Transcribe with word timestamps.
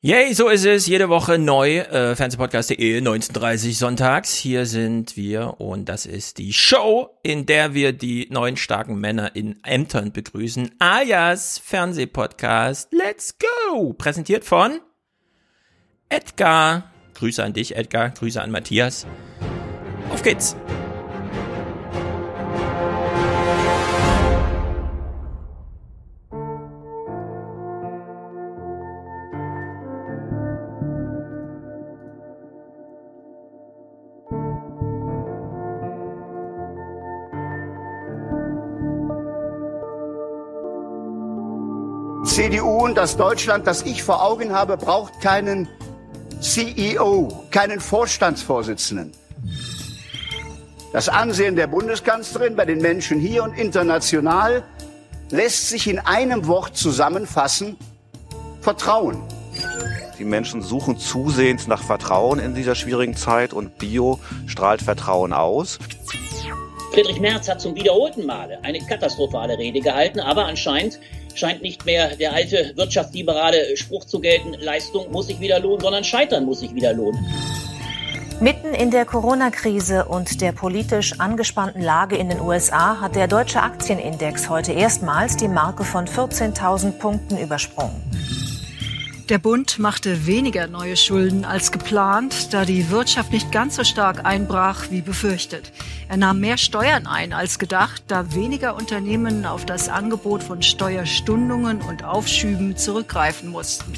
Yay, 0.00 0.32
so 0.32 0.48
ist 0.48 0.64
es. 0.64 0.86
Jede 0.86 1.08
Woche 1.08 1.38
neu. 1.38 1.78
Äh, 1.78 2.14
Fernsehpodcast.de, 2.14 3.00
19.30 3.00 3.74
sonntags. 3.74 4.32
Hier 4.32 4.64
sind 4.64 5.16
wir 5.16 5.60
und 5.60 5.88
das 5.88 6.06
ist 6.06 6.38
die 6.38 6.52
Show, 6.52 7.18
in 7.24 7.46
der 7.46 7.74
wir 7.74 7.92
die 7.92 8.28
neuen 8.30 8.56
starken 8.56 9.00
Männer 9.00 9.34
in 9.34 9.58
Ämtern 9.64 10.12
begrüßen. 10.12 10.70
Ayas 10.78 11.58
Fernsehpodcast. 11.58 12.92
Let's 12.92 13.38
go! 13.38 13.92
Präsentiert 13.92 14.44
von 14.44 14.78
Edgar. 16.08 16.92
Grüße 17.14 17.42
an 17.42 17.52
dich, 17.52 17.74
Edgar. 17.74 18.10
Grüße 18.10 18.40
an 18.40 18.52
Matthias. 18.52 19.04
Auf 20.12 20.22
geht's! 20.22 20.54
Und 42.88 42.94
das 42.94 43.18
Deutschland, 43.18 43.66
das 43.66 43.82
ich 43.82 44.02
vor 44.02 44.24
Augen 44.24 44.54
habe, 44.54 44.78
braucht 44.78 45.20
keinen 45.20 45.68
CEO, 46.40 47.44
keinen 47.50 47.80
Vorstandsvorsitzenden. 47.80 49.12
Das 50.94 51.10
Ansehen 51.10 51.54
der 51.54 51.66
Bundeskanzlerin 51.66 52.56
bei 52.56 52.64
den 52.64 52.80
Menschen 52.80 53.20
hier 53.20 53.44
und 53.44 53.52
international 53.52 54.64
lässt 55.28 55.68
sich 55.68 55.86
in 55.86 55.98
einem 55.98 56.46
Wort 56.46 56.78
zusammenfassen. 56.78 57.76
Vertrauen. 58.62 59.22
Die 60.18 60.24
Menschen 60.24 60.62
suchen 60.62 60.96
zusehends 60.96 61.66
nach 61.66 61.82
Vertrauen 61.82 62.38
in 62.38 62.54
dieser 62.54 62.74
schwierigen 62.74 63.16
Zeit 63.16 63.52
und 63.52 63.76
Bio 63.76 64.18
strahlt 64.46 64.80
Vertrauen 64.80 65.34
aus. 65.34 65.78
Friedrich 66.94 67.20
Merz 67.20 67.50
hat 67.50 67.60
zum 67.60 67.74
wiederholten 67.74 68.24
Male 68.24 68.58
eine 68.64 68.80
katastrophale 68.80 69.58
Rede 69.58 69.80
gehalten, 69.80 70.20
aber 70.20 70.46
anscheinend 70.46 70.98
scheint 71.38 71.62
nicht 71.62 71.86
mehr 71.86 72.16
der 72.16 72.32
alte 72.32 72.72
wirtschaftsliberale 72.76 73.76
Spruch 73.76 74.04
zu 74.04 74.20
gelten, 74.20 74.54
Leistung 74.60 75.10
muss 75.12 75.28
sich 75.28 75.40
wieder 75.40 75.60
lohnen, 75.60 75.80
sondern 75.80 76.04
Scheitern 76.04 76.44
muss 76.44 76.60
sich 76.60 76.74
wieder 76.74 76.92
lohnen. 76.92 77.24
Mitten 78.40 78.72
in 78.72 78.92
der 78.92 79.04
Corona-Krise 79.04 80.04
und 80.04 80.40
der 80.40 80.52
politisch 80.52 81.18
angespannten 81.18 81.82
Lage 81.82 82.16
in 82.16 82.28
den 82.28 82.40
USA 82.40 83.00
hat 83.00 83.16
der 83.16 83.26
deutsche 83.26 83.60
Aktienindex 83.60 84.48
heute 84.48 84.72
erstmals 84.72 85.36
die 85.36 85.48
Marke 85.48 85.82
von 85.82 86.06
14.000 86.06 86.92
Punkten 86.92 87.36
übersprungen. 87.36 88.00
Der 89.28 89.36
Bund 89.36 89.78
machte 89.78 90.26
weniger 90.26 90.68
neue 90.68 90.96
Schulden 90.96 91.44
als 91.44 91.70
geplant, 91.70 92.54
da 92.54 92.64
die 92.64 92.90
Wirtschaft 92.90 93.30
nicht 93.30 93.52
ganz 93.52 93.76
so 93.76 93.84
stark 93.84 94.24
einbrach 94.24 94.90
wie 94.90 95.02
befürchtet. 95.02 95.70
Er 96.08 96.16
nahm 96.16 96.40
mehr 96.40 96.56
Steuern 96.56 97.06
ein 97.06 97.34
als 97.34 97.58
gedacht, 97.58 98.04
da 98.08 98.34
weniger 98.34 98.74
Unternehmen 98.74 99.44
auf 99.44 99.66
das 99.66 99.90
Angebot 99.90 100.42
von 100.42 100.62
Steuerstundungen 100.62 101.82
und 101.82 102.04
Aufschüben 102.04 102.78
zurückgreifen 102.78 103.50
mussten. 103.50 103.92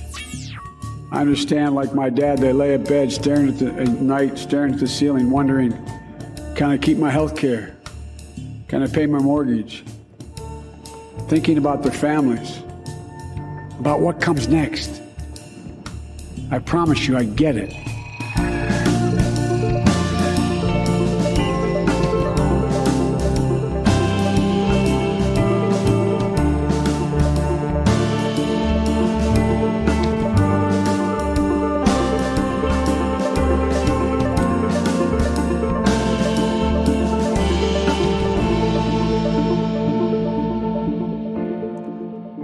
I 1.13 1.21
understand, 1.21 1.77
like 1.77 1.95
my 1.95 2.11
dad, 2.11 2.41
they 2.41 2.53
lay 2.53 2.75
in 2.75 2.83
bed 2.83 3.13
staring 3.13 3.51
at 3.51 3.59
the 3.59 3.67
at 3.67 4.01
night, 4.01 4.37
staring 4.37 4.75
at 4.75 4.81
the 4.81 4.87
ceiling, 4.89 5.31
wondering, 5.31 5.73
can 6.57 6.73
I 6.73 6.79
keep 6.79 6.99
my 6.99 7.11
health 7.11 7.37
care? 7.37 7.77
Can 8.67 8.83
I 8.83 8.89
pay 8.89 9.07
my 9.07 9.23
mortgage? 9.23 9.85
Thinking 11.29 11.57
about 11.57 11.85
their 11.85 11.93
families, 11.93 12.65
about 13.79 14.01
what 14.01 14.21
comes 14.21 14.49
next. 14.49 15.01
I 16.53 16.59
promise 16.59 17.07
you, 17.07 17.17
I 17.17 17.25
get 17.25 17.57
it. 17.57 17.73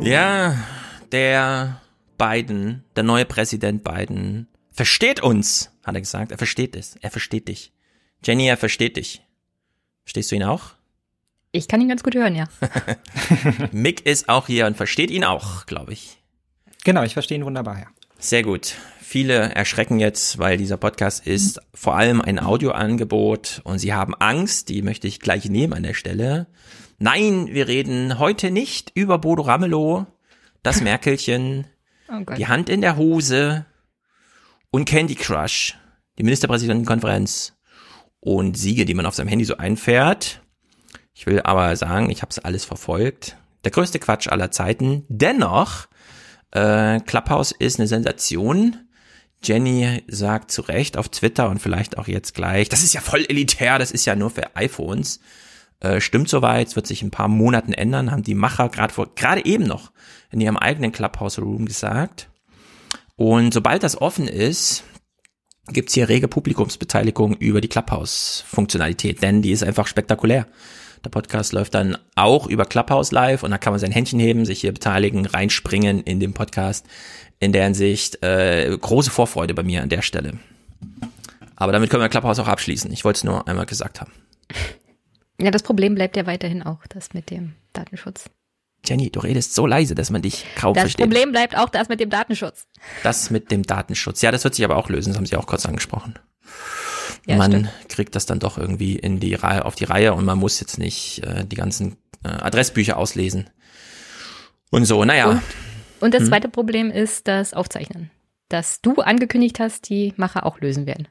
Ja, 0.00 0.54
der 1.10 1.80
Biden, 2.18 2.84
der 2.96 3.02
neue 3.02 3.24
Präsident 3.24 3.84
Biden, 3.84 4.48
versteht 4.70 5.22
uns, 5.22 5.70
hat 5.84 5.94
er 5.94 6.00
gesagt. 6.00 6.32
Er 6.32 6.38
versteht 6.38 6.76
es. 6.76 6.96
Er 7.00 7.10
versteht 7.10 7.48
dich. 7.48 7.72
Jenny, 8.24 8.46
er 8.46 8.56
versteht 8.56 8.96
dich. 8.96 9.22
Verstehst 10.04 10.30
du 10.30 10.36
ihn 10.36 10.44
auch? 10.44 10.74
Ich 11.52 11.68
kann 11.68 11.80
ihn 11.80 11.88
ganz 11.88 12.02
gut 12.02 12.14
hören, 12.14 12.36
ja. 12.36 12.48
Mick 13.72 14.04
ist 14.04 14.28
auch 14.28 14.46
hier 14.46 14.66
und 14.66 14.76
versteht 14.76 15.10
ihn 15.10 15.24
auch, 15.24 15.66
glaube 15.66 15.92
ich. 15.92 16.18
Genau, 16.84 17.02
ich 17.02 17.14
verstehe 17.14 17.38
ihn 17.38 17.44
wunderbar, 17.44 17.78
ja. 17.78 17.86
Sehr 18.18 18.42
gut. 18.42 18.74
Viele 19.00 19.54
erschrecken 19.54 19.98
jetzt, 19.98 20.38
weil 20.38 20.56
dieser 20.56 20.76
Podcast 20.76 21.26
ist 21.26 21.60
vor 21.72 21.96
allem 21.96 22.20
ein 22.20 22.38
Audioangebot 22.38 23.60
und 23.64 23.78
sie 23.78 23.94
haben 23.94 24.14
Angst, 24.14 24.68
die 24.68 24.82
möchte 24.82 25.06
ich 25.06 25.20
gleich 25.20 25.48
nehmen 25.48 25.72
an 25.72 25.82
der 25.82 25.94
Stelle. 25.94 26.46
Nein, 26.98 27.48
wir 27.50 27.68
reden 27.68 28.18
heute 28.18 28.50
nicht 28.50 28.90
über 28.94 29.18
Bodo 29.18 29.42
Ramelow, 29.42 30.06
das 30.62 30.80
Merkelchen, 30.80 31.66
Oh 32.08 32.22
die 32.36 32.46
Hand 32.46 32.68
in 32.68 32.80
der 32.80 32.96
Hose 32.96 33.66
und 34.70 34.84
Candy 34.84 35.14
Crush, 35.14 35.76
die 36.18 36.22
Ministerpräsidentenkonferenz 36.22 37.54
und 38.20 38.56
Siege, 38.56 38.84
die 38.84 38.94
man 38.94 39.06
auf 39.06 39.14
seinem 39.14 39.28
Handy 39.28 39.44
so 39.44 39.56
einfährt. 39.56 40.42
Ich 41.14 41.26
will 41.26 41.40
aber 41.40 41.74
sagen, 41.76 42.10
ich 42.10 42.22
habe 42.22 42.30
es 42.30 42.38
alles 42.38 42.64
verfolgt. 42.64 43.36
Der 43.64 43.70
größte 43.70 43.98
Quatsch 43.98 44.28
aller 44.28 44.50
Zeiten. 44.50 45.04
Dennoch, 45.08 45.86
äh, 46.50 47.00
Clubhouse 47.00 47.52
ist 47.52 47.78
eine 47.78 47.88
Sensation. 47.88 48.86
Jenny 49.42 50.02
sagt 50.08 50.50
zu 50.50 50.62
Recht 50.62 50.96
auf 50.96 51.08
Twitter 51.08 51.48
und 51.48 51.60
vielleicht 51.60 51.98
auch 51.98 52.08
jetzt 52.08 52.34
gleich, 52.34 52.68
das 52.68 52.82
ist 52.82 52.94
ja 52.94 53.00
voll 53.00 53.24
elitär, 53.28 53.78
das 53.78 53.92
ist 53.92 54.04
ja 54.04 54.16
nur 54.16 54.30
für 54.30 54.56
iPhones. 54.56 55.20
Äh, 55.80 56.00
stimmt 56.00 56.28
soweit, 56.28 56.68
es 56.68 56.76
wird 56.76 56.86
sich 56.86 57.02
in 57.02 57.08
ein 57.08 57.12
paar 57.12 57.28
Monaten 57.28 57.72
ändern, 57.72 58.10
haben 58.10 58.22
die 58.22 58.34
Macher 58.34 58.68
gerade 58.68 58.92
vor, 58.92 59.14
gerade 59.14 59.44
eben 59.44 59.64
noch 59.64 59.92
in 60.30 60.40
ihrem 60.40 60.56
eigenen 60.56 60.92
Clubhouse 60.92 61.38
Room 61.38 61.66
gesagt. 61.66 62.28
Und 63.16 63.52
sobald 63.52 63.82
das 63.82 64.00
offen 64.00 64.28
ist, 64.28 64.84
gibt's 65.68 65.94
hier 65.94 66.08
rege 66.08 66.28
Publikumsbeteiligung 66.28 67.34
über 67.36 67.60
die 67.60 67.68
Clubhouse-Funktionalität, 67.68 69.22
denn 69.22 69.42
die 69.42 69.52
ist 69.52 69.64
einfach 69.64 69.86
spektakulär. 69.86 70.46
Der 71.04 71.10
Podcast 71.10 71.52
läuft 71.52 71.74
dann 71.74 71.98
auch 72.14 72.46
über 72.46 72.64
Clubhouse 72.64 73.12
live 73.12 73.42
und 73.42 73.50
da 73.50 73.58
kann 73.58 73.72
man 73.72 73.80
sein 73.80 73.92
Händchen 73.92 74.18
heben, 74.18 74.44
sich 74.44 74.62
hier 74.62 74.72
beteiligen, 74.72 75.26
reinspringen 75.26 76.00
in 76.02 76.20
den 76.20 76.32
Podcast. 76.32 76.86
In 77.38 77.52
der 77.52 77.64
Hinsicht 77.64 78.22
äh, 78.22 78.76
große 78.76 79.10
Vorfreude 79.10 79.52
bei 79.52 79.62
mir 79.62 79.82
an 79.82 79.90
der 79.90 80.02
Stelle. 80.02 80.38
Aber 81.54 81.72
damit 81.72 81.90
können 81.90 82.02
wir 82.02 82.08
Clubhouse 82.08 82.38
auch 82.38 82.48
abschließen. 82.48 82.90
Ich 82.92 83.04
wollte 83.04 83.18
es 83.18 83.24
nur 83.24 83.46
einmal 83.46 83.66
gesagt 83.66 84.00
haben. 84.00 84.12
Ja, 85.40 85.50
das 85.50 85.62
Problem 85.62 85.94
bleibt 85.94 86.16
ja 86.16 86.26
weiterhin 86.26 86.62
auch, 86.62 86.86
das 86.88 87.12
mit 87.14 87.30
dem 87.30 87.54
Datenschutz. 87.72 88.30
Jenny, 88.84 89.10
du 89.10 89.20
redest 89.20 89.54
so 89.54 89.66
leise, 89.66 89.94
dass 89.94 90.10
man 90.10 90.22
dich 90.22 90.44
kaum 90.54 90.74
Das 90.74 90.82
versteht. 90.82 91.04
Problem 91.06 91.32
bleibt 91.32 91.56
auch 91.56 91.68
das 91.68 91.88
mit 91.88 91.98
dem 92.00 92.08
Datenschutz. 92.10 92.66
Das 93.02 93.30
mit 93.30 93.50
dem 93.50 93.64
Datenschutz. 93.64 94.22
Ja, 94.22 94.30
das 94.30 94.44
wird 94.44 94.54
sich 94.54 94.64
aber 94.64 94.76
auch 94.76 94.88
lösen, 94.88 95.10
das 95.10 95.16
haben 95.18 95.26
Sie 95.26 95.36
auch 95.36 95.46
kurz 95.46 95.66
angesprochen. 95.66 96.14
Ja, 97.26 97.36
man 97.36 97.50
stimmt. 97.50 97.70
kriegt 97.88 98.14
das 98.14 98.26
dann 98.26 98.38
doch 98.38 98.56
irgendwie 98.58 98.96
in 98.96 99.18
die 99.18 99.34
Reihe, 99.34 99.64
auf 99.64 99.74
die 99.74 99.84
Reihe 99.84 100.14
und 100.14 100.24
man 100.24 100.38
muss 100.38 100.60
jetzt 100.60 100.78
nicht 100.78 101.24
äh, 101.24 101.44
die 101.44 101.56
ganzen 101.56 101.96
äh, 102.24 102.28
Adressbücher 102.28 102.96
auslesen. 102.96 103.50
Und 104.70 104.84
so, 104.84 105.04
naja. 105.04 105.26
Und, 105.30 105.42
und 106.00 106.14
Hm? 106.14 106.20
das 106.20 106.28
zweite 106.28 106.48
Problem 106.48 106.90
ist 106.90 107.26
das 107.26 107.52
Aufzeichnen. 107.54 108.10
Dass 108.48 108.80
du 108.80 108.94
angekündigt 108.96 109.58
hast, 109.58 109.88
die 109.88 110.12
Macher 110.16 110.46
auch 110.46 110.60
lösen 110.60 110.86
werden. 110.86 111.08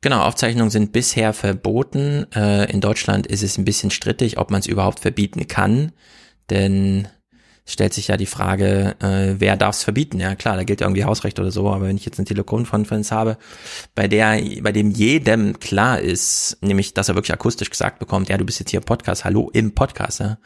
Genau, 0.00 0.22
Aufzeichnungen 0.22 0.70
sind 0.70 0.92
bisher 0.92 1.32
verboten. 1.32 2.26
Äh, 2.32 2.70
in 2.70 2.80
Deutschland 2.80 3.26
ist 3.26 3.42
es 3.42 3.58
ein 3.58 3.64
bisschen 3.64 3.90
strittig, 3.90 4.38
ob 4.38 4.50
man 4.50 4.60
es 4.60 4.66
überhaupt 4.66 5.00
verbieten 5.00 5.48
kann. 5.48 5.90
Denn 6.50 7.08
es 7.66 7.72
stellt 7.72 7.92
sich 7.92 8.08
ja 8.08 8.16
die 8.16 8.26
Frage, 8.26 8.94
äh, 9.00 9.34
wer 9.40 9.56
darf 9.56 9.74
es 9.74 9.82
verbieten? 9.82 10.20
Ja 10.20 10.36
klar, 10.36 10.56
da 10.56 10.62
gilt 10.62 10.80
ja 10.80 10.86
irgendwie 10.86 11.04
Hausrecht 11.04 11.40
oder 11.40 11.50
so, 11.50 11.68
aber 11.68 11.86
wenn 11.86 11.96
ich 11.96 12.06
jetzt 12.06 12.18
eine 12.18 12.26
Telefonkonferenz 12.26 13.10
habe, 13.10 13.38
bei 13.96 14.06
der, 14.06 14.40
bei 14.62 14.70
dem 14.70 14.90
jedem 14.92 15.58
klar 15.58 16.00
ist, 16.00 16.56
nämlich, 16.60 16.94
dass 16.94 17.08
er 17.08 17.16
wirklich 17.16 17.34
akustisch 17.34 17.68
gesagt 17.68 17.98
bekommt, 17.98 18.28
ja, 18.28 18.38
du 18.38 18.46
bist 18.46 18.60
jetzt 18.60 18.70
hier 18.70 18.80
im 18.80 18.86
Podcast, 18.86 19.24
hallo 19.24 19.50
im 19.52 19.74
Podcast, 19.74 20.20
ja, 20.20 20.38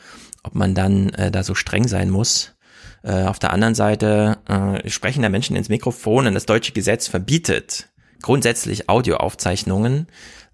ob 0.43 0.55
man 0.55 0.75
dann 0.75 1.11
äh, 1.11 1.31
da 1.31 1.43
so 1.43 1.55
streng 1.55 1.87
sein 1.87 2.09
muss. 2.09 2.57
Äh, 3.05 3.25
auf 3.25 3.39
der 3.39 3.53
anderen 3.53 3.75
Seite 3.75 4.39
äh, 4.49 4.89
sprechen 4.89 5.23
da 5.23 5.29
Menschen 5.29 5.57
ins 5.57 5.69
Mikrofon 5.69 6.27
und 6.27 6.35
das 6.35 6.47
deutsche 6.47 6.73
Gesetz 6.73 7.07
verbietet 7.07 7.92
grundsätzlich 8.23 8.89
Audioaufzeichnungen 8.89 10.07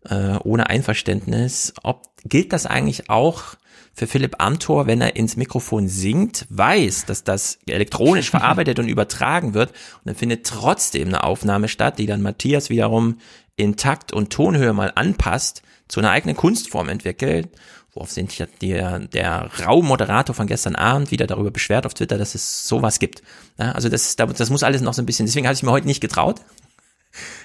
äh, 0.09 0.37
ohne 0.43 0.69
Einverständnis. 0.69 1.73
Ob 1.83 2.09
gilt 2.25 2.53
das 2.53 2.67
eigentlich 2.67 3.11
auch 3.11 3.57
für 3.95 4.07
Philipp 4.07 4.37
Amthor, 4.39 4.87
wenn 4.87 5.01
er 5.01 5.17
ins 5.17 5.37
Mikrofon 5.37 5.89
singt, 5.89 6.47
weiß, 6.51 7.07
dass 7.07 7.25
das 7.25 7.59
elektronisch 7.67 8.31
verarbeitet 8.31 8.79
und 8.79 8.89
übertragen 8.89 9.55
wird 9.55 9.71
und 9.71 10.07
dann 10.07 10.15
findet 10.15 10.47
trotzdem 10.47 11.09
eine 11.09 11.25
Aufnahme 11.25 11.69
statt, 11.69 11.99
die 11.99 12.07
dann 12.07 12.23
Matthias 12.23 12.71
wiederum 12.71 13.19
in 13.57 13.77
Takt 13.77 14.13
und 14.13 14.31
Tonhöhe 14.31 14.73
mal 14.73 14.93
anpasst, 14.95 15.63
zu 15.89 16.01
einer 16.01 16.11
eigenen 16.11 16.37
Kunstform 16.37 16.89
entwickelt, 16.91 17.49
worauf 17.93 18.13
sich 18.13 18.45
der, 18.61 19.01
der 19.01 19.51
Raumoderator 19.67 20.35
von 20.35 20.47
gestern 20.47 20.77
Abend 20.77 21.11
wieder 21.11 21.27
darüber 21.27 21.51
beschwert 21.51 21.87
auf 21.87 21.95
Twitter, 21.95 22.19
dass 22.19 22.37
es 22.37 22.69
sowas 22.69 23.01
gibt. 23.01 23.23
Ja, 23.59 23.73
also 23.73 23.89
das, 23.89 24.15
das 24.15 24.51
muss 24.51 24.63
alles 24.63 24.83
noch 24.83 24.95
so 24.95 25.03
ein 25.03 25.07
bisschen, 25.07 25.27
deswegen 25.27 25.47
habe 25.47 25.55
ich 25.55 25.63
mir 25.65 25.73
heute 25.73 25.89
nicht 25.89 26.01
getraut, 26.01 26.41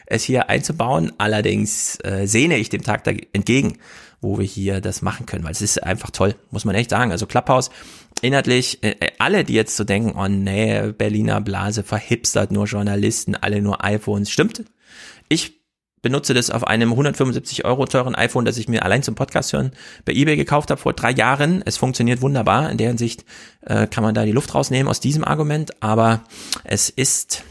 es 0.06 0.24
hier 0.24 0.50
einzubauen. 0.50 1.14
Allerdings 1.18 1.98
äh, 2.04 2.26
sehne 2.26 2.58
ich 2.58 2.70
dem 2.70 2.84
Tag 2.84 3.04
da 3.04 3.12
entgegen, 3.34 3.78
wo 4.22 4.38
wir 4.40 4.46
hier 4.46 4.82
das 4.82 5.02
machen 5.02 5.26
können, 5.26 5.44
weil 5.44 5.52
es 5.52 5.62
ist 5.62 5.84
einfach 5.84 6.10
toll, 6.10 6.36
muss 6.52 6.66
man 6.66 6.76
echt 6.76 6.90
sagen. 6.90 7.12
Also 7.12 7.26
Clubhouse, 7.26 7.70
inhaltlich, 8.22 8.84
äh, 8.84 8.96
äh, 9.00 9.12
alle, 9.20 9.44
die 9.44 9.54
jetzt 9.54 9.76
so 9.76 9.84
denken, 9.84 10.14
oh 10.18 10.28
nee, 10.28 10.92
Berliner 10.92 11.42
Blase 11.42 11.84
verhipstert, 11.84 12.52
nur 12.52 12.66
Journalisten, 12.66 13.36
alle 13.36 13.62
nur 13.62 13.84
iPhones, 13.84 14.30
stimmt. 14.30 14.64
Ich 15.30 15.64
benutze 16.04 16.34
das 16.34 16.52
auf 16.52 16.68
einem 16.68 16.92
175 16.92 17.66
Euro 17.66 17.86
teuren 17.86 18.14
iPhone, 18.14 18.46
das 18.46 18.58
ich 18.58 18.68
mir 18.68 18.84
allein 18.84 19.02
zum 19.02 19.16
Podcast 19.16 19.54
hören 19.54 19.72
bei 20.06 20.14
eBay 20.14 20.36
gekauft 20.36 20.70
habe 20.70 20.80
vor 20.80 20.94
drei 20.94 21.12
Jahren. 21.12 21.64
Es 21.66 21.78
funktioniert 21.78 22.22
wunderbar. 22.22 22.70
In 22.70 22.78
der 22.78 22.90
Hinsicht 22.90 23.26
äh, 23.62 23.88
kann 23.88 24.04
man 24.04 24.14
da 24.14 24.26
die 24.26 24.34
Luft 24.34 24.54
rausnehmen 24.54 24.90
aus 24.90 25.00
diesem 25.00 25.24
Argument. 25.24 25.82
Aber 25.82 26.22
es 26.66 26.90
ist 26.90 27.44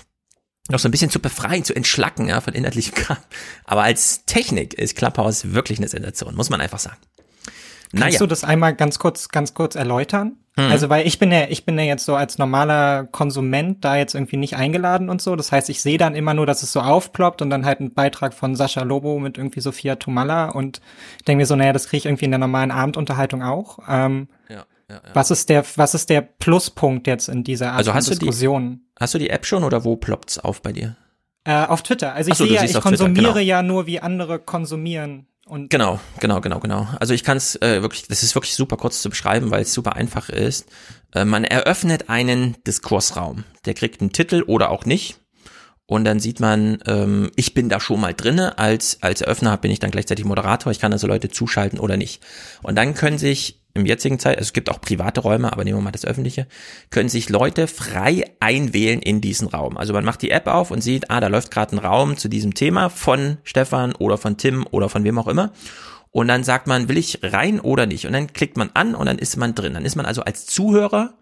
noch 0.73 0.81
so 0.81 0.89
ein 0.89 0.91
bisschen 0.91 1.11
zu 1.11 1.21
befreien, 1.21 1.65
zu 1.65 1.75
entschlacken 1.75 2.29
ja, 2.29 2.41
von 2.41 2.55
inhaltlichem 2.55 2.95
Kram. 2.95 3.19
Aber 3.65 3.83
als 3.83 4.25
Technik 4.27 4.75
ist 4.75 4.97
Clubhouse 4.97 5.53
wirklich 5.53 5.79
eine 5.79 5.89
Sensation, 5.89 6.35
muss 6.35 6.51
man 6.51 6.61
einfach 6.61 6.79
sagen. 6.79 6.99
Kannst 7.93 8.07
naja. 8.07 8.19
du 8.21 8.27
das 8.27 8.43
einmal 8.43 8.75
ganz 8.75 8.99
kurz, 8.99 9.29
ganz 9.29 9.53
kurz 9.53 9.75
erläutern? 9.75 10.37
Mhm. 10.57 10.65
Also, 10.65 10.89
weil 10.89 11.07
ich 11.07 11.19
bin 11.19 11.31
ja, 11.31 11.45
ich 11.49 11.65
bin 11.65 11.79
ja 11.79 11.85
jetzt 11.85 12.05
so 12.05 12.15
als 12.15 12.39
normaler 12.39 13.05
Konsument 13.05 13.85
da 13.85 13.97
jetzt 13.97 14.15
irgendwie 14.15 14.37
nicht 14.37 14.57
eingeladen 14.57 15.09
und 15.09 15.21
so. 15.21 15.37
Das 15.37 15.53
heißt, 15.53 15.69
ich 15.71 15.83
sehe 15.83 15.99
dann 15.99 16.15
immer 16.15 16.35
nur, 16.35 16.47
dass 16.47 16.63
es 16.63 16.73
so 16.73 16.81
aufploppt 16.81 17.43
und 17.43 17.51
dann 17.51 17.65
halt 17.67 17.81
ein 17.81 17.93
Beitrag 17.93 18.33
von 18.35 18.57
Sascha 18.57 18.83
Lobo 18.83 19.19
mit 19.19 19.39
irgendwie 19.39 19.61
Sophia 19.61 19.97
Tomalla 19.97 20.51
und 20.51 20.81
denke 21.27 21.43
mir 21.43 21.47
so, 21.47 21.57
naja, 21.57 21.73
das 21.73 21.89
kriege 21.89 21.99
ich 21.99 22.07
irgendwie 22.07 22.27
in 22.27 22.31
der 22.31 22.39
normalen 22.39 22.71
Abendunterhaltung 22.71 23.43
auch. 23.43 23.79
Ähm, 23.89 24.29
ja. 24.93 25.15
Was 25.15 25.31
ist 25.31 25.49
der, 25.49 25.65
was 25.77 25.95
ist 25.95 26.11
der 26.11 26.21
Pluspunkt 26.21 27.07
jetzt 27.07 27.29
in 27.29 27.45
dieser 27.45 27.71
Art 27.71 27.79
also 27.79 27.95
hast 27.95 28.11
Diskussion? 28.11 28.71
Du 28.71 28.77
die, 28.77 29.01
hast 29.01 29.15
du 29.15 29.19
die 29.19 29.31
App 29.31 29.47
schon 29.47 29.65
oder 29.65 29.85
wo 29.85 29.97
ploppt's 29.97 30.39
auf 30.39 30.63
bei 30.63 30.73
dir? 30.73 30.97
Äh, 31.45 31.67
auf 31.67 31.83
Twitter. 31.83 32.15
Also 32.15 32.31
ich 32.31 32.37
so, 32.37 32.45
sehe 32.45 32.55
ja, 32.55 32.65
ich 32.65 32.79
konsumiere 32.81 33.33
genau. 33.33 33.39
ja 33.39 33.63
nur, 33.63 33.87
wie 33.87 34.01
andere 34.01 34.39
konsumieren. 34.39 35.27
Und 35.47 35.71
genau, 35.71 35.99
genau, 36.21 36.41
genau, 36.41 36.61
genau. 36.61 36.89
Also 37.01 37.15
ich 37.15 37.25
kann 37.25 37.37
es 37.37 37.57
äh, 37.57 37.83
wirklich, 37.83 38.07
das 38.07 38.23
ist 38.23 38.35
wirklich 38.35 38.55
super 38.55 38.77
kurz 38.77 39.03
zu 39.03 39.11
beschreiben, 39.11 39.51
weil 39.51 39.63
es 39.63 39.75
super 39.75 39.97
einfach 39.97 40.29
ist. 40.29 40.67
Äh, 41.15 41.25
man 41.25 41.45
eröffnet 41.45 42.09
einen 42.09 42.57
Diskursraum. 42.65 43.45
Der 43.65 43.75
kriegt 43.75 44.01
einen 44.01 44.13
Titel 44.13 44.45
oder 44.47 44.71
auch 44.71 44.85
nicht. 44.85 45.19
Und 45.87 46.05
dann 46.05 46.21
sieht 46.21 46.39
man, 46.39 46.79
ähm, 46.87 47.33
ich 47.35 47.55
bin 47.55 47.69
da 47.69 47.81
schon 47.81 48.01
mal 48.01 48.15
drinne. 48.15 48.57
Als 48.59 49.03
als 49.03 49.21
Eröffner 49.21 49.57
bin 49.59 49.73
ich 49.73 49.81
dann 49.81 49.91
gleichzeitig 49.91 50.25
Moderator. 50.25 50.71
Ich 50.71 50.79
kann 50.79 50.93
also 50.93 51.09
Leute 51.09 51.29
zuschalten 51.29 51.81
oder 51.81 51.97
nicht. 51.97 52.23
Und 52.63 52.77
dann 52.77 52.95
können 52.95 53.19
sich 53.19 53.62
im 53.75 53.87
jetzigen 53.87 54.19
Zeit, 54.19 54.37
also 54.37 54.49
es 54.49 54.53
gibt 54.53 54.71
auch 54.71 54.81
private 54.81 55.21
Räume, 55.21 55.53
aber 55.53 55.65
nehmen 55.65 55.79
wir 55.79 55.83
mal 55.83 55.93
das 55.93 56.05
öffentliche, 56.05 56.47
können 56.91 57.09
sich 57.09 57.29
Leute 57.29 57.67
frei 57.67 58.25
einwählen 58.41 59.01
in 59.01 59.21
diesen 59.21 59.49
Raum. 59.49 59.77
Also 59.77 59.93
man 59.93 60.05
macht 60.05 60.23
die 60.23 60.31
App 60.31 60.47
auf 60.47 60.71
und 60.71 60.83
sieht, 60.83 61.11
ah, 61.11 61.21
da 61.21 61.29
läuft 61.29 61.51
gerade 61.51 61.77
ein 61.77 61.79
Raum 61.79 62.17
zu 62.17 62.29
diesem 62.29 62.55
Thema 62.55 62.91
von 62.91 63.39
Stefan 63.45 63.95
oder 63.95 64.19
von 64.19 64.37
Tim 64.37 64.67
oder 64.71 64.89
von 64.89 65.05
wem 65.05 65.19
auch 65.19 65.29
immer. 65.29 65.53
Und 66.11 66.29
dann 66.29 66.45
sagt 66.45 66.67
man, 66.67 66.89
will 66.89 66.99
ich 66.99 67.21
rein 67.23 67.59
oder 67.61 67.87
nicht? 67.87 68.07
Und 68.07 68.13
dann 68.13 68.33
klickt 68.33 68.59
man 68.59 68.71
an 68.75 68.95
und 68.95 69.07
dann 69.07 69.19
ist 69.19 69.37
man 69.37 69.55
drin. 69.55 69.75
Dann 69.75 69.87
ist 69.87 69.97
man 69.97 70.05
also 70.05 70.23
als 70.23 70.45
Zuhörer 70.45 71.15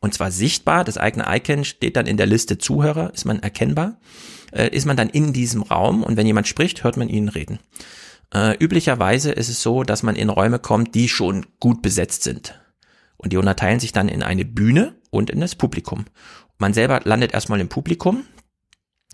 und 0.00 0.14
zwar 0.14 0.30
sichtbar, 0.30 0.84
das 0.84 0.98
eigene 0.98 1.24
Icon 1.28 1.64
steht 1.64 1.96
dann 1.96 2.06
in 2.06 2.16
der 2.16 2.26
Liste 2.26 2.58
Zuhörer, 2.58 3.12
ist 3.14 3.24
man 3.24 3.40
erkennbar, 3.40 3.98
äh, 4.52 4.68
ist 4.68 4.86
man 4.86 4.96
dann 4.96 5.08
in 5.08 5.32
diesem 5.32 5.62
Raum 5.62 6.02
und 6.02 6.16
wenn 6.16 6.26
jemand 6.26 6.46
spricht, 6.46 6.84
hört 6.84 6.96
man 6.96 7.08
ihn 7.08 7.28
reden. 7.28 7.58
Äh, 8.32 8.56
üblicherweise 8.58 9.32
ist 9.32 9.48
es 9.48 9.62
so, 9.62 9.82
dass 9.82 10.02
man 10.02 10.16
in 10.16 10.30
Räume 10.30 10.58
kommt, 10.58 10.94
die 10.94 11.08
schon 11.08 11.46
gut 11.60 11.82
besetzt 11.82 12.22
sind. 12.22 12.60
Und 13.16 13.32
die 13.32 13.36
unterteilen 13.36 13.80
sich 13.80 13.92
dann 13.92 14.08
in 14.08 14.22
eine 14.22 14.44
Bühne 14.44 14.94
und 15.10 15.30
in 15.30 15.40
das 15.40 15.54
Publikum. 15.54 16.04
Man 16.58 16.74
selber 16.74 17.00
landet 17.04 17.32
erstmal 17.32 17.60
im 17.60 17.68
Publikum 17.68 18.24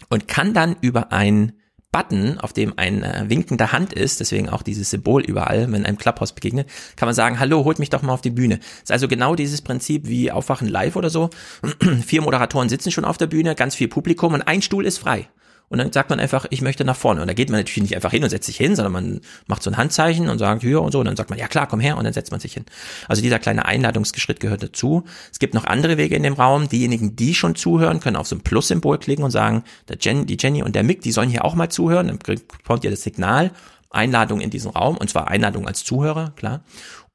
und 0.08 0.28
kann 0.28 0.54
dann 0.54 0.76
über 0.80 1.12
ein 1.12 1.52
Button, 1.92 2.38
auf 2.38 2.54
dem 2.54 2.78
eine 2.78 3.26
winkende 3.28 3.70
Hand 3.70 3.92
ist, 3.92 4.18
deswegen 4.20 4.48
auch 4.48 4.62
dieses 4.62 4.88
Symbol 4.88 5.22
überall, 5.22 5.70
wenn 5.70 5.84
einem 5.84 5.98
Clubhouse 5.98 6.32
begegnet, 6.32 6.68
kann 6.96 7.06
man 7.06 7.14
sagen, 7.14 7.38
hallo, 7.38 7.64
holt 7.64 7.78
mich 7.78 7.90
doch 7.90 8.00
mal 8.00 8.14
auf 8.14 8.22
die 8.22 8.30
Bühne. 8.30 8.60
Ist 8.82 8.90
also 8.90 9.08
genau 9.08 9.34
dieses 9.34 9.60
Prinzip 9.60 10.08
wie 10.08 10.32
Aufwachen 10.32 10.68
live 10.68 10.96
oder 10.96 11.10
so. 11.10 11.28
Vier 12.06 12.22
Moderatoren 12.22 12.70
sitzen 12.70 12.92
schon 12.92 13.04
auf 13.04 13.18
der 13.18 13.26
Bühne, 13.26 13.54
ganz 13.54 13.74
viel 13.74 13.88
Publikum 13.88 14.32
und 14.32 14.42
ein 14.42 14.62
Stuhl 14.62 14.86
ist 14.86 14.98
frei 14.98 15.28
und 15.72 15.78
dann 15.78 15.90
sagt 15.90 16.10
man 16.10 16.20
einfach, 16.20 16.44
ich 16.50 16.60
möchte 16.60 16.84
nach 16.84 16.96
vorne. 16.96 17.22
Und 17.22 17.28
da 17.28 17.32
geht 17.32 17.48
man 17.48 17.58
natürlich 17.58 17.80
nicht 17.82 17.94
einfach 17.94 18.10
hin 18.10 18.22
und 18.22 18.28
setzt 18.28 18.44
sich 18.44 18.58
hin, 18.58 18.76
sondern 18.76 18.92
man 18.92 19.20
macht 19.46 19.62
so 19.62 19.70
ein 19.70 19.78
Handzeichen 19.78 20.28
und 20.28 20.38
sagt, 20.38 20.60
hier 20.60 20.82
und 20.82 20.92
so. 20.92 20.98
Und 20.98 21.06
dann 21.06 21.16
sagt 21.16 21.30
man, 21.30 21.38
ja 21.38 21.48
klar, 21.48 21.66
komm 21.66 21.80
her 21.80 21.96
und 21.96 22.04
dann 22.04 22.12
setzt 22.12 22.30
man 22.30 22.40
sich 22.40 22.52
hin. 22.52 22.66
Also 23.08 23.22
dieser 23.22 23.38
kleine 23.38 23.64
Einladungsgeschritt 23.64 24.38
gehört 24.38 24.62
dazu. 24.62 25.04
Es 25.32 25.38
gibt 25.38 25.54
noch 25.54 25.64
andere 25.64 25.96
Wege 25.96 26.14
in 26.14 26.24
dem 26.24 26.34
Raum. 26.34 26.68
Diejenigen, 26.68 27.16
die 27.16 27.34
schon 27.34 27.54
zuhören, 27.54 28.00
können 28.00 28.16
auf 28.16 28.26
so 28.26 28.36
ein 28.36 28.42
Plus-Symbol 28.42 28.98
klicken 28.98 29.24
und 29.24 29.30
sagen, 29.30 29.64
der 29.88 29.96
Jen, 29.98 30.26
die 30.26 30.36
Jenny 30.38 30.62
und 30.62 30.76
der 30.76 30.82
Mick, 30.82 31.00
die 31.00 31.10
sollen 31.10 31.30
hier 31.30 31.42
auch 31.42 31.54
mal 31.54 31.70
zuhören. 31.70 32.08
Dann 32.08 32.18
bekommt 32.18 32.84
ihr 32.84 32.90
das 32.90 33.02
Signal, 33.02 33.50
Einladung 33.88 34.42
in 34.42 34.50
diesen 34.50 34.72
Raum 34.72 34.98
und 34.98 35.08
zwar 35.08 35.28
Einladung 35.28 35.66
als 35.66 35.84
Zuhörer, 35.84 36.32
klar. 36.36 36.60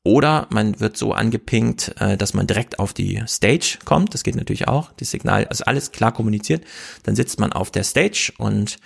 Oder 0.03 0.47
man 0.51 0.79
wird 0.79 0.95
so 0.95 1.13
angepinkt, 1.13 1.95
äh, 1.99 2.15
dass 2.15 2.33
man 2.33 2.47
direkt 2.47 2.79
auf 2.79 2.93
die 2.93 3.21
Stage 3.27 3.79
kommt. 3.83 4.13
Das 4.13 4.23
geht 4.23 4.35
natürlich 4.35 4.67
auch. 4.67 4.91
Das 4.93 5.11
Signal, 5.11 5.45
also 5.47 5.65
alles 5.65 5.91
klar 5.91 6.13
kommuniziert. 6.13 6.63
Dann 7.03 7.15
sitzt 7.15 7.39
man 7.39 7.51
auf 7.51 7.71
der 7.71 7.83
Stage 7.83 8.31
und 8.37 8.77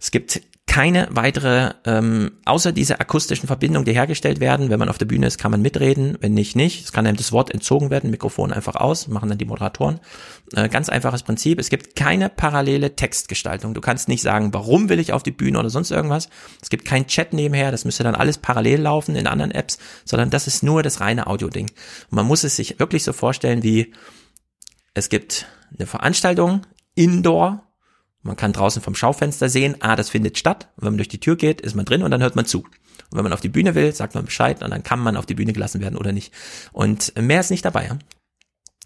es 0.00 0.10
gibt 0.10 0.40
keine 0.66 1.08
weitere, 1.10 1.74
ähm, 1.84 2.38
außer 2.44 2.72
dieser 2.72 3.00
akustischen 3.00 3.46
Verbindung, 3.46 3.84
die 3.84 3.92
hergestellt 3.92 4.40
werden. 4.40 4.70
Wenn 4.70 4.78
man 4.78 4.88
auf 4.88 4.96
der 4.96 5.06
Bühne 5.06 5.26
ist, 5.26 5.36
kann 5.36 5.50
man 5.50 5.60
mitreden. 5.60 6.16
Wenn 6.20 6.34
nicht, 6.34 6.56
nicht. 6.56 6.84
Es 6.84 6.92
kann 6.92 7.06
einem 7.06 7.16
das 7.16 7.32
Wort 7.32 7.52
entzogen 7.52 7.90
werden, 7.90 8.10
Mikrofon 8.10 8.52
einfach 8.52 8.76
aus, 8.76 9.08
machen 9.08 9.28
dann 9.28 9.38
die 9.38 9.44
Moderatoren. 9.44 10.00
Äh, 10.54 10.68
ganz 10.68 10.88
einfaches 10.88 11.24
Prinzip. 11.24 11.58
Es 11.58 11.68
gibt 11.68 11.96
keine 11.96 12.28
parallele 12.28 12.94
Textgestaltung. 12.94 13.74
Du 13.74 13.80
kannst 13.80 14.08
nicht 14.08 14.22
sagen, 14.22 14.54
warum 14.54 14.88
will 14.88 15.00
ich 15.00 15.12
auf 15.12 15.22
die 15.22 15.32
Bühne 15.32 15.58
oder 15.58 15.68
sonst 15.68 15.90
irgendwas. 15.90 16.28
Es 16.62 16.70
gibt 16.70 16.84
kein 16.84 17.06
Chat 17.06 17.32
nebenher. 17.32 17.70
Das 17.70 17.84
müsste 17.84 18.04
dann 18.04 18.14
alles 18.14 18.38
parallel 18.38 18.80
laufen 18.82 19.16
in 19.16 19.26
anderen 19.26 19.50
Apps, 19.50 19.78
sondern 20.04 20.30
das 20.30 20.46
ist 20.46 20.62
nur 20.62 20.82
das 20.82 21.00
reine 21.00 21.26
Audio-Ding. 21.26 21.70
man 22.10 22.26
muss 22.26 22.44
es 22.44 22.56
sich 22.56 22.78
wirklich 22.78 23.02
so 23.02 23.12
vorstellen 23.12 23.62
wie, 23.62 23.92
es 24.94 25.08
gibt 25.08 25.46
eine 25.76 25.86
Veranstaltung, 25.86 26.62
Indoor, 26.94 27.62
man 28.22 28.36
kann 28.36 28.52
draußen 28.52 28.82
vom 28.82 28.94
Schaufenster 28.94 29.48
sehen, 29.48 29.76
ah, 29.80 29.96
das 29.96 30.10
findet 30.10 30.38
statt. 30.38 30.68
Und 30.76 30.84
wenn 30.84 30.92
man 30.92 30.98
durch 30.98 31.08
die 31.08 31.20
Tür 31.20 31.36
geht, 31.36 31.60
ist 31.60 31.74
man 31.74 31.84
drin 31.84 32.02
und 32.02 32.10
dann 32.10 32.22
hört 32.22 32.36
man 32.36 32.46
zu. 32.46 32.60
Und 32.60 33.18
wenn 33.18 33.24
man 33.24 33.32
auf 33.32 33.40
die 33.40 33.48
Bühne 33.48 33.74
will, 33.74 33.92
sagt 33.92 34.14
man 34.14 34.24
Bescheid 34.24 34.62
und 34.62 34.70
dann 34.70 34.82
kann 34.82 35.00
man 35.00 35.16
auf 35.16 35.26
die 35.26 35.34
Bühne 35.34 35.52
gelassen 35.52 35.80
werden 35.80 35.98
oder 35.98 36.12
nicht. 36.12 36.32
Und 36.72 37.12
mehr 37.20 37.40
ist 37.40 37.50
nicht 37.50 37.64
dabei. 37.64 37.86
Ja? 37.86 37.98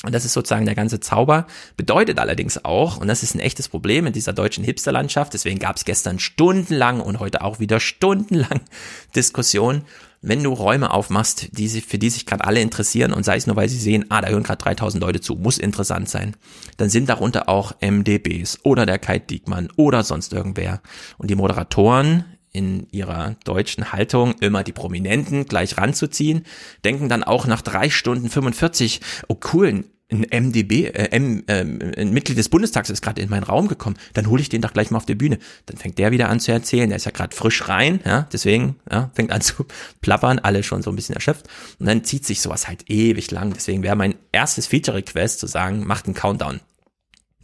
Und 0.05 0.15
das 0.15 0.25
ist 0.25 0.33
sozusagen 0.33 0.67
der 0.67 0.75
ganze 0.75 1.01
Zauber. 1.01 1.47
Bedeutet 1.77 2.19
allerdings 2.19 2.65
auch, 2.65 2.99
und 2.99 3.09
das 3.09 3.23
ist 3.23 3.35
ein 3.35 3.41
echtes 3.41 3.69
Problem 3.69 4.07
in 4.07 4.13
dieser 4.13 4.33
deutschen 4.33 4.65
Hipsterlandschaft, 4.65 5.35
deswegen 5.35 5.59
gab 5.59 5.77
es 5.77 5.85
gestern 5.85 6.19
stundenlang 6.19 7.01
und 7.01 7.19
heute 7.19 7.43
auch 7.43 7.61
wieder 7.61 7.81
stundenlang 7.81 8.61
Diskussionen, 9.17 9.83
wenn 10.27 10.43
du 10.43 10.53
Räume 10.53 10.91
aufmachst, 10.91 11.57
die 11.57 11.69
sich, 11.69 11.85
für 11.85 11.99
die 11.99 12.11
sich 12.11 12.27
gerade 12.27 12.45
alle 12.45 12.61
interessieren 12.61 13.13
und 13.13 13.25
sei 13.25 13.37
es 13.37 13.47
nur, 13.47 13.55
weil 13.55 13.69
sie 13.69 13.79
sehen, 13.79 14.07
ah, 14.09 14.21
da 14.21 14.29
hören 14.29 14.43
gerade 14.43 14.63
3000 14.63 15.01
Leute 15.01 15.21
zu, 15.21 15.37
muss 15.37 15.59
interessant 15.59 16.09
sein, 16.09 16.37
dann 16.79 16.91
sind 16.91 17.09
darunter 17.09 17.49
auch 17.49 17.75
MDBs 17.81 18.59
oder 18.65 18.87
der 18.87 18.99
Kai 18.99 19.21
Diekmann 19.21 19.69
oder 19.77 20.03
sonst 20.03 20.33
irgendwer. 20.33 20.81
Und 21.17 21.31
die 21.31 21.37
Moderatoren 21.37 22.25
in 22.51 22.89
ihrer 22.91 23.37
deutschen 23.45 23.93
Haltung 23.93 24.35
immer 24.41 24.65
die 24.65 24.73
Prominenten 24.73 25.47
gleich 25.47 25.77
ranzuziehen, 25.77 26.45
denken 26.85 27.09
dann 27.09 27.23
auch 27.23 27.47
nach 27.47 27.63
drei 27.63 27.89
Stunden 27.89 28.29
45, 28.29 29.01
oh 29.29 29.37
cool, 29.53 29.85
ein 30.11 30.25
MDB, 30.31 30.87
äh, 30.87 31.11
M, 31.11 31.43
äh, 31.47 31.63
ein 32.01 32.13
Mitglied 32.13 32.39
des 32.39 32.49
Bundestags 32.49 32.91
ist 32.91 33.03
gerade 33.03 33.21
in 33.21 33.29
meinen 33.29 33.43
Raum 33.43 33.67
gekommen, 33.67 33.97
dann 34.15 34.29
hole 34.29 34.41
ich 34.41 34.49
den 34.49 34.63
doch 34.63 34.73
gleich 34.73 34.91
mal 34.91 34.99
auf 34.99 35.07
die 35.07 35.17
Bühne. 35.17 35.39
Dann 35.67 35.77
fängt 35.77 35.99
der 35.99 36.13
wieder 36.13 36.29
an 36.29 36.39
zu 36.39 36.53
erzählen, 36.53 36.89
der 36.89 36.97
ist 36.97 37.07
ja 37.07 37.11
gerade 37.11 37.35
frisch 37.35 37.69
rein, 37.69 38.01
ja, 38.05 38.29
deswegen 38.33 38.77
ja, 38.91 39.11
fängt 39.15 39.33
an 39.33 39.41
zu 39.43 39.67
plappern, 40.01 40.39
alle 40.39 40.63
schon 40.63 40.83
so 40.83 40.91
ein 40.91 40.97
bisschen 40.97 41.17
erschöpft 41.17 41.47
und 41.81 41.87
dann 41.87 42.05
zieht 42.05 42.25
sich 42.25 42.41
sowas 42.41 42.69
halt 42.69 42.89
ewig 42.89 43.31
lang. 43.31 43.53
Deswegen 43.53 43.83
wäre 43.83 43.97
mein 43.97 44.15
erstes 44.33 44.69
Feature-Request 44.69 45.41
zu 45.41 45.47
sagen, 45.47 45.85
macht 45.87 46.07
einen 46.07 46.15
Countdown. 46.15 46.61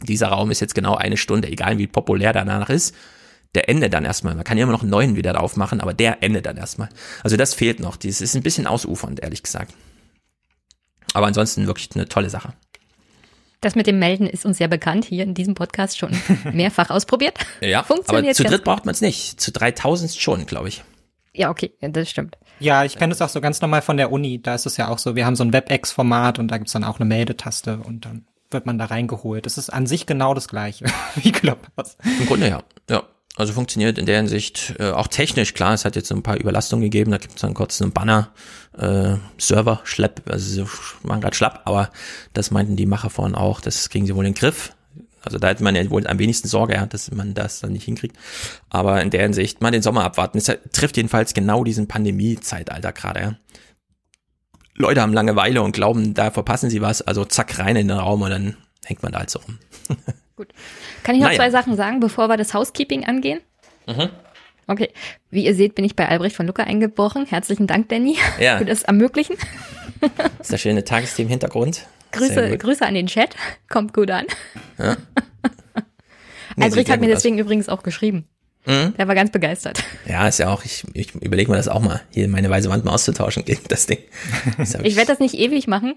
Dieser 0.01 0.27
Raum 0.27 0.51
ist 0.51 0.59
jetzt 0.59 0.75
genau 0.75 0.95
eine 0.95 1.17
Stunde, 1.17 1.49
egal 1.49 1.77
wie 1.77 1.87
populär 1.87 2.33
danach 2.33 2.69
ist, 2.69 2.95
der 3.55 3.69
endet 3.69 3.93
dann 3.93 4.05
erstmal. 4.05 4.35
Man 4.35 4.43
kann 4.43 4.57
ja 4.57 4.63
immer 4.63 4.71
noch 4.71 4.81
einen 4.81 4.89
neuen 4.89 5.15
wieder 5.15 5.33
drauf 5.33 5.57
machen, 5.57 5.79
aber 5.79 5.93
der 5.93 6.23
endet 6.23 6.45
dann 6.45 6.57
erstmal. 6.57 6.89
Also 7.23 7.37
das 7.37 7.53
fehlt 7.53 7.79
noch. 7.79 7.97
Das 7.97 8.19
ist 8.19 8.35
ein 8.35 8.41
bisschen 8.41 8.67
ausufernd, 8.67 9.21
ehrlich 9.21 9.43
gesagt. 9.43 9.73
Aber 11.13 11.27
ansonsten 11.27 11.67
wirklich 11.67 11.89
eine 11.95 12.07
tolle 12.07 12.29
Sache. 12.29 12.53
Das 13.61 13.75
mit 13.75 13.87
dem 13.87 13.97
Melden 13.97 14.27
ist 14.27 14.45
uns 14.45 14.59
ja 14.59 14.67
bekannt, 14.67 15.05
hier 15.05 15.23
in 15.23 15.33
diesem 15.33 15.55
Podcast 15.55 15.97
schon 15.97 16.11
mehrfach 16.53 16.89
ausprobiert. 16.89 17.37
Ja, 17.61 17.83
Funktioniert 17.83 18.37
aber 18.37 18.49
zu 18.49 18.55
dritt 18.55 18.65
braucht 18.65 18.85
man 18.85 18.93
es 18.93 19.01
nicht. 19.01 19.39
Zu 19.39 19.51
3000 19.53 20.13
schon, 20.13 20.45
glaube 20.45 20.67
ich. 20.67 20.83
Ja, 21.33 21.49
okay, 21.49 21.73
ja, 21.81 21.87
das 21.87 22.09
stimmt. 22.09 22.37
Ja, 22.59 22.83
ich 22.83 22.97
kenne 22.97 23.13
es 23.13 23.21
auch 23.21 23.29
so 23.29 23.41
ganz 23.41 23.61
normal 23.61 23.81
von 23.81 23.97
der 23.97 24.11
Uni. 24.11 24.41
Da 24.41 24.53
ist 24.53 24.65
es 24.65 24.77
ja 24.77 24.89
auch 24.89 24.99
so, 24.99 25.15
wir 25.15 25.25
haben 25.25 25.35
so 25.35 25.43
ein 25.43 25.53
WebEx-Format 25.53 26.39
und 26.39 26.49
da 26.49 26.57
gibt's 26.57 26.73
dann 26.73 26.83
auch 26.83 26.99
eine 26.99 27.05
Meldetaste 27.05 27.77
und 27.77 28.05
dann 28.05 28.25
wird 28.51 28.65
man 28.65 28.77
da 28.77 28.85
reingeholt. 28.85 29.45
Das 29.45 29.57
ist 29.57 29.69
an 29.69 29.87
sich 29.87 30.05
genau 30.05 30.33
das 30.33 30.47
gleiche 30.47 30.85
wie 31.15 31.31
Clubhouse. 31.31 31.97
Im 32.19 32.27
Grunde 32.27 32.49
ja, 32.49 32.63
ja. 32.89 33.03
Also 33.35 33.53
funktioniert 33.53 33.97
in 33.97 34.05
der 34.05 34.17
Hinsicht 34.17 34.75
äh, 34.77 34.91
auch 34.91 35.07
technisch, 35.07 35.55
klar, 35.55 35.73
es 35.73 35.85
hat 35.85 35.95
jetzt 35.95 36.07
so 36.07 36.15
ein 36.15 36.21
paar 36.21 36.39
Überlastungen 36.39 36.83
gegeben, 36.83 37.09
da 37.09 37.17
gibt 37.17 37.35
es 37.35 37.41
dann 37.41 37.55
kurz 37.55 37.81
einen 37.81 37.91
Banner, 37.91 38.29
äh, 38.77 39.15
Server, 39.39 39.81
Schlepp, 39.85 40.21
also 40.29 40.67
machen 41.01 41.21
gerade 41.21 41.35
schlapp, 41.35 41.61
aber 41.65 41.89
das 42.33 42.51
meinten 42.51 42.75
die 42.75 42.85
Macher 42.85 43.09
vorhin 43.09 43.33
auch, 43.33 43.59
das 43.59 43.89
kriegen 43.89 44.05
sie 44.05 44.15
wohl 44.15 44.25
in 44.25 44.33
den 44.33 44.39
Griff. 44.39 44.75
Also 45.25 45.39
da 45.39 45.47
hätte 45.47 45.63
man 45.63 45.75
ja 45.75 45.89
wohl 45.89 46.05
am 46.05 46.19
wenigsten 46.19 46.47
Sorge, 46.47 46.85
dass 46.89 47.09
man 47.11 47.33
das 47.33 47.61
dann 47.61 47.71
nicht 47.71 47.85
hinkriegt. 47.85 48.17
Aber 48.69 49.01
in 49.01 49.09
der 49.09 49.23
Hinsicht 49.23 49.61
mal 49.61 49.71
den 49.71 49.81
Sommer 49.81 50.03
abwarten. 50.03 50.37
Es 50.37 50.51
trifft 50.73 50.97
jedenfalls 50.97 51.33
genau 51.33 51.63
diesen 51.63 51.87
Pandemie-Zeitalter 51.87 52.91
gerade. 52.91 53.21
Ja. 53.21 53.35
Leute 54.75 55.01
haben 55.01 55.13
Langeweile 55.13 55.61
und 55.61 55.71
glauben, 55.71 56.13
da 56.13 56.29
verpassen 56.29 56.69
sie 56.69 56.81
was. 56.81 57.01
Also 57.01 57.23
zack, 57.23 57.57
rein 57.57 57.77
in 57.77 57.87
den 57.87 57.97
Raum 57.97 58.21
und 58.21 58.31
dann 58.31 58.57
hängt 58.83 59.01
man 59.01 59.13
da 59.13 59.19
halt 59.19 59.29
so 59.29 59.39
rum. 59.39 59.59
Gut. 60.43 60.53
Kann 61.03 61.15
ich 61.15 61.21
noch 61.21 61.29
naja. 61.29 61.39
zwei 61.39 61.49
Sachen 61.49 61.75
sagen, 61.75 61.99
bevor 61.99 62.27
wir 62.27 62.37
das 62.37 62.53
Housekeeping 62.53 63.05
angehen? 63.05 63.39
Mhm. 63.87 64.09
Okay. 64.67 64.89
Wie 65.29 65.45
ihr 65.45 65.55
seht, 65.55 65.75
bin 65.75 65.85
ich 65.85 65.95
bei 65.95 66.07
Albrecht 66.07 66.35
von 66.35 66.47
Lucca 66.47 66.63
eingebrochen. 66.63 67.25
Herzlichen 67.25 67.67
Dank, 67.67 67.89
Danny, 67.89 68.17
ja. 68.39 68.57
für 68.57 68.65
das 68.65 68.83
Ermöglichen. 68.83 69.37
Das 70.01 70.47
ist 70.47 70.51
der 70.51 70.57
schöne 70.57 70.83
Tagesthemen 70.83 71.29
Hintergrund. 71.29 71.87
Grüße, 72.11 72.57
Grüße 72.57 72.85
an 72.85 72.93
den 72.93 73.07
Chat. 73.07 73.37
Kommt 73.69 73.93
gut 73.93 74.11
an. 74.11 74.25
Ja. 74.77 74.97
Nee, 76.57 76.65
Albrecht 76.65 76.89
hat 76.89 76.99
mir 76.99 77.07
deswegen 77.07 77.35
aus. 77.35 77.41
übrigens 77.41 77.69
auch 77.69 77.83
geschrieben. 77.83 78.27
Mhm. 78.65 78.95
Der 78.97 79.07
war 79.07 79.15
ganz 79.15 79.31
begeistert. 79.31 79.81
Ja, 80.05 80.27
ist 80.27 80.39
ja 80.39 80.49
auch, 80.49 80.65
ich, 80.65 80.83
ich 80.93 81.15
überlege 81.15 81.49
mir 81.49 81.55
das 81.55 81.69
auch 81.69 81.79
mal, 81.79 82.01
hier 82.09 82.27
meine 82.27 82.49
weiße 82.49 82.69
Wand 82.69 82.83
mal 82.83 82.91
auszutauschen 82.91 83.45
gegen 83.45 83.61
das 83.69 83.85
Ding. 83.85 83.99
Das 84.57 84.75
ich 84.75 84.97
werde 84.97 85.07
das 85.07 85.19
nicht 85.19 85.35
ewig 85.35 85.67
machen, 85.67 85.95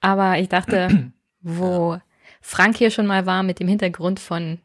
aber 0.00 0.38
ich 0.38 0.48
dachte, 0.48 1.12
wo 1.40 2.00
Frank 2.46 2.76
hier 2.76 2.92
schon 2.92 3.06
mal 3.06 3.26
war 3.26 3.42
mit 3.42 3.58
dem 3.58 3.66
Hintergrund 3.66 4.20
von 4.20 4.60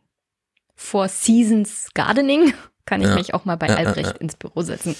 Four 0.75 1.07
Seasons 1.07 1.89
Gardening, 1.95 2.53
kann 2.85 3.01
ich 3.01 3.07
ja. 3.07 3.15
mich 3.15 3.33
auch 3.33 3.43
mal 3.43 3.55
bei 3.55 3.75
Albrecht 3.75 4.19
ins 4.19 4.35
Büro 4.35 4.61
setzen. 4.61 4.95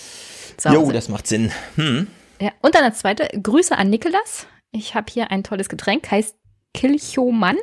Jo, 0.66 0.92
das 0.92 1.08
macht 1.08 1.28
Sinn. 1.28 1.52
Hm. 1.76 2.08
Ja, 2.42 2.50
und 2.62 2.74
dann 2.74 2.84
als 2.84 2.98
zweite, 2.98 3.30
Grüße 3.40 3.78
an 3.78 3.92
Nikolas. 3.92 4.48
Ich 4.72 4.96
habe 4.96 5.12
hier 5.12 5.30
ein 5.30 5.44
tolles 5.44 5.70
Getränk, 5.70 6.10
heißt 6.10 6.36
Kilchoman. 6.74 7.58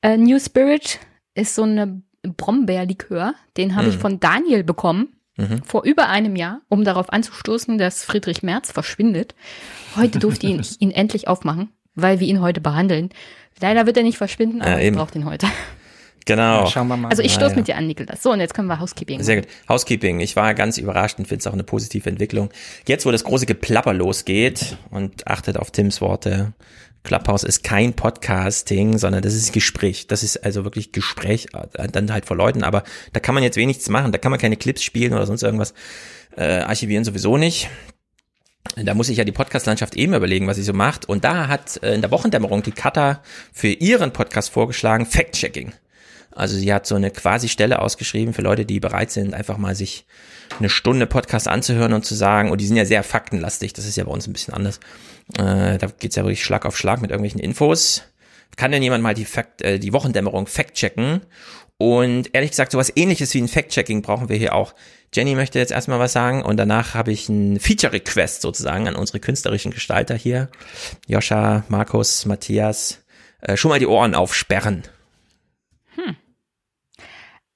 Äh, 0.00 0.16
New 0.16 0.38
Spirit 0.40 1.00
ist 1.34 1.54
so 1.54 1.64
eine 1.64 2.00
Brombeerlikör. 2.22 3.34
Den 3.58 3.76
habe 3.76 3.88
mhm. 3.88 3.92
ich 3.92 3.98
von 3.98 4.20
Daniel 4.20 4.64
bekommen. 4.64 5.16
Mhm. 5.36 5.62
Vor 5.64 5.84
über 5.84 6.08
einem 6.08 6.34
Jahr, 6.34 6.62
um 6.70 6.82
darauf 6.82 7.12
anzustoßen, 7.12 7.76
dass 7.76 8.04
Friedrich 8.04 8.42
Merz 8.42 8.72
verschwindet. 8.72 9.34
Heute 9.96 10.18
durfte 10.18 10.46
ich 10.46 10.52
ihn, 10.52 10.66
ihn 10.88 10.90
endlich 10.92 11.28
aufmachen, 11.28 11.68
weil 11.94 12.20
wir 12.20 12.26
ihn 12.26 12.40
heute 12.40 12.62
behandeln. 12.62 13.10
Leider 13.60 13.86
wird 13.86 13.96
er 13.96 14.02
nicht 14.02 14.18
verschwinden, 14.18 14.62
aber 14.62 14.80
ja, 14.80 14.88
ich 14.88 14.92
brauche 14.92 15.16
ihn 15.16 15.24
heute. 15.24 15.46
Genau. 16.26 16.60
Ja, 16.62 16.66
schauen 16.66 16.88
wir 16.88 16.96
mal. 16.96 17.08
Also 17.08 17.22
ich 17.22 17.32
stoße 17.32 17.50
ja, 17.50 17.56
mit 17.56 17.68
dir 17.68 17.76
an, 17.76 17.86
Niklas. 17.86 18.22
So, 18.22 18.32
und 18.32 18.40
jetzt 18.40 18.54
können 18.54 18.68
wir 18.68 18.80
Housekeeping. 18.80 19.22
Sehr 19.22 19.36
gut. 19.36 19.46
Housekeeping. 19.68 20.20
Ich 20.20 20.36
war 20.36 20.54
ganz 20.54 20.78
überrascht 20.78 21.18
und 21.18 21.28
finde 21.28 21.40
es 21.40 21.46
auch 21.46 21.52
eine 21.52 21.64
positive 21.64 22.08
Entwicklung. 22.08 22.50
Jetzt, 22.86 23.04
wo 23.04 23.10
das 23.10 23.24
große 23.24 23.46
Geplapper 23.46 23.92
losgeht 23.92 24.78
und 24.90 25.26
achtet 25.26 25.58
auf 25.58 25.70
Tims 25.70 26.00
Worte. 26.00 26.54
Clubhouse 27.02 27.44
ist 27.44 27.62
kein 27.62 27.92
Podcasting, 27.92 28.96
sondern 28.96 29.20
das 29.20 29.34
ist 29.34 29.52
Gespräch. 29.52 30.06
Das 30.06 30.22
ist 30.22 30.38
also 30.38 30.64
wirklich 30.64 30.92
Gespräch, 30.92 31.48
äh, 31.74 31.88
dann 31.88 32.10
halt 32.10 32.24
vor 32.24 32.36
Leuten, 32.36 32.64
aber 32.64 32.82
da 33.12 33.20
kann 33.20 33.34
man 33.34 33.44
jetzt 33.44 33.56
wenig 33.56 33.86
machen. 33.88 34.10
Da 34.10 34.16
kann 34.16 34.30
man 34.30 34.40
keine 34.40 34.56
Clips 34.56 34.82
spielen 34.82 35.12
oder 35.12 35.26
sonst 35.26 35.42
irgendwas. 35.42 35.74
Äh, 36.34 36.60
archivieren 36.60 37.04
sowieso 37.04 37.36
nicht. 37.36 37.68
Da 38.76 38.94
muss 38.94 39.08
ich 39.08 39.18
ja 39.18 39.24
die 39.24 39.32
Podcast-Landschaft 39.32 39.94
eben 39.94 40.14
überlegen, 40.14 40.46
was 40.46 40.56
sie 40.56 40.62
so 40.62 40.72
macht. 40.72 41.08
Und 41.08 41.24
da 41.24 41.48
hat 41.48 41.82
äh, 41.82 41.94
in 41.94 42.00
der 42.00 42.10
Wochendämmerung 42.10 42.62
die 42.62 42.72
Kata 42.72 43.22
für 43.52 43.68
ihren 43.68 44.12
Podcast 44.12 44.50
vorgeschlagen, 44.50 45.06
Fact-Checking. 45.06 45.72
Also 46.32 46.56
sie 46.56 46.72
hat 46.72 46.86
so 46.86 46.96
eine 46.96 47.10
quasi 47.10 47.48
Stelle 47.48 47.80
ausgeschrieben 47.80 48.34
für 48.34 48.42
Leute, 48.42 48.64
die 48.64 48.80
bereit 48.80 49.12
sind, 49.12 49.34
einfach 49.34 49.56
mal 49.56 49.76
sich 49.76 50.04
eine 50.58 50.68
Stunde 50.68 51.06
Podcast 51.06 51.46
anzuhören 51.46 51.92
und 51.92 52.04
zu 52.04 52.14
sagen, 52.14 52.50
und 52.50 52.60
die 52.60 52.66
sind 52.66 52.76
ja 52.76 52.84
sehr 52.84 53.04
faktenlastig, 53.04 53.72
das 53.72 53.86
ist 53.86 53.96
ja 53.96 54.04
bei 54.04 54.10
uns 54.10 54.26
ein 54.26 54.32
bisschen 54.32 54.54
anders. 54.54 54.80
Äh, 55.38 55.78
da 55.78 55.86
geht's 55.98 56.16
ja 56.16 56.24
wirklich 56.24 56.42
Schlag 56.44 56.66
auf 56.66 56.76
Schlag 56.76 57.00
mit 57.00 57.10
irgendwelchen 57.10 57.40
Infos. 57.40 58.02
Kann 58.56 58.72
denn 58.72 58.82
jemand 58.82 59.02
mal 59.02 59.14
die, 59.14 59.24
Fact, 59.24 59.62
äh, 59.62 59.78
die 59.78 59.92
Wochendämmerung 59.92 60.46
fact-checken? 60.46 61.22
Und 61.78 62.34
ehrlich 62.34 62.50
gesagt, 62.50 62.72
sowas 62.72 62.92
ähnliches 62.94 63.34
wie 63.34 63.42
ein 63.42 63.48
Fact-Checking 63.48 64.02
brauchen 64.02 64.28
wir 64.28 64.36
hier 64.36 64.54
auch. 64.54 64.74
Jenny 65.12 65.34
möchte 65.34 65.58
jetzt 65.58 65.72
erstmal 65.72 65.98
was 65.98 66.12
sagen 66.12 66.42
und 66.42 66.56
danach 66.56 66.94
habe 66.94 67.12
ich 67.12 67.28
ein 67.28 67.58
Feature-Request 67.58 68.42
sozusagen 68.42 68.88
an 68.88 68.96
unsere 68.96 69.20
künstlerischen 69.20 69.72
Gestalter 69.72 70.14
hier. 70.14 70.48
Joscha, 71.06 71.64
Markus, 71.68 72.26
Matthias. 72.26 73.04
Äh, 73.40 73.56
schon 73.56 73.68
mal 73.68 73.78
die 73.78 73.86
Ohren 73.86 74.14
aufsperren. 74.14 74.84
Hm. 75.94 76.16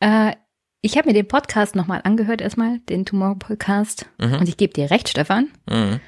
Äh, 0.01 0.35
ich 0.81 0.97
habe 0.97 1.09
mir 1.09 1.15
den 1.15 1.27
Podcast 1.27 1.75
nochmal 1.75 2.01
angehört, 2.05 2.41
erstmal, 2.41 2.79
den 2.89 3.05
Tomorrow 3.05 3.35
Podcast. 3.35 4.07
Mhm. 4.19 4.35
Und 4.35 4.49
ich 4.49 4.57
gebe 4.57 4.73
dir 4.73 4.91
recht, 4.91 5.09
Stefan. 5.09 5.49
Mhm. 5.69 6.01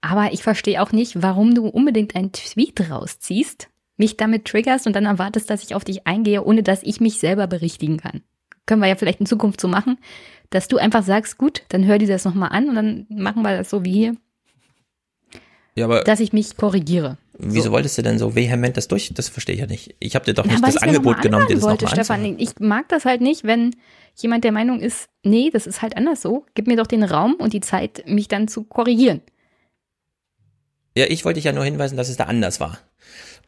Aber 0.00 0.32
ich 0.32 0.42
verstehe 0.42 0.82
auch 0.82 0.92
nicht, 0.92 1.22
warum 1.22 1.54
du 1.54 1.68
unbedingt 1.68 2.16
einen 2.16 2.32
Tweet 2.32 2.90
rausziehst, 2.90 3.68
mich 3.96 4.16
damit 4.16 4.44
triggerst 4.44 4.86
und 4.86 4.94
dann 4.94 5.06
erwartest, 5.06 5.50
dass 5.50 5.62
ich 5.62 5.74
auf 5.74 5.84
dich 5.84 6.06
eingehe, 6.06 6.44
ohne 6.44 6.62
dass 6.62 6.82
ich 6.82 7.00
mich 7.00 7.18
selber 7.18 7.46
berichtigen 7.46 7.98
kann. 7.98 8.22
Können 8.66 8.80
wir 8.80 8.88
ja 8.88 8.96
vielleicht 8.96 9.20
in 9.20 9.26
Zukunft 9.26 9.60
so 9.60 9.68
machen, 9.68 9.98
dass 10.50 10.68
du 10.68 10.78
einfach 10.78 11.02
sagst, 11.02 11.38
gut, 11.38 11.62
dann 11.68 11.84
hör 11.84 11.98
dir 11.98 12.08
das 12.08 12.24
nochmal 12.24 12.50
an 12.50 12.68
und 12.68 12.74
dann 12.74 13.06
machen 13.10 13.42
wir 13.42 13.56
das 13.56 13.70
so 13.70 13.84
wie 13.84 13.92
hier. 13.92 14.16
Ja, 15.76 15.86
aber 15.86 16.04
dass 16.04 16.20
ich 16.20 16.32
mich 16.32 16.56
korrigiere. 16.56 17.18
Wieso 17.36 17.66
so. 17.66 17.72
wolltest 17.72 17.98
du 17.98 18.02
denn 18.02 18.18
so 18.18 18.36
vehement 18.36 18.76
das 18.76 18.86
durch? 18.86 19.12
Das 19.12 19.28
verstehe 19.28 19.56
ich 19.56 19.60
ja 19.60 19.66
nicht. 19.66 19.96
Ich 19.98 20.14
habe 20.14 20.24
dir 20.24 20.34
doch 20.34 20.44
nicht 20.44 20.60
ja, 20.60 20.66
das 20.66 20.76
Angebot 20.76 21.20
genommen, 21.20 21.48
dir 21.48 21.54
das 21.54 21.64
wollte, 21.64 21.84
noch 21.84 21.92
Stefan, 21.92 22.38
Ich 22.38 22.60
mag 22.60 22.88
das 22.88 23.04
halt 23.04 23.20
nicht, 23.20 23.42
wenn 23.42 23.74
jemand 24.14 24.44
der 24.44 24.52
Meinung 24.52 24.80
ist, 24.80 25.08
nee, 25.24 25.50
das 25.52 25.66
ist 25.66 25.82
halt 25.82 25.96
anders 25.96 26.22
so. 26.22 26.46
Gib 26.54 26.68
mir 26.68 26.76
doch 26.76 26.86
den 26.86 27.02
Raum 27.02 27.34
und 27.34 27.52
die 27.52 27.60
Zeit, 27.60 28.04
mich 28.06 28.28
dann 28.28 28.46
zu 28.46 28.62
korrigieren. 28.62 29.20
Ja, 30.96 31.06
ich 31.08 31.24
wollte 31.24 31.38
dich 31.38 31.44
ja 31.44 31.52
nur 31.52 31.64
hinweisen, 31.64 31.96
dass 31.96 32.08
es 32.08 32.16
da 32.16 32.24
anders 32.24 32.60
war. 32.60 32.78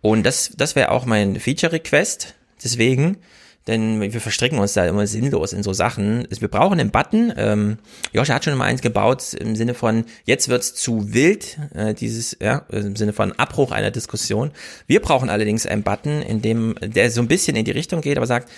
Und 0.08 0.24
das, 0.24 0.52
das 0.56 0.76
wäre 0.76 0.90
auch 0.90 1.04
mein 1.04 1.40
Feature-Request. 1.40 2.34
Deswegen 2.62 3.18
denn 3.66 4.00
wir 4.00 4.20
verstricken 4.20 4.58
uns 4.60 4.74
da 4.74 4.86
immer 4.86 5.06
sinnlos 5.06 5.52
in 5.52 5.62
so 5.62 5.72
Sachen. 5.72 6.26
Wir 6.30 6.48
brauchen 6.48 6.78
einen 6.78 6.92
Button. 6.92 7.32
Ähm, 7.36 7.78
Joscha 8.12 8.34
hat 8.34 8.44
schon 8.44 8.56
mal 8.56 8.66
eins 8.66 8.80
gebaut 8.80 9.34
im 9.34 9.56
Sinne 9.56 9.74
von, 9.74 10.04
jetzt 10.24 10.48
wird's 10.48 10.74
zu 10.74 11.12
wild, 11.12 11.58
äh, 11.74 11.92
dieses, 11.92 12.36
ja, 12.40 12.58
im 12.70 12.94
Sinne 12.94 13.12
von 13.12 13.32
Abbruch 13.32 13.72
einer 13.72 13.90
Diskussion. 13.90 14.52
Wir 14.86 15.00
brauchen 15.00 15.28
allerdings 15.28 15.66
einen 15.66 15.82
Button, 15.82 16.22
in 16.22 16.42
dem, 16.42 16.76
der 16.80 17.10
so 17.10 17.20
ein 17.20 17.28
bisschen 17.28 17.56
in 17.56 17.64
die 17.64 17.72
Richtung 17.72 18.02
geht, 18.02 18.18
aber 18.18 18.26
sagt, 18.26 18.50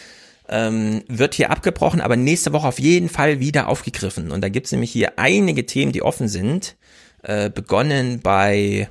ähm, 0.50 1.02
wird 1.08 1.34
hier 1.34 1.50
abgebrochen, 1.50 2.02
aber 2.02 2.16
nächste 2.16 2.52
Woche 2.52 2.68
auf 2.68 2.78
jeden 2.78 3.08
Fall 3.08 3.40
wieder 3.40 3.68
aufgegriffen. 3.68 4.30
Und 4.30 4.42
da 4.42 4.50
gibt's 4.50 4.72
nämlich 4.72 4.90
hier 4.90 5.18
einige 5.18 5.64
Themen, 5.64 5.92
die 5.92 6.02
offen 6.02 6.28
sind. 6.28 6.76
Äh, 7.22 7.48
begonnen 7.50 8.20
bei, 8.20 8.88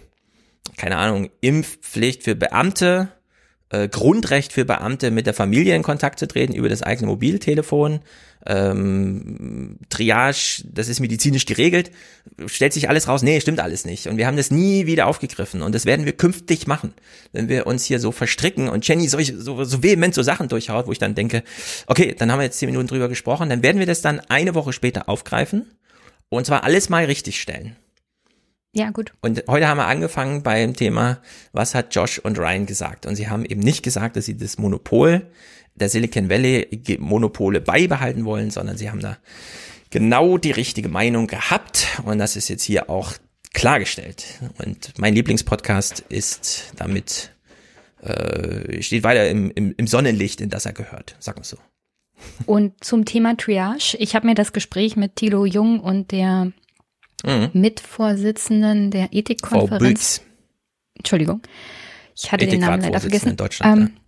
keine 0.77 0.97
Ahnung, 0.97 1.29
Impfpflicht 1.41 2.23
für 2.23 2.35
Beamte, 2.35 3.09
äh, 3.69 3.89
Grundrecht 3.89 4.53
für 4.53 4.63
Beamte 4.63 5.11
mit 5.11 5.25
der 5.25 5.33
Familie 5.33 5.75
in 5.75 5.83
Kontakt 5.83 6.19
zu 6.19 6.27
treten 6.27 6.53
über 6.53 6.69
das 6.69 6.83
eigene 6.83 7.07
Mobiltelefon. 7.07 7.99
Ähm, 8.45 9.77
Triage, 9.89 10.63
das 10.71 10.87
ist 10.87 11.01
medizinisch 11.01 11.45
geregelt, 11.45 11.91
stellt 12.45 12.71
sich 12.71 12.87
alles 12.87 13.09
raus, 13.09 13.21
nee, 13.21 13.41
stimmt 13.41 13.59
alles 13.59 13.83
nicht. 13.83 14.07
Und 14.07 14.17
wir 14.17 14.25
haben 14.25 14.37
das 14.37 14.51
nie 14.51 14.85
wieder 14.85 15.07
aufgegriffen 15.07 15.61
und 15.61 15.75
das 15.75 15.85
werden 15.85 16.05
wir 16.05 16.13
künftig 16.13 16.65
machen, 16.65 16.93
wenn 17.33 17.49
wir 17.49 17.67
uns 17.67 17.83
hier 17.83 17.99
so 17.99 18.13
verstricken 18.13 18.69
und 18.69 18.87
Jenny 18.87 19.09
solch, 19.09 19.33
so, 19.35 19.63
so 19.65 19.83
vehement 19.83 20.13
so 20.13 20.23
Sachen 20.23 20.47
durchhaut, 20.47 20.87
wo 20.87 20.93
ich 20.93 20.99
dann 20.99 21.15
denke, 21.15 21.43
okay, 21.87 22.15
dann 22.17 22.31
haben 22.31 22.39
wir 22.39 22.45
jetzt 22.45 22.59
zehn 22.59 22.69
Minuten 22.69 22.87
drüber 22.87 23.09
gesprochen, 23.09 23.49
dann 23.49 23.63
werden 23.63 23.79
wir 23.79 23.87
das 23.87 24.01
dann 24.01 24.21
eine 24.29 24.55
Woche 24.55 24.71
später 24.71 25.09
aufgreifen 25.09 25.65
und 26.29 26.45
zwar 26.45 26.63
alles 26.63 26.87
mal 26.87 27.03
richtig 27.03 27.41
stellen. 27.41 27.75
Ja, 28.73 28.91
gut. 28.91 29.13
Und 29.21 29.43
heute 29.47 29.67
haben 29.67 29.77
wir 29.77 29.87
angefangen 29.87 30.43
beim 30.43 30.75
Thema, 30.75 31.19
was 31.51 31.73
hat 31.73 31.95
Josh 31.95 32.19
und 32.19 32.37
Ryan 32.37 32.65
gesagt? 32.65 33.05
Und 33.05 33.15
sie 33.15 33.29
haben 33.29 33.45
eben 33.45 33.61
nicht 33.61 33.81
gesagt, 33.81 34.15
dass 34.15 34.25
sie 34.25 34.37
das 34.37 34.57
Monopol 34.57 35.25
der 35.75 35.89
Silicon 35.89 36.29
Valley 36.29 36.97
Monopole 36.99 37.61
beibehalten 37.61 38.25
wollen, 38.25 38.51
sondern 38.51 38.77
sie 38.77 38.89
haben 38.89 38.99
da 38.99 39.17
genau 39.89 40.37
die 40.37 40.51
richtige 40.51 40.89
Meinung 40.89 41.27
gehabt. 41.27 41.87
Und 42.03 42.17
das 42.17 42.35
ist 42.35 42.49
jetzt 42.49 42.63
hier 42.63 42.89
auch 42.89 43.13
klargestellt. 43.53 44.25
Und 44.63 44.93
mein 44.97 45.13
Lieblingspodcast 45.13 46.01
ist 46.09 46.73
damit, 46.75 47.31
äh, 48.01 48.81
steht 48.81 49.03
weiter 49.03 49.29
im, 49.29 49.51
im, 49.51 49.73
im 49.77 49.87
Sonnenlicht, 49.87 50.41
in 50.41 50.49
das 50.49 50.65
er 50.65 50.73
gehört, 50.73 51.15
sagen 51.19 51.39
wir 51.39 51.45
so. 51.45 51.57
Und 52.45 52.83
zum 52.83 53.05
Thema 53.05 53.37
Triage, 53.37 53.95
ich 53.99 54.15
habe 54.15 54.25
mir 54.25 54.35
das 54.35 54.51
Gespräch 54.51 54.95
mit 54.95 55.15
Thilo 55.15 55.45
Jung 55.45 55.79
und 55.79 56.11
der 56.11 56.51
mhm. 57.25 57.49
Mitvorsitzenden 57.53 58.91
der 58.91 59.09
Ethikkonferenz. 59.11 60.21
Entschuldigung, 60.95 61.41
ich 62.15 62.31
hatte 62.31 62.47
den 62.47 62.61
Namen 62.61 62.81
leider 62.81 62.99
vergessen. 62.99 63.29
In 63.29 63.37
Deutschland, 63.37 63.77
ähm, 63.77 63.91
ja. 63.95 64.01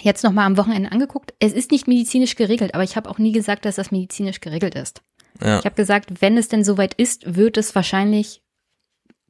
Jetzt 0.00 0.24
nochmal 0.24 0.46
am 0.46 0.56
Wochenende 0.56 0.90
angeguckt. 0.90 1.34
Es 1.38 1.52
ist 1.52 1.70
nicht 1.70 1.86
medizinisch 1.86 2.34
geregelt, 2.34 2.74
aber 2.74 2.82
ich 2.82 2.96
habe 2.96 3.10
auch 3.10 3.18
nie 3.18 3.32
gesagt, 3.32 3.66
dass 3.66 3.76
das 3.76 3.90
medizinisch 3.90 4.40
geregelt 4.40 4.74
ist. 4.74 5.02
Ja. 5.40 5.58
Ich 5.58 5.64
habe 5.64 5.74
gesagt, 5.74 6.22
wenn 6.22 6.38
es 6.38 6.48
denn 6.48 6.64
soweit 6.64 6.94
ist, 6.94 7.36
wird 7.36 7.58
es 7.58 7.74
wahrscheinlich 7.74 8.42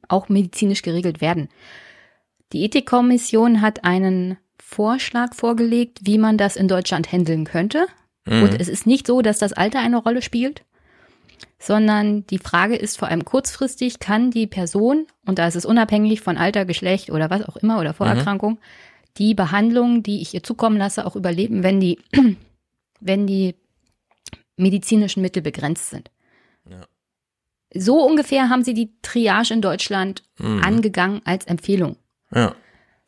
auch 0.07 0.29
medizinisch 0.29 0.81
geregelt 0.81 1.21
werden. 1.21 1.49
Die 2.53 2.63
Ethikkommission 2.63 3.61
hat 3.61 3.83
einen 3.83 4.37
Vorschlag 4.59 5.33
vorgelegt, 5.33 5.99
wie 6.03 6.17
man 6.17 6.37
das 6.37 6.55
in 6.55 6.67
Deutschland 6.67 7.11
handeln 7.11 7.45
könnte. 7.45 7.87
Mhm. 8.25 8.43
Und 8.43 8.61
es 8.61 8.67
ist 8.67 8.87
nicht 8.87 9.07
so, 9.07 9.21
dass 9.21 9.39
das 9.39 9.53
Alter 9.53 9.79
eine 9.79 9.97
Rolle 9.97 10.21
spielt, 10.21 10.63
sondern 11.65 12.27
die 12.27 12.39
Frage 12.39 12.75
ist 12.75 12.97
vor 12.97 13.07
allem 13.07 13.23
kurzfristig, 13.23 13.99
kann 13.99 14.31
die 14.31 14.47
Person, 14.47 15.07
und 15.25 15.39
da 15.39 15.47
ist 15.47 15.55
es 15.55 15.65
unabhängig 15.65 16.19
von 16.19 16.37
Alter, 16.37 16.65
Geschlecht 16.65 17.09
oder 17.09 17.29
was 17.29 17.47
auch 17.47 17.55
immer 17.55 17.79
oder 17.79 17.93
Vorerkrankung, 17.93 18.53
mhm. 18.53 18.59
die 19.17 19.33
Behandlung, 19.33 20.03
die 20.03 20.21
ich 20.21 20.33
ihr 20.33 20.43
zukommen 20.43 20.77
lasse, 20.77 21.05
auch 21.05 21.15
überleben, 21.15 21.63
wenn 21.63 21.79
die, 21.79 21.99
wenn 22.99 23.27
die 23.27 23.55
medizinischen 24.57 25.21
Mittel 25.21 25.41
begrenzt 25.41 25.89
sind. 25.89 26.11
Ja. 26.69 26.81
So 27.73 28.05
ungefähr 28.05 28.49
haben 28.49 28.65
sie 28.65 28.73
die 28.73 28.91
Triage 29.01 29.53
in 29.53 29.61
Deutschland 29.61 30.23
mhm. 30.39 30.61
angegangen 30.63 31.21
als 31.23 31.45
Empfehlung. 31.45 31.95
Ja. 32.35 32.53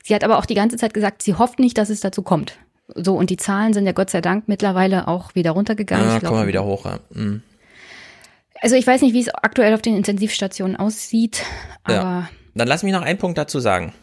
Sie 0.01 0.15
hat 0.15 0.24
aber 0.24 0.38
auch 0.38 0.45
die 0.45 0.55
ganze 0.55 0.77
Zeit 0.77 0.93
gesagt, 0.93 1.24
sie 1.24 1.33
hofft 1.33 1.59
nicht, 1.59 1.77
dass 1.77 1.89
es 1.89 2.00
dazu 2.00 2.21
kommt. 2.21 2.57
So, 2.95 3.17
und 3.17 3.31
die 3.31 3.38
Zahlen 3.38 3.74
sind 3.74 3.85
ja 3.85 3.91
Gott 3.91 4.12
sei 4.12 4.21
Dank 4.21 4.47
mittlerweile 4.47 5.07
auch 5.07 5.35
wieder 5.35 5.51
runtergegangen. 5.51 6.07
Ja, 6.07 6.19
kommen 6.19 6.41
wir 6.41 6.47
wieder 6.47 6.63
hoch. 6.63 6.85
Ja. 6.85 7.00
Mhm. 7.09 7.41
Also 8.65 8.77
ich 8.77 8.88
weiß 8.88 9.03
nicht, 9.03 9.13
wie 9.13 9.19
es 9.19 9.29
aktuell 9.29 9.75
auf 9.75 9.84
den 9.84 9.95
Intensivstationen 9.95 10.75
aussieht, 10.75 11.43
aber. 11.84 11.93
Ja. 11.93 12.29
Dann 12.55 12.67
lass 12.67 12.81
mich 12.81 12.93
noch 12.93 13.03
einen 13.03 13.19
Punkt 13.19 13.38
dazu 13.38 13.60
sagen. 13.60 13.93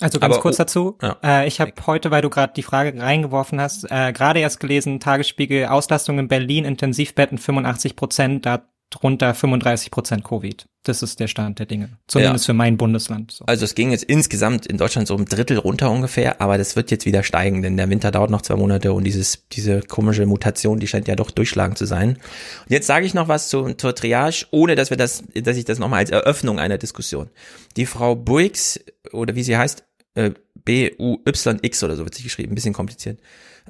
Also 0.00 0.20
ganz 0.20 0.34
aber, 0.34 0.42
kurz 0.42 0.58
dazu. 0.58 0.96
Ja. 1.02 1.16
Äh, 1.24 1.48
ich 1.48 1.60
habe 1.60 1.72
heute, 1.88 2.12
weil 2.12 2.22
du 2.22 2.30
gerade 2.30 2.52
die 2.54 2.62
Frage 2.62 3.02
reingeworfen 3.02 3.60
hast, 3.60 3.90
äh, 3.90 4.12
gerade 4.12 4.38
erst 4.38 4.60
gelesen, 4.60 5.00
Tagesspiegel, 5.00 5.66
Auslastung 5.66 6.20
in 6.20 6.28
Berlin, 6.28 6.64
Intensivbetten 6.64 7.36
85 7.36 7.96
Prozent, 7.96 8.46
da 8.46 8.62
drunter 8.92 9.34
35 9.34 9.90
Prozent 9.90 10.24
Covid. 10.24 10.66
Das 10.84 11.02
ist 11.02 11.20
der 11.20 11.28
Stand 11.28 11.58
der 11.58 11.66
Dinge. 11.66 11.90
Zumindest 12.08 12.44
ja. 12.44 12.52
für 12.52 12.56
mein 12.56 12.76
Bundesland. 12.76 13.30
So. 13.30 13.44
Also 13.46 13.64
es 13.64 13.74
ging 13.74 13.90
jetzt 13.90 14.04
insgesamt 14.04 14.66
in 14.66 14.76
Deutschland 14.76 15.08
so 15.08 15.14
um 15.14 15.24
Drittel 15.24 15.58
runter 15.58 15.90
ungefähr, 15.90 16.40
aber 16.40 16.58
das 16.58 16.76
wird 16.76 16.90
jetzt 16.90 17.06
wieder 17.06 17.22
steigen, 17.22 17.62
denn 17.62 17.76
der 17.76 17.88
Winter 17.88 18.10
dauert 18.10 18.30
noch 18.30 18.42
zwei 18.42 18.56
Monate 18.56 18.92
und 18.92 19.04
dieses, 19.04 19.46
diese 19.52 19.80
komische 19.80 20.26
Mutation, 20.26 20.78
die 20.78 20.88
scheint 20.88 21.08
ja 21.08 21.16
doch 21.16 21.30
durchschlagen 21.30 21.76
zu 21.76 21.86
sein. 21.86 22.10
Und 22.10 22.70
jetzt 22.70 22.86
sage 22.86 23.06
ich 23.06 23.14
noch 23.14 23.28
was 23.28 23.48
zu, 23.48 23.74
zur 23.74 23.94
Triage, 23.94 24.46
ohne 24.50 24.74
dass 24.74 24.90
wir 24.90 24.96
das, 24.96 25.22
dass 25.34 25.56
ich 25.56 25.64
das 25.64 25.78
nochmal 25.78 26.00
als 26.00 26.10
Eröffnung 26.10 26.58
einer 26.58 26.78
Diskussion. 26.78 27.30
Die 27.76 27.86
Frau 27.86 28.14
Buix, 28.14 28.80
oder 29.12 29.34
wie 29.34 29.42
sie 29.42 29.56
heißt, 29.56 29.84
äh, 30.14 30.32
B-U-Y-X 30.64 31.82
oder 31.82 31.96
so 31.96 32.04
wird 32.04 32.14
sich 32.14 32.24
geschrieben, 32.24 32.52
ein 32.52 32.54
bisschen 32.54 32.74
kompliziert, 32.74 33.18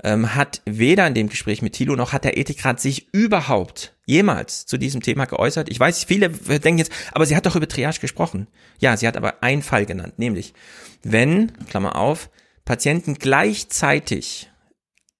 ähm, 0.02 0.34
hat 0.34 0.62
weder 0.64 1.06
in 1.06 1.14
dem 1.14 1.28
Gespräch 1.28 1.62
mit 1.62 1.74
Thilo 1.74 1.96
noch 1.96 2.12
hat 2.12 2.24
der 2.24 2.36
Ethikrat 2.36 2.80
sich 2.80 3.12
überhaupt 3.12 3.94
jemals 4.06 4.66
zu 4.66 4.78
diesem 4.78 5.02
Thema 5.02 5.26
geäußert. 5.26 5.68
Ich 5.70 5.78
weiß, 5.78 6.04
viele 6.04 6.30
denken 6.30 6.78
jetzt, 6.78 6.92
aber 7.12 7.26
sie 7.26 7.36
hat 7.36 7.46
doch 7.46 7.56
über 7.56 7.68
Triage 7.68 8.00
gesprochen. 8.00 8.48
Ja, 8.78 8.96
sie 8.96 9.06
hat 9.06 9.16
aber 9.16 9.42
einen 9.42 9.62
Fall 9.62 9.86
genannt, 9.86 10.18
nämlich 10.18 10.54
wenn, 11.02 11.52
Klammer 11.68 11.96
auf, 11.96 12.30
Patienten 12.64 13.14
gleichzeitig 13.14 14.50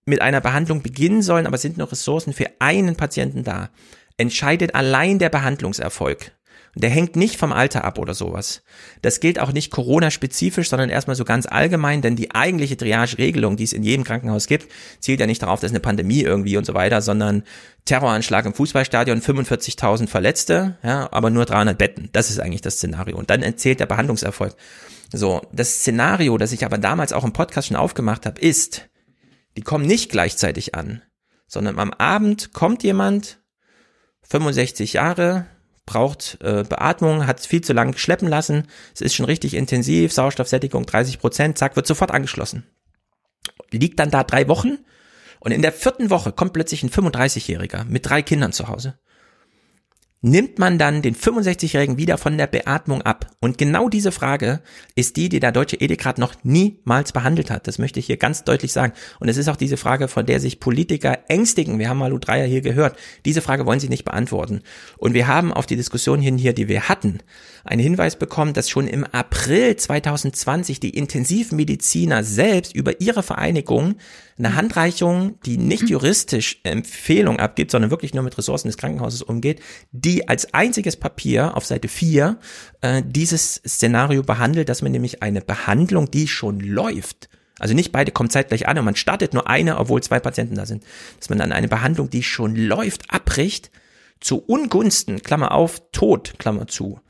mit 0.04 0.20
einer 0.20 0.40
Behandlung 0.40 0.82
beginnen 0.82 1.22
sollen, 1.22 1.46
aber 1.46 1.58
sind 1.58 1.76
noch 1.76 1.92
Ressourcen 1.92 2.32
für 2.32 2.50
einen 2.58 2.96
Patienten 2.96 3.44
da, 3.44 3.70
entscheidet 4.16 4.74
allein 4.74 5.18
der 5.18 5.28
Behandlungserfolg 5.28 6.32
der 6.74 6.88
hängt 6.88 7.16
nicht 7.16 7.36
vom 7.36 7.52
Alter 7.52 7.84
ab 7.84 7.98
oder 7.98 8.14
sowas. 8.14 8.62
Das 9.02 9.20
gilt 9.20 9.38
auch 9.38 9.52
nicht 9.52 9.70
Corona-spezifisch, 9.70 10.70
sondern 10.70 10.88
erstmal 10.88 11.16
so 11.16 11.24
ganz 11.24 11.46
allgemein, 11.46 12.00
denn 12.00 12.16
die 12.16 12.34
eigentliche 12.34 12.78
Triage-Regelung, 12.78 13.56
die 13.56 13.64
es 13.64 13.74
in 13.74 13.82
jedem 13.82 14.04
Krankenhaus 14.04 14.46
gibt, 14.46 14.72
zielt 14.98 15.20
ja 15.20 15.26
nicht 15.26 15.42
darauf, 15.42 15.60
dass 15.60 15.70
eine 15.70 15.80
Pandemie 15.80 16.22
irgendwie 16.22 16.56
und 16.56 16.64
so 16.64 16.72
weiter, 16.72 17.02
sondern 17.02 17.42
Terroranschlag 17.84 18.46
im 18.46 18.54
Fußballstadion, 18.54 19.20
45.000 19.20 20.06
Verletzte, 20.06 20.78
ja, 20.82 21.12
aber 21.12 21.28
nur 21.28 21.44
300 21.44 21.76
Betten. 21.76 22.08
Das 22.12 22.30
ist 22.30 22.40
eigentlich 22.40 22.62
das 22.62 22.76
Szenario. 22.76 23.18
Und 23.18 23.28
dann 23.28 23.42
erzählt 23.42 23.80
der 23.80 23.86
Behandlungserfolg. 23.86 24.56
So, 25.12 25.42
das 25.52 25.80
Szenario, 25.80 26.38
das 26.38 26.52
ich 26.52 26.64
aber 26.64 26.78
damals 26.78 27.12
auch 27.12 27.24
im 27.24 27.34
Podcast 27.34 27.68
schon 27.68 27.76
aufgemacht 27.76 28.24
habe, 28.24 28.40
ist, 28.40 28.88
die 29.58 29.62
kommen 29.62 29.84
nicht 29.84 30.10
gleichzeitig 30.10 30.74
an, 30.74 31.02
sondern 31.46 31.78
am 31.78 31.92
Abend 31.92 32.54
kommt 32.54 32.82
jemand, 32.82 33.40
65 34.22 34.94
Jahre, 34.94 35.46
braucht 35.86 36.38
äh, 36.42 36.64
Beatmung, 36.68 37.26
hat 37.26 37.40
viel 37.40 37.60
zu 37.60 37.72
lang 37.72 37.96
schleppen 37.96 38.28
lassen, 38.28 38.68
es 38.94 39.00
ist 39.00 39.14
schon 39.14 39.26
richtig 39.26 39.54
intensiv, 39.54 40.12
Sauerstoffsättigung 40.12 40.86
30 40.86 41.18
Prozent, 41.18 41.58
zack, 41.58 41.76
wird 41.76 41.86
sofort 41.86 42.10
angeschlossen. 42.10 42.66
Liegt 43.70 43.98
dann 43.98 44.10
da 44.10 44.22
drei 44.22 44.48
Wochen 44.48 44.78
und 45.40 45.52
in 45.52 45.62
der 45.62 45.72
vierten 45.72 46.10
Woche 46.10 46.32
kommt 46.32 46.52
plötzlich 46.52 46.82
ein 46.82 46.90
35-Jähriger 46.90 47.84
mit 47.84 48.08
drei 48.08 48.22
Kindern 48.22 48.52
zu 48.52 48.68
Hause 48.68 48.98
nimmt 50.22 50.58
man 50.58 50.78
dann 50.78 51.02
den 51.02 51.16
65-Jährigen 51.16 51.98
wieder 51.98 52.16
von 52.16 52.38
der 52.38 52.46
Beatmung 52.46 53.02
ab? 53.02 53.26
Und 53.40 53.58
genau 53.58 53.88
diese 53.88 54.12
Frage 54.12 54.60
ist 54.94 55.16
die, 55.16 55.28
die 55.28 55.40
der 55.40 55.52
deutsche 55.52 55.80
Ethikrat 55.80 56.18
noch 56.18 56.34
niemals 56.44 57.12
behandelt 57.12 57.50
hat. 57.50 57.66
Das 57.66 57.78
möchte 57.78 57.98
ich 57.98 58.06
hier 58.06 58.16
ganz 58.16 58.44
deutlich 58.44 58.72
sagen. 58.72 58.92
Und 59.18 59.28
es 59.28 59.36
ist 59.36 59.48
auch 59.48 59.56
diese 59.56 59.76
Frage, 59.76 60.08
von 60.08 60.24
der 60.24 60.40
sich 60.40 60.60
Politiker 60.60 61.18
ängstigen. 61.28 61.78
Wir 61.78 61.88
haben 61.88 61.98
Malu 61.98 62.18
Dreier 62.18 62.46
hier 62.46 62.60
gehört. 62.60 62.96
Diese 63.24 63.42
Frage 63.42 63.66
wollen 63.66 63.80
sie 63.80 63.88
nicht 63.88 64.04
beantworten. 64.04 64.62
Und 64.96 65.12
wir 65.12 65.26
haben 65.26 65.52
auf 65.52 65.66
die 65.66 65.76
Diskussion 65.76 66.20
hin 66.20 66.38
hier, 66.38 66.52
die 66.52 66.68
wir 66.68 66.88
hatten, 66.88 67.18
einen 67.64 67.82
Hinweis 67.82 68.16
bekommen, 68.16 68.52
dass 68.52 68.68
schon 68.68 68.88
im 68.88 69.04
April 69.04 69.76
2020 69.76 70.80
die 70.80 70.90
Intensivmediziner 70.90 72.24
selbst 72.24 72.74
über 72.74 73.00
ihre 73.00 73.22
Vereinigung 73.22 73.96
eine 74.38 74.54
Handreichung, 74.56 75.38
die 75.46 75.58
nicht 75.58 75.88
juristisch 75.88 76.60
Empfehlung 76.64 77.38
abgibt, 77.38 77.70
sondern 77.70 77.90
wirklich 77.90 78.14
nur 78.14 78.24
mit 78.24 78.36
Ressourcen 78.36 78.68
des 78.68 78.76
Krankenhauses 78.76 79.22
umgeht, 79.22 79.60
die 79.92 80.28
als 80.28 80.54
einziges 80.54 80.96
Papier 80.96 81.56
auf 81.56 81.64
Seite 81.64 81.88
4 81.88 82.38
äh, 82.80 83.02
dieses 83.04 83.62
Szenario 83.66 84.22
behandelt, 84.22 84.68
dass 84.68 84.82
man 84.82 84.92
nämlich 84.92 85.22
eine 85.22 85.40
Behandlung, 85.40 86.10
die 86.10 86.28
schon 86.28 86.60
läuft, 86.60 87.28
also 87.58 87.74
nicht 87.74 87.92
beide 87.92 88.10
kommen 88.10 88.28
zeitgleich 88.28 88.66
an 88.66 88.76
und 88.78 88.84
man 88.84 88.96
startet 88.96 89.34
nur 89.34 89.48
eine, 89.48 89.78
obwohl 89.78 90.02
zwei 90.02 90.18
Patienten 90.18 90.56
da 90.56 90.66
sind, 90.66 90.84
dass 91.18 91.28
man 91.28 91.38
dann 91.38 91.52
eine 91.52 91.68
Behandlung, 91.68 92.10
die 92.10 92.24
schon 92.24 92.56
läuft, 92.56 93.12
abbricht, 93.14 93.70
zu 94.20 94.38
Ungunsten, 94.38 95.22
Klammer 95.22 95.52
auf, 95.52 95.82
Tod, 95.92 96.34
Klammer 96.38 96.66
zu, 96.66 97.00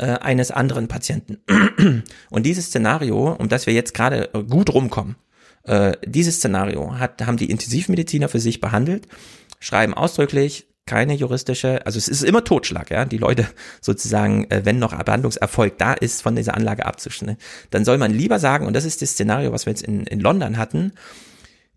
äh, 0.00 0.18
eines 0.20 0.50
anderen 0.50 0.88
Patienten. 0.88 1.38
Und 2.30 2.46
dieses 2.46 2.66
Szenario, 2.66 3.32
um 3.32 3.48
das 3.48 3.66
wir 3.66 3.74
jetzt 3.74 3.94
gerade 3.94 4.30
gut 4.48 4.72
rumkommen, 4.72 5.16
äh, 5.64 5.92
dieses 6.06 6.36
Szenario 6.36 6.98
hat, 6.98 7.24
haben 7.26 7.36
die 7.36 7.50
Intensivmediziner 7.50 8.28
für 8.28 8.40
sich 8.40 8.60
behandelt, 8.60 9.06
schreiben 9.60 9.94
ausdrücklich, 9.94 10.66
keine 10.86 11.14
juristische, 11.14 11.84
also 11.86 11.98
es 11.98 12.08
ist 12.08 12.24
immer 12.24 12.42
Totschlag, 12.42 12.90
ja, 12.90 13.04
die 13.04 13.18
Leute 13.18 13.46
sozusagen, 13.80 14.50
äh, 14.50 14.62
wenn 14.64 14.78
noch 14.78 14.92
Behandlungserfolg 14.92 15.78
da 15.78 15.92
ist, 15.92 16.22
von 16.22 16.34
dieser 16.34 16.54
Anlage 16.54 16.86
abzuschneiden. 16.86 17.36
Dann 17.70 17.84
soll 17.84 17.98
man 17.98 18.12
lieber 18.12 18.38
sagen, 18.38 18.66
und 18.66 18.74
das 18.74 18.84
ist 18.84 19.02
das 19.02 19.10
Szenario, 19.10 19.52
was 19.52 19.66
wir 19.66 19.72
jetzt 19.72 19.82
in, 19.82 20.04
in 20.06 20.20
London 20.20 20.56
hatten, 20.56 20.92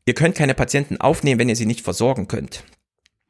ihr 0.06 0.14
könnt 0.14 0.36
keine 0.36 0.54
Patienten 0.54 0.98
aufnehmen, 0.98 1.40
wenn 1.40 1.50
ihr 1.50 1.56
sie 1.56 1.66
nicht 1.66 1.82
versorgen 1.82 2.28
könnt. 2.28 2.64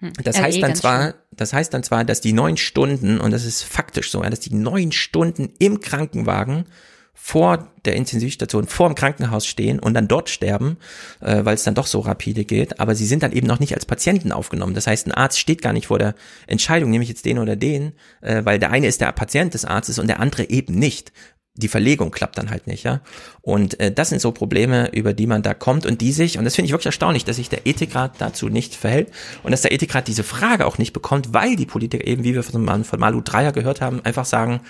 Hm. 0.04 0.12
Das 0.22 0.42
heißt 0.42 0.62
dann 0.62 0.76
zwar, 0.76 1.14
das 1.32 1.54
heißt 1.54 1.74
dann 1.74 1.84
zwar, 1.84 2.04
dass 2.04 2.20
die 2.20 2.34
neun 2.34 2.58
Stunden, 2.58 3.22
und 3.22 3.32
das 3.32 3.46
ist 3.46 3.64
faktisch 3.64 4.12
so, 4.12 4.22
dass 4.22 4.42
die 4.42 4.54
neun 4.54 4.92
Stunden 4.92 5.54
im 5.60 5.80
Krankenwagen 5.80 6.66
vor 7.14 7.72
der 7.86 7.96
Intensivstation, 7.96 8.68
vor 8.68 8.90
dem 8.90 8.96
Krankenhaus 8.96 9.46
stehen 9.46 9.80
und 9.80 9.94
dann 9.94 10.10
dort 10.10 10.30
sterben, 10.30 10.78
äh, 11.22 11.46
weil 11.46 11.54
es 11.54 11.64
dann 11.64 11.76
doch 11.76 11.88
so 11.88 12.00
rapide 12.00 12.44
geht. 12.44 12.82
Aber 12.82 12.96
sie 12.96 13.06
sind 13.06 13.24
dann 13.24 13.32
eben 13.32 13.48
noch 13.48 13.60
nicht 13.60 13.76
als 13.76 13.86
Patienten 13.86 14.34
aufgenommen. 14.34 14.74
Das 14.74 14.88
heißt, 14.88 15.08
ein 15.08 15.14
Arzt 15.14 15.40
steht 15.40 15.62
gar 15.62 15.72
nicht 15.72 15.88
vor 15.88 16.00
der 16.00 16.16
Entscheidung, 16.48 16.90
nehme 16.90 17.04
ich 17.04 17.10
jetzt 17.10 17.24
den 17.24 17.40
oder 17.40 17.56
den, 17.56 17.94
äh, 18.20 18.44
weil 18.44 18.60
der 18.60 18.72
eine 18.72 18.88
ist 18.88 19.00
der 19.00 19.14
Patient 19.14 19.54
des 19.54 19.64
Arztes 19.64 20.00
und 20.00 20.08
der 20.08 20.20
andere 20.20 20.50
eben 20.50 20.74
nicht. 20.74 21.14
Die 21.56 21.68
Verlegung 21.68 22.10
klappt 22.10 22.38
dann 22.38 22.50
halt 22.50 22.66
nicht, 22.66 22.84
ja. 22.84 23.02
Und 23.42 23.80
äh, 23.80 23.92
das 23.92 24.10
sind 24.10 24.22
so 24.22 24.32
Probleme, 24.32 24.90
über 24.92 25.14
die 25.14 25.28
man 25.28 25.44
da 25.44 25.54
kommt 25.54 25.86
und 25.86 26.02
die 26.02 26.12
sich, 26.12 26.38
und 26.38 26.46
das 26.46 26.56
finde 26.56 26.66
ich 26.68 26.72
wirklich 26.72 26.88
erstaunlich, 26.88 27.26
dass 27.26 27.36
sich 27.36 27.50
der 27.50 27.68
Ethikrat 27.68 28.14
dazu 28.18 28.50
nicht 28.50 28.76
verhält 28.76 29.12
und 29.44 29.52
dass 29.52 29.62
der 29.62 29.72
Ethikrat 29.72 30.08
diese 30.08 30.24
Frage 30.24 30.66
auch 30.66 30.80
nicht 30.80 30.94
bekommt, 30.94 31.34
weil 31.34 31.56
die 31.56 31.68
Politiker 31.68 32.06
eben, 32.08 32.24
wie 32.24 32.34
wir 32.34 32.44
von, 32.44 32.84
von 32.84 33.00
Malu 33.00 33.22
Dreyer 33.22 33.52
gehört 33.52 33.82
haben, 33.82 34.04
einfach 34.04 34.26
sagen, 34.26 34.62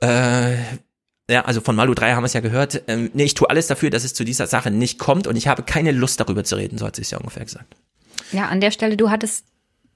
äh, 0.00 0.56
ja, 1.30 1.44
also 1.44 1.60
von 1.60 1.76
Malu 1.76 1.94
3 1.94 2.12
haben 2.12 2.22
wir 2.22 2.26
es 2.26 2.32
ja 2.32 2.40
gehört, 2.40 2.82
ähm, 2.86 3.10
nee, 3.12 3.24
ich 3.24 3.34
tue 3.34 3.48
alles 3.50 3.66
dafür, 3.66 3.90
dass 3.90 4.04
es 4.04 4.14
zu 4.14 4.24
dieser 4.24 4.46
Sache 4.46 4.70
nicht 4.70 4.98
kommt 4.98 5.26
und 5.26 5.36
ich 5.36 5.46
habe 5.46 5.62
keine 5.62 5.92
Lust 5.92 6.20
darüber 6.20 6.44
zu 6.44 6.56
reden, 6.56 6.78
so 6.78 6.86
hat 6.86 6.96
sie 6.96 7.02
es 7.02 7.10
ja 7.10 7.18
ungefähr 7.18 7.44
gesagt. 7.44 7.76
Ja, 8.32 8.48
an 8.48 8.60
der 8.60 8.70
Stelle, 8.70 8.96
du 8.96 9.10
hattest, 9.10 9.44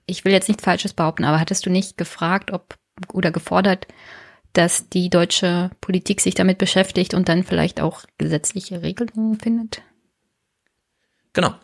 ich 0.07 0.25
will 0.25 0.33
jetzt 0.33 0.49
nichts 0.49 0.65
Falsches 0.65 0.93
behaupten, 0.93 1.25
aber 1.25 1.41
hattest 1.41 1.65
du 1.65 1.71
nicht 1.71 1.97
gefragt, 1.97 2.51
ob 2.53 2.75
oder 3.13 3.31
gefordert, 3.31 3.87
dass 4.53 4.89
die 4.89 5.11
deutsche 5.11 5.71
Politik 5.81 6.21
sich 6.21 6.35
damit 6.35 6.59
beschäftigt 6.59 7.15
und 7.15 7.29
dann 7.29 7.45
vielleicht 7.45 7.81
auch 7.81 8.05
gesetzliche 8.19 8.83
Regelungen 8.83 9.39
findet? 9.39 9.83
Genau. 11.33 11.55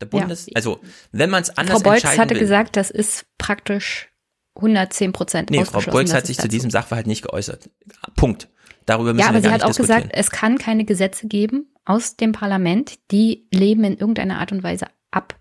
Der 0.00 0.06
Bundes, 0.06 0.46
ja. 0.46 0.52
also 0.56 0.80
wenn 1.12 1.30
man 1.30 1.42
es 1.42 1.56
anders 1.56 1.82
Frau 1.82 1.90
Beutz 1.90 2.04
hatte 2.04 2.34
will, 2.34 2.40
gesagt, 2.40 2.76
das 2.76 2.90
ist 2.90 3.26
praktisch 3.38 4.10
110 4.56 5.12
Prozent 5.12 5.50
Nee, 5.50 5.64
Frau 5.64 5.80
Beutz 5.80 6.12
hat 6.12 6.26
sich 6.26 6.38
zu 6.38 6.48
diesem 6.48 6.70
Sachverhalt 6.70 7.06
nicht 7.06 7.22
geäußert. 7.22 7.70
Punkt. 8.16 8.48
Darüber 8.86 9.14
müssen 9.14 9.24
ja, 9.24 9.28
aber 9.30 9.40
sie 9.40 9.50
hat 9.50 9.62
auch 9.62 9.74
gesagt, 9.74 10.08
es 10.12 10.30
kann 10.30 10.58
keine 10.58 10.84
Gesetze 10.84 11.26
geben 11.26 11.68
aus 11.84 12.16
dem 12.16 12.32
Parlament, 12.32 12.98
die 13.10 13.46
Leben 13.50 13.84
in 13.84 13.96
irgendeiner 13.96 14.38
Art 14.38 14.52
und 14.52 14.62
Weise 14.62 14.86
ab 15.10 15.38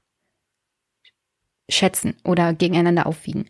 schätzen 1.70 2.16
oder 2.24 2.54
gegeneinander 2.54 3.06
aufwiegen. 3.06 3.50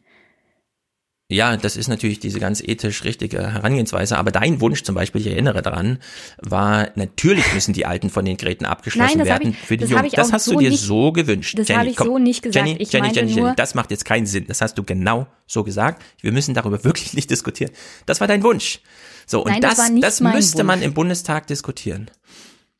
Ja, 1.33 1.57
das 1.57 1.75
ist 1.77 1.87
natürlich 1.87 2.19
diese 2.19 2.39
ganz 2.39 2.61
ethisch 2.61 3.03
richtige 3.03 3.53
Herangehensweise. 3.53 4.17
Aber 4.19 4.31
dein 4.31 4.61
Wunsch 4.61 4.83
zum 4.83 4.93
Beispiel, 4.93 5.21
ich 5.21 5.27
erinnere 5.27 5.63
daran, 5.63 5.97
war, 6.37 6.89
natürlich 6.93 7.51
müssen 7.53 7.73
die 7.73 7.87
Alten 7.87 8.11
von 8.11 8.23
den 8.23 8.37
Geräten 8.37 8.65
abgeschlossen 8.65 9.17
Nein, 9.17 9.27
werden 9.27 9.49
ich, 9.49 9.57
für 9.57 9.75
die 9.75 9.85
das 9.85 9.89
Jungen. 9.89 10.09
Das 10.13 10.31
hast 10.31 10.45
so 10.45 10.53
du 10.53 10.59
dir 10.59 10.69
nicht, 10.69 10.83
so 10.83 11.11
gewünscht. 11.11 11.57
Das 11.57 11.69
habe 11.69 11.89
ich 11.89 11.95
komm. 11.95 12.07
so 12.07 12.17
nicht 12.19 12.43
gesagt. 12.43 12.67
Jenny, 12.67 12.79
ich 12.79 12.93
Jenny, 12.93 13.09
Jenny, 13.11 13.31
nur, 13.33 13.45
Jenny, 13.45 13.55
das 13.55 13.73
macht 13.73 13.89
jetzt 13.89 14.05
keinen 14.05 14.27
Sinn. 14.27 14.45
Das 14.47 14.61
hast 14.61 14.77
du 14.77 14.83
genau 14.83 15.25
so 15.47 15.63
gesagt. 15.63 16.03
Wir 16.21 16.31
müssen 16.31 16.53
darüber 16.53 16.83
wirklich 16.83 17.15
nicht 17.15 17.31
diskutieren. 17.31 17.71
Das 18.05 18.19
war 18.21 18.27
dein 18.27 18.43
Wunsch. 18.43 18.79
So, 19.25 19.43
und 19.43 19.51
Nein, 19.51 19.61
das, 19.61 19.77
das, 19.77 19.91
das 19.99 20.21
müsste 20.21 20.59
Wunsch. 20.59 20.67
man 20.67 20.81
im 20.83 20.93
Bundestag 20.93 21.47
diskutieren. 21.47 22.11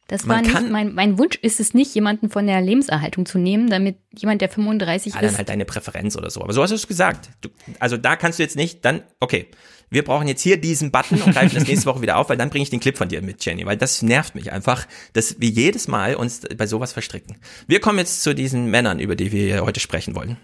Das 0.08 0.26
Man 0.26 0.46
war 0.46 0.52
kann- 0.52 0.64
nicht 0.64 0.72
mein, 0.72 0.94
mein 0.94 1.18
Wunsch 1.18 1.36
ist 1.38 1.60
es 1.60 1.74
nicht, 1.74 1.96
jemanden 1.96 2.30
von 2.30 2.46
der 2.46 2.60
Lebenserhaltung 2.62 3.26
zu 3.26 3.38
nehmen, 3.38 3.70
damit 3.70 3.98
jemand, 4.16 4.42
der 4.42 4.50
35 4.50 5.14
Ja, 5.14 5.22
dann 5.22 5.30
ist, 5.32 5.38
halt 5.38 5.50
deine 5.50 5.66
Präferenz 5.66 6.16
oder 6.18 6.30
so. 6.30 6.42
Aber 6.42 6.52
so 6.54 6.62
hast 6.62 6.72
du 6.72 6.76
es 6.76 6.88
gesagt. 6.88 7.30
Du, 7.42 7.50
also 7.80 7.96
da 7.98 8.16
kannst 8.16 8.38
du 8.38 8.44
jetzt 8.44 8.56
nicht, 8.58 8.84
dann, 8.84 9.02
okay, 9.22 9.48
wir 9.90 10.04
brauchen 10.04 10.28
jetzt 10.28 10.42
hier 10.42 10.58
diesen 10.60 10.92
Button 10.92 11.22
und 11.22 11.34
greifen 11.34 11.56
das 11.56 11.68
nächste 11.68 11.86
Woche 11.86 12.02
wieder 12.02 12.18
auf, 12.18 12.28
weil 12.30 12.38
dann 12.38 12.50
bringe 12.50 12.64
ich 12.64 12.70
den 12.70 12.80
Clip 12.80 12.98
von 12.98 13.08
dir 13.10 13.22
mit, 13.22 13.46
Jenny, 13.46 13.66
weil 13.66 13.78
das 13.78 14.02
nervt 14.02 14.36
mich 14.36 14.52
einfach, 14.52 14.88
dass 15.14 15.40
wir 15.40 15.50
jedes 15.50 15.88
Mal 15.88 16.16
uns 16.16 16.42
bei 16.58 16.68
sowas 16.68 16.92
verstricken. 16.94 17.38
Wir 17.68 17.80
kommen 17.80 18.00
jetzt 18.00 18.24
zu 18.24 18.34
diesen 18.36 18.66
Männern, 18.68 19.00
über 19.00 19.16
die 19.16 19.32
wir 19.32 19.64
heute 19.64 19.80
sprechen 19.80 20.16
wollen. 20.16 20.38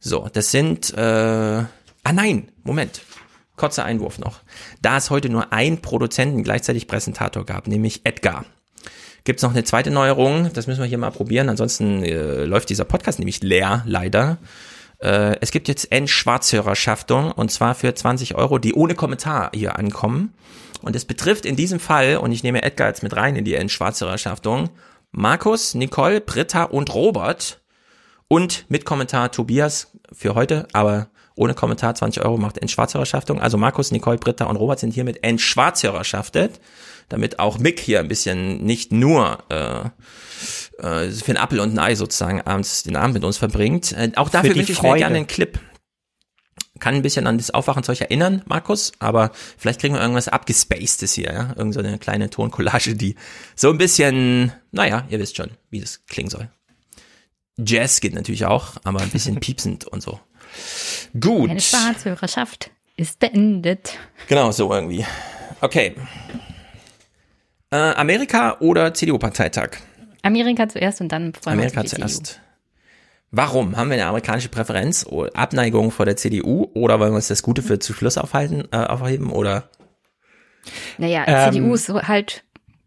So, 0.00 0.28
das 0.32 0.50
sind, 0.50 0.92
äh, 0.94 1.00
ah 1.00 1.66
nein, 2.12 2.50
Moment. 2.64 3.02
Kurzer 3.56 3.84
Einwurf 3.84 4.18
noch. 4.18 4.40
Da 4.82 4.96
es 4.96 5.10
heute 5.10 5.28
nur 5.28 5.52
einen 5.52 5.80
Produzenten 5.80 6.42
gleichzeitig 6.42 6.88
Präsentator 6.88 7.46
gab, 7.46 7.68
nämlich 7.68 8.00
Edgar, 8.04 8.44
gibt's 9.24 9.42
noch 9.42 9.50
eine 9.50 9.64
zweite 9.64 9.90
Neuerung. 9.90 10.52
Das 10.52 10.66
müssen 10.66 10.80
wir 10.80 10.86
hier 10.86 10.98
mal 10.98 11.10
probieren. 11.10 11.48
Ansonsten 11.48 12.02
äh, 12.04 12.44
läuft 12.44 12.70
dieser 12.70 12.84
Podcast 12.84 13.18
nämlich 13.18 13.42
leer, 13.42 13.82
leider. 13.86 14.38
Äh, 15.00 15.36
es 15.40 15.50
gibt 15.50 15.68
jetzt 15.68 15.90
Endschwarzhörerschaftung 15.90 17.32
und 17.32 17.50
zwar 17.50 17.74
für 17.74 17.94
20 17.94 18.34
Euro, 18.34 18.58
die 18.58 18.74
ohne 18.74 18.94
Kommentar 18.94 19.50
hier 19.54 19.78
ankommen. 19.78 20.34
Und 20.82 20.94
es 20.94 21.06
betrifft 21.06 21.46
in 21.46 21.56
diesem 21.56 21.80
Fall, 21.80 22.18
und 22.18 22.32
ich 22.32 22.42
nehme 22.42 22.62
Edgar 22.62 22.88
jetzt 22.88 23.02
mit 23.02 23.16
rein 23.16 23.36
in 23.36 23.44
die 23.44 23.54
Endschwarzhörerschaftung, 23.54 24.68
Markus, 25.12 25.74
Nicole, 25.74 26.20
Britta 26.20 26.64
und 26.64 26.92
Robert 26.94 27.62
und 28.28 28.66
mit 28.68 28.84
Kommentar 28.84 29.32
Tobias 29.32 29.92
für 30.12 30.34
heute, 30.34 30.66
aber 30.72 31.08
ohne 31.36 31.54
Kommentar 31.54 31.94
20 31.94 32.22
Euro 32.22 32.36
macht 32.36 32.58
Endschwarzhörerschaftung. 32.58 33.40
Also 33.40 33.56
Markus, 33.56 33.90
Nicole, 33.92 34.18
Britta 34.18 34.44
und 34.44 34.56
Robert 34.56 34.78
sind 34.78 34.92
hier 34.92 35.04
mit 35.04 35.24
Endschwarzhörerschaftet, 35.24 36.60
damit 37.08 37.38
auch 37.38 37.58
Mick 37.58 37.80
hier 37.80 38.00
ein 38.00 38.08
bisschen 38.08 38.64
nicht 38.64 38.92
nur 38.92 39.38
äh, 39.50 39.88
äh, 40.78 41.10
für 41.10 41.32
ein 41.32 41.36
Apfel 41.36 41.60
und 41.60 41.74
ein 41.74 41.78
Ei 41.78 41.94
sozusagen 41.94 42.40
abends 42.42 42.82
den 42.82 42.96
Abend 42.96 43.14
mit 43.14 43.24
uns 43.24 43.38
verbringt. 43.38 43.92
Äh, 43.92 44.12
auch 44.16 44.28
dafür 44.28 44.54
wünsche 44.54 44.72
ich 44.72 44.82
mir 44.82 44.96
gerne 44.96 45.16
einen 45.16 45.26
Clip. 45.26 45.58
Kann 46.80 46.96
ein 46.96 47.02
bisschen 47.02 47.26
an 47.26 47.38
das 47.38 47.52
Aufwachen 47.52 47.84
zu 47.84 47.92
euch 47.92 48.00
erinnern, 48.00 48.42
Markus, 48.46 48.92
aber 48.98 49.30
vielleicht 49.56 49.80
kriegen 49.80 49.94
wir 49.94 50.00
irgendwas 50.00 50.26
abgespacedes 50.26 51.12
hier, 51.12 51.32
ja? 51.32 51.54
Irgend 51.56 51.72
so 51.72 51.80
eine 51.80 51.98
kleine 51.98 52.30
Toncollage, 52.30 52.96
die 52.96 53.14
so 53.54 53.70
ein 53.70 53.78
bisschen, 53.78 54.52
naja, 54.72 55.06
ihr 55.08 55.20
wisst 55.20 55.36
schon, 55.36 55.52
wie 55.70 55.80
das 55.80 56.04
klingen 56.06 56.30
soll. 56.30 56.50
Jazz 57.56 58.00
geht 58.00 58.14
natürlich 58.14 58.44
auch, 58.46 58.72
aber 58.82 59.00
ein 59.00 59.10
bisschen 59.10 59.36
piepsend 59.40 59.86
und 59.86 60.02
so. 60.02 60.18
Gut. 61.18 61.50
eine 61.50 61.60
Schwarzhörerschaft 61.60 62.70
ist 62.96 63.18
beendet. 63.20 63.96
Genau, 64.28 64.50
so 64.50 64.72
irgendwie. 64.72 65.06
Okay. 65.60 65.94
Äh, 67.74 67.94
Amerika 67.96 68.58
oder 68.60 68.94
CDU-Parteitag? 68.94 69.70
Amerika 70.22 70.68
zuerst 70.68 71.00
und 71.00 71.08
dann 71.08 71.34
freuen 71.34 71.58
wir 71.58 71.64
Amerika 71.64 71.80
uns 71.80 71.92
auf 71.92 71.96
die 71.96 72.06
zuerst. 72.06 72.40
Warum? 73.32 73.76
Haben 73.76 73.90
wir 73.90 73.94
eine 73.94 74.06
amerikanische 74.06 74.48
Präferenz? 74.48 75.04
Abneigung 75.34 75.90
vor 75.90 76.06
der 76.06 76.16
CDU? 76.16 76.70
Oder 76.74 77.00
wollen 77.00 77.10
wir 77.10 77.16
uns 77.16 77.26
das 77.26 77.42
Gute 77.42 77.62
für 77.62 77.80
zu 77.80 77.92
Schluss 77.92 78.16
aufhalten, 78.16 78.68
äh, 78.70 78.76
aufheben? 78.76 79.30
Oder? 79.30 79.62
CDU. 79.62 80.74
Naja, 80.98 81.24
Ähm, 81.26 81.52
CDU 81.52 81.74
ist 81.74 81.88
halt 81.88 82.44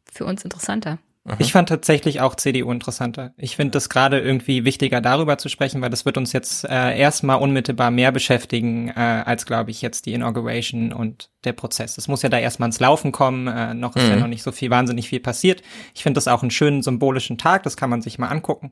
für 0.10 0.24
uns 0.24 0.46
interessanter. 0.46 1.00
Ich 1.40 1.52
fand 1.52 1.68
tatsächlich 1.68 2.22
auch 2.22 2.36
CDU 2.36 2.72
interessanter. 2.72 3.34
Ich 3.36 3.58
finde 3.58 3.72
das 3.72 3.90
gerade 3.90 4.22
irgendwie 4.22 4.64
wichtiger, 4.64 5.02
darüber 5.02 5.38
zu 5.38 5.50
sprechen, 5.50 5.82
weil 5.82 5.90
das 5.90 6.06
wird 6.06 6.18
uns 6.18 6.32
jetzt 6.32 6.64
äh, 6.64 6.98
erstmal 6.98 7.40
unmittelbar 7.40 7.92
mehr 7.92 8.14
beschäftigen, 8.14 8.88
äh, 8.88 9.24
als, 9.26 9.46
glaube 9.46 9.72
ich, 9.72 9.82
jetzt 9.82 10.06
die 10.06 10.14
Inauguration 10.14 10.94
und 10.94 11.30
der 11.48 11.54
Prozess. 11.54 11.98
Es 11.98 12.08
muss 12.08 12.22
ja 12.22 12.30
da 12.30 12.38
erstmal 12.38 12.68
ins 12.68 12.80
Laufen 12.80 13.12
kommen. 13.12 13.48
Äh, 13.48 13.74
noch 13.74 13.96
ist 13.96 14.08
ja 14.08 14.16
Mhm. 14.16 14.22
noch 14.22 14.28
nicht 14.28 14.44
so 14.44 14.52
viel, 14.52 14.70
wahnsinnig 14.70 15.10
viel 15.10 15.20
passiert. 15.20 15.64
Ich 15.96 16.04
finde 16.04 16.18
das 16.18 16.28
auch 16.28 16.44
einen 16.44 16.52
schönen 16.52 16.84
symbolischen 16.84 17.40
Tag, 17.40 17.64
das 17.64 17.76
kann 17.78 17.90
man 17.90 18.02
sich 18.04 18.20
mal 18.20 18.28
angucken. 18.28 18.70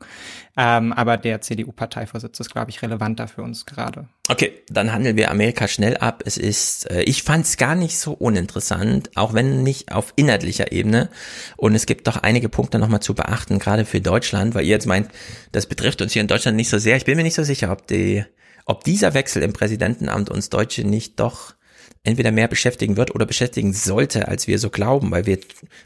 Ähm, 0.55 0.93
aber 0.93 1.17
der 1.17 1.41
CDU-Parteivorsitz 1.41 2.39
ist, 2.39 2.51
glaube 2.51 2.69
ich, 2.69 2.81
relevanter 2.81 3.27
für 3.27 3.41
uns 3.41 3.65
gerade. 3.65 4.07
Okay, 4.29 4.53
dann 4.69 4.91
handeln 4.91 5.17
wir 5.17 5.31
Amerika 5.31 5.67
schnell 5.67 5.97
ab. 5.97 6.23
Es 6.25 6.37
ist, 6.37 6.89
äh, 6.91 7.01
ich 7.03 7.23
fand 7.23 7.45
es 7.45 7.57
gar 7.57 7.75
nicht 7.75 7.97
so 7.97 8.13
uninteressant, 8.13 9.09
auch 9.15 9.33
wenn 9.33 9.63
nicht 9.63 9.91
auf 9.91 10.13
inhaltlicher 10.15 10.71
Ebene. 10.71 11.09
Und 11.57 11.75
es 11.75 11.85
gibt 11.85 12.07
doch 12.07 12.17
einige 12.17 12.49
Punkte 12.49 12.79
nochmal 12.79 13.01
zu 13.01 13.13
beachten, 13.15 13.59
gerade 13.59 13.85
für 13.85 14.01
Deutschland, 14.01 14.53
weil 14.55 14.63
ihr 14.63 14.69
jetzt 14.71 14.85
meint, 14.87 15.09
das 15.51 15.65
betrifft 15.65 16.01
uns 16.01 16.13
hier 16.13 16.21
in 16.21 16.27
Deutschland 16.27 16.55
nicht 16.57 16.69
so 16.69 16.77
sehr. 16.77 16.97
Ich 16.97 17.05
bin 17.05 17.17
mir 17.17 17.23
nicht 17.23 17.35
so 17.35 17.43
sicher, 17.43 17.71
ob 17.71 17.87
die, 17.87 18.23
ob 18.65 18.83
dieser 18.83 19.13
Wechsel 19.13 19.43
im 19.43 19.53
Präsidentenamt 19.53 20.29
uns 20.29 20.49
Deutsche 20.49 20.83
nicht 20.83 21.19
doch 21.19 21.54
entweder 22.03 22.31
mehr 22.31 22.47
beschäftigen 22.47 22.97
wird 22.97 23.13
oder 23.13 23.25
beschäftigen 23.25 23.73
sollte, 23.73 24.27
als 24.27 24.47
wir 24.47 24.59
so 24.59 24.69
glauben, 24.69 25.11
weil 25.11 25.25
wir 25.25 25.39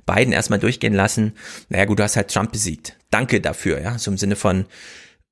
beiden 0.06 0.34
erstmal 0.34 0.60
durchgehen 0.60 0.94
lassen, 0.94 1.34
naja 1.70 1.86
gut, 1.86 2.00
du 2.00 2.04
hast 2.04 2.16
halt 2.16 2.30
Trump 2.30 2.52
besiegt. 2.52 2.98
Danke 3.10 3.42
dafür, 3.42 3.82
ja, 3.82 3.98
so 3.98 4.12
im 4.12 4.18
Sinne 4.18 4.36
von, 4.36 4.66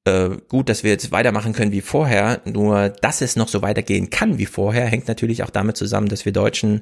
äh, 0.06 0.30
gut, 0.48 0.70
dass 0.70 0.84
wir 0.84 0.92
jetzt 0.92 1.12
weitermachen 1.12 1.54
können 1.54 1.72
wie 1.72 1.82
vorher, 1.82 2.42
nur 2.46 2.90
dass 2.90 3.22
es 3.22 3.36
noch 3.36 3.50
so 3.50 3.62
weitergehen 3.62 4.10
kann 4.10 4.38
wie 4.38 4.46
vorher, 4.46 4.86
hängt 4.86 5.08
natürlich 5.08 5.44
auch 5.44 5.50
damit 5.50 5.78
zusammen, 5.78 6.08
dass 6.08 6.26
wir 6.26 6.32
Deutschen 6.32 6.82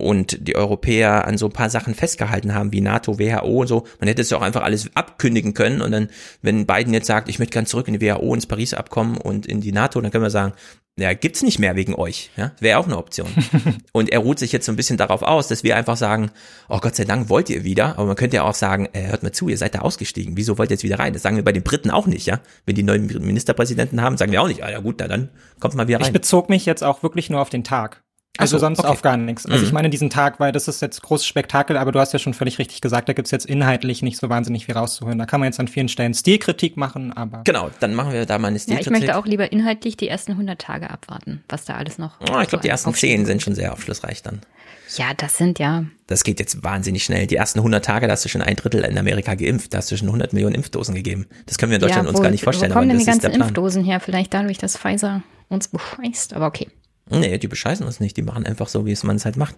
und 0.00 0.48
die 0.48 0.56
Europäer 0.56 1.26
an 1.26 1.38
so 1.38 1.46
ein 1.46 1.52
paar 1.52 1.70
Sachen 1.70 1.94
festgehalten 1.94 2.54
haben, 2.54 2.72
wie 2.72 2.80
NATO, 2.80 3.18
WHO 3.18 3.60
und 3.60 3.66
so. 3.66 3.86
Man 4.00 4.08
hätte 4.08 4.22
es 4.22 4.30
ja 4.30 4.38
auch 4.38 4.42
einfach 4.42 4.62
alles 4.62 4.90
abkündigen 4.96 5.54
können 5.54 5.82
und 5.82 5.92
dann, 5.92 6.08
wenn 6.42 6.66
Biden 6.66 6.94
jetzt 6.94 7.06
sagt, 7.06 7.28
ich 7.28 7.38
möchte 7.38 7.52
gern 7.52 7.66
zurück 7.66 7.86
in 7.86 7.98
die 7.98 8.00
WHO, 8.00 8.34
ins 8.34 8.46
Paris-Abkommen 8.46 9.18
und 9.18 9.46
in 9.46 9.60
die 9.60 9.72
NATO, 9.72 10.00
dann 10.00 10.10
können 10.10 10.24
wir 10.24 10.30
sagen, 10.30 10.54
ja, 10.98 11.14
gibt's 11.14 11.42
nicht 11.42 11.58
mehr 11.58 11.76
wegen 11.76 11.94
euch, 11.94 12.30
ja, 12.36 12.52
wäre 12.60 12.78
auch 12.78 12.86
eine 12.86 12.98
Option. 12.98 13.28
und 13.92 14.10
er 14.10 14.18
ruht 14.18 14.38
sich 14.38 14.52
jetzt 14.52 14.66
so 14.66 14.72
ein 14.72 14.76
bisschen 14.76 14.98
darauf 14.98 15.22
aus, 15.22 15.48
dass 15.48 15.62
wir 15.64 15.76
einfach 15.76 15.96
sagen, 15.96 16.30
oh 16.68 16.78
Gott 16.78 16.94
sei 16.96 17.04
Dank 17.04 17.28
wollt 17.28 17.48
ihr 17.48 17.64
wieder, 17.64 17.96
aber 17.98 18.06
man 18.06 18.16
könnte 18.16 18.36
ja 18.36 18.42
auch 18.42 18.54
sagen, 18.54 18.88
äh, 18.92 19.08
hört 19.08 19.22
mal 19.22 19.32
zu, 19.32 19.48
ihr 19.48 19.56
seid 19.56 19.74
da 19.74 19.80
ausgestiegen, 19.80 20.36
wieso 20.36 20.58
wollt 20.58 20.70
ihr 20.70 20.74
jetzt 20.74 20.82
wieder 20.84 20.98
rein? 20.98 21.12
Das 21.12 21.22
sagen 21.22 21.36
wir 21.36 21.44
bei 21.44 21.52
den 21.52 21.62
Briten 21.62 21.90
auch 21.90 22.06
nicht, 22.06 22.26
ja. 22.26 22.40
Wenn 22.66 22.74
die 22.74 22.82
neuen 22.82 23.06
Ministerpräsidenten 23.06 24.02
haben, 24.02 24.16
sagen 24.18 24.32
wir 24.32 24.42
auch 24.42 24.48
nicht, 24.48 24.62
ah 24.62 24.70
ja 24.70 24.80
gut, 24.80 24.96
na 24.98 25.08
dann 25.08 25.30
kommt 25.58 25.74
mal 25.74 25.88
wieder 25.88 26.00
Ich 26.00 26.06
rein. 26.06 26.12
bezog 26.12 26.48
mich 26.50 26.66
jetzt 26.66 26.82
auch 26.84 27.02
wirklich 27.02 27.30
nur 27.30 27.40
auf 27.40 27.50
den 27.50 27.64
Tag. 27.64 28.02
Also 28.40 28.56
so, 28.56 28.60
sonst 28.60 28.78
okay. 28.80 28.88
auf 28.88 29.02
gar 29.02 29.16
nichts. 29.16 29.46
Also 29.46 29.58
Mhm. 29.58 29.64
ich 29.66 29.72
meine 29.72 29.90
diesen 29.90 30.10
Tag, 30.10 30.40
weil 30.40 30.52
das 30.52 30.68
ist 30.68 30.82
jetzt 30.82 31.02
großes 31.02 31.26
Spektakel, 31.26 31.76
aber 31.76 31.92
du 31.92 31.98
hast 32.00 32.12
ja 32.12 32.18
schon 32.18 32.34
völlig 32.34 32.58
richtig 32.58 32.80
gesagt, 32.80 33.08
da 33.08 33.12
gibt's 33.12 33.30
jetzt 33.30 33.46
inhaltlich 33.46 34.02
nicht 34.02 34.18
so 34.18 34.28
wahnsinnig 34.28 34.66
viel 34.66 34.74
rauszuholen. 34.76 35.18
Da 35.18 35.26
kann 35.26 35.40
man 35.40 35.46
jetzt 35.48 35.60
an 35.60 35.68
vielen 35.68 35.88
Stellen 35.88 36.14
Stilkritik 36.14 36.76
machen, 36.76 37.12
aber 37.12 37.42
Genau, 37.44 37.70
dann 37.80 37.94
machen 37.94 38.12
wir 38.12 38.26
da 38.26 38.38
mal 38.38 38.48
eine 38.48 38.56
Ja, 38.56 38.62
Stilkritik. 38.62 38.92
ich 38.92 38.98
möchte 39.00 39.16
auch 39.16 39.26
lieber 39.26 39.52
inhaltlich 39.52 39.96
die 39.96 40.08
ersten 40.08 40.32
100 40.32 40.60
Tage 40.60 40.90
abwarten, 40.90 41.42
was 41.48 41.64
da 41.64 41.74
alles 41.74 41.98
noch. 41.98 42.20
Oh, 42.20 42.24
ich 42.24 42.48
glaube, 42.48 42.50
so 42.50 42.58
die 42.58 42.68
ersten 42.68 42.90
aufsteht. 42.90 43.10
zehn 43.10 43.26
sind 43.26 43.42
schon 43.42 43.54
sehr 43.54 43.72
aufschlussreich 43.72 44.22
dann. 44.22 44.40
Ja, 44.96 45.14
das 45.16 45.36
sind 45.38 45.60
ja. 45.60 45.84
Das 46.08 46.24
geht 46.24 46.40
jetzt 46.40 46.64
wahnsinnig 46.64 47.04
schnell. 47.04 47.28
Die 47.28 47.36
ersten 47.36 47.60
100 47.60 47.84
Tage, 47.84 48.08
da 48.08 48.14
hast 48.14 48.24
du 48.24 48.28
schon 48.28 48.42
ein 48.42 48.56
Drittel 48.56 48.82
in 48.82 48.98
Amerika 48.98 49.36
geimpft. 49.36 49.72
Da 49.72 49.78
hast 49.78 49.90
du 49.92 49.96
schon 49.96 50.08
100 50.08 50.32
Millionen 50.32 50.56
Impfdosen 50.56 50.96
gegeben. 50.96 51.26
Das 51.46 51.58
können 51.58 51.70
wir 51.70 51.76
in 51.76 51.82
Deutschland 51.82 52.06
ja, 52.06 52.10
uns 52.10 52.18
wo, 52.18 52.22
gar 52.22 52.30
nicht 52.32 52.42
vorstellen, 52.42 52.72
Wo 52.72 52.78
kommen 52.78 52.90
aber 52.90 52.98
denn 52.98 53.06
das 53.06 53.18
die 53.18 53.22
ganzen. 53.22 53.40
Impfdosen 53.40 53.84
her? 53.84 54.00
Vielleicht 54.00 54.34
dadurch, 54.34 54.58
dass 54.58 54.76
Pfizer 54.76 55.22
uns 55.48 55.68
bescheißt, 55.68 56.34
aber 56.34 56.46
okay. 56.46 56.68
Nee, 57.10 57.38
die 57.38 57.48
bescheißen 57.48 57.84
uns 57.84 58.00
nicht. 58.00 58.16
Die 58.16 58.22
machen 58.22 58.46
einfach 58.46 58.68
so, 58.68 58.86
wie 58.86 58.92
es 58.92 59.02
man 59.02 59.16
es 59.16 59.24
halt 59.24 59.36
macht. 59.36 59.56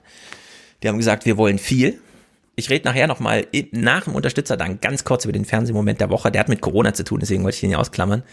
Die 0.82 0.88
haben 0.88 0.98
gesagt, 0.98 1.26
wir 1.26 1.36
wollen 1.36 1.58
viel. 1.58 2.00
Ich 2.54 2.68
rede 2.68 2.84
nachher 2.84 3.06
nochmal 3.06 3.46
nach 3.70 4.04
dem 4.04 4.14
Unterstützerdank 4.14 4.82
ganz 4.82 5.04
kurz 5.04 5.24
über 5.24 5.32
den 5.32 5.44
Fernsehmoment 5.44 6.00
der 6.00 6.10
Woche. 6.10 6.30
Der 6.30 6.40
hat 6.40 6.48
mit 6.48 6.60
Corona 6.60 6.92
zu 6.92 7.04
tun, 7.04 7.20
deswegen 7.20 7.44
wollte 7.44 7.54
ich 7.54 7.60
den 7.60 7.70
hier 7.70 7.78
ausklammern. 7.78 8.24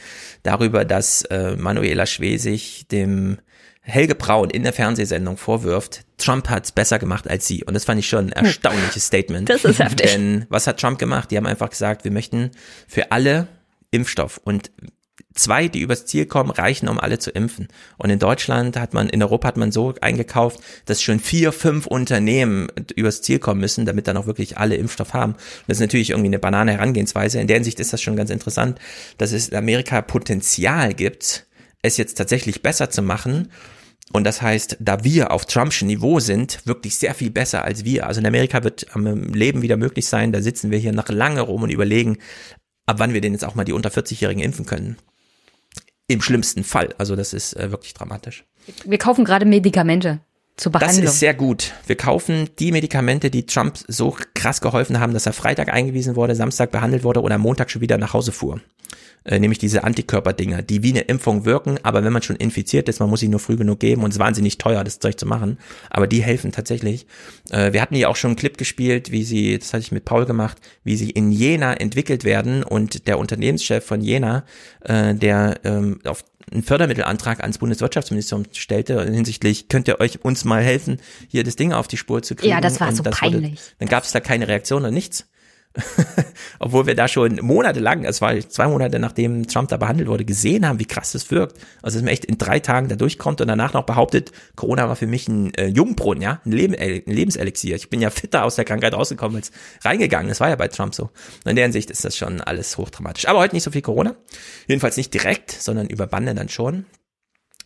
Darüber, 0.44 0.84
dass 0.84 1.22
äh, 1.24 1.56
Manuela 1.56 2.06
Schwesig 2.06 2.88
dem 2.90 3.38
Helge 3.82 4.16
Braun 4.16 4.50
in 4.50 4.64
der 4.64 4.74
Fernsehsendung 4.74 5.38
vorwirft, 5.38 6.06
Trump 6.18 6.50
hat's 6.50 6.72
besser 6.72 7.00
gemacht 7.00 7.30
als 7.30 7.48
sie. 7.48 7.64
Und 7.64 7.74
das 7.74 7.86
fand 7.86 8.00
ich 8.00 8.10
schon 8.10 8.28
ein 8.28 8.46
erstaunliches 8.46 9.06
Statement. 9.06 9.50
Das 9.50 9.64
ist 9.64 9.80
heftig. 9.80 10.12
Denn 10.12 10.46
was 10.50 10.68
hat 10.68 10.80
Trump 10.80 11.00
gemacht? 11.00 11.32
Die 11.32 11.38
haben 11.38 11.48
einfach 11.48 11.70
gesagt, 11.70 12.04
wir 12.04 12.12
möchten 12.12 12.52
für 12.88 13.12
alle 13.12 13.48
Impfstoff. 13.92 14.40
Und 14.44 14.72
zwei, 15.40 15.68
die 15.68 15.80
übers 15.80 16.06
Ziel 16.06 16.26
kommen, 16.26 16.52
reichen, 16.52 16.90
um 16.90 17.00
alle 17.00 17.20
zu 17.20 17.32
impfen. 17.32 17.68
Und 17.98 18.10
in 18.10 18.20
Deutschland 18.20 18.78
hat 18.78 18.94
man, 18.94 19.10
in 19.10 19.24
Europa 19.24 19.48
hat 19.48 19.58
man 19.58 19.72
so 19.72 19.94
eingekauft, 20.02 20.60
dass 20.86 21.02
schon 21.02 21.20
vier, 21.20 21.52
fünf 21.52 21.88
Unternehmen 21.88 22.68
übers 22.96 23.22
Ziel 23.22 23.40
kommen 23.40 23.62
müssen, 23.62 23.86
damit 23.86 24.08
dann 24.08 24.18
auch 24.18 24.28
wirklich 24.28 24.58
alle 24.58 24.76
Impfstoff 24.76 25.14
haben. 25.14 25.36
Das 25.68 25.78
ist 25.78 25.82
natürlich 25.82 26.12
irgendwie 26.12 26.30
eine 26.30 26.40
banane 26.40 26.74
Herangehensweise. 26.74 27.40
In 27.40 27.48
der 27.48 27.58
Hinsicht 27.58 27.80
ist 27.80 27.94
das 27.94 28.02
schon 28.02 28.16
ganz 28.16 28.30
interessant, 28.30 28.80
dass 29.18 29.32
es 29.32 29.50
in 29.50 29.58
Amerika 29.58 30.02
Potenzial 30.02 30.94
gibt, 30.94 31.48
es 31.82 31.98
jetzt 31.98 32.16
tatsächlich 32.16 32.62
besser 32.62 32.90
zu 32.90 33.02
machen. 33.02 33.50
Und 34.12 34.24
das 34.24 34.42
heißt, 34.42 34.78
da 34.80 35.04
wir 35.04 35.32
auf 35.32 35.46
Trumpschen 35.46 35.88
Niveau 35.88 36.20
sind, 36.20 36.66
wirklich 36.66 36.96
sehr 36.96 37.14
viel 37.14 37.30
besser 37.30 37.64
als 37.64 37.86
wir. 37.86 38.08
Also 38.08 38.20
in 38.20 38.28
Amerika 38.28 38.64
wird 38.64 38.88
am 38.96 39.34
Leben 39.34 39.62
wieder 39.62 39.78
möglich 39.78 40.08
sein. 40.08 40.32
Da 40.32 40.42
sitzen 40.42 40.72
wir 40.72 40.80
hier 40.80 40.94
noch 40.94 41.10
lange 41.10 41.42
rum 41.42 41.64
und 41.64 41.70
überlegen, 41.70 42.18
ab 42.88 42.98
wann 43.00 43.14
wir 43.14 43.22
denn 43.22 43.34
jetzt 43.34 43.46
auch 43.46 43.56
mal 43.56 43.66
die 43.66 43.74
unter 43.74 43.90
40-Jährigen 43.90 44.44
impfen 44.44 44.66
können. 44.66 44.98
Im 46.10 46.22
schlimmsten 46.22 46.64
Fall. 46.64 46.96
Also 46.98 47.16
das 47.16 47.34
ist 47.34 47.54
äh, 47.54 47.72
wirklich 47.72 47.94
dramatisch. 47.94 48.44
Wir 48.84 48.98
kaufen 48.98 49.26
gerade 49.26 49.46
Medikamente 49.46 50.20
zur 50.58 50.72
Behandlung. 50.72 51.04
Das 51.04 51.14
ist 51.14 51.20
sehr 51.20 51.36
gut. 51.36 51.74
Wir 51.86 51.98
kaufen 51.98 52.50
die 52.58 52.72
Medikamente, 52.72 53.30
die 53.30 53.46
Trump 53.46 53.78
so 53.88 54.18
krass 54.34 54.60
geholfen 54.60 55.00
haben, 55.00 55.14
dass 55.14 55.28
er 55.28 55.34
Freitag 55.34 55.72
eingewiesen 55.72 56.16
wurde, 56.16 56.36
Samstag 56.36 56.72
behandelt 56.72 57.04
wurde 57.04 57.22
oder 57.22 57.38
Montag 57.38 57.70
schon 57.70 57.82
wieder 57.82 58.00
nach 58.00 58.14
Hause 58.14 58.32
fuhr. 58.32 58.60
Äh, 59.26 59.40
nämlich 59.40 59.60
diese 59.60 59.84
Antikörperdinger, 59.84 60.62
die 60.62 60.82
wie 60.82 60.92
eine 60.92 61.02
Impfung 61.02 61.46
wirken, 61.46 61.78
aber 61.84 62.04
wenn 62.04 62.14
man 62.14 62.22
schon 62.22 62.38
infiziert 62.38 62.88
ist, 62.88 63.00
man 63.00 63.10
muss 63.10 63.20
sie 63.20 63.28
nur 63.28 63.40
früh 63.40 63.58
genug 63.58 63.80
geben 63.80 64.04
und 64.04 64.10
es 64.10 64.16
ist 64.16 64.20
wahnsinnig 64.20 64.58
teuer, 64.58 64.84
das 64.84 65.00
Zeug 65.00 65.20
zu 65.20 65.26
machen. 65.26 65.58
Aber 65.90 66.08
die 66.08 66.24
helfen 66.24 66.52
tatsächlich. 66.52 67.06
Äh, 67.50 67.74
wir 67.74 67.82
hatten 67.82 67.96
ja 67.96 68.08
auch 68.08 68.16
schon 68.16 68.30
einen 68.30 68.38
Clip 68.38 68.58
gespielt, 68.58 69.12
wie 69.12 69.24
sie, 69.24 69.60
das 69.60 69.74
hatte 69.74 69.82
ich 69.82 69.92
mit 69.92 70.06
Paul 70.06 70.26
gemacht, 70.26 70.58
wie 70.84 70.96
sie 70.96 71.10
in 71.10 71.32
Jena 71.32 71.74
entwickelt 71.74 72.24
werden 72.24 72.64
und 72.64 73.08
der 73.08 73.20
Unternehmenschef 73.20 73.86
von 73.86 74.02
Jena, 74.02 74.46
äh, 74.82 75.14
der 75.16 75.60
ähm, 75.64 76.00
auf 76.06 76.24
einen 76.52 76.64
Fördermittelantrag 76.64 77.42
ans 77.42 77.58
Bundeswirtschaftsministerium 77.58 78.48
stellte 78.54 79.04
hinsichtlich, 79.04 79.68
könnt 79.68 79.88
ihr 79.88 80.00
euch 80.00 80.24
uns 80.24 80.46
mal 80.46 80.64
helfen, 80.64 81.00
hier 81.28 81.44
das 81.44 81.56
Ding 81.56 81.74
auf 81.74 81.88
die 81.88 81.98
Spur 81.98 82.24
zu 82.24 82.36
kriegen. 82.36 82.52
Ja, 82.52 82.62
das 82.62 82.80
war 82.80 82.90
und 82.90 82.96
so 82.96 83.04
das 83.04 83.18
peinlich. 83.18 83.52
Wurde, 83.52 83.62
dann 83.80 83.90
gab 83.90 84.04
es 84.04 84.12
da 84.12 84.20
keine 84.20 84.48
Reaktion 84.48 84.86
und 84.86 84.94
nichts. 84.94 85.29
Obwohl 86.60 86.88
wir 86.88 86.96
da 86.96 87.08
schon 87.08 87.40
monatelang, 87.42 88.04
es 88.04 88.22
war 88.22 88.38
zwei 88.40 88.68
Monate 88.68 89.00
nachdem 89.00 89.48
Trump 89.48 89.70
da 89.70 89.78
behandelt 89.78 90.10
wurde, 90.10 90.26
gesehen 90.26 90.68
haben, 90.68 90.80
wie 90.80 90.86
krass 90.86 91.12
das 91.12 91.30
wirkt. 91.32 91.58
Also 91.82 91.98
dass 91.98 92.04
man 92.04 92.12
echt 92.12 92.26
in 92.26 92.38
drei 92.38 92.60
Tagen 92.60 92.90
da 92.90 92.96
durchkommt 92.96 93.40
und 93.42 93.48
danach 93.48 93.74
noch 93.74 93.84
behauptet, 93.84 94.32
Corona 94.56 94.88
war 94.88 94.96
für 94.96 95.08
mich 95.08 95.28
ein 95.28 95.54
äh, 95.54 95.68
Jungbrunnen, 95.68 96.22
ja, 96.22 96.42
ein, 96.46 96.52
Leben, 96.52 96.74
äh, 96.74 97.04
ein 97.06 97.14
Lebenselixier. 97.14 97.76
Ich 97.76 97.90
bin 97.90 98.02
ja 98.02 98.10
fitter 98.10 98.46
aus 98.46 98.56
der 98.56 98.66
Krankheit 98.66 98.94
rausgekommen 98.94 99.38
als 99.38 99.52
reingegangen. 99.84 100.30
Das 100.30 100.40
war 100.40 100.50
ja 100.50 100.56
bei 100.56 100.68
Trump 100.68 100.96
so. 100.96 101.04
Und 101.04 101.50
in 101.52 101.56
der 101.56 101.66
Hinsicht 101.66 101.92
ist 101.92 102.04
das 102.04 102.18
schon 102.18 102.42
alles 102.42 102.78
hochdramatisch. 102.78 103.28
Aber 103.28 103.40
heute 103.40 103.56
nicht 103.56 103.64
so 103.64 103.72
viel 103.72 103.82
Corona. 103.82 104.16
Jedenfalls 104.68 104.98
nicht 104.98 105.14
direkt, 105.14 105.52
sondern 105.52 105.88
über 105.88 106.08
Bande 106.08 106.34
dann 106.34 106.50
schon. 106.50 106.86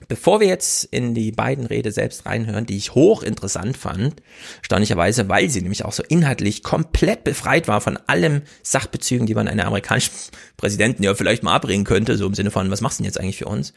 Bevor 0.07 0.39
wir 0.39 0.47
jetzt 0.47 0.83
in 0.85 1.13
die 1.13 1.31
beiden 1.31 1.65
Rede 1.65 1.91
selbst 1.91 2.25
reinhören, 2.25 2.65
die 2.65 2.77
ich 2.77 2.93
hochinteressant 2.93 3.77
fand, 3.77 4.21
erstaunlicherweise, 4.59 5.29
weil 5.29 5.49
sie 5.49 5.61
nämlich 5.61 5.85
auch 5.85 5.93
so 5.93 6.03
inhaltlich 6.03 6.63
komplett 6.63 7.23
befreit 7.23 7.67
war 7.67 7.81
von 7.81 7.97
allem 8.07 8.41
Sachbezügen, 8.63 9.27
die 9.27 9.35
man 9.35 9.47
einer 9.47 9.65
amerikanischen 9.65 10.13
Präsidenten 10.57 11.03
ja 11.03 11.13
vielleicht 11.15 11.43
mal 11.43 11.55
abbringen 11.55 11.85
könnte, 11.85 12.17
so 12.17 12.25
im 12.25 12.33
Sinne 12.33 12.51
von, 12.51 12.69
was 12.71 12.81
machst 12.81 12.99
du 12.99 13.03
denn 13.03 13.09
jetzt 13.09 13.19
eigentlich 13.19 13.37
für 13.37 13.45
uns? 13.45 13.73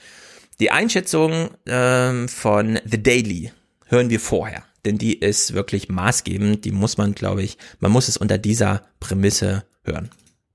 Die 0.58 0.70
Einschätzung 0.70 1.50
ähm, 1.66 2.28
von 2.28 2.78
The 2.84 3.02
Daily 3.02 3.52
hören 3.86 4.08
wir 4.08 4.20
vorher, 4.20 4.64
denn 4.84 4.96
die 4.98 5.18
ist 5.18 5.52
wirklich 5.52 5.88
maßgebend, 5.88 6.64
die 6.64 6.72
muss 6.72 6.96
man, 6.96 7.14
glaube 7.14 7.42
ich, 7.42 7.58
man 7.78 7.92
muss 7.92 8.08
es 8.08 8.16
unter 8.16 8.38
dieser 8.38 8.82
Prämisse 9.00 9.64
hören. 9.84 10.10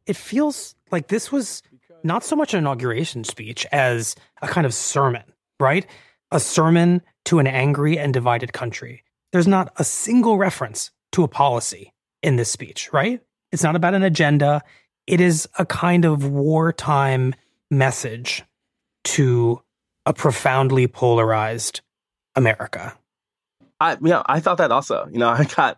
It 0.05 0.17
feels 0.17 0.75
like 0.89 1.07
this 1.07 1.31
was 1.31 1.61
not 2.03 2.23
so 2.23 2.35
much 2.35 2.53
an 2.53 2.59
inauguration 2.59 3.23
speech 3.23 3.67
as 3.71 4.15
a 4.41 4.47
kind 4.47 4.65
of 4.65 4.73
sermon. 4.73 5.23
Right? 5.61 5.85
A 6.31 6.39
sermon 6.39 7.01
to 7.25 7.39
an 7.39 7.47
angry 7.47 7.97
and 7.97 8.13
divided 8.13 8.53
country. 8.53 9.03
There's 9.31 9.47
not 9.47 9.71
a 9.77 9.83
single 9.83 10.37
reference 10.37 10.91
to 11.13 11.23
a 11.23 11.27
policy 11.27 11.93
in 12.21 12.35
this 12.35 12.51
speech, 12.51 12.91
right? 12.91 13.21
It's 13.51 13.63
not 13.63 13.75
about 13.75 13.93
an 13.93 14.03
agenda. 14.03 14.61
It 15.07 15.21
is 15.21 15.47
a 15.57 15.65
kind 15.65 16.05
of 16.05 16.29
wartime 16.29 17.35
message 17.69 18.43
to 19.03 19.61
a 20.05 20.13
profoundly 20.13 20.87
polarized 20.87 21.81
America. 22.35 22.97
I 23.79 23.97
yeah, 24.01 24.23
I 24.25 24.39
thought 24.39 24.59
that 24.59 24.71
also. 24.71 25.07
You 25.11 25.19
know, 25.19 25.29
I 25.37 25.45
got 25.45 25.77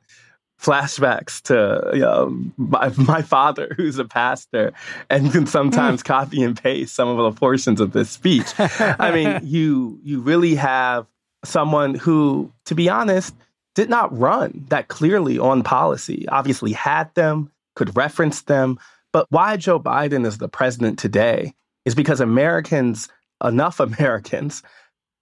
flashbacks 0.63 1.41
to 1.41 1.91
you 1.93 2.02
know, 2.02 2.36
my, 2.58 2.91
my 2.97 3.21
father, 3.21 3.73
who's 3.78 3.99
a 3.99 4.06
pastor, 4.06 4.71
and 5.10 5.32
can 5.32 5.45
sometimes 5.45 6.02
mm. 6.02 6.06
copy 6.06 6.41
and 6.41 6.62
paste 6.62 6.95
some 6.95 7.08
of 7.10 7.17
the 7.17 7.38
portions 7.38 7.80
of 7.80 7.91
this 7.91 8.10
speech. 8.10 8.47
I 8.58 9.12
mean, 9.12 9.39
you 9.43 9.99
you 10.04 10.21
really 10.21 10.56
have 10.56 11.06
someone 11.43 11.95
who, 11.95 12.52
to 12.65 12.76
be 12.76 12.89
honest, 12.89 13.36
did 13.76 13.89
not 13.89 14.17
run 14.17 14.65
that 14.69 14.88
clearly 14.88 15.38
on 15.38 15.63
policy. 15.63 16.26
Obviously, 16.30 16.71
had 16.71 17.13
them, 17.15 17.52
could 17.76 17.95
reference 17.97 18.43
them, 18.43 18.80
but 19.12 19.28
why 19.30 19.58
Joe 19.58 19.80
Biden 19.80 20.26
is 20.26 20.38
the 20.38 20.49
president 20.49 20.97
today 20.97 21.54
is 21.86 21.95
because 21.95 22.21
Americans, 22.21 23.10
enough 23.43 23.80
Americans, 23.82 24.63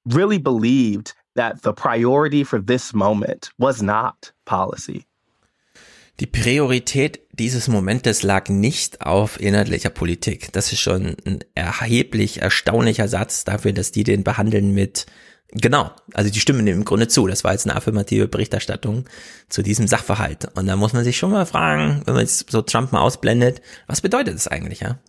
really 0.05 0.37
believed 0.37 1.13
that 1.35 1.61
the 1.61 1.73
priority 1.73 2.43
for 2.43 2.59
this 2.59 2.93
moment 2.93 3.51
was 3.57 3.81
not 3.81 4.31
policy. 4.45 5.05
Die 6.21 6.27
Priorität 6.27 7.19
dieses 7.31 7.67
Momentes 7.67 8.21
lag 8.21 8.47
nicht 8.47 9.01
auf 9.01 9.39
inhaltlicher 9.39 9.89
Politik. 9.89 10.53
Das 10.53 10.71
ist 10.71 10.79
schon 10.79 11.17
ein 11.25 11.39
erheblich 11.55 12.43
erstaunlicher 12.43 13.07
Satz 13.07 13.43
dafür, 13.43 13.73
dass 13.73 13.91
die 13.91 14.03
den 14.03 14.23
behandeln 14.23 14.71
mit 14.71 15.07
Genau, 15.53 15.91
also 16.13 16.29
die 16.29 16.39
stimmen 16.39 16.67
im 16.67 16.85
Grunde 16.85 17.07
zu. 17.07 17.25
Das 17.25 17.43
war 17.43 17.53
jetzt 17.53 17.65
eine 17.65 17.75
affirmative 17.75 18.27
Berichterstattung 18.27 19.05
zu 19.49 19.63
diesem 19.63 19.87
Sachverhalt. 19.87 20.47
Und 20.55 20.67
da 20.67 20.75
muss 20.75 20.93
man 20.93 21.03
sich 21.03 21.17
schon 21.17 21.31
mal 21.31 21.47
fragen, 21.47 22.03
wenn 22.05 22.13
man 22.13 22.21
jetzt 22.21 22.51
so 22.51 22.61
Trump 22.61 22.91
mal 22.91 23.01
ausblendet, 23.01 23.61
was 23.87 23.99
bedeutet 23.99 24.35
das 24.35 24.47
eigentlich, 24.47 24.81
ja? 24.81 24.99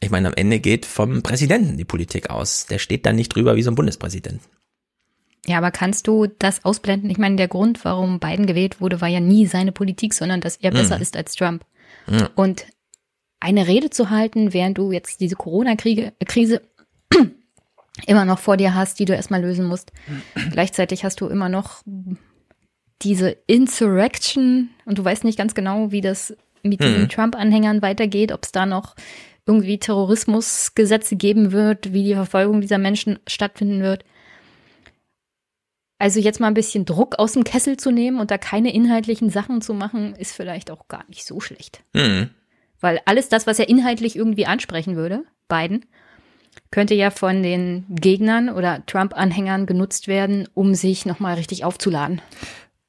Ich 0.00 0.10
meine, 0.10 0.28
am 0.28 0.34
Ende 0.34 0.60
geht 0.60 0.86
vom 0.86 1.22
Präsidenten 1.22 1.76
die 1.76 1.84
Politik 1.84 2.30
aus. 2.30 2.66
Der 2.66 2.78
steht 2.78 3.04
dann 3.04 3.16
nicht 3.16 3.34
drüber 3.34 3.56
wie 3.56 3.62
so 3.62 3.70
ein 3.72 3.74
Bundespräsident. 3.74 4.40
Ja, 5.46 5.58
aber 5.58 5.70
kannst 5.70 6.06
du 6.06 6.26
das 6.26 6.64
ausblenden? 6.64 7.10
Ich 7.10 7.18
meine, 7.18 7.36
der 7.36 7.48
Grund, 7.48 7.84
warum 7.84 8.20
Biden 8.20 8.46
gewählt 8.46 8.80
wurde, 8.80 9.00
war 9.00 9.08
ja 9.08 9.20
nie 9.20 9.46
seine 9.46 9.72
Politik, 9.72 10.14
sondern 10.14 10.40
dass 10.40 10.56
er 10.56 10.70
besser 10.70 10.96
mhm. 10.96 11.02
ist 11.02 11.16
als 11.16 11.34
Trump. 11.34 11.64
Mhm. 12.06 12.28
Und 12.36 12.66
eine 13.40 13.66
Rede 13.66 13.90
zu 13.90 14.10
halten, 14.10 14.52
während 14.52 14.78
du 14.78 14.92
jetzt 14.92 15.20
diese 15.20 15.34
Corona-Krise 15.34 16.62
immer 18.06 18.24
noch 18.24 18.38
vor 18.38 18.56
dir 18.56 18.74
hast, 18.74 19.00
die 19.00 19.04
du 19.04 19.14
erstmal 19.14 19.42
lösen 19.42 19.66
musst. 19.66 19.92
Gleichzeitig 20.52 21.04
hast 21.04 21.20
du 21.20 21.26
immer 21.26 21.48
noch 21.48 21.82
diese 23.02 23.30
Insurrection 23.48 24.70
und 24.84 24.98
du 24.98 25.04
weißt 25.04 25.24
nicht 25.24 25.38
ganz 25.38 25.54
genau, 25.54 25.90
wie 25.90 26.00
das 26.00 26.36
mit 26.62 26.80
mhm. 26.80 26.84
den 26.84 27.08
Trump-Anhängern 27.08 27.82
weitergeht, 27.82 28.30
ob 28.30 28.44
es 28.44 28.52
da 28.52 28.64
noch 28.64 28.94
irgendwie 29.44 29.78
Terrorismusgesetze 29.78 31.16
geben 31.16 31.50
wird, 31.50 31.92
wie 31.92 32.04
die 32.04 32.14
Verfolgung 32.14 32.60
dieser 32.60 32.78
Menschen 32.78 33.18
stattfinden 33.26 33.82
wird. 33.82 34.04
Also 36.02 36.18
jetzt 36.18 36.40
mal 36.40 36.48
ein 36.48 36.54
bisschen 36.54 36.84
Druck 36.84 37.20
aus 37.20 37.34
dem 37.34 37.44
Kessel 37.44 37.76
zu 37.76 37.92
nehmen 37.92 38.18
und 38.18 38.32
da 38.32 38.36
keine 38.36 38.74
inhaltlichen 38.74 39.30
Sachen 39.30 39.60
zu 39.60 39.72
machen, 39.72 40.16
ist 40.16 40.34
vielleicht 40.34 40.72
auch 40.72 40.88
gar 40.88 41.04
nicht 41.06 41.24
so 41.24 41.38
schlecht. 41.38 41.84
Mhm. 41.92 42.30
Weil 42.80 43.00
alles 43.04 43.28
das, 43.28 43.46
was 43.46 43.60
er 43.60 43.68
inhaltlich 43.68 44.16
irgendwie 44.16 44.46
ansprechen 44.46 44.96
würde, 44.96 45.22
Biden, 45.46 45.86
könnte 46.72 46.94
ja 46.94 47.12
von 47.12 47.44
den 47.44 47.86
Gegnern 47.88 48.48
oder 48.48 48.84
Trump-Anhängern 48.86 49.64
genutzt 49.64 50.08
werden, 50.08 50.48
um 50.54 50.74
sich 50.74 51.06
nochmal 51.06 51.36
richtig 51.36 51.64
aufzuladen. 51.64 52.20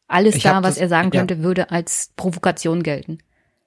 Alles 0.08 0.38
ich 0.38 0.42
da, 0.42 0.64
was 0.64 0.74
das, 0.74 0.78
er 0.80 0.90
sagen 0.90 1.12
könnte, 1.12 1.36
ja. 1.36 1.42
würde 1.44 1.70
als 1.70 2.14
Provokation 2.16 2.82
gelten. 2.82 3.20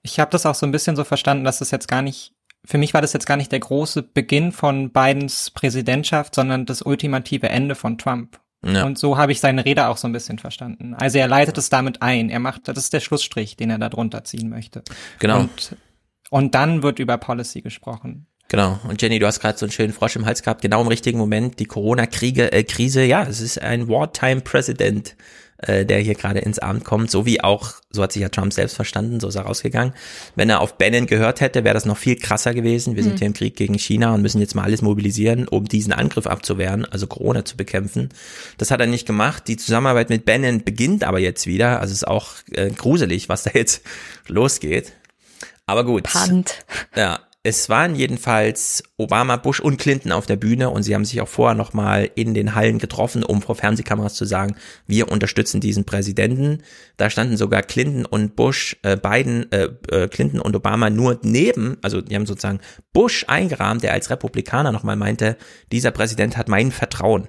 Ich 0.03 0.19
habe 0.19 0.33
das 0.33 0.45
auch 0.45 0.57
so 0.57 0.67
ein 0.67 0.73
bisschen 0.73 0.97
so 0.97 1.05
verstanden, 1.05 1.45
dass 1.45 1.61
das 1.61 1.71
jetzt 1.71 1.87
gar 1.87 2.03
nicht, 2.03 2.33
für 2.65 2.79
mich 2.79 2.95
war 2.95 3.01
das 3.01 3.13
jetzt 3.13 3.27
gar 3.27 3.37
nicht 3.37 3.53
der 3.53 3.61
große 3.61 4.03
Beginn 4.03 4.51
von 4.51 4.91
Bidens 4.91 5.53
Präsidentschaft, 5.53 6.35
sondern 6.35 6.67
das 6.67 6.83
ultimative 6.83 7.49
Ende 7.49 7.77
von 7.77 7.97
Trump. 7.97 8.41
Ja. 8.75 8.85
Und 8.85 8.99
so 8.99 9.17
habe 9.17 9.33
ich 9.33 9.41
seine 9.41 9.65
Rede 9.65 9.89
auch 9.89 9.97
so 9.97 10.09
ein 10.09 10.13
bisschen 10.13 10.39
verstanden. 10.39 10.95
Also 10.95 11.19
er 11.19 11.29
leitet 11.29 11.59
es 11.59 11.69
damit 11.69 12.03
ein. 12.03 12.31
Er 12.31 12.41
macht, 12.41 12.69
das 12.69 12.79
ist 12.79 12.93
der 12.93 13.01
Schlussstrich, 13.01 13.57
den 13.57 13.71
er 13.71 13.79
da 13.79 13.89
drunter 13.89 14.25
ziehen 14.25 14.49
möchte. 14.49 14.83
Genau. 15.19 15.41
Und, 15.41 15.77
und 16.31 16.55
dann 16.55 16.83
wird 16.83 16.99
über 16.99 17.19
Policy 17.19 17.63
gesprochen. 17.63 18.27
Genau. 18.49 18.79
Und 18.89 19.03
Jenny, 19.03 19.19
du 19.19 19.27
hast 19.27 19.41
gerade 19.41 19.59
so 19.59 19.67
einen 19.67 19.73
schönen 19.73 19.93
Frosch 19.93 20.17
im 20.17 20.25
Hals 20.25 20.43
gehabt. 20.43 20.63
Genau 20.63 20.81
im 20.81 20.89
richtigen 20.89 21.19
Moment. 21.19 21.59
Die 21.59 21.65
Corona-Kriege, 21.65 22.53
äh, 22.53 22.63
Krise. 22.63 23.03
Ja, 23.03 23.25
es 23.25 23.41
ist 23.41 23.61
ein 23.61 23.89
Wartime 23.89 24.41
President 24.41 25.17
äh, 25.59 25.85
der 25.85 26.01
hier 26.01 26.15
gerade 26.15 26.41
ins 26.41 26.59
Amt 26.59 26.85
kommt, 26.85 27.11
so 27.11 27.27
wie 27.27 27.43
auch, 27.43 27.75
so 27.91 28.03
hat 28.03 28.13
sich 28.13 28.23
ja 28.23 28.29
Trump 28.29 28.53
selbst 28.53 28.75
verstanden, 28.75 29.21
so 29.21 29.29
ist 29.29 29.37
er 29.37 29.43
rausgegangen. 29.43 29.95
Wenn 30.35 30.51
er 30.51 30.61
auf 30.61 30.77
Bannon 30.79 31.07
gehört 31.07 31.41
hätte, 31.41 31.65
wäre 31.65 31.75
das 31.75 31.87
noch 31.87 31.97
viel 31.97 32.17
krasser 32.17 32.55
gewesen. 32.55 32.97
Wir 32.97 33.03
mhm. 33.03 33.09
sind 33.09 33.19
hier 33.19 33.27
im 33.27 33.35
Krieg 33.35 33.57
gegen 33.57 33.79
China 33.79 34.15
und 34.15 34.23
müssen 34.23 34.41
jetzt 34.41 34.55
mal 34.55 34.65
alles 34.65 34.83
mobilisieren, 34.83 35.49
um 35.49 35.65
diesen 35.65 35.93
Angriff 35.93 36.27
abzuwehren, 36.27 36.85
also 36.85 37.07
Corona 37.07 37.45
zu 37.45 37.57
bekämpfen. 37.57 38.11
Das 38.59 38.71
hat 38.71 38.81
er 38.81 38.87
nicht 38.87 39.07
gemacht. 39.07 39.49
Die 39.49 39.57
Zusammenarbeit 39.57 40.11
mit 40.11 40.25
Bannon 40.25 40.63
beginnt 40.63 41.05
aber 41.05 41.19
jetzt 41.19 41.47
wieder. 41.47 41.81
Also 41.81 41.93
es 41.93 41.99
ist 41.99 42.09
auch 42.09 42.35
äh, 42.53 42.71
gruselig, 42.71 43.29
was 43.29 43.45
da 43.45 43.51
jetzt 43.55 43.83
losgeht. 44.29 44.93
Aber 45.67 45.85
gut. 45.85 46.05
Pant. 46.05 46.65
Ja, 46.95 47.21
es 47.47 47.69
waren 47.69 47.95
jedenfalls 47.95 48.83
Obama, 48.97 49.37
Bush 49.37 49.61
und 49.61 49.77
Clinton 49.77 50.11
auf 50.11 50.27
der 50.27 50.35
Bühne 50.35 50.69
und 50.71 50.83
sie 50.83 50.97
haben 50.97 51.05
sich 51.05 51.21
auch 51.21 51.29
vorher 51.29 51.55
nochmal 51.55 52.11
in 52.17 52.35
den 52.35 52.57
Hallen 52.57 52.81
getroffen, 52.81 53.23
um 53.23 53.41
vor 53.41 53.55
Fernsehkameras 53.55 54.15
zu 54.15 54.25
sagen, 54.25 54.57
wir 54.89 55.13
unterstützen 55.13 55.61
diesen 55.61 55.85
Präsidenten. 55.85 56.65
Da 56.97 57.09
standen 57.09 57.37
sogar 57.37 57.63
Clinton 57.63 58.05
und 58.05 58.35
Bush, 58.35 58.77
äh, 58.83 58.97
Biden, 58.97 59.51
äh, 59.53 59.69
äh, 59.93 60.09
Clinton 60.09 60.41
und 60.41 60.57
Obama 60.57 60.91
nur 60.91 61.21
neben, 61.23 61.79
also 61.83 62.01
die 62.01 62.17
haben 62.17 62.27
sozusagen 62.27 62.59
Bush 62.93 63.25
eingerahmt, 63.29 63.85
der 63.85 63.93
als 63.93 64.11
Republikaner 64.11 64.73
nochmal 64.73 64.97
meinte, 64.97 65.37
dieser 65.71 65.93
Präsident 65.93 66.37
hat 66.37 66.49
mein 66.49 66.73
Vertrauen. 66.73 67.29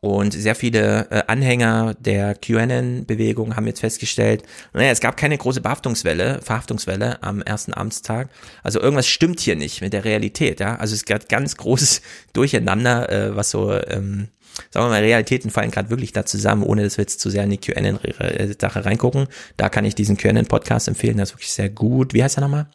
Und 0.00 0.32
sehr 0.32 0.54
viele 0.54 1.10
äh, 1.10 1.22
Anhänger 1.26 1.94
der 1.98 2.36
QAnon-Bewegung 2.36 3.56
haben 3.56 3.66
jetzt 3.66 3.80
festgestellt, 3.80 4.44
naja, 4.72 4.92
es 4.92 5.00
gab 5.00 5.16
keine 5.16 5.36
große 5.36 5.60
Behaftungswelle, 5.60 6.40
Verhaftungswelle 6.40 7.20
am 7.24 7.42
ersten 7.42 7.74
Amtstag. 7.74 8.30
Also 8.62 8.80
irgendwas 8.80 9.08
stimmt 9.08 9.40
hier 9.40 9.56
nicht 9.56 9.80
mit 9.80 9.92
der 9.92 10.04
Realität, 10.04 10.60
ja. 10.60 10.76
Also 10.76 10.94
es 10.94 11.04
gab 11.04 11.28
ganz 11.28 11.56
großes 11.56 12.02
Durcheinander, 12.32 13.10
äh, 13.10 13.36
was 13.36 13.50
so, 13.50 13.72
ähm, 13.72 14.28
sagen 14.70 14.86
wir 14.86 14.90
mal, 14.90 15.02
Realitäten 15.02 15.50
fallen 15.50 15.72
gerade 15.72 15.90
wirklich 15.90 16.12
da 16.12 16.24
zusammen, 16.24 16.62
ohne 16.62 16.84
dass 16.84 16.96
wir 16.96 17.02
jetzt 17.02 17.18
zu 17.18 17.28
sehr 17.28 17.42
in 17.42 17.50
die 17.50 17.58
QAnon-Sache 17.58 18.84
reingucken. 18.84 19.26
Da 19.56 19.68
kann 19.68 19.84
ich 19.84 19.96
diesen 19.96 20.16
QAnon-Podcast 20.16 20.86
empfehlen, 20.86 21.16
das 21.16 21.30
ist 21.30 21.34
wirklich 21.34 21.52
sehr 21.52 21.70
gut. 21.70 22.14
Wie 22.14 22.22
heißt 22.22 22.38
er 22.38 22.42
nochmal? 22.42 22.70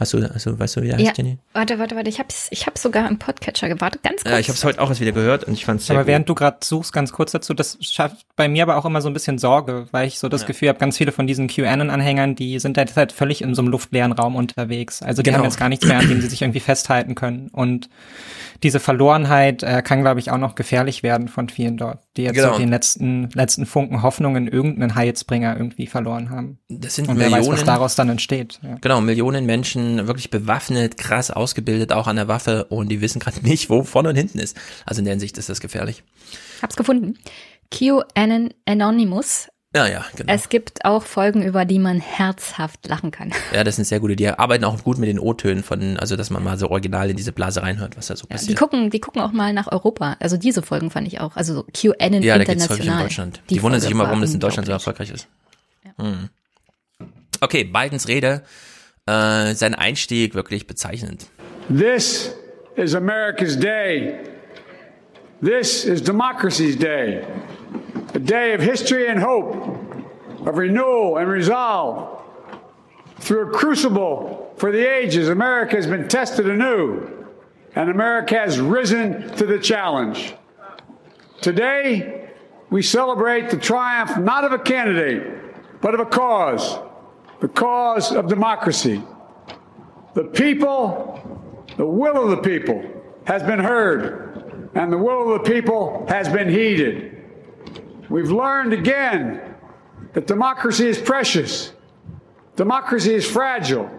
Hast 0.00 0.12
du, 0.12 0.18
also, 0.18 0.58
weißt 0.58 0.74
du, 0.76 0.82
wie 0.82 0.88
der 0.88 0.98
ja, 0.98 1.08
heißt, 1.08 1.18
Jenny? 1.18 1.38
Warte, 1.52 1.78
warte, 1.78 1.94
warte. 1.94 2.08
Ich 2.10 2.18
hab's, 2.18 2.48
ich 2.50 2.66
hab's 2.66 2.82
sogar 2.82 3.08
im 3.08 3.20
Podcatcher 3.20 3.68
gewartet. 3.68 4.02
Ganz 4.02 4.22
kurz. 4.24 4.32
Ja, 4.32 4.40
ich 4.40 4.48
habe 4.48 4.56
es 4.56 4.64
heute 4.64 4.82
auch 4.82 4.88
erst 4.88 5.00
wieder 5.00 5.12
gehört 5.12 5.44
und 5.44 5.52
ich 5.52 5.64
fand 5.64 5.80
es 5.80 5.88
Aber 5.88 6.00
gut. 6.00 6.08
während 6.08 6.28
du 6.28 6.34
gerade 6.34 6.56
suchst, 6.64 6.92
ganz 6.92 7.12
kurz 7.12 7.30
dazu, 7.30 7.54
das 7.54 7.78
schafft 7.80 8.26
bei 8.34 8.48
mir 8.48 8.64
aber 8.64 8.76
auch 8.76 8.84
immer 8.86 9.00
so 9.00 9.08
ein 9.08 9.12
bisschen 9.12 9.38
Sorge, 9.38 9.86
weil 9.92 10.08
ich 10.08 10.18
so 10.18 10.28
das 10.28 10.40
Ja. 10.40 10.46
Gefühl 10.48 10.68
habe, 10.70 10.80
ganz 10.80 10.96
viele 10.98 11.12
von 11.12 11.28
diesen 11.28 11.46
QAnon-Anhängern, 11.46 12.34
die 12.34 12.58
sind 12.58 12.76
derzeit 12.76 13.12
völlig 13.12 13.40
in 13.40 13.54
so 13.54 13.62
einem 13.62 13.70
luftleeren 13.70 14.10
Raum 14.10 14.34
unterwegs. 14.34 15.00
Also 15.00 15.22
die 15.22 15.30
Genau. 15.30 15.38
haben 15.38 15.44
jetzt 15.44 15.58
gar 15.60 15.68
nichts 15.68 15.86
mehr, 15.86 15.98
an 16.00 16.08
dem 16.08 16.20
sie 16.20 16.28
sich 16.28 16.42
irgendwie 16.42 16.58
festhalten 16.60 17.14
können. 17.14 17.48
Und 17.52 17.88
diese 18.64 18.80
Verlorenheit 18.80 19.62
äh, 19.62 19.80
kann, 19.82 20.00
glaube 20.00 20.18
ich, 20.18 20.32
auch 20.32 20.38
noch 20.38 20.56
gefährlich 20.56 21.04
werden 21.04 21.28
von 21.28 21.48
vielen 21.48 21.76
dort, 21.76 22.00
die 22.16 22.22
jetzt 22.22 22.34
Genau. 22.36 22.52
so 22.52 22.58
den 22.58 22.68
letzten, 22.68 23.28
letzten 23.30 23.66
Funken 23.66 24.02
Hoffnung 24.02 24.36
in 24.36 24.46
irgendeinen 24.48 24.94
Heilsbringer 24.94 25.56
irgendwie 25.56 25.86
verloren 25.86 26.30
haben. 26.30 26.58
Das 26.68 26.94
sind 26.94 27.08
Und 27.08 27.18
wer 27.18 27.26
weiß, 27.26 27.40
was 27.40 27.46
Millionen, 27.48 27.66
daraus 27.66 27.94
dann 27.96 28.08
entsteht. 28.08 28.60
Ja. 28.62 28.76
genau, 28.80 29.00
Millionen 29.00 29.46
Menschen 29.46 30.06
wirklich 30.06 30.30
bewaffnet, 30.30 30.96
krass 30.96 31.30
ausgebildet, 31.30 31.92
auch 31.92 32.06
an 32.06 32.16
der 32.16 32.28
Waffe 32.28 32.64
und 32.66 32.88
die 32.88 33.00
wissen 33.00 33.20
gerade 33.20 33.40
nicht, 33.42 33.70
wo 33.70 33.82
vorne 33.82 34.10
und 34.10 34.16
hinten 34.16 34.38
ist. 34.38 34.56
Also 34.86 35.00
in 35.00 35.04
der 35.04 35.12
Hinsicht 35.12 35.38
ist 35.38 35.48
das 35.48 35.60
gefährlich. 35.60 36.02
Hab's 36.62 36.76
gefunden. 36.76 37.18
QAnon 37.70 38.50
Anonymous. 38.66 39.48
Ja, 39.74 39.88
ja, 39.88 40.04
genau. 40.14 40.32
Es 40.32 40.48
gibt 40.48 40.84
auch 40.84 41.02
Folgen, 41.02 41.42
über 41.42 41.64
die 41.64 41.80
man 41.80 41.98
herzhaft 41.98 42.86
lachen 42.86 43.10
kann. 43.10 43.32
Ja, 43.52 43.64
das 43.64 43.76
sind 43.76 43.84
sehr 43.84 43.98
gute. 44.00 44.14
Die 44.16 44.28
arbeiten 44.28 44.64
auch 44.64 44.82
gut 44.84 44.98
mit 44.98 45.08
den 45.08 45.18
O-Tönen 45.18 45.62
von, 45.64 45.96
also 45.98 46.14
dass 46.16 46.30
man 46.30 46.42
mal 46.44 46.56
so 46.58 46.70
original 46.70 47.10
in 47.10 47.16
diese 47.16 47.32
Blase 47.32 47.62
reinhört, 47.62 47.96
was 47.96 48.06
da 48.06 48.16
so 48.16 48.22
Ja, 48.22 48.28
die 48.28 48.34
passiert. 48.34 48.58
gucken, 48.58 48.90
die 48.90 49.00
gucken 49.00 49.20
auch 49.20 49.32
mal 49.32 49.52
nach 49.52 49.70
Europa. 49.70 50.16
Also 50.20 50.36
diese 50.36 50.62
Folgen 50.62 50.90
fand 50.90 51.06
ich 51.08 51.20
auch. 51.20 51.36
Also 51.36 51.54
so 51.54 51.62
QAnon 51.64 52.22
Ja, 52.22 52.38
da 52.38 52.44
geht's 52.44 52.68
häufig 52.68 52.86
in 52.86 52.92
international. 52.92 53.02
Deutschland. 53.02 53.42
Die, 53.50 53.62
wundern 53.62 53.80
sich 53.80 53.90
immer, 53.90 54.04
warum 54.04 54.18
war 54.20 54.26
das 54.26 54.34
in 54.34 54.40
Deutschland 54.40 54.66
so 54.66 54.72
erfolgreich 54.72 55.10
ist. 55.10 55.26
Hm. 55.98 56.28
Okay, 57.40 57.64
Bidens 57.64 58.08
Rede, 58.08 58.42
äh, 59.06 59.54
sein 59.54 59.74
Einstieg 59.74 60.34
wirklich 60.34 60.66
bezeichnend. 60.66 61.26
This 61.68 62.32
is 62.76 62.94
America's 62.94 63.58
day. 63.58 64.14
This 65.42 65.84
is 65.84 66.02
democracy's 66.02 66.78
day. 66.78 67.22
A 68.14 68.18
day 68.18 68.54
of 68.54 68.60
history 68.60 69.08
and 69.08 69.18
hope, 69.18 69.54
of 70.46 70.56
renewal 70.56 71.18
and 71.18 71.28
resolve. 71.28 72.22
Through 73.18 73.48
a 73.48 73.50
crucible 73.50 74.54
for 74.56 74.70
the 74.70 74.86
ages, 74.86 75.28
America 75.28 75.76
has 75.76 75.86
been 75.86 76.08
tested 76.08 76.48
anew, 76.48 77.26
and 77.74 77.90
America 77.90 78.36
has 78.36 78.60
risen 78.60 79.34
to 79.36 79.46
the 79.46 79.58
challenge. 79.58 80.34
Today, 81.40 82.30
we 82.70 82.82
celebrate 82.82 83.50
the 83.50 83.56
triumph 83.56 84.16
not 84.18 84.44
of 84.44 84.52
a 84.52 84.58
candidate, 84.58 85.80
but 85.80 85.94
of 85.94 86.00
a 86.00 86.06
cause 86.06 86.78
the 87.40 87.48
cause 87.48 88.10
of 88.12 88.28
democracy. 88.28 89.02
The 90.14 90.24
people 90.24 91.14
the 91.76 91.84
will 91.84 92.22
of 92.22 92.30
the 92.30 92.48
people 92.48 92.84
has 93.26 93.42
been 93.42 93.58
heard, 93.58 94.70
and 94.74 94.92
the 94.92 94.98
will 94.98 95.32
of 95.32 95.42
the 95.42 95.50
people 95.50 96.06
has 96.08 96.28
been 96.28 96.48
heeded. 96.48 97.13
We've 98.14 98.30
learned 98.30 98.72
again 98.72 99.40
that 100.12 100.28
democracy 100.28 100.86
is 100.86 100.98
precious, 100.98 101.72
democracy 102.54 103.12
is 103.12 103.26
fragile. 103.26 103.90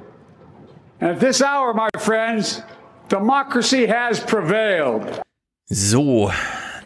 And 1.01 1.11
at 1.11 1.19
this 1.19 1.41
hour, 1.41 1.73
my 1.73 1.89
friends, 1.99 2.61
democracy 3.09 3.87
has 3.87 4.21
prevailed. 4.21 5.21
So, 5.65 6.31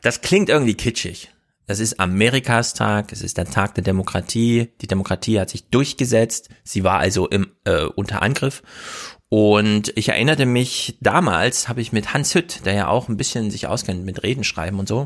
das 0.01 0.21
klingt 0.21 0.49
irgendwie 0.49 0.73
kitschig. 0.73 1.29
Das 1.67 1.79
ist 1.79 1.99
Amerikas 1.99 2.73
Tag, 2.73 3.11
es 3.11 3.21
ist 3.21 3.37
der 3.37 3.45
Tag 3.45 3.75
der 3.75 3.83
Demokratie. 3.83 4.69
Die 4.81 4.87
Demokratie 4.87 5.39
hat 5.39 5.51
sich 5.51 5.69
durchgesetzt. 5.69 6.49
Sie 6.63 6.83
war 6.83 6.97
also 6.97 7.27
im, 7.27 7.51
äh, 7.63 7.83
unter 7.83 8.23
Angriff. 8.23 8.63
Und 9.29 9.93
ich 9.95 10.09
erinnerte 10.09 10.47
mich, 10.47 10.97
damals 10.99 11.69
habe 11.69 11.81
ich 11.81 11.91
mit 11.91 12.11
Hans 12.15 12.33
Hütt, 12.33 12.65
der 12.65 12.73
ja 12.73 12.87
auch 12.87 13.07
ein 13.07 13.17
bisschen 13.17 13.51
sich 13.51 13.67
auskennt 13.67 14.03
mit 14.03 14.23
Reden 14.23 14.43
schreiben 14.43 14.79
und 14.79 14.87
so, 14.87 15.05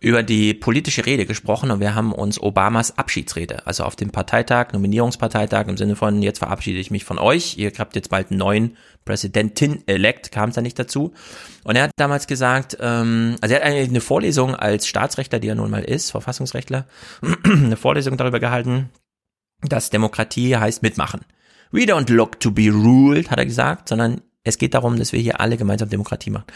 über 0.00 0.22
die 0.22 0.54
politische 0.54 1.04
Rede 1.04 1.26
gesprochen 1.26 1.70
und 1.70 1.80
wir 1.80 1.94
haben 1.94 2.12
uns 2.12 2.40
Obamas 2.40 2.96
Abschiedsrede, 2.96 3.66
also 3.66 3.84
auf 3.84 3.96
dem 3.96 4.10
Parteitag, 4.10 4.72
Nominierungsparteitag 4.72 5.68
im 5.68 5.76
Sinne 5.76 5.94
von, 5.94 6.22
jetzt 6.22 6.38
verabschiede 6.38 6.78
ich 6.78 6.90
mich 6.90 7.04
von 7.04 7.18
euch, 7.18 7.58
ihr 7.58 7.70
habt 7.78 7.94
jetzt 7.94 8.08
bald 8.08 8.30
einen 8.30 8.38
neuen 8.38 8.76
Präsidentin-elect, 9.04 10.32
kam 10.32 10.48
es 10.48 10.54
da 10.54 10.62
nicht 10.62 10.78
dazu. 10.78 11.12
Und 11.64 11.76
er 11.76 11.84
hat 11.84 11.90
damals 11.96 12.26
gesagt, 12.26 12.78
ähm, 12.80 13.36
also 13.42 13.54
er 13.54 13.60
hat 13.60 13.66
eigentlich 13.66 13.90
eine 13.90 14.00
Vorlesung 14.00 14.54
als 14.54 14.86
Staatsrechtler, 14.86 15.38
die 15.38 15.48
er 15.48 15.54
nun 15.54 15.70
mal 15.70 15.84
ist, 15.84 16.10
Verfassungsrechtler, 16.10 16.86
eine 17.44 17.76
Vorlesung 17.76 18.16
darüber 18.16 18.40
gehalten, 18.40 18.88
dass 19.62 19.90
Demokratie 19.90 20.56
heißt 20.56 20.82
mitmachen. 20.82 21.20
We 21.72 21.82
don't 21.82 22.10
look 22.10 22.40
to 22.40 22.50
be 22.50 22.70
ruled, 22.70 23.30
hat 23.30 23.38
er 23.38 23.46
gesagt, 23.46 23.90
sondern 23.90 24.22
es 24.42 24.56
geht 24.56 24.74
darum, 24.74 24.98
dass 24.98 25.12
wir 25.12 25.20
hier 25.20 25.40
alle 25.40 25.56
gemeinsam 25.56 25.90
Demokratie 25.90 26.30
machen. 26.30 26.46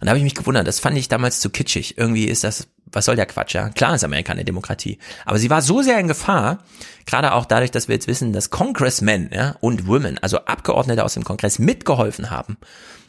Und 0.00 0.06
da 0.06 0.08
habe 0.08 0.18
ich 0.18 0.24
mich 0.24 0.34
gewundert, 0.34 0.66
das 0.66 0.80
fand 0.80 0.96
ich 0.96 1.08
damals 1.08 1.40
zu 1.40 1.50
kitschig. 1.50 1.98
Irgendwie 1.98 2.24
ist 2.24 2.42
das, 2.42 2.68
was 2.86 3.04
soll 3.04 3.16
der 3.16 3.26
Quatsch, 3.26 3.54
ja? 3.54 3.70
Klar 3.70 3.94
ist 3.94 4.04
Amerika 4.04 4.32
eine 4.32 4.44
Demokratie. 4.44 4.98
Aber 5.24 5.38
sie 5.38 5.50
war 5.50 5.62
so 5.62 5.82
sehr 5.82 5.98
in 5.98 6.08
Gefahr, 6.08 6.58
gerade 7.06 7.32
auch 7.32 7.44
dadurch, 7.44 7.70
dass 7.70 7.88
wir 7.88 7.94
jetzt 7.94 8.06
wissen, 8.06 8.32
dass 8.32 8.50
Congressmen 8.50 9.30
ja, 9.32 9.56
und 9.60 9.86
Women, 9.86 10.18
also 10.18 10.38
Abgeordnete 10.38 11.04
aus 11.04 11.14
dem 11.14 11.24
Kongress 11.24 11.58
mitgeholfen 11.58 12.30
haben, 12.30 12.56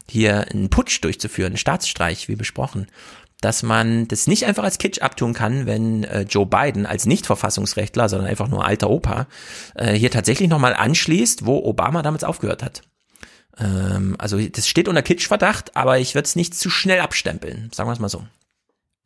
hier 0.09 0.47
einen 0.51 0.69
Putsch 0.69 1.03
durchzuführen, 1.03 1.53
einen 1.53 1.57
Staatsstreich, 1.57 2.27
wie 2.27 2.35
besprochen, 2.35 2.87
dass 3.41 3.63
man 3.63 4.07
das 4.07 4.27
nicht 4.27 4.45
einfach 4.45 4.63
als 4.63 4.77
Kitsch 4.77 5.01
abtun 5.01 5.33
kann, 5.33 5.65
wenn 5.65 6.03
äh, 6.05 6.21
Joe 6.21 6.45
Biden 6.45 6.85
als 6.85 7.05
Nicht-Verfassungsrechtler, 7.05 8.09
sondern 8.09 8.29
einfach 8.29 8.47
nur 8.47 8.65
alter 8.65 8.89
Opa, 8.89 9.27
äh, 9.75 9.93
hier 9.93 10.11
tatsächlich 10.11 10.49
nochmal 10.49 10.73
anschließt, 10.73 11.45
wo 11.45 11.57
Obama 11.57 12.01
damals 12.01 12.23
aufgehört 12.23 12.63
hat. 12.63 12.81
Ähm, 13.59 14.15
also 14.17 14.39
das 14.39 14.67
steht 14.67 14.87
unter 14.87 15.01
Kitschverdacht, 15.01 15.75
aber 15.75 15.99
ich 15.99 16.15
würde 16.15 16.25
es 16.25 16.35
nicht 16.35 16.55
zu 16.55 16.69
schnell 16.69 17.01
abstempeln, 17.01 17.69
sagen 17.73 17.89
wir 17.89 17.93
es 17.93 17.99
mal 17.99 18.09
so. 18.09 18.23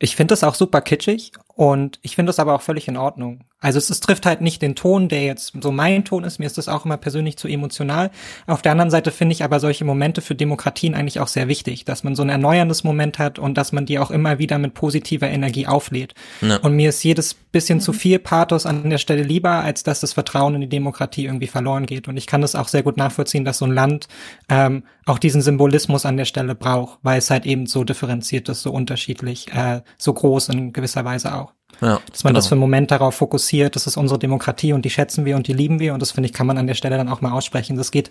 Ich 0.02 0.16
finde 0.16 0.32
das 0.32 0.42
auch 0.42 0.54
super 0.54 0.80
kitschig 0.80 1.32
und 1.54 1.98
ich 2.02 2.16
finde 2.16 2.30
das 2.30 2.38
aber 2.38 2.54
auch 2.54 2.62
völlig 2.62 2.88
in 2.88 2.96
Ordnung. 2.96 3.44
Also 3.60 3.78
es, 3.78 3.90
es 3.90 4.00
trifft 4.00 4.24
halt 4.24 4.40
nicht 4.40 4.62
den 4.62 4.74
Ton, 4.74 5.08
der 5.08 5.24
jetzt 5.24 5.52
so 5.60 5.70
mein 5.70 6.04
Ton 6.04 6.24
ist. 6.24 6.38
Mir 6.38 6.46
ist 6.46 6.56
das 6.56 6.68
auch 6.68 6.86
immer 6.86 6.96
persönlich 6.96 7.36
zu 7.36 7.46
emotional. 7.46 8.10
Auf 8.46 8.62
der 8.62 8.72
anderen 8.72 8.90
Seite 8.90 9.10
finde 9.10 9.34
ich 9.34 9.44
aber 9.44 9.60
solche 9.60 9.84
Momente 9.84 10.22
für 10.22 10.34
Demokratien 10.34 10.94
eigentlich 10.94 11.20
auch 11.20 11.28
sehr 11.28 11.46
wichtig, 11.46 11.84
dass 11.84 12.02
man 12.02 12.14
so 12.14 12.22
ein 12.22 12.30
erneuerndes 12.30 12.84
Moment 12.84 13.18
hat 13.18 13.38
und 13.38 13.58
dass 13.58 13.72
man 13.72 13.84
die 13.84 13.98
auch 13.98 14.10
immer 14.10 14.38
wieder 14.38 14.58
mit 14.58 14.72
positiver 14.72 15.28
Energie 15.28 15.66
auflädt. 15.66 16.14
Ja. 16.40 16.56
Und 16.56 16.74
mir 16.74 16.88
ist 16.88 17.02
jedes 17.02 17.34
bisschen 17.34 17.80
zu 17.80 17.92
viel 17.92 18.18
Pathos 18.18 18.64
an 18.64 18.88
der 18.88 18.98
Stelle 18.98 19.22
lieber, 19.22 19.50
als 19.50 19.82
dass 19.82 20.00
das 20.00 20.12
Vertrauen 20.12 20.54
in 20.54 20.60
die 20.62 20.68
Demokratie 20.68 21.26
irgendwie 21.26 21.46
verloren 21.46 21.86
geht. 21.86 22.08
Und 22.08 22.16
ich 22.16 22.26
kann 22.26 22.40
das 22.40 22.54
auch 22.54 22.68
sehr 22.68 22.82
gut 22.82 22.96
nachvollziehen, 22.96 23.44
dass 23.44 23.58
so 23.58 23.66
ein 23.66 23.72
Land 23.72 24.08
ähm, 24.48 24.84
auch 25.04 25.18
diesen 25.18 25.42
Symbolismus 25.42 26.06
an 26.06 26.16
der 26.16 26.24
Stelle 26.24 26.54
braucht, 26.54 26.98
weil 27.02 27.18
es 27.18 27.30
halt 27.30 27.46
eben 27.46 27.66
so 27.66 27.84
differenziert 27.84 28.48
ist, 28.48 28.62
so 28.62 28.70
unterschiedlich, 28.72 29.52
äh, 29.52 29.82
so 29.98 30.14
groß 30.14 30.50
in 30.50 30.72
gewisser 30.72 31.04
Weise 31.04 31.34
auch. 31.34 31.52
Ja, 31.80 32.00
Dass 32.10 32.24
man 32.24 32.32
genau. 32.32 32.38
das 32.38 32.46
für 32.48 32.52
einen 32.52 32.60
Moment 32.60 32.90
darauf 32.90 33.14
fokussiert, 33.14 33.74
das 33.76 33.86
ist 33.86 33.96
unsere 33.96 34.18
Demokratie 34.18 34.72
und 34.72 34.84
die 34.84 34.90
schätzen 34.90 35.24
wir 35.24 35.36
und 35.36 35.46
die 35.48 35.52
lieben 35.52 35.80
wir 35.80 35.94
und 35.94 36.00
das 36.02 36.10
finde 36.12 36.28
ich, 36.28 36.32
kann 36.34 36.46
man 36.46 36.58
an 36.58 36.66
der 36.66 36.74
Stelle 36.74 36.96
dann 36.96 37.08
auch 37.08 37.20
mal 37.22 37.32
aussprechen. 37.32 37.76
Das 37.76 37.90
geht 37.90 38.10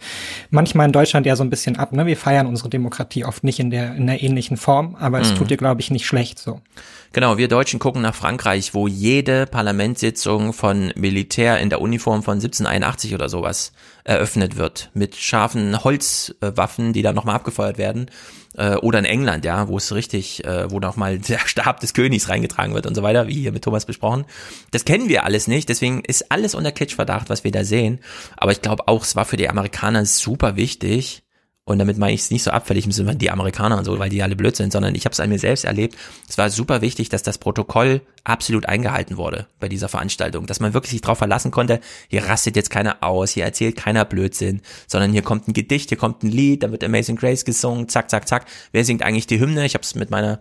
manchmal 0.50 0.88
in 0.88 0.92
Deutschland 0.92 1.26
ja 1.26 1.36
so 1.36 1.44
ein 1.44 1.50
bisschen 1.50 1.76
ab, 1.78 1.92
ne? 1.94 2.06
Wir 2.06 2.18
feiern 2.18 2.48
unsere 2.48 2.70
Demokratie 2.70 3.26
oft 3.26 3.44
nicht 3.44 3.60
in 3.60 3.70
der, 3.70 3.96
in 3.96 4.08
der 4.08 4.24
ähnlichen 4.24 4.58
Form, 4.58 4.96
aber 5.00 5.20
es 5.22 5.32
Mhm. 5.32 5.36
tut 5.36 5.50
dir, 5.52 5.58
glaube 5.58 5.82
ich, 5.82 5.92
nicht 5.92 6.06
schlecht 6.06 6.40
so. 6.40 6.62
Genau, 7.12 7.40
wir 7.40 7.48
Deutschen 7.48 7.80
gucken 7.80 8.04
nach 8.04 8.14
Frankreich, 8.14 8.76
wo 8.76 8.88
jede 8.88 9.48
Parlamentssitzung 9.48 10.54
von 10.54 10.94
Militär 10.96 11.60
in 11.60 11.72
der 11.72 11.82
Uniform 11.82 12.22
von 12.22 12.36
1781 12.36 13.16
oder 13.16 13.30
sowas 13.30 13.72
eröffnet 14.04 14.58
wird. 14.58 14.92
Mit 14.94 15.16
scharfen 15.16 15.84
Holzwaffen, 15.84 16.94
die 16.94 17.02
dann 17.02 17.16
nochmal 17.16 17.36
abgefeuert 17.36 17.80
werden. 17.80 18.12
Äh, 18.56 18.76
Oder 18.76 19.00
in 19.00 19.06
England, 19.06 19.44
ja, 19.44 19.68
wo 19.68 19.78
es 19.78 19.94
richtig, 19.94 20.46
äh, 20.46 20.70
wo 20.70 20.80
nochmal 20.80 21.18
der 21.30 21.40
Stab 21.40 21.80
des 21.80 21.96
Königs 21.96 22.30
reingetragen 22.30 22.76
wird 22.76 22.86
und 22.86 22.94
so 22.94 23.02
weiter, 23.02 23.28
wie 23.28 23.42
hier 23.42 23.52
mit 23.52 23.64
Thomas 23.64 23.86
besprochen. 23.86 24.26
Das 24.70 24.86
kennen 24.86 25.10
wir 25.10 25.24
alles 25.24 25.48
nicht, 25.48 25.70
deswegen 25.70 26.02
ist 26.02 26.32
alles 26.32 26.54
unter 26.54 26.72
Kitschverdacht, 26.72 27.30
was 27.30 27.44
wir 27.44 27.52
da 27.52 27.64
sehen. 27.64 28.00
Aber 28.38 28.52
ich 28.52 28.62
glaube 28.62 28.88
auch, 28.88 29.04
es 29.04 29.16
war 29.16 29.26
für 29.26 29.38
die 29.38 29.50
Amerikaner 29.50 30.06
super 30.06 30.56
wichtig, 30.56 31.24
und 31.70 31.78
damit 31.78 32.00
meine 32.00 32.14
ich 32.14 32.22
es 32.22 32.32
nicht 32.32 32.42
so 32.42 32.50
abfällig 32.50 32.88
im 32.88 32.92
Sinne 32.92 33.16
die 33.16 33.30
Amerikaner 33.30 33.78
und 33.78 33.86
so, 33.86 34.00
weil 34.00 34.10
die 34.10 34.24
alle 34.24 34.36
blöd 34.36 34.56
sind, 34.56 34.72
sondern 34.74 34.96
ich 34.96 35.06
habe 35.06 35.14
es 35.14 35.20
an 35.20 35.30
mir 35.30 35.38
selbst 35.38 35.66
erlebt. 35.66 35.96
Es 36.28 36.36
war 36.40 36.50
super 36.50 36.82
wichtig, 36.82 37.10
dass 37.10 37.22
das 37.22 37.38
Protokoll 37.38 38.02
absolut 38.24 38.66
eingehalten 38.66 39.18
wurde 39.18 39.46
bei 39.60 39.70
dieser 39.70 39.88
Veranstaltung, 39.88 40.48
dass 40.48 40.60
man 40.60 40.74
wirklich 40.74 40.90
sich 40.90 41.02
darauf 41.02 41.20
verlassen 41.20 41.52
konnte, 41.52 41.80
hier 42.08 42.26
rastet 42.26 42.56
jetzt 42.56 42.72
keiner 42.72 43.04
aus, 43.04 43.30
hier 43.30 43.44
erzählt 43.44 43.76
keiner 43.76 44.04
Blödsinn, 44.04 44.62
sondern 44.88 45.12
hier 45.12 45.22
kommt 45.22 45.48
ein 45.48 45.54
Gedicht, 45.54 45.90
hier 45.90 45.98
kommt 46.00 46.24
ein 46.24 46.32
Lied, 46.32 46.64
dann 46.64 46.72
wird 46.72 46.84
Amazing 46.84 47.18
Grace 47.18 47.46
gesungen, 47.46 47.88
zack, 47.88 48.10
zack, 48.10 48.28
zack. 48.28 48.48
Wer 48.72 48.84
singt 48.84 49.04
eigentlich 49.04 49.28
die 49.28 49.40
Hymne? 49.40 49.64
Ich 49.64 49.76
habe 49.76 49.84
es 49.84 49.94
mit 49.94 50.10
meiner 50.10 50.40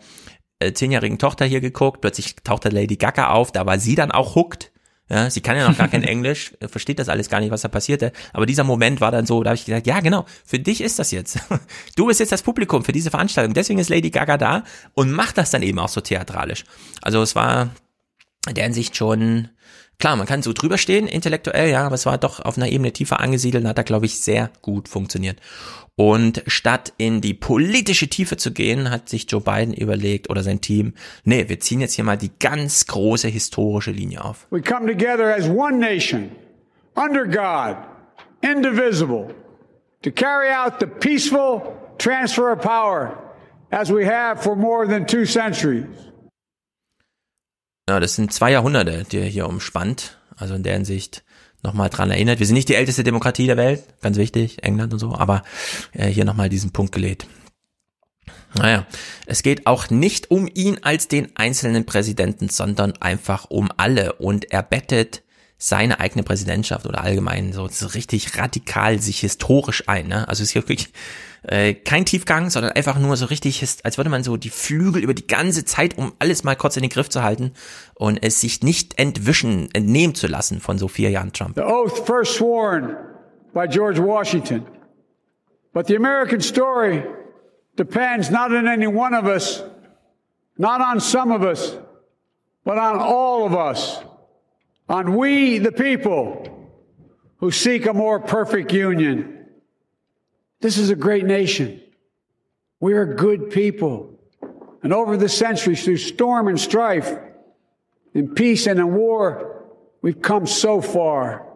äh, 0.61 0.73
zehnjährigen 0.73 1.19
Tochter 1.19 1.45
hier 1.45 1.61
geguckt, 1.61 2.01
plötzlich 2.01 2.37
taucht 2.37 2.65
da 2.65 2.71
Lady 2.71 2.97
Gaga 2.97 3.29
auf, 3.33 3.53
da 3.53 3.67
war 3.67 3.79
sie 3.79 3.97
dann 3.97 4.13
auch 4.13 4.35
hooked. 4.35 4.73
Ja, 5.11 5.31
sie 5.31 5.41
kann 5.41 5.57
ja 5.57 5.69
noch 5.69 5.79
gar 5.79 5.89
kein 5.89 6.03
Englisch, 6.05 6.53
versteht 6.67 6.99
das 6.99 7.09
alles 7.09 7.31
gar 7.31 7.41
nicht, 7.41 7.51
was 7.51 7.63
da 7.63 7.69
passierte. 7.69 8.13
Aber 8.33 8.47
dieser 8.47 8.65
Moment 8.65 9.01
war 9.01 9.11
dann 9.11 9.27
so, 9.27 9.43
da 9.43 9.51
habe 9.51 9.57
ich 9.57 9.65
gesagt, 9.65 9.87
ja 9.87 10.01
genau, 10.01 10.27
für 10.45 10.59
dich 10.59 10.81
ist 10.81 10.99
das 10.99 11.11
jetzt. 11.11 11.39
Du 11.97 12.07
bist 12.07 12.21
jetzt 12.21 12.33
das 12.33 12.43
Publikum 12.43 12.85
für 12.85 12.93
diese 12.93 13.11
Veranstaltung. 13.11 13.55
Deswegen 13.55 13.79
ist 13.79 13.91
Lady 13.91 14.11
Gaga 14.11 14.37
da 14.37 14.65
und 14.95 15.11
macht 15.11 15.39
das 15.39 15.51
dann 15.51 15.63
eben 15.63 15.79
auch 15.79 15.89
so 15.89 16.01
theatralisch. 16.01 16.65
Also 17.03 17.23
es 17.23 17.35
war 17.35 17.71
in 18.47 18.55
der 18.55 18.65
Hinsicht 18.65 18.97
schon, 18.97 19.49
klar, 19.99 20.17
man 20.17 20.27
kann 20.27 20.43
so 20.43 20.53
drüber 20.53 20.79
stehen, 20.79 21.07
intellektuell, 21.07 21.71
ja, 21.71 21.85
aber 21.85 21.95
es 21.95 22.07
war 22.07 22.19
doch 22.19 22.41
auf 22.41 22.57
einer 22.57 22.69
Ebene 22.69 22.93
tiefer 22.93 23.21
angesiedelt 23.21 23.65
und 23.65 23.71
hat 23.71 23.79
da, 23.79 23.83
glaube 23.83 24.07
ich, 24.07 24.21
sehr 24.21 24.51
gut 24.63 24.89
funktioniert. 24.89 25.41
Und 25.97 26.45
statt 26.47 26.93
in 26.97 27.21
die 27.21 27.35
politische 27.35 28.07
Tiefe 28.09 28.37
zu 28.37 28.53
gehen, 28.53 28.91
hat 28.91 29.09
sich 29.09 29.29
Joe 29.29 29.41
Biden 29.41 29.75
überlegt 29.75 30.31
oder 30.31 30.45
sein 30.45 30.61
Team, 30.61 30.95
nee, 31.25 31.49
wir 31.49 31.59
ziehen 31.59 31.81
jetzt 31.81 31.95
hier 31.95 32.05
mal 32.05 32.17
die 32.17 32.31
ganz 32.39 32.87
große 32.87 33.27
historische 33.27 33.91
Linie 33.91 34.25
auf. 34.25 34.47
We 34.51 34.63
come 34.63 34.87
together 34.87 35.35
as 35.35 35.49
one 35.49 35.79
nation, 35.79 36.31
under 36.95 37.27
God, 37.27 37.77
indivisible, 38.43 39.35
to 40.03 40.13
carry 40.13 40.51
out 40.53 40.79
the 40.79 40.87
peaceful 40.87 41.63
transfer 41.99 42.53
of 42.53 42.61
power 42.61 43.19
as 43.73 43.91
we 43.91 44.07
have 44.07 44.41
for 44.41 44.55
more 44.55 44.87
than 44.87 45.05
two 45.05 45.25
centuries. 45.25 46.08
Ja, 47.89 48.01
das 48.01 48.17
sind 48.17 48.35
zwei 48.35 48.53
Jahrhunderte, 48.53 49.07
die 49.11 49.17
er 49.17 49.25
hier 49.25 49.49
umspannt. 49.49 50.19
Also 50.37 50.55
in 50.55 50.63
der 50.63 50.75
Hinsicht 50.75 51.25
nochmal 51.63 51.89
dran 51.89 52.11
erinnert. 52.11 52.39
Wir 52.39 52.47
sind 52.47 52.55
nicht 52.55 52.69
die 52.69 52.75
älteste 52.75 53.03
Demokratie 53.03 53.47
der 53.47 53.57
Welt, 53.57 53.83
ganz 54.03 54.19
wichtig, 54.19 54.63
England 54.63 54.93
und 54.93 54.99
so, 54.99 55.15
aber 55.15 55.43
äh, 55.93 56.07
hier 56.07 56.27
nochmal 56.27 56.51
diesen 56.51 56.71
Punkt 56.71 56.93
gelegt. 56.93 57.27
Naja, 58.55 58.87
es 59.27 59.43
geht 59.43 59.67
auch 59.67 59.89
nicht 59.89 60.31
um 60.31 60.49
ihn 60.53 60.79
als 60.83 61.09
den 61.09 61.35
einzelnen 61.37 61.87
Präsidenten, 61.87 62.51
sondern 62.51 62.93
einfach 63.01 63.47
um 63.49 63.71
alle 63.79 64.13
und 64.15 64.53
er 64.53 64.63
bettet 64.63 65.23
seine 65.57 65.99
eigene 65.99 66.23
Präsidentschaft 66.23 66.87
oder 66.87 67.03
allgemein 67.03 67.55
so, 67.55 67.65
richtig 67.65 68.37
radikal 68.37 69.01
sich 69.01 69.21
historisch 69.21 69.89
ein. 69.89 70.09
Ne? 70.09 70.29
Also 70.29 70.43
es 70.43 70.51
ist 70.51 70.55
wirklich 70.55 70.91
äh, 71.43 71.75
kein 71.75 72.05
Tiefgang, 72.05 72.51
sondern 72.51 72.73
einfach 72.73 72.99
nur 72.99 73.17
so 73.17 73.27
richtig, 73.27 73.63
als 73.85 73.97
würde 73.97 74.11
man 74.11 74.23
so 74.23 74.37
die 74.37 74.51
Flügel 74.51 75.03
über 75.03 75.15
die 75.15 75.27
ganze 75.27 75.65
Zeit, 75.65 75.97
um 75.99 76.13
alles 76.19 76.45
mal 76.45 76.57
kurz 76.57 76.77
in 76.77 76.83
den 76.83 76.91
Griff 76.91 77.09
zu 77.09 77.23
halten 77.23 77.53
und 77.95 78.23
es 78.23 78.41
sich 78.41 78.63
nicht 78.63 78.99
entwischen, 78.99 79.69
entnehmen 79.73 80.15
zu 80.15 80.27
lassen 80.27 80.61
von 80.61 80.79
so 80.79 80.89
vier 80.89 81.11
Jahren 81.11 81.33
Trump. 81.33 81.55
The 81.57 81.63
oath 81.63 82.07
first 82.07 82.35
sworn 82.35 82.97
by 83.55 83.67
George 83.69 84.01
Washington. 84.01 84.67
But 85.73 85.87
the 85.87 85.97
American 85.97 86.41
story 86.41 87.05
depends 87.77 88.31
not 88.31 88.53
on 88.53 88.67
any 88.67 88.87
one 88.87 89.15
of 89.15 89.27
us, 89.27 89.63
not 90.57 90.81
on 90.81 91.01
some 91.01 91.33
of 91.33 91.43
us, 91.43 91.77
but 92.65 92.79
on 92.79 92.99
all 92.99 93.47
of 93.47 93.55
us, 93.55 94.03
on 94.89 95.17
we 95.17 95.59
the 95.59 95.73
people 95.73 96.43
who 97.39 97.51
seek 97.51 97.87
a 97.87 97.93
more 97.93 98.19
perfect 98.21 98.73
union. 98.73 99.38
This 100.61 100.77
is 100.77 100.91
a 100.91 100.97
great 100.97 101.25
nation. 101.25 101.81
We 102.81 102.95
are 102.95 103.07
good 103.07 103.51
people. 103.51 104.19
And 104.83 104.93
over 104.93 105.17
the 105.17 105.29
centuries, 105.29 105.85
through 105.85 105.99
storm 105.99 106.49
and 106.49 106.59
strife, 106.59 107.17
in 108.15 108.35
peace 108.35 108.67
and 108.67 108.79
in 108.79 108.95
war, 108.95 109.65
we've 110.03 110.21
come 110.21 110.47
so 110.47 110.81
far. 110.81 111.47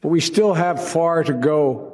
But 0.00 0.10
we 0.10 0.20
still 0.20 0.54
have 0.54 0.82
far 0.82 1.24
to 1.24 1.32
go. 1.32 1.86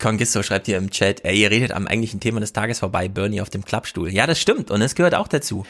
Congisto 0.00 0.42
schreibt 0.42 0.66
hier 0.66 0.76
im 0.76 0.90
Chat, 0.90 1.24
ey, 1.24 1.40
ihr 1.40 1.50
redet 1.50 1.72
am 1.72 1.86
eigentlichen 1.86 2.18
Thema 2.18 2.40
des 2.40 2.52
Tages 2.52 2.80
vorbei, 2.80 3.08
Bernie 3.08 3.40
auf 3.40 3.50
dem 3.50 3.64
Klappstuhl. 3.64 4.12
Ja, 4.12 4.26
das 4.26 4.40
stimmt 4.40 4.70
und 4.70 4.82
es 4.82 4.96
gehört 4.96 5.14
auch 5.14 5.28
dazu. 5.28 5.64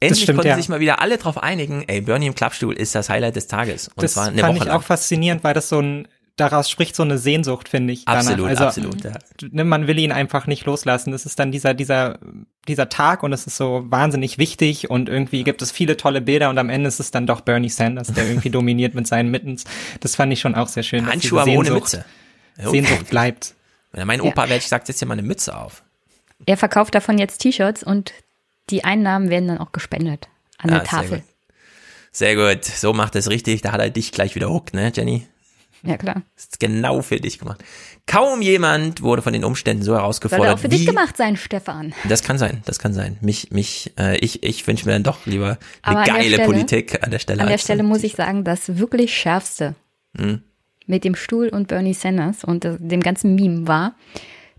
Endlich 0.00 0.22
stimmt, 0.22 0.38
konnten 0.38 0.48
ja. 0.48 0.56
sich 0.56 0.68
mal 0.68 0.80
wieder 0.80 1.02
alle 1.02 1.18
drauf 1.18 1.42
einigen, 1.42 1.84
ey, 1.86 2.00
Bernie 2.00 2.28
im 2.28 2.34
Klappstuhl 2.34 2.74
ist 2.74 2.94
das 2.94 3.10
Highlight 3.10 3.36
des 3.36 3.46
Tages. 3.46 3.88
Und 3.88 4.02
das 4.02 4.14
zwar 4.14 4.28
eine 4.28 4.40
fand 4.40 4.54
Woche 4.54 4.64
ich 4.64 4.68
lang. 4.68 4.78
auch 4.78 4.82
faszinierend, 4.82 5.44
weil 5.44 5.54
das 5.54 5.68
so 5.68 5.80
ein 5.80 6.08
daraus 6.40 6.70
spricht 6.70 6.96
so 6.96 7.02
eine 7.02 7.18
Sehnsucht, 7.18 7.68
finde 7.68 7.92
ich. 7.92 8.04
danach. 8.04 8.20
Absolut, 8.20 8.48
also, 8.48 8.64
absolut. 8.64 9.04
Ja. 9.04 9.12
ne, 9.50 9.64
Man 9.64 9.86
will 9.86 9.98
ihn 9.98 10.12
einfach 10.12 10.46
nicht 10.46 10.64
loslassen. 10.64 11.12
Das 11.12 11.26
ist 11.26 11.38
dann 11.38 11.52
dieser, 11.52 11.74
dieser, 11.74 12.18
dieser 12.66 12.88
Tag 12.88 13.22
und 13.22 13.32
es 13.32 13.46
ist 13.46 13.56
so 13.56 13.84
wahnsinnig 13.88 14.38
wichtig 14.38 14.88
und 14.90 15.08
irgendwie 15.08 15.44
gibt 15.44 15.60
es 15.62 15.70
viele 15.70 15.96
tolle 15.96 16.20
Bilder 16.20 16.48
und 16.50 16.58
am 16.58 16.70
Ende 16.70 16.88
ist 16.88 17.00
es 17.00 17.10
dann 17.10 17.26
doch 17.26 17.42
Bernie 17.42 17.68
Sanders, 17.68 18.12
der 18.12 18.26
irgendwie 18.26 18.50
dominiert 18.58 18.94
mit 18.94 19.06
seinen 19.06 19.30
Mittens. 19.30 19.64
Das 20.00 20.16
fand 20.16 20.32
ich 20.32 20.40
schon 20.40 20.54
auch 20.54 20.68
sehr 20.68 20.82
schön. 20.82 21.06
Handschuhe 21.06 21.42
aber 21.42 21.50
ohne 21.52 21.68
Sehnsucht- 21.68 21.92
Mütze. 21.92 22.04
Sehnsucht 22.70 23.10
bleibt. 23.10 23.54
Wenn 23.92 24.00
er 24.00 24.06
mein 24.06 24.20
Opa 24.20 24.48
wäre, 24.48 24.58
ich 24.58 24.68
sag 24.68 24.86
jetzt 24.88 24.98
hier 24.98 25.08
mal 25.08 25.14
eine 25.14 25.22
Mütze 25.26 25.56
auf. 25.56 25.82
Er 26.46 26.56
verkauft 26.56 26.94
davon 26.94 27.18
jetzt 27.18 27.38
T-Shirts 27.38 27.82
und 27.82 28.12
die 28.70 28.84
Einnahmen 28.84 29.30
werden 29.30 29.48
dann 29.48 29.58
auch 29.58 29.72
gespendet 29.72 30.28
an 30.58 30.70
der 30.70 30.78
Ah, 30.78 30.84
sehr 30.84 30.88
Tafel. 30.90 31.18
gut. 31.18 31.26
Sehr 32.10 32.34
gut, 32.36 32.64
so 32.64 32.92
macht 32.92 33.14
es 33.16 33.28
richtig. 33.30 33.62
Da 33.62 33.72
hat 33.72 33.80
er 33.80 33.90
dich 33.90 34.12
gleich 34.12 34.34
wieder 34.34 34.48
hooked, 34.50 34.74
ne, 34.74 34.90
Jenny? 34.94 35.26
Ja, 35.82 35.96
klar. 35.96 36.22
Das 36.34 36.44
ist 36.44 36.60
genau 36.60 37.02
für 37.02 37.20
dich 37.20 37.38
gemacht. 37.38 37.62
Kaum 38.06 38.42
jemand 38.42 39.02
wurde 39.02 39.22
von 39.22 39.32
den 39.32 39.44
Umständen 39.44 39.82
so 39.82 39.92
Soll 39.92 40.00
herausgefordert 40.00 40.54
auch 40.54 40.58
für 40.58 40.70
wie 40.70 40.76
dich 40.78 40.86
gemacht 40.86 41.16
sein, 41.16 41.36
Stefan. 41.36 41.94
Das 42.08 42.22
kann 42.22 42.36
sein, 42.38 42.62
das 42.64 42.78
kann 42.78 42.92
sein. 42.94 43.16
Mich, 43.20 43.50
mich, 43.52 43.92
äh, 43.98 44.16
ich, 44.18 44.42
ich 44.42 44.66
wünsche 44.66 44.86
mir 44.86 44.92
dann 44.92 45.02
doch 45.04 45.24
lieber 45.26 45.58
eine 45.82 46.04
geile 46.04 46.24
Stelle- 46.34 46.44
Politik 46.44 47.02
an 47.04 47.10
der 47.10 47.18
Stelle. 47.20 47.42
An 47.42 47.48
der 47.48 47.58
Stelle 47.58 47.82
muss 47.82 48.02
ich 48.02 48.14
sagen, 48.14 48.44
das 48.44 48.78
wirklich 48.78 49.16
Schärfste 49.16 49.74
Hm. 50.16 50.42
mit 50.86 51.04
dem 51.04 51.14
Stuhl 51.14 51.48
und 51.48 51.68
Bernie 51.68 51.94
Sanders 51.94 52.44
und 52.44 52.66
dem 52.66 53.00
ganzen 53.02 53.34
Meme 53.34 53.68
war, 53.68 53.94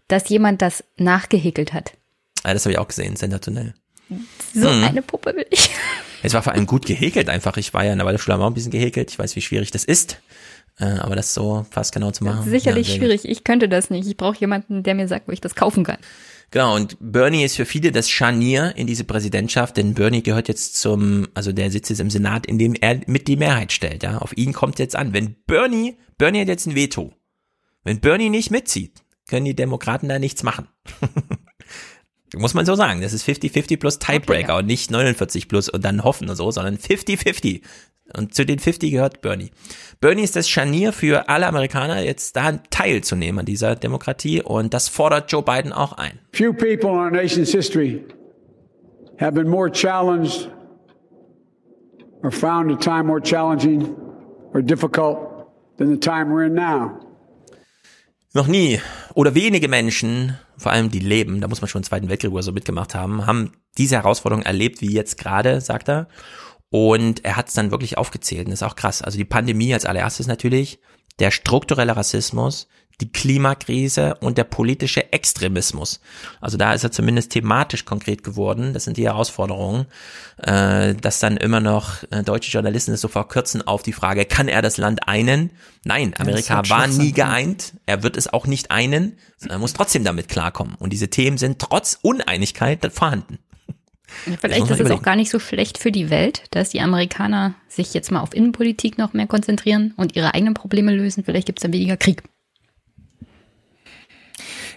dass 0.07 0.29
jemand 0.29 0.61
das 0.61 0.83
nachgehäkelt 0.97 1.73
hat. 1.73 1.93
Ah, 2.43 2.53
das 2.53 2.63
habe 2.65 2.73
ich 2.73 2.79
auch 2.79 2.87
gesehen, 2.87 3.15
sensationell. 3.15 3.73
So 4.55 4.69
Mhm. 4.71 4.83
eine 4.85 5.01
Puppe 5.01 5.35
will 5.35 5.45
ich. 5.49 5.69
Es 6.23 6.33
war 6.33 6.41
vor 6.41 6.53
allem 6.53 6.65
gut 6.65 6.85
gehäkelt 6.85 7.29
einfach. 7.29 7.57
Ich 7.57 7.73
war 7.73 7.83
ja 7.85 7.91
in 7.91 7.97
der 7.99 8.05
Waldorfschule 8.05 8.37
auch 8.37 8.47
ein 8.47 8.53
bisschen 8.53 8.71
gehäkelt. 8.71 9.09
Ich 9.11 9.19
weiß, 9.19 9.35
wie 9.35 9.41
schwierig 9.41 9.71
das 9.71 9.85
ist. 9.85 10.17
Äh, 10.79 10.85
aber 10.85 11.15
das 11.15 11.33
so 11.33 11.65
fast 11.69 11.93
genau 11.93 12.11
zu 12.11 12.23
machen. 12.23 12.49
Sicherlich 12.49 12.87
ja, 12.87 12.93
gut. 12.93 12.99
schwierig. 12.99 13.25
Ich 13.25 13.43
könnte 13.43 13.67
das 13.67 13.89
nicht. 13.89 14.07
Ich 14.07 14.15
brauche 14.17 14.39
jemanden, 14.39 14.83
der 14.83 14.95
mir 14.95 15.07
sagt, 15.07 15.27
wo 15.27 15.31
ich 15.31 15.41
das 15.41 15.55
kaufen 15.55 15.83
kann. 15.83 15.97
Genau, 16.51 16.75
und 16.75 16.97
Bernie 16.99 17.43
ist 17.43 17.57
für 17.57 17.65
viele 17.65 17.91
das 17.91 18.09
Scharnier 18.09 18.73
in 18.75 18.87
diese 18.87 19.03
Präsidentschaft, 19.03 19.77
denn 19.77 19.93
Bernie 19.93 20.23
gehört 20.23 20.47
jetzt 20.47 20.77
zum, 20.77 21.27
also 21.35 21.51
der 21.51 21.69
sitzt 21.69 21.91
jetzt 21.91 21.99
im 21.99 22.09
Senat, 22.09 22.47
in 22.47 22.57
dem 22.57 22.73
er 22.73 23.01
mit 23.05 23.27
die 23.27 23.37
Mehrheit 23.37 23.71
stellt, 23.71 24.01
ja. 24.01 24.17
Auf 24.17 24.35
ihn 24.35 24.53
kommt 24.53 24.79
jetzt 24.79 24.95
an. 24.95 25.13
Wenn 25.13 25.35
Bernie, 25.45 25.97
Bernie 26.17 26.41
hat 26.41 26.47
jetzt 26.47 26.65
ein 26.65 26.75
Veto. 26.75 27.13
Wenn 27.83 27.99
Bernie 27.99 28.29
nicht 28.29 28.49
mitzieht, 28.49 29.03
können 29.29 29.45
die 29.45 29.55
Demokraten 29.55 30.09
da 30.09 30.17
nichts 30.17 30.41
machen. 30.41 30.67
Muss 32.35 32.53
man 32.53 32.65
so 32.65 32.75
sagen. 32.75 33.01
Das 33.01 33.13
ist 33.13 33.27
50-50 33.27 33.77
plus 33.77 33.99
Tiebreaker 33.99 34.57
und 34.57 34.65
nicht 34.65 34.91
49 34.91 35.47
plus 35.47 35.69
und 35.69 35.83
dann 35.83 36.03
hoffen 36.03 36.29
und 36.29 36.35
so, 36.35 36.51
sondern 36.51 36.77
50-50. 36.77 37.61
Und 38.15 38.33
zu 38.33 38.45
den 38.45 38.59
50 38.59 38.91
gehört 38.91 39.21
Bernie. 39.21 39.51
Bernie 40.01 40.23
ist 40.23 40.35
das 40.35 40.49
Scharnier 40.49 40.93
für 40.93 41.29
alle 41.29 41.47
Amerikaner, 41.47 42.01
jetzt 42.01 42.35
da 42.35 42.53
teilzunehmen 42.69 43.39
an 43.39 43.45
dieser 43.45 43.75
Demokratie 43.75 44.41
und 44.41 44.73
das 44.73 44.87
fordert 44.87 45.31
Joe 45.31 45.43
Biden 45.43 45.73
auch 45.73 45.93
ein. 45.93 46.19
Few 46.33 46.53
people 46.53 46.89
in 46.89 46.97
our 46.97 47.11
nation's 47.11 47.51
history 47.51 48.03
have 49.19 49.33
been 49.33 49.49
more 49.49 49.71
challenged 49.71 50.49
or 52.23 52.31
found 52.31 52.71
a 52.71 52.75
time 52.75 53.03
more 53.03 53.21
challenging 53.21 53.95
or 54.53 54.61
difficult 54.61 55.17
than 55.77 55.89
the 55.89 55.99
time 55.99 56.31
we're 56.31 56.45
in 56.45 56.53
now. 56.53 56.99
Noch 58.33 58.47
nie 58.47 58.79
oder 59.15 59.33
wenige 59.33 59.67
Menschen, 59.67 60.37
vor 60.55 60.71
allem 60.71 60.91
die 60.91 60.99
leben, 60.99 61.41
da 61.41 61.47
muss 61.47 61.61
man 61.61 61.67
schon 61.67 61.81
den 61.81 61.87
Zweiten 61.87 62.09
Weltkrieg 62.09 62.31
oder 62.31 62.43
so 62.43 62.51
mitgemacht 62.51 62.93
haben, 62.93 63.25
haben 63.25 63.53
diese 63.77 63.95
Herausforderung 63.95 64.43
erlebt 64.43 64.81
wie 64.81 64.93
jetzt 64.93 65.17
gerade, 65.17 65.61
sagt 65.61 65.89
er. 65.89 66.07
Und 66.69 67.25
er 67.25 67.35
hat 67.35 67.47
es 67.47 67.53
dann 67.53 67.71
wirklich 67.71 67.97
aufgezählt. 67.97 68.45
Und 68.45 68.51
das 68.51 68.61
ist 68.61 68.67
auch 68.67 68.75
krass. 68.75 69.01
Also 69.01 69.17
die 69.17 69.25
Pandemie 69.25 69.73
als 69.73 69.85
allererstes 69.85 70.27
natürlich, 70.27 70.79
der 71.19 71.31
strukturelle 71.31 71.95
Rassismus, 71.95 72.67
die 73.01 73.11
Klimakrise 73.11 74.15
und 74.15 74.37
der 74.37 74.43
politische 74.43 75.13
Extremismus. 75.13 76.01
Also 76.41 76.57
da 76.57 76.73
ist 76.73 76.83
er 76.83 76.91
zumindest 76.91 77.31
thematisch 77.31 77.85
konkret 77.85 78.23
geworden. 78.23 78.73
Das 78.73 78.83
sind 78.83 78.97
die 78.97 79.05
Herausforderungen, 79.05 79.85
äh, 80.37 80.95
dass 80.95 81.19
dann 81.19 81.37
immer 81.37 81.61
noch 81.61 82.03
äh, 82.11 82.23
deutsche 82.23 82.51
Journalisten 82.51 82.91
es 82.91 83.01
so 83.01 83.07
verkürzen 83.07 83.65
auf 83.65 83.83
die 83.83 83.93
Frage, 83.93 84.25
kann 84.25 84.47
er 84.49 84.61
das 84.61 84.77
Land 84.77 85.07
einen? 85.07 85.51
Nein, 85.85 86.13
Amerika 86.17 86.57
halt 86.57 86.69
war 86.69 86.87
nie 86.87 87.13
geeint. 87.13 87.73
Er 87.85 88.03
wird 88.03 88.17
es 88.17 88.31
auch 88.31 88.47
nicht 88.47 88.69
einen. 88.69 89.17
sondern 89.37 89.57
Er 89.57 89.61
muss 89.61 89.73
trotzdem 89.73 90.03
damit 90.03 90.27
klarkommen. 90.27 90.75
Und 90.75 90.91
diese 90.91 91.09
Themen 91.09 91.37
sind 91.37 91.59
trotz 91.59 91.97
Uneinigkeit 92.01 92.85
vorhanden. 92.91 93.39
Vielleicht 94.39 94.69
ist 94.69 94.79
es 94.79 94.91
auch 94.91 95.01
gar 95.01 95.15
nicht 95.15 95.29
so 95.29 95.39
schlecht 95.39 95.77
für 95.77 95.91
die 95.91 96.09
Welt, 96.09 96.43
dass 96.51 96.69
die 96.69 96.81
Amerikaner 96.81 97.55
sich 97.67 97.93
jetzt 97.93 98.11
mal 98.11 98.21
auf 98.21 98.33
Innenpolitik 98.33 98.97
noch 98.97 99.13
mehr 99.13 99.27
konzentrieren 99.27 99.93
und 99.97 100.15
ihre 100.15 100.33
eigenen 100.33 100.53
Probleme 100.53 100.93
lösen. 100.93 101.23
Vielleicht 101.23 101.45
gibt 101.45 101.59
es 101.59 101.63
dann 101.63 101.73
weniger 101.73 101.97
Krieg. 101.97 102.23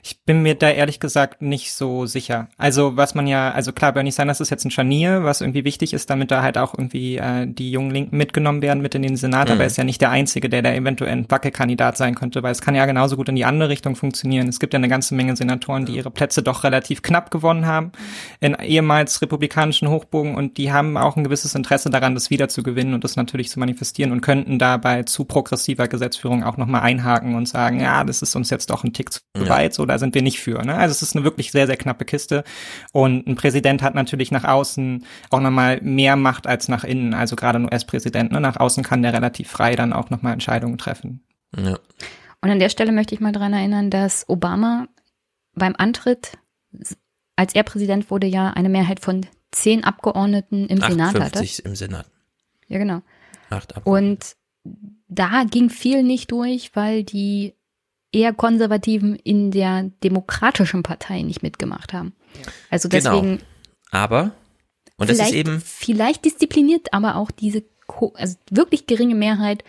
Ich 0.04 0.21
bin 0.24 0.42
mir 0.42 0.54
da 0.54 0.70
ehrlich 0.70 1.00
gesagt 1.00 1.42
nicht 1.42 1.72
so 1.72 2.06
sicher. 2.06 2.48
Also 2.56 2.96
was 2.96 3.16
man 3.16 3.26
ja, 3.26 3.50
also 3.50 3.72
klar, 3.72 3.92
Bernie 3.92 4.12
Sanders 4.12 4.40
ist 4.40 4.50
jetzt 4.50 4.64
ein 4.64 4.70
Scharnier, 4.70 5.24
was 5.24 5.40
irgendwie 5.40 5.64
wichtig 5.64 5.92
ist, 5.92 6.10
damit 6.10 6.30
da 6.30 6.42
halt 6.42 6.58
auch 6.58 6.74
irgendwie 6.74 7.16
äh, 7.16 7.46
die 7.46 7.72
jungen 7.72 7.90
Linken 7.90 8.16
mitgenommen 8.16 8.62
werden 8.62 8.82
mit 8.82 8.94
in 8.94 9.02
den 9.02 9.16
Senat, 9.16 9.48
mhm. 9.48 9.54
aber 9.54 9.62
er 9.62 9.66
ist 9.66 9.78
ja 9.78 9.84
nicht 9.84 10.00
der 10.00 10.10
Einzige, 10.10 10.48
der 10.48 10.62
da 10.62 10.72
eventuell 10.72 11.10
ein 11.10 11.30
Wackelkandidat 11.30 11.96
sein 11.96 12.14
könnte, 12.14 12.42
weil 12.42 12.52
es 12.52 12.60
kann 12.60 12.76
ja 12.76 12.86
genauso 12.86 13.16
gut 13.16 13.28
in 13.30 13.34
die 13.34 13.44
andere 13.44 13.68
Richtung 13.68 13.96
funktionieren. 13.96 14.48
Es 14.48 14.60
gibt 14.60 14.72
ja 14.74 14.78
eine 14.78 14.88
ganze 14.88 15.16
Menge 15.16 15.34
Senatoren, 15.34 15.86
die 15.86 15.96
ihre 15.96 16.12
Plätze 16.12 16.42
doch 16.42 16.62
relativ 16.62 17.02
knapp 17.02 17.32
gewonnen 17.32 17.66
haben 17.66 17.90
in 18.38 18.54
ehemals 18.54 19.22
republikanischen 19.22 19.88
Hochbogen 19.88 20.36
und 20.36 20.56
die 20.56 20.72
haben 20.72 20.96
auch 20.96 21.16
ein 21.16 21.24
gewisses 21.24 21.56
Interesse 21.56 21.90
daran, 21.90 22.14
das 22.14 22.30
wieder 22.30 22.48
zu 22.48 22.62
gewinnen 22.62 22.94
und 22.94 23.02
das 23.02 23.16
natürlich 23.16 23.50
zu 23.50 23.58
manifestieren 23.58 24.12
und 24.12 24.20
könnten 24.20 24.60
dabei 24.60 25.02
zu 25.02 25.24
progressiver 25.24 25.88
Gesetzführung 25.88 26.44
auch 26.44 26.56
nochmal 26.56 26.82
einhaken 26.82 27.34
und 27.34 27.48
sagen, 27.48 27.80
ja, 27.80 28.04
das 28.04 28.22
ist 28.22 28.36
uns 28.36 28.50
jetzt 28.50 28.70
doch 28.70 28.84
ein 28.84 28.92
Tick 28.92 29.12
zu 29.12 29.20
ja. 29.36 29.48
weit, 29.48 29.74
so 29.74 29.84
da 29.84 29.98
sind 29.98 30.14
wir 30.14 30.21
nicht 30.22 30.40
für. 30.40 30.62
Ne? 30.64 30.74
Also 30.74 30.92
es 30.92 31.02
ist 31.02 31.16
eine 31.16 31.24
wirklich 31.24 31.52
sehr, 31.52 31.66
sehr 31.66 31.76
knappe 31.76 32.04
Kiste 32.04 32.44
und 32.92 33.26
ein 33.26 33.34
Präsident 33.34 33.82
hat 33.82 33.94
natürlich 33.94 34.30
nach 34.30 34.44
außen 34.44 35.04
auch 35.30 35.40
nochmal 35.40 35.80
mehr 35.82 36.16
Macht 36.16 36.46
als 36.46 36.68
nach 36.68 36.84
innen, 36.84 37.14
also 37.14 37.36
gerade 37.36 37.58
ein 37.58 37.64
US-Präsident. 37.64 38.32
Ne? 38.32 38.40
Nach 38.40 38.56
außen 38.56 38.82
kann 38.84 39.02
der 39.02 39.12
relativ 39.12 39.50
frei 39.50 39.76
dann 39.76 39.92
auch 39.92 40.10
nochmal 40.10 40.32
Entscheidungen 40.32 40.78
treffen. 40.78 41.24
Ja. 41.56 41.78
Und 42.40 42.50
an 42.50 42.58
der 42.58 42.68
Stelle 42.68 42.92
möchte 42.92 43.14
ich 43.14 43.20
mal 43.20 43.32
daran 43.32 43.52
erinnern, 43.52 43.90
dass 43.90 44.28
Obama 44.28 44.88
beim 45.54 45.74
Antritt, 45.76 46.38
als 47.36 47.54
er 47.54 47.62
Präsident 47.62 48.10
wurde, 48.10 48.26
ja 48.26 48.50
eine 48.50 48.68
Mehrheit 48.68 49.00
von 49.00 49.26
zehn 49.52 49.84
Abgeordneten 49.84 50.66
im 50.66 50.80
Senat 50.80 51.18
hatte. 51.18 51.46
im 51.64 51.76
Senat. 51.76 52.06
Ja, 52.68 52.78
genau. 52.78 53.02
Und 53.84 54.36
da 55.08 55.44
ging 55.44 55.68
viel 55.68 56.02
nicht 56.02 56.32
durch, 56.32 56.74
weil 56.74 57.04
die 57.04 57.54
eher 58.12 58.32
Konservativen 58.32 59.16
in 59.16 59.50
der 59.50 59.90
demokratischen 60.04 60.82
Partei 60.82 61.22
nicht 61.22 61.42
mitgemacht 61.42 61.92
haben. 61.92 62.12
Also 62.70 62.88
genau. 62.88 63.10
deswegen. 63.10 63.36
Genau. 63.38 63.48
Aber, 63.90 64.32
und 64.96 65.10
das 65.10 65.18
ist 65.18 65.32
eben. 65.32 65.60
Vielleicht 65.60 66.24
diszipliniert 66.24 66.92
aber 66.92 67.16
auch 67.16 67.30
diese, 67.30 67.64
also 68.14 68.36
wirklich 68.50 68.86
geringe 68.86 69.14
Mehrheit 69.14 69.64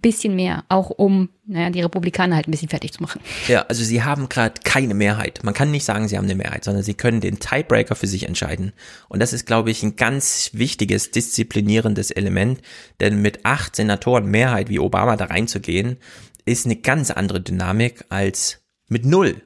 bisschen 0.00 0.34
mehr, 0.34 0.64
auch 0.68 0.90
um 0.90 1.28
naja, 1.46 1.70
die 1.70 1.82
Republikaner 1.82 2.36
halt 2.36 2.48
ein 2.48 2.50
bisschen 2.50 2.68
fertig 2.68 2.92
zu 2.92 3.02
machen. 3.02 3.20
Ja, 3.48 3.62
also 3.62 3.84
sie 3.84 4.02
haben 4.02 4.28
gerade 4.28 4.54
keine 4.64 4.94
Mehrheit. 4.94 5.40
Man 5.42 5.54
kann 5.54 5.70
nicht 5.70 5.84
sagen, 5.84 6.08
sie 6.08 6.16
haben 6.16 6.24
eine 6.24 6.34
Mehrheit, 6.34 6.64
sondern 6.64 6.82
sie 6.82 6.94
können 6.94 7.20
den 7.20 7.40
Tiebreaker 7.40 7.94
für 7.94 8.06
sich 8.06 8.26
entscheiden. 8.26 8.72
Und 9.08 9.20
das 9.20 9.32
ist, 9.32 9.44
glaube 9.44 9.70
ich, 9.70 9.82
ein 9.82 9.96
ganz 9.96 10.50
wichtiges, 10.54 11.10
disziplinierendes 11.10 12.10
Element, 12.10 12.62
denn 13.00 13.20
mit 13.20 13.44
acht 13.44 13.76
Senatoren 13.76 14.26
Mehrheit 14.26 14.70
wie 14.70 14.78
Obama 14.78 15.16
da 15.16 15.26
reinzugehen, 15.26 15.98
ist 16.44 16.66
eine 16.66 16.76
ganz 16.76 17.10
andere 17.10 17.40
Dynamik 17.40 18.04
als 18.08 18.62
mit 18.88 19.04
null. 19.04 19.42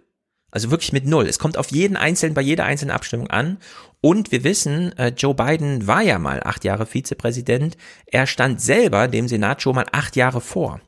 Also 0.51 0.71
wirklich 0.71 0.93
mit 0.93 1.07
null. 1.07 1.27
Es 1.27 1.39
kommt 1.39 1.59
auf 1.59 1.71
jeden 1.71 1.97
einzelnen, 1.97 2.35
bei 2.35 2.41
jeder 2.41 2.65
einzelnen 2.65 2.95
Abstimmung 2.95 3.29
an. 3.29 3.59
Und 4.01 4.33
wir 4.33 4.45
wissen, 4.45 4.97
äh, 4.97 5.09
Joe 5.09 5.35
Biden 5.35 5.87
war 5.87 6.03
ja 6.03 6.19
mal 6.19 6.43
acht 6.43 6.65
Jahre 6.65 6.87
Vizepräsident. 6.87 7.77
Er 8.07 8.27
stand 8.27 8.61
selber 8.61 9.09
dem 9.09 9.29
Senat 9.29 9.61
schon 9.61 9.75
mal 9.75 9.87
acht 9.93 10.17
Jahre 10.17 10.41
vor. 10.41 10.81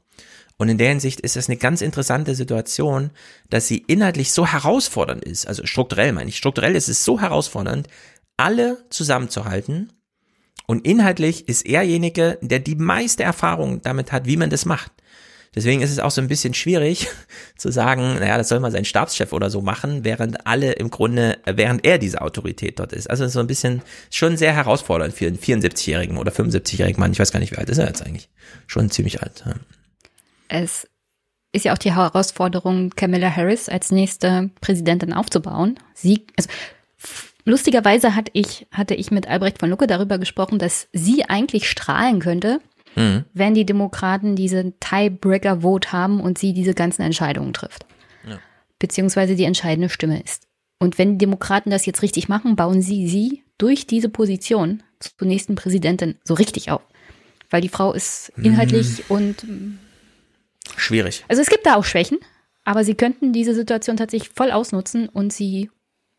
Und 0.56 0.68
in 0.68 0.78
der 0.78 0.88
Hinsicht 0.88 1.20
ist 1.20 1.36
das 1.36 1.48
eine 1.48 1.56
ganz 1.56 1.82
interessante 1.82 2.34
Situation, 2.34 3.10
dass 3.48 3.68
sie 3.68 3.78
inhaltlich 3.78 4.32
so 4.32 4.46
herausfordernd 4.46 5.24
ist. 5.24 5.46
Also 5.46 5.64
strukturell 5.66 6.12
meine 6.12 6.30
ich. 6.30 6.36
Strukturell 6.36 6.74
ist 6.74 6.88
es 6.88 7.04
so 7.04 7.20
herausfordernd, 7.20 7.88
alle 8.36 8.84
zusammenzuhalten. 8.90 9.92
Und 10.66 10.84
inhaltlich 10.84 11.48
ist 11.48 11.64
erjenige, 11.64 12.38
der 12.42 12.58
die 12.58 12.74
meiste 12.74 13.22
Erfahrung 13.22 13.82
damit 13.82 14.12
hat, 14.12 14.26
wie 14.26 14.36
man 14.36 14.50
das 14.50 14.66
macht. 14.66 14.92
Deswegen 15.54 15.80
ist 15.80 15.90
es 15.90 15.98
auch 15.98 16.10
so 16.10 16.20
ein 16.20 16.28
bisschen 16.28 16.54
schwierig 16.54 17.08
zu 17.56 17.70
sagen, 17.70 18.14
naja, 18.18 18.36
das 18.38 18.48
soll 18.48 18.60
mal 18.60 18.70
sein 18.70 18.84
Stabschef 18.84 19.32
oder 19.32 19.50
so 19.50 19.60
machen, 19.60 20.04
während 20.04 20.46
alle 20.46 20.72
im 20.72 20.90
Grunde, 20.90 21.38
während 21.46 21.84
er 21.84 21.98
diese 21.98 22.20
Autorität 22.20 22.78
dort 22.78 22.92
ist. 22.92 23.08
Also 23.08 23.26
so 23.28 23.40
ein 23.40 23.46
bisschen, 23.46 23.82
schon 24.10 24.36
sehr 24.36 24.52
herausfordernd 24.52 25.14
für 25.14 25.26
einen 25.26 25.38
74-jährigen 25.38 26.18
oder 26.18 26.32
75-jährigen 26.32 27.00
Mann. 27.00 27.12
Ich 27.12 27.18
weiß 27.18 27.32
gar 27.32 27.40
nicht, 27.40 27.52
wie 27.52 27.58
alt 27.58 27.70
ist 27.70 27.78
er 27.78 27.86
jetzt 27.86 28.04
eigentlich? 28.04 28.28
Schon 28.66 28.90
ziemlich 28.90 29.22
alt. 29.22 29.44
Ja. 29.46 29.54
Es 30.48 30.86
ist 31.52 31.64
ja 31.64 31.72
auch 31.72 31.78
die 31.78 31.94
Herausforderung, 31.94 32.90
Camilla 32.90 33.34
Harris 33.34 33.68
als 33.68 33.90
nächste 33.90 34.50
Präsidentin 34.60 35.12
aufzubauen. 35.12 35.78
Sie, 35.94 36.26
also 36.36 36.48
lustigerweise 37.44 38.14
hatte 38.14 38.30
ich, 38.34 38.66
hatte 38.70 38.94
ich 38.94 39.10
mit 39.10 39.28
Albrecht 39.28 39.58
von 39.58 39.70
Lucke 39.70 39.86
darüber 39.86 40.18
gesprochen, 40.18 40.58
dass 40.58 40.88
sie 40.92 41.24
eigentlich 41.24 41.68
strahlen 41.68 42.20
könnte, 42.20 42.60
mhm. 42.98 43.24
wenn 43.32 43.54
die 43.54 43.66
Demokraten 43.66 44.36
diesen 44.36 44.78
Tiebreaker-Vote 44.80 45.92
haben 45.92 46.20
und 46.20 46.38
sie 46.38 46.52
diese 46.52 46.74
ganzen 46.74 47.02
Entscheidungen 47.02 47.52
trifft. 47.52 47.86
Ja. 48.28 48.38
Beziehungsweise 48.78 49.36
die 49.36 49.44
entscheidende 49.44 49.88
Stimme 49.88 50.22
ist. 50.22 50.46
Und 50.78 50.98
wenn 50.98 51.12
die 51.12 51.18
Demokraten 51.18 51.70
das 51.70 51.86
jetzt 51.86 52.02
richtig 52.02 52.28
machen, 52.28 52.56
bauen 52.56 52.82
sie 52.82 53.08
sie 53.08 53.42
durch 53.58 53.86
diese 53.86 54.08
Position 54.08 54.82
zur 55.00 55.26
nächsten 55.26 55.54
Präsidentin 55.54 56.16
so 56.24 56.34
richtig 56.34 56.70
auf. 56.70 56.82
Weil 57.50 57.60
die 57.60 57.68
Frau 57.68 57.92
ist 57.92 58.32
inhaltlich 58.36 59.04
mhm. 59.08 59.16
und 59.16 59.46
schwierig. 60.76 61.24
Also 61.28 61.42
es 61.42 61.48
gibt 61.48 61.66
da 61.66 61.76
auch 61.76 61.84
Schwächen, 61.84 62.18
aber 62.64 62.84
sie 62.84 62.94
könnten 62.94 63.32
diese 63.32 63.54
Situation 63.54 63.96
tatsächlich 63.96 64.30
voll 64.34 64.50
ausnutzen 64.50 65.08
und 65.08 65.32
sie 65.32 65.70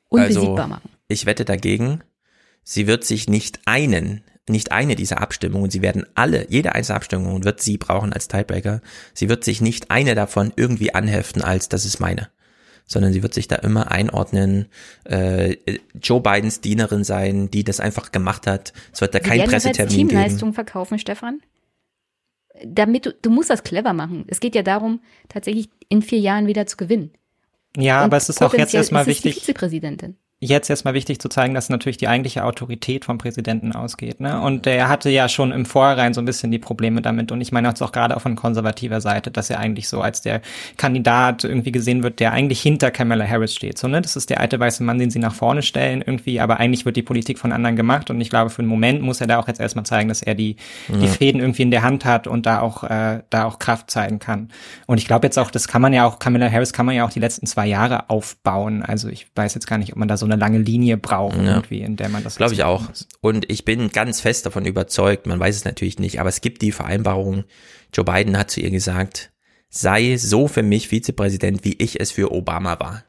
unbesiegbar 0.10 0.58
also, 0.58 0.68
machen. 0.68 0.90
Ich 1.08 1.26
wette 1.26 1.46
dagegen, 1.46 2.02
sie 2.64 2.88
wird 2.88 3.04
sich 3.04 3.30
nicht 3.30 3.60
einen 3.66 4.24
nicht 4.50 4.72
eine 4.72 4.96
dieser 4.96 5.22
Abstimmungen, 5.22 5.70
sie 5.70 5.82
werden 5.82 6.06
alle, 6.16 6.48
jede 6.50 6.74
einzelne 6.74 6.98
Abstimmung 6.98 7.44
wird 7.44 7.62
sie 7.62 7.78
brauchen 7.78 8.14
als 8.14 8.28
Tiebreaker, 8.28 8.82
sie 9.14 9.30
wird 9.30 9.44
sich 9.44 9.62
nicht 9.62 9.92
eine 9.92 10.16
davon 10.16 10.52
irgendwie 10.56 10.94
anheften 10.94 11.42
als, 11.42 11.70
das 11.70 11.86
ist 11.86 12.00
meine, 12.00 12.30
sondern 12.86 13.14
sie 13.14 13.24
wird 13.24 13.34
sich 13.34 13.48
da 13.48 13.56
immer 13.58 13.92
einordnen, 13.92 14.68
äh, 15.06 15.56
Joe 16.02 16.22
Bidens 16.22 16.62
Dienerin 16.62 17.04
sein, 17.04 17.52
die 17.52 17.64
das 17.64 17.80
einfach 17.80 18.12
gemacht 18.12 18.48
hat. 18.48 18.74
Es 18.92 19.02
wird 19.02 19.14
da 19.14 19.20
kein 19.20 19.44
Pressetermin 19.46 19.90
geben. 19.90 20.10
Teamleistung 20.10 20.54
verkaufen, 20.54 21.00
Stefan? 21.00 21.42
Damit 22.66 23.06
du, 23.06 23.14
du 23.14 23.30
musst 23.30 23.50
das 23.50 23.64
clever 23.64 23.94
machen. 23.94 24.26
Es 24.28 24.40
geht 24.40 24.56
ja 24.56 24.64
darum, 24.64 25.02
tatsächlich 25.30 25.70
in 25.88 26.02
vier 26.02 26.20
Jahren 26.20 26.48
wieder 26.48 26.66
zu 26.66 26.78
gewinnen. 26.78 27.12
Ja, 27.78 28.00
Und 28.00 28.06
aber 28.06 28.18
es 28.18 28.28
ist 28.28 28.42
auch 28.42 28.54
jetzt 28.54 28.74
erstmal 28.74 29.06
wichtig. 29.06 29.36
Die 29.36 29.40
Vizepräsidentin 29.40 30.18
jetzt 30.42 30.70
erstmal 30.70 30.94
wichtig 30.94 31.20
zu 31.20 31.28
zeigen, 31.28 31.54
dass 31.54 31.68
natürlich 31.68 31.98
die 31.98 32.08
eigentliche 32.08 32.46
Autorität 32.46 33.04
vom 33.04 33.18
Präsidenten 33.18 33.74
ausgeht. 33.74 34.22
Ne? 34.22 34.40
Und 34.40 34.66
der 34.66 34.88
hatte 34.88 35.10
ja 35.10 35.28
schon 35.28 35.52
im 35.52 35.66
Vorhinein 35.66 36.14
so 36.14 36.22
ein 36.22 36.26
bisschen 36.26 36.50
die 36.50 36.60
Probleme 36.60 37.02
damit. 37.02 37.34
Und 37.34 37.42
ich 37.42 37.52
meine 37.52 37.68
jetzt 37.68 37.82
auch 37.82 37.92
gerade 37.92 38.16
auch 38.16 38.22
von 38.22 38.38
konservativer 38.38 39.02
Seite, 39.02 39.32
dass 39.32 39.50
er 39.50 39.60
eigentlich 39.60 39.90
so 39.90 40.02
als 40.02 40.22
der 40.22 40.42
Kandidat 40.78 41.44
irgendwie 41.44 41.74
gesehen 41.74 42.04
wird, 42.04 42.22
der 42.22 42.32
eigentlich 42.32 42.62
hinter 42.62 42.90
Kamala 42.90 43.28
Harris 43.28 43.54
steht. 43.54 43.78
So, 43.78 43.90
ne? 43.90 44.02
Das 44.02 44.16
ist 44.16 44.30
der 44.30 44.40
alte 44.40 44.58
weiße 44.58 44.82
Mann, 44.82 44.98
den 44.98 45.12
sie 45.12 45.20
nach 45.20 45.34
vorne 45.34 45.62
stellen 45.62 46.02
irgendwie, 46.06 46.40
aber 46.40 46.58
eigentlich 46.58 46.86
wird 46.86 46.96
die 46.96 47.04
Politik 47.04 47.38
von 47.38 47.52
anderen 47.52 47.76
gemacht. 47.76 48.10
Und 48.10 48.22
ich 48.22 48.30
glaube, 48.30 48.50
für 48.50 48.60
einen 48.60 48.70
Moment 48.70 49.02
muss 49.02 49.20
er 49.20 49.28
da 49.28 49.40
auch 49.40 49.48
jetzt 49.50 49.60
erstmal 49.60 49.86
zeigen, 49.86 50.08
dass 50.08 50.22
er 50.22 50.36
die, 50.36 50.56
ja. 50.88 51.00
die 51.00 51.08
Fäden 51.10 51.42
irgendwie 51.42 51.64
in 51.64 51.72
der 51.72 51.82
Hand 51.82 52.06
hat 52.06 52.28
und 52.28 52.46
da 52.46 52.62
auch, 52.62 52.86
äh, 52.86 53.24
da 53.30 53.44
auch 53.44 53.60
Kraft 53.60 53.92
zeigen 53.92 54.20
kann. 54.20 54.48
Und 54.86 55.00
ich 55.00 55.06
glaube 55.06 55.28
jetzt 55.28 55.38
auch, 55.38 55.52
das 55.52 55.68
kann 55.68 55.82
man 55.82 55.92
ja 55.92 56.06
auch, 56.06 56.18
Kamala 56.18 56.50
Harris 56.50 56.72
kann 56.72 56.86
man 56.86 56.96
ja 56.96 57.06
auch 57.06 57.12
die 57.12 57.20
letzten 57.20 57.46
zwei 57.46 57.68
Jahre 57.68 58.10
aufbauen. 58.10 58.84
Also 58.84 59.10
ich 59.10 59.28
weiß 59.36 59.54
jetzt 59.54 59.68
gar 59.68 59.78
nicht, 59.78 59.92
ob 59.92 59.98
man 59.98 60.08
da 60.08 60.16
so 60.16 60.29
eine 60.32 60.40
lange 60.40 60.60
Linie 60.60 60.98
braucht, 60.98 61.38
ja. 61.38 61.56
irgendwie, 61.56 61.82
in 61.82 61.96
der 61.96 62.10
man 62.10 62.24
das. 62.24 62.36
Glaube 62.36 62.54
ich 62.54 62.64
auch. 62.64 62.88
Muss. 62.88 63.08
Und 63.22 63.50
ich 63.50 63.66
bin 63.66 63.90
ganz 63.90 64.22
fest 64.22 64.46
davon 64.46 64.66
überzeugt, 64.66 65.26
man 65.28 65.40
weiß 65.40 65.56
es 65.56 65.66
natürlich 65.66 66.00
nicht, 66.00 66.20
aber 66.20 66.30
es 66.30 66.42
gibt 66.42 66.62
die 66.62 66.72
Vereinbarung, 66.72 67.44
Joe 67.94 68.06
Biden 68.06 68.38
hat 68.38 68.52
zu 68.52 68.62
ihr 68.62 68.72
gesagt, 68.72 69.32
sei 69.70 70.18
so 70.18 70.48
für 70.48 70.64
mich 70.64 70.90
Vizepräsident, 70.90 71.64
wie 71.64 71.76
ich 71.78 72.00
es 72.00 72.12
für 72.12 72.32
Obama 72.32 72.80
war. 72.80 73.04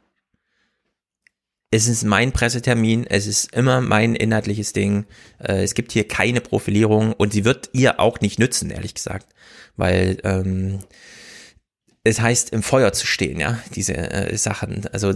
Es 1.73 1.87
ist 1.87 2.03
mein 2.05 2.33
Pressetermin, 2.33 3.07
es 3.07 3.29
ist 3.29 3.55
immer 3.55 3.81
mein 3.81 4.17
inhaltliches 4.17 4.73
Ding. 4.73 5.07
Äh, 5.39 5.63
es 5.63 5.75
gibt 5.75 5.93
hier 5.93 6.09
keine 6.09 6.41
Profilierung 6.41 7.13
und 7.13 7.33
sie 7.33 7.45
wird 7.45 7.71
ihr 7.73 8.01
auch 8.01 8.21
nicht 8.21 8.41
nützen, 8.41 8.71
ehrlich 8.71 8.95
gesagt, 8.95 9.29
weil 9.77 10.19
ähm, 10.25 10.81
es 12.03 12.21
heißt, 12.21 12.51
im 12.51 12.63
Feuer 12.63 12.93
zu 12.93 13.07
stehen, 13.07 13.39
ja, 13.41 13.59
diese 13.75 13.97
äh, 13.97 14.37
Sachen. 14.37 14.87
Also 14.93 15.13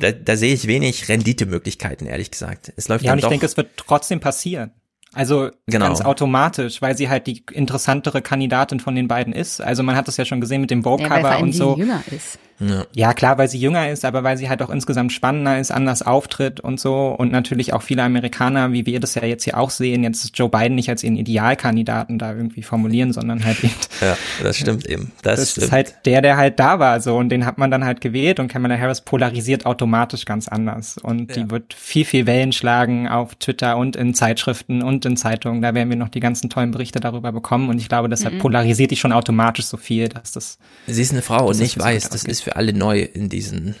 da, 0.00 0.12
da 0.12 0.36
sehe 0.36 0.54
ich 0.54 0.66
wenig 0.66 1.08
Renditemöglichkeiten, 1.08 2.06
ehrlich 2.06 2.30
gesagt. 2.30 2.72
Es 2.76 2.88
läuft 2.88 3.04
ja, 3.04 3.10
dann 3.10 3.18
und 3.18 3.24
ich 3.24 3.28
denke, 3.28 3.46
es 3.46 3.56
wird 3.56 3.70
trotzdem 3.76 4.20
passieren. 4.20 4.72
Also 5.14 5.50
genau. 5.66 5.86
ganz 5.86 6.00
automatisch, 6.00 6.80
weil 6.80 6.96
sie 6.96 7.10
halt 7.10 7.26
die 7.26 7.44
interessantere 7.52 8.22
Kandidatin 8.22 8.80
von 8.80 8.94
den 8.94 9.08
beiden 9.08 9.34
ist. 9.34 9.60
Also 9.60 9.82
man 9.82 9.94
hat 9.94 10.08
das 10.08 10.16
ja 10.16 10.24
schon 10.24 10.40
gesehen 10.40 10.62
mit 10.62 10.70
dem 10.70 10.82
Vogue-Cover 10.82 11.32
ja, 11.32 11.38
und 11.38 11.52
so. 11.52 11.76
Jünger 11.76 12.02
ist. 12.10 12.38
Ja. 12.68 12.84
ja, 12.94 13.14
klar, 13.14 13.38
weil 13.38 13.48
sie 13.48 13.58
jünger 13.58 13.90
ist, 13.90 14.04
aber 14.04 14.22
weil 14.22 14.36
sie 14.36 14.48
halt 14.48 14.62
auch 14.62 14.70
insgesamt 14.70 15.12
spannender 15.12 15.58
ist, 15.58 15.70
anders 15.70 16.02
auftritt 16.02 16.60
und 16.60 16.78
so. 16.78 17.08
Und 17.08 17.32
natürlich 17.32 17.72
auch 17.72 17.82
viele 17.82 18.02
Amerikaner, 18.02 18.72
wie 18.72 18.86
wir 18.86 19.00
das 19.00 19.14
ja 19.14 19.24
jetzt 19.24 19.44
hier 19.44 19.58
auch 19.58 19.70
sehen, 19.70 20.04
jetzt 20.04 20.36
Joe 20.38 20.48
Biden 20.48 20.74
nicht 20.74 20.88
als 20.88 21.02
ihren 21.02 21.16
Idealkandidaten 21.16 22.18
da 22.18 22.34
irgendwie 22.34 22.62
formulieren, 22.62 23.12
sondern 23.12 23.44
halt 23.44 23.62
eben. 23.64 23.74
Ja, 24.00 24.16
das 24.42 24.58
stimmt 24.58 24.86
eben. 24.86 25.12
Das, 25.22 25.40
das 25.40 25.50
stimmt. 25.52 25.66
ist 25.66 25.72
halt 25.72 25.94
der, 26.04 26.22
der 26.22 26.36
halt 26.36 26.60
da 26.60 26.78
war, 26.78 27.00
so. 27.00 27.16
Und 27.16 27.30
den 27.30 27.46
hat 27.46 27.58
man 27.58 27.70
dann 27.70 27.84
halt 27.84 28.00
gewählt 28.00 28.38
und 28.38 28.48
Kamala 28.48 28.78
Harris 28.78 29.00
polarisiert 29.00 29.66
automatisch 29.66 30.24
ganz 30.24 30.48
anders. 30.48 30.98
Und 30.98 31.34
ja. 31.34 31.42
die 31.42 31.50
wird 31.50 31.74
viel, 31.74 32.04
viel 32.04 32.26
Wellen 32.26 32.52
schlagen 32.52 33.08
auf 33.08 33.34
Twitter 33.36 33.76
und 33.76 33.96
in 33.96 34.14
Zeitschriften 34.14 34.82
und 34.82 35.04
in 35.04 35.16
Zeitungen. 35.16 35.62
Da 35.62 35.74
werden 35.74 35.88
wir 35.88 35.96
noch 35.96 36.08
die 36.08 36.20
ganzen 36.20 36.50
tollen 36.50 36.70
Berichte 36.70 37.00
darüber 37.00 37.32
bekommen. 37.32 37.68
Und 37.68 37.78
ich 37.78 37.88
glaube, 37.88 38.08
deshalb 38.08 38.34
mhm. 38.34 38.38
polarisiert 38.38 38.90
die 38.90 38.96
schon 38.96 39.12
automatisch 39.12 39.66
so 39.66 39.76
viel, 39.76 40.08
dass 40.08 40.32
das. 40.32 40.58
Sie 40.86 41.02
ist 41.02 41.12
eine 41.12 41.22
Frau 41.22 41.48
und 41.48 41.58
nicht 41.58 41.78
weiß, 41.78 42.08
das 42.10 42.24
ist 42.24 42.42
für 42.42 42.51
für 42.52 42.56
alle 42.56 42.72
neu 42.74 43.00
in 43.00 43.28
diesen 43.28 43.76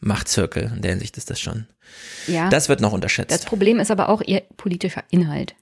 Machtzirkel. 0.00 0.72
In 0.74 0.82
der 0.82 0.92
Hinsicht 0.92 1.16
ist 1.16 1.30
das 1.30 1.40
schon. 1.40 1.66
Ja. 2.26 2.48
Das 2.48 2.68
wird 2.68 2.80
noch 2.80 2.92
unterschätzt. 2.92 3.30
Das 3.30 3.44
Problem 3.44 3.78
ist 3.78 3.90
aber 3.90 4.08
auch 4.08 4.20
ihr 4.20 4.42
politischer 4.56 5.04
Inhalt. 5.10 5.54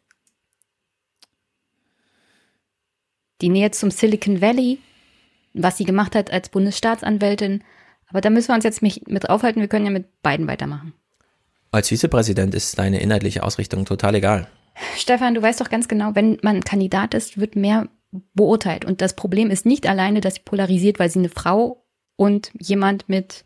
Die 3.42 3.50
Nähe 3.50 3.70
zum 3.70 3.90
Silicon 3.90 4.40
Valley, 4.40 4.78
was 5.52 5.76
sie 5.76 5.84
gemacht 5.84 6.14
hat 6.14 6.30
als 6.30 6.48
Bundesstaatsanwältin. 6.48 7.62
Aber 8.08 8.20
da 8.22 8.30
müssen 8.30 8.48
wir 8.48 8.54
uns 8.54 8.64
jetzt 8.64 8.82
nicht 8.82 9.08
mit 9.08 9.28
aufhalten. 9.28 9.60
Wir 9.60 9.68
können 9.68 9.84
ja 9.84 9.92
mit 9.92 10.22
beiden 10.22 10.46
weitermachen. 10.46 10.94
Als 11.70 11.88
Vizepräsident 11.88 12.54
ist 12.54 12.78
deine 12.78 13.00
inhaltliche 13.00 13.42
Ausrichtung 13.42 13.84
total 13.84 14.14
egal. 14.14 14.48
Stefan, 14.96 15.34
du 15.34 15.42
weißt 15.42 15.60
doch 15.60 15.68
ganz 15.68 15.86
genau, 15.86 16.14
wenn 16.14 16.38
man 16.42 16.64
Kandidat 16.64 17.12
ist, 17.12 17.38
wird 17.38 17.56
mehr 17.56 17.88
beurteilt. 18.32 18.86
Und 18.86 19.02
das 19.02 19.14
Problem 19.14 19.50
ist 19.50 19.66
nicht 19.66 19.86
alleine, 19.86 20.22
dass 20.22 20.36
sie 20.36 20.42
polarisiert, 20.44 20.98
weil 20.98 21.10
sie 21.10 21.18
eine 21.18 21.28
Frau 21.28 21.84
und 22.18 22.50
jemand 22.58 23.08
mit 23.08 23.44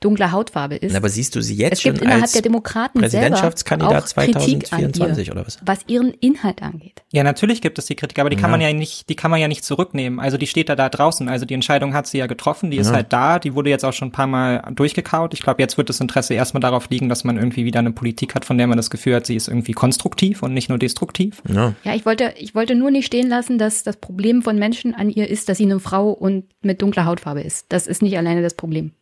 dunkler 0.00 0.32
Hautfarbe 0.32 0.76
ist. 0.76 0.94
Aber 0.94 1.08
siehst 1.08 1.34
du 1.36 1.42
sie 1.42 1.56
jetzt 1.56 1.74
es 1.78 1.82
gibt 1.82 1.98
schon 1.98 2.04
innerhalb 2.04 2.22
als 2.22 2.32
der 2.32 2.42
Demokraten 2.42 3.00
Präsidentschaftskandidat 3.00 4.08
selber 4.08 4.38
auch 4.38 4.40
Kritik 4.44 4.66
2024 4.66 5.10
an 5.20 5.24
ihr, 5.26 5.32
oder 5.32 5.46
was? 5.46 5.58
Was 5.64 5.80
ihren 5.86 6.12
Inhalt 6.14 6.62
angeht. 6.62 7.02
Ja, 7.12 7.22
natürlich 7.22 7.60
gibt 7.60 7.78
es 7.78 7.86
die 7.86 7.94
Kritik, 7.94 8.18
aber 8.18 8.30
die 8.30 8.36
kann 8.36 8.50
Ja. 8.50 8.56
man 8.56 8.60
ja 8.60 8.72
nicht, 8.72 9.08
die 9.08 9.16
kann 9.16 9.30
man 9.30 9.40
ja 9.40 9.48
nicht 9.48 9.64
zurücknehmen. 9.64 10.20
Also 10.20 10.36
die 10.36 10.46
steht 10.46 10.68
da 10.68 10.76
da 10.76 10.88
draußen. 10.88 11.28
Also 11.28 11.46
die 11.46 11.54
Entscheidung 11.54 11.94
hat 11.94 12.06
sie 12.06 12.18
ja 12.18 12.26
getroffen, 12.26 12.70
die 12.70 12.76
ist 12.78 12.88
Ja. 12.88 12.94
halt 12.94 13.12
da, 13.12 13.38
die 13.38 13.54
wurde 13.54 13.70
jetzt 13.70 13.84
auch 13.84 13.92
schon 13.92 14.08
ein 14.08 14.12
paar 14.12 14.26
Mal 14.26 14.62
durchgekaut. 14.74 15.34
Ich 15.34 15.42
glaube, 15.42 15.62
jetzt 15.62 15.76
wird 15.78 15.88
das 15.88 16.00
Interesse 16.00 16.34
erstmal 16.34 16.60
darauf 16.60 16.88
liegen, 16.90 17.08
dass 17.08 17.24
man 17.24 17.36
irgendwie 17.36 17.64
wieder 17.64 17.80
eine 17.80 17.92
Politik 17.92 18.34
hat, 18.34 18.44
von 18.44 18.58
der 18.58 18.66
man 18.66 18.76
das 18.76 18.90
Gefühl 18.90 19.14
hat, 19.16 19.26
sie 19.26 19.36
ist 19.36 19.48
irgendwie 19.48 19.72
konstruktiv 19.72 20.42
und 20.42 20.54
nicht 20.54 20.68
nur 20.68 20.78
destruktiv. 20.78 21.42
Ja. 21.48 21.74
Ja, 21.84 21.94
ich 21.94 22.06
wollte, 22.06 22.34
ich 22.38 22.54
wollte 22.54 22.74
nur 22.74 22.90
nicht 22.90 23.06
stehen 23.06 23.28
lassen, 23.28 23.58
dass 23.58 23.82
das 23.82 23.96
Problem 23.96 24.42
von 24.42 24.58
Menschen 24.58 24.94
an 24.94 25.10
ihr 25.10 25.28
ist, 25.28 25.48
dass 25.48 25.58
sie 25.58 25.64
eine 25.64 25.80
Frau 25.80 26.10
und 26.10 26.44
mit 26.62 26.82
dunkler 26.82 27.04
Hautfarbe 27.04 27.40
ist. 27.40 27.66
Das 27.68 27.86
ist 27.86 28.02
nicht 28.02 28.16
alleine 28.18 28.42
das 28.42 28.54
Problem. 28.54 28.92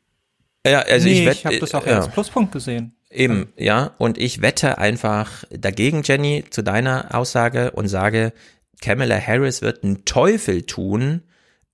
Ja, 0.70 0.80
also 0.80 1.08
nee, 1.08 1.28
ich, 1.28 1.38
ich 1.38 1.46
habe 1.46 1.58
das 1.58 1.74
auch 1.74 1.86
ja. 1.86 1.98
als 1.98 2.08
Pluspunkt 2.08 2.52
gesehen. 2.52 2.94
Eben, 3.10 3.52
ja. 3.56 3.94
Und 3.98 4.18
ich 4.18 4.42
wette 4.42 4.78
einfach 4.78 5.44
dagegen, 5.50 6.02
Jenny, 6.04 6.44
zu 6.50 6.62
deiner 6.62 7.14
Aussage 7.14 7.70
und 7.70 7.88
sage, 7.88 8.32
Kamala 8.80 9.18
Harris 9.18 9.62
wird 9.62 9.84
einen 9.84 10.04
Teufel 10.04 10.62
tun, 10.62 11.22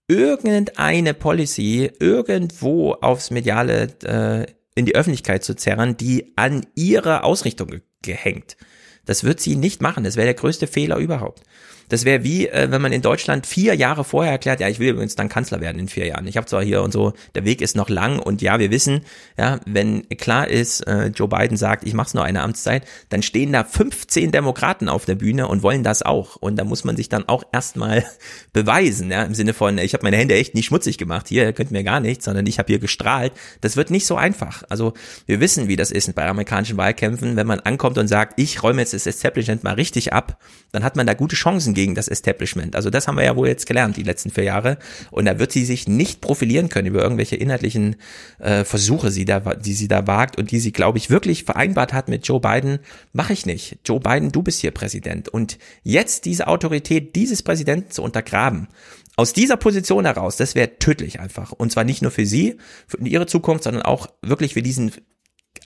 irgendeine 0.09 1.14
Policy 1.14 1.90
irgendwo 1.99 2.93
aufs 2.93 3.30
mediale, 3.30 3.88
äh, 4.05 4.47
in 4.74 4.86
die 4.86 4.95
Öffentlichkeit 4.95 5.45
zu 5.45 5.55
zerren, 5.55 5.97
die 5.97 6.32
an 6.36 6.66
ihrer 6.74 7.24
Ausrichtung 7.24 7.68
ge 7.68 7.80
gehängt. 8.03 8.57
Das 9.05 9.22
wird 9.22 9.38
sie 9.38 9.55
nicht 9.55 9.80
machen. 9.80 10.03
Das 10.03 10.16
wäre 10.16 10.26
der 10.26 10.34
größte 10.34 10.66
Fehler 10.66 10.97
überhaupt. 10.97 11.43
Das 11.88 12.04
wäre 12.04 12.24
wie, 12.24 12.48
äh, 12.48 12.70
wenn 12.70 12.82
man 12.82 12.92
in 12.92 13.02
Deutschland 13.02 13.46
vier 13.46 13.74
Jahre 13.74 14.04
vorher 14.04 14.32
erklärt, 14.32 14.60
ja, 14.60 14.68
ich 14.68 14.78
will 14.78 14.90
übrigens 14.90 15.14
dann 15.14 15.28
Kanzler 15.28 15.60
werden 15.60 15.78
in 15.78 15.88
vier 15.88 16.06
Jahren. 16.06 16.26
Ich 16.26 16.36
habe 16.36 16.46
zwar 16.46 16.62
hier 16.62 16.82
und 16.82 16.92
so, 16.92 17.12
der 17.34 17.44
Weg 17.44 17.60
ist 17.60 17.76
noch 17.76 17.88
lang 17.88 18.18
und 18.18 18.42
ja, 18.42 18.58
wir 18.58 18.70
wissen, 18.70 19.02
ja, 19.38 19.60
wenn 19.66 20.08
klar 20.08 20.48
ist, 20.48 20.86
äh, 20.86 21.06
Joe 21.08 21.28
Biden 21.28 21.56
sagt, 21.56 21.84
ich 21.84 21.94
mache 21.94 22.16
nur 22.16 22.24
eine 22.24 22.42
Amtszeit, 22.42 22.84
dann 23.08 23.22
stehen 23.22 23.52
da 23.52 23.64
15 23.64 24.32
Demokraten 24.32 24.88
auf 24.88 25.04
der 25.04 25.14
Bühne 25.14 25.48
und 25.48 25.62
wollen 25.62 25.82
das 25.82 26.02
auch. 26.02 26.36
Und 26.36 26.56
da 26.56 26.64
muss 26.64 26.84
man 26.84 26.96
sich 26.96 27.08
dann 27.08 27.28
auch 27.28 27.44
erstmal 27.52 28.04
beweisen, 28.52 29.10
ja, 29.10 29.22
im 29.22 29.34
Sinne 29.34 29.54
von, 29.54 29.78
ich 29.78 29.94
habe 29.94 30.04
meine 30.04 30.16
Hände 30.16 30.34
echt 30.34 30.54
nicht 30.54 30.66
schmutzig 30.66 30.98
gemacht, 30.98 31.28
hier 31.28 31.52
könnt 31.52 31.70
mir 31.70 31.84
gar 31.84 32.00
nichts, 32.00 32.24
sondern 32.24 32.46
ich 32.46 32.58
habe 32.58 32.68
hier 32.68 32.78
gestrahlt. 32.78 33.32
Das 33.60 33.76
wird 33.76 33.90
nicht 33.90 34.06
so 34.06 34.16
einfach. 34.16 34.62
Also 34.68 34.92
wir 35.26 35.40
wissen, 35.40 35.68
wie 35.68 35.76
das 35.76 35.90
ist 35.90 36.14
bei 36.14 36.26
amerikanischen 36.26 36.76
Wahlkämpfen, 36.76 37.36
wenn 37.36 37.46
man 37.46 37.60
ankommt 37.60 37.98
und 37.98 38.08
sagt, 38.08 38.38
ich 38.38 38.62
räume 38.62 38.80
jetzt 38.80 38.92
das 38.92 39.06
Establishment 39.06 39.64
mal 39.64 39.74
richtig 39.74 40.12
ab, 40.12 40.38
dann 40.72 40.84
hat 40.84 40.96
man 40.96 41.06
da 41.06 41.14
gute 41.14 41.36
Chancen 41.36 41.71
gegen 41.74 41.94
das 41.94 42.08
Establishment. 42.08 42.76
Also 42.76 42.90
das 42.90 43.08
haben 43.08 43.16
wir 43.16 43.24
ja 43.24 43.36
wohl 43.36 43.48
jetzt 43.48 43.66
gelernt, 43.66 43.96
die 43.96 44.02
letzten 44.02 44.30
vier 44.30 44.44
Jahre. 44.44 44.78
Und 45.10 45.24
da 45.24 45.38
wird 45.38 45.52
sie 45.52 45.64
sich 45.64 45.88
nicht 45.88 46.20
profilieren 46.20 46.68
können 46.68 46.88
über 46.88 47.02
irgendwelche 47.02 47.36
inhaltlichen 47.36 47.96
äh, 48.38 48.64
Versuche, 48.64 49.10
sie 49.10 49.24
da, 49.24 49.40
die 49.40 49.74
sie 49.74 49.88
da 49.88 50.06
wagt 50.06 50.38
und 50.38 50.50
die 50.50 50.60
sie, 50.60 50.72
glaube 50.72 50.98
ich, 50.98 51.10
wirklich 51.10 51.44
vereinbart 51.44 51.92
hat 51.92 52.08
mit 52.08 52.26
Joe 52.26 52.40
Biden. 52.40 52.78
Mache 53.12 53.32
ich 53.32 53.46
nicht. 53.46 53.78
Joe 53.84 54.00
Biden, 54.00 54.32
du 54.32 54.42
bist 54.42 54.60
hier 54.60 54.70
Präsident. 54.70 55.28
Und 55.28 55.58
jetzt 55.82 56.24
diese 56.24 56.46
Autorität 56.46 57.16
dieses 57.16 57.42
Präsidenten 57.42 57.90
zu 57.90 58.02
untergraben, 58.02 58.68
aus 59.16 59.32
dieser 59.32 59.56
Position 59.56 60.06
heraus, 60.06 60.36
das 60.36 60.54
wäre 60.54 60.78
tödlich 60.78 61.20
einfach. 61.20 61.52
Und 61.52 61.70
zwar 61.70 61.84
nicht 61.84 62.02
nur 62.02 62.10
für 62.10 62.26
sie, 62.26 62.56
für 62.86 62.98
ihre 63.06 63.26
Zukunft, 63.26 63.64
sondern 63.64 63.82
auch 63.82 64.08
wirklich 64.22 64.54
für 64.54 64.62
diesen 64.62 64.92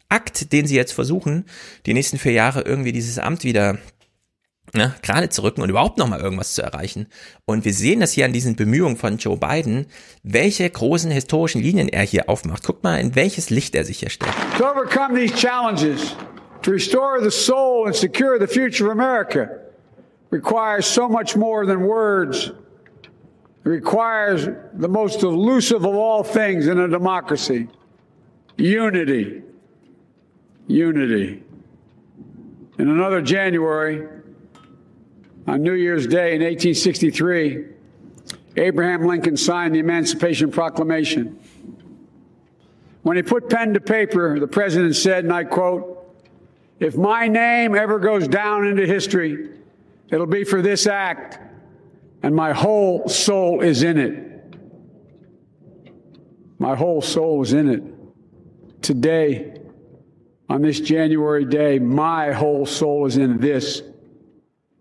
Akt, 0.08 0.52
den 0.52 0.66
sie 0.66 0.76
jetzt 0.76 0.92
versuchen, 0.92 1.44
die 1.84 1.94
nächsten 1.94 2.18
vier 2.18 2.32
Jahre 2.32 2.62
irgendwie 2.62 2.92
dieses 2.92 3.18
Amt 3.18 3.44
wieder 3.44 3.78
ne, 4.74 4.94
gerade 5.02 5.28
zu 5.28 5.42
rücken 5.42 5.62
und 5.62 5.70
überhaupt 5.70 5.98
noch 5.98 6.08
mal 6.08 6.20
irgendwas 6.20 6.54
zu 6.54 6.62
erreichen. 6.62 7.06
Und 7.44 7.64
wir 7.64 7.72
sehen 7.72 8.00
das 8.00 8.12
hier 8.12 8.24
an 8.24 8.32
diesen 8.32 8.56
Bemühungen 8.56 8.96
von 8.96 9.16
Joe 9.18 9.36
Biden, 9.36 9.86
welche 10.22 10.68
großen 10.68 11.10
historischen 11.10 11.62
Linien 11.62 11.88
er 11.88 12.02
hier 12.02 12.28
aufmacht. 12.28 12.64
Guckt 12.64 12.84
mal, 12.84 13.00
in 13.00 13.14
welches 13.14 13.50
Licht 13.50 13.74
er 13.74 13.84
sich 13.84 14.00
hier 14.00 14.10
stellt. 14.10 14.32
To 14.58 14.64
overcome 14.64 15.14
these 15.14 15.34
challenges, 15.34 16.16
to 16.62 16.70
restore 16.70 17.22
the 17.22 17.30
soul 17.30 17.86
and 17.86 17.94
secure 17.94 18.38
the 18.38 18.46
future 18.46 18.86
of 18.86 18.92
America, 18.92 19.48
requires 20.30 20.86
so 20.86 21.08
much 21.08 21.36
more 21.36 21.66
than 21.66 21.86
words. 21.86 22.52
It 23.64 23.70
requires 23.70 24.48
the 24.78 24.88
most 24.88 25.22
elusive 25.22 25.84
of 25.84 25.94
all 25.94 26.22
things 26.22 26.66
in 26.66 26.78
a 26.78 26.88
democracy 26.88 27.68
unity. 28.56 29.42
Unity. 30.68 31.42
In 32.78 32.88
another 32.90 33.22
January, 33.22 34.06
on 35.46 35.62
New 35.62 35.74
Year's 35.74 36.06
Day 36.06 36.34
in 36.34 36.42
1863, 36.42 37.66
Abraham 38.56 39.06
Lincoln 39.06 39.36
signed 39.36 39.74
the 39.74 39.78
Emancipation 39.78 40.50
Proclamation. 40.50 41.38
When 43.02 43.16
he 43.16 43.22
put 43.22 43.48
pen 43.48 43.74
to 43.74 43.80
paper, 43.80 44.40
the 44.40 44.48
president 44.48 44.96
said, 44.96 45.24
and 45.24 45.32
I 45.32 45.44
quote, 45.44 46.16
If 46.80 46.96
my 46.96 47.28
name 47.28 47.76
ever 47.76 48.00
goes 48.00 48.26
down 48.26 48.66
into 48.66 48.86
history, 48.86 49.50
it'll 50.10 50.26
be 50.26 50.42
for 50.42 50.62
this 50.62 50.86
act, 50.86 51.38
and 52.22 52.34
my 52.34 52.52
whole 52.52 53.08
soul 53.08 53.60
is 53.60 53.82
in 53.84 53.98
it. 53.98 54.24
My 56.58 56.74
whole 56.74 57.02
soul 57.02 57.42
is 57.42 57.52
in 57.52 57.68
it. 57.68 58.82
Today, 58.82 59.60
on 60.48 60.62
this 60.62 60.80
January 60.80 61.44
day, 61.44 61.78
my 61.78 62.32
whole 62.32 62.66
soul 62.66 63.06
is 63.06 63.16
in 63.16 63.38
this 63.38 63.82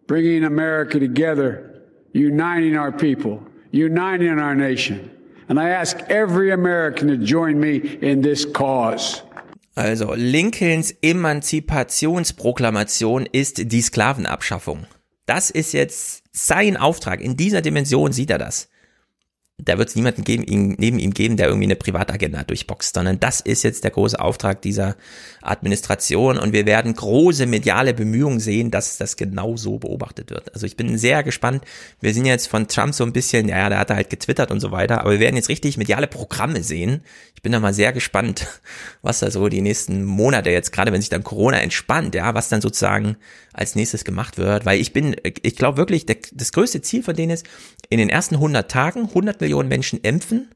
bringing 0.07 0.43
America 0.43 0.99
together, 0.99 1.81
uniting 2.13 2.77
our 2.77 2.91
people, 2.91 3.39
uniting 3.71 4.39
our 4.39 4.55
nation. 4.55 5.11
And 5.47 5.59
I 5.59 5.69
ask 5.69 5.99
every 6.09 6.51
American 6.51 7.07
to 7.09 7.17
join 7.17 7.59
me 7.59 7.99
in 8.01 8.21
this 8.21 8.45
cause. 8.45 9.21
Also 9.75 10.15
Lincolns 10.15 10.95
Emanzipationsproklamation 11.01 13.27
ist 13.31 13.71
die 13.71 13.81
Sklavenabschaffung. 13.81 14.85
Das 15.25 15.49
ist 15.49 15.73
jetzt 15.73 16.23
sein 16.31 16.77
Auftrag. 16.77 17.19
In 17.19 17.35
dieser 17.35 17.61
Dimension 17.61 18.13
sieht 18.13 18.29
er 18.29 18.37
das. 18.37 18.69
Da 19.57 19.77
wird 19.77 19.87
es 19.87 19.95
niemanden 19.95 20.25
geben, 20.25 20.43
ihn, 20.43 20.75
neben 20.79 20.99
ihm 20.99 21.13
geben, 21.13 21.37
der 21.37 21.47
irgendwie 21.47 21.67
eine 21.67 21.77
Privatagenda 21.77 22.43
durchboxt, 22.43 22.93
sondern 22.93 23.21
das 23.21 23.39
ist 23.39 23.63
jetzt 23.63 23.85
der 23.85 23.91
große 23.91 24.19
Auftrag 24.19 24.61
dieser 24.61 24.97
Administration 25.41 26.37
und 26.37 26.51
wir 26.51 26.65
werden 26.65 26.93
große 26.93 27.45
mediale 27.45 27.93
Bemühungen 27.93 28.41
sehen, 28.41 28.69
dass 28.69 28.97
das 28.97 29.15
genau 29.15 29.55
so 29.55 29.79
beobachtet 29.79 30.29
wird. 30.29 30.53
Also 30.53 30.65
ich 30.65 30.75
bin 30.75 30.97
sehr 30.97 31.23
gespannt. 31.23 31.63
Wir 32.01 32.13
sind 32.13 32.25
jetzt 32.25 32.47
von 32.47 32.67
Trump 32.67 32.93
so 32.93 33.05
ein 33.05 33.13
bisschen, 33.13 33.47
ja, 33.47 33.69
der 33.69 33.79
hat 33.79 33.91
halt 33.91 34.09
getwittert 34.09 34.51
und 34.51 34.59
so 34.59 34.71
weiter, 34.71 34.99
aber 34.99 35.11
wir 35.11 35.19
werden 35.21 35.37
jetzt 35.37 35.47
richtig 35.47 35.77
mediale 35.77 36.07
Programme 36.07 36.61
sehen. 36.61 37.01
Ich 37.45 37.47
bin 37.47 37.51
da 37.53 37.59
mal 37.59 37.75
sehr 37.75 37.93
gespannt, 37.93 38.47
was 39.03 39.19
da 39.19 39.29
so 39.29 39.49
die 39.49 39.61
nächsten 39.61 40.03
Monate 40.03 40.49
jetzt, 40.49 40.71
gerade 40.71 40.91
wenn 40.91 41.01
sich 41.01 41.11
dann 41.11 41.23
Corona 41.23 41.59
entspannt, 41.59 42.15
ja, 42.15 42.33
was 42.33 42.49
dann 42.49 42.59
sozusagen 42.59 43.17
als 43.53 43.75
nächstes 43.75 44.03
gemacht 44.03 44.39
wird, 44.39 44.65
weil 44.65 44.81
ich 44.81 44.93
bin, 44.93 45.15
ich 45.23 45.55
glaube 45.55 45.77
wirklich, 45.77 46.07
der, 46.07 46.17
das 46.33 46.51
größte 46.53 46.81
Ziel 46.81 47.03
von 47.03 47.15
denen 47.15 47.29
ist, 47.29 47.45
in 47.91 47.99
den 47.99 48.09
ersten 48.09 48.33
100 48.33 48.71
Tagen 48.71 49.09
100 49.09 49.41
Millionen 49.41 49.69
Menschen 49.69 49.99
impfen, 49.99 50.55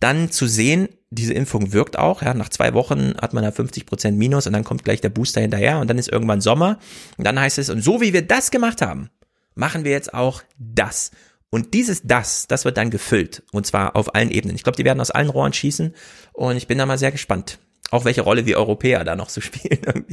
dann 0.00 0.32
zu 0.32 0.48
sehen, 0.48 0.88
diese 1.10 1.34
Impfung 1.34 1.72
wirkt 1.72 1.96
auch, 1.96 2.20
ja, 2.20 2.34
nach 2.34 2.48
zwei 2.48 2.74
Wochen 2.74 3.14
hat 3.22 3.32
man 3.32 3.44
da 3.44 3.52
50 3.52 3.86
Prozent 3.86 4.18
Minus 4.18 4.48
und 4.48 4.54
dann 4.54 4.64
kommt 4.64 4.82
gleich 4.82 5.00
der 5.00 5.10
Booster 5.10 5.40
hinterher 5.40 5.78
und 5.78 5.88
dann 5.88 5.98
ist 5.98 6.10
irgendwann 6.10 6.40
Sommer. 6.40 6.80
Und 7.16 7.28
dann 7.28 7.38
heißt 7.38 7.58
es, 7.58 7.70
und 7.70 7.80
so 7.80 8.00
wie 8.00 8.12
wir 8.12 8.26
das 8.26 8.50
gemacht 8.50 8.82
haben, 8.82 9.08
machen 9.54 9.84
wir 9.84 9.92
jetzt 9.92 10.14
auch 10.14 10.42
das. 10.58 11.12
Und 11.50 11.72
dieses 11.74 12.02
das, 12.02 12.46
das 12.46 12.64
wird 12.64 12.76
dann 12.76 12.90
gefüllt 12.90 13.42
und 13.52 13.66
zwar 13.66 13.96
auf 13.96 14.14
allen 14.14 14.30
Ebenen. 14.30 14.56
Ich 14.56 14.64
glaube, 14.64 14.76
die 14.76 14.84
werden 14.84 15.00
aus 15.00 15.10
allen 15.10 15.30
Rohren 15.30 15.52
schießen 15.52 15.94
und 16.32 16.56
ich 16.56 16.66
bin 16.66 16.78
da 16.78 16.86
mal 16.86 16.98
sehr 16.98 17.12
gespannt 17.12 17.58
auch 17.90 18.04
welche 18.04 18.20
Rolle 18.20 18.46
wir 18.46 18.58
Europäer 18.58 19.04
da 19.04 19.16
noch 19.16 19.28
so 19.28 19.40
spielen, 19.40 20.04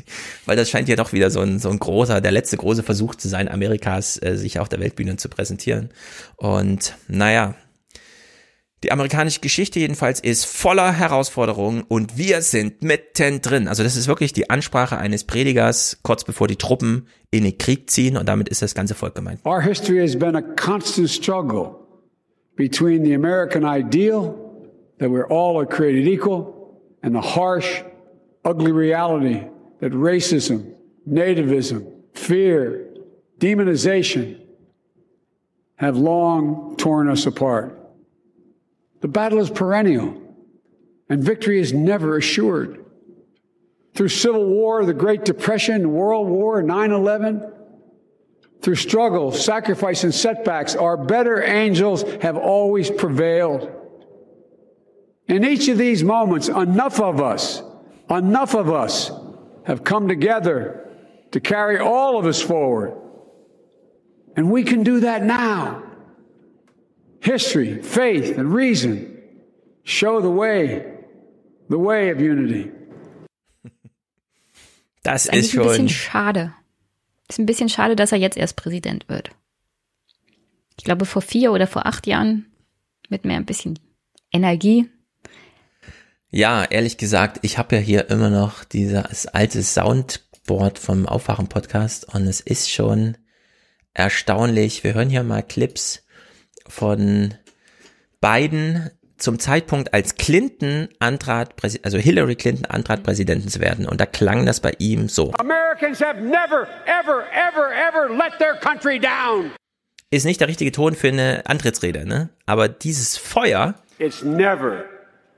weil 0.46 0.56
das 0.56 0.70
scheint 0.70 0.90
ja 0.90 0.96
doch 0.96 1.14
wieder 1.14 1.30
so 1.30 1.42
ein, 1.42 1.60
so 1.60 1.70
ein 1.70 1.80
großer, 1.80 2.22
der 2.22 2.32
letzte 2.32 2.58
große 2.58 2.84
Versuch 2.84 3.16
zu 3.16 3.28
sein, 3.28 3.50
Amerikas 3.50 4.22
äh, 4.22 4.38
sich 4.38 4.60
auf 4.60 4.70
der 4.70 4.80
Weltbühne 4.80 5.18
zu 5.18 5.30
präsentieren. 5.30 5.90
Und 6.38 6.96
naja, 7.08 7.56
die 8.86 8.92
amerikanische 8.92 9.40
Geschichte 9.40 9.80
jedenfalls 9.80 10.20
ist 10.20 10.46
voller 10.46 10.92
Herausforderungen 10.92 11.84
und 11.88 12.20
wir 12.20 12.44
sind 12.44 12.84
mittendrin. 12.84 13.68
Also 13.68 13.82
das 13.82 13.96
ist 13.96 14.08
wirklich 14.08 14.32
die 14.32 14.52
Ansprache 14.52 14.98
eines 14.98 15.24
Predigers 15.24 15.98
kurz 16.04 16.24
bevor 16.24 16.48
die 16.48 16.56
Truppen 16.56 17.08
in 17.32 17.46
den 17.46 17.58
Krieg 17.58 17.90
ziehen 17.90 18.16
und 18.16 18.30
damit 18.30 18.48
ist 18.48 18.62
das 18.62 18.76
ganze 18.76 18.94
Volk 18.94 19.16
gemeint. 19.16 19.44
Our 19.44 19.60
history 19.60 20.00
has 20.02 20.16
been 20.16 20.36
a 20.36 20.42
constant 20.44 21.10
struggle 21.10 21.80
between 22.56 23.04
the 23.04 23.16
American 23.16 23.66
ideal 23.66 24.36
that 25.00 25.10
we're 25.10 25.28
all 25.30 25.58
are 25.58 25.66
created 25.66 26.08
equal 26.08 26.80
and 27.02 27.16
the 27.16 27.36
harsh, 27.36 27.82
ugly 28.44 28.72
reality 28.72 29.48
that 29.80 29.94
racism, 29.94 30.76
nativism, 31.10 31.88
fear, 32.14 32.86
demonization 33.40 34.40
have 35.78 35.98
long 35.98 36.76
torn 36.78 37.10
us 37.10 37.26
apart. 37.26 37.85
The 39.06 39.12
battle 39.12 39.38
is 39.38 39.52
perennial, 39.52 40.20
and 41.10 41.24
victory 41.24 41.60
is 41.60 41.72
never 41.72 42.18
assured. 42.18 42.84
Through 43.94 44.10
Civil 44.10 44.48
War, 44.48 44.84
the 44.84 44.96
Great 44.96 45.24
Depression, 45.24 45.94
World 45.94 46.28
War, 46.28 46.64
9 46.64 46.92
11, 46.92 47.54
through 48.64 48.74
struggle, 48.74 49.32
sacrifice, 49.32 50.04
and 50.04 50.12
setbacks, 50.12 50.76
our 50.76 50.98
better 50.98 51.44
angels 51.44 52.02
have 52.24 52.36
always 52.36 52.90
prevailed. 52.90 53.70
In 55.28 55.46
each 55.46 55.68
of 55.68 55.78
these 55.78 56.04
moments, 56.04 56.48
enough 56.48 57.00
of 57.00 57.22
us, 57.22 57.62
enough 58.10 58.56
of 58.56 58.72
us 58.72 59.12
have 59.66 59.84
come 59.84 60.08
together 60.08 60.90
to 61.30 61.40
carry 61.40 61.78
all 61.78 62.18
of 62.18 62.26
us 62.26 62.42
forward. 62.42 62.98
And 64.36 64.50
we 64.50 64.64
can 64.64 64.82
do 64.82 65.02
that 65.02 65.22
now. 65.22 65.85
History, 67.26 67.82
faith, 67.82 68.38
and 68.38 68.54
reason 68.54 69.08
show 69.84 70.22
the 70.22 70.30
way, 70.30 70.86
the 71.70 71.80
way 71.80 72.12
of 72.12 72.20
unity. 72.20 72.72
Das, 75.02 75.28
ist, 75.28 75.36
ist 75.36 75.52
schon 75.52 75.62
ein 75.62 75.68
bisschen 75.68 75.90
schade. 75.90 76.54
Ist 77.28 77.38
ein 77.38 77.46
bisschen 77.46 77.70
schade, 77.70 77.96
dass 77.96 78.12
er 78.12 78.18
jetzt 78.18 78.38
erst 78.38 78.56
Präsident 78.56 79.08
wird. 79.08 79.30
Ich 80.78 80.84
glaube, 80.84 81.06
vor 81.06 81.22
vier 81.22 81.52
oder 81.52 81.68
vor 81.68 81.86
acht 81.86 82.08
Jahren 82.08 82.48
mit 83.10 83.24
mehr 83.24 83.38
ein 83.38 83.46
bisschen 83.46 83.78
Energie. 84.32 84.90
Ja, 86.32 86.64
ehrlich 86.64 86.98
gesagt, 86.98 87.40
ich 87.44 87.60
habe 87.60 87.76
ja 87.76 87.82
hier 87.82 88.10
immer 88.10 88.32
noch 88.32 88.64
dieses 88.64 89.28
alte 89.28 89.62
Soundboard 89.62 90.80
vom 90.80 91.08
Aufwachen-Podcast 91.08 92.12
und 92.14 92.26
es 92.26 92.40
ist 92.40 92.72
schon 92.72 93.16
erstaunlich. 93.94 94.84
Wir 94.84 94.96
hören 94.96 95.12
hier 95.12 95.24
mal 95.24 95.44
Clips 95.44 96.05
von 96.68 97.34
Biden 98.22 98.90
zum 99.18 99.40
Zeitpunkt, 99.40 99.94
als 99.94 100.16
Clinton 100.16 100.90
antrat, 101.00 101.54
also 101.84 101.98
Hillary 101.98 102.36
Clinton 102.36 102.66
antrat, 102.66 103.04
Präsidentin 103.04 103.50
zu 103.50 103.62
werden. 103.62 103.88
Und 103.88 104.02
da 104.02 104.06
klang 104.06 104.46
das 104.46 104.60
bei 104.60 104.74
ihm 104.78 105.08
so. 105.08 105.32
Americans 105.40 106.02
have 106.02 106.20
never, 106.22 106.68
ever, 106.86 107.24
ever, 107.32 107.72
ever 107.72 108.10
let 108.10 108.38
their 108.40 108.56
country 108.56 109.00
down. 109.00 109.52
Ist 110.12 110.26
nicht 110.26 110.42
der 110.42 110.48
richtige 110.48 110.72
Ton 110.72 110.96
für 110.96 111.08
eine 111.08 111.44
Antrittsrede, 111.46 112.06
ne? 112.06 112.30
Aber 112.46 112.68
dieses 112.68 113.18
Feuer, 113.18 113.76
It's 113.98 114.24
never, 114.24 114.86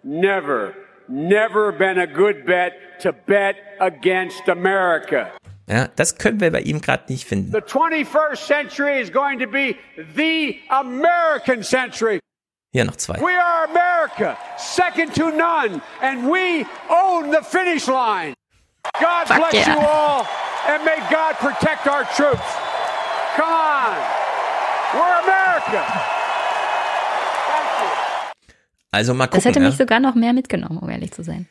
never, 0.03 0.73
never 1.07 1.71
been 1.71 1.99
a 1.99 2.07
good 2.07 2.45
bet 2.45 2.73
to 3.01 3.11
bet 3.11 3.55
against 3.80 4.49
America. 4.49 5.32
Ja, 5.68 5.88
das 5.95 6.18
können 6.18 6.39
wir 6.39 6.51
bei 6.51 6.61
ihm 6.61 6.82
gerade 6.82 7.11
nicht 7.11 7.26
finden. 7.28 7.51
The 7.51 7.59
21st 7.59 8.38
century 8.38 9.01
is 9.01 9.11
going 9.11 9.39
to 9.39 9.47
be 9.47 9.76
the 10.15 10.59
American 10.70 11.63
century. 11.63 12.20
Hier 12.74 12.86
noch 12.86 12.95
zwei. 12.97 13.15
We 13.20 13.32
are 13.34 13.65
America, 13.70 14.38
second 14.57 15.13
to 15.15 15.30
none, 15.32 15.82
and 16.01 16.30
we 16.30 16.65
own 16.89 17.32
the 17.32 17.41
finish 17.43 17.88
line. 17.88 18.34
God 18.99 19.28
Fuck 19.28 19.38
bless 19.49 19.53
yeah. 19.68 19.76
you 19.76 19.80
all, 19.82 20.26
and 20.70 20.84
may 20.86 20.97
God 21.09 21.36
protect 21.39 21.88
our 21.88 22.03
troops. 22.15 22.47
Come 23.36 23.49
on. 23.49 23.95
We're 24.93 25.20
America. 25.24 25.84
Also 28.91 29.13
mal 29.13 29.28
Das 29.28 29.43
gucken. 29.43 29.49
hätte 29.49 29.59
ja. 29.59 29.65
mich 29.70 29.78
sogar 29.78 29.99
noch 29.99 30.15
mehr 30.15 30.34
mitgenommen, 30.34 30.78
um 30.78 30.89
ehrlich 30.89 31.11
zu 31.11 31.24
sein. 31.24 31.47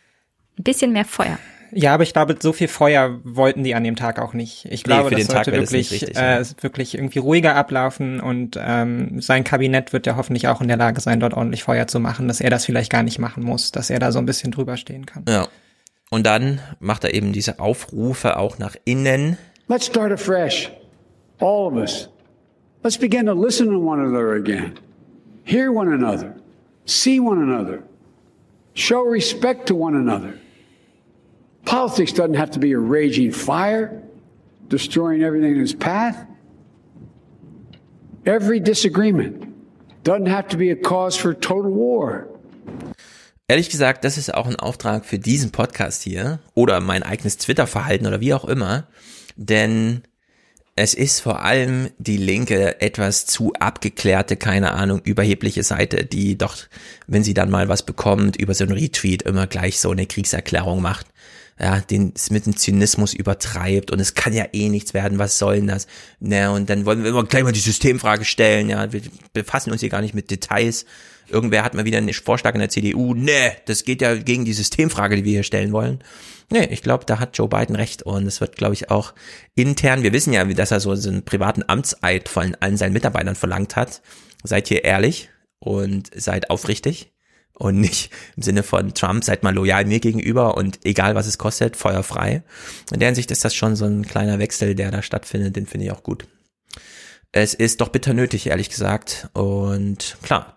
Ein 0.59 0.62
bisschen 0.64 0.93
mehr 0.93 1.05
Feuer. 1.05 1.39
Ja, 1.73 1.95
aber 1.95 2.03
ich 2.03 2.12
glaube, 2.12 2.37
so 2.41 2.53
viel 2.53 2.69
Feuer 2.69 3.19
wollten 3.25 3.64
die 3.64 3.75
an 3.75 3.85
dem 3.85 3.97
Tag 3.97 4.19
auch 4.19 4.33
nicht. 4.33 4.64
Ich 4.67 4.85
Nee, 4.85 4.93
glaube, 4.95 5.09
für 5.09 5.14
das 5.17 5.27
den 5.27 5.29
Tag 5.29 5.45
sollte 5.45 5.53
wäre 5.53 5.62
das 5.62 5.73
wirklich, 5.73 5.93
richtig, 5.93 6.17
ja. 6.17 6.39
äh, 6.41 6.45
wirklich 6.61 6.95
irgendwie 6.95 7.19
ruhiger 7.19 7.55
ablaufen 7.57 8.21
und 8.21 8.59
ähm, 8.61 9.21
sein 9.21 9.45
Kabinett 9.45 9.93
wird 9.93 10.07
ja 10.07 10.17
hoffentlich 10.17 10.49
auch 10.49 10.61
in 10.61 10.69
der 10.69 10.77
Lage 10.77 11.01
sein, 11.01 11.21
dort 11.21 11.35
ordentlich 11.35 11.64
Feuer 11.64 11.87
zu 11.87 12.01
machen, 12.01 12.29
dass 12.29 12.41
er 12.41 12.51
das 12.51 12.64
vielleicht 12.64 12.91
gar 12.91 13.03
nicht 13.03 13.19
machen 13.19 13.43
muss, 13.43 13.73
dass 13.73 13.91
er 13.91 13.99
da 13.99 14.12
so 14.12 14.19
ein 14.19 14.27
bisschen 14.27 14.53
drüber 14.53 14.77
stehen 14.77 15.07
kann. 15.07 15.25
Ja. 15.29 15.49
Und 16.11 16.25
dann 16.25 16.61
macht 16.79 17.05
er 17.05 17.14
eben 17.14 17.33
diese 17.33 17.59
Aufrufe 17.59 18.37
auch 18.39 18.59
nach 18.59 18.77
innen. 18.85 19.37
Let's 19.69 19.87
start 19.87 20.12
afresh. 20.12 20.71
All 21.41 21.67
of 21.67 21.75
us. 21.75 22.09
Let's 22.85 22.97
begin 22.97 23.27
to 23.27 23.33
listen 23.35 23.67
to 23.71 23.79
one 23.79 24.01
another 24.01 24.35
again. 24.35 24.75
Hear 25.45 25.73
one 25.73 25.93
another. 25.93 26.37
See 26.85 27.19
one 27.19 27.43
another. 27.43 27.81
Show 28.75 29.03
respect 29.03 29.67
to 29.67 29.75
one 29.75 29.97
another. 29.97 30.35
Politics 31.67 32.12
doesn't 32.12 32.37
have 32.37 32.51
to 32.53 32.59
be 32.59 32.73
a 32.73 32.79
raging 32.79 33.33
fire, 33.33 34.03
destroying 34.69 35.23
everything 35.23 35.57
in 35.57 35.61
its 35.61 35.75
path. 35.75 36.17
Every 38.25 38.61
disagreement 38.61 39.45
doesn't 40.05 40.29
have 40.29 40.49
to 40.49 40.57
be 40.57 40.71
a 40.71 40.77
cause 40.77 41.17
for 41.17 41.35
total 41.35 41.71
war. 41.71 42.27
Ehrlich 43.49 43.69
gesagt, 43.71 44.05
das 44.05 44.17
ist 44.17 44.35
auch 44.35 44.47
ein 44.47 44.57
Auftrag 44.57 45.05
für 45.05 45.19
diesen 45.19 45.53
Podcast 45.53 46.03
hier 46.03 46.41
oder 46.55 46.81
mein 46.81 47.03
eigenes 47.05 47.37
Twitter-Verhalten 47.37 48.07
oder 48.07 48.21
wie 48.21 48.35
auch 48.35 48.45
immer, 48.45 48.89
denn 49.37 50.03
es 50.75 50.95
ist 50.95 51.21
vor 51.21 51.43
allem 51.43 51.89
die 51.99 52.17
linke 52.17 52.81
etwas 52.81 53.25
zu 53.25 53.53
abgeklärte, 53.55 54.37
keine 54.37 54.73
Ahnung, 54.73 55.01
überhebliche 55.03 55.62
Seite, 55.62 56.05
die 56.05 56.37
doch, 56.37 56.57
wenn 57.07 57.25
sie 57.25 57.35
dann 57.35 57.51
mal 57.51 57.69
was 57.69 57.85
bekommt, 57.85 58.37
über 58.37 58.53
so 58.53 58.64
einen 58.64 58.75
Retweet 58.75 59.23
immer 59.23 59.47
gleich 59.47 59.81
so 59.81 59.91
eine 59.91 60.07
Kriegserklärung 60.07 60.83
macht. 60.83 61.07
Ja, 61.59 61.80
den 61.80 62.12
es 62.14 62.30
mit 62.30 62.44
dem 62.44 62.54
Zynismus 62.54 63.14
übertreibt 63.14 63.90
und 63.90 63.98
es 63.98 64.12
kann 64.12 64.34
ja 64.34 64.44
eh 64.52 64.68
nichts 64.68 64.92
werden, 64.92 65.18
was 65.18 65.38
soll 65.38 65.57
denn 65.57 65.68
das? 65.68 65.86
Na, 66.20 66.50
und 66.50 66.68
dann 66.68 66.84
wollen 66.84 67.02
wir 67.02 67.09
immer 67.09 67.24
gleich 67.24 67.44
mal 67.44 67.52
die 67.52 67.61
Systemfrage 67.61 68.26
stellen, 68.26 68.68
ja, 68.68 68.92
wir 68.92 69.00
befassen 69.32 69.72
uns 69.72 69.80
hier 69.80 69.88
gar 69.88 70.02
nicht 70.02 70.14
mit 70.14 70.30
Details. 70.30 70.84
Irgendwer 71.28 71.64
hat 71.64 71.72
mal 71.72 71.86
wieder 71.86 71.96
einen 71.96 72.12
Vorschlag 72.12 72.52
in 72.52 72.61
der 72.61 72.68
CDU, 72.68 73.14
nee, 73.14 73.52
das 73.64 73.84
geht 73.84 74.02
ja 74.02 74.14
gegen 74.16 74.44
die 74.44 74.52
Systemfrage, 74.52 75.16
die 75.16 75.24
wir 75.24 75.32
hier 75.32 75.42
stellen 75.44 75.72
wollen. 75.72 76.04
Nee, 76.50 76.66
ich 76.66 76.82
glaube, 76.82 77.07
da 77.07 77.18
hat 77.18 77.38
Joe 77.38 77.48
Biden 77.48 77.74
recht 77.74 78.02
und 78.02 78.26
es 78.26 78.40
wird, 78.42 78.57
glaube 78.57 78.74
ich, 78.74 78.90
auch 78.90 79.14
intern, 79.54 80.02
wir 80.02 80.12
wissen 80.12 80.34
ja, 80.34 80.44
dass 80.44 80.70
er 80.70 80.80
so 80.80 80.90
einen 80.90 81.24
privaten 81.24 81.64
Amtseid 81.66 82.28
von 82.28 82.54
allen 82.61 82.76
seinen 82.76 82.92
Mitarbeitern 82.92 83.34
verlangt 83.34 83.76
hat. 83.76 84.02
Seid 84.44 84.68
hier 84.68 84.84
ehrlich 84.84 85.30
und 85.59 86.11
seid 86.14 86.50
aufrichtig 86.50 87.16
und 87.59 87.80
nicht 87.80 88.11
im 88.36 88.42
Sinne 88.42 88.62
von 88.62 88.94
Trump, 88.94 89.24
seid 89.24 89.42
mal 89.42 89.54
loyal 89.54 89.84
mir 89.84 90.00
gegenüber 90.00 90.57
und 90.57 90.78
egal 90.84 91.14
was 91.14 91.26
es 91.26 91.38
kostet, 91.38 91.76
feuerfrei. 91.76 92.42
In 92.92 93.00
der 93.00 93.09
Hinsicht 93.09 93.30
ist 93.30 93.44
das 93.44 93.54
schon 93.54 93.76
so 93.76 93.86
ein 93.86 94.07
kleiner 94.07 94.38
Wechsel, 94.38 94.74
der 94.74 94.90
da 94.90 95.02
stattfindet, 95.02 95.57
den 95.57 95.66
finde 95.66 95.86
ich 95.86 95.92
auch 95.92 96.02
gut. 96.02 96.26
Es 97.32 97.54
ist 97.54 97.80
doch 97.80 97.88
bitter 97.88 98.14
nötig, 98.14 98.46
ehrlich 98.46 98.70
gesagt. 98.70 99.28
Und 99.32 100.16
klar, 100.22 100.57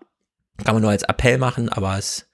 kann 0.63 0.75
man 0.75 0.81
nur 0.81 0.91
als 0.91 1.03
Appell 1.03 1.37
machen, 1.37 1.69
aber 1.69 1.97
es 1.97 2.05
ist 2.05 2.25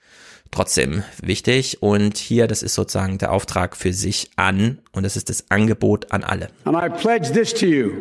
trotzdem 0.52 1.04
wichtig. 1.22 1.82
Und 1.82 2.18
hier, 2.18 2.48
das 2.48 2.64
ist 2.64 2.74
sozusagen 2.74 3.18
der 3.18 3.32
Auftrag 3.32 3.76
für 3.76 3.94
sich 3.94 4.32
an 4.36 4.80
und 4.92 5.04
das 5.04 5.16
ist 5.16 5.30
das 5.30 5.50
Angebot 5.50 6.12
an 6.12 6.24
alle. 6.24 6.50
And 6.66 6.78
I 6.78 6.90
pledge 6.90 7.32
this 7.32 7.54
to 7.54 7.66
you. 7.66 7.92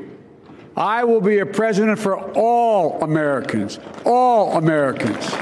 I 0.76 1.04
will 1.04 1.20
be 1.20 1.40
a 1.40 1.44
president 1.44 1.98
for 1.98 2.18
all 2.34 3.02
Americans. 3.02 3.78
All 4.04 4.56
Americans. 4.56 5.32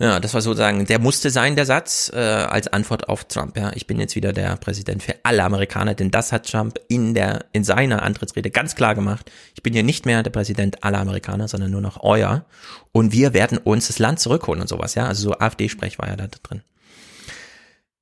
Ja, 0.00 0.18
das 0.18 0.32
war 0.32 0.40
sozusagen, 0.40 0.86
der 0.86 0.98
musste 0.98 1.28
sein, 1.28 1.56
der 1.56 1.66
Satz, 1.66 2.10
äh, 2.14 2.16
als 2.16 2.68
Antwort 2.68 3.10
auf 3.10 3.24
Trump. 3.24 3.58
Ja, 3.58 3.70
ich 3.74 3.86
bin 3.86 4.00
jetzt 4.00 4.16
wieder 4.16 4.32
der 4.32 4.56
Präsident 4.56 5.02
für 5.02 5.14
alle 5.24 5.44
Amerikaner, 5.44 5.94
denn 5.94 6.10
das 6.10 6.32
hat 6.32 6.50
Trump 6.50 6.80
in 6.88 7.12
der, 7.12 7.44
in 7.52 7.64
seiner 7.64 8.02
Antrittsrede 8.02 8.50
ganz 8.50 8.74
klar 8.74 8.94
gemacht. 8.94 9.30
Ich 9.54 9.62
bin 9.62 9.74
hier 9.74 9.82
nicht 9.82 10.06
mehr 10.06 10.22
der 10.22 10.30
Präsident 10.30 10.82
aller 10.84 11.00
Amerikaner, 11.00 11.48
sondern 11.48 11.70
nur 11.70 11.82
noch 11.82 12.02
euer. 12.02 12.46
Und 12.92 13.12
wir 13.12 13.34
werden 13.34 13.58
uns 13.58 13.88
das 13.88 13.98
Land 13.98 14.20
zurückholen 14.20 14.62
und 14.62 14.68
sowas, 14.68 14.94
ja. 14.94 15.06
Also 15.06 15.28
so 15.28 15.38
AfD-Sprech 15.38 15.98
war 15.98 16.08
ja 16.08 16.16
da 16.16 16.28
drin. 16.28 16.62